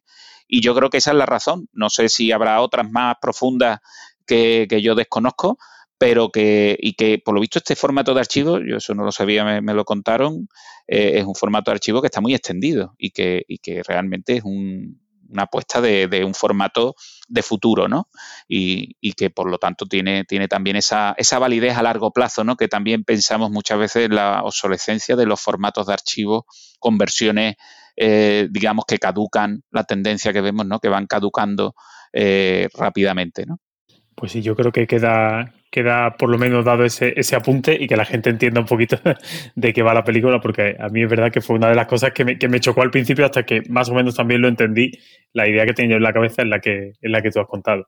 Y 0.49 0.61
yo 0.63 0.75
creo 0.75 0.91
que 0.91 0.97
esa 0.97 1.13
es 1.13 1.17
la 1.17 1.27
razón. 1.27 1.69
No 1.73 1.91
sé 1.91 2.09
si 2.09 2.33
habrá 2.33 2.61
otras 2.61 2.91
más 2.91 3.17
profundas 3.21 3.79
que, 4.27 4.81
yo 4.83 4.95
desconozco, 4.95 5.59
pero 6.01 6.31
que, 6.31 6.79
y 6.81 6.95
que 6.95 7.19
por 7.23 7.35
lo 7.35 7.43
visto 7.43 7.59
este 7.59 7.77
formato 7.77 8.15
de 8.15 8.21
archivo, 8.21 8.59
yo 8.59 8.79
eso 8.79 8.95
no 8.95 9.05
lo 9.05 9.13
sabía, 9.13 9.61
me, 9.61 9.75
lo 9.75 9.85
contaron, 9.85 10.49
eh, 10.89 11.19
es 11.19 11.27
un 11.27 11.35
formato 11.35 11.71
de 11.71 11.75
archivo 11.75 12.01
que 12.01 12.07
está 12.07 12.23
muy 12.23 12.35
extendido 12.35 12.95
y 12.97 13.11
que, 13.11 13.45
y 13.47 13.59
que 13.59 13.83
realmente 13.87 14.39
es 14.39 14.45
una 14.45 15.43
apuesta 15.43 15.83
de, 15.83 16.25
un 16.25 16.33
formato 16.33 16.95
de 17.29 17.43
futuro, 17.43 17.87
¿no? 17.87 18.09
Y, 18.49 18.97
y, 19.03 19.13
que 19.13 19.29
por 19.29 19.51
lo 19.51 19.59
tanto 19.59 19.85
tiene, 19.85 20.25
tiene 20.25 20.49
también 20.49 20.77
esa, 20.77 21.15
esa 21.19 21.39
validez 21.39 21.77
a 21.77 21.83
largo 21.83 22.13
plazo, 22.13 22.45
¿no? 22.45 22.57
Que 22.57 22.67
también 22.67 23.05
pensamos 23.05 23.51
muchas 23.51 23.79
veces 23.79 24.07
en 24.07 24.15
la 24.15 24.43
obsolescencia 24.43 25.17
de 25.17 25.27
los 25.27 25.39
formatos 25.39 25.87
de 25.87 25.93
archivo 25.93 26.47
con 26.79 26.97
versiones, 26.97 27.57
eh, 27.97 28.49
digamos, 28.51 28.87
que 28.87 28.97
caducan, 28.97 29.65
la 29.71 29.85
tendencia 29.85 30.33
que 30.33 30.41
vemos, 30.41 30.65
¿no? 30.65 30.81
Que 30.81 30.89
van 30.89 31.07
caducando 31.07 31.75
eh, 32.15 32.69
rápidamente, 32.73 33.45
¿no? 33.45 33.59
Pues 34.15 34.33
sí, 34.33 34.41
yo 34.41 34.57
creo 34.57 34.73
que 34.73 34.87
queda, 34.87 35.53
queda 35.71 36.17
por 36.17 36.29
lo 36.29 36.39
menos 36.39 36.65
dado 36.65 36.85
ese, 36.85 37.15
ese 37.17 37.37
apunte 37.37 37.77
y 37.79 37.87
que 37.87 37.97
la 37.97 38.05
gente 38.05 38.31
entienda 38.31 38.61
un 38.61 38.67
poquito 38.67 38.99
de 39.55 39.73
qué 39.73 39.83
va 39.83 39.95
la 39.95 40.05
película, 40.05 40.41
porque 40.41 40.77
a 40.79 40.89
mí 40.89 41.03
es 41.03 41.09
verdad 41.09 41.31
que 41.31 41.41
fue 41.41 41.57
una 41.57 41.69
de 41.69 41.77
las 41.77 41.87
cosas 41.87 42.13
que 42.13 42.25
me, 42.25 42.39
que 42.39 42.49
me 42.49 42.61
chocó 42.61 42.83
al 42.83 42.91
principio 42.91 43.25
hasta 43.25 43.45
que 43.45 43.63
más 43.69 43.89
o 43.89 43.95
menos 43.95 44.17
también 44.17 44.43
lo 44.43 44.49
entendí. 44.49 44.93
La 45.33 45.49
idea 45.49 45.65
que 45.65 45.73
tenía 45.73 45.97
en 45.97 46.03
la 46.03 46.13
cabeza 46.13 46.43
es 46.43 46.49
la 46.49 46.59
que, 46.59 46.93
es 47.01 47.11
la 47.11 47.23
que 47.23 47.31
tú 47.31 47.41
has 47.41 47.47
contado. 47.47 47.87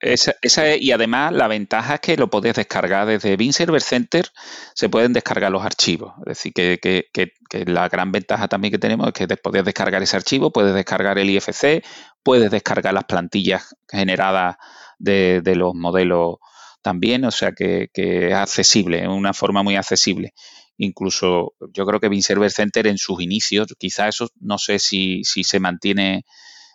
Esa, 0.00 0.34
esa 0.42 0.74
y 0.74 0.90
además 0.90 1.32
la 1.32 1.46
ventaja 1.46 1.94
es 1.94 2.00
que 2.00 2.16
lo 2.16 2.28
podés 2.28 2.56
descargar 2.56 3.06
desde 3.06 3.36
Bean 3.36 3.52
Server 3.52 3.80
Center, 3.80 4.26
se 4.74 4.88
pueden 4.88 5.12
descargar 5.12 5.52
los 5.52 5.64
archivos. 5.64 6.14
Es 6.26 6.38
decir, 6.38 6.52
que, 6.52 6.80
que, 6.82 7.06
que, 7.12 7.64
la 7.66 7.88
gran 7.88 8.10
ventaja 8.10 8.48
también 8.48 8.72
que 8.72 8.78
tenemos 8.78 9.06
es 9.06 9.12
que 9.12 9.28
podés 9.36 9.64
descargar 9.64 10.02
ese 10.02 10.16
archivo, 10.16 10.52
puedes 10.52 10.74
descargar 10.74 11.18
el 11.18 11.30
IFC, 11.30 11.84
puedes 12.24 12.50
descargar 12.50 12.94
las 12.94 13.04
plantillas 13.04 13.76
generadas 13.88 14.56
de, 14.98 15.54
los 15.56 15.74
modelos 15.74 16.36
también, 16.82 17.24
o 17.24 17.30
sea 17.30 17.52
que, 17.52 17.88
es 17.94 18.34
accesible, 18.34 19.02
es 19.02 19.08
una 19.08 19.32
forma 19.32 19.62
muy 19.62 19.76
accesible. 19.76 20.34
Incluso 20.76 21.54
yo 21.72 21.86
creo 21.86 22.00
que 22.00 22.08
Bean 22.08 22.22
Server 22.22 22.50
Center 22.50 22.86
en 22.86 22.98
sus 22.98 23.22
inicios, 23.22 23.68
quizá 23.78 24.08
eso 24.08 24.28
no 24.40 24.58
sé 24.58 24.78
si, 24.78 25.22
si 25.24 25.44
se 25.44 25.60
mantiene 25.60 26.24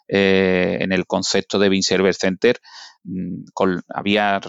eh, 0.07 0.77
en 0.79 0.93
el 0.93 1.05
concepto 1.05 1.59
de 1.59 1.67
Bean 1.67 1.83
Server 1.83 2.15
Center, 2.15 2.59
mm, 3.03 3.43
había, 3.93 4.39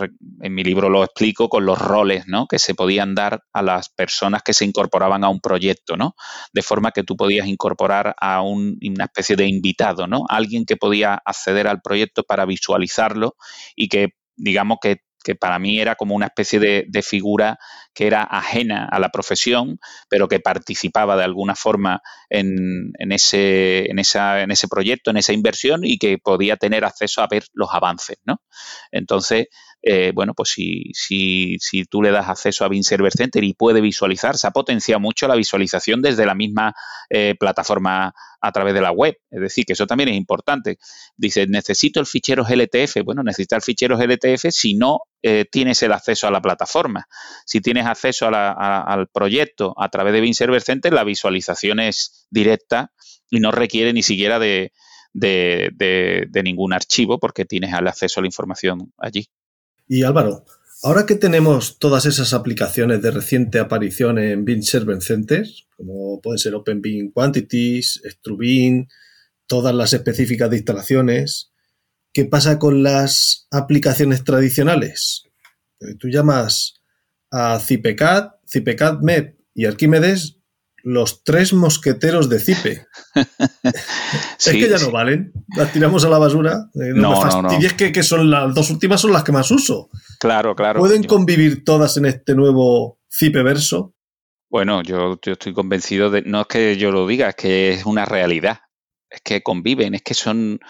en 0.42 0.54
mi 0.54 0.62
libro 0.62 0.88
lo 0.88 1.02
explico, 1.02 1.48
con 1.48 1.66
los 1.66 1.78
roles 1.78 2.28
¿no? 2.28 2.46
que 2.46 2.60
se 2.60 2.74
podían 2.74 3.14
dar 3.16 3.42
a 3.52 3.62
las 3.62 3.88
personas 3.88 4.42
que 4.44 4.54
se 4.54 4.64
incorporaban 4.64 5.24
a 5.24 5.28
un 5.28 5.40
proyecto, 5.40 5.96
¿no? 5.96 6.14
De 6.52 6.62
forma 6.62 6.92
que 6.92 7.02
tú 7.02 7.16
podías 7.16 7.48
incorporar 7.48 8.14
a 8.20 8.42
un, 8.42 8.78
una 8.80 9.06
especie 9.06 9.34
de 9.34 9.46
invitado, 9.46 10.06
¿no? 10.06 10.24
Alguien 10.28 10.64
que 10.64 10.76
podía 10.76 11.20
acceder 11.24 11.66
al 11.66 11.80
proyecto 11.80 12.22
para 12.22 12.44
visualizarlo 12.44 13.34
y 13.74 13.88
que, 13.88 14.10
digamos, 14.36 14.78
que 14.80 15.07
que 15.28 15.34
para 15.34 15.58
mí 15.58 15.78
era 15.78 15.94
como 15.94 16.14
una 16.14 16.24
especie 16.24 16.58
de, 16.58 17.02
figura 17.02 17.58
que 17.92 18.06
era 18.06 18.22
ajena 18.22 18.88
a 18.90 18.98
la 18.98 19.10
profesión, 19.10 19.78
pero 20.08 20.26
que 20.26 20.40
participaba 20.40 21.18
de 21.18 21.24
alguna 21.24 21.54
forma 21.54 22.00
en, 22.30 22.94
ese, 22.98 23.90
en, 23.90 23.98
esa, 23.98 24.40
en 24.40 24.50
ese 24.50 24.68
proyecto, 24.68 25.10
en 25.10 25.18
esa 25.18 25.34
inversión 25.34 25.84
y 25.84 25.98
que 25.98 26.16
podía 26.16 26.56
tener 26.56 26.82
acceso 26.86 27.20
a 27.20 27.26
ver 27.26 27.44
los 27.52 27.68
avances, 27.74 28.16
¿no? 28.24 28.40
Entonces, 28.90 29.48
eh, 29.82 30.10
bueno, 30.12 30.34
pues 30.34 30.50
si, 30.50 30.90
si, 30.92 31.56
si, 31.60 31.84
tú 31.84 32.02
le 32.02 32.10
das 32.10 32.28
acceso 32.28 32.64
a 32.64 32.68
Bean 32.68 32.82
Server 32.82 33.12
Center 33.12 33.44
y 33.44 33.54
puede 33.54 33.80
visualizar, 33.80 34.36
se 34.36 34.46
ha 34.46 34.50
potenciado 34.50 34.98
mucho 34.98 35.28
la 35.28 35.36
visualización 35.36 36.02
desde 36.02 36.26
la 36.26 36.34
misma 36.34 36.74
eh, 37.10 37.36
plataforma 37.38 38.12
a 38.40 38.52
través 38.52 38.74
de 38.74 38.80
la 38.80 38.90
web. 38.90 39.16
Es 39.30 39.40
decir, 39.40 39.64
que 39.64 39.74
eso 39.74 39.86
también 39.86 40.08
es 40.08 40.16
importante. 40.16 40.78
Dice, 41.16 41.46
necesito 41.46 42.00
el 42.00 42.06
fichero 42.06 42.44
GLTF. 42.44 43.04
Bueno, 43.04 43.22
necesita 43.22 43.56
el 43.56 43.62
fichero 43.62 43.96
GLTF 43.96 44.46
si 44.50 44.74
no 44.74 45.00
eh, 45.22 45.44
tienes 45.50 45.82
el 45.82 45.92
acceso 45.92 46.26
a 46.26 46.32
la 46.32 46.42
plataforma. 46.42 47.06
Si 47.46 47.60
tienes 47.60 47.86
acceso 47.86 48.28
al 48.28 49.08
proyecto 49.08 49.74
a 49.76 49.88
través 49.90 50.12
de 50.12 50.20
Bean 50.20 50.34
Server 50.34 50.62
Center, 50.62 50.92
la 50.92 51.04
visualización 51.04 51.80
es 51.80 52.26
directa 52.30 52.92
y 53.30 53.38
no 53.38 53.52
requiere 53.52 53.92
ni 53.92 54.02
siquiera 54.02 54.40
de, 54.40 54.72
de 55.12 56.42
ningún 56.42 56.72
archivo 56.72 57.18
porque 57.18 57.44
tienes 57.44 57.72
el 57.74 57.86
acceso 57.86 58.18
a 58.18 58.22
la 58.22 58.28
información 58.28 58.92
allí. 58.98 59.28
Y 59.88 60.02
Álvaro, 60.02 60.44
ahora 60.82 61.06
que 61.06 61.14
tenemos 61.14 61.78
todas 61.78 62.04
esas 62.04 62.34
aplicaciones 62.34 63.00
de 63.00 63.10
reciente 63.10 63.58
aparición 63.58 64.18
en 64.18 64.44
Bean 64.44 64.62
Server 64.62 65.00
Center, 65.00 65.46
como 65.76 66.20
pueden 66.20 66.38
ser 66.38 66.54
OpenBean 66.54 67.10
Quantities, 67.10 68.02
StruBean, 68.06 68.88
todas 69.46 69.74
las 69.74 69.94
específicas 69.94 70.50
de 70.50 70.56
instalaciones, 70.58 71.52
¿qué 72.12 72.26
pasa 72.26 72.58
con 72.58 72.82
las 72.82 73.46
aplicaciones 73.50 74.24
tradicionales? 74.24 75.24
Eh, 75.80 75.94
tú 75.98 76.08
llamas 76.08 76.74
a 77.30 77.58
Zipecat, 77.58 78.34
Zipecat 78.46 79.00
Med 79.00 79.36
y 79.54 79.64
Arquímedes 79.64 80.37
los 80.82 81.22
tres 81.24 81.52
mosqueteros 81.52 82.28
de 82.28 82.40
Zipe. 82.40 82.86
es 83.64 84.48
que 84.50 84.68
ya 84.68 84.78
no 84.78 84.90
valen. 84.90 85.32
Las 85.56 85.72
tiramos 85.72 86.04
a 86.04 86.08
la 86.08 86.18
basura. 86.18 86.70
Eh, 86.74 86.92
no, 86.94 87.24
no, 87.24 87.42
no, 87.42 87.48
que, 87.76 87.92
que, 87.92 88.02
son 88.02 88.30
las 88.30 88.54
dos 88.54 88.70
últimas 88.70 89.00
son 89.00 89.12
las 89.12 89.24
que 89.24 89.32
más 89.32 89.50
uso. 89.50 89.90
Claro, 90.18 90.54
claro. 90.54 90.80
¿Pueden 90.80 91.04
convivir 91.04 91.64
todas 91.64 91.96
en 91.96 92.06
este 92.06 92.34
nuevo 92.34 93.00
Zipe 93.12 93.42
verso? 93.42 93.94
Bueno, 94.50 94.82
yo, 94.82 95.18
yo 95.20 95.32
estoy 95.32 95.52
convencido 95.52 96.10
de. 96.10 96.22
No 96.22 96.42
es 96.42 96.46
que 96.46 96.76
yo 96.76 96.90
lo 96.90 97.06
diga, 97.06 97.30
es 97.30 97.36
que 97.36 97.70
es 97.70 97.84
una 97.84 98.04
realidad. 98.04 98.60
Es 99.10 99.20
que 99.22 99.42
conviven, 99.42 99.94
es 99.94 100.02
que 100.02 100.14
son. 100.14 100.60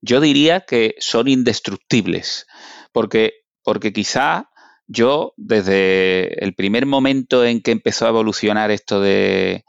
Yo 0.00 0.20
diría 0.20 0.60
que 0.60 0.96
son 0.98 1.28
indestructibles. 1.28 2.46
Porque, 2.92 3.32
porque 3.62 3.92
quizá 3.92 4.50
yo, 4.92 5.32
desde 5.36 6.44
el 6.44 6.54
primer 6.54 6.86
momento 6.86 7.44
en 7.44 7.62
que 7.62 7.70
empezó 7.72 8.06
a 8.06 8.10
evolucionar 8.10 8.70
esto 8.70 9.00
de, 9.00 9.64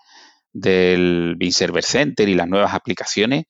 del 0.51 1.35
Bean 1.37 1.51
Server 1.51 1.83
Center 1.83 2.27
y 2.27 2.35
las 2.35 2.47
nuevas 2.47 2.73
aplicaciones, 2.73 3.45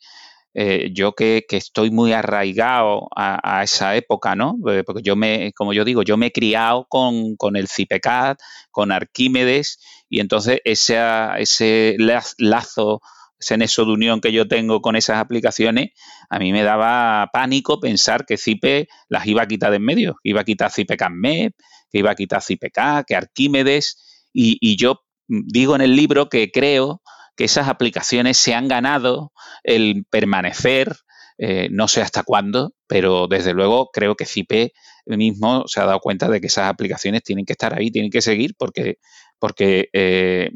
eh, 0.53 0.91
yo 0.93 1.13
que, 1.13 1.45
estoy 1.49 1.89
muy 1.89 2.13
arraigado 2.13 3.07
a, 3.15 3.63
esa 3.63 3.95
época, 3.95 4.35
¿no? 4.35 4.55
Eh, 4.69 4.83
porque 4.85 5.01
yo 5.01 5.15
me, 5.15 5.51
como 5.53 5.73
yo 5.73 5.83
digo, 5.83 6.03
yo 6.03 6.15
me 6.15 6.27
he 6.27 6.31
criado 6.31 6.85
con, 6.87 7.35
con 7.37 7.55
el 7.55 7.67
CIPECAT, 7.67 8.39
con 8.69 8.91
Arquímedes, 8.91 9.79
y 10.09 10.19
entonces 10.19 10.59
ese, 10.63 10.99
ese 11.39 11.95
lazo 12.37 13.01
ese 13.43 13.57
nexo 13.57 13.85
de 13.85 13.91
unión 13.91 14.21
que 14.21 14.31
yo 14.31 14.47
tengo 14.47 14.81
con 14.81 14.95
esas 14.95 15.17
aplicaciones, 15.17 15.91
a 16.29 16.39
mí 16.39 16.51
me 16.51 16.63
daba 16.63 17.29
pánico 17.31 17.79
pensar 17.79 18.25
que 18.25 18.37
Cipe 18.37 18.87
las 19.09 19.27
iba 19.27 19.43
a 19.43 19.47
quitar 19.47 19.71
de 19.71 19.77
en 19.77 19.83
medio, 19.83 20.15
iba 20.23 20.41
a 20.41 20.43
quitar 20.43 20.71
CIPECAMEP, 20.71 21.53
que 21.91 21.99
iba 21.99 22.11
a 22.11 22.15
quitar 22.15 22.41
CIPECA, 22.41 23.03
que 23.05 23.15
Arquímedes, 23.15 24.29
y, 24.33 24.77
yo 24.77 25.01
digo 25.27 25.75
en 25.75 25.81
el 25.81 25.95
libro 25.95 26.27
que 26.27 26.51
creo 26.51 27.01
que 27.35 27.43
esas 27.43 27.67
aplicaciones 27.67 28.37
se 28.37 28.53
han 28.55 28.67
ganado 28.67 29.31
el 29.63 30.05
permanecer, 30.09 30.95
eh, 31.37 31.67
no 31.71 31.87
sé 31.87 32.01
hasta 32.01 32.23
cuándo, 32.23 32.73
pero 32.87 33.27
desde 33.27 33.53
luego 33.53 33.89
creo 33.91 34.15
que 34.15 34.25
CIPE 34.25 34.71
mismo 35.05 35.63
se 35.67 35.81
ha 35.81 35.85
dado 35.85 35.99
cuenta 35.99 36.29
de 36.29 36.39
que 36.39 36.47
esas 36.47 36.69
aplicaciones 36.69 37.23
tienen 37.23 37.45
que 37.45 37.53
estar 37.53 37.77
ahí, 37.77 37.91
tienen 37.91 38.11
que 38.11 38.21
seguir, 38.21 38.55
porque, 38.57 38.97
porque 39.39 39.89
eh, 39.93 40.51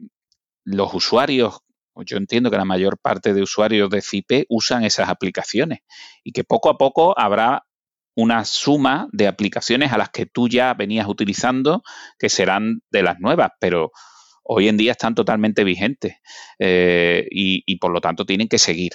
los 0.64 0.94
usuarios 0.94 1.60
yo 2.06 2.18
entiendo 2.18 2.52
que 2.52 2.58
la 2.58 2.66
mayor 2.66 2.98
parte 3.00 3.34
de 3.34 3.42
usuarios 3.42 3.90
de 3.90 4.02
CIPE 4.02 4.46
usan 4.50 4.84
esas 4.84 5.10
aplicaciones 5.10 5.80
y 6.24 6.32
que 6.32 6.44
poco 6.44 6.70
a 6.70 6.78
poco 6.78 7.18
habrá 7.18 7.64
una 8.16 8.46
suma 8.46 9.08
de 9.12 9.28
aplicaciones 9.28 9.92
a 9.92 9.98
las 9.98 10.10
que 10.10 10.26
tú 10.26 10.50
ya 10.50 10.74
venías 10.74 11.08
utilizando 11.08 11.84
que 12.18 12.30
serán 12.30 12.82
de 12.90 13.04
las 13.04 13.20
nuevas, 13.20 13.52
pero 13.60 13.92
hoy 14.44 14.70
en 14.70 14.78
día 14.78 14.94
están 14.94 15.14
totalmente 15.14 15.64
vigentes 15.64 16.16
eh, 16.58 17.28
y, 17.30 17.78
por 17.78 17.92
lo 17.92 18.02
tanto 18.02 18.26
tienen 18.26 18.48
que 18.48 18.58
seguir. 18.58 18.94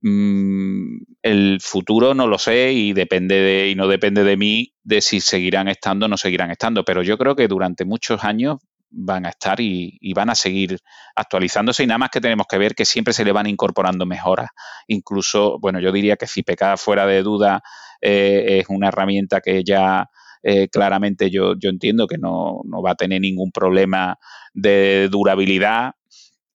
Mm, 0.00 0.98
el 1.22 1.58
futuro 1.60 2.14
no 2.14 2.26
lo 2.26 2.38
sé 2.38 2.72
y 2.72 2.92
depende 2.92 3.36
de, 3.36 3.70
y 3.70 3.74
no 3.74 3.88
depende 3.88 4.22
de 4.22 4.36
mí 4.36 4.74
de 4.82 5.00
si 5.00 5.20
seguirán 5.20 5.68
estando 5.68 6.06
o 6.06 6.08
no 6.08 6.16
seguirán 6.16 6.50
estando, 6.50 6.84
pero 6.84 7.02
yo 7.02 7.18
creo 7.18 7.34
que 7.34 7.48
durante 7.48 7.84
muchos 7.84 8.22
años 8.22 8.58
van 8.92 9.26
a 9.26 9.30
estar 9.30 9.58
y, 9.60 9.98
van 10.14 10.30
a 10.30 10.34
seguir 10.34 10.78
actualizándose 11.16 11.82
y 11.82 11.86
nada 11.86 11.98
más 11.98 12.10
que 12.10 12.20
tenemos 12.20 12.46
que 12.48 12.58
ver 12.58 12.74
que 12.74 12.84
siempre 12.84 13.14
se 13.14 13.24
le 13.24 13.32
van 13.32 13.46
incorporando 13.46 14.06
mejoras. 14.06 14.50
Incluso, 14.86 15.58
bueno, 15.60 15.80
yo 15.80 15.92
diría 15.92 16.16
que 16.16 16.26
CIPECA 16.26 16.76
fuera 16.76 17.06
de 17.06 17.22
duda 17.22 17.62
eh, 18.00 18.60
es 18.60 18.66
una 18.68 18.88
herramienta 18.88 19.40
que 19.40 19.64
ya 19.64 20.08
eh, 20.42 20.68
claramente 20.68 21.30
yo, 21.30 21.54
yo, 21.58 21.70
entiendo 21.70 22.06
que 22.06 22.18
no, 22.18 22.60
no, 22.64 22.82
va 22.82 22.92
a 22.92 22.96
tener 22.96 23.20
ningún 23.20 23.52
problema 23.52 24.18
de 24.52 25.08
durabilidad. 25.10 25.92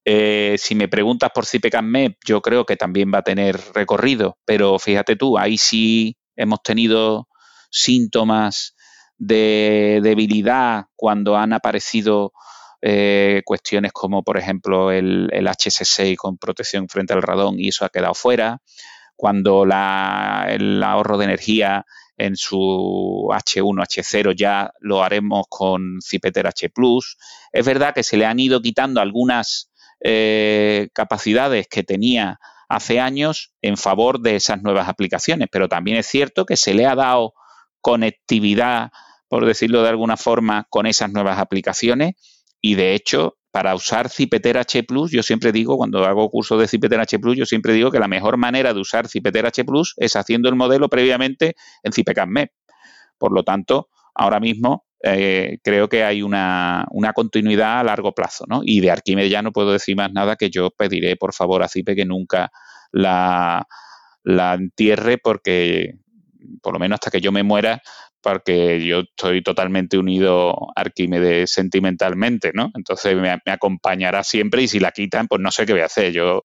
Eh, 0.05 0.55
si 0.57 0.75
me 0.75 0.87
preguntas 0.87 1.31
por 1.33 1.45
CIPECA 1.45 1.81
MEP, 1.81 2.17
yo 2.25 2.41
creo 2.41 2.65
que 2.65 2.77
también 2.77 3.11
va 3.13 3.19
a 3.19 3.23
tener 3.23 3.59
recorrido, 3.73 4.37
pero 4.45 4.79
fíjate 4.79 5.15
tú, 5.15 5.37
ahí 5.37 5.57
sí 5.57 6.17
hemos 6.35 6.61
tenido 6.63 7.27
síntomas 7.69 8.76
de 9.17 9.99
debilidad 10.03 10.85
cuando 10.95 11.37
han 11.37 11.53
aparecido 11.53 12.33
eh, 12.81 13.41
cuestiones 13.45 13.91
como, 13.91 14.23
por 14.23 14.37
ejemplo, 14.37 14.91
el, 14.91 15.29
el, 15.31 15.47
HC6 15.47 16.15
con 16.15 16.37
protección 16.37 16.87
frente 16.87 17.13
al 17.13 17.23
radón 17.23 17.59
y 17.59 17.69
eso 17.69 17.85
ha 17.85 17.89
quedado 17.89 18.13
fuera, 18.13 18.61
cuando 19.15 19.63
el 19.63 20.83
ahorro 20.83 21.17
de 21.17 21.25
energía 21.25 21.85
en 22.17 22.35
su 22.35 23.29
H1, 23.31 23.83
H0 23.83 24.35
ya 24.35 24.71
lo 24.79 25.03
haremos 25.03 25.45
con 25.49 25.99
Cipeter 26.01 26.47
H. 26.47 26.71
Es 27.51 27.65
verdad 27.65 27.93
que 27.93 28.03
se 28.03 28.17
le 28.17 28.25
han 28.25 28.39
ido 28.39 28.61
quitando 28.61 29.01
algunas 29.01 29.71
eh, 29.99 30.89
capacidades 30.93 31.67
que 31.67 31.83
tenía 31.83 32.39
hace 32.69 32.99
años 32.99 33.53
en 33.61 33.77
favor 33.77 34.19
de 34.19 34.35
esas 34.35 34.61
nuevas 34.61 34.87
aplicaciones, 34.87 35.47
pero 35.51 35.67
también 35.67 35.97
es 35.97 36.07
cierto 36.07 36.45
que 36.45 36.57
se 36.57 36.73
le 36.73 36.85
ha 36.85 36.95
dado 36.95 37.33
conectividad 37.81 38.91
por 39.27 39.45
decirlo 39.45 39.83
de 39.83 39.89
alguna 39.89 40.17
forma, 40.17 40.65
con 40.69 40.85
esas 40.85 41.11
nuevas 41.11 41.39
aplicaciones. 41.39 42.15
Y 42.61 42.75
de 42.75 42.93
hecho, 42.93 43.37
para 43.51 43.73
usar 43.75 44.09
Cipeter 44.09 44.57
H 44.57 44.83
Plus, 44.83 45.11
yo 45.11 45.23
siempre 45.23 45.51
digo, 45.51 45.77
cuando 45.77 46.05
hago 46.05 46.29
cursos 46.29 46.59
de 46.59 46.67
Cipeter 46.67 46.99
H 46.99 47.17
Plus, 47.19 47.37
yo 47.37 47.45
siempre 47.45 47.73
digo 47.73 47.91
que 47.91 47.99
la 47.99 48.07
mejor 48.07 48.37
manera 48.37 48.73
de 48.73 48.79
usar 48.79 49.07
Cipeter 49.07 49.45
H 49.45 49.65
Plus 49.65 49.93
es 49.97 50.15
haciendo 50.15 50.49
el 50.49 50.55
modelo 50.55 50.89
previamente 50.89 51.55
en 51.83 51.91
CIPECAMMEP. 51.91 52.51
Por 53.17 53.33
lo 53.33 53.43
tanto, 53.43 53.89
ahora 54.13 54.39
mismo 54.39 54.85
eh, 55.03 55.59
creo 55.63 55.89
que 55.89 56.03
hay 56.03 56.21
una, 56.21 56.85
continuidad 57.15 57.79
a 57.79 57.83
largo 57.83 58.13
plazo, 58.13 58.45
¿no? 58.47 58.61
Y 58.63 58.79
de 58.79 58.91
Arquímedes 58.91 59.31
ya 59.31 59.41
no 59.41 59.51
puedo 59.51 59.71
decir 59.71 59.95
más 59.95 60.11
nada 60.11 60.35
que 60.35 60.49
yo 60.49 60.71
pediré, 60.71 61.15
por 61.15 61.33
favor, 61.33 61.63
a 61.63 61.67
CIPE 61.67 61.95
que 61.95 62.05
nunca 62.05 62.51
la 62.91 63.65
entierre 64.23 65.17
porque, 65.17 65.95
por 66.61 66.73
lo 66.73 66.79
menos 66.79 66.97
hasta 66.97 67.11
que 67.11 67.21
yo 67.21 67.31
me 67.31 67.43
muera, 67.43 67.81
porque 68.27 68.85
yo 68.85 68.99
estoy 68.99 69.41
totalmente 69.41 69.97
unido 69.97 70.49
a 70.75 70.81
Arquímedes 70.81 71.49
sentimentalmente, 71.49 72.51
¿no? 72.53 72.71
Entonces 72.75 73.15
me, 73.15 73.37
acompañará 73.45 74.21
siempre 74.21 74.63
y 74.63 74.67
si 74.67 74.81
la 74.81 74.91
quitan, 74.91 75.27
pues 75.27 75.39
no 75.41 75.49
sé 75.49 75.65
qué 75.65 75.71
voy 75.71 75.81
a 75.81 75.85
hacer. 75.85 76.11
Yo... 76.11 76.41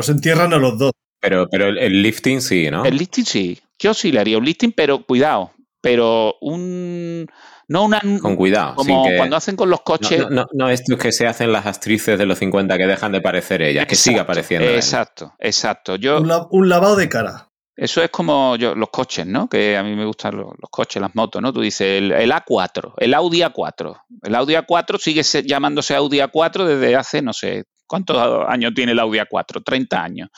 se 0.00 0.12
entierran 0.12 0.54
a 0.54 0.56
los 0.56 0.78
dos. 0.78 0.92
Pero, 1.20 1.46
pero 1.50 1.68
el, 1.68 2.02
lifting 2.02 2.40
sí, 2.40 2.70
¿no? 2.70 2.82
El 2.86 2.96
lifting 2.96 3.26
sí. 3.26 3.58
Yo 3.78 3.92
sí 3.92 4.10
le 4.10 4.20
haría 4.20 4.38
un 4.38 4.44
lifting, 4.46 4.72
pero 4.72 5.04
cuidado. 5.04 5.52
Pero 5.82 6.36
un... 6.40 7.26
No 7.68 7.84
una... 7.84 8.00
Con 8.22 8.34
cuidado. 8.34 8.76
Como 8.76 9.04
cuando 9.18 9.36
hacen 9.36 9.54
con 9.54 9.68
los 9.68 9.82
coches... 9.82 10.20
No, 10.20 10.30
no, 10.30 10.46
no, 10.54 10.70
esto 10.70 10.96
que 10.96 11.12
se 11.12 11.26
hacen 11.26 11.52
las 11.52 11.66
actrices 11.66 12.18
de 12.18 12.24
los 12.24 12.38
50 12.38 12.78
que 12.78 12.86
dejan 12.86 13.12
de 13.12 13.20
parecer 13.20 13.60
ellas, 13.60 13.84
que 13.86 13.96
siga 13.96 14.22
apareciendo. 14.22 14.66
Exacto, 14.66 15.34
exacto. 15.38 15.96
Yo... 15.96 16.22
un 16.50 16.68
lavado 16.70 16.96
de 16.96 17.10
cara. 17.10 17.47
Eso 17.78 18.02
es 18.02 18.10
como 18.10 18.56
yo, 18.56 18.74
los 18.74 18.90
coches, 18.90 19.24
¿no? 19.24 19.48
Que 19.48 19.76
a 19.76 19.84
mí 19.84 19.94
me 19.94 20.04
gustan 20.04 20.36
los, 20.36 20.48
coches, 20.68 21.00
las 21.00 21.14
motos, 21.14 21.40
¿no? 21.40 21.52
Tú 21.52 21.60
dices 21.60 22.02
el, 22.02 22.10
A4, 22.10 22.94
el 22.96 23.14
Audi 23.14 23.38
A4. 23.42 24.02
El 24.24 24.34
Audi 24.34 24.54
A4 24.54 24.98
sigue 24.98 25.22
llamándose 25.46 25.94
Audi 25.94 26.18
A4 26.18 26.64
desde 26.64 26.96
hace, 26.96 27.22
no 27.22 27.32
sé, 27.32 27.66
¿Cuántos 27.86 28.18
años 28.48 28.74
tiene 28.74 28.92
el 28.92 28.98
Audi 28.98 29.18
A4? 29.18 29.62
30 29.64 30.02
años. 30.02 30.28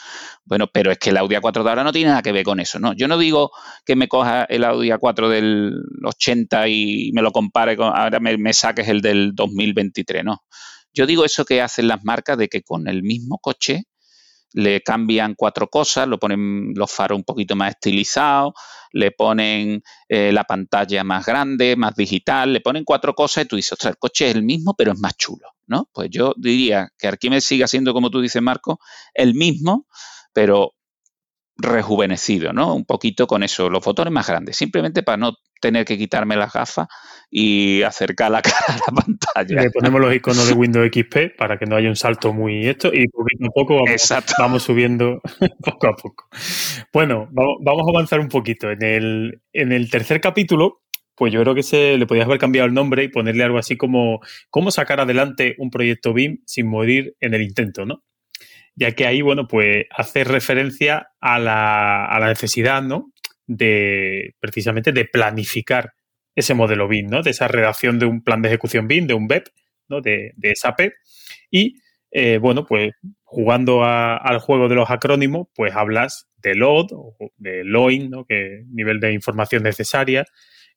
Bueno, 0.44 0.66
pero 0.72 0.92
es 0.92 0.98
que 0.98 1.10
el 1.10 1.16
Audi 1.16 1.34
A4 1.34 1.64
de 1.64 1.68
ahora 1.70 1.82
no 1.82 1.92
tiene 1.92 2.10
nada 2.10 2.22
que 2.22 2.30
ver 2.30 2.44
con 2.44 2.60
eso, 2.60 2.78
¿no? 2.78 2.92
Yo 2.92 3.08
no 3.08 3.16
digo 3.16 3.50
que 3.86 3.96
me 3.96 4.06
coja 4.06 4.44
el 4.44 4.62
Audi 4.62 4.90
A4 4.90 5.28
del 5.28 5.82
80 6.04 6.68
y 6.68 7.10
me 7.12 7.22
lo 7.22 7.32
compare 7.32 7.74
con, 7.76 7.86
ahora 7.88 8.20
me, 8.20 8.36
me 8.36 8.52
saques 8.52 8.86
el 8.86 9.00
del 9.00 9.34
2023, 9.34 10.24
no. 10.24 10.44
Yo 10.92 11.06
digo 11.06 11.24
eso 11.24 11.44
que 11.46 11.62
hacen 11.62 11.88
las 11.88 12.04
marcas 12.04 12.36
de 12.36 12.48
que 12.48 12.62
con 12.62 12.86
el 12.86 13.02
mismo 13.02 13.38
coche 13.38 13.84
le 14.52 14.80
cambian 14.82 15.34
cuatro 15.36 15.68
cosas, 15.68 16.08
lo 16.08 16.18
ponen 16.18 16.72
los 16.74 16.90
faros 16.90 17.16
un 17.16 17.24
poquito 17.24 17.56
más 17.56 17.70
estilizados, 17.70 18.52
le 18.92 19.12
ponen 19.12 19.82
eh, 20.08 20.32
la 20.32 20.44
pantalla 20.44 21.04
más 21.04 21.24
grande, 21.24 21.76
más 21.76 21.94
digital, 21.94 22.52
le 22.52 22.60
ponen 22.60 22.84
cuatro 22.84 23.14
cosas 23.14 23.44
y 23.44 23.48
tú 23.48 23.56
dices, 23.56 23.72
ostras, 23.72 23.92
el 23.92 23.98
coche 23.98 24.28
es 24.28 24.34
el 24.34 24.42
mismo, 24.42 24.74
pero 24.76 24.92
es 24.92 24.98
más 24.98 25.16
chulo, 25.16 25.48
¿no? 25.66 25.88
Pues 25.92 26.08
yo 26.10 26.34
diría 26.36 26.90
que 26.98 27.08
Arquímedes 27.08 27.44
siga 27.44 27.68
siendo, 27.68 27.92
como 27.92 28.10
tú 28.10 28.20
dices, 28.20 28.42
Marco, 28.42 28.80
el 29.14 29.34
mismo, 29.34 29.86
pero 30.32 30.74
rejuvenecido, 31.56 32.52
¿no? 32.52 32.74
Un 32.74 32.84
poquito 32.84 33.26
con 33.26 33.42
eso, 33.42 33.68
los 33.68 33.84
botones 33.84 34.12
más 34.12 34.26
grandes, 34.26 34.56
simplemente 34.56 35.02
para 35.02 35.18
no 35.18 35.34
tener 35.60 35.84
que 35.84 35.98
quitarme 35.98 36.36
las 36.36 36.52
gafas 36.52 36.88
y 37.30 37.82
acercar 37.82 38.30
la 38.30 38.42
cara 38.42 38.56
a 38.68 38.76
la 38.76 39.02
pantalla. 39.02 39.62
Le 39.62 39.70
ponemos 39.70 40.00
los 40.00 40.14
iconos 40.14 40.48
de 40.48 40.54
Windows 40.54 40.90
XP 40.92 41.36
para 41.38 41.58
que 41.58 41.66
no 41.66 41.76
haya 41.76 41.88
un 41.88 41.96
salto 41.96 42.32
muy 42.32 42.66
esto 42.66 42.90
y 42.92 43.06
poquito 43.08 43.46
a 43.46 43.50
poco 43.50 43.84
vamos, 44.38 44.62
subiendo 44.62 45.20
poco 45.64 45.86
a 45.86 45.94
poco. 45.94 46.28
Bueno, 46.92 47.28
vamos, 47.30 47.86
a 47.86 47.90
avanzar 47.90 48.20
un 48.20 48.28
poquito. 48.28 48.70
En 48.70 48.82
el, 48.82 49.42
en 49.52 49.72
el 49.72 49.90
tercer 49.90 50.20
capítulo, 50.20 50.82
pues 51.14 51.32
yo 51.32 51.40
creo 51.42 51.54
que 51.54 51.62
se 51.62 51.96
le 51.96 52.06
podías 52.06 52.26
haber 52.26 52.38
cambiado 52.38 52.66
el 52.66 52.74
nombre 52.74 53.04
y 53.04 53.08
ponerle 53.08 53.44
algo 53.44 53.58
así 53.58 53.76
como 53.76 54.20
cómo 54.48 54.70
sacar 54.70 55.00
adelante 55.00 55.54
un 55.58 55.70
proyecto 55.70 56.12
BIM 56.12 56.42
sin 56.46 56.66
morir 56.66 57.14
en 57.20 57.34
el 57.34 57.42
intento, 57.42 57.86
¿no? 57.86 58.02
Ya 58.74 58.92
que 58.92 59.06
ahí, 59.06 59.20
bueno, 59.20 59.46
pues 59.46 59.84
hace 59.90 60.24
referencia 60.24 61.10
a 61.20 61.38
la, 61.38 62.06
a 62.06 62.18
la 62.18 62.28
necesidad, 62.28 62.82
¿no? 62.82 63.12
De 63.46 64.34
precisamente 64.40 64.92
de 64.92 65.04
planificar 65.04 65.92
ese 66.34 66.54
modelo 66.54 66.88
BIM, 66.88 67.06
¿no? 67.08 67.22
De 67.22 67.30
esa 67.30 67.48
redacción 67.48 67.98
de 67.98 68.06
un 68.06 68.22
plan 68.22 68.42
de 68.42 68.48
ejecución 68.48 68.88
BIM, 68.88 69.06
de 69.06 69.14
un 69.14 69.26
BEP, 69.26 69.48
¿no? 69.88 70.00
De, 70.00 70.32
de 70.36 70.54
SAP. 70.54 70.92
Y, 71.50 71.76
eh, 72.10 72.38
bueno, 72.38 72.66
pues 72.66 72.92
jugando 73.22 73.84
al 73.84 74.38
juego 74.38 74.68
de 74.68 74.74
los 74.74 74.90
acrónimos, 74.90 75.48
pues 75.54 75.74
hablas 75.74 76.28
de 76.38 76.54
LOD 76.54 76.92
o 76.92 77.16
de 77.36 77.64
LOIN, 77.64 78.10
¿no? 78.10 78.24
Que 78.24 78.64
nivel 78.72 79.00
de 79.00 79.12
información 79.12 79.62
necesaria 79.62 80.24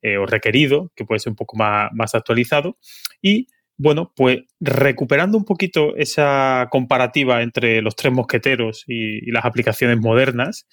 eh, 0.01 0.17
o 0.17 0.25
requerido, 0.25 0.91
que 0.95 1.05
puede 1.05 1.19
ser 1.19 1.31
un 1.31 1.35
poco 1.38 1.57
más, 1.57 1.89
más 1.93 2.13
actualizado. 2.13 2.77
Y, 3.21 3.47
bueno, 3.75 4.13
pues 4.15 4.41
recuperando 4.59 5.38
un 5.38 5.45
poquito 5.45 5.95
esa 5.95 6.67
comparativa 6.69 7.41
entre 7.41 7.81
los 7.81 7.95
tres 7.95 8.13
mosqueteros 8.13 8.84
y, 8.88 9.27
y 9.27 9.31
las 9.31 9.45
aplicaciones 9.45 9.97
modernas, 9.97 10.67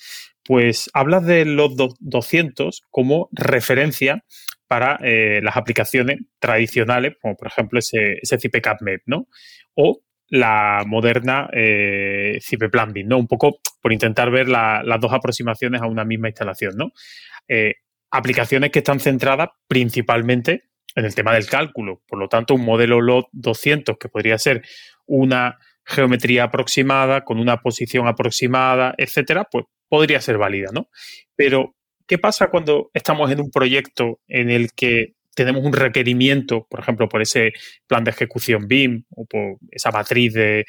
pues 0.44 0.90
hablas 0.93 1.24
de 1.24 1.44
los 1.44 1.74
200 2.01 2.82
como 2.90 3.28
referencia 3.32 4.24
para 4.70 5.01
eh, 5.02 5.40
las 5.42 5.56
aplicaciones 5.56 6.18
tradicionales, 6.38 7.14
como 7.20 7.34
por 7.34 7.48
ejemplo 7.48 7.80
ese, 7.80 8.18
ese 8.22 8.38
CIPE-CAPMEP, 8.38 9.01
¿no? 9.06 9.26
O 9.74 10.05
la 10.28 10.84
moderna 10.86 11.51
eh, 11.52 12.38
CIPE 12.40 12.68
Planning, 12.68 13.09
¿no? 13.09 13.18
Un 13.18 13.26
poco 13.26 13.59
por 13.82 13.92
intentar 13.92 14.30
ver 14.30 14.48
las 14.48 15.01
dos 15.01 15.12
aproximaciones 15.12 15.82
a 15.82 15.88
una 15.88 16.05
misma 16.05 16.28
instalación, 16.28 16.76
¿no? 16.76 16.92
Eh, 17.48 17.74
aplicaciones 18.12 18.70
que 18.70 18.78
están 18.78 19.01
centradas 19.01 19.48
principalmente 19.66 20.70
en 20.94 21.05
el 21.05 21.16
tema 21.16 21.34
del 21.34 21.48
cálculo. 21.48 22.05
Por 22.06 22.20
lo 22.20 22.28
tanto, 22.28 22.55
un 22.55 22.64
modelo 22.64 23.01
LOT 23.01 23.26
200 23.32 23.97
que 23.98 24.09
podría 24.09 24.38
ser 24.38 24.62
una 25.05 25.59
geometría 25.84 26.44
aproximada, 26.44 27.24
con 27.24 27.40
una 27.40 27.56
posición 27.56 28.06
aproximada, 28.06 28.94
etcétera, 28.98 29.48
pues 29.51 29.64
podría 29.88 30.20
ser 30.20 30.38
válida, 30.38 30.70
¿no? 30.72 30.90
Pero, 31.34 31.74
¿qué 32.11 32.19
pasa 32.19 32.51
cuando 32.51 32.91
estamos 32.93 33.31
en 33.31 33.41
un 33.41 33.53
proyecto 33.53 34.19
en 34.27 34.51
el 34.51 34.73
que 34.73 35.15
tenemos 35.32 35.65
un 35.65 35.73
requerimiento, 35.73 36.66
por 36.69 36.81
ejemplo, 36.81 37.09
por 37.09 37.23
ese 37.23 37.53
plan 37.87 38.03
de 38.03 38.11
ejecución 38.11 38.66
BIM 38.66 39.05
o 39.11 39.27
por 39.27 39.59
esa 39.70 39.93
matriz 39.93 40.35
de, 40.35 40.65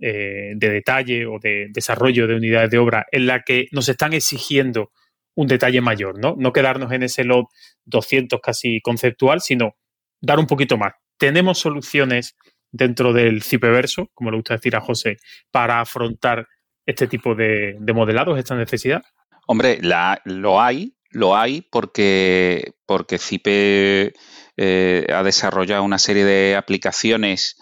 eh, 0.00 0.52
detalle 0.56 1.26
o 1.26 1.38
de 1.38 1.66
desarrollo 1.68 2.26
de 2.26 2.34
unidades 2.34 2.70
de 2.70 2.78
obra 2.78 3.04
en 3.12 3.26
la 3.26 3.42
que 3.42 3.66
nos 3.72 3.90
están 3.90 4.14
exigiendo 4.14 4.90
un 5.34 5.48
detalle 5.48 5.82
mayor, 5.82 6.18
¿no? 6.18 6.34
No 6.38 6.54
quedarnos 6.54 6.90
en 6.90 7.02
ese 7.02 7.22
lot 7.24 7.48
200 7.84 8.40
casi 8.40 8.80
conceptual, 8.80 9.42
sino 9.42 9.76
dar 10.18 10.38
un 10.38 10.46
poquito 10.46 10.78
más. 10.78 10.94
Tenemos 11.18 11.58
soluciones 11.58 12.36
dentro 12.72 13.12
del 13.12 13.42
CIPEverso, 13.42 14.10
como 14.14 14.30
le 14.30 14.38
gusta 14.38 14.54
decir 14.54 14.76
a 14.76 14.80
José, 14.80 15.18
para 15.50 15.82
afrontar 15.82 16.46
este 16.86 17.06
tipo 17.06 17.34
de, 17.34 17.76
modelados, 17.94 18.38
esta 18.38 18.54
necesidad? 18.54 19.02
Hombre, 19.46 19.78
lo 20.24 20.60
hay, 20.60 20.96
lo 21.10 21.36
hay 21.36 21.62
porque, 21.62 22.74
porque 22.86 23.18
CIPE 23.18 24.14
eh, 24.56 25.06
ha 25.12 25.22
desarrollado 25.22 25.82
una 25.82 25.98
serie 25.98 26.24
de 26.24 26.56
aplicaciones 26.56 27.56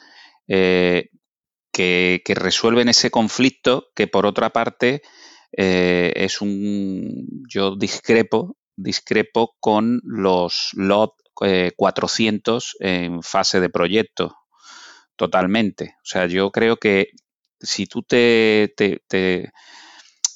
eh, 0.48 1.10
que, 1.72 2.22
resuelven 2.34 2.88
ese 2.88 3.10
conflicto 3.10 3.88
que 3.94 4.06
por 4.06 4.26
otra 4.26 4.50
parte 4.50 5.02
eh, 5.56 6.12
es 6.16 6.40
un 6.40 7.26
yo 7.48 7.76
discrepo 7.76 8.56
discrepo 8.76 9.54
con 9.60 10.00
los 10.04 10.70
LOT 10.74 11.12
400 11.76 12.76
en 12.80 13.22
fase 13.22 13.60
de 13.60 13.68
proyecto 13.70 14.36
totalmente. 15.16 15.96
O 15.98 16.04
sea, 16.04 16.26
yo 16.26 16.50
creo 16.50 16.76
que 16.76 17.08
si 17.58 17.86
tú 17.86 18.02
te, 18.02 18.72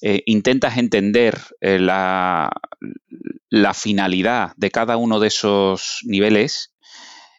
eh, 0.02 0.22
intentas 0.26 0.76
entender 0.76 1.40
eh, 1.60 1.78
la, 1.78 2.50
finalidad 3.74 4.52
de 4.56 4.70
cada 4.70 4.96
uno 4.96 5.20
de 5.20 5.28
esos 5.28 6.00
niveles, 6.04 6.74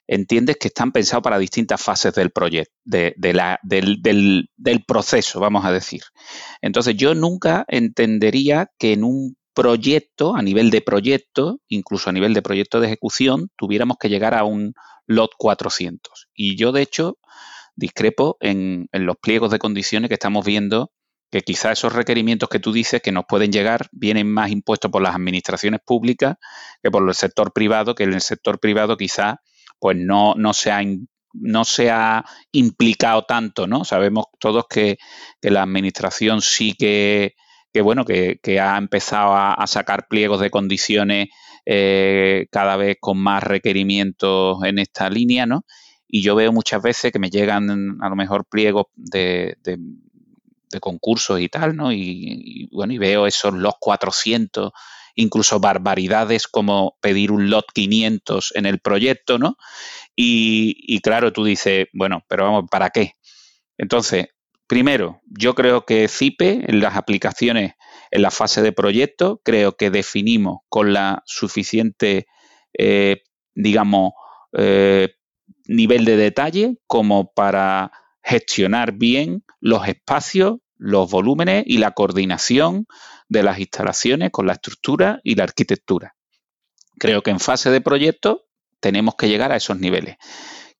entiendes 0.08 0.58
que 0.58 0.70
están 0.70 0.92
pensados 0.92 1.24
para 1.24 1.40
distintas 1.40 1.82
fases 1.82 2.14
del 2.14 2.32
proyecto, 2.32 2.74
de, 2.86 3.14
del, 3.18 4.50
del, 4.56 4.84
proceso, 4.86 5.40
vamos 5.40 5.66
a 5.66 5.72
decir. 5.72 6.02
Entonces, 6.62 6.96
yo 6.96 7.14
nunca 7.14 7.66
entendería 7.68 8.72
que 8.78 8.94
en 8.94 9.04
un 9.04 9.38
proyecto, 9.54 10.36
a 10.36 10.42
nivel 10.42 10.70
de 10.70 10.82
proyecto, 10.82 11.60
incluso 11.68 12.10
a 12.10 12.14
nivel 12.14 12.34
de 12.34 12.42
proyecto 12.42 12.80
de 12.80 12.88
ejecución, 12.88 13.50
tuviéramos 13.58 13.98
que 14.00 14.10
llegar 14.10 14.34
a 14.36 14.44
un 14.44 14.74
lot 15.08 15.32
400. 15.38 16.28
Y 16.36 16.56
yo, 16.58 16.72
de 16.72 16.84
hecho, 16.84 17.18
discrepo 17.78 18.38
en, 18.42 18.90
los 18.92 19.16
pliegos 19.18 19.52
de 19.52 19.60
condiciones 19.60 20.10
que 20.10 20.16
estamos 20.16 20.46
viendo 20.46 20.92
que 21.30 21.42
quizá 21.42 21.72
esos 21.72 21.94
requerimientos 21.94 22.50
que 22.50 22.60
tú 22.60 22.72
dices 22.72 23.02
que 23.02 23.12
nos 23.12 23.26
pueden 23.28 23.52
llegar 23.52 23.88
vienen 23.92 24.32
más 24.32 24.50
impuestos 24.50 24.92
por 24.92 25.02
las 25.02 25.16
administraciones 25.16 25.82
públicas 25.86 26.36
que 26.82 26.92
por 26.92 27.08
el 27.08 27.14
sector 27.14 27.52
privado, 27.54 27.96
que 27.96 28.04
en 28.04 28.14
el 28.14 28.22
sector 28.22 28.60
privado 28.60 28.98
quizá 28.98 29.42
pues 29.80 29.98
no, 29.98 30.34
no 30.36 30.54
se 30.54 30.72
ha 30.72 30.82
no 31.34 31.66
se 31.66 31.92
ha 31.92 32.26
implicado 32.52 33.24
tanto, 33.26 33.68
¿no? 33.68 33.84
Sabemos 33.84 34.26
todos 34.40 34.66
que, 34.68 34.98
la 35.42 35.62
administración 35.62 36.42
sí 36.42 36.74
que, 36.74 37.36
que 37.72 37.82
bueno, 37.82 38.06
que, 38.06 38.60
ha 38.60 38.78
empezado 38.78 39.36
a, 39.36 39.68
sacar 39.68 40.08
pliegos 40.08 40.40
de 40.40 40.50
condiciones 40.50 41.28
eh, 41.66 42.48
cada 42.50 42.76
vez 42.76 42.98
con 43.00 43.20
más 43.20 43.44
requerimientos 43.44 44.58
en 44.64 44.80
esta 44.80 45.10
línea, 45.10 45.46
¿no? 45.46 45.64
y 46.08 46.22
yo 46.22 46.36
veo 46.36 46.52
muchas 46.52 46.82
veces 46.82 47.12
que 47.12 47.20
me 47.20 47.30
llegan 47.30 47.98
a 48.02 48.10
lo 48.10 48.16
mejor 48.16 48.46
pliegos 48.46 48.86
de, 48.96 49.58
concursos 50.80 51.40
y 51.40 51.50
tal, 51.50 51.76
¿no? 51.76 51.92
Y, 51.92 52.70
bueno, 52.72 52.94
y 52.94 52.98
veo 52.98 53.28
esos 53.28 53.54
los 53.54 53.74
400, 53.80 54.72
incluso 55.16 55.60
barbaridades 55.60 56.48
como 56.48 56.98
pedir 57.02 57.32
un 57.32 57.50
lot 57.50 57.66
500 57.74 58.54
en 58.56 58.66
el 58.66 58.80
proyecto, 58.80 59.40
¿no? 59.40 59.58
Y, 60.16 60.76
y 60.88 61.00
claro, 61.00 61.34
tú 61.34 61.44
dices, 61.44 61.88
bueno, 61.94 62.24
pero 62.28 62.46
vamos, 62.46 62.66
¿para 62.70 62.90
qué? 62.90 63.14
Entonces, 63.78 64.28
primero, 64.68 65.22
yo 65.26 65.56
creo 65.56 65.86
que 65.86 66.08
CIPE 66.08 66.66
en 66.68 66.80
las 66.82 66.96
aplicaciones 66.96 67.74
en 68.12 68.22
la 68.22 68.32
fase 68.32 68.62
de 68.62 68.72
proyecto, 68.72 69.42
creo 69.44 69.74
que 69.76 69.90
definimos 69.90 70.60
con 70.70 70.94
la 70.94 71.24
suficiente, 71.26 72.28
eh, 72.78 73.24
digamos, 73.56 74.14
eh, 74.58 75.10
nivel 75.68 76.06
de 76.06 76.18
detalle 76.18 76.78
como 76.88 77.34
para 77.34 77.92
gestionar 78.28 78.92
bien 78.92 79.46
los 79.62 79.88
espacios, 79.88 80.58
los 80.76 81.10
volúmenes 81.10 81.64
y 81.66 81.78
la 81.78 81.92
coordinación 81.92 82.86
de 83.30 83.42
las 83.42 83.58
instalaciones 83.58 84.32
con 84.32 84.48
la 84.48 84.54
estructura 84.54 85.22
y 85.24 85.36
la 85.36 85.46
arquitectura. 85.46 86.14
Creo 87.00 87.24
que 87.24 87.32
en 87.32 87.40
fase 87.40 87.70
de 87.70 87.80
proyecto 87.80 88.46
tenemos 88.82 89.16
que 89.16 89.30
llegar 89.30 89.54
a 89.54 89.56
esos 89.56 89.80
niveles. 89.80 90.18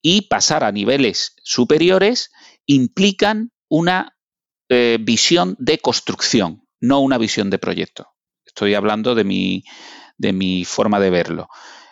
Y 0.02 0.24
pasar 0.24 0.66
a 0.66 0.74
niveles 0.74 1.36
superiores 1.42 2.32
implican 2.66 3.52
una 3.70 4.18
eh, 4.68 4.98
visión 5.00 5.56
de 5.58 5.78
construcción, 5.78 6.68
no 6.82 7.00
una 7.00 7.18
visión 7.18 7.50
de 7.50 7.60
proyecto. 7.60 8.08
Estoy 8.46 8.74
hablando 8.74 9.16
de 9.16 9.24
mi, 9.24 9.64
de 10.18 10.34
mi 10.34 10.66
forma 10.66 11.00
de 11.00 11.12
verlo. 11.12 11.48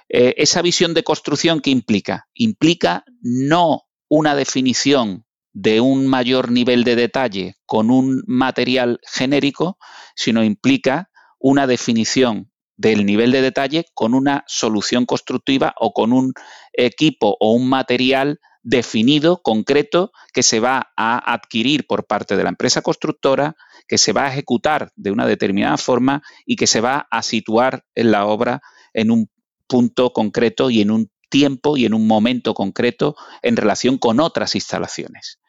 Eh, 0.10 0.34
esa 0.38 0.62
visión 0.62 0.94
de 0.94 1.04
construcción 1.04 1.62
que 1.62 1.70
implica, 1.70 2.28
implica 2.34 3.06
no 3.22 3.84
una 4.10 4.36
definición 4.36 5.26
de 5.56 5.80
un 5.80 6.06
mayor 6.06 6.52
nivel 6.52 6.84
de 6.84 6.98
detalle 6.98 7.56
con 7.66 7.90
un 7.90 8.24
material 8.28 9.00
genérico, 9.08 9.78
sino 10.14 10.44
implica 10.44 11.10
una 11.40 11.66
definición 11.66 12.52
del 12.76 13.06
nivel 13.06 13.32
de 13.32 13.42
detalle 13.42 13.86
con 13.94 14.14
una 14.14 14.44
solución 14.48 15.06
constructiva 15.06 15.74
o 15.80 15.94
con 15.94 16.12
un 16.12 16.34
equipo 16.74 17.38
o 17.40 17.54
un 17.54 17.70
material 17.70 18.42
definido, 18.64 19.42
concreto, 19.42 20.12
que 20.34 20.44
se 20.44 20.60
va 20.60 20.92
a 20.98 21.34
adquirir 21.34 21.88
por 21.88 22.06
parte 22.06 22.36
de 22.36 22.44
la 22.44 22.50
empresa 22.50 22.82
constructora, 22.82 23.56
que 23.88 23.98
se 23.98 24.12
va 24.12 24.26
a 24.26 24.34
ejecutar 24.34 24.92
de 24.98 25.12
una 25.12 25.26
determinada 25.26 25.78
forma 25.78 26.22
y 26.46 26.58
que 26.58 26.68
se 26.68 26.82
va 26.82 27.08
a 27.10 27.22
situar 27.22 27.86
en 27.96 28.12
la 28.12 28.26
obra 28.26 28.60
en 28.94 29.10
un 29.10 29.30
punto 29.68 30.12
concreto 30.12 30.70
y 30.70 30.82
en 30.82 30.92
un 30.92 31.10
tiempo 31.30 31.78
y 31.78 31.86
en 31.86 31.94
un 31.94 32.08
momento 32.08 32.54
concreto 32.54 33.16
en 33.42 33.56
relación 33.56 33.98
con 33.98 34.20
otras 34.20 34.56
instalaciones. 34.56 35.40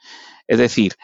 Es 0.47 0.59
decir, 0.59 0.95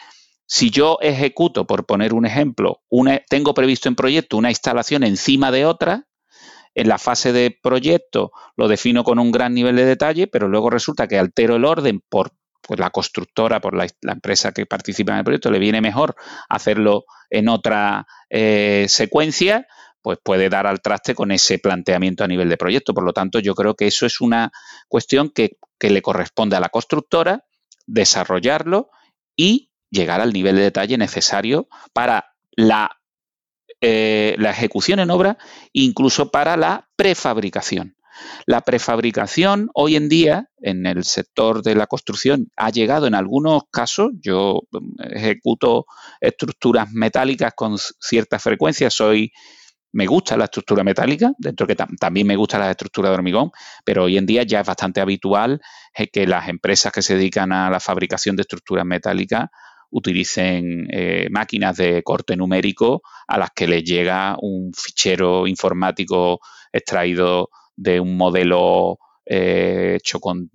si 0.45 0.69
yo 0.69 0.97
ejecuto, 1.01 1.65
por 1.65 1.85
poner 1.85 2.13
un 2.13 2.25
ejemplo, 2.25 2.81
tengo 3.29 3.53
previsto 3.53 3.89
en 3.89 3.95
proyecto 3.95 4.37
una 4.37 4.49
instalación 4.49 5.03
encima 5.03 5.51
de 5.51 5.65
otra, 5.65 6.07
en 6.75 6.87
la 6.87 6.97
fase 6.97 7.31
de 7.33 7.57
proyecto 7.61 8.31
lo 8.55 8.67
defino 8.67 9.03
con 9.03 9.19
un 9.19 9.31
gran 9.31 9.53
nivel 9.53 9.75
de 9.75 9.85
detalle, 9.85 10.27
pero 10.27 10.47
luego 10.47 10.69
resulta 10.69 11.07
que 11.07 11.19
altero 11.19 11.55
el 11.55 11.65
orden 11.65 12.01
por 12.07 12.33
la 12.69 12.89
constructora, 12.89 13.61
por 13.61 13.75
la, 13.75 13.87
empresa 14.01 14.51
que 14.51 14.65
participa 14.65 15.11
en 15.11 15.19
el 15.19 15.23
proyecto, 15.23 15.51
le 15.51 15.59
viene 15.59 15.81
mejor 15.81 16.15
hacerlo 16.49 17.05
en 17.29 17.49
otra 17.49 18.07
eh, 18.29 18.85
secuencia, 18.89 19.67
pues 20.01 20.17
puede 20.23 20.49
dar 20.49 20.67
al 20.67 20.81
traste 20.81 21.15
con 21.15 21.31
ese 21.31 21.59
planteamiento 21.59 22.23
a 22.23 22.27
nivel 22.27 22.49
de 22.49 22.57
proyecto. 22.57 22.93
Por 22.93 23.03
lo 23.03 23.13
tanto, 23.13 23.39
yo 23.39 23.55
creo 23.55 23.75
que 23.75 23.87
eso 23.87 24.05
es 24.05 24.19
una 24.19 24.51
cuestión 24.87 25.31
que 25.31 25.57
le 25.79 26.01
corresponde 26.01 26.55
a 26.55 26.59
la 26.59 26.69
constructora 26.69 27.45
desarrollarlo 27.85 28.89
y 29.35 29.71
llegar 29.89 30.21
al 30.21 30.33
nivel 30.33 30.55
de 30.55 30.63
detalle 30.63 30.97
necesario 30.97 31.67
para 31.93 32.33
la 32.55 32.97
eh, 33.85 34.35
la 34.37 34.51
ejecución 34.51 35.01
en 35.01 35.11
obra, 35.11 35.37
incluso 35.73 36.31
para 36.31 36.55
la 36.55 36.87
prefabricación. 36.95 37.97
La 38.45 38.61
prefabricación 38.61 39.69
hoy 39.73 39.97
en 39.97 40.07
día 40.07 40.47
en 40.61 40.85
el 40.85 41.03
sector 41.03 41.63
de 41.63 41.75
la 41.75 41.87
construcción 41.87 42.47
ha 42.55 42.69
llegado 42.69 43.07
en 43.07 43.13
algunos 43.13 43.63
casos, 43.69 44.11
yo 44.21 44.61
mm, 44.71 45.01
ejecuto 45.15 45.85
estructuras 46.21 46.93
metálicas 46.93 47.51
con 47.57 47.77
cierta 47.77 48.39
frecuencia, 48.39 48.89
soy 48.89 49.33
me 49.93 50.07
gusta 50.07 50.35
la 50.35 50.45
estructura 50.45 50.83
metálica, 50.83 51.31
dentro 51.37 51.67
que 51.67 51.75
también 51.75 52.27
me 52.27 52.35
gusta 52.35 52.59
la 52.59 52.71
estructura 52.71 53.09
de 53.09 53.15
hormigón, 53.15 53.51
pero 53.85 54.03
hoy 54.03 54.17
en 54.17 54.25
día 54.25 54.43
ya 54.43 54.59
es 54.61 54.67
bastante 54.67 55.01
habitual 55.01 55.61
eh, 55.95 56.07
que 56.07 56.27
las 56.27 56.49
empresas 56.49 56.91
que 56.91 57.01
se 57.01 57.15
dedican 57.15 57.51
a 57.51 57.69
la 57.69 57.79
fabricación 57.79 58.35
de 58.35 58.41
estructuras 58.41 58.85
metálicas 58.85 59.49
utilicen 59.91 60.87
eh, 60.91 61.27
máquinas 61.29 61.77
de 61.77 62.01
corte 62.01 62.35
numérico 62.35 63.03
a 63.27 63.37
las 63.37 63.51
que 63.51 63.67
les 63.67 63.83
llega 63.83 64.35
un 64.41 64.73
fichero 64.73 65.45
informático 65.45 66.39
extraído 66.71 67.49
de 67.75 67.99
un 67.99 68.17
modelo 68.17 68.97
eh, 69.25 69.97
hecho 69.97 70.19
con, 70.19 70.49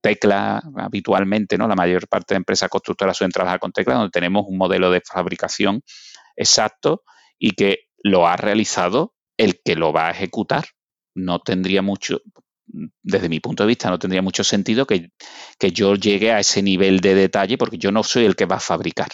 tecla 0.00 0.62
habitualmente, 0.76 1.58
¿no? 1.58 1.66
La 1.66 1.74
mayor 1.74 2.06
parte 2.06 2.34
de 2.34 2.38
empresas 2.38 2.68
constructoras 2.68 3.16
suelen 3.16 3.32
trabajar 3.32 3.58
con 3.58 3.72
tecla, 3.72 3.94
donde 3.94 4.10
tenemos 4.10 4.44
un 4.46 4.56
modelo 4.56 4.90
de 4.92 5.02
fabricación 5.04 5.82
exacto 6.36 7.02
y 7.38 7.50
que 7.50 7.87
lo 8.02 8.26
ha 8.26 8.36
realizado 8.36 9.14
el 9.36 9.60
que 9.62 9.76
lo 9.76 9.92
va 9.92 10.08
a 10.08 10.10
ejecutar. 10.10 10.66
No 11.14 11.40
tendría 11.40 11.82
mucho, 11.82 12.20
desde 13.02 13.28
mi 13.28 13.40
punto 13.40 13.62
de 13.62 13.68
vista, 13.68 13.90
no 13.90 13.98
tendría 13.98 14.22
mucho 14.22 14.44
sentido 14.44 14.86
que, 14.86 15.10
yo 15.72 15.94
llegue 15.94 16.32
a 16.32 16.40
ese 16.40 16.62
nivel 16.62 17.00
de 17.00 17.14
detalle 17.14 17.58
porque 17.58 17.78
yo 17.78 17.92
no 17.92 18.02
soy 18.02 18.24
el 18.24 18.36
que 18.36 18.46
va 18.46 18.56
a 18.56 18.60
fabricar. 18.60 19.08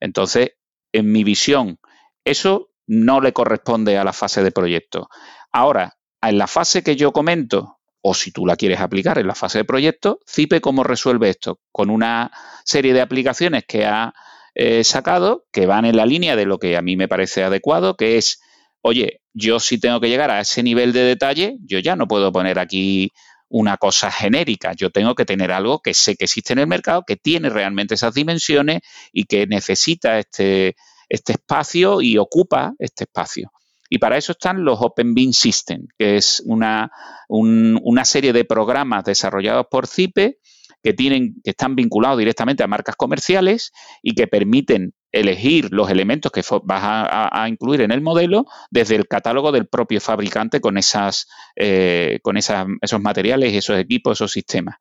Entonces, 0.00 0.52
en 0.92 1.10
mi 1.10 1.24
visión, 1.24 1.78
eso 2.24 2.70
no 2.86 3.20
le 3.20 3.32
corresponde 3.32 3.96
a 3.96 4.04
la 4.04 4.12
fase 4.12 4.42
de 4.42 4.52
proyecto. 4.52 5.08
Ahora, 5.52 5.96
en 6.20 6.38
la 6.38 6.46
fase 6.46 6.82
que 6.82 6.96
yo 6.96 7.12
comento, 7.12 7.78
o 8.00 8.14
si 8.14 8.32
tú 8.32 8.46
la 8.46 8.56
quieres 8.56 8.80
aplicar 8.80 9.18
en 9.18 9.26
la 9.26 9.34
fase 9.34 9.58
de 9.58 9.64
proyecto, 9.64 10.20
CIPE 10.26 10.60
cómo 10.60 10.82
resuelve 10.82 11.30
esto? 11.30 11.60
Con 11.70 11.88
una 11.88 12.30
serie 12.64 12.92
de 12.92 13.00
aplicaciones 13.00 13.64
que 13.66 13.86
ha 13.86 14.12
eh, 14.54 14.84
sacado 14.84 15.46
que 15.52 15.66
van 15.66 15.84
en 15.84 15.96
la 15.96 16.06
línea 16.06 16.36
de 16.36 16.46
lo 16.46 16.58
que 16.58 16.76
a 16.76 16.82
mí 16.82 16.96
me 16.96 17.08
parece 17.08 17.42
adecuado, 17.44 17.96
que 17.96 18.18
es 18.18 18.40
oye, 18.82 19.22
yo 19.32 19.60
si 19.60 19.78
tengo 19.78 20.00
que 20.00 20.08
llegar 20.08 20.30
a 20.30 20.40
ese 20.40 20.62
nivel 20.62 20.92
de 20.92 21.04
detalle, 21.04 21.56
yo 21.64 21.78
ya 21.78 21.96
no 21.96 22.06
puedo 22.06 22.30
poner 22.32 22.58
aquí 22.58 23.10
una 23.48 23.76
cosa 23.76 24.10
genérica, 24.10 24.72
yo 24.72 24.90
tengo 24.90 25.14
que 25.14 25.24
tener 25.24 25.52
algo 25.52 25.80
que 25.80 25.94
sé 25.94 26.16
que 26.16 26.24
existe 26.24 26.52
en 26.52 26.58
el 26.58 26.66
mercado, 26.66 27.04
que 27.06 27.16
tiene 27.16 27.48
realmente 27.48 27.94
esas 27.94 28.14
dimensiones 28.14 28.80
y 29.12 29.24
que 29.24 29.46
necesita 29.46 30.18
este, 30.18 30.74
este 31.08 31.32
espacio 31.34 32.00
y 32.00 32.18
ocupa 32.18 32.72
este 32.78 33.04
espacio. 33.04 33.52
Y 33.88 33.98
para 33.98 34.16
eso 34.16 34.32
están 34.32 34.64
los 34.64 34.78
Open 34.80 35.14
Bin 35.14 35.34
System, 35.34 35.86
que 35.98 36.16
es 36.16 36.42
una, 36.46 36.90
una 37.28 38.04
serie 38.06 38.32
de 38.32 38.46
programas 38.46 39.04
desarrollados 39.04 39.66
por 39.70 39.86
CIPE 39.86 40.38
que, 40.82 40.92
tienen, 40.92 41.40
que 41.42 41.50
están 41.50 41.76
vinculados 41.76 42.18
directamente 42.18 42.62
a 42.62 42.66
marcas 42.66 42.96
comerciales 42.96 43.72
y 44.02 44.14
que 44.14 44.26
permiten 44.26 44.94
elegir 45.12 45.68
los 45.70 45.90
elementos 45.90 46.32
que 46.32 46.42
vas 46.64 46.82
a, 46.82 47.48
incluir 47.48 47.82
en 47.82 47.92
el 47.92 48.00
modelo 48.00 48.46
desde 48.70 48.96
el 48.96 49.06
catálogo 49.06 49.52
del 49.52 49.66
propio 49.66 50.00
fabricante 50.00 50.60
con 50.60 50.78
esas 50.78 51.28
eh, 51.54 52.18
con 52.22 52.38
esos 52.38 53.00
materiales, 53.00 53.52
esos 53.52 53.78
equipos, 53.78 54.18
esos 54.18 54.32
sistemas. 54.32 54.76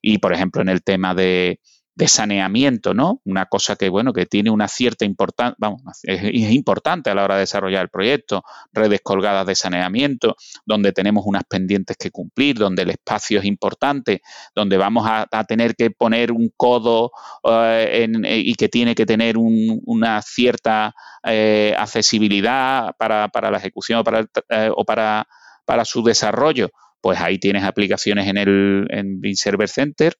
Y 0.00 0.18
por 0.18 0.32
ejemplo, 0.32 0.62
en 0.62 0.70
el 0.70 0.82
tema 0.82 1.14
de, 1.14 1.60
de 1.96 2.08
saneamiento, 2.08 2.92
¿no? 2.92 3.20
Una 3.24 3.46
cosa 3.46 3.76
que, 3.76 3.88
bueno, 3.88 4.12
que 4.12 4.26
tiene 4.26 4.50
una 4.50 4.66
cierta 4.66 5.04
importancia, 5.04 5.54
vamos, 5.58 5.82
es, 6.02 6.22
importante 6.50 7.10
a 7.10 7.14
la 7.14 7.24
hora 7.24 7.34
de 7.36 7.40
desarrollar 7.40 7.82
el 7.82 7.88
proyecto, 7.88 8.42
redes 8.72 9.00
colgadas 9.02 9.46
de 9.46 9.54
saneamiento, 9.54 10.36
donde 10.66 10.92
tenemos 10.92 11.24
unas 11.26 11.44
pendientes 11.44 11.96
que 11.96 12.10
cumplir, 12.10 12.56
donde 12.56 12.82
el 12.82 12.90
espacio 12.90 13.38
es 13.38 13.44
importante, 13.44 14.22
donde 14.54 14.76
vamos 14.76 15.06
a, 15.08 15.26
tener 15.46 15.76
que 15.76 15.90
poner 15.90 16.32
un 16.32 16.50
codo 16.56 17.12
eh, 17.44 18.08
eh, 18.24 18.38
y 18.38 18.54
que 18.54 18.68
tiene 18.68 18.94
que 18.94 19.04
tener 19.06 19.36
una 19.36 20.22
cierta 20.22 20.94
eh, 21.22 21.74
accesibilidad 21.78 22.94
para, 22.96 23.28
la 23.32 23.58
ejecución 23.58 24.00
o 24.00 24.04
para, 24.04 24.26
o 24.74 24.84
para, 24.84 25.28
para 25.64 25.84
su 25.84 26.02
desarrollo, 26.02 26.70
pues 27.00 27.20
ahí 27.20 27.38
tienes 27.38 27.64
aplicaciones 27.64 28.26
en 28.26 28.38
el 28.38 28.86
en 28.90 29.36
Server 29.36 29.68
Center 29.68 30.16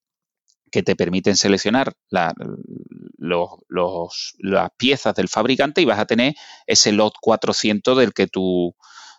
que 0.75 0.83
te 0.83 0.97
permiten 0.97 1.37
seleccionar 1.37 1.93
las 2.11 2.35
piezas 4.77 5.15
del 5.15 5.29
fabricante 5.29 5.81
y 5.81 5.85
vas 5.85 6.01
a 6.01 6.07
tener 6.07 6.35
ese 6.67 6.91
lot 6.91 7.15
400 7.21 7.97
del 7.97 8.13
que 8.13 8.27
tú, 8.27 8.75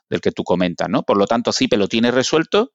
del 0.10 0.20
que 0.20 0.34
tú 0.34 0.44
comentas, 0.44 0.90
¿no? 0.90 1.04
Por 1.04 1.16
lo 1.16 1.28
tanto, 1.28 1.54
CIPE 1.54 1.78
lo 1.78 1.88
tiene 1.88 2.12
resuelto, 2.12 2.74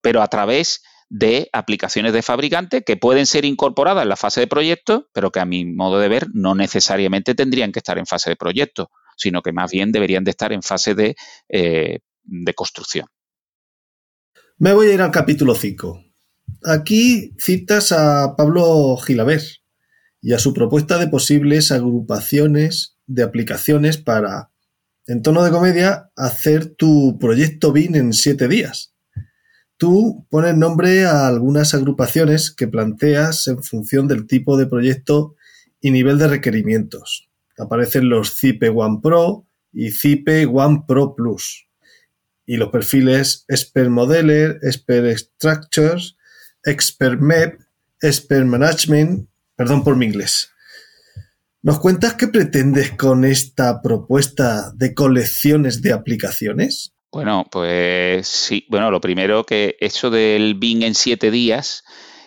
pero 0.00 0.22
a 0.22 0.28
través 0.28 0.84
de 1.08 1.48
aplicaciones 1.52 2.12
de 2.12 2.22
fabricante 2.22 2.84
que 2.84 2.96
pueden 2.96 3.26
ser 3.26 3.44
incorporadas 3.44 4.04
en 4.04 4.08
la 4.08 4.16
fase 4.16 4.38
de 4.42 4.46
proyecto, 4.46 5.08
pero 5.12 5.32
que 5.32 5.40
a 5.40 5.44
mi 5.44 5.64
modo 5.64 5.98
de 5.98 6.06
ver 6.08 6.28
no 6.32 6.54
necesariamente 6.54 7.34
tendrían 7.34 7.72
que 7.72 7.80
estar 7.80 7.98
en 7.98 8.06
fase 8.06 8.30
de 8.30 8.36
proyecto, 8.36 8.92
sino 9.16 9.42
que 9.42 9.50
más 9.50 9.72
bien 9.72 9.90
deberían 9.90 10.22
de 10.22 10.30
estar 10.30 10.52
en 10.52 10.62
fase 10.62 10.94
de, 10.94 11.16
eh, 11.48 11.98
de 12.22 12.54
construcción. 12.54 13.08
Me 14.58 14.72
voy 14.72 14.90
a 14.90 14.94
ir 14.94 15.02
al 15.02 15.10
capítulo 15.10 15.56
5. 15.56 16.13
Aquí 16.66 17.34
citas 17.38 17.92
a 17.92 18.36
Pablo 18.36 18.96
Gilaber 18.96 19.42
y 20.22 20.32
a 20.32 20.38
su 20.38 20.54
propuesta 20.54 20.96
de 20.96 21.08
posibles 21.08 21.70
agrupaciones 21.70 22.96
de 23.06 23.22
aplicaciones 23.22 23.98
para, 23.98 24.50
en 25.06 25.20
tono 25.20 25.44
de 25.44 25.50
comedia, 25.50 26.10
hacer 26.16 26.74
tu 26.74 27.18
proyecto 27.18 27.70
BIN 27.70 27.96
en 27.96 28.12
siete 28.14 28.48
días. 28.48 28.94
Tú 29.76 30.26
pones 30.30 30.56
nombre 30.56 31.04
a 31.04 31.26
algunas 31.26 31.74
agrupaciones 31.74 32.50
que 32.50 32.66
planteas 32.66 33.46
en 33.46 33.62
función 33.62 34.08
del 34.08 34.26
tipo 34.26 34.56
de 34.56 34.66
proyecto 34.66 35.36
y 35.82 35.90
nivel 35.90 36.16
de 36.16 36.28
requerimientos. 36.28 37.28
Aparecen 37.58 38.08
los 38.08 38.36
CIPE 38.36 38.70
One 38.70 39.00
Pro 39.02 39.46
y 39.70 39.90
CIPE 39.90 40.46
One 40.46 40.84
Pro 40.88 41.14
Plus. 41.14 41.66
Y 42.46 42.56
los 42.56 42.70
perfiles 42.70 43.44
Expert 43.48 43.90
Modeler, 43.90 44.58
Expert 44.62 45.18
Structures, 45.18 46.16
Expert 46.64 47.20
Map, 47.20 47.54
Expert 48.00 48.46
Management, 48.46 49.28
perdón 49.56 49.84
por 49.84 49.96
mi 49.96 50.06
inglés. 50.06 50.50
¿Nos 51.62 51.78
cuentas 51.78 52.14
qué 52.14 52.28
pretendes 52.28 52.92
con 52.92 53.24
esta 53.24 53.80
propuesta 53.80 54.72
de 54.74 54.92
colecciones 54.92 55.80
de 55.80 55.92
aplicaciones? 55.92 56.94
Bueno, 57.10 57.46
pues 57.50 58.26
sí. 58.26 58.66
Bueno, 58.68 58.90
lo 58.90 59.00
primero 59.00 59.44
que 59.44 59.76
eso 59.80 60.10
del 60.10 60.56
Bing 60.56 60.82
en 60.82 60.94
siete 60.94 61.30
días 61.30 61.84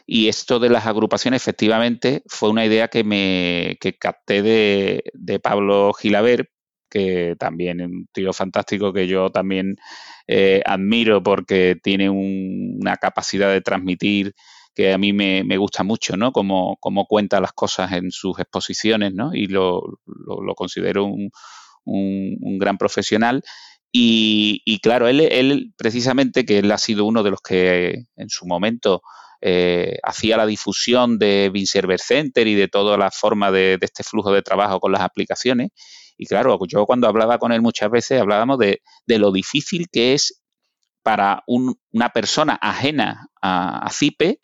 y 0.07 0.29
esto 0.29 0.59
de 0.59 0.69
las 0.69 0.87
agrupaciones, 0.87 1.41
efectivamente, 1.41 2.23
fue 2.27 2.49
una 2.49 2.65
idea 2.65 2.87
que 2.87 3.03
me 3.03 3.77
que 3.81 3.97
capté 3.97 4.41
de, 4.41 5.03
de 5.13 5.39
Pablo 5.39 5.93
Gilaber, 5.93 6.49
que 6.89 7.35
también 7.39 7.79
es 7.81 7.87
un 7.87 8.07
tío 8.11 8.33
fantástico 8.33 8.93
que 8.93 9.07
yo 9.07 9.29
también 9.29 9.75
eh, 10.27 10.61
admiro 10.65 11.21
porque 11.23 11.77
tiene 11.81 12.09
una 12.09 12.97
capacidad 12.97 13.51
de 13.51 13.61
transmitir 13.61 14.33
que 14.75 14.93
a 14.93 14.97
mí 14.99 15.11
me, 15.11 15.57
gusta 15.57 15.83
mucho, 15.83 16.17
¿no? 16.17 16.31
Como, 16.31 16.77
cuenta 17.07 17.41
las 17.41 17.53
cosas 17.53 17.93
en 17.93 18.11
sus 18.11 18.39
exposiciones, 18.39 19.11
¿no? 19.11 19.33
Y 19.33 19.47
lo, 19.47 19.81
considero 20.55 21.05
un, 21.05 22.59
gran 22.59 22.77
profesional. 22.77 23.43
Y, 23.91 24.79
claro, 24.83 25.07
él, 25.07 25.21
él, 25.21 25.73
precisamente, 25.77 26.45
que 26.45 26.59
él 26.59 26.71
ha 26.71 26.77
sido 26.77 27.05
uno 27.05 27.23
de 27.23 27.31
los 27.31 27.41
que 27.41 28.05
en 28.15 28.29
su 28.29 28.45
momento 28.45 29.01
eh, 29.41 29.99
hacía 30.03 30.35
la 30.35 30.45
difusión 30.45 31.19
de 31.19 31.51
Server 31.65 31.99
Center 31.99 32.47
y 32.47 32.55
de 32.55 32.67
toda 32.67 32.97
la 32.97 33.11
forma 33.11 33.51
de, 33.51 33.77
este 33.81 34.03
flujo 34.03 34.31
de 34.31 34.41
trabajo 34.41 34.79
con 34.79 34.91
las 34.91 35.01
aplicaciones. 35.01 35.71
Y 36.17 36.25
claro, 36.25 36.57
yo 36.67 36.85
cuando 36.85 37.07
hablaba 37.07 37.37
con 37.37 37.51
él 37.51 37.61
muchas 37.61 37.89
veces 37.89 38.19
hablábamos 38.19 38.57
de, 38.57 38.81
lo 39.05 39.31
difícil 39.31 39.87
que 39.91 40.13
es 40.13 40.41
para 41.03 41.43
una 41.47 42.09
persona 42.09 42.57
ajena 42.61 43.29
a, 43.41 43.89
CIPE 43.91 44.41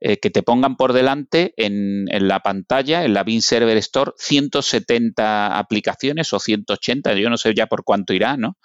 eh, 0.00 0.18
que 0.18 0.28
te 0.28 0.42
pongan 0.42 0.76
por 0.76 0.92
delante 0.92 1.54
en, 1.56 2.06
la 2.28 2.40
pantalla, 2.40 3.04
en 3.04 3.14
la 3.14 3.24
Bean 3.24 3.40
Server 3.40 3.76
Store, 3.78 4.12
170 4.18 5.56
aplicaciones 5.56 6.32
o 6.32 6.38
180, 6.38 7.14
yo 7.14 7.30
no 7.30 7.38
sé 7.38 7.54
ya 7.54 7.66
por 7.66 7.84
cuánto 7.84 8.12
irá, 8.12 8.36
¿no? 8.36 8.58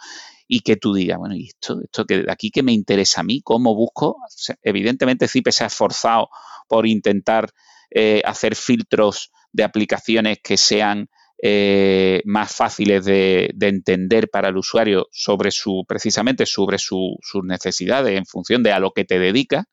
y 0.51 0.61
que 0.61 0.77
tú 0.77 0.95
digas, 0.95 1.19
bueno, 1.19 1.35
¿y 1.35 1.45
esto, 1.45 1.80
esto 1.84 2.05
que 2.05 2.23
de 2.23 2.31
aquí 2.31 2.49
que 2.49 2.63
me 2.63 2.73
interesa 2.73 3.21
a 3.21 3.23
mí? 3.23 3.39
¿Cómo 3.41 3.76
busco? 3.76 4.17
evidentemente 4.63 5.27
CIPE 5.27 5.51
se 5.51 5.63
ha 5.63 5.67
esforzado 5.67 6.30
por 6.67 6.88
intentar 6.88 7.51
eh, 7.91 8.23
hacer 8.26 8.55
filtros 8.55 9.31
de 9.51 9.63
aplicaciones 9.63 10.39
que 10.43 10.57
sean 10.57 11.07
eh, 11.41 12.22
más 12.26 12.53
fáciles 12.53 13.06
de, 13.06 13.53
entender 13.61 14.30
para 14.30 14.49
el 14.49 14.57
usuario 14.57 15.07
sobre 15.11 15.52
su, 15.52 15.86
precisamente 15.88 16.45
sobre 16.45 16.78
sus 16.78 17.18
necesidades 17.44 18.18
en 18.18 18.26
función 18.26 18.61
de 18.61 18.74
a 18.74 18.80
lo 18.80 18.91
que 18.91 19.06
te 19.06 19.20
dedica. 19.20 19.66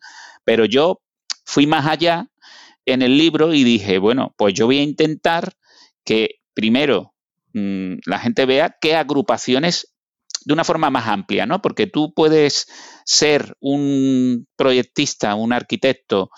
Pero 0.44 0.64
yo 0.64 1.00
fui 1.44 1.66
más 1.66 1.86
allá 1.86 2.28
en 2.84 3.02
el 3.02 3.18
libro 3.18 3.52
y 3.52 3.64
dije, 3.64 3.98
bueno, 3.98 4.34
pues 4.38 4.54
yo 4.54 4.66
voy 4.66 4.78
a 4.78 4.84
intentar 4.84 5.54
que 6.04 6.36
primero 6.54 7.14
mm, 7.52 7.94
la 8.06 8.20
gente 8.20 8.46
vea 8.46 8.76
qué 8.80 8.94
agrupaciones 8.94 9.92
de 10.44 10.54
una 10.54 10.62
forma 10.62 10.90
más 10.90 11.08
amplia, 11.08 11.46
¿no? 11.46 11.60
Porque 11.60 11.88
tú 11.88 12.14
puedes 12.14 12.68
ser 13.04 13.56
un 13.58 14.46
proyectista, 14.54 15.34
un 15.34 15.52
arquitecto, 15.52 16.30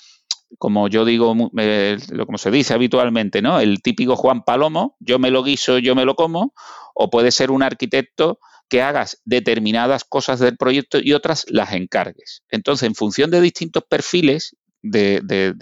como 0.58 0.88
yo 0.88 1.04
digo, 1.04 1.34
eh, 1.58 1.98
como 2.24 2.38
se 2.38 2.50
dice 2.50 2.74
habitualmente, 2.74 3.42
¿no? 3.42 3.60
El 3.60 3.82
típico 3.82 4.16
Juan 4.16 4.42
Palomo, 4.42 4.96
yo 5.00 5.18
me 5.18 5.30
lo 5.30 5.42
guiso, 5.42 5.78
yo 5.78 5.94
me 5.94 6.04
lo 6.04 6.14
como, 6.14 6.54
o 6.94 7.10
puedes 7.10 7.34
ser 7.34 7.50
un 7.50 7.62
arquitecto 7.62 8.38
que 8.68 8.82
hagas 8.82 9.20
determinadas 9.24 10.04
cosas 10.04 10.40
del 10.40 10.56
proyecto 10.56 10.98
y 11.02 11.12
otras 11.12 11.46
las 11.48 11.72
encargues. 11.72 12.42
Entonces, 12.50 12.86
en 12.86 12.94
función 12.94 13.30
de 13.30 13.40
distintos 13.40 13.84
perfiles 13.88 14.56
de, 14.82 15.20
de, 15.24 15.54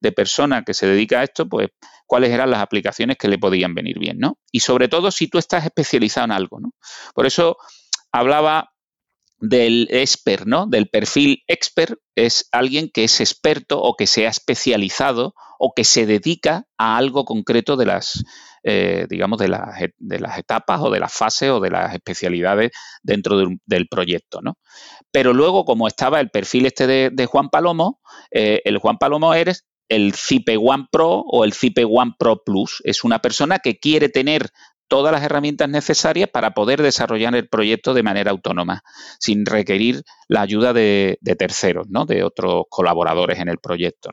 de 0.00 0.12
persona 0.12 0.62
que 0.62 0.74
se 0.74 0.86
dedica 0.86 1.20
a 1.20 1.24
esto, 1.24 1.48
pues 1.48 1.70
cuáles 2.06 2.30
eran 2.30 2.50
las 2.50 2.60
aplicaciones 2.60 3.16
que 3.16 3.28
le 3.28 3.38
podían 3.38 3.74
venir 3.74 3.98
bien, 3.98 4.18
¿no? 4.18 4.38
Y 4.52 4.60
sobre 4.60 4.88
todo 4.88 5.10
si 5.10 5.28
tú 5.28 5.38
estás 5.38 5.64
especializado 5.64 6.26
en 6.26 6.32
algo, 6.32 6.60
¿no? 6.60 6.74
Por 7.14 7.26
eso 7.26 7.56
hablaba 8.12 8.73
del 9.38 9.88
expert, 9.90 10.46
¿no? 10.46 10.66
Del 10.66 10.88
perfil 10.88 11.42
expert 11.46 11.98
es 12.14 12.48
alguien 12.52 12.90
que 12.92 13.04
es 13.04 13.20
experto 13.20 13.80
o 13.80 13.94
que 13.96 14.06
se 14.06 14.26
ha 14.26 14.30
especializado 14.30 15.34
o 15.58 15.72
que 15.74 15.84
se 15.84 16.06
dedica 16.06 16.64
a 16.78 16.96
algo 16.96 17.24
concreto 17.24 17.76
de 17.76 17.86
las, 17.86 18.24
eh, 18.62 19.06
digamos, 19.08 19.38
de 19.38 19.48
las, 19.48 19.80
de 19.98 20.18
las, 20.18 20.38
etapas 20.38 20.80
o 20.80 20.90
de 20.90 21.00
las 21.00 21.12
fases 21.12 21.50
o 21.50 21.60
de 21.60 21.70
las 21.70 21.94
especialidades 21.94 22.70
dentro 23.02 23.38
del 23.66 23.88
proyecto, 23.88 24.40
¿no? 24.42 24.58
Pero 25.10 25.32
luego, 25.32 25.64
como 25.64 25.86
estaba 25.86 26.20
el 26.20 26.30
perfil 26.30 26.66
este 26.66 26.86
de, 26.86 27.26
Juan 27.26 27.48
Palomo, 27.48 28.00
eh, 28.30 28.60
el 28.64 28.78
Juan 28.78 28.98
Palomo 28.98 29.34
eres 29.34 29.64
el 29.88 30.14
Cipe 30.14 30.56
One 30.56 30.86
Pro 30.90 31.20
o 31.26 31.44
el 31.44 31.52
Cipe 31.52 31.84
One 31.84 32.14
Pro 32.18 32.42
Plus. 32.44 32.80
Es 32.84 33.04
una 33.04 33.20
persona 33.20 33.58
que 33.58 33.78
quiere 33.78 34.08
tener 34.08 34.50
todas 34.88 35.12
las 35.12 35.22
herramientas 35.22 35.68
necesarias 35.68 36.28
para 36.30 36.52
poder 36.52 36.82
desarrollar 36.82 37.34
el 37.34 37.48
proyecto 37.48 37.94
de 37.94 38.02
manera 38.02 38.30
autónoma, 38.30 38.82
sin 39.18 39.46
requerir 39.46 40.02
la 40.28 40.42
ayuda 40.42 40.72
de, 40.72 41.18
terceros, 41.38 41.86
¿no? 41.88 42.06
de 42.06 42.22
otros 42.22 42.64
colaboradores 42.68 43.38
en 43.38 43.48
el 43.48 43.58
proyecto. 43.58 44.10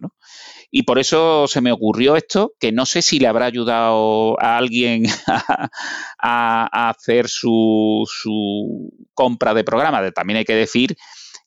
Y 0.70 0.84
por 0.84 1.00
eso 1.00 1.48
se 1.48 1.62
me 1.62 1.72
ocurrió 1.72 2.16
esto, 2.16 2.54
que 2.60 2.72
no 2.72 2.86
sé 2.86 3.02
si 3.02 3.20
le 3.20 3.28
habrá 3.28 3.46
ayudado 3.46 4.40
a 4.42 4.58
alguien 4.58 5.04
a, 6.18 6.90
hacer 6.90 7.28
su, 7.28 8.08
su, 8.08 8.90
compra 9.14 9.54
de 9.54 9.64
programa. 9.64 10.10
También 10.12 10.38
hay 10.38 10.46
que 10.46 10.56
decir 10.56 10.96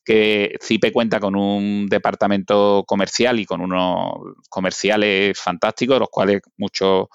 que 0.03 0.55
CIPE 0.61 0.93
cuenta 0.93 1.19
con 1.19 1.35
un 1.35 1.87
departamento 1.87 2.83
comercial 2.85 3.39
y 3.39 3.45
con 3.45 3.61
unos 3.61 4.13
comerciales 4.49 5.39
fantásticos, 5.39 5.99
los 5.99 6.09
cuales 6.09 6.41
muchos 6.57 7.07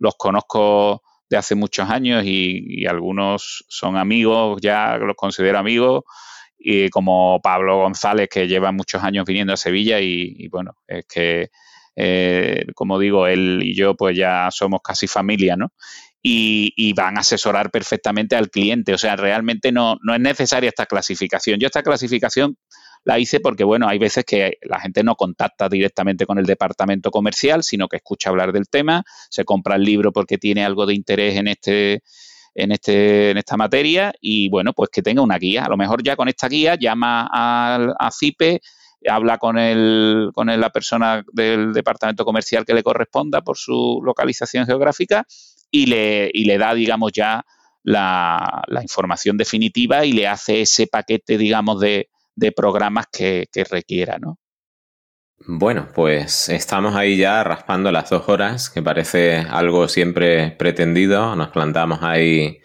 los 0.00 0.16
conozco 0.16 1.02
de 1.32 1.38
hace 1.38 1.54
muchos 1.54 1.88
años 1.88 2.24
y, 2.26 2.84
algunos 2.86 3.64
son 3.68 3.96
amigos, 3.96 4.60
ya 4.62 4.98
los 4.98 5.16
considero 5.16 5.58
amigos, 5.58 6.04
y 6.58 6.90
como 6.90 7.40
Pablo 7.42 7.78
González, 7.78 8.28
que 8.30 8.46
lleva 8.46 8.70
muchos 8.70 9.02
años 9.02 9.24
viniendo 9.24 9.54
a 9.54 9.56
Sevilla 9.56 9.98
y, 9.98 10.46
bueno, 10.48 10.72
es 10.86 11.06
que, 11.06 11.48
eh, 11.96 12.66
como 12.74 12.98
digo, 12.98 13.26
él 13.26 13.60
y 13.62 13.74
yo 13.74 13.96
pues 13.96 14.16
ya 14.16 14.48
somos 14.50 14.80
casi 14.84 15.06
familia, 15.06 15.56
¿no? 15.56 15.72
y, 16.22 16.92
van 16.92 17.16
a 17.16 17.20
asesorar 17.20 17.70
perfectamente 17.70 18.36
al 18.36 18.50
cliente. 18.50 18.94
O 18.94 18.98
sea, 18.98 19.16
realmente 19.16 19.72
no, 19.72 19.96
no 20.02 20.14
es 20.14 20.20
necesaria 20.20 20.68
esta 20.68 20.86
clasificación. 20.86 21.58
Yo 21.58 21.66
esta 21.66 21.82
clasificación 21.82 22.56
la 23.04 23.18
hice 23.18 23.40
porque, 23.40 23.64
bueno, 23.64 23.88
hay 23.88 23.98
veces 23.98 24.24
que 24.24 24.58
la 24.62 24.80
gente 24.80 25.02
no 25.02 25.16
contacta 25.16 25.68
directamente 25.68 26.26
con 26.26 26.38
el 26.38 26.46
departamento 26.46 27.10
comercial, 27.10 27.62
sino 27.62 27.88
que 27.88 27.96
escucha 27.96 28.30
hablar 28.30 28.52
del 28.52 28.68
tema, 28.68 29.04
se 29.30 29.44
compra 29.44 29.76
el 29.76 29.82
libro 29.82 30.12
porque 30.12 30.38
tiene 30.38 30.64
algo 30.64 30.86
de 30.86 30.94
interés 30.94 31.36
en 31.36 31.48
este 31.48 32.02
en, 32.54 32.70
este, 32.70 33.30
en 33.30 33.38
esta 33.38 33.56
materia 33.56 34.12
y 34.20 34.50
bueno, 34.50 34.74
pues 34.74 34.90
que 34.90 35.02
tenga 35.02 35.22
una 35.22 35.38
guía. 35.38 35.64
A 35.64 35.68
lo 35.68 35.76
mejor 35.76 36.02
ya 36.02 36.16
con 36.16 36.28
esta 36.28 36.48
guía 36.48 36.76
llama 36.78 37.26
a, 37.32 37.94
a 37.98 38.10
CIPE, 38.10 38.60
habla 39.08 39.38
con, 39.38 39.58
el, 39.58 40.30
con 40.34 40.46
la 40.46 40.70
persona 40.70 41.24
del 41.32 41.72
departamento 41.72 42.24
comercial 42.24 42.64
que 42.64 42.74
le 42.74 42.82
corresponda 42.82 43.40
por 43.40 43.56
su 43.56 44.00
localización 44.04 44.66
geográfica 44.66 45.26
y 45.70 45.86
le, 45.86 46.30
y 46.32 46.44
le 46.44 46.58
da, 46.58 46.74
digamos, 46.74 47.12
ya 47.12 47.44
la, 47.82 48.62
información 48.82 49.36
definitiva 49.36 50.04
y 50.04 50.12
le 50.12 50.28
hace 50.28 50.62
ese 50.62 50.86
paquete, 50.86 51.38
digamos, 51.38 51.80
de, 51.80 52.08
programas 52.56 53.06
que, 53.10 53.46
requiera, 53.70 54.18
¿no? 54.18 54.38
Bueno, 55.44 55.88
pues 55.92 56.48
estamos 56.48 56.94
ahí 56.94 57.16
ya 57.16 57.42
raspando 57.42 57.90
las 57.90 58.10
dos 58.10 58.28
horas, 58.28 58.70
que 58.70 58.80
parece 58.80 59.38
algo 59.38 59.88
siempre 59.88 60.52
pretendido. 60.52 61.34
Nos 61.34 61.48
plantamos 61.48 61.98
ahí 62.02 62.60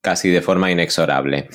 casi 0.00 0.30
de 0.30 0.40
forma 0.40 0.70
inexorable. 0.70 1.48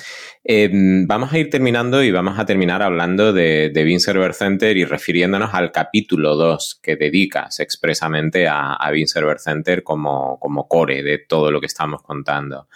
Em, 0.50 1.06
vamos 1.06 1.34
a 1.34 1.40
ir 1.40 1.50
terminando 1.50 2.02
y 2.02 2.12
vamos 2.12 2.40
a 2.40 2.46
terminar 2.46 2.82
hablando 2.82 3.34
de, 3.34 3.70
de 3.70 4.00
Server 4.00 4.34
Center 4.34 4.78
y 4.78 4.86
refiriéndonos 4.86 5.54
al 5.54 5.74
capítulo 5.74 6.38
2 6.38 6.80
que 6.82 6.96
dedicas 6.96 7.60
expresamente 7.60 8.48
a, 8.48 8.74
a 8.74 8.92
Server 9.06 9.40
Center 9.40 9.84
como, 9.84 10.40
como, 10.40 10.70
core 10.70 11.04
de 11.04 11.18
todo 11.18 11.52
lo 11.52 11.60
que 11.60 11.66
estamos 11.66 12.02
contando. 12.02 12.70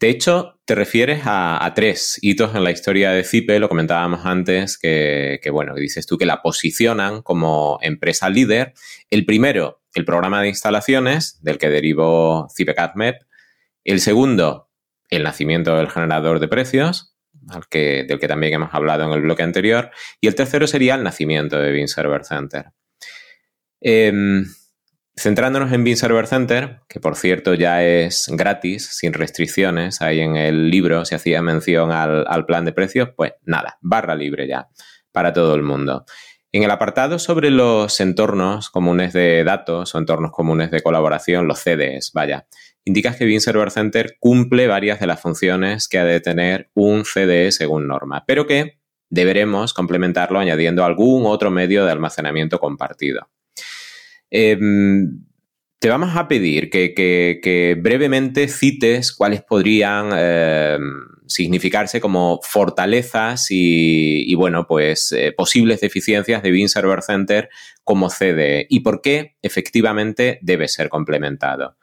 De 0.00 0.08
hecho, 0.08 0.58
te 0.64 0.74
refieres 0.74 1.22
a, 1.26 1.70
tres 1.74 2.18
hitos 2.22 2.54
en 2.54 2.64
la 2.64 2.70
historia 2.70 3.10
de 3.10 3.22
Cipe, 3.22 3.60
lo 3.60 3.68
comentábamos 3.68 4.24
antes, 4.24 4.78
que, 4.78 5.38
que, 5.42 5.50
bueno, 5.50 5.74
dices 5.74 6.06
tú 6.06 6.16
que 6.16 6.24
la 6.24 6.40
posicionan 6.40 7.20
como 7.20 7.78
empresa 7.82 8.30
líder. 8.30 8.72
El 9.10 9.26
primero, 9.26 9.82
el 9.94 10.06
programa 10.06 10.40
de 10.40 10.48
instalaciones, 10.48 11.42
del 11.42 11.58
que 11.58 11.68
derivó 11.68 12.48
CipeCAD 12.56 12.92
El 13.84 14.00
segundo, 14.00 14.70
el 15.10 15.22
nacimiento 15.22 15.76
del 15.76 15.90
generador 15.90 16.40
de 16.40 16.48
precios, 16.48 17.14
del 17.32 18.18
que 18.18 18.28
también 18.28 18.54
hemos 18.54 18.72
hablado 18.72 19.04
en 19.04 19.12
el 19.12 19.20
bloque 19.20 19.42
anterior, 19.42 19.90
y 20.18 20.28
el 20.28 20.34
tercero 20.34 20.66
sería 20.66 20.94
el 20.94 21.02
nacimiento 21.02 21.58
de 21.58 21.72
Bean 21.72 21.88
Server 21.88 22.24
Center. 22.24 22.72
Em, 23.82 24.46
centrándonos 25.20 25.70
en 25.72 25.84
Bean 25.84 25.98
Server 25.98 26.26
Center, 26.26 26.80
que 26.88 26.98
por 26.98 27.14
cierto 27.14 27.52
ya 27.52 27.84
es 27.84 28.30
gratis, 28.32 28.86
sin 28.86 29.12
restricciones, 29.12 30.00
ahí 30.00 30.20
en 30.20 30.36
el 30.36 30.70
libro 30.70 31.04
se 31.04 31.14
hacía 31.14 31.42
mención 31.42 31.92
al, 31.92 32.46
plan 32.46 32.64
de 32.64 32.72
precios, 32.72 33.10
pues 33.14 33.34
nada, 33.44 33.76
barra 33.82 34.14
libre 34.14 34.48
ya 34.48 34.68
para 35.12 35.34
todo 35.34 35.54
el 35.54 35.62
mundo. 35.62 36.06
En 36.52 36.62
el 36.62 36.70
apartado 36.70 37.18
sobre 37.18 37.50
los 37.50 38.00
entornos 38.00 38.70
comunes 38.70 39.12
de 39.12 39.44
datos 39.44 39.94
o 39.94 39.98
entornos 39.98 40.32
comunes 40.32 40.70
de 40.70 40.80
colaboración, 40.80 41.46
los 41.46 41.58
CDs, 41.58 42.12
vaya, 42.14 42.46
indicas 42.84 43.16
que 43.16 43.26
Bean 43.26 43.42
Server 43.42 43.70
Center 43.70 44.16
cumple 44.18 44.68
varias 44.68 45.00
de 45.00 45.06
las 45.06 45.20
funciones 45.20 45.86
que 45.86 45.98
ha 45.98 46.04
de 46.04 46.20
tener 46.20 46.70
un 46.74 47.04
CDE 47.04 47.52
según 47.52 47.86
norma, 47.86 48.24
pero 48.26 48.46
que 48.46 48.78
deberemos 49.10 49.74
complementarlo 49.74 50.38
añadiendo 50.38 50.84
algún 50.84 51.26
otro 51.26 51.50
medio 51.50 51.84
de 51.84 51.92
almacenamiento 51.92 52.58
compartido. 52.58 53.28
Em, 54.30 55.24
te 55.78 55.88
vamos 55.88 56.14
a 56.14 56.28
pedir 56.28 56.70
que, 56.70 57.78
brevemente 57.80 58.48
cites 58.48 59.12
cuáles 59.12 59.42
podrían 59.42 60.10
em, 60.16 60.80
significarse 61.26 62.00
como 62.00 62.40
fortalezas 62.42 63.46
y, 63.50 64.34
bueno, 64.34 64.66
pues 64.66 65.12
eh, 65.12 65.32
posibles 65.32 65.80
deficiencias 65.80 66.42
de 66.42 66.50
Bean 66.50 66.68
Server 66.68 67.02
Center 67.02 67.48
como 67.82 68.10
CDE 68.10 68.66
y 68.68 68.80
por 68.80 69.00
qué 69.00 69.36
efectivamente 69.42 70.38
debe 70.42 70.68
ser 70.68 70.88
complementado. 70.88 71.76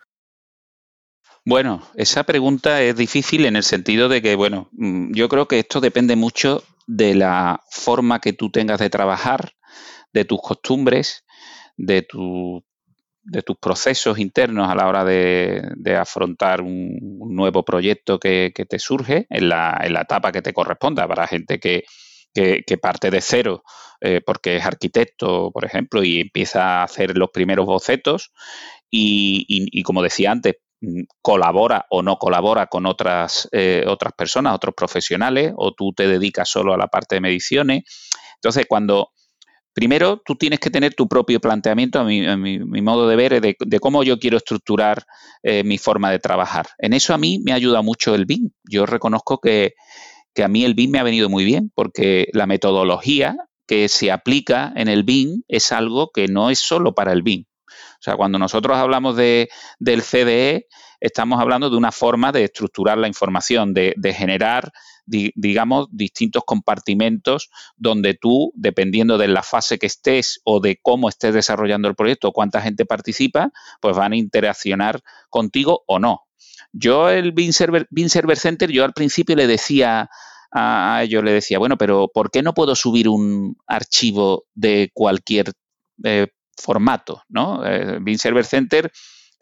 Bueno, 1.44 1.82
esa 1.96 2.26
pregunta 2.26 2.82
es 2.84 2.98
difícil 2.98 3.46
en 3.46 3.56
el 3.56 3.64
sentido 3.64 4.10
de 4.10 4.22
que, 4.22 4.36
bueno, 4.36 4.70
mm, 4.74 5.14
yo 5.14 5.30
creo 5.30 5.48
que 5.48 5.60
esto 5.60 5.80
depende 5.80 6.18
mucho 6.18 6.62
de 6.88 7.16
la 7.16 7.64
forma 7.72 8.20
que 8.20 8.34
tú 8.34 8.52
tengas 8.52 8.80
de 8.80 8.90
trabajar, 8.90 9.54
de 10.12 10.26
tus 10.26 10.42
costumbres, 10.42 11.24
de, 11.78 12.02
tu, 12.02 12.64
de 13.24 13.42
tus 13.42 13.58
procesos 13.58 14.20
internos 14.20 14.70
a 14.70 14.76
la 14.76 14.88
hora 14.88 15.06
de, 15.06 15.96
afrontar 16.00 16.62
un, 16.62 16.98
nuevo 17.30 17.64
proyecto 17.64 18.20
que, 18.20 18.52
te 18.70 18.80
surge 18.80 19.28
en 19.30 19.50
la, 19.50 19.80
en 19.82 19.94
la, 19.94 20.02
etapa 20.02 20.32
que 20.32 20.42
te 20.42 20.54
corresponda. 20.54 21.08
Para 21.08 21.28
gente 21.28 21.60
que, 21.60 21.86
parte 22.82 23.10
de 23.10 23.22
cero 23.22 23.64
eh, 24.02 24.22
porque 24.24 24.58
es 24.58 24.66
arquitecto, 24.66 25.52
por 25.52 25.66
ejemplo, 25.66 26.04
y 26.04 26.20
empieza 26.20 26.82
a 26.82 26.84
hacer 26.84 27.18
los 27.18 27.30
primeros 27.32 27.66
bocetos 27.66 28.32
y 28.92 29.82
como 29.84 30.04
decía 30.04 30.32
antes, 30.32 30.56
Mm, 30.82 31.04
colabora 31.24 31.88
o 31.90 32.04
no 32.04 32.18
colabora 32.18 32.68
con 32.68 32.86
otras, 32.86 33.50
eh, 33.52 33.84
otras 33.88 34.14
personas, 34.14 34.54
otros 34.54 34.76
profesionales, 34.76 35.52
o 35.58 35.74
tú 35.74 35.92
te 35.94 36.08
dedicas 36.08 36.50
solo 36.50 36.74
a 36.74 36.78
la 36.78 36.88
parte 36.88 37.16
de 37.16 37.22
mediciones. 37.22 37.84
Entonces, 38.36 38.66
cuando 38.70 39.12
primero 39.78 40.24
tú 40.26 40.34
tienes 40.36 40.60
que 40.60 40.72
tener 40.72 40.96
tu 40.96 41.08
propio 41.08 41.40
planteamiento, 41.40 42.00
a 42.00 42.04
mi, 42.04 42.58
modo 42.82 43.08
de 43.08 43.16
ver, 43.16 43.40
de, 43.40 43.80
cómo 43.80 44.02
yo 44.02 44.18
quiero 44.18 44.38
estructurar 44.38 45.06
eh, 45.44 45.64
mi 45.64 45.78
forma 45.78 46.10
de 46.10 46.18
trabajar. 46.18 46.66
En 46.80 46.94
eso 46.94 47.14
a 47.14 47.20
mí 47.20 47.40
me 47.46 47.54
ayuda 47.54 47.84
mucho 47.84 48.16
el 48.16 48.26
BIM. 48.26 48.50
Yo 48.68 48.88
reconozco 48.88 49.40
que, 49.40 49.76
que 50.34 50.44
a 50.44 50.48
mí 50.48 50.66
el 50.66 50.74
BIM 50.74 50.90
me 50.90 50.98
ha 50.98 51.04
venido 51.04 51.30
muy 51.30 51.46
bien, 51.46 51.72
porque 51.76 52.28
la 52.34 52.48
metodología 52.48 53.38
que 53.68 53.88
se 53.88 54.12
aplica 54.12 54.74
en 54.76 54.88
el 54.88 55.04
BIM 55.04 55.44
es 55.48 55.72
algo 55.72 56.10
que 56.12 56.28
no 56.28 56.50
es 56.50 56.58
solo 56.58 56.96
para 56.96 57.14
el 57.14 57.22
BIM. 57.22 57.46
O 57.68 58.02
sea, 58.02 58.16
cuando 58.16 58.40
nosotros 58.40 58.78
hablamos 58.78 59.16
de, 59.16 59.48
del 59.78 60.02
CDE, 60.02 60.66
estamos 61.00 61.40
hablando 61.40 61.70
de 61.70 61.78
una 61.78 61.92
forma 61.92 62.32
de 62.32 62.46
estructurar 62.46 62.98
la 62.98 63.08
información, 63.08 63.74
de, 63.74 63.96
generar, 64.14 64.72
digamos, 65.06 65.88
distintos 65.92 66.44
compartimentos 66.46 67.50
donde 67.76 68.14
tú, 68.14 68.52
dependiendo 68.56 69.18
de 69.18 69.28
la 69.28 69.44
fase 69.44 69.78
que 69.78 69.88
estés 69.88 70.42
o 70.44 70.60
de 70.60 70.80
cómo 70.82 71.10
estés 71.10 71.34
desarrollando 71.34 71.88
el 71.88 71.96
proyecto, 71.96 72.32
cuánta 72.32 72.62
gente 72.62 72.86
participa, 72.86 73.52
pues 73.82 73.96
van 73.96 74.14
a 74.14 74.18
interaccionar 74.18 75.02
contigo 75.30 75.84
o 75.88 76.00
no. 76.00 76.22
Yo 76.72 77.10
el 77.10 77.32
Bean 77.32 77.54
Server, 77.54 77.88
Server 78.08 78.38
Center, 78.38 78.72
yo 78.72 78.84
al 78.84 78.94
principio 78.94 79.36
le 79.36 79.48
decía 79.48 80.10
a, 80.52 81.02
ellos, 81.04 81.24
le 81.24 81.32
decía, 81.34 81.60
bueno, 81.60 81.78
pero 81.78 82.10
¿por 82.14 82.32
qué 82.32 82.42
no 82.42 82.54
puedo 82.54 82.76
subir 82.76 83.10
un 83.10 83.58
archivo 83.68 84.46
de 84.54 84.92
cualquier 84.94 85.54
eh, 86.04 86.28
formato, 86.56 87.24
¿no? 87.30 87.62
Eh, 87.66 88.00
Server 88.18 88.46
Center 88.46 88.92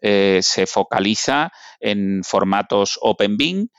eh, 0.08 0.38
se 0.40 0.66
focaliza 0.66 1.50
en 1.80 2.22
formatos 2.22 2.96
OpenBeam 3.02 3.70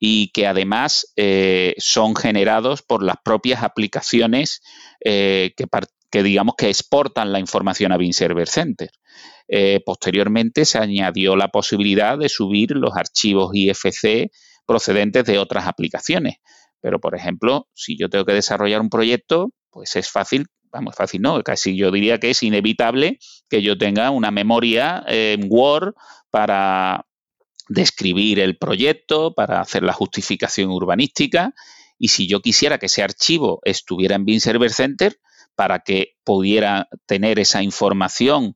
y 0.00 0.32
que 0.32 0.48
además 0.48 1.12
eh, 1.14 1.74
son 1.78 2.16
generados 2.16 2.82
por 2.82 3.04
las 3.04 3.16
propias 3.24 3.62
aplicaciones 3.62 4.62
que, 5.00 5.54
digamos 6.22 6.54
que 6.58 6.70
exportan 6.70 7.32
la 7.32 7.38
información 7.38 7.92
a 7.92 7.96
Bean 7.96 8.12
Server 8.12 8.48
Center. 8.48 8.90
posteriormente 9.84 10.64
se 10.64 10.78
añadió 10.78 11.36
la 11.36 11.48
posibilidad 11.48 12.18
de 12.18 12.28
subir 12.28 12.72
los 12.72 12.96
archivos 12.96 13.50
IFC 13.54 14.32
procedentes 14.66 15.24
de 15.24 15.38
otras 15.38 15.66
aplicaciones. 15.68 16.38
Pero, 16.80 17.00
por 17.00 17.14
ejemplo, 17.14 17.68
si 17.74 17.96
yo 17.96 18.08
tengo 18.08 18.24
que 18.24 18.32
desarrollar 18.32 18.80
un 18.80 18.90
proyecto, 18.90 19.52
pues 19.70 19.94
es 19.94 20.10
fácil 20.10 20.46
vamos, 20.76 20.94
fácil 20.94 21.22
no, 21.22 21.42
casi 21.42 21.76
yo 21.76 21.90
diría 21.90 22.18
que 22.20 22.30
es 22.30 22.42
inevitable 22.42 23.18
que 23.48 23.62
yo 23.62 23.76
tenga 23.76 24.10
una 24.10 24.30
memoria 24.30 25.04
en 25.08 25.46
Word 25.48 25.94
para 26.30 27.06
describir 27.68 28.40
el 28.40 28.58
proyecto, 28.58 29.34
para 29.34 29.60
hacer 29.60 29.82
la 29.82 29.92
justificación 29.92 30.70
urbanística. 30.70 31.52
Y 31.98 32.08
si 32.08 32.28
yo 32.28 32.40
quisiera 32.40 32.78
que 32.78 32.86
ese 32.86 33.02
archivo 33.02 33.60
estuviera 33.64 34.16
en 34.16 34.24
Bean 34.24 34.40
Server 34.40 34.70
Center, 34.70 35.18
para 35.56 35.80
que 35.80 36.16
pudiera 36.22 36.88
tener 37.06 37.38
esa 37.40 37.62
información 37.62 38.54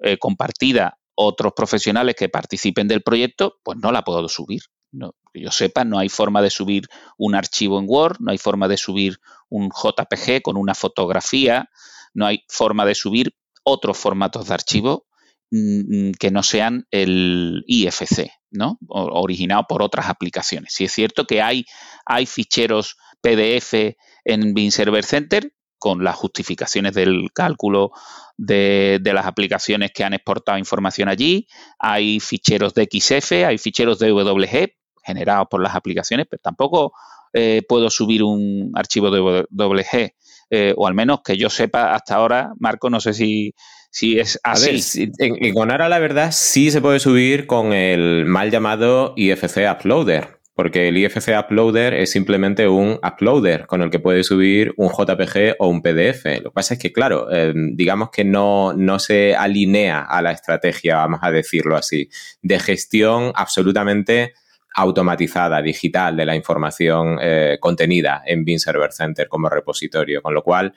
eh, 0.00 0.18
compartida 0.18 0.98
otros 1.14 1.54
profesionales 1.54 2.14
que 2.14 2.28
participen 2.28 2.88
del 2.88 3.02
proyecto, 3.02 3.58
pues 3.64 3.78
no 3.78 3.90
la 3.90 4.02
puedo 4.02 4.28
subir. 4.28 4.60
No, 4.92 5.14
que 5.32 5.40
yo 5.40 5.50
sepa, 5.50 5.84
no 5.84 5.98
hay 5.98 6.08
forma 6.08 6.42
de 6.42 6.50
subir 6.50 6.86
un 7.16 7.34
archivo 7.34 7.78
en 7.78 7.86
Word, 7.88 8.18
no 8.20 8.30
hay 8.30 8.38
forma 8.38 8.68
de 8.68 8.76
subir 8.76 9.18
un 9.48 9.70
JPG 9.70 10.42
con 10.42 10.56
una 10.56 10.74
fotografía, 10.74 11.70
no 12.14 12.26
hay 12.26 12.44
forma 12.48 12.84
de 12.84 12.94
subir 12.94 13.34
otros 13.64 13.96
formatos 13.98 14.48
de 14.48 14.54
archivo 14.54 15.06
mm, 15.50 16.08
mm, 16.08 16.12
que 16.18 16.30
no 16.30 16.42
sean 16.42 16.86
el 16.90 17.64
IFC, 17.66 18.30
¿no? 18.50 18.78
originado 18.88 19.64
por 19.68 19.82
otras 19.82 20.08
aplicaciones. 20.08 20.74
Si 20.74 20.84
es 20.84 20.92
cierto 20.92 21.26
que 21.26 21.42
hay, 21.42 21.64
hay 22.04 22.26
ficheros 22.26 22.96
PDF 23.20 23.96
en 24.24 24.54
Bean 24.54 24.70
Server 24.70 25.04
Center 25.04 25.52
con 25.78 26.04
las 26.04 26.14
justificaciones 26.14 26.94
del 26.94 27.30
cálculo 27.34 27.90
de, 28.36 28.98
de, 29.02 29.12
las 29.12 29.26
aplicaciones 29.26 29.90
que 29.92 30.04
han 30.04 30.14
exportado 30.14 30.56
información 30.58 31.08
allí, 31.08 31.48
hay 31.78 32.20
ficheros 32.20 32.72
de 32.74 32.88
XF, 32.90 33.32
hay 33.46 33.58
ficheros 33.58 33.98
de 33.98 34.12
WG, 34.12 34.76
generados 35.02 35.46
por 35.50 35.62
las 35.62 35.74
aplicaciones, 35.74 36.26
pero 36.28 36.40
tampoco 36.42 36.92
eh, 37.32 37.62
puedo 37.66 37.88
subir 37.88 38.22
un 38.22 38.72
archivo 38.74 39.10
de 39.10 39.46
WG, 39.50 40.14
eh, 40.50 40.74
o 40.76 40.86
al 40.86 40.94
menos 40.94 41.20
que 41.24 41.36
yo 41.36 41.48
sepa 41.48 41.94
hasta 41.94 42.16
ahora, 42.16 42.52
Marco, 42.58 42.90
no 42.90 43.00
sé 43.00 43.14
si, 43.14 43.54
si 43.90 44.18
es 44.18 44.38
así. 44.42 45.10
en, 45.18 45.54
Gonara 45.54 45.88
la 45.88 45.98
verdad 45.98 46.30
sí 46.32 46.70
se 46.70 46.82
puede 46.82 47.00
subir 47.00 47.46
con 47.46 47.72
el 47.72 48.26
mal 48.26 48.50
llamado 48.50 49.14
IFC 49.16 49.60
Uploader, 49.70 50.40
porque 50.54 50.88
el 50.88 50.98
IFC 50.98 51.30
Uploader 51.38 51.94
es 51.94 52.10
simplemente 52.10 52.68
un 52.68 52.98
uploader 53.02 53.66
con 53.66 53.80
el 53.80 53.88
que 53.88 53.98
puedes 53.98 54.26
subir 54.26 54.74
un 54.76 54.90
JPG 54.90 55.56
o 55.58 55.68
un 55.68 55.80
PDF. 55.80 56.26
Lo 56.42 56.50
que 56.50 56.54
pasa 56.54 56.74
es 56.74 56.80
que, 56.80 56.92
claro, 56.92 57.28
eh, 57.32 57.54
digamos 57.72 58.10
que 58.10 58.24
no, 58.24 58.74
no 58.74 58.98
se 58.98 59.34
alinea 59.34 60.02
a 60.02 60.20
la 60.20 60.32
estrategia, 60.32 60.96
vamos 60.96 61.20
a 61.22 61.30
decirlo 61.30 61.76
así, 61.76 62.10
de 62.42 62.58
gestión 62.58 63.32
absolutamente 63.34 64.34
automatizada, 64.74 65.60
digital 65.62 66.16
de 66.16 66.26
la 66.26 66.36
información 66.36 67.18
eh, 67.20 67.58
contenida 67.60 68.22
en 68.26 68.44
Bean 68.44 68.58
Server 68.58 68.92
Center 68.92 69.28
como 69.28 69.48
repositorio, 69.48 70.22
con 70.22 70.34
lo 70.34 70.42
cual, 70.42 70.74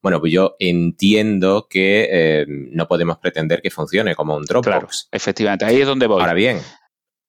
bueno, 0.00 0.20
pues 0.20 0.32
yo 0.32 0.56
entiendo 0.58 1.66
que 1.68 2.08
eh, 2.10 2.46
no 2.48 2.86
podemos 2.86 3.18
pretender 3.18 3.62
que 3.62 3.70
funcione 3.70 4.14
como 4.14 4.36
un 4.36 4.44
Dropbox. 4.44 4.66
Claro, 4.66 4.88
efectivamente, 5.10 5.64
ahí 5.64 5.80
es 5.80 5.86
donde 5.86 6.06
voy. 6.06 6.20
Ahora 6.20 6.34
bien, 6.34 6.60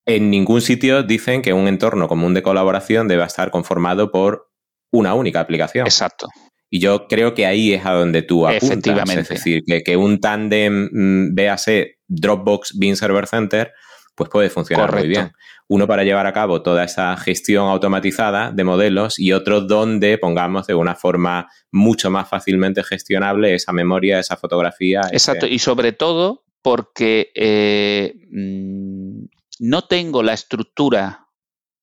en 0.06 0.30
ningún 0.30 0.62
sitio 0.62 1.04
dicen 1.04 1.42
que 1.42 1.54
un 1.54 1.68
entorno 1.68 2.08
común 2.08 2.34
de 2.34 2.44
colaboración 2.44 3.08
debe 3.08 3.24
estar 3.24 3.52
conformado 3.52 4.12
por 4.12 4.52
una 4.92 5.14
única 5.14 5.40
aplicación. 5.40 5.88
Exacto. 5.88 6.28
Y 6.70 6.80
yo 6.80 7.08
creo 7.08 7.36
que 7.36 7.46
ahí 7.46 7.74
es 7.74 7.86
a 7.86 7.92
donde 7.92 8.24
tú 8.24 8.48
apuntas. 8.48 8.70
Efectivamente. 8.70 9.22
Es 9.22 9.30
decir, 9.30 9.62
que, 9.66 9.84
que 9.84 9.96
un 9.96 10.20
tándem, 10.20 10.90
mm, 10.92 11.36
véase 11.36 12.00
Dropbox 12.08 12.78
Bean 12.80 12.96
Server 12.96 13.28
Center, 13.28 13.74
pues 14.16 14.30
puede 14.30 14.50
funcionar 14.50 14.94
muy 14.94 15.08
bien. 15.08 15.32
Uno 15.74 15.88
para 15.88 16.04
llevar 16.04 16.28
a 16.28 16.34
cabo 16.34 16.62
toda 16.62 16.84
esa 16.84 17.18
gestión 17.18 17.68
automatizada 17.68 18.52
de 18.52 18.64
modelos 18.64 19.18
y 19.18 19.32
otro 19.32 19.62
donde 19.62 20.20
pongamos 20.20 20.68
de 20.68 20.76
una 20.76 20.94
forma 20.94 21.50
mucho 21.72 22.12
más 22.12 22.30
fácilmente 22.30 22.84
gestionable 22.84 23.56
esa 23.56 23.74
memoria, 23.74 24.20
esa 24.20 24.38
fotografía. 24.38 25.02
Exacto, 25.12 25.48
y 25.48 25.58
sobre 25.58 25.92
todo 25.92 26.44
porque 26.62 27.32
eh, 27.34 28.14
mm, 28.30 29.26
no 29.62 29.88
tengo 29.88 30.22
la 30.22 30.34
estructura 30.34 31.30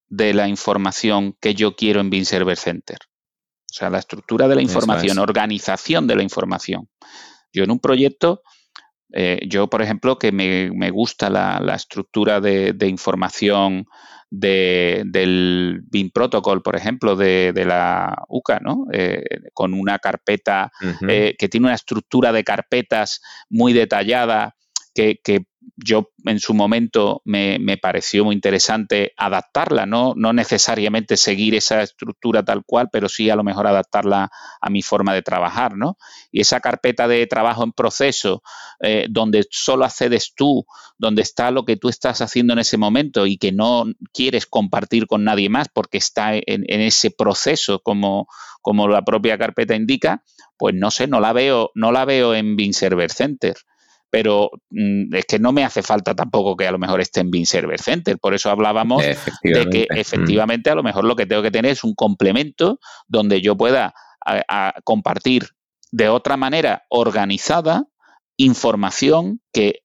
de 0.08 0.34
la 0.34 0.46
información 0.46 1.36
que 1.40 1.56
yo 1.56 1.74
quiero 1.74 2.00
en 2.00 2.10
Bean 2.10 2.26
Server 2.26 2.56
Center. 2.56 2.98
O 3.68 3.74
sea, 3.74 3.90
la 3.90 3.98
estructura 3.98 4.46
de 4.46 4.54
la 4.54 4.62
información, 4.62 5.18
organización 5.18 6.06
de 6.06 6.14
la 6.14 6.22
información. 6.22 6.88
Yo 7.52 7.64
en 7.64 7.72
un 7.72 7.80
proyecto 7.80 8.42
eh, 9.12 9.40
yo, 9.46 9.68
por 9.68 9.82
ejemplo, 9.82 10.18
que 10.18 10.32
me, 10.32 10.90
gusta 10.90 11.30
la, 11.30 11.74
estructura 11.74 12.40
de, 12.40 12.74
información 12.88 13.86
del 14.30 15.82
BIM 15.90 16.10
Protocol, 16.10 16.62
por 16.62 16.76
ejemplo, 16.76 17.16
de, 17.16 17.52
la 17.66 18.24
UCA, 18.28 18.60
¿no? 18.60 18.86
Eh, 18.92 19.24
con 19.52 19.74
una 19.74 19.98
carpeta 19.98 20.70
eh, 21.08 21.34
que 21.38 21.48
tiene 21.48 21.66
una 21.66 21.74
estructura 21.74 22.32
de 22.32 22.44
carpetas 22.44 23.20
muy 23.48 23.72
detallada 23.72 24.54
que, 24.94 25.46
yo 25.84 26.10
en 26.24 26.40
su 26.40 26.54
momento 26.54 27.22
me, 27.24 27.58
pareció 27.78 28.24
muy 28.24 28.34
interesante 28.34 29.12
adaptarla, 29.16 29.86
¿no? 29.86 30.14
no 30.16 30.32
necesariamente 30.32 31.16
seguir 31.16 31.54
esa 31.54 31.82
estructura 31.82 32.44
tal 32.44 32.64
cual, 32.64 32.88
pero 32.92 33.08
sí 33.08 33.30
a 33.30 33.36
lo 33.36 33.44
mejor 33.44 33.66
adaptarla 33.66 34.30
a 34.60 34.70
mi 34.70 34.82
forma 34.82 35.14
de 35.14 35.22
trabajar, 35.22 35.76
¿no? 35.76 35.96
Y 36.30 36.40
esa 36.40 36.60
carpeta 36.60 37.08
de 37.08 37.26
trabajo 37.26 37.64
en 37.64 37.72
proceso, 37.72 38.42
eh, 38.80 39.06
donde 39.08 39.46
solo 39.50 39.84
accedes 39.84 40.34
tú, 40.34 40.66
donde 40.98 41.22
está 41.22 41.50
lo 41.50 41.64
que 41.64 41.76
tú 41.76 41.88
estás 41.88 42.20
haciendo 42.20 42.52
en 42.52 42.58
ese 42.58 42.76
momento 42.76 43.26
y 43.26 43.38
que 43.38 43.52
no 43.52 43.84
quieres 44.12 44.46
compartir 44.46 45.06
con 45.06 45.24
nadie 45.24 45.48
más 45.48 45.68
porque 45.68 45.98
está 45.98 46.34
en, 46.34 46.64
ese 46.66 47.10
proceso 47.10 47.80
como, 47.80 48.26
como 48.60 48.88
la 48.88 49.02
propia 49.02 49.38
carpeta 49.38 49.74
indica, 49.74 50.22
pues 50.58 50.74
no 50.74 50.90
sé, 50.90 51.06
no 51.06 51.20
la 51.20 51.32
veo, 51.32 51.70
no 51.74 51.92
la 51.92 52.04
veo 52.04 52.34
en 52.34 52.56
Bean 52.56 52.72
Server 52.72 53.10
Center 53.10 53.56
pero 54.10 54.50
mm, 54.70 55.14
es 55.14 55.24
que 55.24 55.38
no 55.38 55.52
me 55.52 55.64
hace 55.64 55.82
falta 55.82 56.14
tampoco 56.14 56.56
que 56.56 56.66
a 56.66 56.72
lo 56.72 56.78
mejor 56.78 57.00
esté 57.00 57.20
en 57.20 57.30
Bean 57.30 57.46
Server 57.46 57.80
Center. 57.80 58.18
Por 58.18 58.34
eso 58.34 58.50
hablábamos 58.50 59.02
de 59.02 59.66
que 59.70 59.86
mm. 59.88 59.96
efectivamente 59.96 60.70
a 60.70 60.74
lo 60.74 60.82
mejor 60.82 61.04
lo 61.04 61.16
que 61.16 61.26
tengo 61.26 61.42
que 61.42 61.50
tener 61.50 61.72
es 61.72 61.84
un 61.84 61.94
complemento 61.94 62.80
donde 63.06 63.40
yo 63.40 63.56
pueda 63.56 63.94
compartir 64.84 65.48
de 65.92 66.08
otra 66.08 66.36
manera 66.36 66.84
organizada 66.88 67.86
información 68.36 69.40
que, 69.52 69.82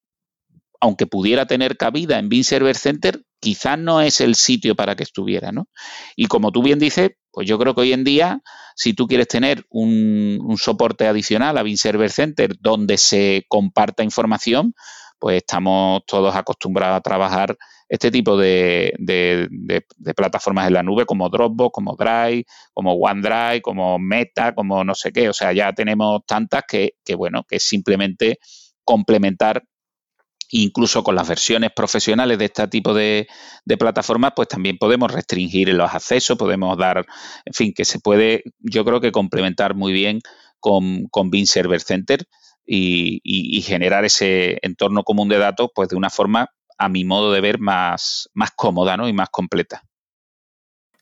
aunque 0.80 1.07
pudiera 1.07 1.45
tener 1.45 1.77
cabida 1.77 2.19
en 2.19 2.30
Bean 2.30 2.43
Server 2.43 2.76
Center, 2.76 3.24
quizás 3.45 3.77
no 3.77 4.01
es 4.01 4.22
el 4.22 4.34
sitio 4.34 4.73
para 4.73 4.95
que 4.95 5.03
estuviera, 5.03 5.51
¿no? 5.51 5.67
Y 6.15 6.26
como 6.26 6.51
tú 6.51 6.63
bien 6.63 6.80
dices, 6.80 7.11
pues 7.31 7.47
yo 7.47 7.59
creo 7.59 7.76
que 7.76 7.81
hoy 7.81 7.93
en 7.93 8.03
día, 8.03 8.41
si 8.76 8.93
tú 8.93 9.05
quieres 9.05 9.27
tener 9.27 9.63
un, 9.69 10.55
soporte 10.57 11.05
adicional 11.05 11.55
a 11.55 11.61
Bean 11.61 11.77
Server 11.77 12.09
Center 12.09 12.55
donde 12.59 12.97
se 12.97 13.45
comparta 13.47 14.03
información, 14.03 14.73
pues 15.19 15.38
estamos 15.38 16.01
todos 16.07 16.35
acostumbrados 16.35 16.97
a 16.97 17.01
trabajar 17.01 17.55
este 17.88 18.09
tipo 18.09 18.35
de, 18.35 18.95
plataformas 20.15 20.65
en 20.65 20.73
la 20.73 20.81
nube 20.81 21.05
como 21.05 21.30
Dropbox, 21.30 21.72
como 21.72 21.95
Drive, 21.95 22.45
como 22.73 22.93
OneDrive, 22.93 23.61
como 23.61 23.99
Meta, 23.99 24.55
como 24.55 24.84
no 24.84 24.95
sé 24.95 25.11
qué. 25.11 25.30
O 25.30 25.34
sea, 25.34 25.53
ya 25.53 25.72
tenemos 25.72 26.22
tantas 26.26 26.63
que, 26.67 26.93
que 27.05 27.13
bueno, 27.13 27.43
que 27.47 27.59
simplemente 27.59 28.39
complementar 28.84 29.61
incluso 30.51 31.03
con 31.03 31.15
las 31.15 31.27
versiones 31.27 31.72
profesionales 31.76 32.38
de 32.38 32.45
este 32.45 32.67
tipo 32.67 32.93
de, 32.93 33.27
plataformas, 33.80 34.34
pues 34.35 34.47
también 34.47 34.77
podemos 34.77 35.11
restringir 35.11 35.69
los 35.69 35.93
accesos, 35.93 36.38
podemos 36.38 36.77
dar, 36.77 37.05
en 37.45 37.53
fin, 37.53 37.73
que 37.76 37.85
se 37.85 37.99
puede, 37.99 38.43
yo 38.59 38.85
creo 38.85 39.01
que 39.01 39.11
complementar 39.11 39.76
muy 39.76 39.93
bien 39.93 40.22
con, 40.59 41.07
con 41.09 41.30
Bean 41.30 41.45
Server 41.45 41.81
Center 41.81 42.26
y, 42.65 43.19
y, 43.23 43.61
generar 43.61 44.05
ese 44.05 44.57
entorno 44.61 45.03
común 45.03 45.30
de 45.30 45.38
datos, 45.38 45.69
pues 45.73 45.89
de 45.89 45.95
una 45.95 46.09
forma, 46.09 46.49
a 46.77 46.89
mi 46.89 47.05
modo 47.05 47.31
de 47.31 47.41
ver, 47.41 47.59
más, 47.59 48.30
más 48.34 48.51
cómoda 48.55 48.97
¿no? 48.97 49.07
y 49.07 49.13
más 49.13 49.30
completa. 49.30 49.84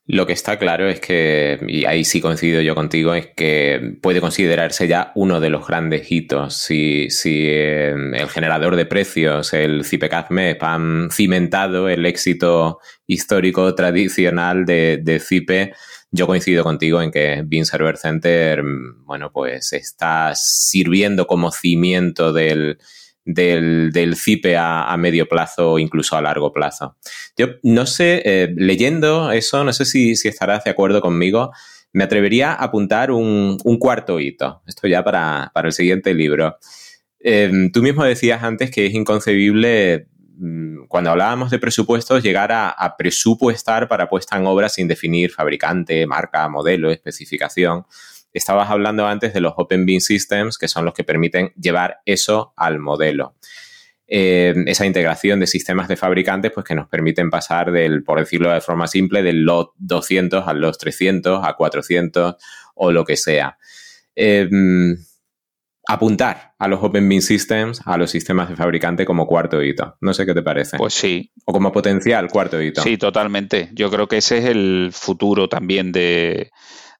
Lo 0.06 0.26
que 0.26 0.34
está 0.34 0.60
claro 0.60 0.90
es 0.90 1.00
que, 1.00 1.60
y 1.66 1.86
ahí 1.86 2.04
sí 2.04 2.20
coincido 2.20 2.62
yo 2.62 2.76
contigo, 2.76 3.14
es 3.14 3.28
que 3.28 3.98
puede 4.02 4.20
considerarse 4.20 4.88
ya 4.88 5.14
uno 5.16 5.40
de 5.40 5.50
los 5.50 5.66
grandes 5.66 6.12
hitos. 6.12 6.56
Si, 6.56 7.10
si 7.10 7.46
eh, 7.48 7.92
el 7.92 8.28
generador 8.28 8.76
de 8.76 8.86
precios, 8.86 9.54
el 9.54 9.86
CIPE-CADMEP, 9.86 10.62
han 10.62 11.10
cimentado 11.10 11.88
el 11.88 12.06
éxito 12.06 12.80
histórico 13.08 13.74
tradicional 13.76 14.66
de, 14.66 15.00
de 15.02 15.20
CIPE, 15.22 15.74
yo 16.16 16.28
coincido 16.28 16.64
contigo 16.64 17.02
en 17.02 17.10
que 17.10 17.42
Bean 17.44 17.66
Server 17.66 17.98
Center, 17.98 18.62
bueno, 19.06 19.32
pues 19.32 19.74
está 19.74 20.34
sirviendo 20.36 21.26
como 21.26 21.52
cimiento 21.52 22.32
del, 22.32 22.78
del, 23.26 24.16
CIPE 24.16 24.58
a, 24.58 24.95
medio 24.98 25.28
plazo 25.28 25.74
o 25.74 25.80
incluso 25.80 26.16
a 26.16 26.22
largo 26.22 26.52
plazo. 26.52 26.98
Yo 27.38 27.48
no 27.64 27.86
sé, 27.86 28.22
eh, 28.26 28.54
leyendo 28.56 29.32
eso, 29.32 29.64
no 29.64 29.74
sé 29.74 29.86
si, 29.86 30.12
estarás 30.12 30.64
de 30.64 30.72
acuerdo 30.72 31.02
conmigo, 31.02 31.52
me 31.94 32.04
atrevería 32.04 32.52
a 32.52 32.66
apuntar 32.66 33.12
un, 33.12 33.58
cuarto 33.80 34.20
hito, 34.20 34.62
esto 34.68 34.88
ya 34.88 35.04
para, 35.04 35.52
el 35.56 35.74
siguiente 35.74 36.14
libro. 36.14 36.58
Em, 37.20 37.72
tú 37.72 37.82
mismo 37.82 38.04
decías 38.04 38.44
antes 38.44 38.70
que 38.70 38.86
es 38.86 38.94
inconcebible 38.94 40.08
mm, 40.36 40.88
cuando 40.88 41.12
hablábamos 41.12 41.52
de 41.52 41.60
presupuestos, 41.60 42.22
llegar 42.22 42.52
a, 42.52 42.70
a, 42.70 42.98
presupuestar 42.98 43.88
para 43.88 44.10
puesta 44.10 44.38
en 44.38 44.45
obra 44.45 44.68
sin 44.68 44.88
definir 44.90 45.32
fabricante, 45.32 46.06
marca, 46.06 46.50
modelo, 46.50 46.91
especificación 46.91 47.86
estabas 48.40 48.70
hablando 48.70 49.06
antes 49.08 49.34
de 49.34 49.42
los 49.42 49.54
Open 49.58 49.86
Bean 49.86 50.02
Systems, 50.02 50.58
que 50.58 50.68
son 50.68 50.86
los 50.86 50.94
que 50.94 51.04
permiten 51.04 51.54
llevar 51.56 52.00
eso 52.06 52.54
al 52.56 52.80
modelo. 52.80 53.36
Eh, 54.08 54.54
esa 54.68 54.86
integración 54.86 55.40
de 55.40 55.48
sistemas 55.48 55.88
de 55.88 55.96
fabricantes, 55.96 56.52
pues 56.52 56.66
que 56.66 56.76
nos 56.76 56.88
permiten 56.88 57.30
pasar 57.30 57.72
del, 57.72 58.04
por 58.04 58.20
decirlo 58.20 58.52
de 58.52 58.62
forma 58.62 58.88
simple, 58.88 59.24
del 59.24 59.44
lot 59.44 59.72
200 59.78 60.48
al 60.48 60.62
lot 60.62 60.78
300, 60.78 61.42
a 61.44 61.54
400 61.54 62.36
o 62.76 62.92
lo 62.92 63.06
que 63.06 63.18
sea. 63.18 63.58
Eh, 64.16 64.50
apuntar 65.88 66.54
a 66.60 66.68
los 66.68 66.82
Open 66.84 67.08
Bean 67.10 67.22
Systems, 67.22 67.82
a 67.86 67.98
los 67.98 68.12
sistemas 68.12 68.50
de 68.50 68.56
fabricante 68.56 69.06
como 69.06 69.28
cuarto 69.28 69.62
hito. 69.62 69.98
No 70.02 70.14
sé 70.14 70.26
qué 70.26 70.34
te 70.34 70.42
parece. 70.42 70.78
Pues 70.78 70.94
sí. 70.94 71.32
O 71.46 71.54
como 71.54 71.72
potencial 71.72 72.30
cuarto 72.30 72.62
hito. 72.62 72.82
Sí, 72.82 72.98
totalmente. 72.98 73.70
Yo 73.74 73.90
creo 73.90 74.08
que 74.08 74.18
ese 74.18 74.40
es 74.40 74.46
el 74.46 74.90
futuro 74.94 75.50
también 75.50 75.92
de, 75.92 76.52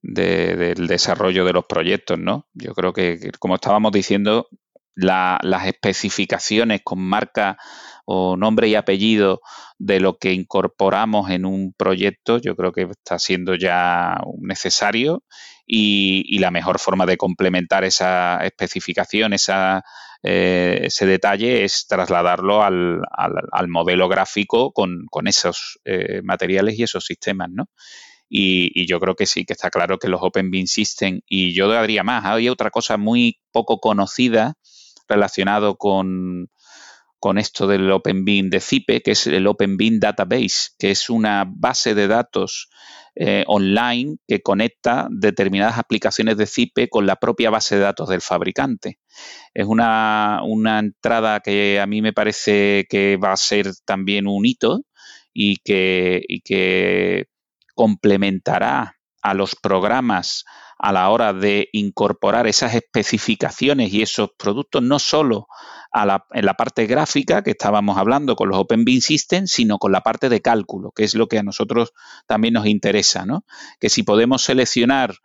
del 0.04 0.86
desarrollo 0.88 1.46
de 1.46 1.54
los 1.54 1.66
proyectos, 1.66 2.20
¿no? 2.20 2.48
Yo 2.54 2.74
creo 2.74 2.92
que, 2.92 3.32
como 3.40 3.56
estábamos 3.56 3.94
diciendo, 3.94 4.48
las 4.96 5.66
especificaciones 5.66 6.82
con 6.84 7.00
marca 7.00 7.58
o 8.06 8.36
nombre 8.36 8.68
y 8.68 8.76
apellido 8.76 9.42
de 9.80 10.02
lo 10.02 10.18
que 10.18 10.34
incorporamos 10.34 11.32
en 11.32 11.46
un 11.46 11.74
proyecto, 11.74 12.38
yo 12.38 12.56
creo 12.56 12.74
que 12.74 12.84
está 12.84 13.18
siendo 13.18 13.56
ya 13.56 14.18
necesario 14.40 15.24
y, 15.66 16.38
la 16.40 16.52
mejor 16.52 16.80
forma 16.80 17.06
de 17.06 17.16
complementar 17.18 17.86
esa 17.86 18.44
especificación, 18.44 19.32
esa, 19.32 19.84
eh, 20.22 20.82
ese 20.84 21.06
detalle, 21.06 21.64
es 21.64 21.88
trasladarlo 21.88 22.62
al, 22.62 23.02
modelo 23.70 24.10
gráfico 24.10 24.74
con, 24.74 25.08
esos 25.26 25.80
eh, 25.86 26.22
materiales 26.24 26.78
y 26.78 26.84
esos 26.84 27.06
sistemas, 27.06 27.50
¿no? 27.52 27.70
Y, 28.36 28.88
yo 28.88 29.00
creo 29.00 29.16
que 29.16 29.28
sí, 29.28 29.46
que 29.46 29.54
está 29.54 29.70
claro 29.70 30.00
que 30.00 30.08
los 30.08 30.24
Open 30.24 30.50
Bean 30.50 30.66
System, 30.66 31.22
y 31.28 31.54
yo 31.54 31.68
daría 31.68 32.04
más, 32.04 32.26
hay 32.26 32.50
otra 32.50 32.72
cosa 32.72 32.98
muy 32.98 33.40
poco 33.52 33.78
conocida 33.78 34.56
relacionado 35.08 35.76
con, 35.76 36.50
con 37.20 37.38
esto 37.38 37.68
del 37.68 37.92
Open 37.92 38.26
Bean 38.26 38.50
de 38.50 38.60
CIPE, 38.60 39.04
que 39.04 39.12
es 39.12 39.28
el 39.28 39.46
Open 39.46 39.78
Bean 39.78 40.00
Database, 40.00 40.72
que 40.80 40.90
es 40.90 41.12
una 41.12 41.46
base 41.48 41.94
de 41.94 42.08
datos 42.08 42.70
eh, 43.14 43.44
online 43.46 44.18
que 44.28 44.42
conecta 44.42 45.08
determinadas 45.12 45.78
aplicaciones 45.78 46.36
de 46.36 46.48
CIPE 46.48 46.90
con 46.90 47.06
la 47.06 47.18
propia 47.18 47.52
base 47.52 47.76
de 47.76 47.82
datos 47.82 48.10
del 48.10 48.22
fabricante. 48.22 48.98
Es 49.54 49.68
una, 49.68 50.42
una 50.44 50.80
entrada 50.80 51.40
que 51.42 51.80
a 51.80 51.86
mí 51.86 52.02
me 52.02 52.14
parece 52.14 52.88
que 52.90 53.18
va 53.18 53.32
a 53.32 53.38
ser 53.38 53.68
también 53.86 54.26
un 54.26 54.44
hito 54.44 54.82
y 55.32 55.58
que, 55.58 56.24
y 56.28 56.42
que 56.42 57.28
complementará 57.76 58.98
a 59.22 59.34
los 59.34 59.56
programas 59.56 60.44
a 60.78 60.91
la 60.91 61.10
hora 61.10 61.32
de 61.32 61.70
incorporar 61.72 62.45
esas 62.45 62.76
especificaciones 62.76 63.94
y 63.94 64.02
esos 64.02 64.32
productos 64.38 64.84
no 64.84 65.00
solo 65.00 65.48
en 66.34 66.45
la 66.45 66.56
parte 66.56 66.88
gráfica 66.88 67.41
que 67.41 67.52
estábamos 67.52 67.98
hablando 67.98 68.36
con 68.36 68.50
los 68.50 68.58
Open 68.58 68.84
Bean 68.84 69.00
Systems, 69.00 69.52
sino 69.52 69.78
con 69.78 69.94
la 69.94 70.02
parte 70.02 70.28
de 70.28 70.41
cálculo, 70.41 70.91
que 70.91 71.06
es 71.06 71.16
lo 71.16 71.28
que 71.28 71.40
a 71.40 71.44
nosotros 71.44 71.94
también 72.28 72.56
nos 72.56 72.66
interesa, 72.66 73.26
¿no? 73.26 73.45
Que 73.80 73.90
si 73.90 74.04
podemos 74.04 74.44
seleccionar 74.44 75.16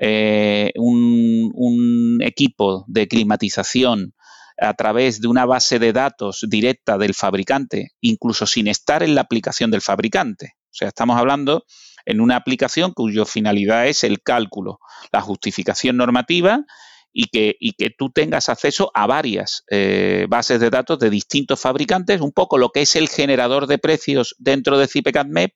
eh, 0.00 0.70
un, 0.76 1.50
un 1.54 2.18
equipo 2.22 2.84
de 2.86 3.08
climatización 3.08 4.14
a 4.60 4.74
través 4.74 5.20
de 5.20 5.28
una 5.28 5.46
base 5.46 5.78
de 5.78 5.92
datos 5.92 6.46
directa 6.48 6.96
del 6.98 7.14
fabricante, 7.14 7.92
incluso 8.00 8.46
sin 8.46 8.68
estar 8.68 9.02
en 9.02 9.14
la 9.14 9.22
aplicación 9.22 9.70
del 9.70 9.82
fabricante. 9.82 10.54
O 10.64 10.74
sea, 10.78 10.88
estamos 10.88 11.18
hablando 11.18 11.64
en 12.08 12.22
una 12.22 12.36
aplicación 12.36 12.92
cuya 12.94 13.26
finalidad 13.26 13.86
es 13.86 14.02
el 14.02 14.22
cálculo, 14.22 14.80
la 15.12 15.20
justificación 15.20 15.98
normativa 15.98 16.64
y 17.12 17.26
que, 17.26 17.54
y 17.60 17.72
que 17.72 17.90
tú 17.90 18.10
tengas 18.10 18.48
acceso 18.48 18.90
a 18.94 19.06
varias 19.06 19.62
eh, 19.70 20.24
bases 20.26 20.58
de 20.58 20.70
datos 20.70 20.98
de 20.98 21.10
distintos 21.10 21.60
fabricantes, 21.60 22.22
un 22.22 22.32
poco 22.32 22.56
lo 22.56 22.70
que 22.70 22.80
es 22.80 22.96
el 22.96 23.10
generador 23.10 23.66
de 23.66 23.76
precios 23.76 24.34
dentro 24.38 24.78
de 24.78 24.88
CIPECADMEP 24.88 25.52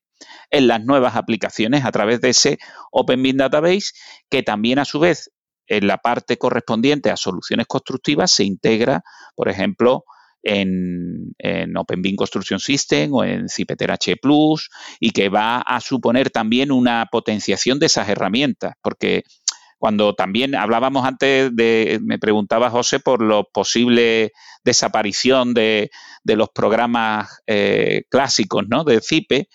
en 0.51 0.67
las 0.67 0.85
nuevas 0.85 1.17
aplicaciones 1.17 1.87
a 1.87 1.91
través 1.91 2.21
de 2.21 2.29
ese 2.29 2.59
Open 2.91 3.23
Database, 3.35 3.93
que 4.29 4.43
también 4.43 4.79
a 4.79 4.85
su 4.85 5.01
vez 5.01 5.31
en 5.67 5.87
la 5.87 5.97
parte 5.97 6.37
correspondiente 6.37 7.11
a 7.11 7.17
soluciones 7.17 7.67
constructivas 7.67 8.31
se 8.31 8.45
integra, 8.45 9.03
por 9.35 9.49
ejemplo, 9.49 10.05
en, 10.43 11.35
en 11.39 12.17
Construction 12.17 12.61
System 12.61 13.13
o 13.15 13.25
en 13.25 13.49
Cipeter 13.49 13.91
H 13.91 14.17
y 15.01 15.11
que 15.11 15.29
va 15.29 15.59
a 15.59 15.81
suponer 15.81 16.31
también 16.31 16.73
una 16.73 17.07
potenciación 17.11 17.79
de 17.79 17.87
esas 17.87 18.09
herramientas, 18.09 18.75
porque 18.83 19.25
cuando 19.79 20.15
también 20.15 20.55
hablábamos 20.55 21.05
antes 21.05 21.55
de, 21.57 21.99
me 22.03 22.19
preguntaba 22.19 22.71
José 22.71 23.01
por 23.01 23.21
la 23.21 23.43
posible 23.43 24.31
desaparición 24.65 25.55
de, 25.55 25.91
los 26.25 26.51
programas 26.51 27.41
eh, 27.49 28.05
clásicos, 28.09 28.65
¿no? 28.69 28.85
De 28.85 29.01
CIPE, 29.01 29.49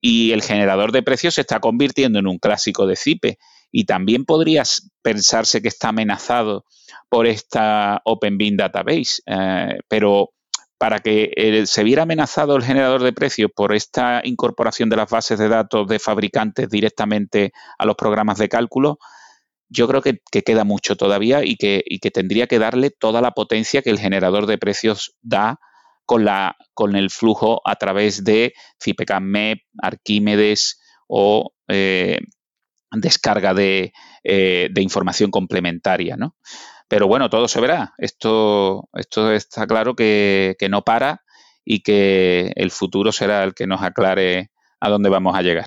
y 0.00 0.32
el 0.32 0.42
generador 0.42 0.92
de 0.92 1.02
precios 1.02 1.34
se 1.34 1.42
está 1.42 1.60
convirtiendo 1.60 2.18
en 2.18 2.26
un 2.26 2.38
clásico 2.38 2.86
de 2.86 2.94
CIPE. 2.96 3.38
Y 3.72 3.84
también 3.84 4.24
podría 4.24 4.62
pensarse 5.02 5.60
que 5.60 5.68
está 5.68 5.88
amenazado 5.88 6.64
por 7.08 7.26
esta 7.26 8.00
Open 8.04 8.38
Database, 8.56 9.22
eh, 9.26 9.78
pero 9.88 10.33
para 10.84 10.98
que 10.98 11.62
se 11.64 11.82
viera 11.82 12.02
amenazado 12.02 12.56
el 12.56 12.62
generador 12.62 13.02
de 13.02 13.14
precios 13.14 13.50
por 13.56 13.74
esta 13.74 14.20
incorporación 14.22 14.90
de 14.90 14.96
las 14.96 15.08
bases 15.08 15.38
de 15.38 15.48
datos 15.48 15.88
de 15.88 15.98
fabricantes 15.98 16.68
directamente 16.68 17.54
a 17.78 17.86
los 17.86 17.96
programas 17.96 18.36
de 18.36 18.50
cálculo, 18.50 18.98
yo 19.70 19.88
creo 19.88 20.02
que, 20.02 20.20
queda 20.42 20.64
mucho 20.64 20.94
todavía 20.94 21.40
y 21.42 21.56
que, 21.56 21.82
tendría 22.12 22.46
que 22.48 22.58
darle 22.58 22.90
toda 22.90 23.22
la 23.22 23.30
potencia 23.30 23.80
que 23.80 23.88
el 23.88 23.98
generador 23.98 24.44
de 24.44 24.58
precios 24.58 25.16
da 25.22 25.58
con, 26.04 26.26
el 26.96 27.08
flujo 27.08 27.62
a 27.64 27.76
través 27.76 28.22
de 28.22 28.52
CIPECAM-MEP, 28.78 29.60
Arquímedes 29.80 30.82
o 31.08 31.54
eh, 31.66 32.18
descarga 32.90 33.54
de, 33.54 33.94
eh, 34.22 34.68
de, 34.70 34.82
información 34.82 35.30
complementaria, 35.30 36.18
¿no? 36.18 36.36
Pero 36.88 37.06
bueno, 37.08 37.30
todo 37.30 37.48
se 37.48 37.60
verá. 37.60 37.94
Esto, 37.98 38.88
esto 38.94 39.32
está 39.32 39.66
claro 39.66 39.94
que, 39.94 40.56
no 40.70 40.82
para 40.82 41.22
y 41.64 41.80
que 41.82 42.52
el 42.56 42.70
futuro 42.70 43.12
será 43.12 43.42
el 43.42 43.54
que 43.54 43.66
nos 43.66 43.82
aclare 43.82 44.50
a 44.80 44.90
dónde 44.90 45.08
vamos 45.08 45.34
a 45.36 45.42
llegar. 45.42 45.66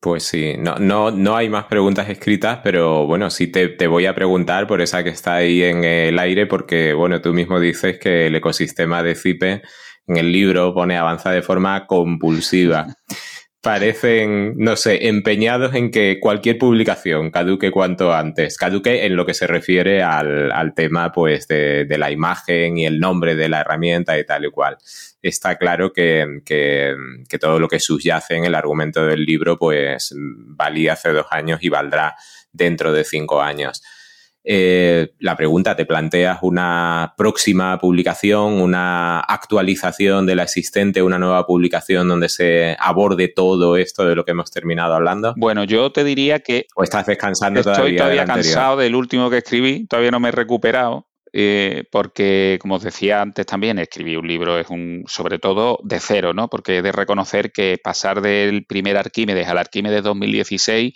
Pues 0.00 0.22
sí, 0.22 0.54
no, 0.56 0.76
no, 0.76 1.10
no 1.10 1.36
hay 1.36 1.48
más 1.48 1.64
preguntas 1.64 2.08
escritas, 2.08 2.60
pero 2.62 3.04
bueno, 3.04 3.30
sí 3.30 3.48
te, 3.48 3.68
te, 3.68 3.88
voy 3.88 4.06
a 4.06 4.14
preguntar 4.14 4.68
por 4.68 4.80
esa 4.80 5.02
que 5.02 5.10
está 5.10 5.34
ahí 5.34 5.64
en 5.64 5.82
el 5.82 6.20
aire, 6.20 6.46
porque 6.46 6.92
bueno, 6.94 7.20
tú 7.20 7.34
mismo 7.34 7.58
dices 7.58 7.98
que 7.98 8.28
el 8.28 8.36
ecosistema 8.36 9.02
de 9.02 9.16
CIPE 9.16 9.62
en 10.06 10.16
el 10.16 10.30
libro 10.30 10.72
pone 10.72 10.96
avanza 10.96 11.32
de 11.32 11.42
forma 11.42 11.86
compulsiva 11.86 12.86
parecen, 13.60 14.54
no 14.56 14.76
sé, 14.76 15.08
empeñados 15.08 15.74
en 15.74 15.90
que 15.90 16.18
cualquier 16.20 16.58
publicación 16.58 17.30
caduque 17.30 17.70
cuanto 17.70 18.14
antes, 18.14 18.56
caduque 18.56 19.04
en 19.04 19.16
lo 19.16 19.26
que 19.26 19.34
se 19.34 19.46
refiere 19.46 20.02
al, 20.02 20.72
tema 20.76 21.10
pues 21.10 21.48
de, 21.48 21.86
la 21.98 22.10
imagen 22.10 22.78
y 22.78 22.86
el 22.86 23.00
nombre 23.00 23.34
de 23.34 23.48
la 23.48 23.60
herramienta 23.60 24.18
y 24.18 24.24
tal 24.24 24.44
y 24.44 24.50
cual. 24.50 24.78
Está 25.20 25.56
claro 25.56 25.92
que, 25.92 26.40
que, 26.44 26.94
que 27.28 27.38
todo 27.38 27.58
lo 27.58 27.68
que 27.68 27.80
subyace 27.80 28.36
en 28.36 28.44
el 28.44 28.54
argumento 28.54 29.04
del 29.04 29.24
libro 29.24 29.58
pues 29.58 30.14
valía 30.16 30.92
hace 30.92 31.12
dos 31.12 31.26
años 31.30 31.58
y 31.62 31.68
valdrá 31.68 32.14
dentro 32.52 32.92
de 32.92 33.04
cinco 33.04 33.42
años. 33.42 33.82
Eh, 34.44 35.10
la 35.18 35.36
pregunta, 35.36 35.76
¿te 35.76 35.84
planteas 35.84 36.38
una 36.42 37.14
próxima 37.16 37.78
publicación, 37.78 38.60
una 38.60 39.20
actualización 39.20 40.26
de 40.26 40.36
la 40.36 40.44
existente, 40.44 41.02
una 41.02 41.18
nueva 41.18 41.44
publicación 41.46 42.08
donde 42.08 42.28
se 42.28 42.76
aborde 42.78 43.28
todo 43.28 43.76
esto 43.76 44.06
de 44.06 44.14
lo 44.14 44.24
que 44.24 44.30
hemos 44.30 44.50
terminado 44.50 44.94
hablando? 44.94 45.34
Bueno, 45.36 45.64
yo 45.64 45.92
te 45.92 46.04
diría 46.04 46.40
que... 46.40 46.66
¿O 46.74 46.82
estás 46.82 47.06
descansando 47.06 47.60
estoy 47.60 47.74
todavía? 47.74 47.96
Estoy 47.96 48.16
todavía 48.16 48.24
cansado 48.24 48.76
del 48.78 48.94
último 48.94 49.28
que 49.28 49.38
escribí, 49.38 49.86
todavía 49.86 50.10
no 50.10 50.20
me 50.20 50.28
he 50.28 50.32
recuperado. 50.32 51.06
Eh, 51.32 51.84
porque, 51.92 52.58
como 52.60 52.76
os 52.76 52.82
decía 52.82 53.20
antes 53.20 53.44
también, 53.44 53.78
escribí 53.78 54.16
un 54.16 54.26
libro, 54.26 54.58
es 54.58 54.70
un, 54.70 55.04
sobre 55.06 55.38
todo 55.38 55.78
de 55.82 56.00
cero, 56.00 56.32
¿no? 56.32 56.48
Porque 56.48 56.78
he 56.78 56.82
de 56.82 56.90
reconocer 56.90 57.52
que 57.52 57.76
pasar 57.82 58.22
del 58.22 58.64
primer 58.64 58.96
Arquímedes 58.96 59.46
al 59.46 59.58
Arquímedes 59.58 60.02
2016 60.02 60.94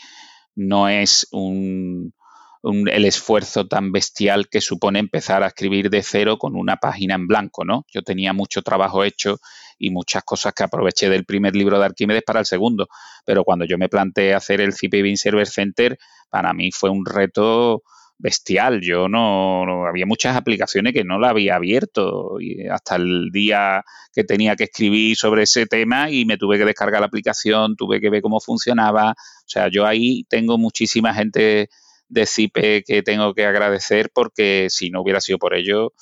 no 0.54 0.88
es 0.88 1.28
un, 1.32 2.14
el 2.62 3.04
esfuerzo 3.04 3.66
tan 3.66 3.90
bestial 3.90 4.48
que 4.48 4.60
supone 4.60 5.00
empezar 5.00 5.42
a 5.42 5.48
escribir 5.48 5.90
de 5.90 6.02
cero 6.02 6.38
con 6.38 6.56
una 6.56 6.76
página 6.76 7.14
en 7.14 7.26
blanco, 7.26 7.64
¿no? 7.64 7.84
Yo 7.92 8.02
tenía 8.02 8.32
mucho 8.32 8.62
trabajo 8.62 9.02
hecho 9.04 9.38
y 9.78 9.90
muchas 9.90 10.22
cosas 10.22 10.52
que 10.52 10.62
aproveché 10.62 11.08
del 11.08 11.24
primer 11.24 11.56
libro 11.56 11.78
de 11.78 11.86
Arquímedes 11.86 12.22
para 12.22 12.40
el 12.40 12.46
segundo, 12.46 12.86
pero 13.24 13.42
cuando 13.42 13.64
yo 13.64 13.78
me 13.78 13.88
planteé 13.88 14.34
hacer 14.34 14.60
el 14.60 14.74
CPB 14.74 15.16
Server 15.16 15.46
Center, 15.46 15.98
para 16.30 16.52
mí 16.52 16.70
fue 16.70 16.90
un 16.90 17.04
reto 17.04 17.82
bestial. 18.22 18.80
Yo 18.80 19.08
no, 19.08 19.86
había 19.86 20.06
muchas 20.06 20.36
aplicaciones 20.36 20.92
que 20.92 21.02
no 21.02 21.18
la 21.18 21.30
había 21.30 21.56
abierto 21.56 22.40
y 22.40 22.68
hasta 22.68 22.96
el 22.96 23.30
día 23.32 23.84
que 24.14 24.22
tenía 24.22 24.54
que 24.54 24.64
escribir 24.64 25.16
sobre 25.16 25.42
ese 25.42 25.66
tema 25.66 26.10
y 26.10 26.24
me 26.24 26.38
tuve 26.38 26.58
que 26.58 26.64
descargar 26.64 27.00
la 27.00 27.08
aplicación, 27.08 27.74
tuve 27.74 28.00
que 28.00 28.10
ver 28.10 28.22
cómo 28.22 28.38
funcionaba. 28.40 29.10
O 29.10 29.48
sea, 29.48 29.68
yo 29.68 29.84
ahí 29.84 30.24
tengo 30.28 30.56
muchísima 30.58 31.12
gente 31.12 31.68
de 32.12 32.26
CIPE 32.26 32.84
que 32.84 33.02
tengo 33.02 33.32
que 33.32 33.46
agradecer 33.46 34.10
porque 34.12 34.66
si 34.68 34.90
no 34.90 35.00
hubiera 35.00 35.20
sido 35.20 35.38
por 35.38 35.54
ello, 35.54 35.94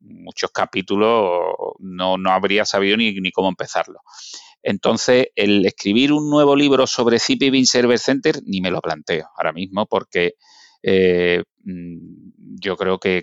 muchos 0.00 0.50
capítulos 0.50 1.42
no, 1.78 2.16
habría 2.30 2.64
sabido 2.64 2.96
ni, 2.96 3.12
ni, 3.20 3.30
cómo 3.30 3.48
empezarlo. 3.48 4.00
Entonces, 4.62 5.28
el 5.34 5.66
escribir 5.66 6.12
un 6.12 6.30
nuevo 6.30 6.56
libro 6.56 6.86
sobre 6.86 7.18
CIPE 7.18 7.48
y 7.48 7.66
Server 7.66 7.98
Center 7.98 8.40
ni 8.46 8.62
me 8.62 8.70
lo 8.70 8.80
planteo 8.80 9.28
ahora 9.36 9.52
mismo 9.52 9.86
porque 9.86 10.34
eh, 10.82 11.42
mm, 11.64 12.28
yo 12.60 12.76
creo 12.76 12.98
que, 12.98 13.22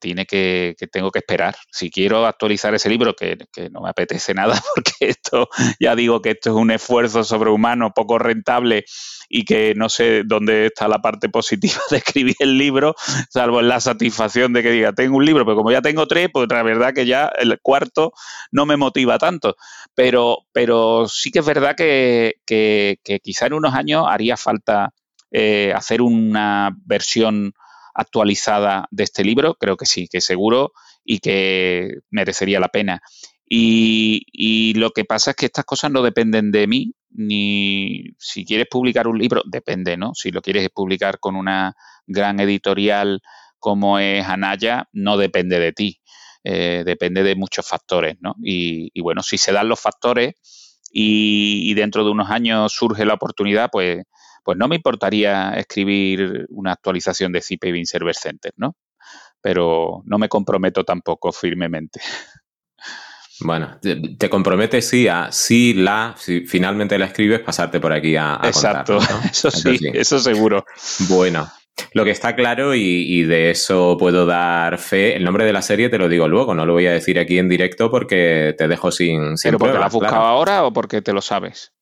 tiene 0.00 0.26
que, 0.26 0.74
tengo 0.90 1.10
que 1.10 1.20
esperar. 1.20 1.56
Si 1.70 1.90
quiero 1.90 2.26
actualizar 2.26 2.74
ese 2.74 2.88
libro, 2.88 3.14
que, 3.14 3.36
no 3.70 3.80
me 3.80 3.90
apetece 3.90 4.34
nada, 4.34 4.60
porque 4.74 4.92
esto, 5.00 5.48
ya 5.80 5.94
digo 5.94 6.20
que 6.22 6.30
esto 6.30 6.50
es 6.50 6.56
un 6.56 6.70
esfuerzo 6.70 7.24
sobrehumano, 7.24 7.92
poco 7.92 8.18
rentable 8.18 8.84
y 9.28 9.44
que 9.44 9.74
no 9.74 9.88
sé 9.88 10.22
dónde 10.24 10.66
está 10.66 10.88
la 10.88 11.00
parte 11.00 11.28
positiva 11.28 11.80
de 11.90 11.98
escribir 11.98 12.36
el 12.40 12.58
libro, 12.58 12.94
salvo 13.30 13.60
en 13.60 13.68
la 13.68 13.80
satisfacción 13.80 14.52
de 14.52 14.62
que 14.62 14.70
diga, 14.70 14.92
tengo 14.92 15.16
un 15.16 15.24
libro, 15.24 15.44
pero 15.44 15.56
como 15.56 15.72
ya 15.72 15.82
tengo 15.82 16.06
tres, 16.06 16.28
pues 16.32 16.48
la 16.50 16.62
verdad 16.62 16.94
que 16.94 17.06
ya 17.06 17.30
el 17.38 17.58
cuarto 17.60 18.12
no 18.52 18.66
me 18.66 18.76
motiva 18.76 19.18
tanto. 19.18 19.56
Pero, 19.94 20.38
pero 20.52 21.08
sí 21.08 21.30
que 21.30 21.40
es 21.40 21.46
verdad 21.46 21.74
que, 21.76 22.34
que 22.46 22.98
quizá 23.22 23.46
en 23.46 23.54
unos 23.54 23.74
años 23.74 24.04
haría 24.08 24.36
falta 24.36 24.92
eh, 25.38 25.70
hacer 25.74 26.00
una 26.00 26.74
versión 26.86 27.52
actualizada 27.92 28.88
de 28.90 29.04
este 29.04 29.22
libro, 29.22 29.54
creo 29.60 29.76
que 29.76 29.84
sí, 29.84 30.08
que 30.10 30.22
seguro 30.22 30.72
y 31.04 31.18
que 31.18 31.98
merecería 32.08 32.58
la 32.58 32.68
pena. 32.68 33.02
Y, 33.46 34.72
lo 34.76 34.92
que 34.92 35.04
pasa 35.04 35.32
es 35.32 35.36
que 35.36 35.44
estas 35.44 35.66
cosas 35.66 35.90
no 35.90 36.00
dependen 36.00 36.52
de 36.52 36.66
mí, 36.66 36.94
ni 37.10 38.14
si 38.18 38.46
quieres 38.46 38.66
publicar 38.70 39.08
un 39.08 39.18
libro, 39.18 39.42
depende, 39.44 39.98
¿no? 39.98 40.14
Si 40.14 40.30
lo 40.30 40.40
quieres 40.40 40.70
publicar 40.70 41.20
con 41.20 41.36
una 41.36 41.76
gran 42.06 42.40
editorial 42.40 43.20
como 43.58 43.98
es 43.98 44.26
Anaya, 44.26 44.88
no 44.94 45.18
depende 45.18 45.58
de 45.58 45.72
ti, 45.74 46.00
eh, 46.44 46.82
depende 46.86 47.22
de 47.22 47.36
muchos 47.36 47.68
factores, 47.68 48.16
¿no? 48.20 48.36
Y, 48.42 48.98
bueno, 49.02 49.22
si 49.22 49.36
se 49.36 49.52
dan 49.52 49.68
los 49.68 49.80
factores 49.80 50.32
y, 50.90 51.70
y, 51.70 51.74
dentro 51.74 52.04
de 52.06 52.10
unos 52.10 52.30
años 52.30 52.72
surge 52.72 53.04
la 53.04 53.12
oportunidad, 53.12 53.68
pues 53.70 54.02
pues 54.46 54.56
no 54.56 54.68
me 54.68 54.76
importaría 54.76 55.54
escribir 55.54 56.46
una 56.50 56.70
actualización 56.70 57.32
de 57.32 57.42
CIP 57.42 57.64
y 57.64 57.84
Server 57.84 58.14
Center, 58.14 58.52
¿no? 58.56 58.76
Pero 59.40 60.02
no 60.04 60.18
me 60.18 60.28
comprometo 60.28 60.84
tampoco 60.84 61.32
firmemente. 61.32 62.00
Bueno, 63.40 63.80
te, 63.82 64.30
comprometes 64.30 64.88
sí 64.88 65.08
a 65.08 65.32
si 65.32 65.74
la, 65.74 66.14
si 66.16 66.46
finalmente 66.46 66.96
la 66.96 67.06
escribes, 67.06 67.40
pasarte 67.40 67.80
por 67.80 67.92
aquí 67.92 68.14
a, 68.14 68.36
a 68.40 68.46
Exacto, 68.46 68.98
eso, 69.28 69.50
sí, 69.50 69.80
eso 69.92 70.20
seguro. 70.20 70.64
Bueno, 71.08 71.50
lo 71.92 72.04
que 72.04 72.12
está 72.12 72.36
claro 72.36 72.72
y, 72.76 73.24
de 73.24 73.50
eso 73.50 73.96
puedo 73.98 74.26
dar 74.26 74.78
fe, 74.78 75.16
el 75.16 75.24
nombre 75.24 75.44
de 75.44 75.52
la 75.52 75.60
serie 75.60 75.88
te 75.88 75.98
lo 75.98 76.08
digo 76.08 76.28
luego, 76.28 76.54
no 76.54 76.64
lo 76.64 76.72
voy 76.72 76.86
a 76.86 76.92
decir 76.92 77.18
aquí 77.18 77.38
en 77.38 77.48
directo 77.48 77.90
porque 77.90 78.54
te 78.56 78.68
dejo 78.68 78.92
sin, 78.92 79.36
sin 79.36 79.48
¿Pero 79.48 79.58
porque 79.58 79.78
la 79.78 79.86
has 79.86 79.92
buscado 79.92 80.22
ahora 80.22 80.64
o 80.64 80.72
porque 80.72 81.02
te 81.02 81.12
lo 81.12 81.20
sabes? 81.20 81.72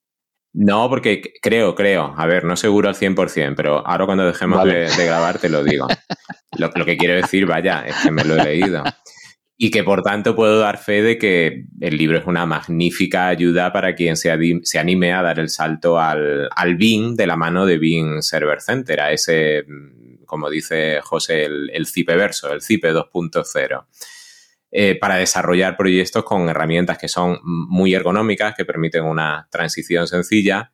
No, 0.57 0.87
porque 0.89 1.33
creo, 1.41 1.75
creo, 1.75 2.13
a 2.15 2.25
ver, 2.25 2.45
no 2.45 2.55
seguro 2.55 2.87
al 2.87 2.95
100%, 2.95 3.55
pero 3.57 3.85
ahora 3.85 4.05
cuando 4.05 4.25
dejemos 4.25 4.63
de, 4.63 4.87
grabar 5.05 5.37
te 5.37 5.49
lo 5.49 5.63
digo. 5.63 5.85
Lo, 6.57 6.71
que 6.85 6.95
quiero 6.95 7.15
decir, 7.15 7.45
vaya, 7.45 7.83
es 7.85 7.97
que 8.01 8.11
me 8.11 8.23
lo 8.23 8.37
he 8.37 8.43
leído. 8.43 8.81
Y 9.57 9.69
que 9.69 9.83
por 9.83 10.01
tanto 10.01 10.33
puedo 10.33 10.59
dar 10.59 10.77
fe 10.77 11.01
de 11.01 11.17
que 11.17 11.65
el 11.81 11.97
libro 11.97 12.17
es 12.17 12.25
una 12.25 12.45
magnífica 12.45 13.27
ayuda 13.27 13.73
para 13.73 13.95
quien 13.95 14.15
se, 14.15 14.33
se 14.63 14.79
anime 14.79 15.11
a 15.11 15.21
dar 15.21 15.39
el 15.39 15.49
salto 15.49 15.99
al, 15.99 16.47
al 16.55 16.75
BIM 16.75 17.15
de 17.15 17.27
la 17.27 17.35
mano 17.35 17.65
de 17.65 17.77
BIM 17.77 18.21
Server 18.21 18.61
Center, 18.61 19.01
a 19.01 19.11
ese, 19.11 19.65
como 20.25 20.49
dice 20.49 21.01
José, 21.01 21.43
el, 21.43 21.69
el 21.73 21.85
CIPE 21.85 22.15
verso, 22.15 22.53
el 22.53 22.61
CIPE 22.61 22.93
2.0. 22.93 23.85
Eh, 24.77 24.97
para 24.99 25.15
desarrollar 25.15 25.77
proyectos 25.77 26.25
con 26.25 26.49
herramientas 26.49 26.97
que 26.97 27.07
son 27.07 27.39
muy 27.41 27.93
ergonómicas, 27.93 28.53
que 28.55 28.65
permiten 28.65 29.05
una 29.05 29.47
transición 29.49 30.05
sencilla 30.05 30.73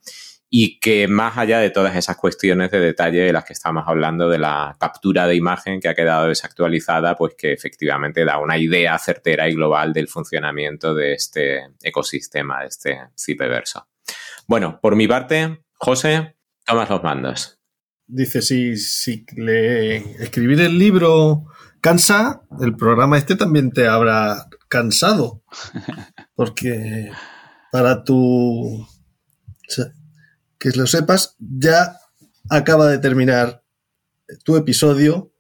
y 0.49 0.79
que 0.79 1.07
más 1.07 1.37
allá 1.37 1.59
de 1.59 1.69
todas 1.69 1.95
esas 1.95 2.17
cuestiones 2.17 2.71
de 2.71 2.79
detalle 2.79 3.19
de 3.19 3.31
las 3.31 3.43
que 3.45 3.53
estamos 3.53 3.83
hablando, 3.85 4.27
de 4.27 4.39
la 4.39 4.75
captura 4.79 5.27
de 5.27 5.35
imagen 5.35 5.79
que 5.79 5.87
ha 5.87 5.93
quedado 5.93 6.27
desactualizada, 6.27 7.15
pues 7.15 7.35
que 7.37 7.53
efectivamente 7.53 8.25
da 8.25 8.39
una 8.39 8.57
idea 8.57 8.97
certera 8.97 9.47
y 9.47 9.53
global 9.53 9.93
del 9.93 10.07
funcionamiento 10.07 10.95
de 10.95 11.13
este 11.13 11.67
ecosistema, 11.83 12.61
de 12.61 12.67
este 12.69 12.99
cipeverso. 13.15 13.87
Bueno, 14.47 14.79
por 14.81 14.95
mi 14.95 15.07
parte, 15.07 15.59
José, 15.73 16.37
tomas 16.65 16.89
los 16.89 17.03
mandos. 17.03 17.59
dice, 18.07 18.41
si, 18.41 18.77
si 18.77 19.27
le, 19.37 19.97
escribir 20.23 20.59
el 20.61 20.79
libro 20.79 21.45
cansa, 21.81 22.41
el 22.61 22.75
programa 22.75 23.17
este 23.17 23.35
también 23.35 23.71
te 23.71 23.87
habrá 23.87 24.47
cansado. 24.67 25.43
Porque 26.35 27.11
para 27.71 28.03
tu... 28.03 28.87
Que 30.57 30.69
lo 30.71 30.85
sepas, 30.85 31.35
ya 31.39 31.97
acaba 32.49 32.87
de 32.87 32.99
terminar 32.99 33.63
tu 34.43 34.55
episodio 34.57 35.31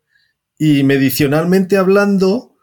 y 0.57 0.83
medicionalmente 0.83 1.77
hablando, 1.77 2.55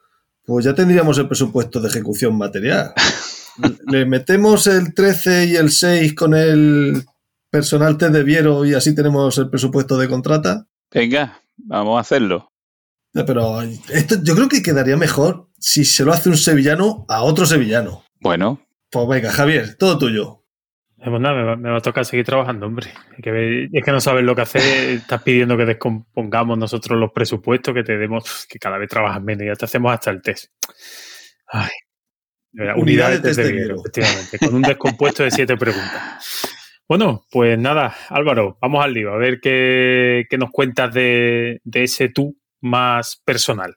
pues 0.44 0.64
ya 0.64 0.74
tendríamos 0.74 1.18
el 1.18 1.28
presupuesto 1.28 1.80
de 1.80 1.88
ejecución 1.88 2.36
material. 2.36 2.92
Le 3.86 4.06
metemos 4.06 4.66
el 4.66 4.94
13 4.94 5.46
y 5.46 5.56
el 5.56 5.70
6 5.70 6.14
con 6.14 6.34
el 6.34 7.04
personal 7.50 7.96
te 7.98 8.10
debiero 8.10 8.64
y 8.64 8.74
así 8.74 8.94
tenemos 8.94 9.38
el 9.38 9.50
presupuesto 9.50 9.96
de 9.98 10.08
contrata. 10.08 10.66
Venga, 10.92 11.40
vamos 11.56 11.98
a 11.98 12.00
hacerlo. 12.00 12.52
Pero 13.24 13.60
esto 13.62 14.16
yo 14.22 14.34
creo 14.34 14.48
que 14.48 14.62
quedaría 14.62 14.96
mejor 14.96 15.48
si 15.58 15.84
se 15.84 16.04
lo 16.04 16.12
hace 16.12 16.28
un 16.28 16.36
sevillano 16.36 17.06
a 17.08 17.22
otro 17.22 17.46
sevillano. 17.46 18.04
Bueno. 18.20 18.60
Pues 18.90 19.08
venga, 19.08 19.30
Javier, 19.30 19.76
todo 19.76 19.98
tuyo. 19.98 20.44
Pues 20.96 21.20
nada, 21.20 21.56
me 21.56 21.70
va, 21.70 21.76
a 21.76 21.80
tocar 21.80 22.04
seguir 22.04 22.24
trabajando, 22.24 22.66
hombre. 22.66 22.88
Es 23.16 23.84
que, 23.84 23.92
no 23.92 24.00
sabes 24.00 24.24
lo 24.24 24.34
que 24.34 24.42
hacer. 24.42 24.62
Estás 24.62 25.22
pidiendo 25.22 25.56
que 25.56 25.64
descompongamos 25.64 26.58
nosotros 26.58 26.98
los 26.98 27.12
presupuestos, 27.12 27.72
que 27.72 27.84
te 27.84 27.96
demos, 27.96 28.46
que 28.48 28.58
cada 28.58 28.78
vez 28.78 28.88
trabajas 28.88 29.22
menos. 29.22 29.46
Ya 29.46 29.54
te 29.54 29.64
hacemos 29.66 29.92
hasta 29.92 30.10
el 30.10 30.22
test. 30.22 30.52
Ay. 31.46 31.70
Unidades, 32.76 33.22
de 33.22 33.28
test 33.28 33.40
de 33.40 33.74
efectivamente. 33.74 34.38
Con 34.38 34.54
un 34.54 34.62
descompuesto 34.62 35.22
de 35.22 35.30
siete 35.30 35.56
preguntas. 35.56 36.24
Bueno, 36.88 37.26
pues 37.30 37.58
nada, 37.58 37.94
Álvaro, 38.08 38.56
vamos 38.62 38.82
al 38.82 38.94
lío. 38.94 39.12
A 39.12 39.18
ver 39.18 39.40
qué, 39.40 40.26
nos 40.38 40.50
cuentas 40.50 40.92
de, 40.94 41.60
ese 41.74 42.08
tú 42.08 42.36
más 42.60 43.20
personal. 43.24 43.76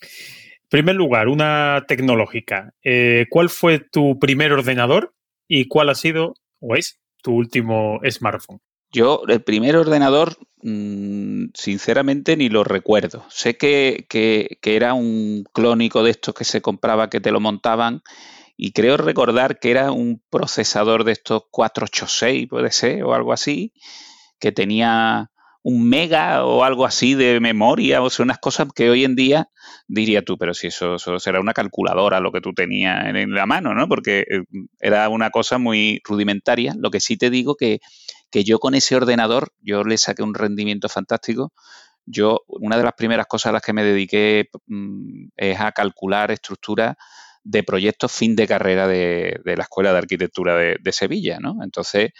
En 0.00 0.68
primer 0.68 0.94
lugar, 0.94 1.28
una 1.28 1.84
tecnológica. 1.86 2.74
Eh, 2.82 3.26
¿Cuál 3.30 3.50
fue 3.50 3.78
tu 3.78 4.18
primer 4.18 4.52
ordenador 4.52 5.14
y 5.46 5.68
cuál 5.68 5.90
ha 5.90 5.94
sido 5.94 6.34
o 6.60 6.76
es 6.76 7.00
tu 7.22 7.32
último 7.34 8.00
smartphone? 8.08 8.60
Yo, 8.92 9.22
el 9.26 9.42
primer 9.42 9.76
ordenador, 9.76 10.36
mm, 10.62 11.46
sinceramente, 11.54 12.36
ni 12.36 12.50
lo 12.50 12.62
recuerdo. 12.62 13.24
Sé 13.30 13.56
que, 13.56 14.06
era 14.62 14.92
un 14.92 15.44
clónico 15.54 16.02
de 16.02 16.10
estos 16.10 16.34
que 16.34 16.44
se 16.44 16.60
compraba, 16.60 17.08
que 17.08 17.20
te 17.20 17.32
lo 17.32 17.40
montaban, 17.40 18.02
y 18.54 18.72
creo 18.72 18.98
recordar 18.98 19.58
que 19.58 19.70
era 19.70 19.92
un 19.92 20.22
procesador 20.28 21.04
de 21.04 21.12
estos 21.12 21.44
486, 21.50 22.48
puede 22.48 22.70
ser, 22.70 23.02
o 23.02 23.14
algo 23.14 23.32
así, 23.32 23.72
que 24.38 24.52
tenía 24.52 25.30
un 25.62 25.88
mega 25.88 26.44
o 26.44 26.64
algo 26.64 26.84
así 26.84 27.14
de 27.14 27.38
memoria, 27.38 28.02
o 28.02 28.10
sea, 28.10 28.24
unas 28.24 28.38
cosas 28.38 28.68
que 28.74 28.90
hoy 28.90 29.04
en 29.04 29.14
día 29.14 29.48
diría 29.86 30.22
tú, 30.22 30.36
pero 30.36 30.54
si 30.54 30.68
eso, 30.68 30.98
será 30.98 31.40
una 31.40 31.52
calculadora 31.52 32.20
lo 32.20 32.32
que 32.32 32.40
tú 32.40 32.52
tenías 32.52 33.06
en, 33.06 33.32
la 33.32 33.46
mano, 33.46 33.72
¿no? 33.74 33.88
Porque 33.88 34.20
eh, 34.28 34.42
era 34.80 35.08
una 35.08 35.30
cosa 35.30 35.58
muy 35.58 36.00
rudimentaria. 36.04 36.74
Lo 36.76 36.90
que 36.90 37.00
sí 37.00 37.16
te 37.16 37.30
digo 37.30 37.54
que, 37.54 37.80
que 38.30 38.42
yo 38.42 38.58
con 38.58 38.74
ese 38.74 38.96
ordenador, 38.96 39.52
yo 39.60 39.84
le 39.84 39.98
saqué 39.98 40.22
un 40.22 40.34
rendimiento 40.34 40.88
fantástico. 40.88 41.52
Yo, 42.06 42.40
una 42.48 42.76
de 42.76 42.82
las 42.82 42.94
primeras 42.94 43.26
cosas 43.26 43.50
a 43.50 43.52
las 43.52 43.62
que 43.62 43.72
me 43.72 43.84
dediqué 43.84 44.48
mm, 44.66 45.28
es 45.36 45.60
a 45.60 45.70
calcular 45.70 46.32
estructuras 46.32 46.96
de 47.44 47.62
proyectos 47.62 48.10
fin 48.10 48.34
de 48.34 48.48
carrera 48.48 48.88
de, 48.88 49.40
la 49.44 49.62
Escuela 49.62 49.92
de 49.92 49.98
Arquitectura 49.98 50.56
de, 50.56 50.76
de 50.80 50.92
Sevilla, 50.92 51.38
¿no? 51.40 51.62
Entonces, 51.62 52.10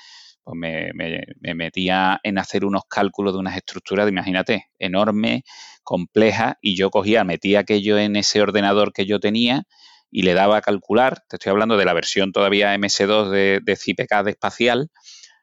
pues 0.45 0.57
me, 0.57 1.55
metía 1.55 2.21
en 2.23 2.39
hacer 2.39 2.65
unos 2.65 2.83
cálculos 2.89 3.35
de 3.35 3.39
unas 3.39 3.57
estructuras, 3.57 4.09
imagínate, 4.09 4.67
enormes, 4.79 5.43
complejas, 5.85 6.55
y 6.61 6.77
yo 6.77 6.91
cogía, 6.91 7.25
metía 7.25 7.61
aquello 7.61 7.99
en 7.99 8.17
ese 8.17 8.43
ordenador 8.43 8.93
que 8.93 9.07
yo 9.07 9.21
tenía 9.21 9.65
y 10.11 10.23
le 10.23 10.35
daba 10.35 10.59
a 10.59 10.61
calcular, 10.61 11.23
te 11.29 11.37
estoy 11.37 11.51
hablando 11.51 11.77
de 11.77 11.85
la 11.85 11.95
versión 11.95 12.33
todavía 12.33 12.75
MS2 12.75 13.31
de, 13.31 13.61
de 13.63 14.23
de 14.25 14.31
espacial, 14.31 14.91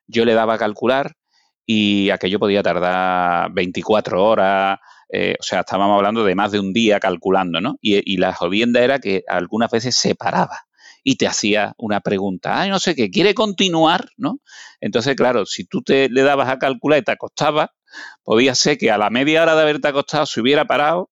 yo 0.07 0.25
le 0.25 0.33
daba 0.33 0.55
a 0.55 0.57
calcular 0.57 1.13
y 1.65 2.09
aquello 2.09 2.39
podía 2.39 2.63
tardar 2.63 3.51
24 3.53 4.23
horas, 4.23 4.79
eh, 5.11 5.35
o 5.39 5.43
sea, 5.43 5.61
estábamos 5.61 5.97
hablando 5.97 6.23
de 6.23 6.35
más 6.35 6.51
de 6.51 6.59
un 6.59 6.73
día 6.73 6.99
calculando, 6.99 7.61
¿no? 7.61 7.77
Y, 7.81 8.01
y 8.11 8.17
la 8.17 8.33
jodienda 8.33 8.81
era 8.81 8.99
que 8.99 9.23
algunas 9.27 9.71
veces 9.71 9.95
se 9.95 10.15
paraba 10.15 10.68
y 11.03 11.15
te 11.15 11.27
hacía 11.27 11.73
una 11.77 12.01
pregunta, 12.01 12.59
ay, 12.59 12.69
no 12.69 12.79
sé 12.79 12.95
qué, 12.95 13.09
quiere 13.09 13.33
continuar, 13.33 14.09
¿no? 14.17 14.39
Entonces, 14.79 15.15
claro, 15.15 15.45
si 15.45 15.65
tú 15.65 15.81
te 15.81 16.09
le 16.09 16.23
dabas 16.23 16.49
a 16.49 16.59
calcular 16.59 16.99
y 16.99 17.03
te 17.03 17.11
acostabas, 17.11 17.69
podía 18.23 18.55
ser 18.55 18.77
que 18.77 18.91
a 18.91 18.97
la 18.97 19.09
media 19.09 19.43
hora 19.43 19.55
de 19.55 19.61
haberte 19.61 19.87
acostado 19.87 20.25
se 20.25 20.41
hubiera 20.41 20.65
parado 20.65 21.09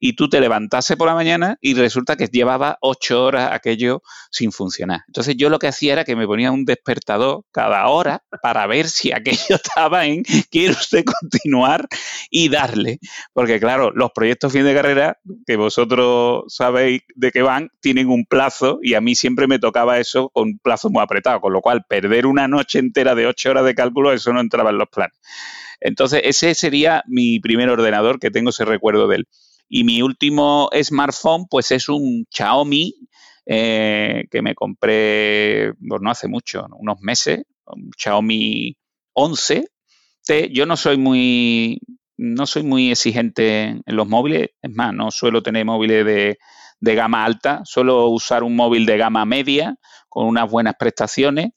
y 0.00 0.14
tú 0.14 0.28
te 0.28 0.40
levantase 0.40 0.96
por 0.96 1.06
la 1.06 1.14
mañana 1.14 1.58
y 1.60 1.74
resulta 1.74 2.16
que 2.16 2.26
llevaba 2.26 2.78
ocho 2.80 3.22
horas 3.22 3.52
aquello 3.52 4.02
sin 4.30 4.50
funcionar. 4.50 5.02
Entonces 5.06 5.36
yo 5.36 5.50
lo 5.50 5.58
que 5.58 5.68
hacía 5.68 5.92
era 5.92 6.04
que 6.04 6.16
me 6.16 6.26
ponía 6.26 6.50
un 6.50 6.64
despertador 6.64 7.44
cada 7.52 7.86
hora 7.88 8.24
para 8.42 8.66
ver 8.66 8.88
si 8.88 9.12
aquello 9.12 9.38
estaba 9.62 10.06
en 10.06 10.22
quiere 10.50 10.72
usted 10.72 11.04
continuar 11.04 11.86
y 12.30 12.48
darle. 12.48 12.98
Porque 13.34 13.60
claro, 13.60 13.92
los 13.94 14.10
proyectos 14.12 14.52
fin 14.52 14.64
de 14.64 14.74
carrera, 14.74 15.18
que 15.46 15.56
vosotros 15.56 16.44
sabéis 16.48 17.02
de 17.14 17.30
qué 17.30 17.42
van, 17.42 17.68
tienen 17.80 18.08
un 18.08 18.24
plazo 18.24 18.78
y 18.82 18.94
a 18.94 19.02
mí 19.02 19.14
siempre 19.14 19.46
me 19.46 19.58
tocaba 19.58 19.98
eso 19.98 20.30
con 20.30 20.48
un 20.48 20.58
plazo 20.58 20.88
muy 20.88 21.02
apretado, 21.02 21.40
con 21.40 21.52
lo 21.52 21.60
cual 21.60 21.84
perder 21.86 22.26
una 22.26 22.48
noche 22.48 22.78
entera 22.78 23.14
de 23.14 23.26
ocho 23.26 23.50
horas 23.50 23.66
de 23.66 23.74
cálculo, 23.74 24.12
eso 24.12 24.32
no 24.32 24.40
entraba 24.40 24.70
en 24.70 24.78
los 24.78 24.88
planes. 24.88 25.18
Entonces 25.80 26.22
ese 26.24 26.54
sería 26.54 27.02
mi 27.06 27.38
primer 27.40 27.68
ordenador 27.68 28.18
que 28.18 28.30
tengo 28.30 28.50
ese 28.50 28.64
recuerdo 28.64 29.06
de 29.06 29.16
él. 29.16 29.28
Y 29.70 29.84
mi 29.84 30.02
último 30.02 30.68
smartphone, 30.82 31.46
pues 31.48 31.70
es 31.70 31.88
un 31.88 32.26
Xiaomi 32.28 32.92
eh, 33.46 34.24
que 34.28 34.42
me 34.42 34.56
compré, 34.56 35.72
pues 35.88 36.02
no 36.02 36.10
hace 36.10 36.26
mucho, 36.26 36.66
unos 36.76 36.98
meses, 37.00 37.44
un 37.66 37.90
Xiaomi 37.96 38.76
11. 39.12 39.64
Yo 40.52 40.66
no 40.66 40.76
soy 40.76 40.98
muy, 40.98 41.80
no 42.16 42.46
soy 42.46 42.64
muy 42.64 42.90
exigente 42.90 43.80
en 43.84 43.96
los 43.96 44.08
móviles, 44.08 44.48
es 44.60 44.70
más, 44.74 44.92
no 44.92 45.12
suelo 45.12 45.42
tener 45.42 45.64
móviles 45.64 46.04
de, 46.04 46.38
de 46.80 46.94
gama 46.94 47.24
alta, 47.24 47.62
suelo 47.64 48.08
usar 48.08 48.42
un 48.42 48.56
móvil 48.56 48.86
de 48.86 48.98
gama 48.98 49.24
media 49.24 49.76
con 50.08 50.26
unas 50.26 50.50
buenas 50.50 50.74
prestaciones 50.78 51.50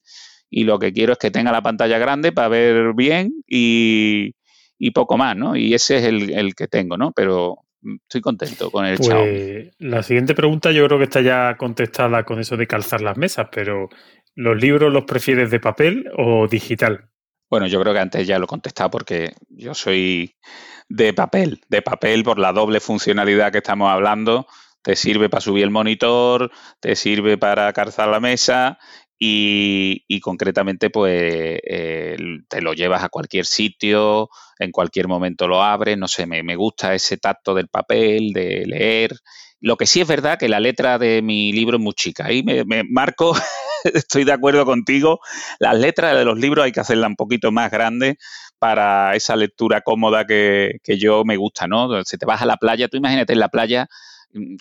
y 0.52 0.66
lo 0.66 0.78
que 0.78 0.94
quiero 0.94 1.14
es 1.14 1.18
que 1.18 1.32
tenga 1.32 1.52
la 1.52 1.64
pantalla 1.64 1.98
grande 1.98 2.32
para 2.32 2.48
ver 2.48 2.94
bien 2.94 3.34
y, 3.48 4.36
y 4.78 4.92
poco 4.92 5.18
más, 5.18 5.36
¿no? 5.36 5.56
Y 5.56 5.74
ese 5.74 5.98
es 5.98 6.04
el, 6.04 6.30
el, 6.32 6.54
que 6.54 6.68
tengo, 6.68 6.96
¿no? 6.96 7.12
Pero 7.12 7.58
estoy 8.04 8.22
contento 8.22 8.72
con 8.72 8.86
el 8.86 8.98
pues, 8.98 9.72
La 9.80 10.04
siguiente 10.04 10.34
pregunta 10.34 10.72
yo 10.72 10.86
creo 10.86 10.98
que 10.98 11.06
está 11.06 11.22
ya 11.22 11.56
contestada 11.58 12.24
con 12.24 12.40
eso 12.40 12.58
de 12.58 12.68
calzar 12.68 13.02
las 13.02 13.18
mesas, 13.18 13.48
pero 13.52 13.90
¿los 14.36 14.60
libros 14.60 14.92
los 14.92 15.06
prefieres 15.06 15.52
de 15.52 15.60
papel 15.60 16.10
o 16.18 16.48
digital? 16.48 17.10
Bueno, 17.50 17.68
yo 17.68 17.80
creo 17.82 17.94
que 17.94 18.00
antes 18.00 18.28
ya 18.28 18.40
lo 18.40 18.46
he 18.46 18.48
contestado 18.48 18.90
porque 18.90 19.34
yo 19.50 19.74
soy 19.74 20.36
de 20.90 21.14
papel, 21.14 21.62
de 21.70 21.82
papel 21.82 22.24
por 22.24 22.40
la 22.40 22.52
doble 22.52 22.80
funcionalidad 22.80 23.52
que 23.52 23.60
estamos 23.60 23.92
hablando. 23.92 24.48
Te 24.82 24.96
sirve 24.96 25.30
para 25.30 25.42
subir 25.42 25.64
el 25.64 25.70
monitor, 25.70 26.52
te 26.80 26.96
sirve 26.96 27.38
para 27.38 27.72
calzar 27.72 28.10
la 28.10 28.20
mesa 28.20 28.80
y, 29.26 30.20
concretamente, 30.20 30.90
pues 30.90 31.60
te 31.62 32.62
lo 32.62 32.74
llevas 32.74 33.04
a 33.04 33.10
cualquier 33.10 33.46
sitio, 33.46 34.30
en 34.60 34.72
cualquier 34.72 35.08
momento 35.08 35.48
lo 35.48 35.64
abres, 35.64 35.98
no 35.98 36.10
sé, 36.10 36.26
me, 36.26 36.56
gusta 36.56 36.94
ese 36.94 37.18
tacto 37.18 37.54
del 37.54 37.70
papel, 37.70 38.34
de 38.34 38.66
leer. 38.66 39.16
Lo 39.62 39.78
que 39.78 39.86
sí 39.86 40.02
es 40.02 40.08
verdad 40.08 40.38
que 40.38 40.50
la 40.50 40.60
letra 40.60 40.98
de 40.98 41.22
mi 41.22 41.54
libro 41.54 41.78
es 41.78 41.84
muy 41.84 41.94
chica. 41.94 42.26
Ahí 42.26 42.44
me, 42.44 42.84
marco, 42.90 43.34
estoy 43.86 44.26
de 44.26 44.34
acuerdo 44.34 44.66
contigo, 44.66 45.20
las 45.60 45.78
letras 45.78 46.18
de 46.18 46.26
los 46.26 46.38
libros 46.38 46.66
hay 46.66 46.74
que 46.74 46.82
hacerlas 46.82 47.08
un 47.08 47.16
poquito 47.16 47.50
más 47.52 47.72
grandes 47.72 48.16
para 48.60 49.16
esa 49.16 49.38
lectura 49.38 49.82
cómoda 49.82 50.26
que, 50.26 50.80
que 50.84 50.98
yo 50.98 51.24
me 51.24 51.38
gusta, 51.38 51.68
¿no? 51.68 52.04
Si 52.04 52.18
te 52.18 52.26
vas 52.26 52.42
a 52.42 52.46
la 52.46 52.58
playa, 52.58 52.90
tú 52.90 52.98
imagínate 52.98 53.32
en 53.32 53.40
la 53.40 53.50
playa 53.50 53.88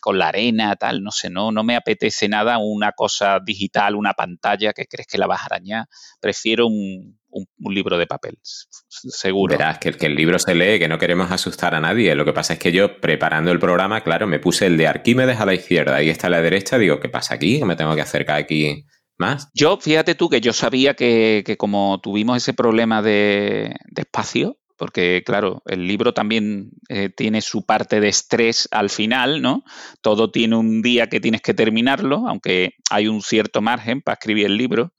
con 0.00 0.18
la 0.18 0.28
arena, 0.28 0.76
tal, 0.76 1.02
no 1.02 1.10
sé, 1.10 1.30
no, 1.30 1.52
no 1.52 1.64
me 1.64 1.76
apetece 1.76 2.28
nada 2.28 2.58
una 2.58 2.92
cosa 2.92 3.40
digital, 3.44 3.94
una 3.94 4.12
pantalla 4.12 4.72
que 4.72 4.86
crees 4.86 5.06
que 5.06 5.18
la 5.18 5.26
vas 5.26 5.42
a 5.42 5.46
arañar. 5.46 5.86
Prefiero 6.20 6.66
un, 6.66 7.18
libro 7.60 7.96
de 7.96 8.06
papel, 8.06 8.38
seguro. 8.42 9.56
Verás 9.56 9.78
que, 9.78 9.92
que, 9.92 10.06
el 10.06 10.14
libro 10.14 10.38
se 10.38 10.54
lee, 10.54 10.78
que 10.78 10.88
no 10.88 10.98
queremos 10.98 11.30
asustar 11.30 11.74
a 11.74 11.80
nadie. 11.80 12.14
Lo 12.14 12.24
que 12.24 12.32
pasa 12.32 12.54
es 12.54 12.58
que 12.58 12.72
yo, 12.72 13.00
preparando 13.00 13.50
el 13.50 13.58
programa, 13.58 14.02
claro, 14.02 14.26
me 14.26 14.38
puse 14.38 14.66
el 14.66 14.76
de 14.76 14.86
Arquímedes 14.86 15.40
a 15.40 15.46
la 15.46 15.54
izquierda 15.54 16.02
y 16.02 16.10
está 16.10 16.26
a 16.26 16.30
la 16.30 16.42
derecha. 16.42 16.76
Digo, 16.78 17.00
¿qué 17.00 17.08
pasa 17.08 17.34
aquí? 17.34 17.58
¿Que 17.58 17.64
me 17.64 17.76
tengo 17.76 17.94
que 17.94 18.02
acercar 18.02 18.36
aquí 18.36 18.84
más? 19.16 19.48
Yo, 19.54 19.78
fíjate 19.78 20.14
tú 20.14 20.28
que 20.28 20.42
yo 20.42 20.52
sabía 20.52 20.94
que, 20.94 21.56
como 21.58 22.00
tuvimos 22.02 22.36
ese 22.36 22.52
problema 22.52 23.00
de, 23.00 23.74
de 23.86 24.02
espacio, 24.02 24.58
porque 24.82 25.22
claro, 25.24 25.62
el 25.66 25.86
libro 25.86 26.12
también 26.12 26.72
eh, 26.88 27.08
tiene 27.08 27.40
su 27.40 27.64
parte 27.64 28.00
de 28.00 28.08
estrés 28.08 28.68
al 28.72 28.90
final, 28.90 29.40
¿no? 29.40 29.62
Todo 30.00 30.32
tiene 30.32 30.56
un 30.56 30.82
día 30.82 31.08
que 31.08 31.20
tienes 31.20 31.40
que 31.40 31.54
terminarlo, 31.54 32.26
aunque 32.26 32.74
hay 32.90 33.06
un 33.06 33.22
cierto 33.22 33.62
margen 33.62 34.02
para 34.02 34.14
escribir 34.14 34.46
el 34.46 34.56
libro, 34.56 34.92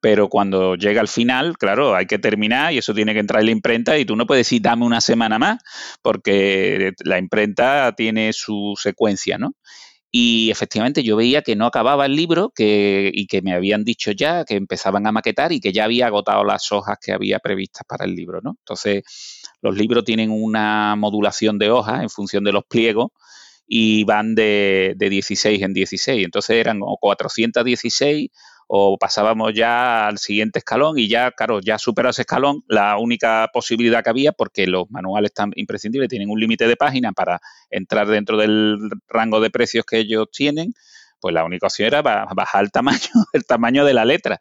pero 0.00 0.30
cuando 0.30 0.74
llega 0.74 1.02
al 1.02 1.08
final, 1.08 1.58
claro, 1.58 1.94
hay 1.94 2.06
que 2.06 2.18
terminar 2.18 2.72
y 2.72 2.78
eso 2.78 2.94
tiene 2.94 3.12
que 3.12 3.20
entrar 3.20 3.40
en 3.40 3.46
la 3.48 3.52
imprenta 3.52 3.98
y 3.98 4.06
tú 4.06 4.16
no 4.16 4.26
puedes 4.26 4.46
decir 4.46 4.62
dame 4.62 4.86
una 4.86 5.02
semana 5.02 5.38
más, 5.38 5.58
porque 6.00 6.94
la 7.04 7.18
imprenta 7.18 7.92
tiene 7.94 8.32
su 8.32 8.72
secuencia, 8.80 9.36
¿no? 9.36 9.52
Y 10.10 10.50
efectivamente 10.50 11.02
yo 11.02 11.16
veía 11.16 11.42
que 11.42 11.56
no 11.56 11.66
acababa 11.66 12.06
el 12.06 12.16
libro 12.16 12.50
que, 12.54 13.10
y 13.12 13.26
que 13.26 13.42
me 13.42 13.52
habían 13.52 13.84
dicho 13.84 14.12
ya 14.12 14.44
que 14.44 14.54
empezaban 14.54 15.06
a 15.06 15.12
maquetar 15.12 15.52
y 15.52 15.60
que 15.60 15.72
ya 15.72 15.84
había 15.84 16.06
agotado 16.06 16.44
las 16.44 16.70
hojas 16.72 16.96
que 17.00 17.12
había 17.12 17.38
previstas 17.38 17.84
para 17.86 18.04
el 18.04 18.14
libro, 18.14 18.40
¿no? 18.40 18.56
Entonces, 18.60 19.02
los 19.60 19.76
libros 19.76 20.04
tienen 20.04 20.30
una 20.30 20.96
modulación 20.96 21.58
de 21.58 21.70
hojas 21.70 22.02
en 22.02 22.10
función 22.10 22.44
de 22.44 22.52
los 22.52 22.64
pliegos 22.64 23.08
y 23.66 24.04
van 24.04 24.34
de, 24.34 24.94
de 24.96 25.10
16 25.10 25.60
en 25.60 25.74
16. 25.74 26.24
Entonces 26.24 26.56
eran 26.56 26.80
416 26.80 28.30
o 28.66 28.98
pasábamos 28.98 29.52
ya 29.54 30.08
al 30.08 30.18
siguiente 30.18 30.58
escalón 30.58 30.98
y 30.98 31.08
ya, 31.08 31.30
claro, 31.30 31.60
ya 31.60 31.78
superado 31.78 32.10
ese 32.10 32.22
escalón, 32.22 32.64
la 32.68 32.98
única 32.98 33.48
posibilidad 33.52 34.02
que 34.02 34.10
había, 34.10 34.32
porque 34.32 34.66
los 34.66 34.90
manuales 34.90 35.32
tan 35.32 35.52
imprescindibles 35.54 36.08
tienen 36.08 36.30
un 36.30 36.40
límite 36.40 36.66
de 36.66 36.76
páginas 36.76 37.12
para 37.14 37.40
entrar 37.70 38.08
dentro 38.08 38.36
del 38.36 38.78
rango 39.08 39.40
de 39.40 39.50
precios 39.50 39.84
que 39.84 39.98
ellos 39.98 40.28
tienen, 40.32 40.74
pues 41.20 41.32
la 41.32 41.44
única 41.44 41.66
opción 41.66 41.86
era 41.86 42.02
bajar 42.02 42.64
el 42.64 42.70
tamaño, 42.72 42.98
el 43.32 43.44
tamaño 43.44 43.84
de 43.84 43.94
la 43.94 44.04
letra. 44.04 44.40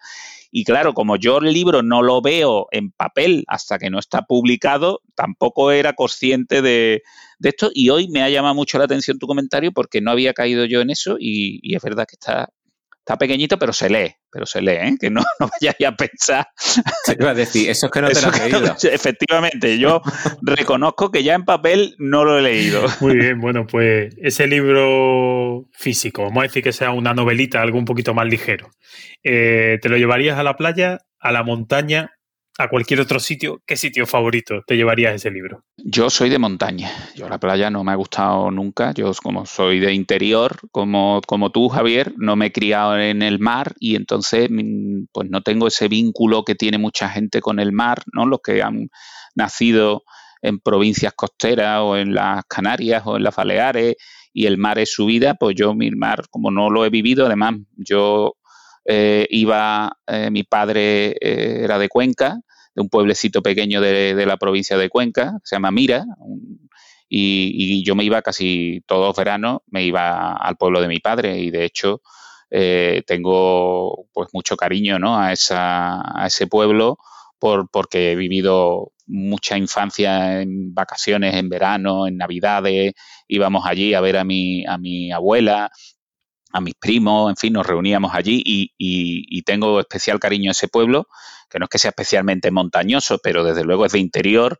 Y 0.52 0.64
claro, 0.64 0.94
como 0.94 1.18
yo 1.18 1.38
el 1.40 1.54
libro 1.54 1.84
no 1.84 2.02
lo 2.02 2.22
veo 2.22 2.68
en 2.72 2.92
papel 2.92 3.44
hasta 3.48 3.78
que 3.78 3.90
no 3.90 4.00
está 4.00 4.24
publicado, 4.24 5.02
tampoco 5.14 5.72
era 5.72 5.94
consciente 5.94 6.62
de, 6.62 7.04
esto. 7.42 7.70
Y 7.74 7.90
hoy 7.90 8.08
me 8.08 8.24
ha 8.24 8.30
llamado 8.30 8.56
mucho 8.56 8.78
la 8.78 8.86
atención 8.86 9.20
tu 9.20 9.28
comentario 9.28 9.72
porque 9.72 10.02
no 10.02 10.12
había 10.12 10.34
caído 10.34 10.66
yo 10.66 10.82
en 10.82 10.90
eso 10.90 11.18
y 11.20 11.76
es 11.76 11.84
verdad 11.84 12.06
que 12.08 12.16
está, 12.16 12.50
Está 13.06 13.20
pequeñito, 13.20 13.60
pero 13.60 13.72
se 13.72 13.88
lee, 13.88 14.16
pero 14.32 14.48
se 14.48 14.64
lee, 14.64 14.72
¿eh? 14.72 14.96
que 15.00 15.12
no, 15.12 15.22
no 15.40 15.48
vayáis 15.48 15.86
a 15.86 15.96
pensar. 15.96 16.48
Se 16.56 17.16
iba 17.20 17.30
a 17.30 17.34
decir, 17.36 17.70
eso 17.70 17.86
es 17.86 17.92
que 17.92 18.02
no 18.02 18.10
te 18.10 18.20
lo 18.20 18.28
has 18.30 18.40
leído. 18.40 18.76
efectivamente, 18.92 19.78
yo 19.78 20.02
reconozco 20.42 21.12
que 21.12 21.24
ya 21.24 21.36
en 21.36 21.46
papel 21.46 21.94
no 22.00 22.26
lo 22.26 22.40
he 22.40 22.42
leído. 22.42 22.84
Muy 23.02 23.16
bien, 23.16 23.40
bueno, 23.40 23.68
pues 23.68 24.12
ese 24.20 24.48
libro 24.48 25.70
físico, 25.72 26.24
vamos 26.24 26.40
a 26.40 26.48
decir 26.48 26.64
que 26.64 26.74
sea 26.74 26.90
una 26.90 27.14
novelita, 27.14 27.62
algo 27.62 27.78
un 27.78 27.86
poquito 27.86 28.16
más 28.16 28.26
ligero. 28.26 28.72
Eh, 29.24 29.78
¿Te 29.84 29.90
lo 29.90 29.98
llevarías 29.98 30.40
a 30.40 30.44
la 30.44 30.58
playa, 30.58 31.02
a 31.20 31.32
la 31.32 31.44
montaña 31.44 32.16
a 32.58 32.70
cualquier 32.70 33.02
otro 33.02 33.20
sitio, 33.20 33.62
¿qué 33.66 33.76
sitio 33.76 34.06
favorito 34.06 34.64
te 34.66 34.76
llevarías 34.76 35.16
ese 35.16 35.30
libro? 35.30 35.64
Yo 35.78 36.10
soy 36.10 36.30
de 36.30 36.40
montaña. 36.40 36.90
Yo 37.16 37.28
la 37.28 37.40
playa 37.40 37.70
no 37.70 37.84
me 37.84 37.92
ha 37.92 37.96
gustado 37.96 38.50
nunca. 38.52 38.94
Yo 38.94 39.12
como 39.22 39.46
soy 39.46 39.80
de 39.80 39.94
interior, 39.94 40.58
como, 40.72 41.22
como 41.28 41.52
tú, 41.52 41.68
Javier, 41.68 42.14
no 42.18 42.36
me 42.36 42.48
he 42.48 42.52
criado 42.52 42.98
en 42.98 43.22
el 43.22 43.40
mar 43.40 43.74
y 43.80 43.96
entonces 43.96 44.50
mm, 44.50 45.06
pues 45.12 45.30
no 45.30 45.42
tengo 45.42 45.68
ese 45.68 45.88
vínculo 45.88 46.44
que 46.44 46.56
tiene 46.56 46.78
mucha 46.78 47.10
gente 47.10 47.42
con 47.42 47.60
el 47.60 47.72
mar, 47.72 48.04
¿no? 48.14 48.26
Los 48.26 48.40
que 48.42 48.62
han 48.62 48.90
nacido 49.36 50.04
en 50.42 50.60
provincias 50.60 51.14
costeras 51.14 51.82
o 51.82 51.98
en 51.98 52.14
las 52.14 52.46
Canarias 52.46 53.04
o 53.06 53.18
en 53.18 53.24
las 53.24 53.36
Baleares 53.36 53.96
y 54.32 54.46
el 54.46 54.58
mar 54.58 54.80
es 54.80 54.92
su 54.92 55.06
vida, 55.06 55.36
pues 55.36 55.56
yo 55.56 55.74
mi 55.74 55.92
mar, 55.92 56.26
como 56.30 56.52
no 56.52 56.70
lo 56.70 56.86
he 56.86 56.90
vivido, 56.90 57.26
además 57.26 57.56
yo 57.76 58.36
eh, 58.88 59.26
iba, 59.32 59.98
eh, 60.06 60.30
mi 60.30 60.44
padre 60.44 61.16
eh, 61.20 61.62
era 61.64 61.80
de 61.80 61.90
Cuenca, 61.90 62.38
de 62.76 62.82
un 62.82 62.90
pueblecito 62.90 63.42
pequeño 63.42 63.82
de, 63.82 64.26
la 64.26 64.38
provincia 64.38 64.78
de 64.78 64.90
Cuenca, 64.90 65.40
se 65.44 65.56
llama 65.56 65.72
Mira, 65.72 66.06
y, 67.10 67.84
yo 67.84 67.96
me 67.96 68.04
iba 68.04 68.22
casi 68.22 68.82
todos 68.86 69.08
los 69.08 69.16
veranos, 69.16 69.60
me 69.68 69.84
iba 69.84 70.34
al 70.34 70.58
pueblo 70.58 70.82
de 70.82 70.88
mi 70.88 71.00
padre 71.00 71.40
y 71.40 71.52
de 71.52 71.66
hecho 71.66 72.02
tengo 73.08 74.08
pues 74.14 74.30
mucho 74.34 74.56
cariño 74.56 74.98
¿no? 75.00 75.18
a, 75.18 75.34
esa, 75.34 76.02
a 76.22 76.28
ese 76.28 76.48
pueblo 76.48 76.98
por, 77.40 77.70
porque 77.70 78.12
he 78.12 78.16
vivido 78.16 78.94
mucha 79.08 79.58
infancia 79.58 80.42
en 80.42 80.74
vacaciones, 80.74 81.36
en 81.36 81.50
verano, 81.50 82.08
en 82.08 82.18
navidades, 82.18 82.94
íbamos 83.28 83.66
allí 83.66 83.94
a 83.94 84.02
ver 84.02 84.18
a 84.18 84.24
mi, 84.24 84.66
a 84.66 84.78
mi 84.78 85.12
abuela, 85.12 85.72
a 86.56 86.62
mis 86.62 86.76
primos, 86.76 87.30
en 87.30 87.36
fin, 87.36 87.52
nos 87.52 87.68
reuníamos 87.68 88.14
allí 88.14 88.42
y, 88.46 89.42
tengo 89.44 89.82
especial 89.82 90.22
cariño 90.22 90.50
a 90.50 90.54
ese 90.54 90.70
pueblo, 90.70 91.08
que 91.50 91.60
no 91.60 91.66
es 91.66 91.70
que 91.70 91.78
sea 91.78 91.90
especialmente 91.90 92.50
montañoso, 92.50 93.20
pero 93.22 93.44
desde 93.44 93.66
luego 93.66 93.86
es 93.86 93.92
de 93.92 94.00
interior, 94.00 94.58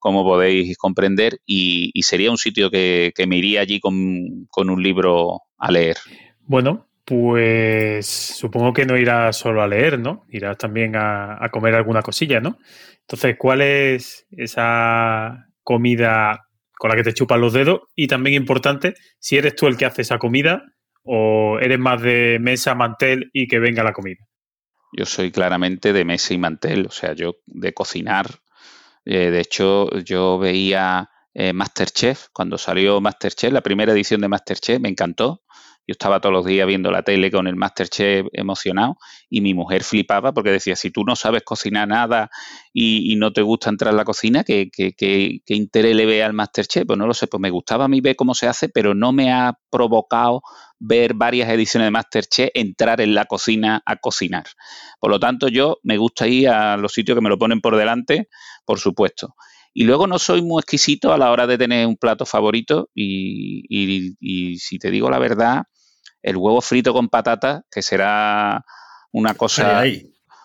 como 0.00 0.24
podéis 0.24 0.76
comprender, 0.76 1.38
y, 1.46 1.92
sería 2.02 2.32
un 2.32 2.36
sitio 2.36 2.68
que, 2.68 3.12
me 3.28 3.36
iría 3.36 3.60
allí 3.60 3.78
con, 3.78 3.94
un 3.94 4.82
libro 4.82 5.42
a 5.56 5.70
leer. 5.70 5.96
Bueno, 6.40 6.88
pues 7.04 8.06
supongo 8.06 8.72
que 8.72 8.84
no 8.84 8.98
irás 8.98 9.36
solo 9.36 9.62
a 9.62 9.68
leer, 9.68 10.00
¿no? 10.00 10.26
Irás 10.28 10.58
también 10.58 10.96
a, 10.96 11.44
a 11.44 11.48
comer 11.50 11.76
alguna 11.76 12.02
cosilla, 12.02 12.40
¿no? 12.40 12.58
Entonces, 13.02 13.36
¿cuál 13.38 13.62
es 13.62 14.26
esa 14.32 15.46
comida 15.62 16.48
con 16.76 16.90
la 16.90 16.96
que 16.96 17.04
te 17.04 17.14
chupan 17.14 17.40
los 17.40 17.52
dedos? 17.52 17.82
Y 17.94 18.08
también 18.08 18.34
importante, 18.34 18.94
si 19.20 19.36
eres 19.36 19.54
tú 19.54 19.68
el 19.68 19.76
que 19.76 19.86
hace 19.86 20.02
esa 20.02 20.18
comida, 20.18 20.64
¿O 21.06 21.58
eres 21.60 21.78
más 21.78 22.02
de 22.02 22.38
mesa, 22.40 22.74
mantel 22.74 23.30
y 23.32 23.46
que 23.46 23.58
venga 23.58 23.82
la 23.82 23.92
comida? 23.92 24.26
Yo 24.92 25.06
soy 25.06 25.30
claramente 25.30 25.92
de 25.92 26.04
mesa 26.04 26.34
y 26.34 26.38
mantel, 26.38 26.86
o 26.86 26.90
sea, 26.90 27.12
yo 27.12 27.36
de 27.46 27.72
cocinar. 27.72 28.26
Eh, 29.04 29.30
de 29.30 29.40
hecho, 29.40 29.90
yo 30.00 30.38
veía 30.38 31.10
eh, 31.34 31.52
Masterchef, 31.52 32.28
cuando 32.32 32.58
salió 32.58 33.00
Masterchef, 33.00 33.52
la 33.52 33.60
primera 33.60 33.92
edición 33.92 34.20
de 34.20 34.28
Masterchef, 34.28 34.80
me 34.80 34.88
encantó. 34.88 35.42
Yo 35.86 35.92
estaba 35.92 36.20
todos 36.20 36.32
los 36.32 36.44
días 36.44 36.66
viendo 36.66 36.90
la 36.90 37.02
tele 37.02 37.30
con 37.30 37.46
el 37.46 37.54
Masterchef 37.54 38.26
emocionado 38.32 38.96
y 39.30 39.40
mi 39.40 39.54
mujer 39.54 39.84
flipaba 39.84 40.32
porque 40.32 40.50
decía, 40.50 40.74
si 40.74 40.90
tú 40.90 41.04
no 41.04 41.14
sabes 41.14 41.44
cocinar 41.44 41.86
nada 41.86 42.28
y, 42.72 43.14
no 43.16 43.32
te 43.32 43.40
gusta 43.40 43.70
entrar 43.70 43.94
a 43.94 43.96
la 43.96 44.04
cocina, 44.04 44.42
¿qué, 44.42 44.68
qué, 44.70 45.40
interés 45.46 45.94
le 45.94 46.04
ve 46.04 46.24
al 46.24 46.32
Masterchef? 46.32 46.84
Pues 46.86 46.98
no 46.98 47.06
lo 47.06 47.14
sé, 47.14 47.28
pues 47.28 47.40
me 47.40 47.50
gustaba 47.50 47.84
a 47.84 47.88
mí 47.88 48.00
ver 48.00 48.16
cómo 48.16 48.34
se 48.34 48.48
hace, 48.48 48.68
pero 48.68 48.94
no 48.94 49.12
me 49.12 49.32
ha 49.32 49.58
provocado 49.70 50.42
ver 50.80 51.14
varias 51.14 51.48
ediciones 51.50 51.86
de 51.86 51.92
Masterchef, 51.92 52.50
entrar 52.54 53.00
en 53.00 53.14
la 53.14 53.26
cocina 53.26 53.80
a 53.86 53.96
cocinar. 53.96 54.46
Por 54.98 55.10
lo 55.10 55.20
tanto, 55.20 55.46
yo 55.46 55.78
me 55.84 55.98
gusta 55.98 56.26
ir 56.26 56.48
a 56.48 56.76
los 56.76 56.92
sitios 56.92 57.14
que 57.14 57.22
me 57.22 57.30
lo 57.30 57.38
ponen 57.38 57.60
por 57.60 57.76
delante, 57.76 58.28
por 58.64 58.80
supuesto. 58.80 59.36
Y 59.72 59.84
luego 59.84 60.06
no 60.06 60.18
soy 60.18 60.42
muy 60.42 60.60
exquisito 60.60 61.12
a 61.12 61.18
la 61.18 61.30
hora 61.30 61.46
de 61.46 61.58
tener 61.58 61.86
un 61.86 61.96
plato 61.96 62.26
favorito 62.26 62.88
y, 62.94 63.62
y 63.68 64.58
si 64.58 64.78
te 64.78 64.90
digo 64.90 65.10
la 65.10 65.18
verdad, 65.18 65.64
el 66.26 66.36
huevo 66.36 66.60
frito 66.60 66.92
con 66.92 67.08
patata, 67.08 67.62
que 67.70 67.82
será 67.82 68.64
una 69.12 69.34
cosa 69.34 69.84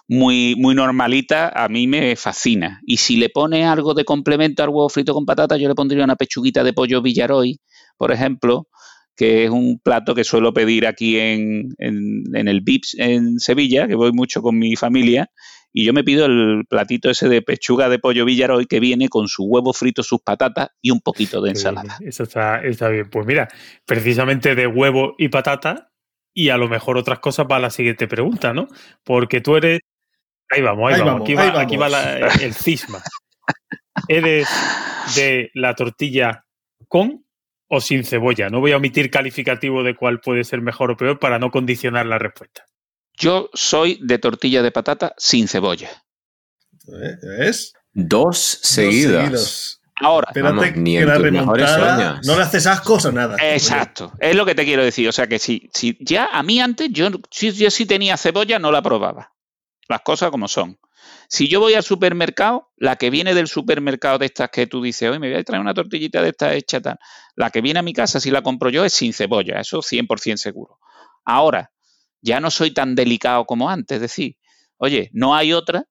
muy, 0.08 0.56
muy 0.56 0.76
normalita, 0.76 1.50
a 1.50 1.68
mí 1.70 1.88
me 1.88 2.16
fascina. 2.16 2.82
Y 2.86 2.98
si 2.98 3.18
le 3.18 3.30
pone 3.30 3.66
algo 3.66 3.96
de 3.96 4.06
complemento 4.06 4.62
al 4.62 4.70
huevo 4.70 4.90
frito 4.90 5.16
con 5.16 5.26
patata, 5.26 5.58
yo 5.58 5.68
le 5.68 5.74
pondría 5.74 6.04
una 6.04 6.16
pechuguita 6.16 6.64
de 6.64 6.74
pollo 6.74 7.02
Villaroy, 7.02 7.60
por 7.98 8.12
ejemplo, 8.12 8.68
que 9.16 9.46
es 9.46 9.50
un 9.50 9.80
plato 9.80 10.14
que 10.14 10.24
suelo 10.24 10.54
pedir 10.54 10.86
aquí 10.86 11.18
en, 11.18 11.70
en 11.80 12.48
el 12.48 12.62
VIPS 12.62 12.96
en 13.00 13.40
Sevilla, 13.40 13.88
que 13.88 13.96
voy 13.96 14.12
mucho 14.12 14.44
con 14.44 14.60
mi 14.60 14.76
familia, 14.76 15.32
y 15.74 15.86
yo 15.86 15.94
me 15.94 16.04
pido 16.04 16.26
el 16.26 16.66
platito 16.68 17.10
ese 17.10 17.30
de 17.30 17.42
pechuga 17.42 17.88
de 17.88 18.00
pollo 18.00 18.26
Villaroy 18.26 18.66
que 18.66 18.80
viene 18.80 19.08
con 19.08 19.28
su 19.28 19.46
huevo 19.46 19.74
frito, 19.74 20.04
sus 20.04 20.22
patatas 20.22 20.70
y 20.82 20.92
un 20.92 21.00
poquito 21.00 21.42
de 21.42 21.52
ensalada. 21.52 21.98
eso 22.02 22.24
está, 22.24 22.62
está 22.62 22.90
bien. 22.90 23.10
Pues 23.10 23.26
mira, 23.26 23.48
precisamente 23.86 24.56
de 24.56 24.68
huevo 24.68 25.16
y 25.18 25.30
patata 25.30 25.92
y 26.34 26.50
a 26.50 26.58
lo 26.58 26.68
mejor 26.68 26.98
otras 26.98 27.20
cosas 27.20 27.46
para 27.48 27.62
la 27.62 27.70
siguiente 27.70 28.08
pregunta, 28.08 28.54
¿no? 28.54 28.68
Porque 29.04 29.42
tú 29.42 29.56
eres... 29.56 29.80
Ahí 30.50 30.62
vamos, 30.62 30.92
ahí, 30.92 31.02
vamos. 31.02 31.22
Aquí 31.56 31.78
va, 31.78 31.94
el 32.42 32.54
cisma. 32.54 33.02
¿Eres 34.10 34.50
de 35.16 35.50
la 35.54 35.74
tortilla 35.76 36.46
con 36.90 37.26
o 37.70 37.80
sin 37.80 38.04
cebolla? 38.04 38.50
No 38.50 38.60
voy 38.60 38.74
a 38.74 38.78
omitir 38.78 39.10
calificativo 39.10 39.84
de 39.84 39.96
cuál 39.96 40.20
puede 40.20 40.44
ser 40.44 40.62
mejor 40.62 40.92
o 40.92 40.98
peor 40.98 41.20
para 41.20 41.40
no 41.40 41.52
condicionar 41.52 42.06
la 42.06 42.18
respuesta. 42.18 42.66
Yo 43.18 43.50
soy 43.54 44.00
de 44.02 44.18
tortilla 44.20 44.62
de 44.62 44.72
patata 44.72 45.14
sin 45.18 45.48
cebolla. 45.48 45.90
¿Ves? 46.86 47.74
Dos 47.94 48.38
seguidos. 48.62 49.82
Ahora, 50.02 50.30
Espérate 50.30 50.72
ni 50.78 50.98
que 50.98 51.06
la 51.06 51.18
remontada 51.20 52.20
no 52.24 52.36
le 52.36 52.42
haces 52.42 52.66
ascos 52.66 53.06
a 53.06 53.12
nada. 53.12 53.38
Exacto, 53.40 54.14
es 54.20 54.36
lo 54.36 54.46
que 54.46 54.56
te 54.56 54.66
quiero 54.66 54.84
decir. 54.84 55.08
O 55.08 55.12
sea 55.12 55.28
que 55.28 55.38
si, 55.38 55.70
si 55.74 55.96
ya 56.00 56.26
a 56.32 56.42
mí 56.42 56.60
antes, 56.60 56.90
yo, 56.92 57.10
si 57.30 57.52
yo 57.52 57.70
sí 57.70 57.86
tenía 57.86 58.18
cebolla, 58.18 58.58
no 58.58 58.72
la 58.72 58.82
probaba. 58.82 59.34
Las 59.88 60.02
cosas 60.02 60.32
como 60.32 60.48
son. 60.48 60.80
Si 61.28 61.48
yo 61.48 61.60
voy 61.60 61.76
al 61.76 61.84
supermercado, 61.84 62.72
la 62.78 62.96
que 62.96 63.10
viene 63.10 63.34
del 63.34 63.48
supermercado 63.48 64.18
de 64.18 64.26
estas 64.26 64.50
que 64.50 64.68
tú 64.68 64.82
dices, 64.82 65.10
hoy 65.10 65.20
me 65.20 65.30
voy 65.30 65.40
a 65.40 65.44
traer 65.44 65.62
una 65.62 65.74
tortillita 65.74 66.22
de 66.22 66.30
estas 66.30 66.56
hecha 66.56 66.82
tal, 66.82 66.98
la 67.36 67.52
que 67.52 67.62
viene 67.62 67.80
a 67.80 67.84
mi 67.84 67.94
casa, 67.94 68.20
si 68.20 68.32
la 68.32 68.42
compro 68.42 68.70
yo, 68.70 68.84
es 68.84 68.94
sin 68.94 69.14
cebolla, 69.14 69.60
eso 69.60 69.80
100% 69.80 70.38
seguro. 70.38 70.80
Ahora, 71.24 71.72
ya 72.22 72.40
no 72.40 72.52
soy 72.52 72.74
tan 72.74 72.96
delicado 72.96 73.46
como 73.46 73.70
antes. 73.70 73.96
Es 73.96 74.02
decir, 74.02 74.36
oye, 74.78 75.10
no 75.14 75.36
hay 75.36 75.54
otra, 75.54 75.86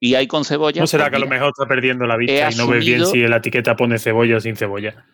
y 0.00 0.14
hay 0.14 0.26
con 0.26 0.44
cebolla. 0.44 0.80
¿No 0.80 0.86
será 0.86 1.04
pues 1.04 1.10
que 1.10 1.16
a 1.16 1.20
lo 1.20 1.28
mejor 1.28 1.48
está 1.48 1.66
perdiendo 1.66 2.06
la 2.06 2.16
vista 2.16 2.50
y 2.50 2.54
no 2.54 2.68
ves 2.68 2.84
bien 2.84 3.06
si 3.06 3.26
la 3.26 3.38
etiqueta 3.38 3.76
pone 3.76 3.98
cebolla 3.98 4.36
o 4.36 4.40
sin 4.40 4.56
cebolla? 4.56 5.06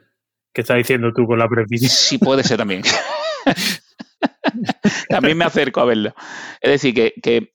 ¿Qué 0.53 0.61
estás 0.61 0.77
diciendo 0.77 1.13
tú 1.15 1.27
con 1.27 1.39
la 1.39 1.49
precisión? 1.49 1.91
Sí, 1.91 2.19
puede 2.19 2.43
ser 2.43 2.59
también. 2.59 2.83
también 5.09 5.39
me 5.39 5.45
acerco 5.45 5.81
a 5.81 5.87
verlo. 5.87 6.15
Es 6.61 6.71
decir, 6.71 6.95
que, 6.95 7.53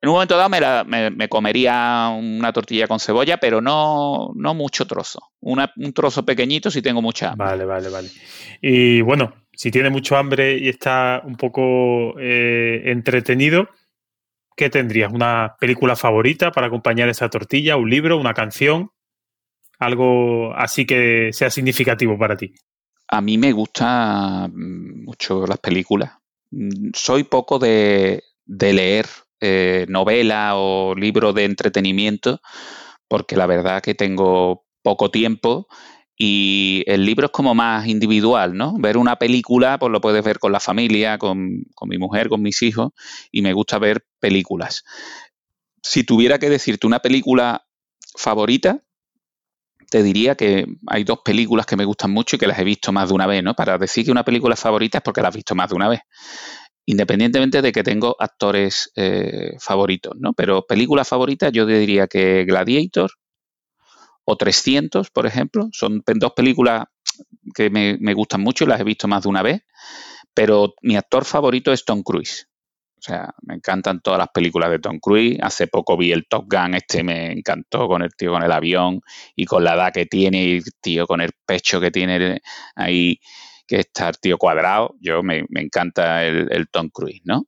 en 0.00 0.08
un 0.08 0.14
momento 0.14 0.36
dado 0.36 0.50
me, 0.50 1.28
comería 1.28 2.10
una 2.14 2.52
tortilla 2.52 2.86
con 2.86 3.00
cebolla, 3.00 3.38
pero 3.38 3.60
no, 3.60 4.30
no 4.34 4.54
mucho 4.54 4.86
trozo. 4.86 5.20
un 5.40 5.92
trozo 5.94 6.24
pequeñito 6.24 6.70
si 6.70 6.82
tengo 6.82 7.00
mucha 7.00 7.30
hambre. 7.30 7.46
Vale, 7.46 7.64
vale, 7.64 7.88
vale. 7.88 8.10
Y 8.60 9.00
bueno, 9.00 9.32
si 9.58 9.72
tiene 9.72 9.90
mucho 9.90 10.16
hambre 10.16 10.56
y 10.56 10.68
está 10.68 11.20
un 11.24 11.34
poco 11.34 12.14
eh, 12.20 12.80
entretenido, 12.84 13.68
¿qué 14.56 14.70
tendrías? 14.70 15.12
¿Una 15.12 15.56
película 15.58 15.96
favorita 15.96 16.52
para 16.52 16.68
acompañar 16.68 17.08
esa 17.08 17.28
tortilla? 17.28 17.76
¿Un 17.76 17.90
libro? 17.90 18.18
¿Una 18.18 18.34
canción? 18.34 18.92
Algo 19.80 20.54
así 20.54 20.86
que 20.86 21.30
sea 21.32 21.50
significativo 21.50 22.16
para 22.16 22.36
ti. 22.36 22.54
A 23.08 23.20
mí 23.20 23.36
me 23.36 23.50
gustan 23.50 24.52
mucho 25.04 25.44
las 25.44 25.58
películas. 25.58 26.12
Soy 26.94 27.24
poco 27.24 27.58
de, 27.58 28.22
leer 28.46 29.06
eh, 29.40 29.86
novela 29.88 30.52
o 30.54 30.94
libro 30.94 31.32
de 31.32 31.46
entretenimiento 31.46 32.40
porque 33.08 33.34
la 33.34 33.46
verdad 33.46 33.82
que 33.82 33.96
tengo 33.96 34.66
poco 34.82 35.10
tiempo 35.10 35.66
y 36.20 36.82
el 36.88 37.06
libro 37.06 37.26
es 37.26 37.32
como 37.32 37.54
más 37.54 37.86
individual, 37.86 38.56
¿no? 38.56 38.74
Ver 38.76 38.98
una 38.98 39.16
película, 39.16 39.78
pues 39.78 39.92
lo 39.92 40.00
puedes 40.00 40.24
ver 40.24 40.40
con 40.40 40.50
la 40.50 40.58
familia, 40.58 41.16
con, 41.16 41.64
mi 41.82 41.96
mujer, 41.96 42.28
con 42.28 42.42
mis 42.42 42.60
hijos, 42.62 42.90
y 43.30 43.40
me 43.40 43.52
gusta 43.52 43.78
ver 43.78 44.04
películas. 44.18 44.82
Si 45.80 46.02
tuviera 46.02 46.40
que 46.40 46.50
decirte 46.50 46.88
una 46.88 46.98
película 46.98 47.64
favorita, 48.16 48.82
te 49.90 50.02
diría 50.02 50.34
que 50.34 50.66
hay 50.88 51.04
dos 51.04 51.20
películas 51.24 51.66
que 51.66 51.76
me 51.76 51.84
gustan 51.84 52.10
mucho 52.10 52.34
y 52.34 52.38
que 52.40 52.48
las 52.48 52.58
he 52.58 52.64
visto 52.64 52.90
más 52.90 53.08
de 53.08 53.14
una 53.14 53.28
vez, 53.28 53.44
¿no? 53.44 53.54
Para 53.54 53.78
decir 53.78 54.04
que 54.04 54.10
una 54.10 54.24
película 54.24 54.56
favorita 54.56 54.98
es 54.98 55.04
porque 55.04 55.22
la 55.22 55.28
has 55.28 55.36
visto 55.36 55.54
más 55.54 55.68
de 55.70 55.76
una 55.76 55.88
vez. 55.88 56.00
Independientemente 56.84 57.62
de 57.62 57.70
que 57.70 57.84
tengo 57.84 58.16
actores 58.18 58.90
eh, 58.96 59.52
favoritos, 59.60 60.14
¿no? 60.18 60.32
Pero 60.32 60.66
película 60.66 61.04
favorita 61.04 61.50
yo 61.50 61.64
diría 61.64 62.08
que 62.08 62.44
Gladiator, 62.44 63.12
o 64.30 64.36
300, 64.36 65.10
por 65.10 65.26
ejemplo. 65.26 65.70
Son 65.72 66.02
dos 66.04 66.32
películas 66.34 66.84
que 67.54 67.70
me, 67.70 68.12
gustan 68.12 68.42
mucho 68.42 68.64
y 68.64 68.66
las 68.66 68.78
he 68.78 68.84
visto 68.84 69.08
más 69.08 69.22
de 69.22 69.30
una 69.30 69.42
vez, 69.42 69.62
pero 70.34 70.74
mi 70.82 70.96
actor 70.96 71.24
favorito 71.24 71.72
es 71.72 71.86
Tom 71.86 72.02
Cruise. 72.02 72.46
O 72.98 73.00
sea, 73.00 73.32
me 73.40 73.54
encantan 73.54 74.00
todas 74.02 74.18
las 74.18 74.28
películas 74.28 74.70
de 74.70 74.80
Tom 74.80 74.98
Cruise. 74.98 75.38
Hace 75.40 75.66
poco 75.66 75.96
vi 75.96 76.12
el 76.12 76.26
Top 76.28 76.44
Gun, 76.46 76.74
este 76.74 77.02
me 77.02 77.32
encantó 77.32 77.88
con 77.88 78.02
el 78.02 78.10
tío 78.14 78.32
con 78.32 78.42
el 78.42 78.52
avión 78.52 79.00
y 79.34 79.46
con 79.46 79.64
la 79.64 79.74
edad 79.74 79.92
que 79.94 80.04
tiene 80.04 80.44
y 80.44 80.56
el 80.56 80.64
tío 80.78 81.06
con 81.06 81.22
el 81.22 81.30
pecho 81.46 81.80
que 81.80 81.90
tiene 81.90 82.42
ahí, 82.76 83.20
que 83.66 83.76
está 83.76 84.10
el 84.10 84.18
tío 84.18 84.36
cuadrado. 84.36 84.94
Yo 85.00 85.22
me, 85.22 85.46
encanta 85.54 86.26
el, 86.26 86.48
el, 86.50 86.68
Tom 86.68 86.90
Cruise, 86.90 87.22
¿no? 87.24 87.46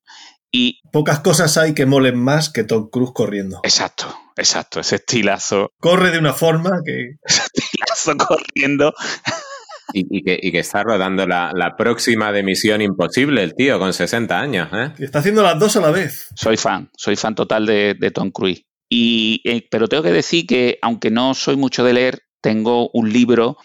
Y 0.52 0.80
pocas 0.90 1.20
cosas 1.20 1.56
hay 1.56 1.74
que 1.74 1.86
molen 1.86 2.18
más 2.18 2.50
que 2.50 2.64
Tom 2.64 2.88
Cruise 2.90 3.12
corriendo. 3.14 3.60
Exacto, 3.62 4.12
exacto, 4.36 4.80
ese 4.80 4.96
estilazo. 4.96 5.72
Corre 5.78 6.10
de 6.10 6.18
una 6.18 6.32
forma 6.32 6.70
que. 6.84 7.16
Ese 7.22 7.42
estilazo 7.54 8.16
corriendo. 8.16 8.92
Y, 9.92 10.22
que, 10.22 10.58
está 10.58 10.84
rodando 10.84 11.26
la, 11.26 11.74
próxima 11.76 12.30
de 12.30 12.44
Misión 12.44 12.80
Imposible, 12.80 13.42
el 13.42 13.54
tío, 13.54 13.78
con 13.78 13.92
60 13.92 14.38
años. 14.38 14.68
¿eh? 14.72 14.92
está 14.98 15.18
haciendo 15.18 15.42
las 15.42 15.58
dos 15.58 15.76
a 15.76 15.80
la 15.80 15.90
vez. 15.90 16.28
Soy 16.36 16.56
fan, 16.56 16.90
soy 16.96 17.16
fan 17.16 17.34
total 17.34 17.66
de, 17.66 18.12
Tom 18.14 18.30
Cruise. 18.30 18.64
Y, 18.88 19.40
eh, 19.44 19.66
pero 19.70 19.88
tengo 19.88 20.04
que 20.04 20.12
decir 20.12 20.46
que, 20.46 20.78
aunque 20.82 21.10
no 21.10 21.34
soy 21.34 21.56
mucho 21.56 21.84
de 21.84 21.92
leer, 21.92 22.20
tengo 22.40 22.90
un 22.92 23.12
libro 23.12 23.56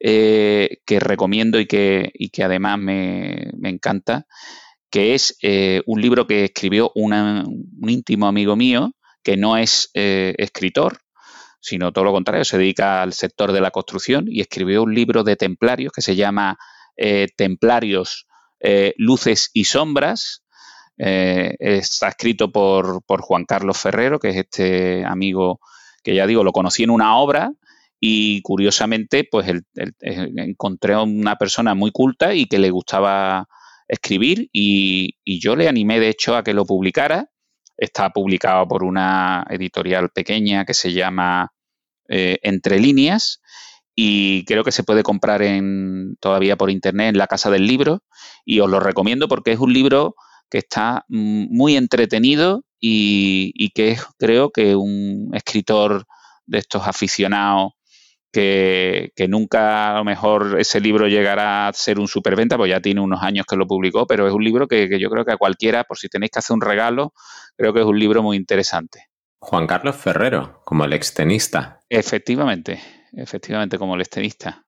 eh, 0.00 0.78
que 0.86 1.00
recomiendo 1.00 1.60
y 1.60 1.66
que, 1.66 2.10
y 2.14 2.30
que 2.30 2.44
además 2.44 2.78
me, 2.78 3.50
me 3.58 3.68
encanta, 3.68 4.26
que 4.90 5.14
es 5.14 5.36
eh, 5.42 5.82
un 5.86 6.00
libro 6.00 6.26
que 6.26 6.44
escribió 6.44 6.90
un 6.94 7.68
íntimo 7.86 8.26
amigo 8.26 8.56
mío, 8.56 8.92
que 9.22 9.36
no 9.36 9.56
es 9.56 9.90
eh, 9.94 10.34
escritor, 10.38 10.98
sino 11.60 11.92
todo 11.92 12.04
lo 12.04 12.12
contrario, 12.12 12.44
se 12.44 12.56
dedica 12.56 13.02
al 13.02 13.12
sector 13.12 13.52
de 13.52 13.60
la 13.60 13.70
construcción 13.70 14.26
y 14.28 14.40
escribió 14.40 14.82
un 14.82 14.94
libro 14.94 15.24
de 15.24 15.36
templarios 15.36 15.92
que 15.92 16.02
se 16.02 16.16
llama 16.16 16.56
eh, 16.96 17.28
Templarios, 17.36 18.26
Luces 18.96 19.50
y 19.52 19.64
Sombras. 19.64 20.42
está 20.96 22.08
escrito 22.08 22.50
por, 22.50 23.02
Juan 23.06 23.44
Carlos 23.44 23.78
Ferrero, 23.78 24.18
que 24.18 24.30
es 24.30 24.36
este 24.36 25.04
amigo 25.04 25.60
que 26.02 26.14
ya 26.14 26.26
digo, 26.26 26.42
lo 26.42 26.52
conocí 26.52 26.82
en 26.82 26.90
una 26.90 27.18
obra 27.18 27.52
y 28.00 28.42
curiosamente, 28.42 29.28
pues 29.30 29.46
encontré 30.00 30.94
a 30.94 31.02
una 31.02 31.36
persona 31.36 31.74
muy 31.74 31.92
culta 31.92 32.34
y 32.34 32.46
que 32.46 32.58
le 32.58 32.70
gustaba 32.70 33.48
escribir 33.88 34.48
y, 34.52 35.16
yo 35.40 35.56
le 35.56 35.68
animé 35.68 35.98
de 35.98 36.10
hecho 36.10 36.36
a 36.36 36.44
que 36.44 36.54
lo 36.54 36.64
publicara. 36.64 37.30
Está 37.76 38.10
publicado 38.10 38.66
por 38.66 38.82
una 38.82 39.46
editorial 39.50 40.10
pequeña 40.10 40.64
que 40.64 40.74
se 40.74 40.92
llama 40.92 41.52
eh, 42.08 42.38
Entre 42.42 42.78
líneas 42.78 43.40
y 43.94 44.44
creo 44.44 44.64
que 44.64 44.72
se 44.72 44.84
puede 44.84 45.02
comprar 45.02 45.42
en, 45.42 46.16
todavía 46.20 46.56
por 46.56 46.70
internet 46.70 47.10
en 47.10 47.18
la 47.18 47.26
Casa 47.26 47.50
del 47.50 47.66
Libro 47.66 48.02
y 48.44 48.60
os 48.60 48.70
lo 48.70 48.80
recomiendo 48.80 49.28
porque 49.28 49.52
es 49.52 49.58
un 49.58 49.72
libro 49.72 50.14
que 50.50 50.58
está 50.58 51.04
muy 51.08 51.76
entretenido 51.76 52.64
y, 52.80 53.52
y 53.54 53.70
que 53.70 53.90
es 53.92 54.04
creo 54.18 54.50
que 54.50 54.76
un 54.76 55.30
escritor 55.34 56.04
de 56.46 56.58
estos 56.58 56.86
aficionados 56.86 57.72
que, 58.32 59.12
nunca 59.28 59.90
a 59.92 59.98
lo 59.98 60.04
mejor 60.04 60.56
ese 60.58 60.80
libro 60.80 61.08
llegará 61.08 61.68
a 61.68 61.72
ser 61.72 61.98
un 61.98 62.08
superventa, 62.08 62.56
pues 62.56 62.70
ya 62.70 62.80
tiene 62.80 63.00
unos 63.00 63.22
años 63.22 63.46
que 63.46 63.56
lo 63.56 63.66
publicó, 63.66 64.06
pero 64.06 64.26
es 64.26 64.32
un 64.32 64.44
libro 64.44 64.68
que, 64.68 64.88
yo 64.98 65.10
creo 65.10 65.24
que 65.24 65.32
a 65.32 65.36
cualquiera, 65.36 65.84
por 65.84 65.98
si 65.98 66.08
tenéis 66.08 66.30
que 66.32 66.38
hacer 66.40 66.54
un 66.54 66.60
regalo, 66.60 67.12
creo 67.56 67.72
que 67.72 67.80
es 67.80 67.86
un 67.86 67.98
libro 67.98 68.22
muy 68.22 68.36
interesante. 68.36 69.06
Juan 69.40 69.66
Carlos 69.66 69.96
Ferrero, 69.96 70.62
como 70.64 70.84
el 70.84 70.92
extenista. 70.92 71.80
Efectivamente, 71.88 72.80
efectivamente, 73.12 73.78
como 73.78 73.94
el 73.94 74.00
extenista. 74.00 74.64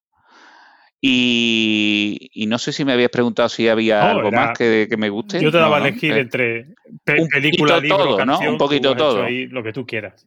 Y, 1.03 2.45
no 2.47 2.59
sé 2.59 2.73
si 2.73 2.85
me 2.85 2.93
habías 2.93 3.11
preguntado 3.11 3.49
si 3.49 3.69
había 3.69 4.11
algo 4.11 4.31
más 4.31 4.57
que, 4.57 4.87
me 4.99 5.09
guste. 5.09 5.41
Yo 5.41 5.51
te 5.51 5.59
daba 5.59 5.79
a 5.79 5.81
elegir 5.81 6.13
eh, 6.13 6.21
entre 6.21 6.75
película, 7.05 7.81
libro, 7.81 7.97
todo, 7.97 8.27
¿no? 8.27 8.39
Un 8.39 8.59
poquito 8.59 8.95
todo. 8.95 9.27
lo 9.29 9.63
que 9.63 9.73
tú 9.73 9.87
quieras. 9.87 10.27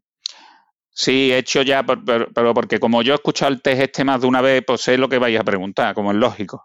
Sí, 0.95 1.31
he 1.31 1.39
hecho 1.39 1.63
ya, 1.63 1.83
pero, 1.83 2.53
porque 2.53 2.79
como 2.79 3.01
yo 3.01 3.13
he 3.13 3.15
escuchado 3.15 3.51
el 3.51 3.61
test 3.61 3.81
este 3.81 4.03
más 4.03 4.21
de 4.21 4.27
una 4.27 4.41
vez, 4.41 4.63
pues 4.65 4.81
sé 4.81 4.97
lo 4.97 5.09
que 5.09 5.17
vais 5.17 5.39
a 5.39 5.43
preguntar, 5.43 5.95
como 5.95 6.11
es 6.11 6.17
lógico. 6.17 6.63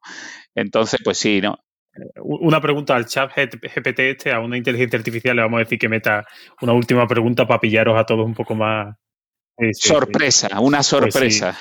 Entonces, 0.55 1.01
pues 1.03 1.19
sí, 1.19 1.41
¿no? 1.41 1.59
Una 2.23 2.61
pregunta 2.61 2.95
al 2.95 3.07
chat 3.07 3.33
GPT 3.35 3.99
este, 4.01 4.33
a 4.33 4.41
una 4.41 4.57
inteligencia 4.57 4.99
artificial, 4.99 5.35
le 5.35 5.43
vamos 5.43 5.59
a 5.59 5.65
decir 5.65 5.79
que 5.79 5.89
meta 5.89 6.25
una 6.61 6.73
última 6.73 7.07
pregunta 7.07 7.47
para 7.47 7.59
pillaros 7.59 7.99
a 7.99 8.05
todos 8.05 8.25
un 8.25 8.35
poco 8.35 8.55
más. 8.55 8.95
sorpresa, 9.73 10.61
una 10.61 10.79
pues 10.79 10.87
sorpresa. 10.87 11.59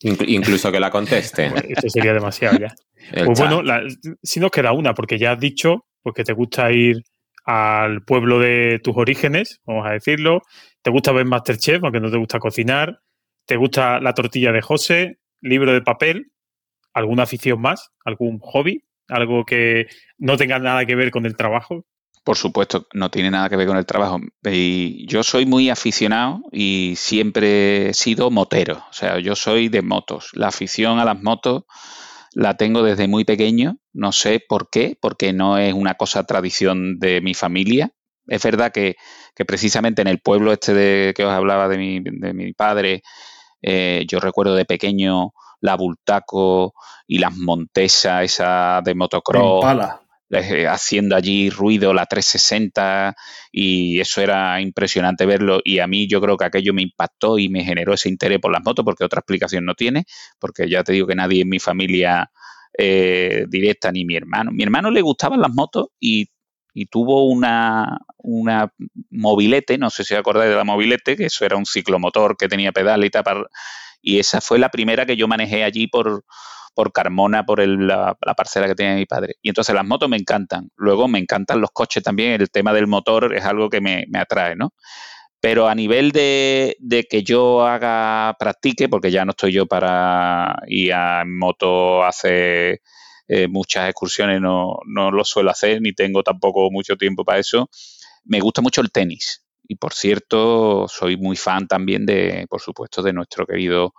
Incluso 0.00 0.70
que 0.70 0.80
la 0.80 0.90
conteste. 0.90 1.50
Pues 1.50 1.64
esto 1.68 1.88
sería 1.88 2.14
demasiado 2.14 2.58
ya. 2.58 2.72
pues 3.24 3.38
bueno, 3.38 3.62
si 4.22 4.40
nos 4.40 4.50
queda 4.50 4.72
una, 4.72 4.94
porque 4.94 5.18
ya 5.18 5.32
has 5.32 5.40
dicho 5.40 5.84
pues 6.02 6.14
que 6.14 6.24
te 6.24 6.32
gusta 6.32 6.70
ir 6.70 7.02
al 7.44 8.02
pueblo 8.02 8.38
de 8.38 8.78
tus 8.82 8.96
orígenes, 8.96 9.60
vamos 9.66 9.86
a 9.86 9.90
decirlo, 9.90 10.42
te 10.82 10.90
gusta 10.90 11.12
ver 11.12 11.26
Masterchef, 11.26 11.82
aunque 11.82 12.00
no 12.00 12.10
te 12.10 12.18
gusta 12.18 12.38
cocinar, 12.38 13.00
te 13.46 13.56
gusta 13.56 14.00
la 14.00 14.14
tortilla 14.14 14.52
de 14.52 14.62
José, 14.62 15.18
libro 15.40 15.72
de 15.72 15.82
papel, 15.82 16.32
alguna 16.92 17.24
afición 17.24 17.60
más, 17.60 17.90
algún 18.04 18.38
hobby, 18.40 18.84
algo 19.08 19.44
que 19.44 19.86
no 20.18 20.36
tenga 20.36 20.58
nada 20.58 20.84
que 20.84 20.94
ver 20.94 21.10
con 21.10 21.26
el 21.26 21.36
trabajo. 21.36 21.86
Por 22.24 22.36
supuesto, 22.36 22.86
no 22.92 23.10
tiene 23.10 23.30
nada 23.30 23.48
que 23.48 23.56
ver 23.56 23.66
con 23.66 23.78
el 23.78 23.86
trabajo. 23.86 24.20
Y 24.44 25.06
yo 25.06 25.22
soy 25.22 25.46
muy 25.46 25.70
aficionado 25.70 26.42
y 26.52 26.92
siempre 26.96 27.88
he 27.88 27.94
sido 27.94 28.30
motero. 28.30 28.84
O 28.90 28.92
sea, 28.92 29.18
yo 29.18 29.34
soy 29.34 29.68
de 29.68 29.80
motos. 29.80 30.30
La 30.34 30.48
afición 30.48 30.98
a 30.98 31.06
las 31.06 31.22
motos 31.22 31.64
la 32.34 32.58
tengo 32.58 32.82
desde 32.82 33.08
muy 33.08 33.24
pequeño. 33.24 33.78
No 33.94 34.12
sé 34.12 34.44
por 34.46 34.68
qué, 34.68 34.98
porque 35.00 35.32
no 35.32 35.56
es 35.56 35.72
una 35.72 35.94
cosa 35.94 36.24
tradición 36.24 36.98
de 36.98 37.22
mi 37.22 37.32
familia. 37.32 37.92
Es 38.28 38.42
verdad 38.42 38.70
que, 38.72 38.96
precisamente 39.46 40.02
en 40.02 40.08
el 40.08 40.20
pueblo 40.20 40.52
este 40.52 40.74
de 40.74 41.14
que 41.14 41.24
os 41.24 41.32
hablaba 41.32 41.68
de 41.68 41.78
mi, 41.78 42.00
de 42.00 42.34
mi 42.34 42.52
padre, 42.52 43.02
eh, 43.62 44.04
yo 44.08 44.20
recuerdo 44.20 44.54
de 44.54 44.64
pequeño 44.64 45.32
la 45.60 45.76
Bultaco 45.76 46.74
y 47.06 47.18
las 47.18 47.36
Montesa, 47.36 48.22
esa 48.22 48.80
de 48.84 48.94
motocross. 48.94 49.64
Eh, 50.30 50.66
haciendo 50.66 51.16
allí 51.16 51.48
ruido 51.48 51.94
la 51.94 52.04
360 52.04 53.14
y 53.50 53.98
eso 53.98 54.20
era 54.20 54.60
impresionante 54.60 55.24
verlo 55.24 55.60
y 55.64 55.78
a 55.78 55.86
mí 55.86 56.06
yo 56.06 56.20
creo 56.20 56.36
que 56.36 56.44
aquello 56.44 56.74
me 56.74 56.82
impactó 56.82 57.38
y 57.38 57.48
me 57.48 57.64
generó 57.64 57.94
ese 57.94 58.10
interés 58.10 58.38
por 58.38 58.52
las 58.52 58.62
motos 58.62 58.84
porque 58.84 59.04
otra 59.04 59.20
explicación 59.20 59.64
no 59.64 59.74
tiene 59.74 60.04
porque 60.38 60.68
ya 60.68 60.84
te 60.84 60.92
digo 60.92 61.06
que 61.06 61.14
nadie 61.14 61.40
en 61.40 61.48
mi 61.48 61.58
familia 61.58 62.30
eh, 62.76 63.46
directa 63.48 63.90
ni 63.90 64.04
mi 64.04 64.16
hermano 64.16 64.50
mi 64.52 64.64
hermano 64.64 64.90
le 64.90 65.00
gustaban 65.00 65.40
las 65.40 65.50
motos 65.54 65.86
y 65.98 66.28
y 66.74 66.86
tuvo 66.86 67.26
una, 67.26 67.98
una 68.18 68.72
mobilete, 69.10 69.78
no 69.78 69.90
sé 69.90 70.04
si 70.04 70.14
acordáis 70.14 70.50
de 70.50 70.56
la 70.56 70.64
mobilete, 70.64 71.16
que 71.16 71.26
eso 71.26 71.44
era 71.44 71.56
un 71.56 71.66
ciclomotor 71.66 72.36
que 72.36 72.48
tenía 72.48 72.72
pedal 72.72 73.04
y 73.04 73.10
tal, 73.10 73.46
y 74.02 74.18
esa 74.18 74.40
fue 74.40 74.58
la 74.58 74.70
primera 74.70 75.06
que 75.06 75.16
yo 75.16 75.28
manejé 75.28 75.64
allí 75.64 75.86
por, 75.86 76.24
por 76.78 76.92
Carmona, 76.92 77.44
por 77.44 77.66
la, 77.66 78.16
parcela 78.36 78.68
que 78.68 78.76
tenía 78.76 78.94
mi 78.94 79.04
padre. 79.04 79.34
Y 79.42 79.48
entonces 79.48 79.74
las 79.74 79.84
motos 79.84 80.08
me 80.08 80.16
encantan. 80.16 80.70
Luego 80.76 81.08
me 81.08 81.18
encantan 81.18 81.60
los 81.60 81.70
coches 81.72 82.04
también, 82.04 82.40
el 82.40 82.50
tema 82.50 82.72
del 82.72 82.86
motor 82.86 83.34
es 83.34 83.44
algo 83.44 83.68
que 83.68 83.80
me, 83.80 84.06
atrae, 84.14 84.54
¿no? 84.54 84.72
Pero 85.40 85.68
a 85.68 85.74
nivel 85.74 86.12
de, 86.12 86.76
que 87.10 87.22
yo 87.24 87.66
haga, 87.66 88.36
practique, 88.38 88.88
porque 88.88 89.10
ya 89.10 89.24
no 89.24 89.32
estoy 89.32 89.52
yo 89.52 89.66
para 89.66 90.56
ir 90.68 90.92
a 90.94 91.24
moto 91.26 92.04
hace 92.04 92.80
eh, 93.28 93.46
muchas 93.46 93.88
excursiones, 93.88 94.40
no, 94.40 94.78
no 94.86 95.10
lo 95.10 95.24
suelo 95.24 95.50
hacer, 95.50 95.80
ni 95.82 95.92
tengo 95.92 96.22
tampoco 96.22 96.70
mucho 96.70 96.96
tiempo 96.96 97.24
para 97.24 97.38
eso. 97.38 97.68
Me 98.24 98.40
gusta 98.40 98.62
mucho 98.62 98.80
el 98.80 98.90
tenis. 98.90 99.44
Y 99.68 99.76
por 99.76 99.92
cierto, 99.92 100.86
soy 100.88 101.18
muy 101.18 101.36
fan 101.36 101.68
también 101.68 102.06
de, 102.06 102.46
por 102.48 102.62
supuesto, 102.62 103.02
de 103.02 103.12
nuestro 103.12 103.46
querido 103.46 103.92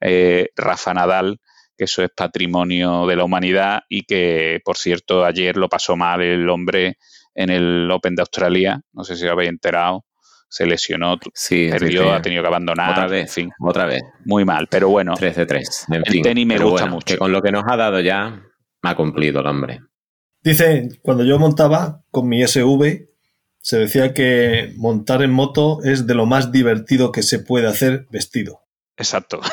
eh, 0.00 0.48
Rafa 0.56 0.92
Nadal, 0.92 1.38
que 1.78 1.84
eso 1.84 2.02
es 2.02 2.10
patrimonio 2.10 3.06
de 3.06 3.16
la 3.16 3.24
humanidad 3.24 3.82
y 3.88 4.02
que, 4.02 4.60
por 4.64 4.76
cierto, 4.76 5.24
ayer 5.24 5.56
lo 5.56 5.68
pasó 5.68 5.96
mal 5.96 6.20
el 6.20 6.50
hombre 6.50 6.98
en 7.34 7.50
el 7.50 7.88
Open 7.90 8.16
de 8.16 8.22
Australia, 8.22 8.80
no 8.92 9.04
sé 9.04 9.16
si 9.16 9.24
os 9.24 9.30
habéis 9.30 9.50
enterado, 9.50 10.04
se 10.48 10.66
lesionó, 10.66 11.18
perdió, 11.48 12.12
ha 12.12 12.20
tenido 12.20 12.42
que 12.42 12.48
abandonar. 12.48 12.90
Otra 12.90 13.06
vez, 13.06 13.22
en 13.22 13.28
fin. 13.28 13.50
Otra 13.58 13.86
vez. 13.86 14.02
Muy 14.26 14.44
mal, 14.44 14.66
pero 14.68 14.90
bueno. 14.90 15.14
3 15.16 15.36
de 15.36 15.46
3. 15.46 15.86
el 15.92 16.22
tenis 16.22 16.46
me 16.46 16.58
gusta 16.58 16.86
mucho. 16.86 17.14
Que 17.14 17.16
con 17.16 17.32
lo 17.32 17.40
que 17.40 17.52
nos 17.52 17.64
ha 17.66 17.76
dado 17.76 18.00
ya, 18.00 18.42
ha 18.82 18.94
cumplido 18.96 19.40
el 19.40 19.46
hombre. 19.46 19.80
Dice, 20.42 20.88
cuando 21.02 21.24
yo 21.24 21.38
montaba 21.38 22.04
con 22.10 22.28
mi 22.28 22.46
SV, 22.46 23.08
se 23.60 23.78
decía 23.78 24.12
que 24.12 24.72
montar 24.76 25.22
en 25.22 25.30
moto 25.30 25.82
es 25.84 26.06
de 26.06 26.14
lo 26.14 26.26
más 26.26 26.50
divertido 26.50 27.12
que 27.12 27.22
se 27.22 27.38
puede 27.38 27.68
hacer 27.68 28.06
vestido. 28.10 28.62
Exacto. 28.96 29.40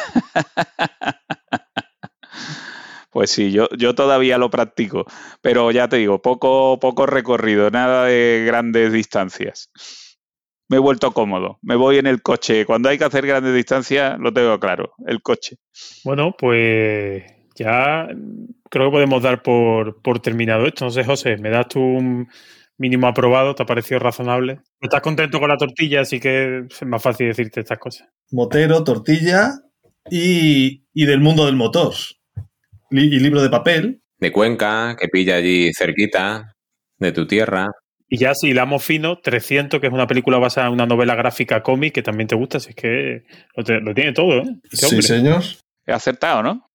Pues 3.12 3.32
sí, 3.32 3.52
yo, 3.52 3.68
yo 3.76 3.96
todavía 3.96 4.38
lo 4.38 4.52
practico, 4.52 5.06
pero 5.42 5.72
ya 5.72 5.88
te 5.88 5.98
digo, 5.98 6.22
poco, 6.22 6.80
poco 6.80 7.08
recorrido, 7.08 7.72
nada 7.72 8.06
de 8.06 8.44
grandes 8.46 8.94
distancias. 8.94 9.72
Me 10.68 10.78
he 10.78 10.80
vuelto 10.80 11.12
cómodo, 11.12 11.58
me 11.64 11.76
voy 11.76 11.98
en 11.98 12.06
el 12.06 12.22
coche. 12.22 12.68
Cuando 12.68 12.88
hay 12.88 13.00
que 13.00 13.06
hacer 13.06 13.26
grandes 13.26 13.56
distancias, 13.56 14.20
lo 14.20 14.32
tengo 14.32 14.60
claro, 14.60 14.94
el 15.08 15.24
coche. 15.24 15.58
Bueno, 16.04 16.36
pues 16.38 17.24
ya 17.60 18.08
creo 18.70 18.86
que 18.88 18.92
podemos 18.92 19.22
dar 19.22 19.44
por, 19.44 20.02
por 20.02 20.20
terminado 20.20 20.66
esto. 20.66 20.86
No 20.86 20.92
sé, 20.92 21.04
José, 21.04 21.38
¿me 21.38 21.50
das 21.50 21.68
tú 21.68 21.80
un 21.80 22.28
mínimo 22.78 23.08
aprobado? 23.08 23.54
¿Te 23.54 23.64
ha 23.64 23.66
parecido 23.66 24.00
razonable? 24.00 24.62
¿Estás 24.80 25.02
contento 25.02 25.40
con 25.40 25.50
la 25.50 25.58
tortilla? 25.58 26.02
Así 26.02 26.20
que 26.20 26.66
es 26.70 26.86
más 26.86 27.04
fácil 27.04 27.28
decirte 27.28 27.60
estas 27.60 27.78
cosas. 27.78 28.08
Motero, 28.32 28.84
tortilla 28.84 29.52
y, 30.10 30.86
y 30.94 31.06
del 31.06 31.20
mundo 31.20 31.46
del 31.46 31.56
motor 31.56 31.94
y 32.92 33.20
libro 33.20 33.42
de 33.42 33.50
papel. 33.50 34.02
De 34.18 34.32
Cuenca, 34.32 34.96
que 35.00 35.08
pilla 35.08 35.36
allí 35.36 35.72
cerquita, 35.74 36.56
de 36.98 37.12
tu 37.12 37.28
tierra. 37.28 37.68
Y 38.08 38.18
ya 38.18 38.34
si 38.34 38.50
hilamos 38.50 38.84
fino, 38.84 39.20
300, 39.20 39.80
que 39.80 39.88
es 39.88 39.94
una 39.94 40.08
película 40.08 40.40
basada 40.40 40.68
en 40.68 40.74
una 40.74 40.88
novela 40.88 41.16
gráfica 41.16 41.62
cómic 41.62 41.94
que 41.94 42.02
también 42.02 42.28
te 42.28 42.36
gusta, 42.36 42.60
si 42.60 42.70
es 42.70 42.76
que 42.76 43.24
lo, 43.56 43.94
tiene 43.94 44.14
todo, 44.14 44.40
¿eh? 44.40 44.60
sí, 44.72 45.02
señor. 45.02 45.44
He 45.86 45.92
acertado, 45.92 46.42
¿no? 46.42 46.69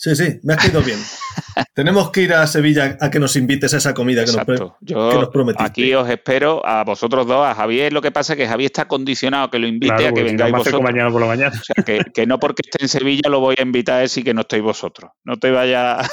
Sí, 0.00 0.14
sí, 0.14 0.38
me 0.44 0.54
ha 0.54 0.56
quedado 0.56 0.84
bien. 0.84 1.00
Tenemos 1.74 2.10
que 2.10 2.22
ir 2.22 2.34
a 2.34 2.46
Sevilla 2.46 2.96
a 3.00 3.10
que 3.10 3.18
nos 3.18 3.36
invites 3.36 3.74
a 3.74 3.78
esa 3.78 3.94
comida 3.94 4.24
que, 4.24 4.32
nos, 4.32 4.72
Yo 4.80 5.30
prometiste. 5.30 5.64
Aquí 5.64 5.94
os 5.94 6.08
espero 6.08 6.64
a 6.66 6.84
vosotros 6.84 7.26
dos, 7.26 7.46
a 7.46 7.54
Javier. 7.54 7.92
Lo 7.92 8.02
que 8.02 8.10
pasa 8.10 8.32
es 8.32 8.36
que 8.36 8.46
Javier 8.46 8.66
está 8.66 8.88
condicionado 8.88 9.44
a 9.44 9.50
que 9.50 9.58
lo 9.58 9.66
invite 9.66 10.08
a 10.08 10.12
que 10.12 10.22
vengáis 10.22 10.52
vosotros. 10.52 10.82
mañana 10.82 11.10
por 11.10 11.20
la 11.20 11.26
mañana. 11.26 11.52
O 11.58 11.84
sea, 11.84 12.04
que, 12.12 12.26
no 12.26 12.38
porque 12.38 12.62
esté 12.64 12.84
en 12.84 12.88
Sevilla 12.88 13.28
lo 13.28 13.40
voy 13.40 13.56
a 13.58 13.62
invitar 13.62 14.00
a 14.00 14.02
él 14.02 14.10
y 14.14 14.22
que 14.22 14.34
no 14.34 14.42
estéis 14.42 14.62
vosotros. 14.62 15.10
No 15.24 15.36
te 15.36 15.50
vayas 15.50 16.08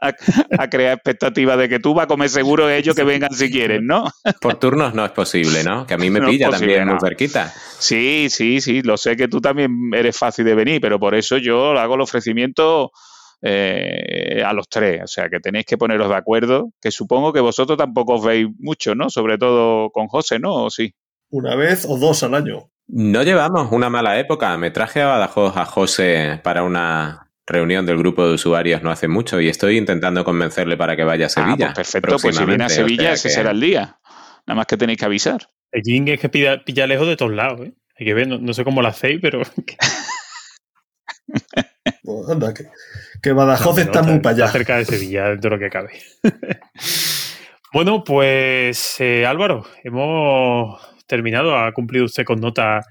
a, 0.00 0.12
crear 0.70 0.94
expectativas 0.94 1.58
de 1.58 1.68
que 1.68 1.78
tú 1.78 1.94
vas 1.94 2.04
a 2.04 2.06
comer 2.06 2.28
seguro 2.28 2.68
ellos 2.68 2.94
que 2.94 3.04
vengan 3.04 3.32
si 3.32 3.50
quieren, 3.50 3.86
¿no? 3.86 4.10
Por 4.40 4.56
turnos 4.56 4.94
no 4.94 5.04
es 5.04 5.12
posible, 5.12 5.62
¿no? 5.64 5.86
Que 5.86 5.94
a 5.94 5.98
mí 5.98 6.10
me 6.10 6.20
pilla 6.20 6.50
también 6.50 6.88
muy 6.88 6.98
cerquita. 7.00 7.52
Sí, 7.78 8.28
sí, 8.30 8.60
sí. 8.60 8.82
Lo 8.82 8.96
sé 8.96 9.16
que 9.16 9.28
tú 9.28 9.40
también 9.40 9.70
eres 9.92 10.16
fácil 10.16 10.44
de 10.44 10.54
venir, 10.54 10.80
pero 10.80 10.98
por 10.98 11.14
eso 11.14 11.38
yo 11.38 11.78
hago 11.78 11.94
el 11.94 12.00
ofrecimiento 12.00 12.90
eh, 13.42 14.42
a 14.44 14.52
los 14.52 14.68
tres. 14.68 15.02
O 15.04 15.06
sea, 15.06 15.28
que 15.28 15.40
tenéis 15.40 15.66
que 15.66 15.78
poneros 15.78 16.08
de 16.08 16.16
acuerdo, 16.16 16.70
que 16.80 16.90
supongo 16.90 17.32
que 17.32 17.40
vosotros 17.40 17.78
tampoco 17.78 18.14
os 18.14 18.24
veis 18.24 18.48
mucho, 18.58 18.94
¿no? 18.94 19.10
Sobre 19.10 19.38
todo 19.38 19.90
con 19.90 20.08
José, 20.08 20.38
¿no? 20.38 20.64
¿O 20.64 20.70
sí? 20.70 20.94
Una 21.30 21.54
vez 21.54 21.84
o 21.88 21.98
dos 21.98 22.22
al 22.22 22.34
año. 22.34 22.70
No 22.88 23.22
llevamos 23.22 23.72
una 23.72 23.90
mala 23.90 24.18
época. 24.18 24.56
Me 24.56 24.70
traje 24.70 25.02
a 25.02 25.06
Badajoz 25.06 25.56
a 25.56 25.64
José 25.64 26.40
para 26.42 26.62
una 26.62 27.26
reunión 27.46 27.86
del 27.86 27.98
grupo 27.98 28.26
de 28.26 28.34
usuarios 28.34 28.82
no 28.82 28.90
hace 28.90 29.06
mucho 29.06 29.40
y 29.40 29.48
estoy 29.48 29.78
intentando 29.78 30.24
convencerle 30.24 30.76
para 30.76 30.96
que 30.96 31.04
vaya 31.04 31.26
a 31.26 31.28
ah, 31.28 31.30
Sevilla. 31.30 31.72
pues 31.74 31.92
perfecto, 31.92 32.16
pues 32.20 32.36
si 32.36 32.44
viene 32.44 32.64
a 32.64 32.68
Sevilla, 32.68 33.12
ese 33.12 33.30
será 33.30 33.52
el 33.52 33.60
día. 33.60 34.00
Nada 34.46 34.56
más 34.56 34.66
que 34.66 34.76
tenéis 34.76 34.98
que 34.98 35.04
avisar. 35.04 35.48
El 35.72 35.82
Jing 35.82 36.08
es 36.08 36.20
que 36.20 36.28
pilla, 36.28 36.86
lejos 36.86 37.06
de 37.06 37.16
todos 37.16 37.32
lados, 37.32 37.60
¿eh? 37.66 37.74
Hay 37.98 38.06
que 38.06 38.14
ver, 38.14 38.28
no, 38.28 38.52
sé 38.52 38.64
cómo 38.64 38.82
lo 38.82 38.88
hacéis, 38.88 39.20
pero... 39.20 39.42
Pues 42.02 42.28
anda, 42.28 42.54
que, 42.54 42.64
que 43.26 43.32
Badajoz 43.32 43.76
está, 43.78 44.04
muy 44.04 44.20
para 44.20 44.36
allá. 44.36 44.48
cerca 44.52 44.76
de 44.76 44.84
Sevilla, 44.84 45.30
dentro 45.30 45.50
de 45.50 45.56
lo 45.56 45.60
que 45.60 45.68
cabe. 45.68 45.90
bueno, 47.72 48.04
pues 48.04 49.00
eh, 49.00 49.26
Álvaro, 49.26 49.66
hemos 49.82 50.80
terminado. 51.08 51.58
Ha 51.58 51.72
cumplido 51.72 52.04
usted 52.04 52.24
con 52.24 52.38
nota 52.38 52.82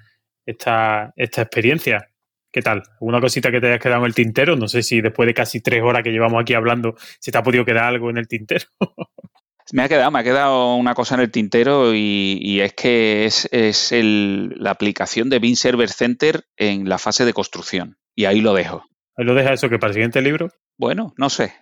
esta, 0.45 1.14
esta 1.15 1.41
experiencia. 1.41 2.09
¿Qué 2.51 2.61
tal? 2.61 2.83
¿Alguna 2.99 3.22
cosita 3.22 3.49
que 3.49 3.61
te 3.61 3.67
hayas 3.67 3.80
quedado 3.80 4.01
en 4.01 4.07
el 4.07 4.14
tintero? 4.14 4.57
No 4.57 4.67
sé 4.67 4.83
si 4.83 4.99
después 4.99 5.25
de 5.25 5.33
casi 5.33 5.61
tres 5.61 5.81
horas 5.81 6.03
que 6.03 6.11
llevamos 6.11 6.41
aquí 6.41 6.53
hablando, 6.53 6.95
se 7.22 7.31
te 7.31 7.38
ha 7.38 7.43
podido 7.43 7.64
quedar 7.64 7.85
algo 7.85 8.09
en 8.09 8.17
el 8.17 8.27
tintero. 8.27 8.65
Me 9.72 9.83
ha 9.83 9.89
quedado, 9.89 10.11
me 10.11 10.19
ha 10.19 10.23
quedado 10.23 10.75
una 10.75 10.93
cosa 10.93 11.15
en 11.15 11.22
el 11.22 11.31
tintero 11.31 11.95
y, 11.95 12.59
es 12.61 12.73
que 12.73 13.25
es, 13.25 13.49
es 13.51 13.91
la 13.91 14.69
aplicación 14.69 15.27
de 15.31 15.39
Bean 15.39 15.55
Server 15.55 15.89
Center 15.89 16.43
en 16.55 16.88
la 16.88 16.99
fase 16.99 17.25
de 17.25 17.33
construcción. 17.33 17.97
Y 18.14 18.25
ahí 18.25 18.41
lo 18.41 18.53
dejo. 18.53 18.85
¿Ahí 19.18 19.26
lo 19.26 19.34
deja 19.34 19.53
eso 19.53 19.69
que 19.69 19.80
para 19.80 19.92
el 19.92 19.94
siguiente 19.94 20.22
libro? 20.22 20.50
Bueno, 20.77 21.14
no 21.18 21.30
sé. 21.30 21.53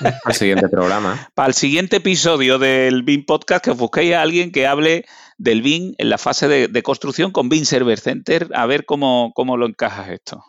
Para 0.00 0.18
el 0.26 0.34
siguiente 0.34 0.68
programa. 0.68 1.28
Para 1.34 1.48
el 1.48 1.54
siguiente 1.54 1.96
episodio 1.96 2.58
del 2.58 3.02
BIM 3.02 3.24
Podcast, 3.24 3.64
que 3.64 3.70
busquéis 3.72 4.14
a 4.14 4.22
alguien 4.22 4.50
que 4.50 4.66
hable 4.66 5.04
del 5.38 5.62
BIM 5.62 5.94
en 5.98 6.08
la 6.08 6.18
fase 6.18 6.48
de, 6.48 6.82
construcción 6.82 7.30
con 7.30 7.48
BIM 7.48 7.64
Server 7.64 7.98
Center, 7.98 8.48
a 8.54 8.66
ver 8.66 8.84
cómo, 8.84 9.32
cómo 9.34 9.56
lo 9.56 9.66
encajas 9.66 10.08
esto. 10.08 10.42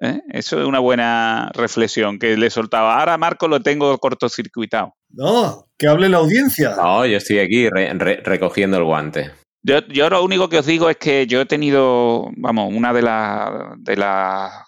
¿Eh? 0.00 0.20
Eso 0.28 0.60
es 0.60 0.66
una 0.66 0.78
buena 0.78 1.50
reflexión 1.52 2.18
que 2.18 2.36
le 2.36 2.48
soltaba. 2.50 2.98
Ahora 2.98 3.18
Marco 3.18 3.48
lo 3.48 3.60
tengo 3.60 3.98
cortocircuitado. 3.98 4.94
No, 5.10 5.66
que 5.76 5.88
hable 5.88 6.08
la 6.08 6.18
audiencia. 6.18 6.74
No, 6.76 7.04
yo 7.04 7.16
estoy 7.16 7.40
aquí 7.40 7.68
recogiendo 7.68 8.76
el 8.76 8.84
guante. 8.84 9.32
Yo, 9.62 9.80
yo, 9.88 10.08
lo 10.08 10.22
único 10.22 10.48
que 10.48 10.58
os 10.58 10.66
digo 10.66 10.88
es 10.88 10.96
que 10.96 11.26
yo 11.26 11.40
he 11.40 11.46
tenido, 11.46 12.30
vamos, 12.36 12.72
una 12.72 12.92
de 12.92 13.02
las 13.02 13.50
de 13.78 13.96
las 13.96 14.67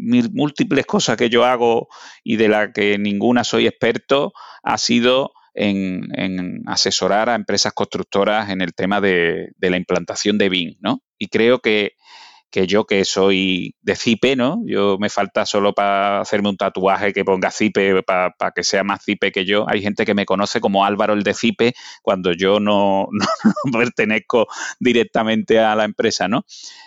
múltiples 0.00 0.86
cosas 0.86 1.16
que 1.16 1.30
yo 1.30 1.44
hago 1.44 1.88
y 2.24 2.36
de 2.36 2.48
la 2.48 2.72
que 2.72 2.98
ninguna 2.98 3.44
soy 3.44 3.66
experto 3.66 4.32
ha 4.62 4.78
sido 4.78 5.32
en, 5.54 6.62
asesorar 6.66 7.28
a 7.28 7.34
empresas 7.34 7.72
constructoras 7.72 8.50
en 8.50 8.60
el 8.60 8.74
tema 8.74 9.00
de, 9.00 9.50
de 9.56 9.70
la 9.70 9.76
implantación 9.76 10.38
de 10.38 10.48
BIM, 10.48 10.76
¿no? 10.80 11.02
Y 11.18 11.28
creo 11.28 11.60
que 11.60 11.92
que 12.50 12.66
yo 12.66 12.84
que 12.84 13.04
soy 13.04 13.76
de 13.80 13.94
Cipe, 13.94 14.34
¿no? 14.34 14.60
Yo 14.66 14.98
me 14.98 15.08
falta 15.08 15.46
solo 15.46 15.72
para 15.72 16.20
hacerme 16.20 16.48
un 16.48 16.56
tatuaje 16.56 17.12
que 17.12 17.24
ponga 17.24 17.50
Cipe, 17.50 18.02
para, 18.02 18.34
que 18.54 18.64
sea 18.64 18.82
más 18.82 19.04
Cipe 19.04 19.30
que 19.30 19.44
yo. 19.44 19.68
Hay 19.68 19.80
gente 19.82 20.04
que 20.04 20.14
me 20.14 20.26
conoce 20.26 20.60
como 20.60 20.84
Álvaro 20.84 21.12
el 21.12 21.22
de 21.22 21.34
Cipe 21.34 21.74
cuando 22.02 22.32
yo 22.32 22.58
no, 22.60 23.08
no, 23.12 23.78
pertenezco 23.78 24.48
directamente 24.80 25.60
a 25.60 25.76
la 25.76 25.84
empresa, 25.84 26.26
¿no? 26.28 26.44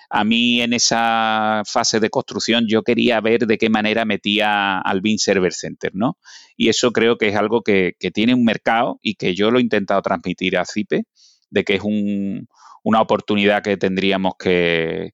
A 0.10 0.24
mí 0.24 0.62
en 0.62 0.74
esa 0.74 1.64
fase 1.66 2.00
de 2.00 2.10
construcción 2.10 2.66
yo 2.68 2.84
quería 2.84 3.20
ver 3.22 3.48
de 3.48 3.58
qué 3.58 3.70
manera 3.70 4.06
metía 4.06 4.80
al 4.80 5.02
BIM 5.02 5.18
Server 5.18 5.54
Center, 5.54 5.92
¿no? 5.96 6.18
Y 6.58 6.70
eso 6.70 6.92
creo 6.92 7.18
que 7.18 7.30
es 7.30 7.36
algo 7.36 7.62
que, 7.62 7.94
que 8.00 8.12
tiene 8.12 8.36
un 8.36 8.44
mercado 8.44 9.00
y 9.02 9.16
que 9.16 9.34
yo 9.34 9.50
lo 9.50 9.60
he 9.60 9.62
intentado 9.62 10.02
transmitir 10.02 10.58
a 10.58 10.66
Cipe, 10.66 11.06
de 11.50 11.64
que 11.64 11.76
es 11.76 11.82
un, 11.82 12.48
una 12.84 13.02
oportunidad 13.02 13.64
que 13.64 13.78
tendríamos 13.78 14.34
que, 14.38 15.14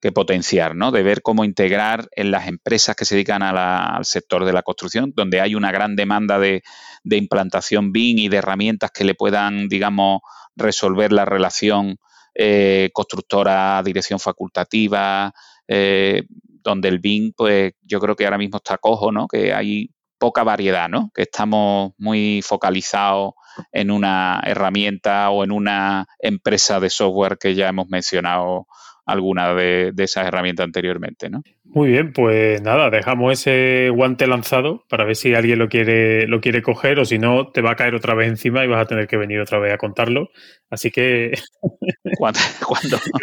que 0.00 0.12
potenciar, 0.12 0.74
¿no? 0.74 0.90
De 0.90 1.02
ver 1.02 1.22
cómo 1.22 1.44
integrar 1.44 2.08
en 2.12 2.30
las 2.30 2.48
empresas 2.48 2.96
que 2.96 3.04
se 3.04 3.14
dedican 3.14 3.42
al 3.42 4.04
sector 4.04 4.44
de 4.44 4.52
la 4.52 4.62
construcción, 4.62 5.12
donde 5.14 5.40
hay 5.40 5.54
una 5.54 5.70
gran 5.70 5.94
demanda 5.94 6.38
de, 6.38 6.62
implantación 7.04 7.92
BIM 7.92 8.18
y 8.18 8.28
de 8.28 8.38
herramientas 8.38 8.90
que 8.90 9.04
le 9.04 9.14
puedan, 9.14 9.68
digamos, 9.68 10.20
resolver 10.56 11.12
la 11.12 11.24
relación 11.24 11.98
eh, 12.34 12.90
constructora-dirección 12.92 14.18
facultativa, 14.18 15.32
eh, 15.68 16.24
donde 16.62 16.88
el 16.88 16.98
BIM, 16.98 17.32
pues 17.36 17.72
yo 17.82 18.00
creo 18.00 18.16
que 18.16 18.24
ahora 18.24 18.38
mismo 18.38 18.56
está 18.58 18.78
cojo, 18.78 19.12
¿no? 19.12 19.26
Que 19.26 19.52
hay 19.52 19.90
poca 20.18 20.44
variedad, 20.44 20.88
¿no? 20.88 21.10
Que 21.14 21.22
estamos 21.22 21.92
muy 21.98 22.42
focalizados 22.42 23.32
en 23.72 23.90
una 23.90 24.42
herramienta 24.44 25.30
o 25.30 25.44
en 25.44 25.52
una 25.52 26.06
empresa 26.18 26.80
de 26.80 26.90
software 26.90 27.38
que 27.38 27.54
ya 27.54 27.68
hemos 27.68 27.88
mencionado 27.88 28.66
alguna 29.12 29.54
de, 29.54 29.92
esas 29.98 30.26
herramientas 30.26 30.64
anteriormente, 30.64 31.30
¿no? 31.30 31.42
Muy 31.64 31.90
bien, 31.90 32.12
pues 32.12 32.60
nada, 32.62 32.90
dejamos 32.90 33.32
ese 33.32 33.90
guante 33.90 34.26
lanzado 34.26 34.84
para 34.88 35.04
ver 35.04 35.16
si 35.16 35.34
alguien 35.34 35.58
lo 35.58 35.68
quiere, 35.68 36.26
lo 36.26 36.40
quiere 36.40 36.62
coger 36.62 36.98
o 36.98 37.04
si 37.04 37.18
no, 37.18 37.48
te 37.48 37.60
va 37.60 37.72
a 37.72 37.76
caer 37.76 37.94
otra 37.94 38.14
vez 38.14 38.28
encima 38.28 38.64
y 38.64 38.68
vas 38.68 38.82
a 38.82 38.86
tener 38.86 39.06
que 39.06 39.16
venir 39.16 39.40
otra 39.40 39.58
vez 39.58 39.72
a 39.72 39.78
contarlo. 39.78 40.30
Así 40.68 40.90
que. 40.90 41.32
Cuando, 42.18 42.40
cuando, 42.66 42.96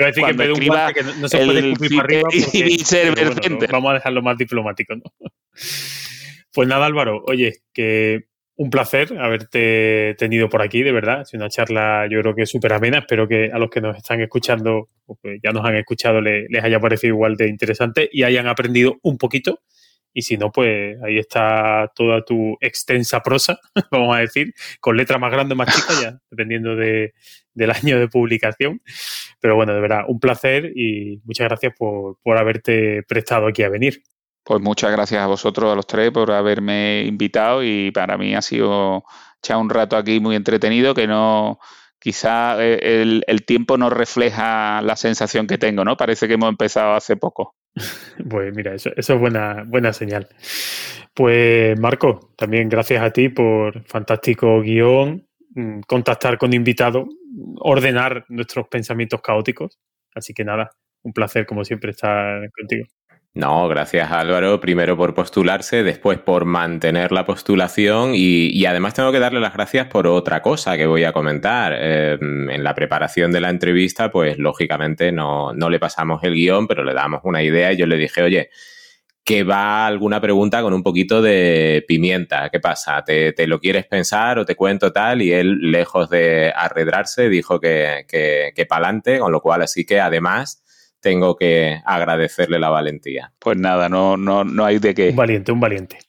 escriba 0.53 0.93
que 0.93 1.03
no, 1.03 1.27
se 1.27 1.37
puede 1.37 1.73
para 1.73 2.01
arriba. 2.01 2.29
vamos 3.71 3.91
a 3.91 3.93
dejarlo 3.95 4.21
más 4.21 4.37
diplomático, 4.37 4.95
¿no? 4.95 5.03
Pues 6.53 6.67
nada, 6.67 6.87
Álvaro, 6.87 7.21
oye, 7.27 7.53
que 7.71 8.29
un 8.57 8.71
placer 8.71 9.17
haberte 9.19 10.15
tenido 10.17 10.49
por 10.49 10.63
aquí, 10.63 10.81
de 10.81 10.91
verdad. 10.91 11.21
Es 11.21 11.33
una 11.33 11.47
charla, 11.47 12.07
yo 12.09 12.19
creo 12.21 12.35
que 12.35 12.45
súper 12.47 12.73
amena. 12.73 12.99
Espero 12.99 13.27
que 13.27 13.51
a 13.53 13.59
los 13.59 13.69
que 13.69 13.81
nos 13.81 13.95
están 13.95 14.19
escuchando, 14.19 14.89
o 15.05 15.15
que 15.15 15.39
ya 15.43 15.51
nos 15.51 15.63
han 15.63 15.75
escuchado, 15.75 16.21
les, 16.21 16.47
haya 16.63 16.79
parecido 16.79 17.13
igual 17.13 17.35
de 17.37 17.47
interesante 17.47 18.09
y 18.11 18.23
hayan 18.23 18.47
aprendido 18.47 18.97
un 19.03 19.17
poquito. 19.19 19.61
Y 20.11 20.23
si 20.23 20.37
no, 20.37 20.51
pues 20.51 20.97
ahí 21.03 21.19
está 21.19 21.91
toda 21.93 22.25
tu 22.25 22.57
extensa 22.59 23.21
prosa, 23.21 23.59
vamos 23.91 24.15
a 24.15 24.21
decir, 24.21 24.53
con 24.79 24.97
letra 24.97 25.19
más 25.19 25.31
grande 25.31 25.53
o 25.53 25.57
más 25.57 25.75
chica, 25.75 25.93
ya, 26.01 26.19
dependiendo 26.31 26.75
de, 26.75 27.13
del 27.53 27.69
año 27.69 27.99
de 27.99 28.07
publicación. 28.07 28.81
Pero 29.39 29.55
bueno, 29.55 29.75
de 29.75 29.81
verdad, 29.81 30.05
un 30.07 30.19
placer 30.19 30.71
y 30.75 31.21
muchas 31.25 31.47
gracias 31.47 31.73
por, 31.77 32.17
por 32.23 32.37
haberte 32.37 33.03
prestado 33.03 33.45
aquí 33.45 33.61
a 33.61 33.69
venir. 33.69 34.01
Pues 34.47 34.61
muchas 34.61 34.93
gracias 34.93 35.21
a 35.21 35.27
vosotros, 35.27 35.73
a 35.73 35.75
los 35.75 35.85
tres, 35.85 36.09
por 36.09 36.31
haberme 36.31 37.03
invitado 37.03 37.61
y 37.61 37.91
para 37.91 38.17
mí 38.17 38.33
ha 38.33 38.41
sido 38.41 39.03
echar 39.43 39.57
un 39.57 39.69
rato 39.69 39.97
aquí 39.97 40.21
muy 40.21 40.37
entretenido 40.37 40.93
que 40.95 41.05
no, 41.05 41.59
quizá 41.99 42.55
eh, 42.63 43.21
el, 43.27 43.45
tiempo 43.45 43.77
no 43.77 43.89
refleja 43.89 44.81
la 44.81 44.95
sensación 44.95 45.47
que 45.47 45.57
tengo, 45.57 45.83
¿no? 45.83 45.97
Parece 45.97 46.29
que 46.29 46.35
hemos 46.35 46.47
empezado 46.47 46.93
hace 46.93 47.17
poco. 47.17 47.55
Pues 48.29 48.55
mira, 48.55 48.73
eso, 48.73 48.89
eso 48.95 49.15
es 49.15 49.19
buena, 49.19 49.65
buena 49.67 49.91
señal. 49.91 50.29
Pues 51.13 51.77
Marco, 51.77 52.31
también 52.37 52.69
gracias 52.69 53.03
a 53.03 53.11
ti 53.11 53.27
por 53.27 53.83
fantástico 53.83 54.61
guion, 54.61 55.27
mm, 55.55 55.81
contactar 55.81 56.37
con 56.37 56.53
invitados, 56.53 57.05
ordenar 57.59 58.23
nuestros 58.29 58.69
pensamientos 58.69 59.21
caóticos. 59.21 59.77
Así 60.15 60.33
que 60.33 60.45
nada, 60.45 60.71
un 61.03 61.11
placer 61.11 61.45
como 61.45 61.65
siempre 61.65 61.91
estar 61.91 62.49
contigo. 62.57 62.85
No, 63.37 63.67
gracias 63.67 64.11
Álvaro, 64.11 64.59
primero 64.59 64.97
por 64.97 65.13
postularse, 65.13 65.83
después 65.83 66.17
por 66.17 66.45
mantener 66.45 67.11
la 67.11 67.23
postulación 67.23 68.13
y, 68.15 68.65
además 68.65 68.95
tengo 68.95 69.11
que 69.11 69.19
darle 69.19 69.39
las 69.39 69.53
gracias 69.53 69.85
por 69.85 70.07
otra 70.07 70.41
cosa 70.41 70.75
que 70.75 70.87
voy 70.87 71.03
a 71.03 71.13
comentar. 71.13 71.71
Em, 71.79 72.49
en 72.49 72.63
la 72.63 72.73
preparación 72.73 73.31
de 73.31 73.39
la 73.39 73.51
entrevista, 73.51 74.09
pues 74.09 74.39
lógicamente 74.39 75.11
no, 75.11 75.53
no 75.53 75.69
le 75.69 75.77
pasamos 75.77 76.23
el 76.23 76.33
guion, 76.33 76.65
pero 76.65 76.83
le 76.83 76.95
damos 76.95 77.21
una 77.25 77.43
idea 77.43 77.71
y 77.71 77.77
yo 77.77 77.85
le 77.85 77.97
dije, 77.97 78.23
oye, 78.23 78.49
que 79.23 79.43
va 79.43 79.85
alguna 79.85 80.19
pregunta 80.19 80.63
con 80.63 80.73
un 80.73 80.81
poquito 80.81 81.21
de 81.21 81.85
pimienta. 81.87 82.49
¿Qué 82.49 82.59
pasa? 82.59 83.03
¿Te, 83.03 83.35
lo 83.45 83.59
quieres 83.59 83.85
pensar 83.85 84.39
o 84.39 84.45
te 84.45 84.55
cuento 84.55 84.91
tal? 84.91 85.21
Y 85.21 85.31
él, 85.31 85.59
lejos 85.71 86.09
de 86.09 86.51
arredrarse, 86.55 87.29
dijo 87.29 87.59
que, 87.59 88.05
que, 88.07 88.51
que 88.55 88.65
pa'lante, 88.65 89.19
con 89.19 89.31
lo 89.31 89.41
cual 89.41 89.61
así 89.61 89.85
que 89.85 89.99
además 89.99 90.63
tengo 91.01 91.35
que 91.35 91.81
agradecerle 91.85 92.59
la 92.59 92.69
valentía. 92.69 93.33
Pues 93.39 93.57
nada, 93.57 93.89
no, 93.89 94.17
no, 94.17 94.43
no 94.43 94.65
hay 94.65 94.79
de 94.79 94.93
qué. 94.93 95.09
Un 95.09 95.15
valiente, 95.15 95.51
un 95.51 95.59
valiente. 95.59 95.99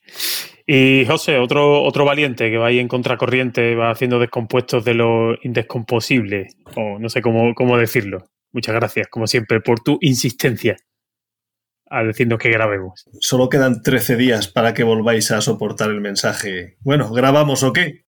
Y 0.65 1.05
José, 1.07 1.37
otro, 1.39 1.81
otro 1.81 2.05
valiente 2.05 2.51
que 2.51 2.57
va 2.57 2.67
ahí 2.67 2.79
en 2.79 2.87
contracorriente, 2.87 3.75
va 3.75 3.89
haciendo 3.91 4.19
descompuestos 4.19 4.85
de 4.85 4.93
lo 4.93 5.35
indescomposible, 5.41 6.47
o 6.75 6.99
no 6.99 7.09
sé 7.09 7.21
cómo, 7.21 7.55
cómo 7.55 7.77
decirlo. 7.77 8.25
Muchas 8.51 8.75
gracias, 8.75 9.07
como 9.07 9.25
siempre, 9.25 9.61
por 9.61 9.79
tu 9.79 9.97
insistencia 10.01 10.77
a 11.89 12.03
decirnos 12.03 12.37
que 12.39 12.51
grabemos. 12.51 13.05
Solo 13.19 13.49
quedan 13.49 13.81
13 13.81 14.15
días 14.15 14.47
para 14.47 14.73
que 14.73 14.83
volváis 14.83 15.31
a 15.31 15.41
soportar 15.41 15.89
el 15.89 16.01
mensaje. 16.01 16.77
Bueno, 16.81 17.11
¿grabamos 17.11 17.63
o 17.63 17.73
qué? 17.73 18.05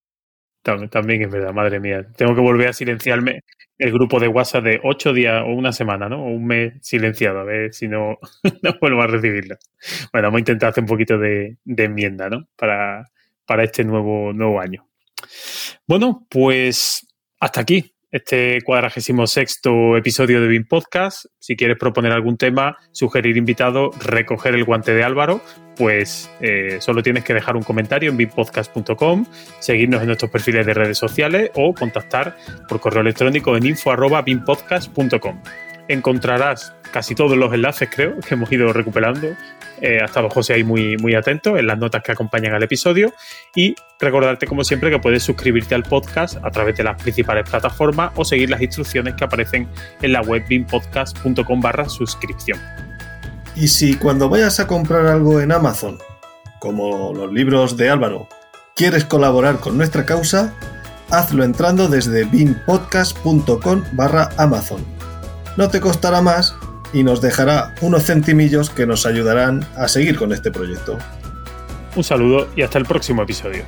También 0.61 1.24
es 1.24 1.32
verdad, 1.32 1.53
madre 1.53 1.80
mía. 1.80 2.06
Tengo 2.16 2.35
que 2.35 2.42
volver 2.42 2.68
a 2.68 2.74
silenciarme 2.74 3.42
el 3.82 3.92
grupo 3.92 4.19
de 4.19 4.27
WhatsApp 4.27 4.64
de 4.64 4.80
ocho 4.84 5.11
días 5.11 5.42
o 5.43 5.53
una 5.53 5.72
semana, 5.72 6.08
¿no? 6.08 6.24
O 6.24 6.27
un 6.27 6.45
mes 6.45 6.74
silenciado, 6.82 7.40
a 7.40 7.43
ver 7.43 7.74
si 7.74 7.88
no, 7.88 8.19
no 8.61 8.76
vuelvo 8.80 9.01
a 9.01 9.08
recibirlo. 9.08 9.58
Bueno, 10.14 10.27
vamos 10.27 10.38
a 10.38 10.40
intentar 10.42 10.69
hacer 10.69 10.84
un 10.84 10.88
poquito 10.88 11.18
de, 11.18 11.58
enmienda, 11.66 12.30
¿no? 12.30 12.48
Para, 12.56 13.10
para 13.43 13.64
este 13.64 13.84
nuevo, 13.84 14.34
nuevo 14.34 14.61
año. 14.61 14.88
Bueno, 15.88 16.27
pues 16.30 17.08
hasta 17.40 17.61
aquí 17.61 17.91
este 18.11 18.61
cuadragésimo 18.64 19.25
sexto 19.27 19.95
episodio 19.98 20.41
de 20.41 20.48
BIM 20.48 20.65
Podcast. 20.67 21.25
Si 21.40 21.56
quieres 21.56 21.77
proponer 21.77 22.11
algún 22.11 22.38
tema, 22.38 22.77
sugerir 22.91 23.38
invitado, 23.38 23.91
recoger 23.99 24.56
el 24.56 24.65
guante 24.65 24.93
de 24.93 25.03
Álvaro, 25.03 25.41
pues 25.77 26.30
eh, 26.41 26.77
solo 26.81 27.01
tienes 27.01 27.23
que 27.23 27.33
dejar 27.33 27.56
un 27.56 27.64
comentario 27.64 28.11
en 28.11 28.17
bimpodcast.com, 28.17 29.25
seguirnos 29.59 30.01
en 30.01 30.07
nuestros 30.07 30.30
perfiles 30.30 30.65
de 30.65 30.73
redes 30.73 30.98
sociales 30.98 31.51
o 31.56 31.73
contactar 31.73 32.35
por 32.67 32.80
correo 32.80 33.01
electrónico 33.01 33.56
en 33.56 33.65
info.bimpodcast.com. 33.65 35.41
Encontrarás 35.88 36.75
casi 36.92 37.16
todos 37.16 37.38
los 37.38 37.53
enlaces, 37.53 37.90
creo, 37.94 38.20
que 38.20 38.36
hemos 38.36 38.52
ido 38.52 38.72
recuperando. 38.74 39.36
Eh, 39.82 40.00
ha 40.02 40.06
estado 40.06 40.30
José 40.30 40.53
ahí 40.53 40.64
muy, 40.64 40.98
muy 40.98 41.16
atento 41.16 41.58
en 41.58 41.66
las 41.66 41.78
notas 41.78 42.03
que 42.03 42.11
acompañan 42.11 42.53
al 42.53 42.61
episodio. 42.61 43.14
Y 43.56 43.76
recordarte, 44.00 44.45
como 44.45 44.64
siempre, 44.64 44.92
que 44.92 45.00
puedes 45.00 45.24
suscribirte 45.24 45.74
al 45.74 45.84
podcast 45.84 46.38
a 46.44 46.52
través 46.52 46.78
de 46.78 46.84
las 46.84 47.02
principales 47.02 47.50
plataformas 47.50 48.11
o 48.16 48.26
seguir 48.26 48.50
las 48.50 48.61
instrucciones 48.61 49.16
que 49.16 49.24
aparecen 49.24 49.68
en 50.02 50.14
la 50.14 50.22
web 50.22 50.44
bimpodcast.com 50.48 51.61
barra 51.61 51.90
suscripción. 51.90 52.60
Y 53.56 53.68
si 53.68 53.95
cuando 53.95 54.30
vayas 54.30 54.60
a 54.60 54.68
comprar 54.68 55.08
algo 55.08 55.42
en 55.42 55.52
Amazon, 55.52 55.98
como 56.60 57.14
los 57.14 57.34
libros 57.34 57.76
de 57.76 57.90
Álvaro, 57.90 58.28
quieres 58.76 59.06
colaborar 59.06 59.58
con 59.60 59.78
nuestra 59.78 60.06
causa, 60.06 60.53
hazlo 61.10 61.44
entrando 61.44 61.88
desde 61.88 62.24
bimpodcast.com 62.26 63.84
barra 63.94 64.30
Amazon. 64.38 64.86
No 65.58 65.70
te 65.70 65.82
costará 65.82 66.22
más 66.22 66.56
y 66.94 67.03
nos 67.03 67.22
dejará 67.22 67.74
unos 67.82 68.06
centimillos 68.06 68.70
que 68.70 68.86
nos 68.86 69.06
ayudarán 69.06 69.66
a 69.76 69.88
seguir 69.88 70.18
con 70.18 70.34
este 70.34 70.52
proyecto. 70.52 70.98
Un 71.95 72.03
saludo 72.03 72.48
y 72.56 72.61
hasta 72.61 72.78
el 72.78 72.86
próximo 72.86 73.24
episodio. 73.24 73.64